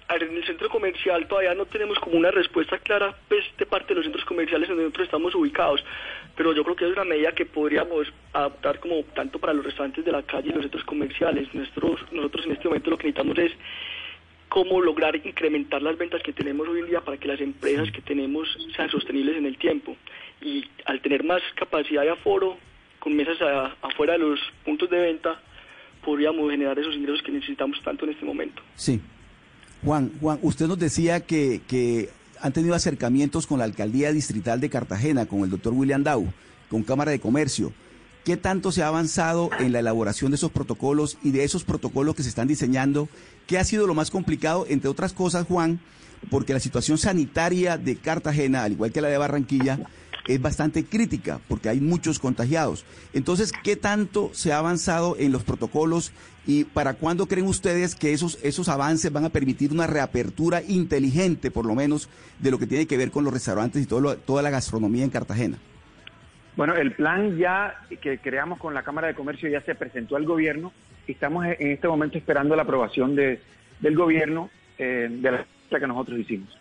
[0.07, 3.65] A ver, en el centro comercial todavía no tenemos como una respuesta clara pues, de
[3.65, 5.83] parte de los centros comerciales donde nosotros estamos ubicados,
[6.35, 10.05] pero yo creo que es una medida que podríamos adaptar como tanto para los restaurantes
[10.05, 11.51] de la calle y los centros comerciales.
[11.55, 13.51] Nosotros, nosotros en este momento lo que necesitamos es
[14.49, 18.01] cómo lograr incrementar las ventas que tenemos hoy en día para que las empresas que
[18.01, 19.95] tenemos sean sostenibles en el tiempo.
[20.41, 22.57] Y al tener más capacidad de aforo,
[22.99, 25.39] con mesas a- afuera de los puntos de venta,
[26.03, 28.61] podríamos generar esos ingresos que necesitamos tanto en este momento.
[28.75, 28.99] Sí.
[29.83, 32.09] Juan, Juan, usted nos decía que, que
[32.41, 36.25] han tenido acercamientos con la alcaldía distrital de Cartagena, con el doctor William Dau,
[36.69, 37.71] con Cámara de Comercio.
[38.25, 42.15] ¿Qué tanto se ha avanzado en la elaboración de esos protocolos y de esos protocolos
[42.15, 43.07] que se están diseñando?
[43.45, 45.79] ¿Qué ha sido lo más complicado, entre otras cosas, Juan?
[46.31, 49.79] Porque la situación sanitaria de Cartagena, al igual que la de Barranquilla,
[50.27, 52.83] es bastante crítica porque hay muchos contagiados.
[53.13, 56.11] Entonces, ¿qué tanto se ha avanzado en los protocolos
[56.47, 61.51] y para cuándo creen ustedes que esos, esos avances van a permitir una reapertura inteligente,
[61.51, 62.09] por lo menos,
[62.39, 65.59] de lo que tiene que ver con los restaurantes y toda la gastronomía en Cartagena?
[66.55, 70.25] Bueno, el plan ya que creamos con la Cámara de Comercio ya se presentó al
[70.25, 70.71] gobierno
[71.05, 73.41] y estamos en este momento esperando la aprobación de,
[73.79, 75.45] del gobierno eh, de la
[75.79, 76.57] que nosotros hicimos.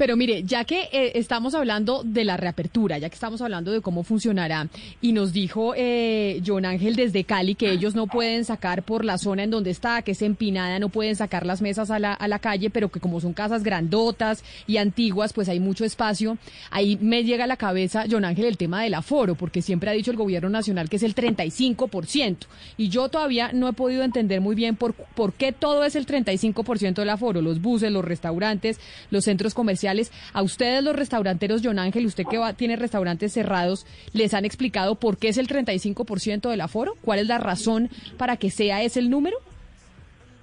[0.00, 3.82] Pero mire, ya que eh, estamos hablando de la reapertura, ya que estamos hablando de
[3.82, 4.66] cómo funcionará,
[5.02, 9.18] y nos dijo eh, John Ángel desde Cali que ellos no pueden sacar por la
[9.18, 12.28] zona en donde está, que es empinada, no pueden sacar las mesas a la, a
[12.28, 16.38] la calle, pero que como son casas grandotas y antiguas, pues hay mucho espacio.
[16.70, 19.92] Ahí me llega a la cabeza, John Ángel, el tema del aforo, porque siempre ha
[19.92, 22.46] dicho el gobierno nacional que es el 35%.
[22.78, 26.06] Y yo todavía no he podido entender muy bien por, por qué todo es el
[26.06, 29.89] 35% del aforo, los buses, los restaurantes, los centros comerciales.
[30.32, 34.94] A ustedes los restauranteros, John Ángel, usted que va, tiene restaurantes cerrados, ¿les han explicado
[34.94, 36.94] por qué es el 35% del aforo?
[37.02, 39.36] ¿Cuál es la razón para que sea ese el número?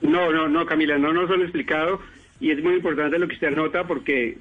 [0.01, 1.99] No, no, no, Camila, no nos han explicado
[2.39, 4.37] y es muy importante lo que usted anota porque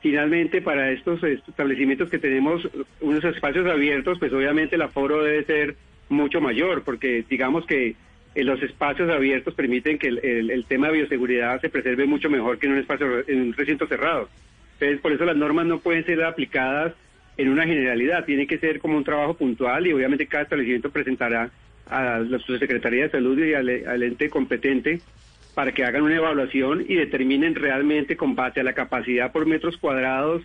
[0.00, 2.62] finalmente para estos establecimientos que tenemos
[3.00, 5.76] unos espacios abiertos, pues obviamente el aforo debe ser
[6.08, 7.96] mucho mayor porque digamos que
[8.34, 12.30] eh, los espacios abiertos permiten que el, el- el tema de bioseguridad se preserve mucho
[12.30, 14.28] mejor que en un espacio en un recinto cerrado.
[14.80, 16.94] Entonces, por eso las normas no pueden ser aplicadas
[17.36, 21.50] en una generalidad, tiene que ser como un trabajo puntual y obviamente cada establecimiento presentará
[21.86, 25.00] a la Secretaría de Salud y al, al ente competente
[25.54, 29.76] para que hagan una evaluación y determinen realmente con base a la capacidad por metros
[29.76, 30.42] cuadrados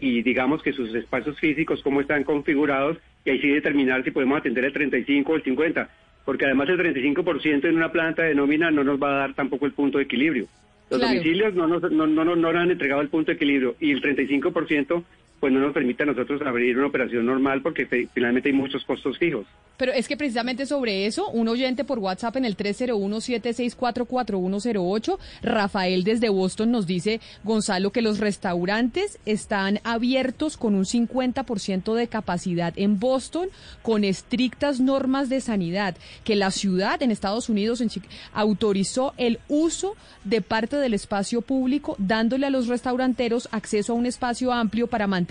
[0.00, 4.38] y digamos que sus espacios físicos cómo están configurados y ahí sí determinar si podemos
[4.38, 5.88] atender el 35 o el 50,
[6.24, 9.66] porque además el 35% en una planta de nómina no nos va a dar tampoco
[9.66, 10.46] el punto de equilibrio.
[10.90, 11.14] Los Claro.
[11.14, 13.90] domicilios no nos, no, no, no, no nos han entregado el punto de equilibrio y
[13.90, 15.02] el 35%
[15.40, 19.18] pues no nos permite a nosotros abrir una operación normal porque finalmente hay muchos costos
[19.18, 19.46] fijos.
[19.76, 26.30] Pero es que precisamente sobre eso, un oyente por WhatsApp en el 301-764-4108, Rafael desde
[26.30, 32.98] Boston nos dice, Gonzalo, que los restaurantes están abiertos con un 50% de capacidad en
[32.98, 33.50] Boston,
[33.82, 37.84] con estrictas normas de sanidad, que la ciudad en Estados Unidos
[38.32, 44.06] autorizó el uso de parte del espacio público, dándole a los restauranteros acceso a un
[44.06, 45.25] espacio amplio para mantener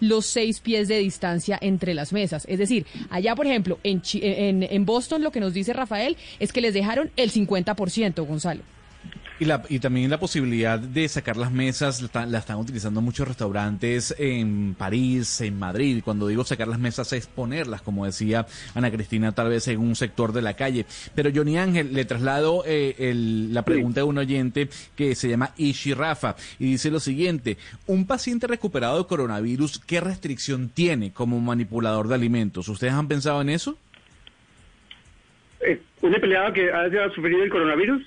[0.00, 2.44] los seis pies de distancia entre las mesas.
[2.48, 6.52] Es decir, allá, por ejemplo, en, en, en Boston lo que nos dice Rafael es
[6.52, 8.62] que les dejaron el 50%, Gonzalo.
[9.40, 14.14] Y, la, y también la posibilidad de sacar las mesas, la, están- utilizando muchos restaurantes
[14.16, 16.00] en París, en Madrid.
[16.04, 19.96] Cuando digo sacar las mesas es ponerlas, como decía Ana Cristina, tal vez en un
[19.96, 20.86] sector de la calle.
[21.16, 22.94] Pero Johnny Ángel, le traslado eh,
[23.50, 27.56] la pregunta de un oyente que se llama Ishi Rafa y dice lo siguiente,
[27.88, 32.68] un paciente recuperado de coronavirus, ¿qué restricción tiene como manipulador de alimentos?
[32.68, 33.76] ¿Ustedes han pensado en eso?
[35.66, 38.02] Eh, ¿Un empleado que haya sufrido el coronavirus?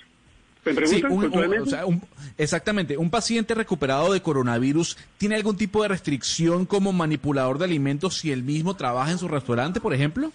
[0.66, 2.02] ¿Me Sí, un- un- o sea, un-
[2.38, 2.98] exactamente.
[2.98, 8.32] ¿Un paciente recuperado de coronavirus tiene algún tipo de restricción como manipulador de alimentos si
[8.32, 10.32] él mismo trabaja en su restaurante, por ejemplo?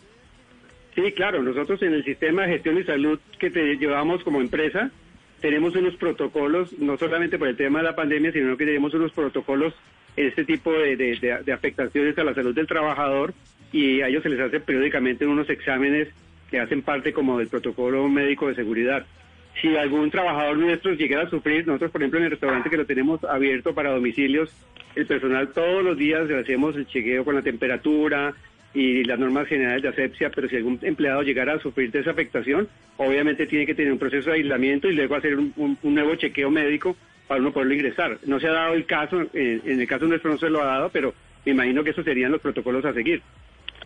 [0.95, 4.91] Sí, claro, nosotros en el sistema de gestión y salud que te llevamos como empresa,
[5.41, 9.13] tenemos unos protocolos, no solamente por el tema de la pandemia, sino que tenemos unos
[9.13, 9.73] protocolos
[10.17, 13.33] en este tipo de, de- de- de afectaciones a la salud del trabajador
[13.73, 16.09] y a ellos se les hace periódicamente unos exámenes
[16.51, 19.07] que hacen parte como del protocolo médico de seguridad.
[19.61, 22.87] Si algún trabajador nuestro llegara a sufrir, nosotros por ejemplo en el restaurante que lo
[22.87, 24.55] tenemos abierto para domicilios,
[24.95, 28.35] el personal todos los días le hacemos el chequeo con la temperatura
[28.73, 32.13] y las normas generales de asepsia, pero si algún empleado llegara a sufrir de esa
[32.13, 36.51] afectación, obviamente tiene que tener un proceso de aislamiento y luego hacer un, nuevo chequeo
[36.51, 38.19] médico para uno poderlo ingresar.
[38.27, 40.67] No se ha dado el caso, eh, en el caso nuestro no se lo ha
[40.67, 43.23] dado, pero me imagino que esos serían los protocolos a seguir.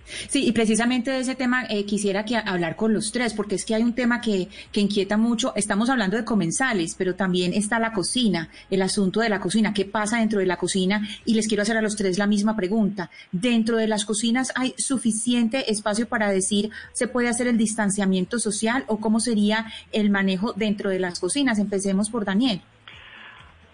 [0.06, 3.64] Sí, y precisamente de ese tema eh, quisiera que hablar con los tres, porque es
[3.64, 5.52] que hay un tema que, inquieta mucho.
[5.56, 9.84] Estamos hablando de comensales, pero también está la cocina, el asunto de la cocina, qué
[9.84, 11.06] pasa dentro de la cocina.
[11.24, 13.10] Y les quiero hacer a los tres la misma pregunta.
[13.32, 18.84] ¿Dentro de las cocinas hay suficiente espacio para decir se puede hacer el distanciamiento social
[18.88, 21.58] o cómo sería el manejo dentro de las cocinas?
[21.58, 22.60] Empecemos por Daniel.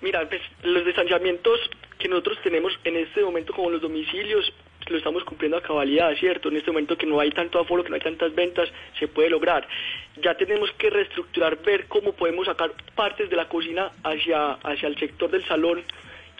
[0.01, 1.59] Mira, pues, los distanciamientos
[1.99, 4.51] que nosotros tenemos en este momento como los domicilios
[4.93, 6.49] lo estamos cumpliendo a cabalidad, ¿cierto?
[6.49, 9.31] En este momento que no hay tanto aforo, que no hay tantas ventas, se puede
[9.31, 9.67] lograr.
[10.23, 14.99] Ya tenemos que reestructurar, ver cómo podemos sacar partes de la cocina hacia, hacia el
[14.99, 15.83] sector del salón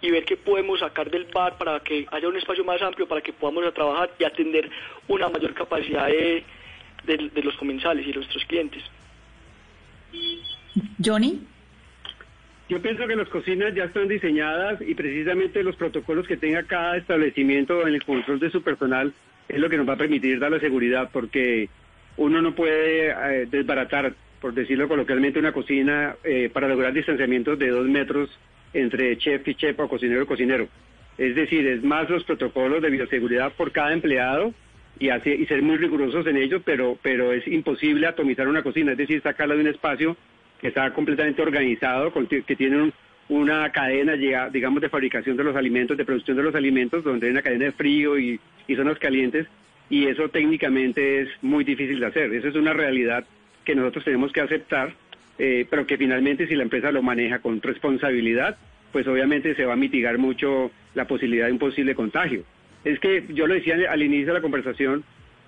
[0.03, 3.21] y ver qué podemos sacar del bar para que haya un espacio más amplio para
[3.21, 4.71] que podamos trabajar y atender
[5.09, 6.43] una mayor capacidad de,
[7.05, 8.83] de- de los comensales y de nuestros clientes.
[11.05, 11.41] Johnny.
[12.71, 16.97] Yo pienso que las cocinas ya están diseñadas y precisamente los protocolos que tenga cada
[16.97, 19.13] establecimiento en el control de su personal
[19.49, 21.69] es lo que nos va a permitir dar la seguridad, porque
[22.17, 27.71] uno no puede eh, desbaratar, por decirlo coloquialmente, una cocina eh, para lograr distanciamientos de
[27.71, 28.31] dos metros
[28.73, 30.69] entre chef y chef o cocinero y cocinero.
[31.19, 34.55] Es decir, es más los protocolos de bioseguridad por cada empleado
[35.01, 38.93] y, así, y ser muy rigurosos en ello, pero, pero es imposible atomizar una cocina,
[38.93, 40.17] es decir, sacarla de un espacio
[40.61, 42.13] que está completamente organizado,
[42.47, 42.93] que tiene un-
[43.29, 44.15] una cadena,
[44.51, 47.67] digamos, de fabricación de los alimentos, de producción de los alimentos, donde hay una cadena
[47.67, 49.47] de frío y, y zonas calientes,
[49.89, 52.33] y eso técnicamente es muy difícil de hacer.
[52.35, 53.25] Eso es una realidad
[53.65, 54.93] que nosotros tenemos que aceptar,
[55.39, 58.57] eh, pero que finalmente si la empresa lo maneja con responsabilidad,
[58.93, 62.43] pues obviamente se va a mitigar mucho la posibilidad de un posible contagio.
[62.85, 65.05] Es que yo lo decía al inicio de la conversación,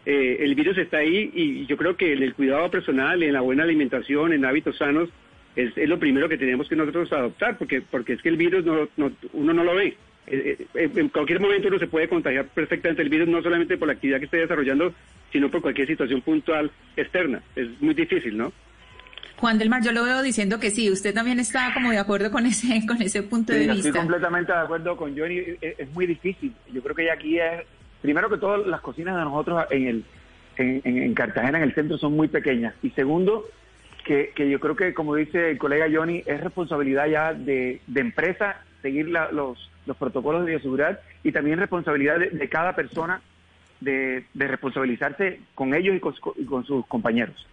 [0.07, 3.41] eh, el virus está ahí y yo creo que en el cuidado personal, en la
[3.41, 5.09] buena alimentación, en hábitos sanos,
[5.55, 8.65] es, es lo primero que tenemos que nosotros adoptar, porque, porque es que el virus
[8.65, 9.97] no, no- uno no lo ve.
[10.27, 13.89] Eh, eh, en cualquier momento uno se puede contagiar perfectamente el virus, no solamente por
[13.89, 14.95] la actividad que esté desarrollando,
[15.33, 17.43] sino por cualquier situación puntual externa.
[17.57, 18.53] Es muy difícil, ¿no?
[19.37, 22.31] Juan del Mar, yo lo veo diciendo que sí, usted también está como de acuerdo
[22.31, 23.99] con ese, con ese punto de Sí, estoy vista.
[23.99, 25.39] completamente de acuerdo con Johnny.
[25.61, 26.53] Es, es muy difícil.
[26.73, 27.63] Yo creo que ya aquí es,
[28.03, 30.05] primero que todo, las cocinas de nosotros en el
[30.59, 32.75] en, en- en Cartagena, en el centro, son muy pequeñas.
[32.83, 33.47] Y segundo,
[34.05, 38.01] que, que yo creo que, como dice el colega Johnny, es responsabilidad ya de, de
[38.03, 43.23] empresa seguir la- los, los protocolos de bioseguridad y también responsabilidad de, cada persona
[43.81, 47.47] de, de responsabilizarse con ellos y con, y con sus compañeros.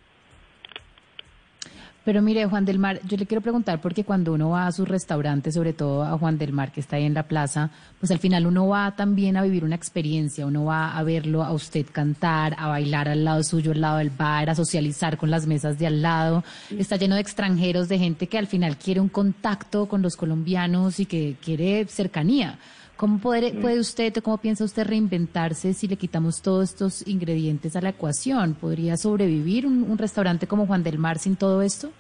[2.10, 4.88] Pero mire, Juan del Mar, yo le quiero preguntar porque cuando uno va a sus
[4.88, 8.18] restaurantes, sobre todo a Juan del Mar, que está ahí en la plaza, pues al
[8.18, 12.56] final uno va también a vivir una experiencia, uno va a verlo a usted cantar,
[12.58, 15.86] a bailar al lado suyo, al lado del bar, a socializar con las mesas de
[15.86, 16.44] al lado.
[16.76, 21.00] Está lleno de extranjeros, de gente que al final quiere un contacto con los colombianos
[21.00, 22.58] y que quiere cercanía.
[23.00, 27.82] ¿Cómo puede, puede usted, cómo piensa usted reinventarse si le quitamos todos estos ingredientes a
[27.82, 28.56] la ecuación?
[28.56, 31.94] ¿Podría sobrevivir un, un restaurante como Juan del Mar sin todo esto?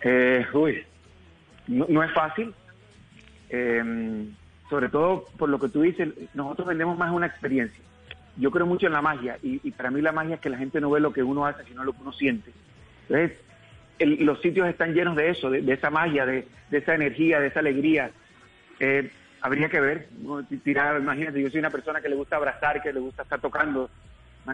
[0.00, 0.82] Eh, uy,
[1.68, 2.54] no, no es fácil.
[3.50, 4.24] Eh,
[4.70, 7.84] sobre todo por lo que tú dices, nosotros vendemos más una experiencia.
[8.38, 10.56] Yo creo mucho en la magia y, y para mí la magia es que la
[10.56, 12.50] gente no ve lo que uno hace, sino lo que uno siente.
[13.10, 13.36] Entonces,
[13.98, 17.40] el- los sitios están llenos de eso, de, de esa magia, de, de esa energía,
[17.40, 18.10] de esa alegría.
[18.80, 19.10] Eh,
[19.42, 20.08] habría que ver,
[20.64, 23.90] tirar, imagínate, yo soy una persona que le gusta abrazar, que le gusta estar tocando.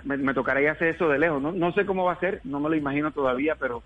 [0.04, 1.40] Me, me tocaría hacer eso de lejos.
[1.40, 3.82] No, no sé cómo va a ser, no me lo imagino todavía, pero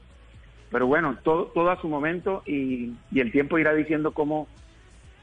[0.73, 4.49] pero bueno, todo, todo a su momento y, y el tiempo irá diciendo cómo,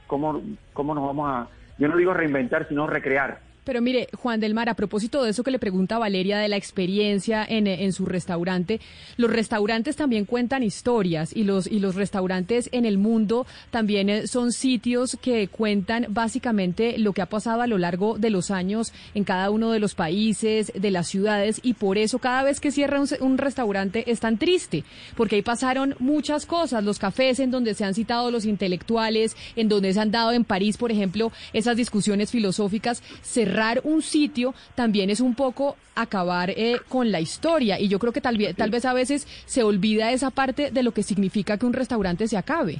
[0.06, 1.48] cómo, cómo nos vamos a,
[1.80, 3.40] yo no digo reinventar, sino recrear.
[3.64, 6.56] Pero mire, Juan del Mar, a propósito de eso que le pregunta Valeria de la
[6.56, 8.80] experiencia en, eh, en, su restaurante,
[9.18, 14.28] los restaurantes también cuentan historias y los, y los restaurantes en el mundo también eh,
[14.28, 18.94] son sitios que cuentan básicamente lo que ha pasado a lo largo de los años
[19.14, 22.72] en cada uno de los países, de las ciudades y por eso cada vez que
[22.72, 24.84] cierra un, un restaurante es tan triste,
[25.16, 29.70] porque ahí pasaron muchas cosas, los cafés en donde se han citado los intelectuales, en
[29.70, 33.04] donde se han dado en París, por ejemplo, esas discusiones filosóficas,
[33.50, 38.14] cerrar un sitio también es un poco acabar eh, con la historia y yo creo
[38.14, 41.58] que tal, vez, tal vez a veces se olvida esa parte de lo que significa
[41.58, 42.80] que un restaurante se acabe.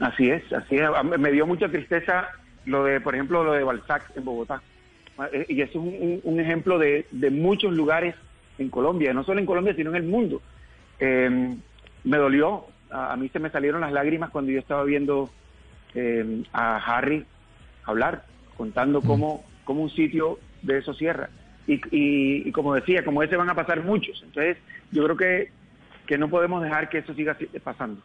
[0.00, 0.88] Así es, así es.
[1.18, 2.28] Me dio mucha tristeza
[2.66, 4.62] lo de, por ejemplo, lo de Balzac en Bogotá.
[5.32, 8.14] Eh, y eso es un, un ejemplo de, de, muchos lugares
[8.58, 10.42] en Colombia, no solo en Colombia, sino en el mundo.
[10.98, 11.54] Eh,
[12.04, 15.30] me dolió, a, a, mí se me salieron las lágrimas cuando yo estaba viendo
[15.94, 17.24] eh, a Harry
[17.84, 18.24] hablar
[18.56, 21.30] contando cómo, cómo un sitio de eso cierra.
[21.66, 24.22] Y, y, y, como decía, como ese van a pasar muchos.
[24.22, 24.58] Entonces,
[24.90, 25.50] yo creo que,
[26.06, 28.00] que no podemos dejar que eso siga pasando.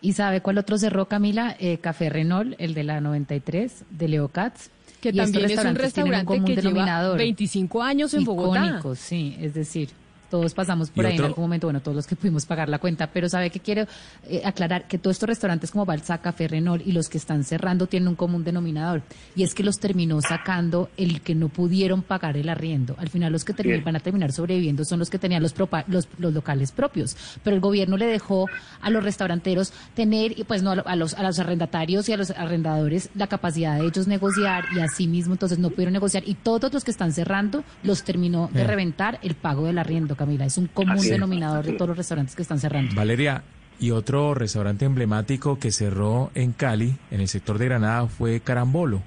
[0.00, 1.56] ¿Y sabe cuál otro cerró, Camila?
[1.58, 4.70] Eh, Café Renault, el de la 93, de Leo Katz.
[5.00, 8.64] Que también es un restaurante un que lleva 25 años en Bogotá.
[8.66, 9.90] Icónico, sí, es decir,
[10.30, 11.24] todos pasamos por ahí otro?
[11.24, 13.86] en algún momento, bueno, todos los que pudimos pagar la cuenta, pero sabe que quiero
[14.24, 17.86] eh, aclarar que todos estos restaurantes como Balzac, Café Renault y los que están cerrando
[17.86, 19.02] tienen un común denominador
[19.34, 22.94] y es que los terminó sacando el que no pudieron pagar el arriendo.
[22.98, 25.54] Al final los que terminan, van a terminar sobreviviendo son los que tenían los,
[25.86, 28.46] los, los, locales propios, pero el gobierno le dejó
[28.80, 33.10] a los restauranteros tener, pues no a los, a los arrendatarios y a los arrendadores
[33.14, 36.84] la capacidad de ellos negociar y así mismo entonces no pudieron negociar y todos los
[36.84, 40.16] que están cerrando los terminó de reventar el pago del arriendo.
[40.18, 40.44] Camila.
[40.44, 42.94] Es un común denominador de todos los restaurantes que están cerrando.
[42.94, 43.42] Valeria,
[43.80, 49.02] y otro restaurante emblemático que cerró en Cali, en el sector de Granada, fue Carambolo.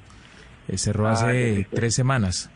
[0.68, 2.50] Eh, cerró ah, hace tres semanas.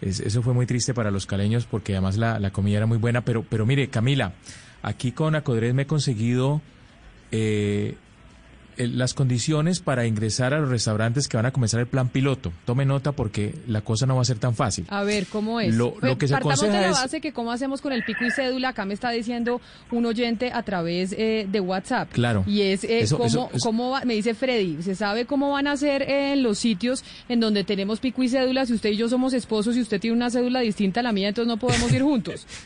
[0.00, 2.98] Es, eso fue muy triste para los caleños porque además la, la, comida era muy
[2.98, 3.22] buena.
[3.22, 4.34] Pero, pero mire, Camila,
[4.82, 6.60] aquí con Acodres me he conseguido
[7.30, 7.96] eh,
[8.76, 12.52] las condiciones para ingresar a los restaurantes que van a comenzar el plan piloto.
[12.64, 14.86] Tome nota porque la cosa no va a ser tan fácil.
[14.88, 15.74] A ver, ¿cómo es?
[15.74, 16.94] Lo, lo que se aconseja de la es...
[16.94, 18.70] base que cómo hacemos con el pico y cédula.
[18.70, 22.10] Acá me está diciendo un oyente a través eh, de WhatsApp.
[22.12, 22.44] Claro.
[22.46, 25.50] Y es eh, Eso- cómo, eso- eso- cómo va- me dice Freddy, ¿se sabe cómo
[25.52, 28.66] van a hacer eh, en los sitios en donde tenemos pico y cédula?
[28.66, 31.28] Si usted y yo somos esposos y usted tiene una cédula distinta a la mía,
[31.28, 32.46] entonces no podemos ir juntos.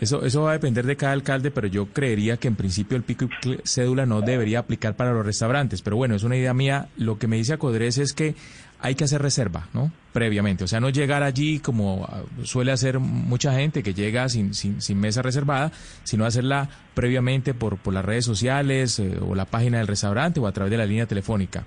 [0.00, 3.02] Eso, eso va a depender de cada alcalde, pero yo creería que en principio el
[3.02, 5.82] pico y cédula no debería aplicar para los restaurantes.
[5.82, 6.88] Pero bueno, es una idea mía.
[6.96, 8.34] Lo que me dice Acodres es que
[8.80, 9.90] hay que hacer reserva, ¿no?
[10.12, 10.64] Previamente.
[10.64, 14.80] O sea, no llegar allí como ah, suele hacer mucha gente que llega sin, sin,
[14.80, 15.72] sin mesa reservada,
[16.04, 20.46] sino hacerla previamente por, por las redes sociales eh, o la página del restaurante o
[20.46, 21.64] a través de la línea telefónica.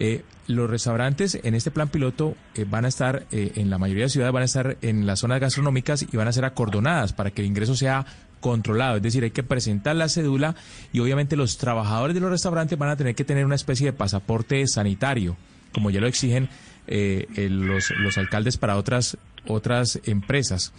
[0.00, 4.04] Eh, los restaurantes en este plan piloto eh, van a estar, eh, en la mayoría
[4.04, 7.30] de ciudades, van a estar en las zonas gastronómicas y van a ser acordonadas para
[7.30, 8.04] que el ingreso sea
[8.40, 8.96] controlado.
[8.96, 10.56] Es decir, hay que presentar la cédula
[10.92, 13.92] y obviamente los trabajadores de los restaurantes van a tener que tener una especie de
[13.92, 15.36] pasaporte sanitario,
[15.72, 16.48] como ya lo exigen
[16.86, 20.72] eh, los, alcaldes para otras, otras empresas.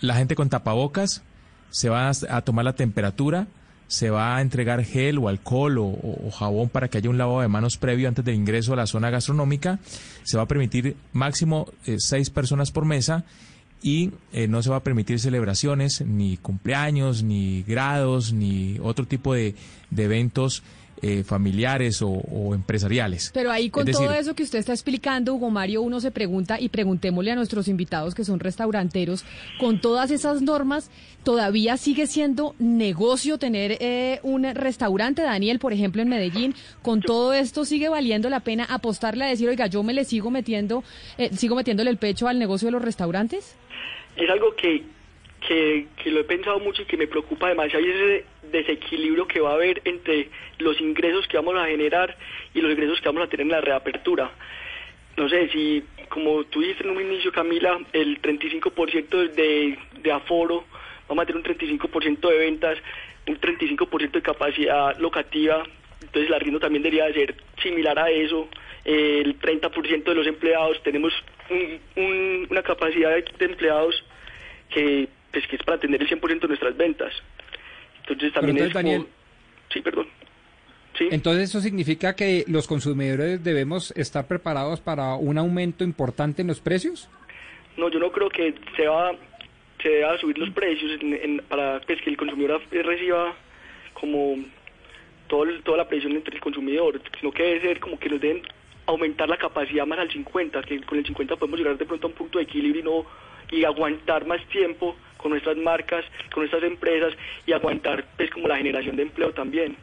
[0.00, 1.22] La gente con tapabocas
[1.70, 3.46] se va a tomar la temperatura,
[3.88, 7.48] se va a entregar gel o alcohol o, jabón para que haya un lavado de
[7.48, 9.78] manos previo antes del ingreso a la zona gastronómica.
[10.24, 13.24] Se va a permitir máximo eh, seis personas por mesa
[13.82, 19.34] y eh, no se va a permitir celebraciones, ni cumpleaños, ni grados, ni otro tipo
[19.34, 19.54] de
[19.96, 20.62] eventos
[21.02, 23.30] eh, familiares o, o empresariales.
[23.34, 26.10] Pero ahí con Es decir, todo eso que usted está explicando, Hugo Mario, uno se
[26.10, 29.24] pregunta y preguntémosle a nuestros invitados que son restauranteros,
[29.58, 30.90] con todas esas normas,
[31.22, 36.54] ¿todavía sigue siendo negocio tener eh, un restaurante, Daniel, por ejemplo, en Medellín?
[36.82, 40.30] ¿Con todo esto sigue valiendo la pena apostarle a decir, oiga, yo me le sigo
[40.30, 40.82] metiendo,
[41.18, 43.56] eh, sigo metiéndole el pecho al negocio de los restaurantes?
[44.16, 44.82] es algo que,
[45.46, 49.26] que, que lo he pensado mucho y que me preocupa demasiado y es ese desequilibrio
[49.26, 52.16] que va a haber entre los ingresos que vamos a generar
[52.54, 54.30] y los ingresos que vamos a tener en la reapertura.
[55.16, 60.64] No sé, si como tú dijiste en un inicio, Camila, el 35% de, de aforo,
[61.08, 62.78] vamos a tener un 35% de ventas,
[63.26, 65.64] un 35% de capacidad locativa,
[66.02, 68.48] entonces el arriendo también debería de ser similar a eso.
[68.84, 71.12] El 30% de los empleados, tenemos
[71.50, 74.04] un- un- una capacidad de empleados
[74.70, 77.12] que, pues, que es para atender el 100% de nuestras ventas.
[78.00, 79.12] Entonces también entonces, es como- Daniel-
[79.72, 80.06] Sí, perdón.
[80.98, 86.60] Entonces eso significa que los consumidores debemos estar preparados para un aumento importante en los
[86.60, 87.10] precios.
[87.76, 89.12] No, yo no creo que se va,
[89.82, 90.98] se deba subir los precios
[91.50, 93.34] para pues, que el consumidor reciba
[93.92, 94.36] como
[95.28, 98.40] todo toda la presión entre el consumidor, sino que debe ser como que nos den
[98.86, 102.10] aumentar la capacidad más al 50, que con el 50 podemos llegar de pronto a
[102.10, 103.06] un punto de equilibrio y no
[103.50, 107.12] y aguantar más tiempo con nuestras marcas, con nuestras empresas
[107.46, 109.76] y aguantar pues como la generación de empleo también.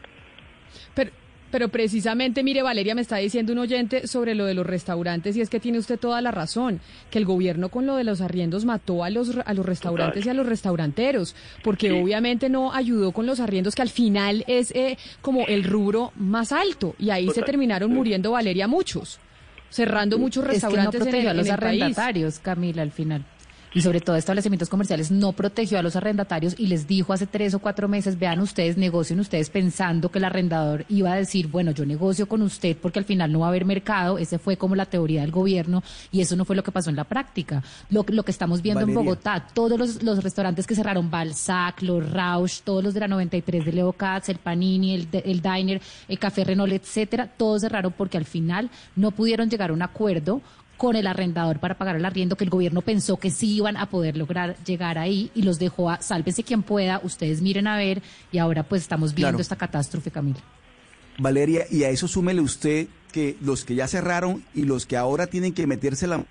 [0.96, 1.12] Pero,
[1.52, 5.42] pero precisamente, mire, Valeria, me está diciendo un oyente sobre lo de los restaurantes y
[5.42, 6.80] es que tiene usted toda la razón,
[7.12, 10.30] que el gobierno con lo de los arriendos mató a los, a los restaurantes y
[10.30, 14.98] a los restauranteros, porque obviamente no ayudó con los arriendos, que al final es eh,
[15.20, 19.20] como el rubro más alto y ahí se terminaron muriendo, Valeria, muchos
[19.70, 23.26] cerrando muchos restaurantes es que no en a los arrendatarios, Camila, al final
[23.74, 27.54] y sobre todo establecimientos comerciales no protegió a los arrendatarios y les dijo hace tres
[27.54, 31.72] o cuatro meses, vean ustedes, negocien ustedes pensando que el arrendador iba a decir, bueno,
[31.72, 34.76] yo negocio con usted porque al final no va a haber mercado, ese fue como
[34.76, 37.64] la teoría del gobierno y eso no fue lo que pasó en la práctica.
[37.90, 42.10] Lo, lo que estamos viendo en Bogotá, todos los, los, restaurantes que cerraron, Balzac, los
[42.12, 46.20] Rausch, todos los de la 93 de Leo Katz, el Panini, el, el Diner, el
[46.20, 50.42] Café Renault, etcétera, todos cerraron porque al final no pudieron llegar a un acuerdo
[50.84, 53.86] con el arrendador para pagar el arriendo que el gobierno pensó que sí iban a
[53.86, 58.02] poder lograr llegar ahí y los dejó a sálvese quien pueda, ustedes miren a ver
[58.34, 60.42] y ahora pues estamos viendo esta catástrofe, Camila.
[61.18, 65.28] Valeria, y a eso súmele usted que los que ya cerraron y los que ahora
[65.28, 66.26] tienen que meterse la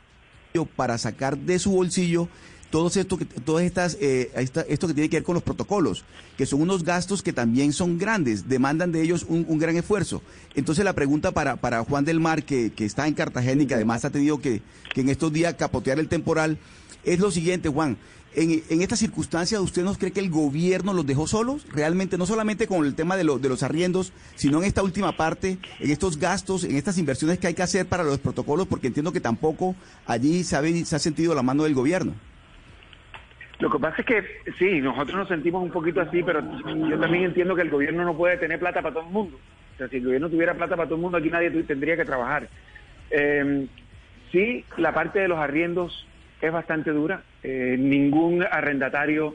[0.76, 2.28] para sacar de su bolsillo
[2.72, 6.04] todo esto que, todas estas, eh, esto que tiene que ver con los protocolos,
[6.38, 10.22] que son unos gastos que también son grandes, demandan de ellos un, gran esfuerzo.
[10.54, 13.74] Entonces la pregunta para, para Juan del Mar, que, que está en Cartagena y que
[13.74, 14.62] además ha tenido que,
[14.94, 16.58] que en estos días capotear el temporal,
[17.04, 17.98] es lo siguiente, Juan.
[18.34, 21.66] En, en esta circunstancia, ¿usted no cree que el gobierno los dejó solos?
[21.68, 25.14] Realmente, no solamente con el tema de, lo, de los arriendos, sino en esta última
[25.14, 28.86] parte, en estos gastos, en estas inversiones que hay que hacer para los protocolos, porque
[28.86, 29.74] entiendo que tampoco
[30.06, 32.14] allí se ha, se ha sentido la mano del gobierno.
[33.62, 34.24] Lo que pasa es que
[34.58, 38.16] sí, nosotros nos sentimos un poquito así, pero yo también entiendo que el gobierno no
[38.16, 39.38] puede tener plata para todo el mundo.
[39.74, 42.04] O sea, si el gobierno tuviera plata para todo el mundo, aquí nadie tendría que
[42.04, 42.48] trabajar.
[43.12, 43.68] Eh,
[44.32, 46.08] sí, la parte de los arriendos
[46.40, 47.22] es bastante dura.
[47.44, 49.32] Eh, ningún arrendatario,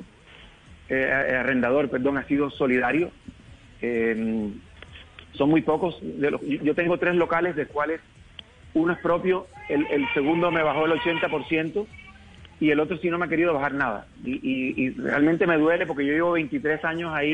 [0.89, 3.11] eh, arrendador, perdón, ha sido solidario.
[3.81, 4.51] Eh,
[5.35, 6.01] son muy pocos.
[6.63, 8.01] Yo tengo tres locales, de cuales
[8.73, 11.87] uno es propio, el, el segundo me bajó el 80%
[12.59, 14.07] y el otro sí no me ha querido bajar nada.
[14.23, 17.33] Y, realmente me duele porque yo llevo 23 años ahí.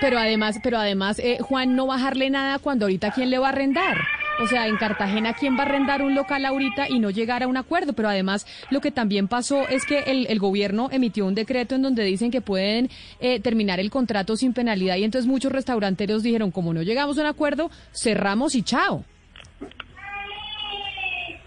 [0.00, 3.50] Pero además, pero además, eh, Juan, no bajarle nada cuando ahorita quién le va a
[3.50, 3.98] arrendar.
[4.40, 7.48] O sea, en Cartagena, ¿quién va a arrendar un local ahorita y no llegar a
[7.48, 7.92] un acuerdo?
[7.92, 12.04] Pero además, lo que también pasó es que el, gobierno emitió un decreto en donde
[12.04, 12.88] dicen que pueden
[13.18, 17.22] eh, terminar el contrato sin penalidad y entonces muchos restauranteros dijeron, como no llegamos a
[17.22, 19.04] un acuerdo, cerramos y chao.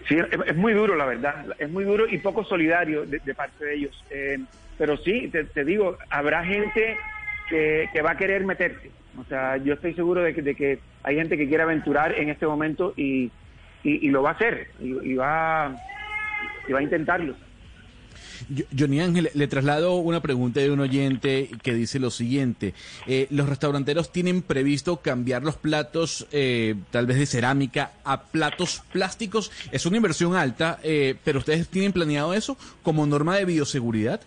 [0.08, 1.46] Sí, es, muy duro, la verdad.
[1.58, 4.04] Es muy duro y poco solidario de, parte de ellos.
[4.10, 4.38] Eh,
[4.78, 6.96] pero sí, te, digo, habrá gente
[7.48, 8.90] que, va a querer meterse.
[9.18, 12.30] O sea, yo estoy seguro de que, de que hay gente que quiere aventurar en
[12.30, 13.30] este momento y,
[13.84, 15.76] y, lo va a hacer y, va,
[16.66, 17.34] y va a intentarlo.
[18.76, 22.74] Johnny Ángel, le traslado una pregunta de un oyente que dice lo siguiente.
[23.06, 28.82] Eh, ¿Los restauranteros tienen previsto cambiar los platos, eh, tal vez de cerámica, a platos
[28.92, 29.50] plásticos?
[29.72, 34.20] Es una inversión alta, eh, pero ¿ustedes tienen planeado eso como norma de bioseguridad?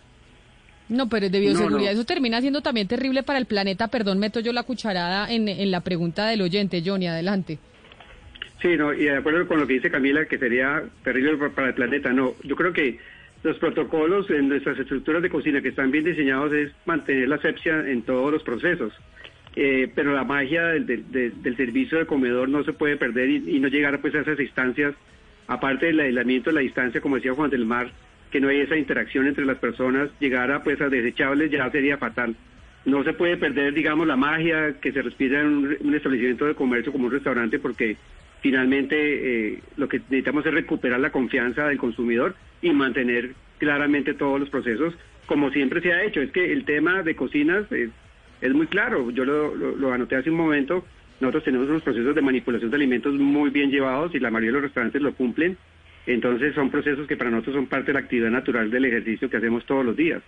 [0.88, 3.88] No, pero de bioseguridad eso termina siendo también terrible para el planeta.
[3.88, 6.82] Perdón, meto yo la cucharada en, en la pregunta del oyente.
[6.84, 7.58] Johnny, adelante.
[8.62, 11.74] Sí, no, y de acuerdo con lo que dice Camila, que sería terrible para el
[11.74, 12.12] planeta.
[12.12, 12.98] No, yo creo que
[13.46, 17.88] los protocolos en nuestras estructuras de cocina que están bien diseñados es mantener la asepsia
[17.88, 18.92] en todos los procesos.
[19.54, 24.00] Eh, pero la magia del, servicio de comedor no se puede perder y, no llegar
[24.00, 24.94] pues a esas instancias,
[25.46, 27.90] aparte del aislamiento, la distancia, como decía Juan del Mar,
[28.32, 31.98] que no hay esa interacción entre las personas, llegar a pues a desechables ya sería
[31.98, 32.34] fatal.
[32.84, 36.90] No se puede perder, digamos, la magia que se respira en un, establecimiento de comercio
[36.90, 37.96] como un restaurante porque
[38.40, 38.96] finalmente
[39.54, 44.50] eh, lo que necesitamos es recuperar la confianza del consumidor y mantener claramente todos los
[44.50, 44.94] procesos
[45.26, 46.20] como siempre se ha hecho.
[46.20, 47.90] Es que el tema de cocinas es,
[48.40, 49.10] es muy claro.
[49.10, 50.84] Yo lo, lo, anoté hace un momento.
[51.20, 54.54] Nosotros tenemos unos procesos de manipulación de alimentos muy bien llevados y la mayoría de
[54.54, 55.56] los restaurantes lo cumplen.
[56.06, 59.38] Entonces son procesos que para nosotros son parte de la actividad natural del ejercicio que
[59.38, 60.22] hacemos todos los días.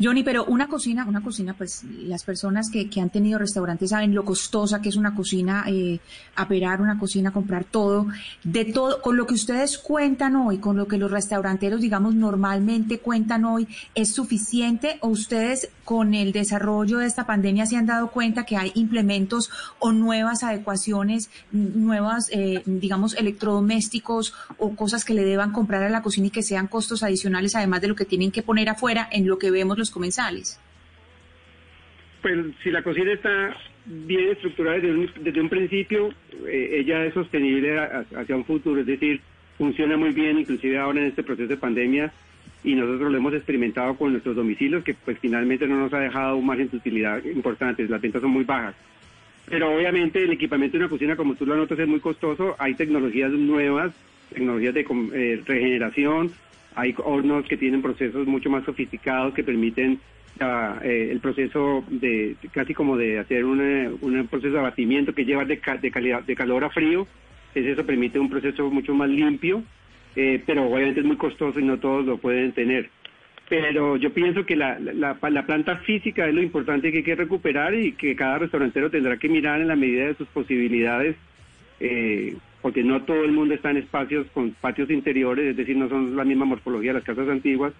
[0.00, 4.14] Johnny, pero una cocina, una cocina, pues las personas que, que han tenido restaurantes saben
[4.14, 6.00] lo costosa que es una cocina, eh,
[6.34, 8.06] aperar una cocina, comprar todo,
[8.42, 12.98] de todo, con lo que ustedes cuentan hoy, con lo que los restauranteros, digamos, normalmente
[12.98, 18.08] cuentan hoy, ¿es suficiente o ustedes con el desarrollo de esta pandemia se han dado
[18.08, 25.24] cuenta que hay implementos o nuevas adecuaciones, nuevas, eh, digamos, electrodomésticos o cosas que le
[25.24, 28.30] deban comprar a la cocina y que sean costos adicionales, además de lo que tienen
[28.30, 30.60] que poner afuera en lo que vemos los comensales?
[32.22, 36.08] Pues si la cocina está bien estructurada desde un, desde un principio,
[36.46, 39.20] eh, ella es sostenible a- hacia un futuro, es decir,
[39.58, 42.12] funciona muy bien, inclusive ahora en este proceso de pandemia,
[42.62, 46.36] y nosotros lo hemos experimentado con nuestros domicilios, que pues finalmente no nos ha dejado
[46.38, 48.74] un margen de utilidad importante, las ventas son muy bajas.
[49.46, 52.74] Pero obviamente el equipamiento de una cocina, como tú lo notas, es muy costoso, hay
[52.74, 53.92] tecnologías nuevas,
[54.32, 56.32] tecnologías de eh, regeneración,
[56.74, 60.00] hay hornos que tienen procesos mucho más sofisticados que permiten
[60.40, 65.44] eh, el proceso de casi como de hacer una- un proceso de abatimiento que lleva
[65.44, 67.06] de, ca- de calidad de calor a frío.
[67.54, 69.62] Es eso permite un proceso mucho más limpio
[70.16, 72.88] eh, pero obviamente es muy costoso y no todos lo pueden tener.
[73.48, 77.16] Pero yo pienso que la, la, la planta física es lo importante que hay que
[77.16, 81.16] recuperar y que cada restaurantero tendrá que mirar en la medida de sus posibilidades
[81.80, 85.86] eh, porque no todo el mundo está en espacios con patios interiores, es decir, no
[85.86, 87.74] son la misma morfología de las casas antiguas,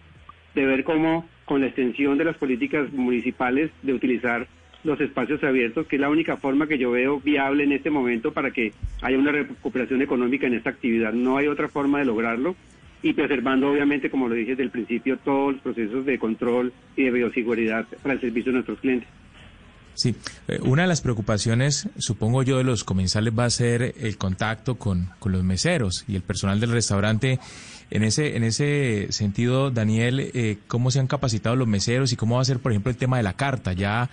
[0.55, 4.47] de ver cómo con la extensión de las políticas municipales de utilizar
[4.83, 8.35] los espacios abiertos, que es la única forma que yo veo viable en este momento
[8.35, 11.15] para que haya una recuperación económica en esta actividad.
[11.15, 12.55] No hay otra forma de lograrlo
[13.01, 17.05] y preservando, obviamente, como lo dije desde el principio, todos los procesos de control y
[17.05, 19.09] de bioseguridad para el servicio de nuestros clientes.
[19.95, 20.17] Sí,
[20.49, 24.75] eh, una de las preocupaciones, supongo yo, de los comensales va a ser el contacto
[24.77, 27.39] con, con los meseros y el personal del restaurante.
[27.91, 32.37] En ese, en ese sentido, Daniel, eh, ¿cómo se han capacitado los meseros y cómo
[32.37, 33.73] va a ser, por ejemplo, el tema de la carta?
[33.73, 34.11] Ya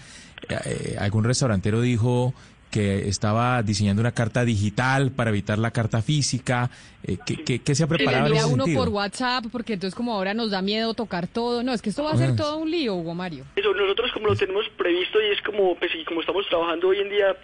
[0.50, 2.34] eh, algún restaurantero dijo
[2.72, 6.70] que estaba diseñando una carta digital para evitar la carta física.
[7.04, 8.84] Eh, ¿qué, qué, qué se ha Que le preparado en envía ese uno sentido?
[8.86, 11.62] por WhatsApp, porque entonces como ahora nos da miedo tocar todo.
[11.64, 12.36] No, es que esto va a ser Ah.
[12.36, 13.44] todo un lío, Hugo Mario.
[13.56, 17.00] Eso nosotros como lo tenemos previsto y es como, pues y como estamos trabajando hoy
[17.00, 17.36] en día,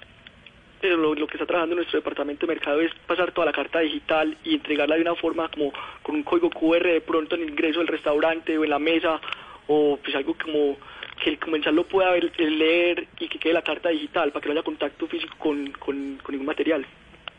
[0.80, 3.80] pero lo, lo que está trabajando nuestro departamento de mercado es pasar toda la carta
[3.80, 7.50] digital y entregarla de una forma como con un código QR de pronto en el
[7.50, 9.20] ingreso del restaurante o en la mesa
[9.68, 10.78] o pues algo como
[11.24, 14.50] que el comensal lo pueda ver, leer y que quede la carta digital para que
[14.50, 16.86] no haya contacto físico con, con ningún material.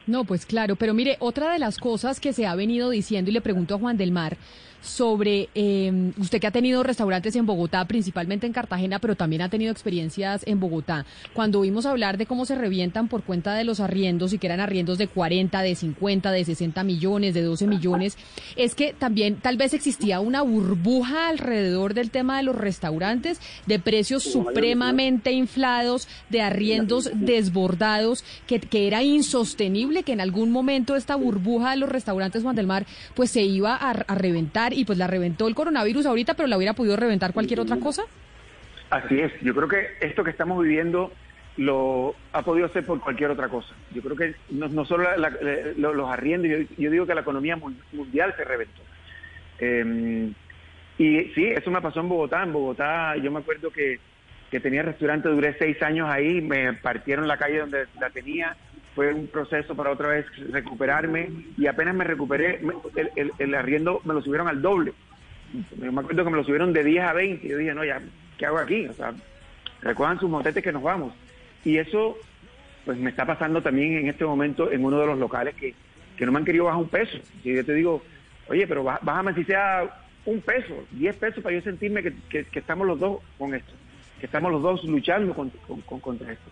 [0.07, 3.35] No, pues claro, pero mire, otra de las cosas que se ha venido diciendo y
[3.35, 4.39] le pregunto a Juan del Mar
[4.81, 9.49] sobre eh, usted que ha tenido restaurantes en Bogotá, principalmente en Cartagena, pero también ha
[9.49, 11.05] tenido experiencias en Bogotá.
[11.33, 14.61] Cuando oímos hablar de cómo se revientan por cuenta de los arriendos y que eran
[14.61, 18.17] arriendos de 40, de 50, de 60 millones, de 12 millones,
[18.57, 23.79] es que también tal vez existía una burbuja alrededor del tema de los restaurantes, de
[23.79, 31.17] precios supremamente inflados, de arriendos desbordados, que, que era insostenible que en algún momento esta
[31.17, 34.99] burbuja de los restaurantes Juan del Mar pues se iba a, a reventar y pues
[34.99, 38.03] la reventó el coronavirus ahorita, pero la hubiera podido reventar cualquier otra cosa.
[38.91, 41.13] Así es, yo creo que esto que estamos viviendo
[41.59, 43.75] lo ha podido ser por cualquier otra cosa.
[43.93, 47.23] Yo creo que no, solo la- eh, lo- los arriendos, yo, yo digo que la
[47.23, 48.81] economía mun- mundial se reventó.
[49.59, 50.33] Eh,
[50.99, 52.43] y sí, eso me pasó en Bogotá.
[52.43, 53.99] En Bogotá yo me acuerdo que,
[54.51, 58.57] que tenía restaurante, duré seis años ahí, me partieron la calle donde la tenía,
[58.99, 62.61] fue un proceso para otra vez recuperarme y apenas me recuperé,
[63.39, 64.93] el, arriendo me lo subieron al doble.
[65.81, 67.47] Me acuerdo que me lo subieron de 10 a 20.
[67.47, 68.03] Yo dije, no, ya,
[68.37, 68.89] ¿qué hago aquí?
[68.89, 69.15] O sea,
[69.83, 71.15] recojan sus motetes que nos vamos.
[71.65, 72.19] Y eso,
[72.85, 75.77] pues me está pasando también en este momento en uno de los locales que,
[76.17, 77.19] que no me han querido bajar un peso.
[77.45, 78.03] Y yo te digo,
[78.49, 79.89] oye, pero bá- bájame si sea
[80.25, 83.73] un peso, 10 pesos para yo sentirme que, que- que estamos los dos con esto,
[84.19, 86.51] que estamos los dos luchando con- con- con- contra esto.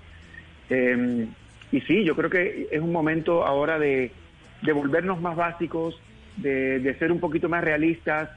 [0.70, 1.26] Eh,
[1.72, 4.12] y sí, yo creo que es un momento ahora de,
[4.74, 6.00] volvernos más básicos,
[6.36, 8.30] de, ser un poquito más realistas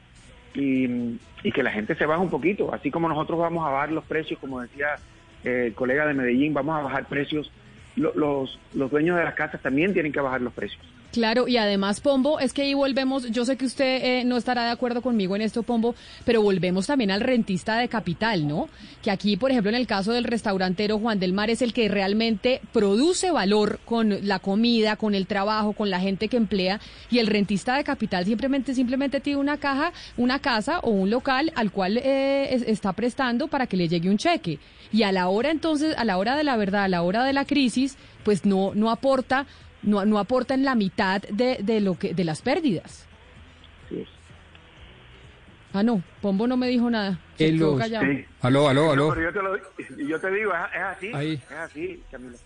[0.53, 1.17] y,
[1.53, 2.73] que la gente se baje un poquito.
[2.73, 4.95] Así como nosotros vamos a bajar los precios, como decía
[5.43, 7.51] eh, el colega de Medellín, vamos a bajar precios,
[7.95, 10.81] lo- los, los dueños de las casas también tienen que bajar los precios.
[11.11, 14.65] Claro, y además, Pombo, es que ahí volvemos, yo sé que usted eh, no estará
[14.65, 18.69] de acuerdo conmigo en esto, Pombo, pero volvemos también al rentista de capital, ¿no?
[19.01, 21.87] Que aquí, por ejemplo, en el caso del restaurantero Juan del Mar es el que
[21.89, 27.17] realmente produce valor con la comida, con el trabajo, con la gente que emplea, y
[27.17, 31.71] el rentista de capital simplemente, simplemente tiene una caja, una casa o un local al
[31.71, 34.59] cual eh, es- está prestando para que le llegue un cheque.
[34.93, 37.33] Y a la hora entonces, a la hora de la verdad, a la hora de
[37.33, 39.47] la crisis, pues no, no aporta
[39.83, 43.05] no, no aportan la mitad de, de lo que de las pérdidas.
[45.71, 47.19] Ah, no, Pombo no me dijo nada.
[47.37, 48.05] Se los- callado.
[48.05, 48.25] Sí.
[48.41, 49.07] Aló, aló, aló.
[49.09, 51.33] No, pero yo te, lo, y yo te digo, es, es así, Ahí.
[51.33, 52.37] es así, Camila.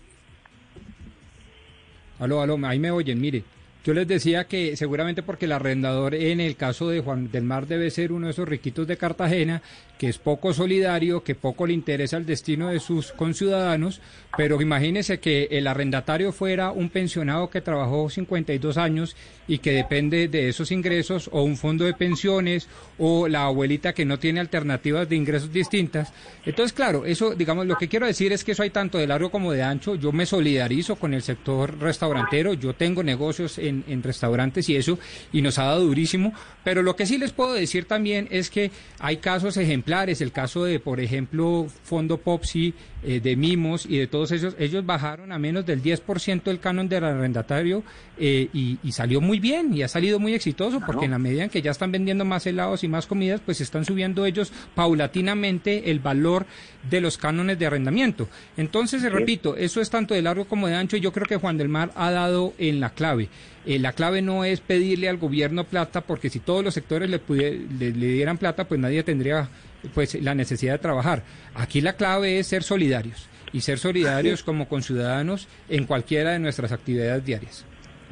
[2.18, 3.42] Aló, aló, ahí me oyen, mire.
[3.82, 7.66] Yo les decía que seguramente porque el arrendador en el caso de Juan del Mar
[7.66, 9.60] debe ser uno de esos riquitos de Cartagena,
[10.06, 14.00] es poco solidario, que poco le interesa el destino de sus conciudadanos,
[14.36, 20.28] pero imagínese que el arrendatario fuera un pensionado que trabajó 52 años y que depende
[20.28, 25.08] de esos ingresos o un fondo de pensiones o la abuelita que no tiene alternativas
[25.08, 26.12] de ingresos distintas.
[26.44, 29.30] Entonces, claro, eso, digamos, lo que quiero decir es que eso hay tanto de largo
[29.30, 29.94] como de ancho.
[29.94, 34.98] Yo me solidarizo con el sector restaurantero, yo tengo negocios en, en restaurantes y eso,
[35.32, 38.70] y nos ha dado durísimo, pero lo que sí les puedo decir también es que
[38.98, 39.84] hay casos ejemplares,
[40.20, 44.84] el caso de, por ejemplo, Fondo Popsi, eh, de Mimos y de todos ellos, ellos
[44.86, 47.82] bajaron a menos del 10% el canon del arrendatario
[48.18, 51.44] eh, y, y salió muy bien y ha salido muy exitoso porque en la medida
[51.44, 55.90] en que ya están vendiendo más helados y más comidas, pues están subiendo ellos paulatinamente
[55.90, 56.46] el valor
[56.88, 58.28] de los cánones de arrendamiento.
[58.56, 61.56] Entonces, repito, eso es tanto de largo como de ancho y yo creo que Juan
[61.58, 63.28] del Mar ha dado en la clave.
[63.66, 67.20] Eh, la clave no es pedirle al gobierno plata, porque si todos los sectores le,
[67.20, 69.48] pudie- le, le dieran plata, pues nadie tendría
[69.94, 71.22] pues la necesidad de trabajar.
[71.54, 72.62] Aquí la clave es ser
[72.94, 77.64] solidarios y ser solidarios como conciudadanos en cualquiera de nuestras actividades diarias.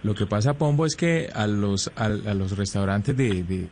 [0.02, 3.68] Lo que pasa, Pombo, es que a los, a, a los restaurantes de, de-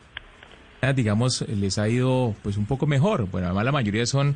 [0.94, 3.28] digamos, les ha ido pues un poco mejor.
[3.30, 4.34] Bueno, además la mayoría son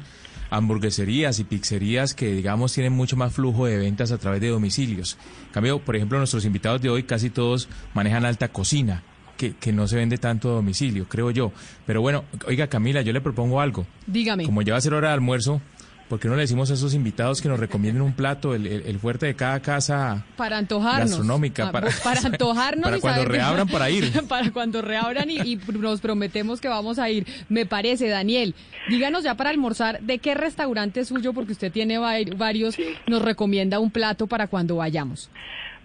[0.50, 5.16] hamburgueserías y pizzerías que, digamos, tienen mucho más flujo de ventas a través de domicilios.
[5.46, 9.02] En cambio, por ejemplo, nuestros invitados de hoy casi todos manejan alta cocina.
[9.36, 11.50] Que, que no se vende tanto a domicilio, creo yo.
[11.86, 13.84] Pero bueno, oiga Camila, yo le propongo algo.
[14.06, 14.44] Dígame.
[14.44, 15.60] Como ya va a ser hora de almuerzo,
[16.08, 18.86] ¿por qué no le decimos a esos invitados que nos recomienden un plato, el, el-
[18.86, 21.10] el fuerte de cada casa Para antojarnos.
[21.10, 21.68] gastronómica?
[21.68, 24.12] Ah, Para, para antojarnos para y cuando que- reabran para ir.
[24.28, 27.26] para cuando reabran y, y nos prometemos que vamos a ir.
[27.48, 28.54] Me parece, Daniel.
[28.88, 33.90] Díganos ya para almorzar de qué restaurante suyo, porque usted tiene varios, nos recomienda un
[33.90, 35.30] plato para cuando vayamos.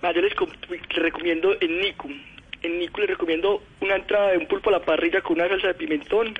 [0.01, 2.09] Yo les, com- les recomiendo en Niku.
[2.61, 5.67] En Niku les recomiendo una entrada de un pulpo a la parrilla con una salsa
[5.67, 6.33] de pimentón.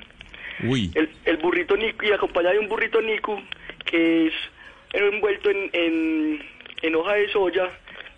[0.68, 0.90] Uy.
[0.94, 3.38] El, el burrito Niku y acompañado de un burrito Niku
[3.90, 4.32] que es
[4.92, 6.38] envuelto en, en,
[6.82, 7.70] en hoja de soya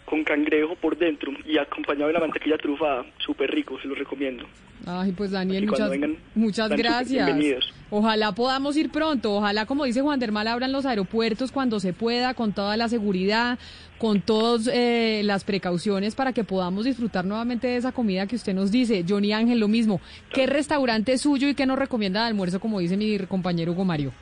[0.05, 3.07] con cangrejo por dentro y acompañado de la mantequilla trufada.
[3.19, 4.45] Súper rico, se lo recomiendo.
[4.85, 7.27] Ay, pues Daniel, muchas, vengan, muchas súper gracias.
[7.27, 7.73] bienvenidos.
[7.89, 12.35] Ojalá podamos ir pronto, ojalá, como dice Juan Dermal, abran los aeropuertos cuando se pueda,
[12.35, 13.59] con toda la seguridad,
[13.99, 18.55] con todas eh, las precauciones para que podamos disfrutar nuevamente de esa comida que usted
[18.55, 19.05] nos dice.
[19.09, 20.01] Johnny Ángel, lo mismo.
[20.33, 23.85] ¿Qué restaurante es suyo y qué nos recomienda de almuerzo, como dice mi compañero Hugo
[23.85, 24.13] Mario?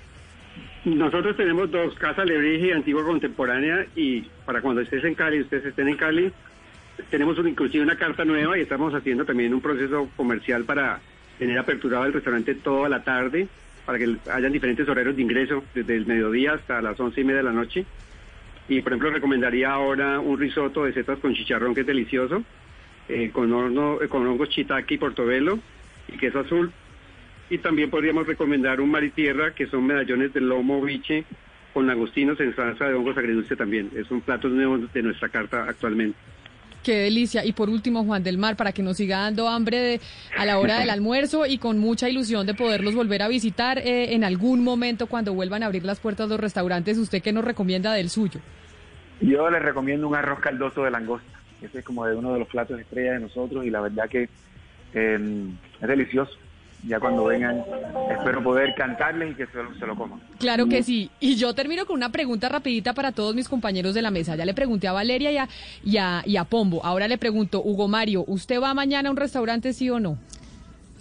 [0.85, 5.89] Nosotros tenemos dos, Casa Lebrige Antigua Contemporánea, y para cuando estés en Cali, ustedes estén
[5.89, 6.33] en Cali,
[7.11, 11.01] tenemos un- inclusive una carta nueva y estamos haciendo también un proceso comercial para
[11.39, 13.47] tener aperturado el restaurante toda la tarde,
[13.85, 17.39] para que hayan diferentes horarios de ingreso, desde el mediodía hasta las once y media
[17.39, 17.85] de la noche.
[18.69, 22.43] Y por ejemplo recomendaría ahora un risotto de setas con chicharrón que es delicioso,
[23.09, 25.59] eh, con, horno, eh, con hongos shiitake y portobelo
[26.09, 26.73] y queso azul.
[27.51, 31.25] Y también podríamos recomendar un mar y tierra, que son medallones de lomo biche
[31.75, 33.91] con langostinos en salsa de hongos agridulce también.
[33.97, 36.17] Es un plato nuevo de nuestra carta actualmente.
[36.83, 37.45] Qué delicia.
[37.45, 40.01] Y por último, Juan del Mar, para que nos siga dando hambre de-
[40.37, 44.15] a la hora del almuerzo y con mucha ilusión de poderlos volver a visitar eh,
[44.15, 46.97] en algún momento cuando vuelvan a abrir las puertas de los restaurantes.
[46.99, 48.41] ¿Usted qué nos recomienda del suyo?
[49.21, 51.29] Yo les recomiendo un arroz caldoso de langosta.
[51.61, 54.29] Ese es como de uno de los platos estrella de nosotros y la verdad que
[54.95, 55.47] eh,
[55.83, 56.33] es delicioso.
[56.87, 57.63] Ya cuando vengan,
[58.11, 60.19] espero poder cantarles y que se lo, se lo coman.
[60.39, 61.11] Claro que sí.
[61.21, 64.35] Y yo termino con una pregunta rapidita para todos mis compañeros de la mesa.
[64.35, 65.49] Ya le pregunté a Valeria y a,
[65.85, 66.85] y a, y a Pombo.
[66.85, 70.17] Ahora le pregunto, Hugo Mario, ¿usted va mañana a un restaurante, sí o no?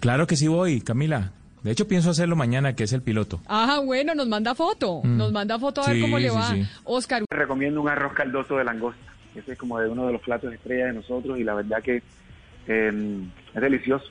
[0.00, 1.32] Claro que sí voy, Camila.
[1.62, 3.40] De hecho, pienso hacerlo mañana, que es el piloto.
[3.46, 5.00] Ah, bueno, nos manda foto.
[5.02, 5.16] Mm.
[5.16, 6.50] Nos manda foto a ver cómo le va.
[6.50, 6.66] sí.
[6.84, 7.22] Oscar.
[7.30, 9.00] Recomiendo un arroz caldoso de langosta.
[9.34, 12.02] Ese es como de uno de los platos estrella de nosotros y la verdad que
[12.66, 13.22] eh,
[13.54, 14.06] es delicioso.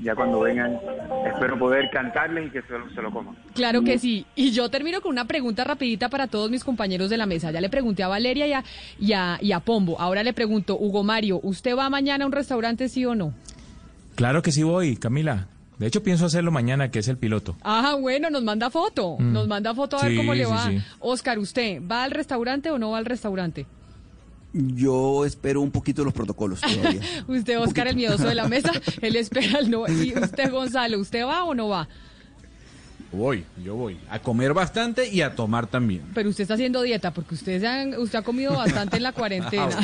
[0.00, 0.78] Ya cuando vengan,
[1.26, 3.36] espero poder cantarles y que se lo, se lo coman.
[3.54, 4.26] Claro que sí.
[4.34, 7.50] Y yo termino con una pregunta rapidita para todos mis compañeros de la mesa.
[7.50, 8.64] Ya le pregunté a Valeria y a,
[8.98, 10.00] y a, y a Pombo.
[10.00, 13.32] Ahora le pregunto, Hugo Mario, ¿usted va mañana a un restaurante, sí o no?
[14.16, 15.46] Claro que sí voy, Camila.
[15.78, 17.56] De hecho, pienso hacerlo mañana, que es el piloto.
[17.62, 19.16] Ah, bueno, nos manda foto.
[19.18, 19.32] Mm.
[19.32, 20.66] Nos manda foto a ver cómo le sí, va.
[20.68, 20.78] sí.
[21.00, 23.66] Oscar, ¿usted va al restaurante o no va al restaurante?
[24.52, 27.00] Yo espero un poquito los protocolos todavía.
[27.26, 28.70] Usted, Oscar, el miedoso de la mesa,
[29.00, 29.88] él espera el no.
[29.88, 31.88] Y usted, Gonzalo, ¿usted va o no va?
[33.12, 33.98] Voy, yo voy.
[34.08, 36.02] A comer bastante y a tomar también.
[36.14, 39.12] Pero usted está haciendo dieta porque usted, se han- usted ha comido bastante en la
[39.12, 39.68] cuarentena.
[39.70, 39.80] Ah,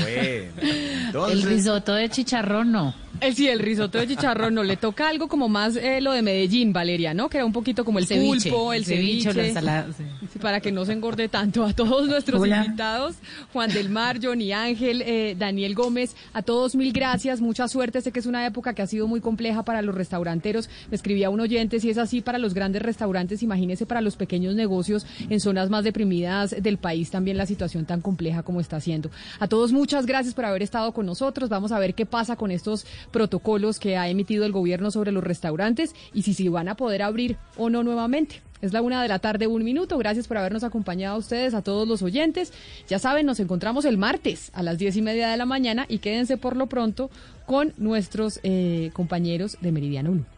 [1.12, 1.28] bueno.
[1.28, 2.94] El risotto de chicharrón no.
[3.20, 6.22] El, sí, el risotto de chicharrón no le toca algo como más eh, lo de
[6.22, 7.28] Medellín, Valeria, ¿no?
[7.28, 9.34] Que era un poquito como el, ceviche, pulpo, el, el ceviche, ceviche.
[9.42, 10.04] la ensalada, sí.
[10.32, 11.64] Sí, Para que no se engorde tanto.
[11.64, 12.64] A todos nuestros Hola.
[12.64, 13.16] invitados,
[13.52, 18.00] Juan del Mar, Johnny Ángel, eh, Daniel Gómez, a todos mil gracias, mucha suerte.
[18.02, 20.70] Sé que es una época que ha sido muy compleja para los restauranteros.
[20.88, 24.54] Me escribía un oyente, si es así para los grandes restaurantes, imagínese para los pequeños
[24.54, 29.10] negocios en zonas más deprimidas del país también la situación tan compleja como está siendo.
[29.40, 31.48] A todos muchas gracias por haber estado con nosotros.
[31.48, 35.24] Vamos a ver qué pasa con estos protocolos que ha emitido el gobierno sobre los
[35.24, 38.42] restaurantes y si se van a poder abrir o no nuevamente.
[38.60, 39.98] Es la una de la tarde, un minuto.
[39.98, 42.52] Gracias por habernos acompañado a ustedes, a todos los oyentes.
[42.88, 45.98] Ya saben, nos encontramos el martes a las diez y media de la mañana y
[45.98, 47.10] quédense por lo pronto
[47.46, 50.37] con nuestros eh, compañeros de Meridiano Blue.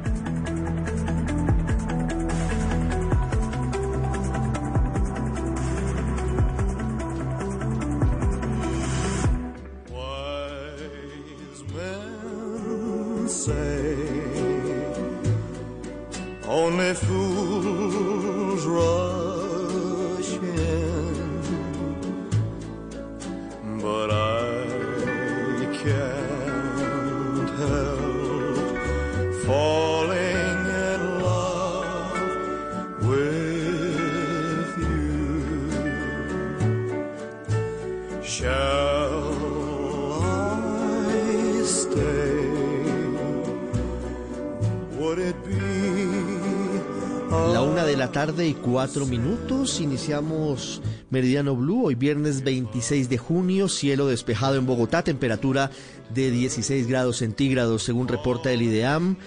[50.01, 51.85] Iniciamos Meridiano Blue.
[51.85, 53.69] Hoy viernes 26 de junio.
[53.69, 55.03] Cielo despejado en Bogotá.
[55.03, 55.69] Temperatura
[56.11, 59.17] de 16 grados centígrados según reporta el IDEAM.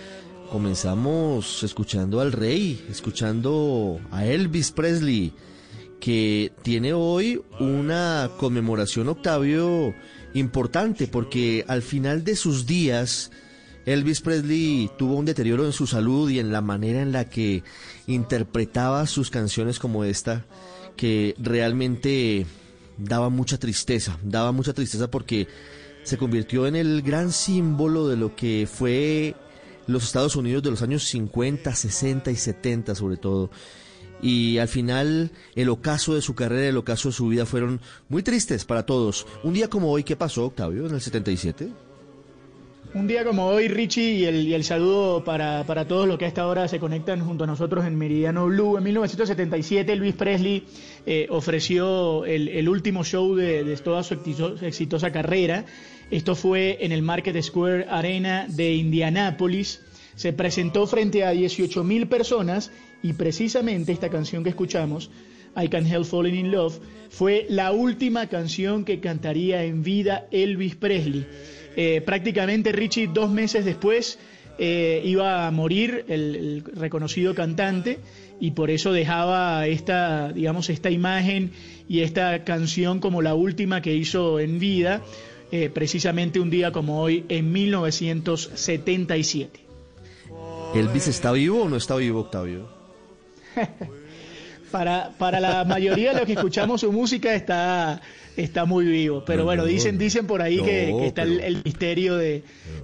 [0.50, 5.32] Comenzamos escuchando al rey, escuchando a Elvis Presley,
[6.00, 9.94] que tiene hoy una conmemoración, Octavio,
[10.34, 13.30] importante, porque al final de sus días,
[13.86, 17.62] Elvis Presley tuvo un deterioro en su salud y en la manera en la que
[18.06, 20.46] interpretaba sus canciones como esta,
[20.96, 22.46] que realmente
[22.96, 25.48] daba mucha tristeza, daba mucha tristeza porque
[26.02, 29.34] se convirtió en el gran símbolo de lo que fue
[29.86, 33.50] los Estados Unidos de los años 50, 60 y 70 sobre todo.
[34.22, 38.22] Y al final el ocaso de su carrera, el ocaso de su vida fueron muy
[38.22, 39.26] tristes para todos.
[39.42, 41.70] Un día como hoy, ¿qué pasó, Octavio, en el 77?
[42.94, 46.68] Un día como hoy, Richie, y el, saludo para, todos los que a esta hora
[46.68, 48.78] se conectan junto a nosotros en Meridiano Blue.
[48.78, 50.62] En 1977, Elvis Presley
[51.04, 55.64] eh, ofreció el, último show de, toda su exito- exitosa carrera.
[56.12, 59.80] Esto fue en el Market Square Arena de Indianápolis.
[60.14, 62.70] Se presentó frente a 18 mil personas
[63.02, 65.10] y precisamente esta canción que escuchamos,
[65.56, 66.78] I Can't Help Falling in Love,
[67.10, 71.26] fue la última canción que cantaría en vida Elvis Presley.
[71.76, 74.18] Eh, prácticamente Richie dos meses después
[74.58, 77.98] eh, iba a morir el, el reconocido cantante
[78.40, 81.50] y por eso dejaba esta, digamos, esta imagen
[81.88, 85.02] y esta canción como la última que hizo en vida,
[85.50, 89.60] eh, precisamente un día como hoy en 1977.
[90.74, 92.68] ¿Elvis está vivo o no está vivo, Octavio?
[94.74, 98.02] Para, para la mayoría de los que escuchamos su música está,
[98.36, 99.22] está muy vivo.
[99.24, 101.62] Pero No, bueno, no, dicen, dicen por ahí que, No, que está el, pero- el
[101.64, 102.42] misterio de,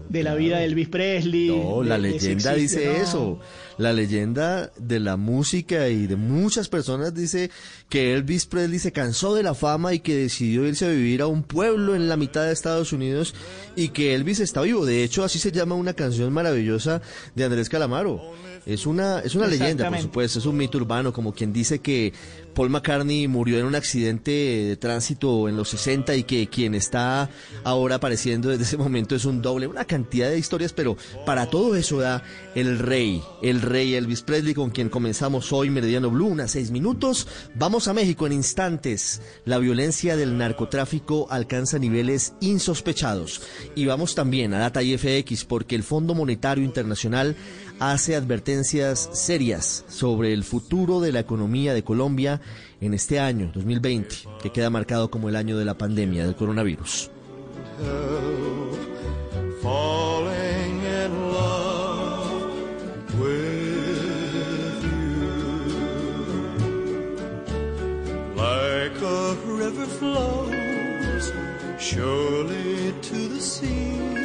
[0.09, 1.49] de la vida de Elvis Presley.
[1.49, 3.41] No, de- la leyenda dice eso.
[3.77, 7.51] La leyenda de la música y de muchas personas dice
[7.89, 11.27] que Elvis Presley se cansó de la fama y que decidió irse a vivir a
[11.27, 13.35] un pueblo en la mitad de Estados Unidos
[13.75, 14.87] y que Elvis está vivo.
[14.87, 17.03] De hecho, así se llama una canción maravillosa
[17.35, 18.21] de Andrés Calamaro.
[18.67, 22.13] Es una, es una leyenda, por supuesto, es un mito urbano, como quien dice que
[22.55, 27.31] Paul McCartney murió en un accidente de tránsito en los 60 y que quien está
[27.65, 31.75] ahora apareciendo desde ese momento es un doble, una cantidad de historias, pero para todo
[31.77, 32.23] eso da
[32.55, 37.27] el rey, el rey Elvis Presley, con quien comenzamos hoy Meridiano Blue, unas seis minutos.
[37.55, 39.23] Vamos a México en instantes.
[39.45, 43.43] La violencia del narcotráfico alcanza niveles insospechados.
[43.75, 47.37] Y vamos también a Data IFX, porque el Fondo Monetario Internacional
[47.81, 52.41] hace advertencias serias sobre el futuro de la economía de Colombia
[52.81, 57.11] en este año 2020, que queda marcado como el año de la pandemia del coronavirus.
[73.03, 74.20] to the sea.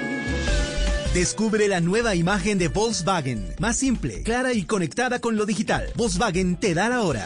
[1.15, 5.85] Descubre la nueva imagen de Volkswagen, más simple, clara y conectada con lo digital.
[5.95, 7.25] Volkswagen te da la hora.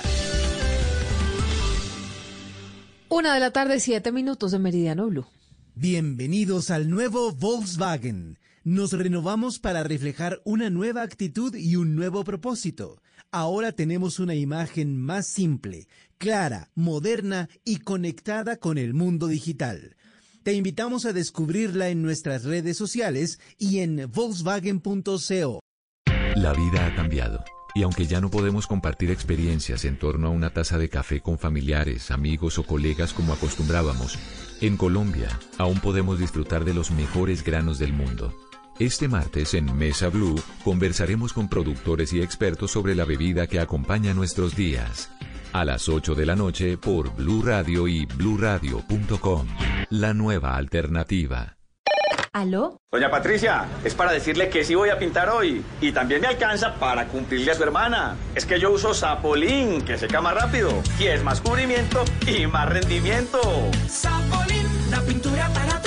[3.10, 5.26] Una de la tarde, siete minutos de Meridiano Blue.
[5.74, 8.38] Bienvenidos al nuevo Volkswagen.
[8.64, 13.02] Nos renovamos para reflejar una nueva actitud y un nuevo propósito.
[13.32, 15.88] Ahora tenemos una imagen más simple,
[16.20, 19.96] clara, moderna y conectada con el mundo digital.
[20.50, 25.60] Te invitamos a descubrirla en nuestras redes sociales y en volkswagen.co.
[26.38, 27.46] La vida ha cambiado.
[27.76, 31.38] Y aunque ya no podemos compartir experiencias en torno a una taza de café con
[31.38, 34.18] familiares, amigos o colegas como acostumbrábamos,
[34.60, 38.34] en Colombia aún podemos disfrutar de los mejores granos del mundo.
[38.80, 44.16] Este martes en Mesa Blue conversaremos con productores y expertos sobre la bebida que acompaña
[44.16, 45.12] nuestros días.
[45.52, 49.48] A las 8 de la noche por Blue Radio y bluradio.com.
[49.90, 51.58] La nueva alternativa.
[52.32, 52.80] ¿Aló?
[52.92, 55.64] Doña Patricia, es para decirle que sí voy a pintar hoy.
[55.82, 58.16] Y también me alcanza para cumplirle a su hermana.
[58.36, 60.72] Es que yo uso Sapolín, que seca más rápido.
[61.00, 63.42] Y es más cubrimiento y más rendimiento.
[63.88, 65.79] Sapolín, la pintura para.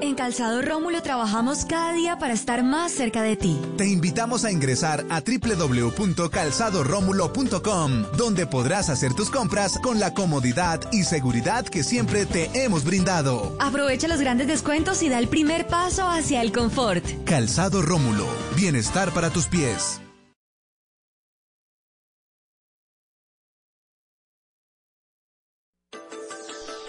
[0.00, 3.58] En Calzado Rómulo trabajamos cada día para estar más cerca de ti.
[3.76, 11.04] Te invitamos a ingresar a www.calzadoromulo.com, donde podrás hacer tus compras con la comodidad y
[11.04, 13.56] seguridad que siempre te hemos brindado.
[13.60, 17.04] Aprovecha los grandes descuentos y da el primer paso hacia el confort.
[17.24, 20.00] Calzado Rómulo, bienestar para tus pies.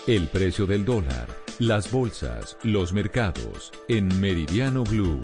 [0.08, 1.28] El precio del dólar,
[1.60, 5.20] las bolsas, los mercados, en Meridiano Blue.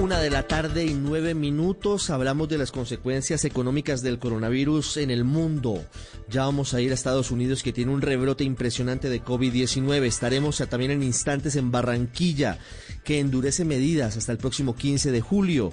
[0.00, 5.10] Una de la tarde y nueve minutos hablamos de las consecuencias económicas del coronavirus en
[5.10, 5.84] el mundo.
[6.28, 10.04] Ya vamos a ir a Estados Unidos que tiene un rebrote impresionante de COVID-19.
[10.04, 12.58] Estaremos también en instantes en Barranquilla
[13.04, 15.72] que endurece medidas hasta el próximo 15 de julio.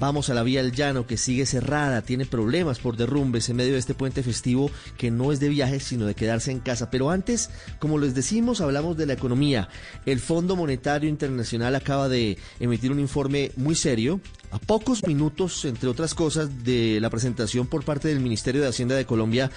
[0.00, 3.72] Vamos a la vía El Llano que sigue cerrada, tiene problemas por derrumbes en medio
[3.72, 6.88] de este puente festivo que no es de viajes sino de quedarse en casa.
[6.88, 7.50] Pero antes,
[7.80, 9.68] como les decimos, hablamos de la economía.
[10.06, 15.88] El Fondo Monetario Internacional acaba de emitir un informe muy serio, a pocos minutos, entre
[15.88, 19.50] otras cosas, de la presentación por parte del Ministerio de Hacienda de Colombia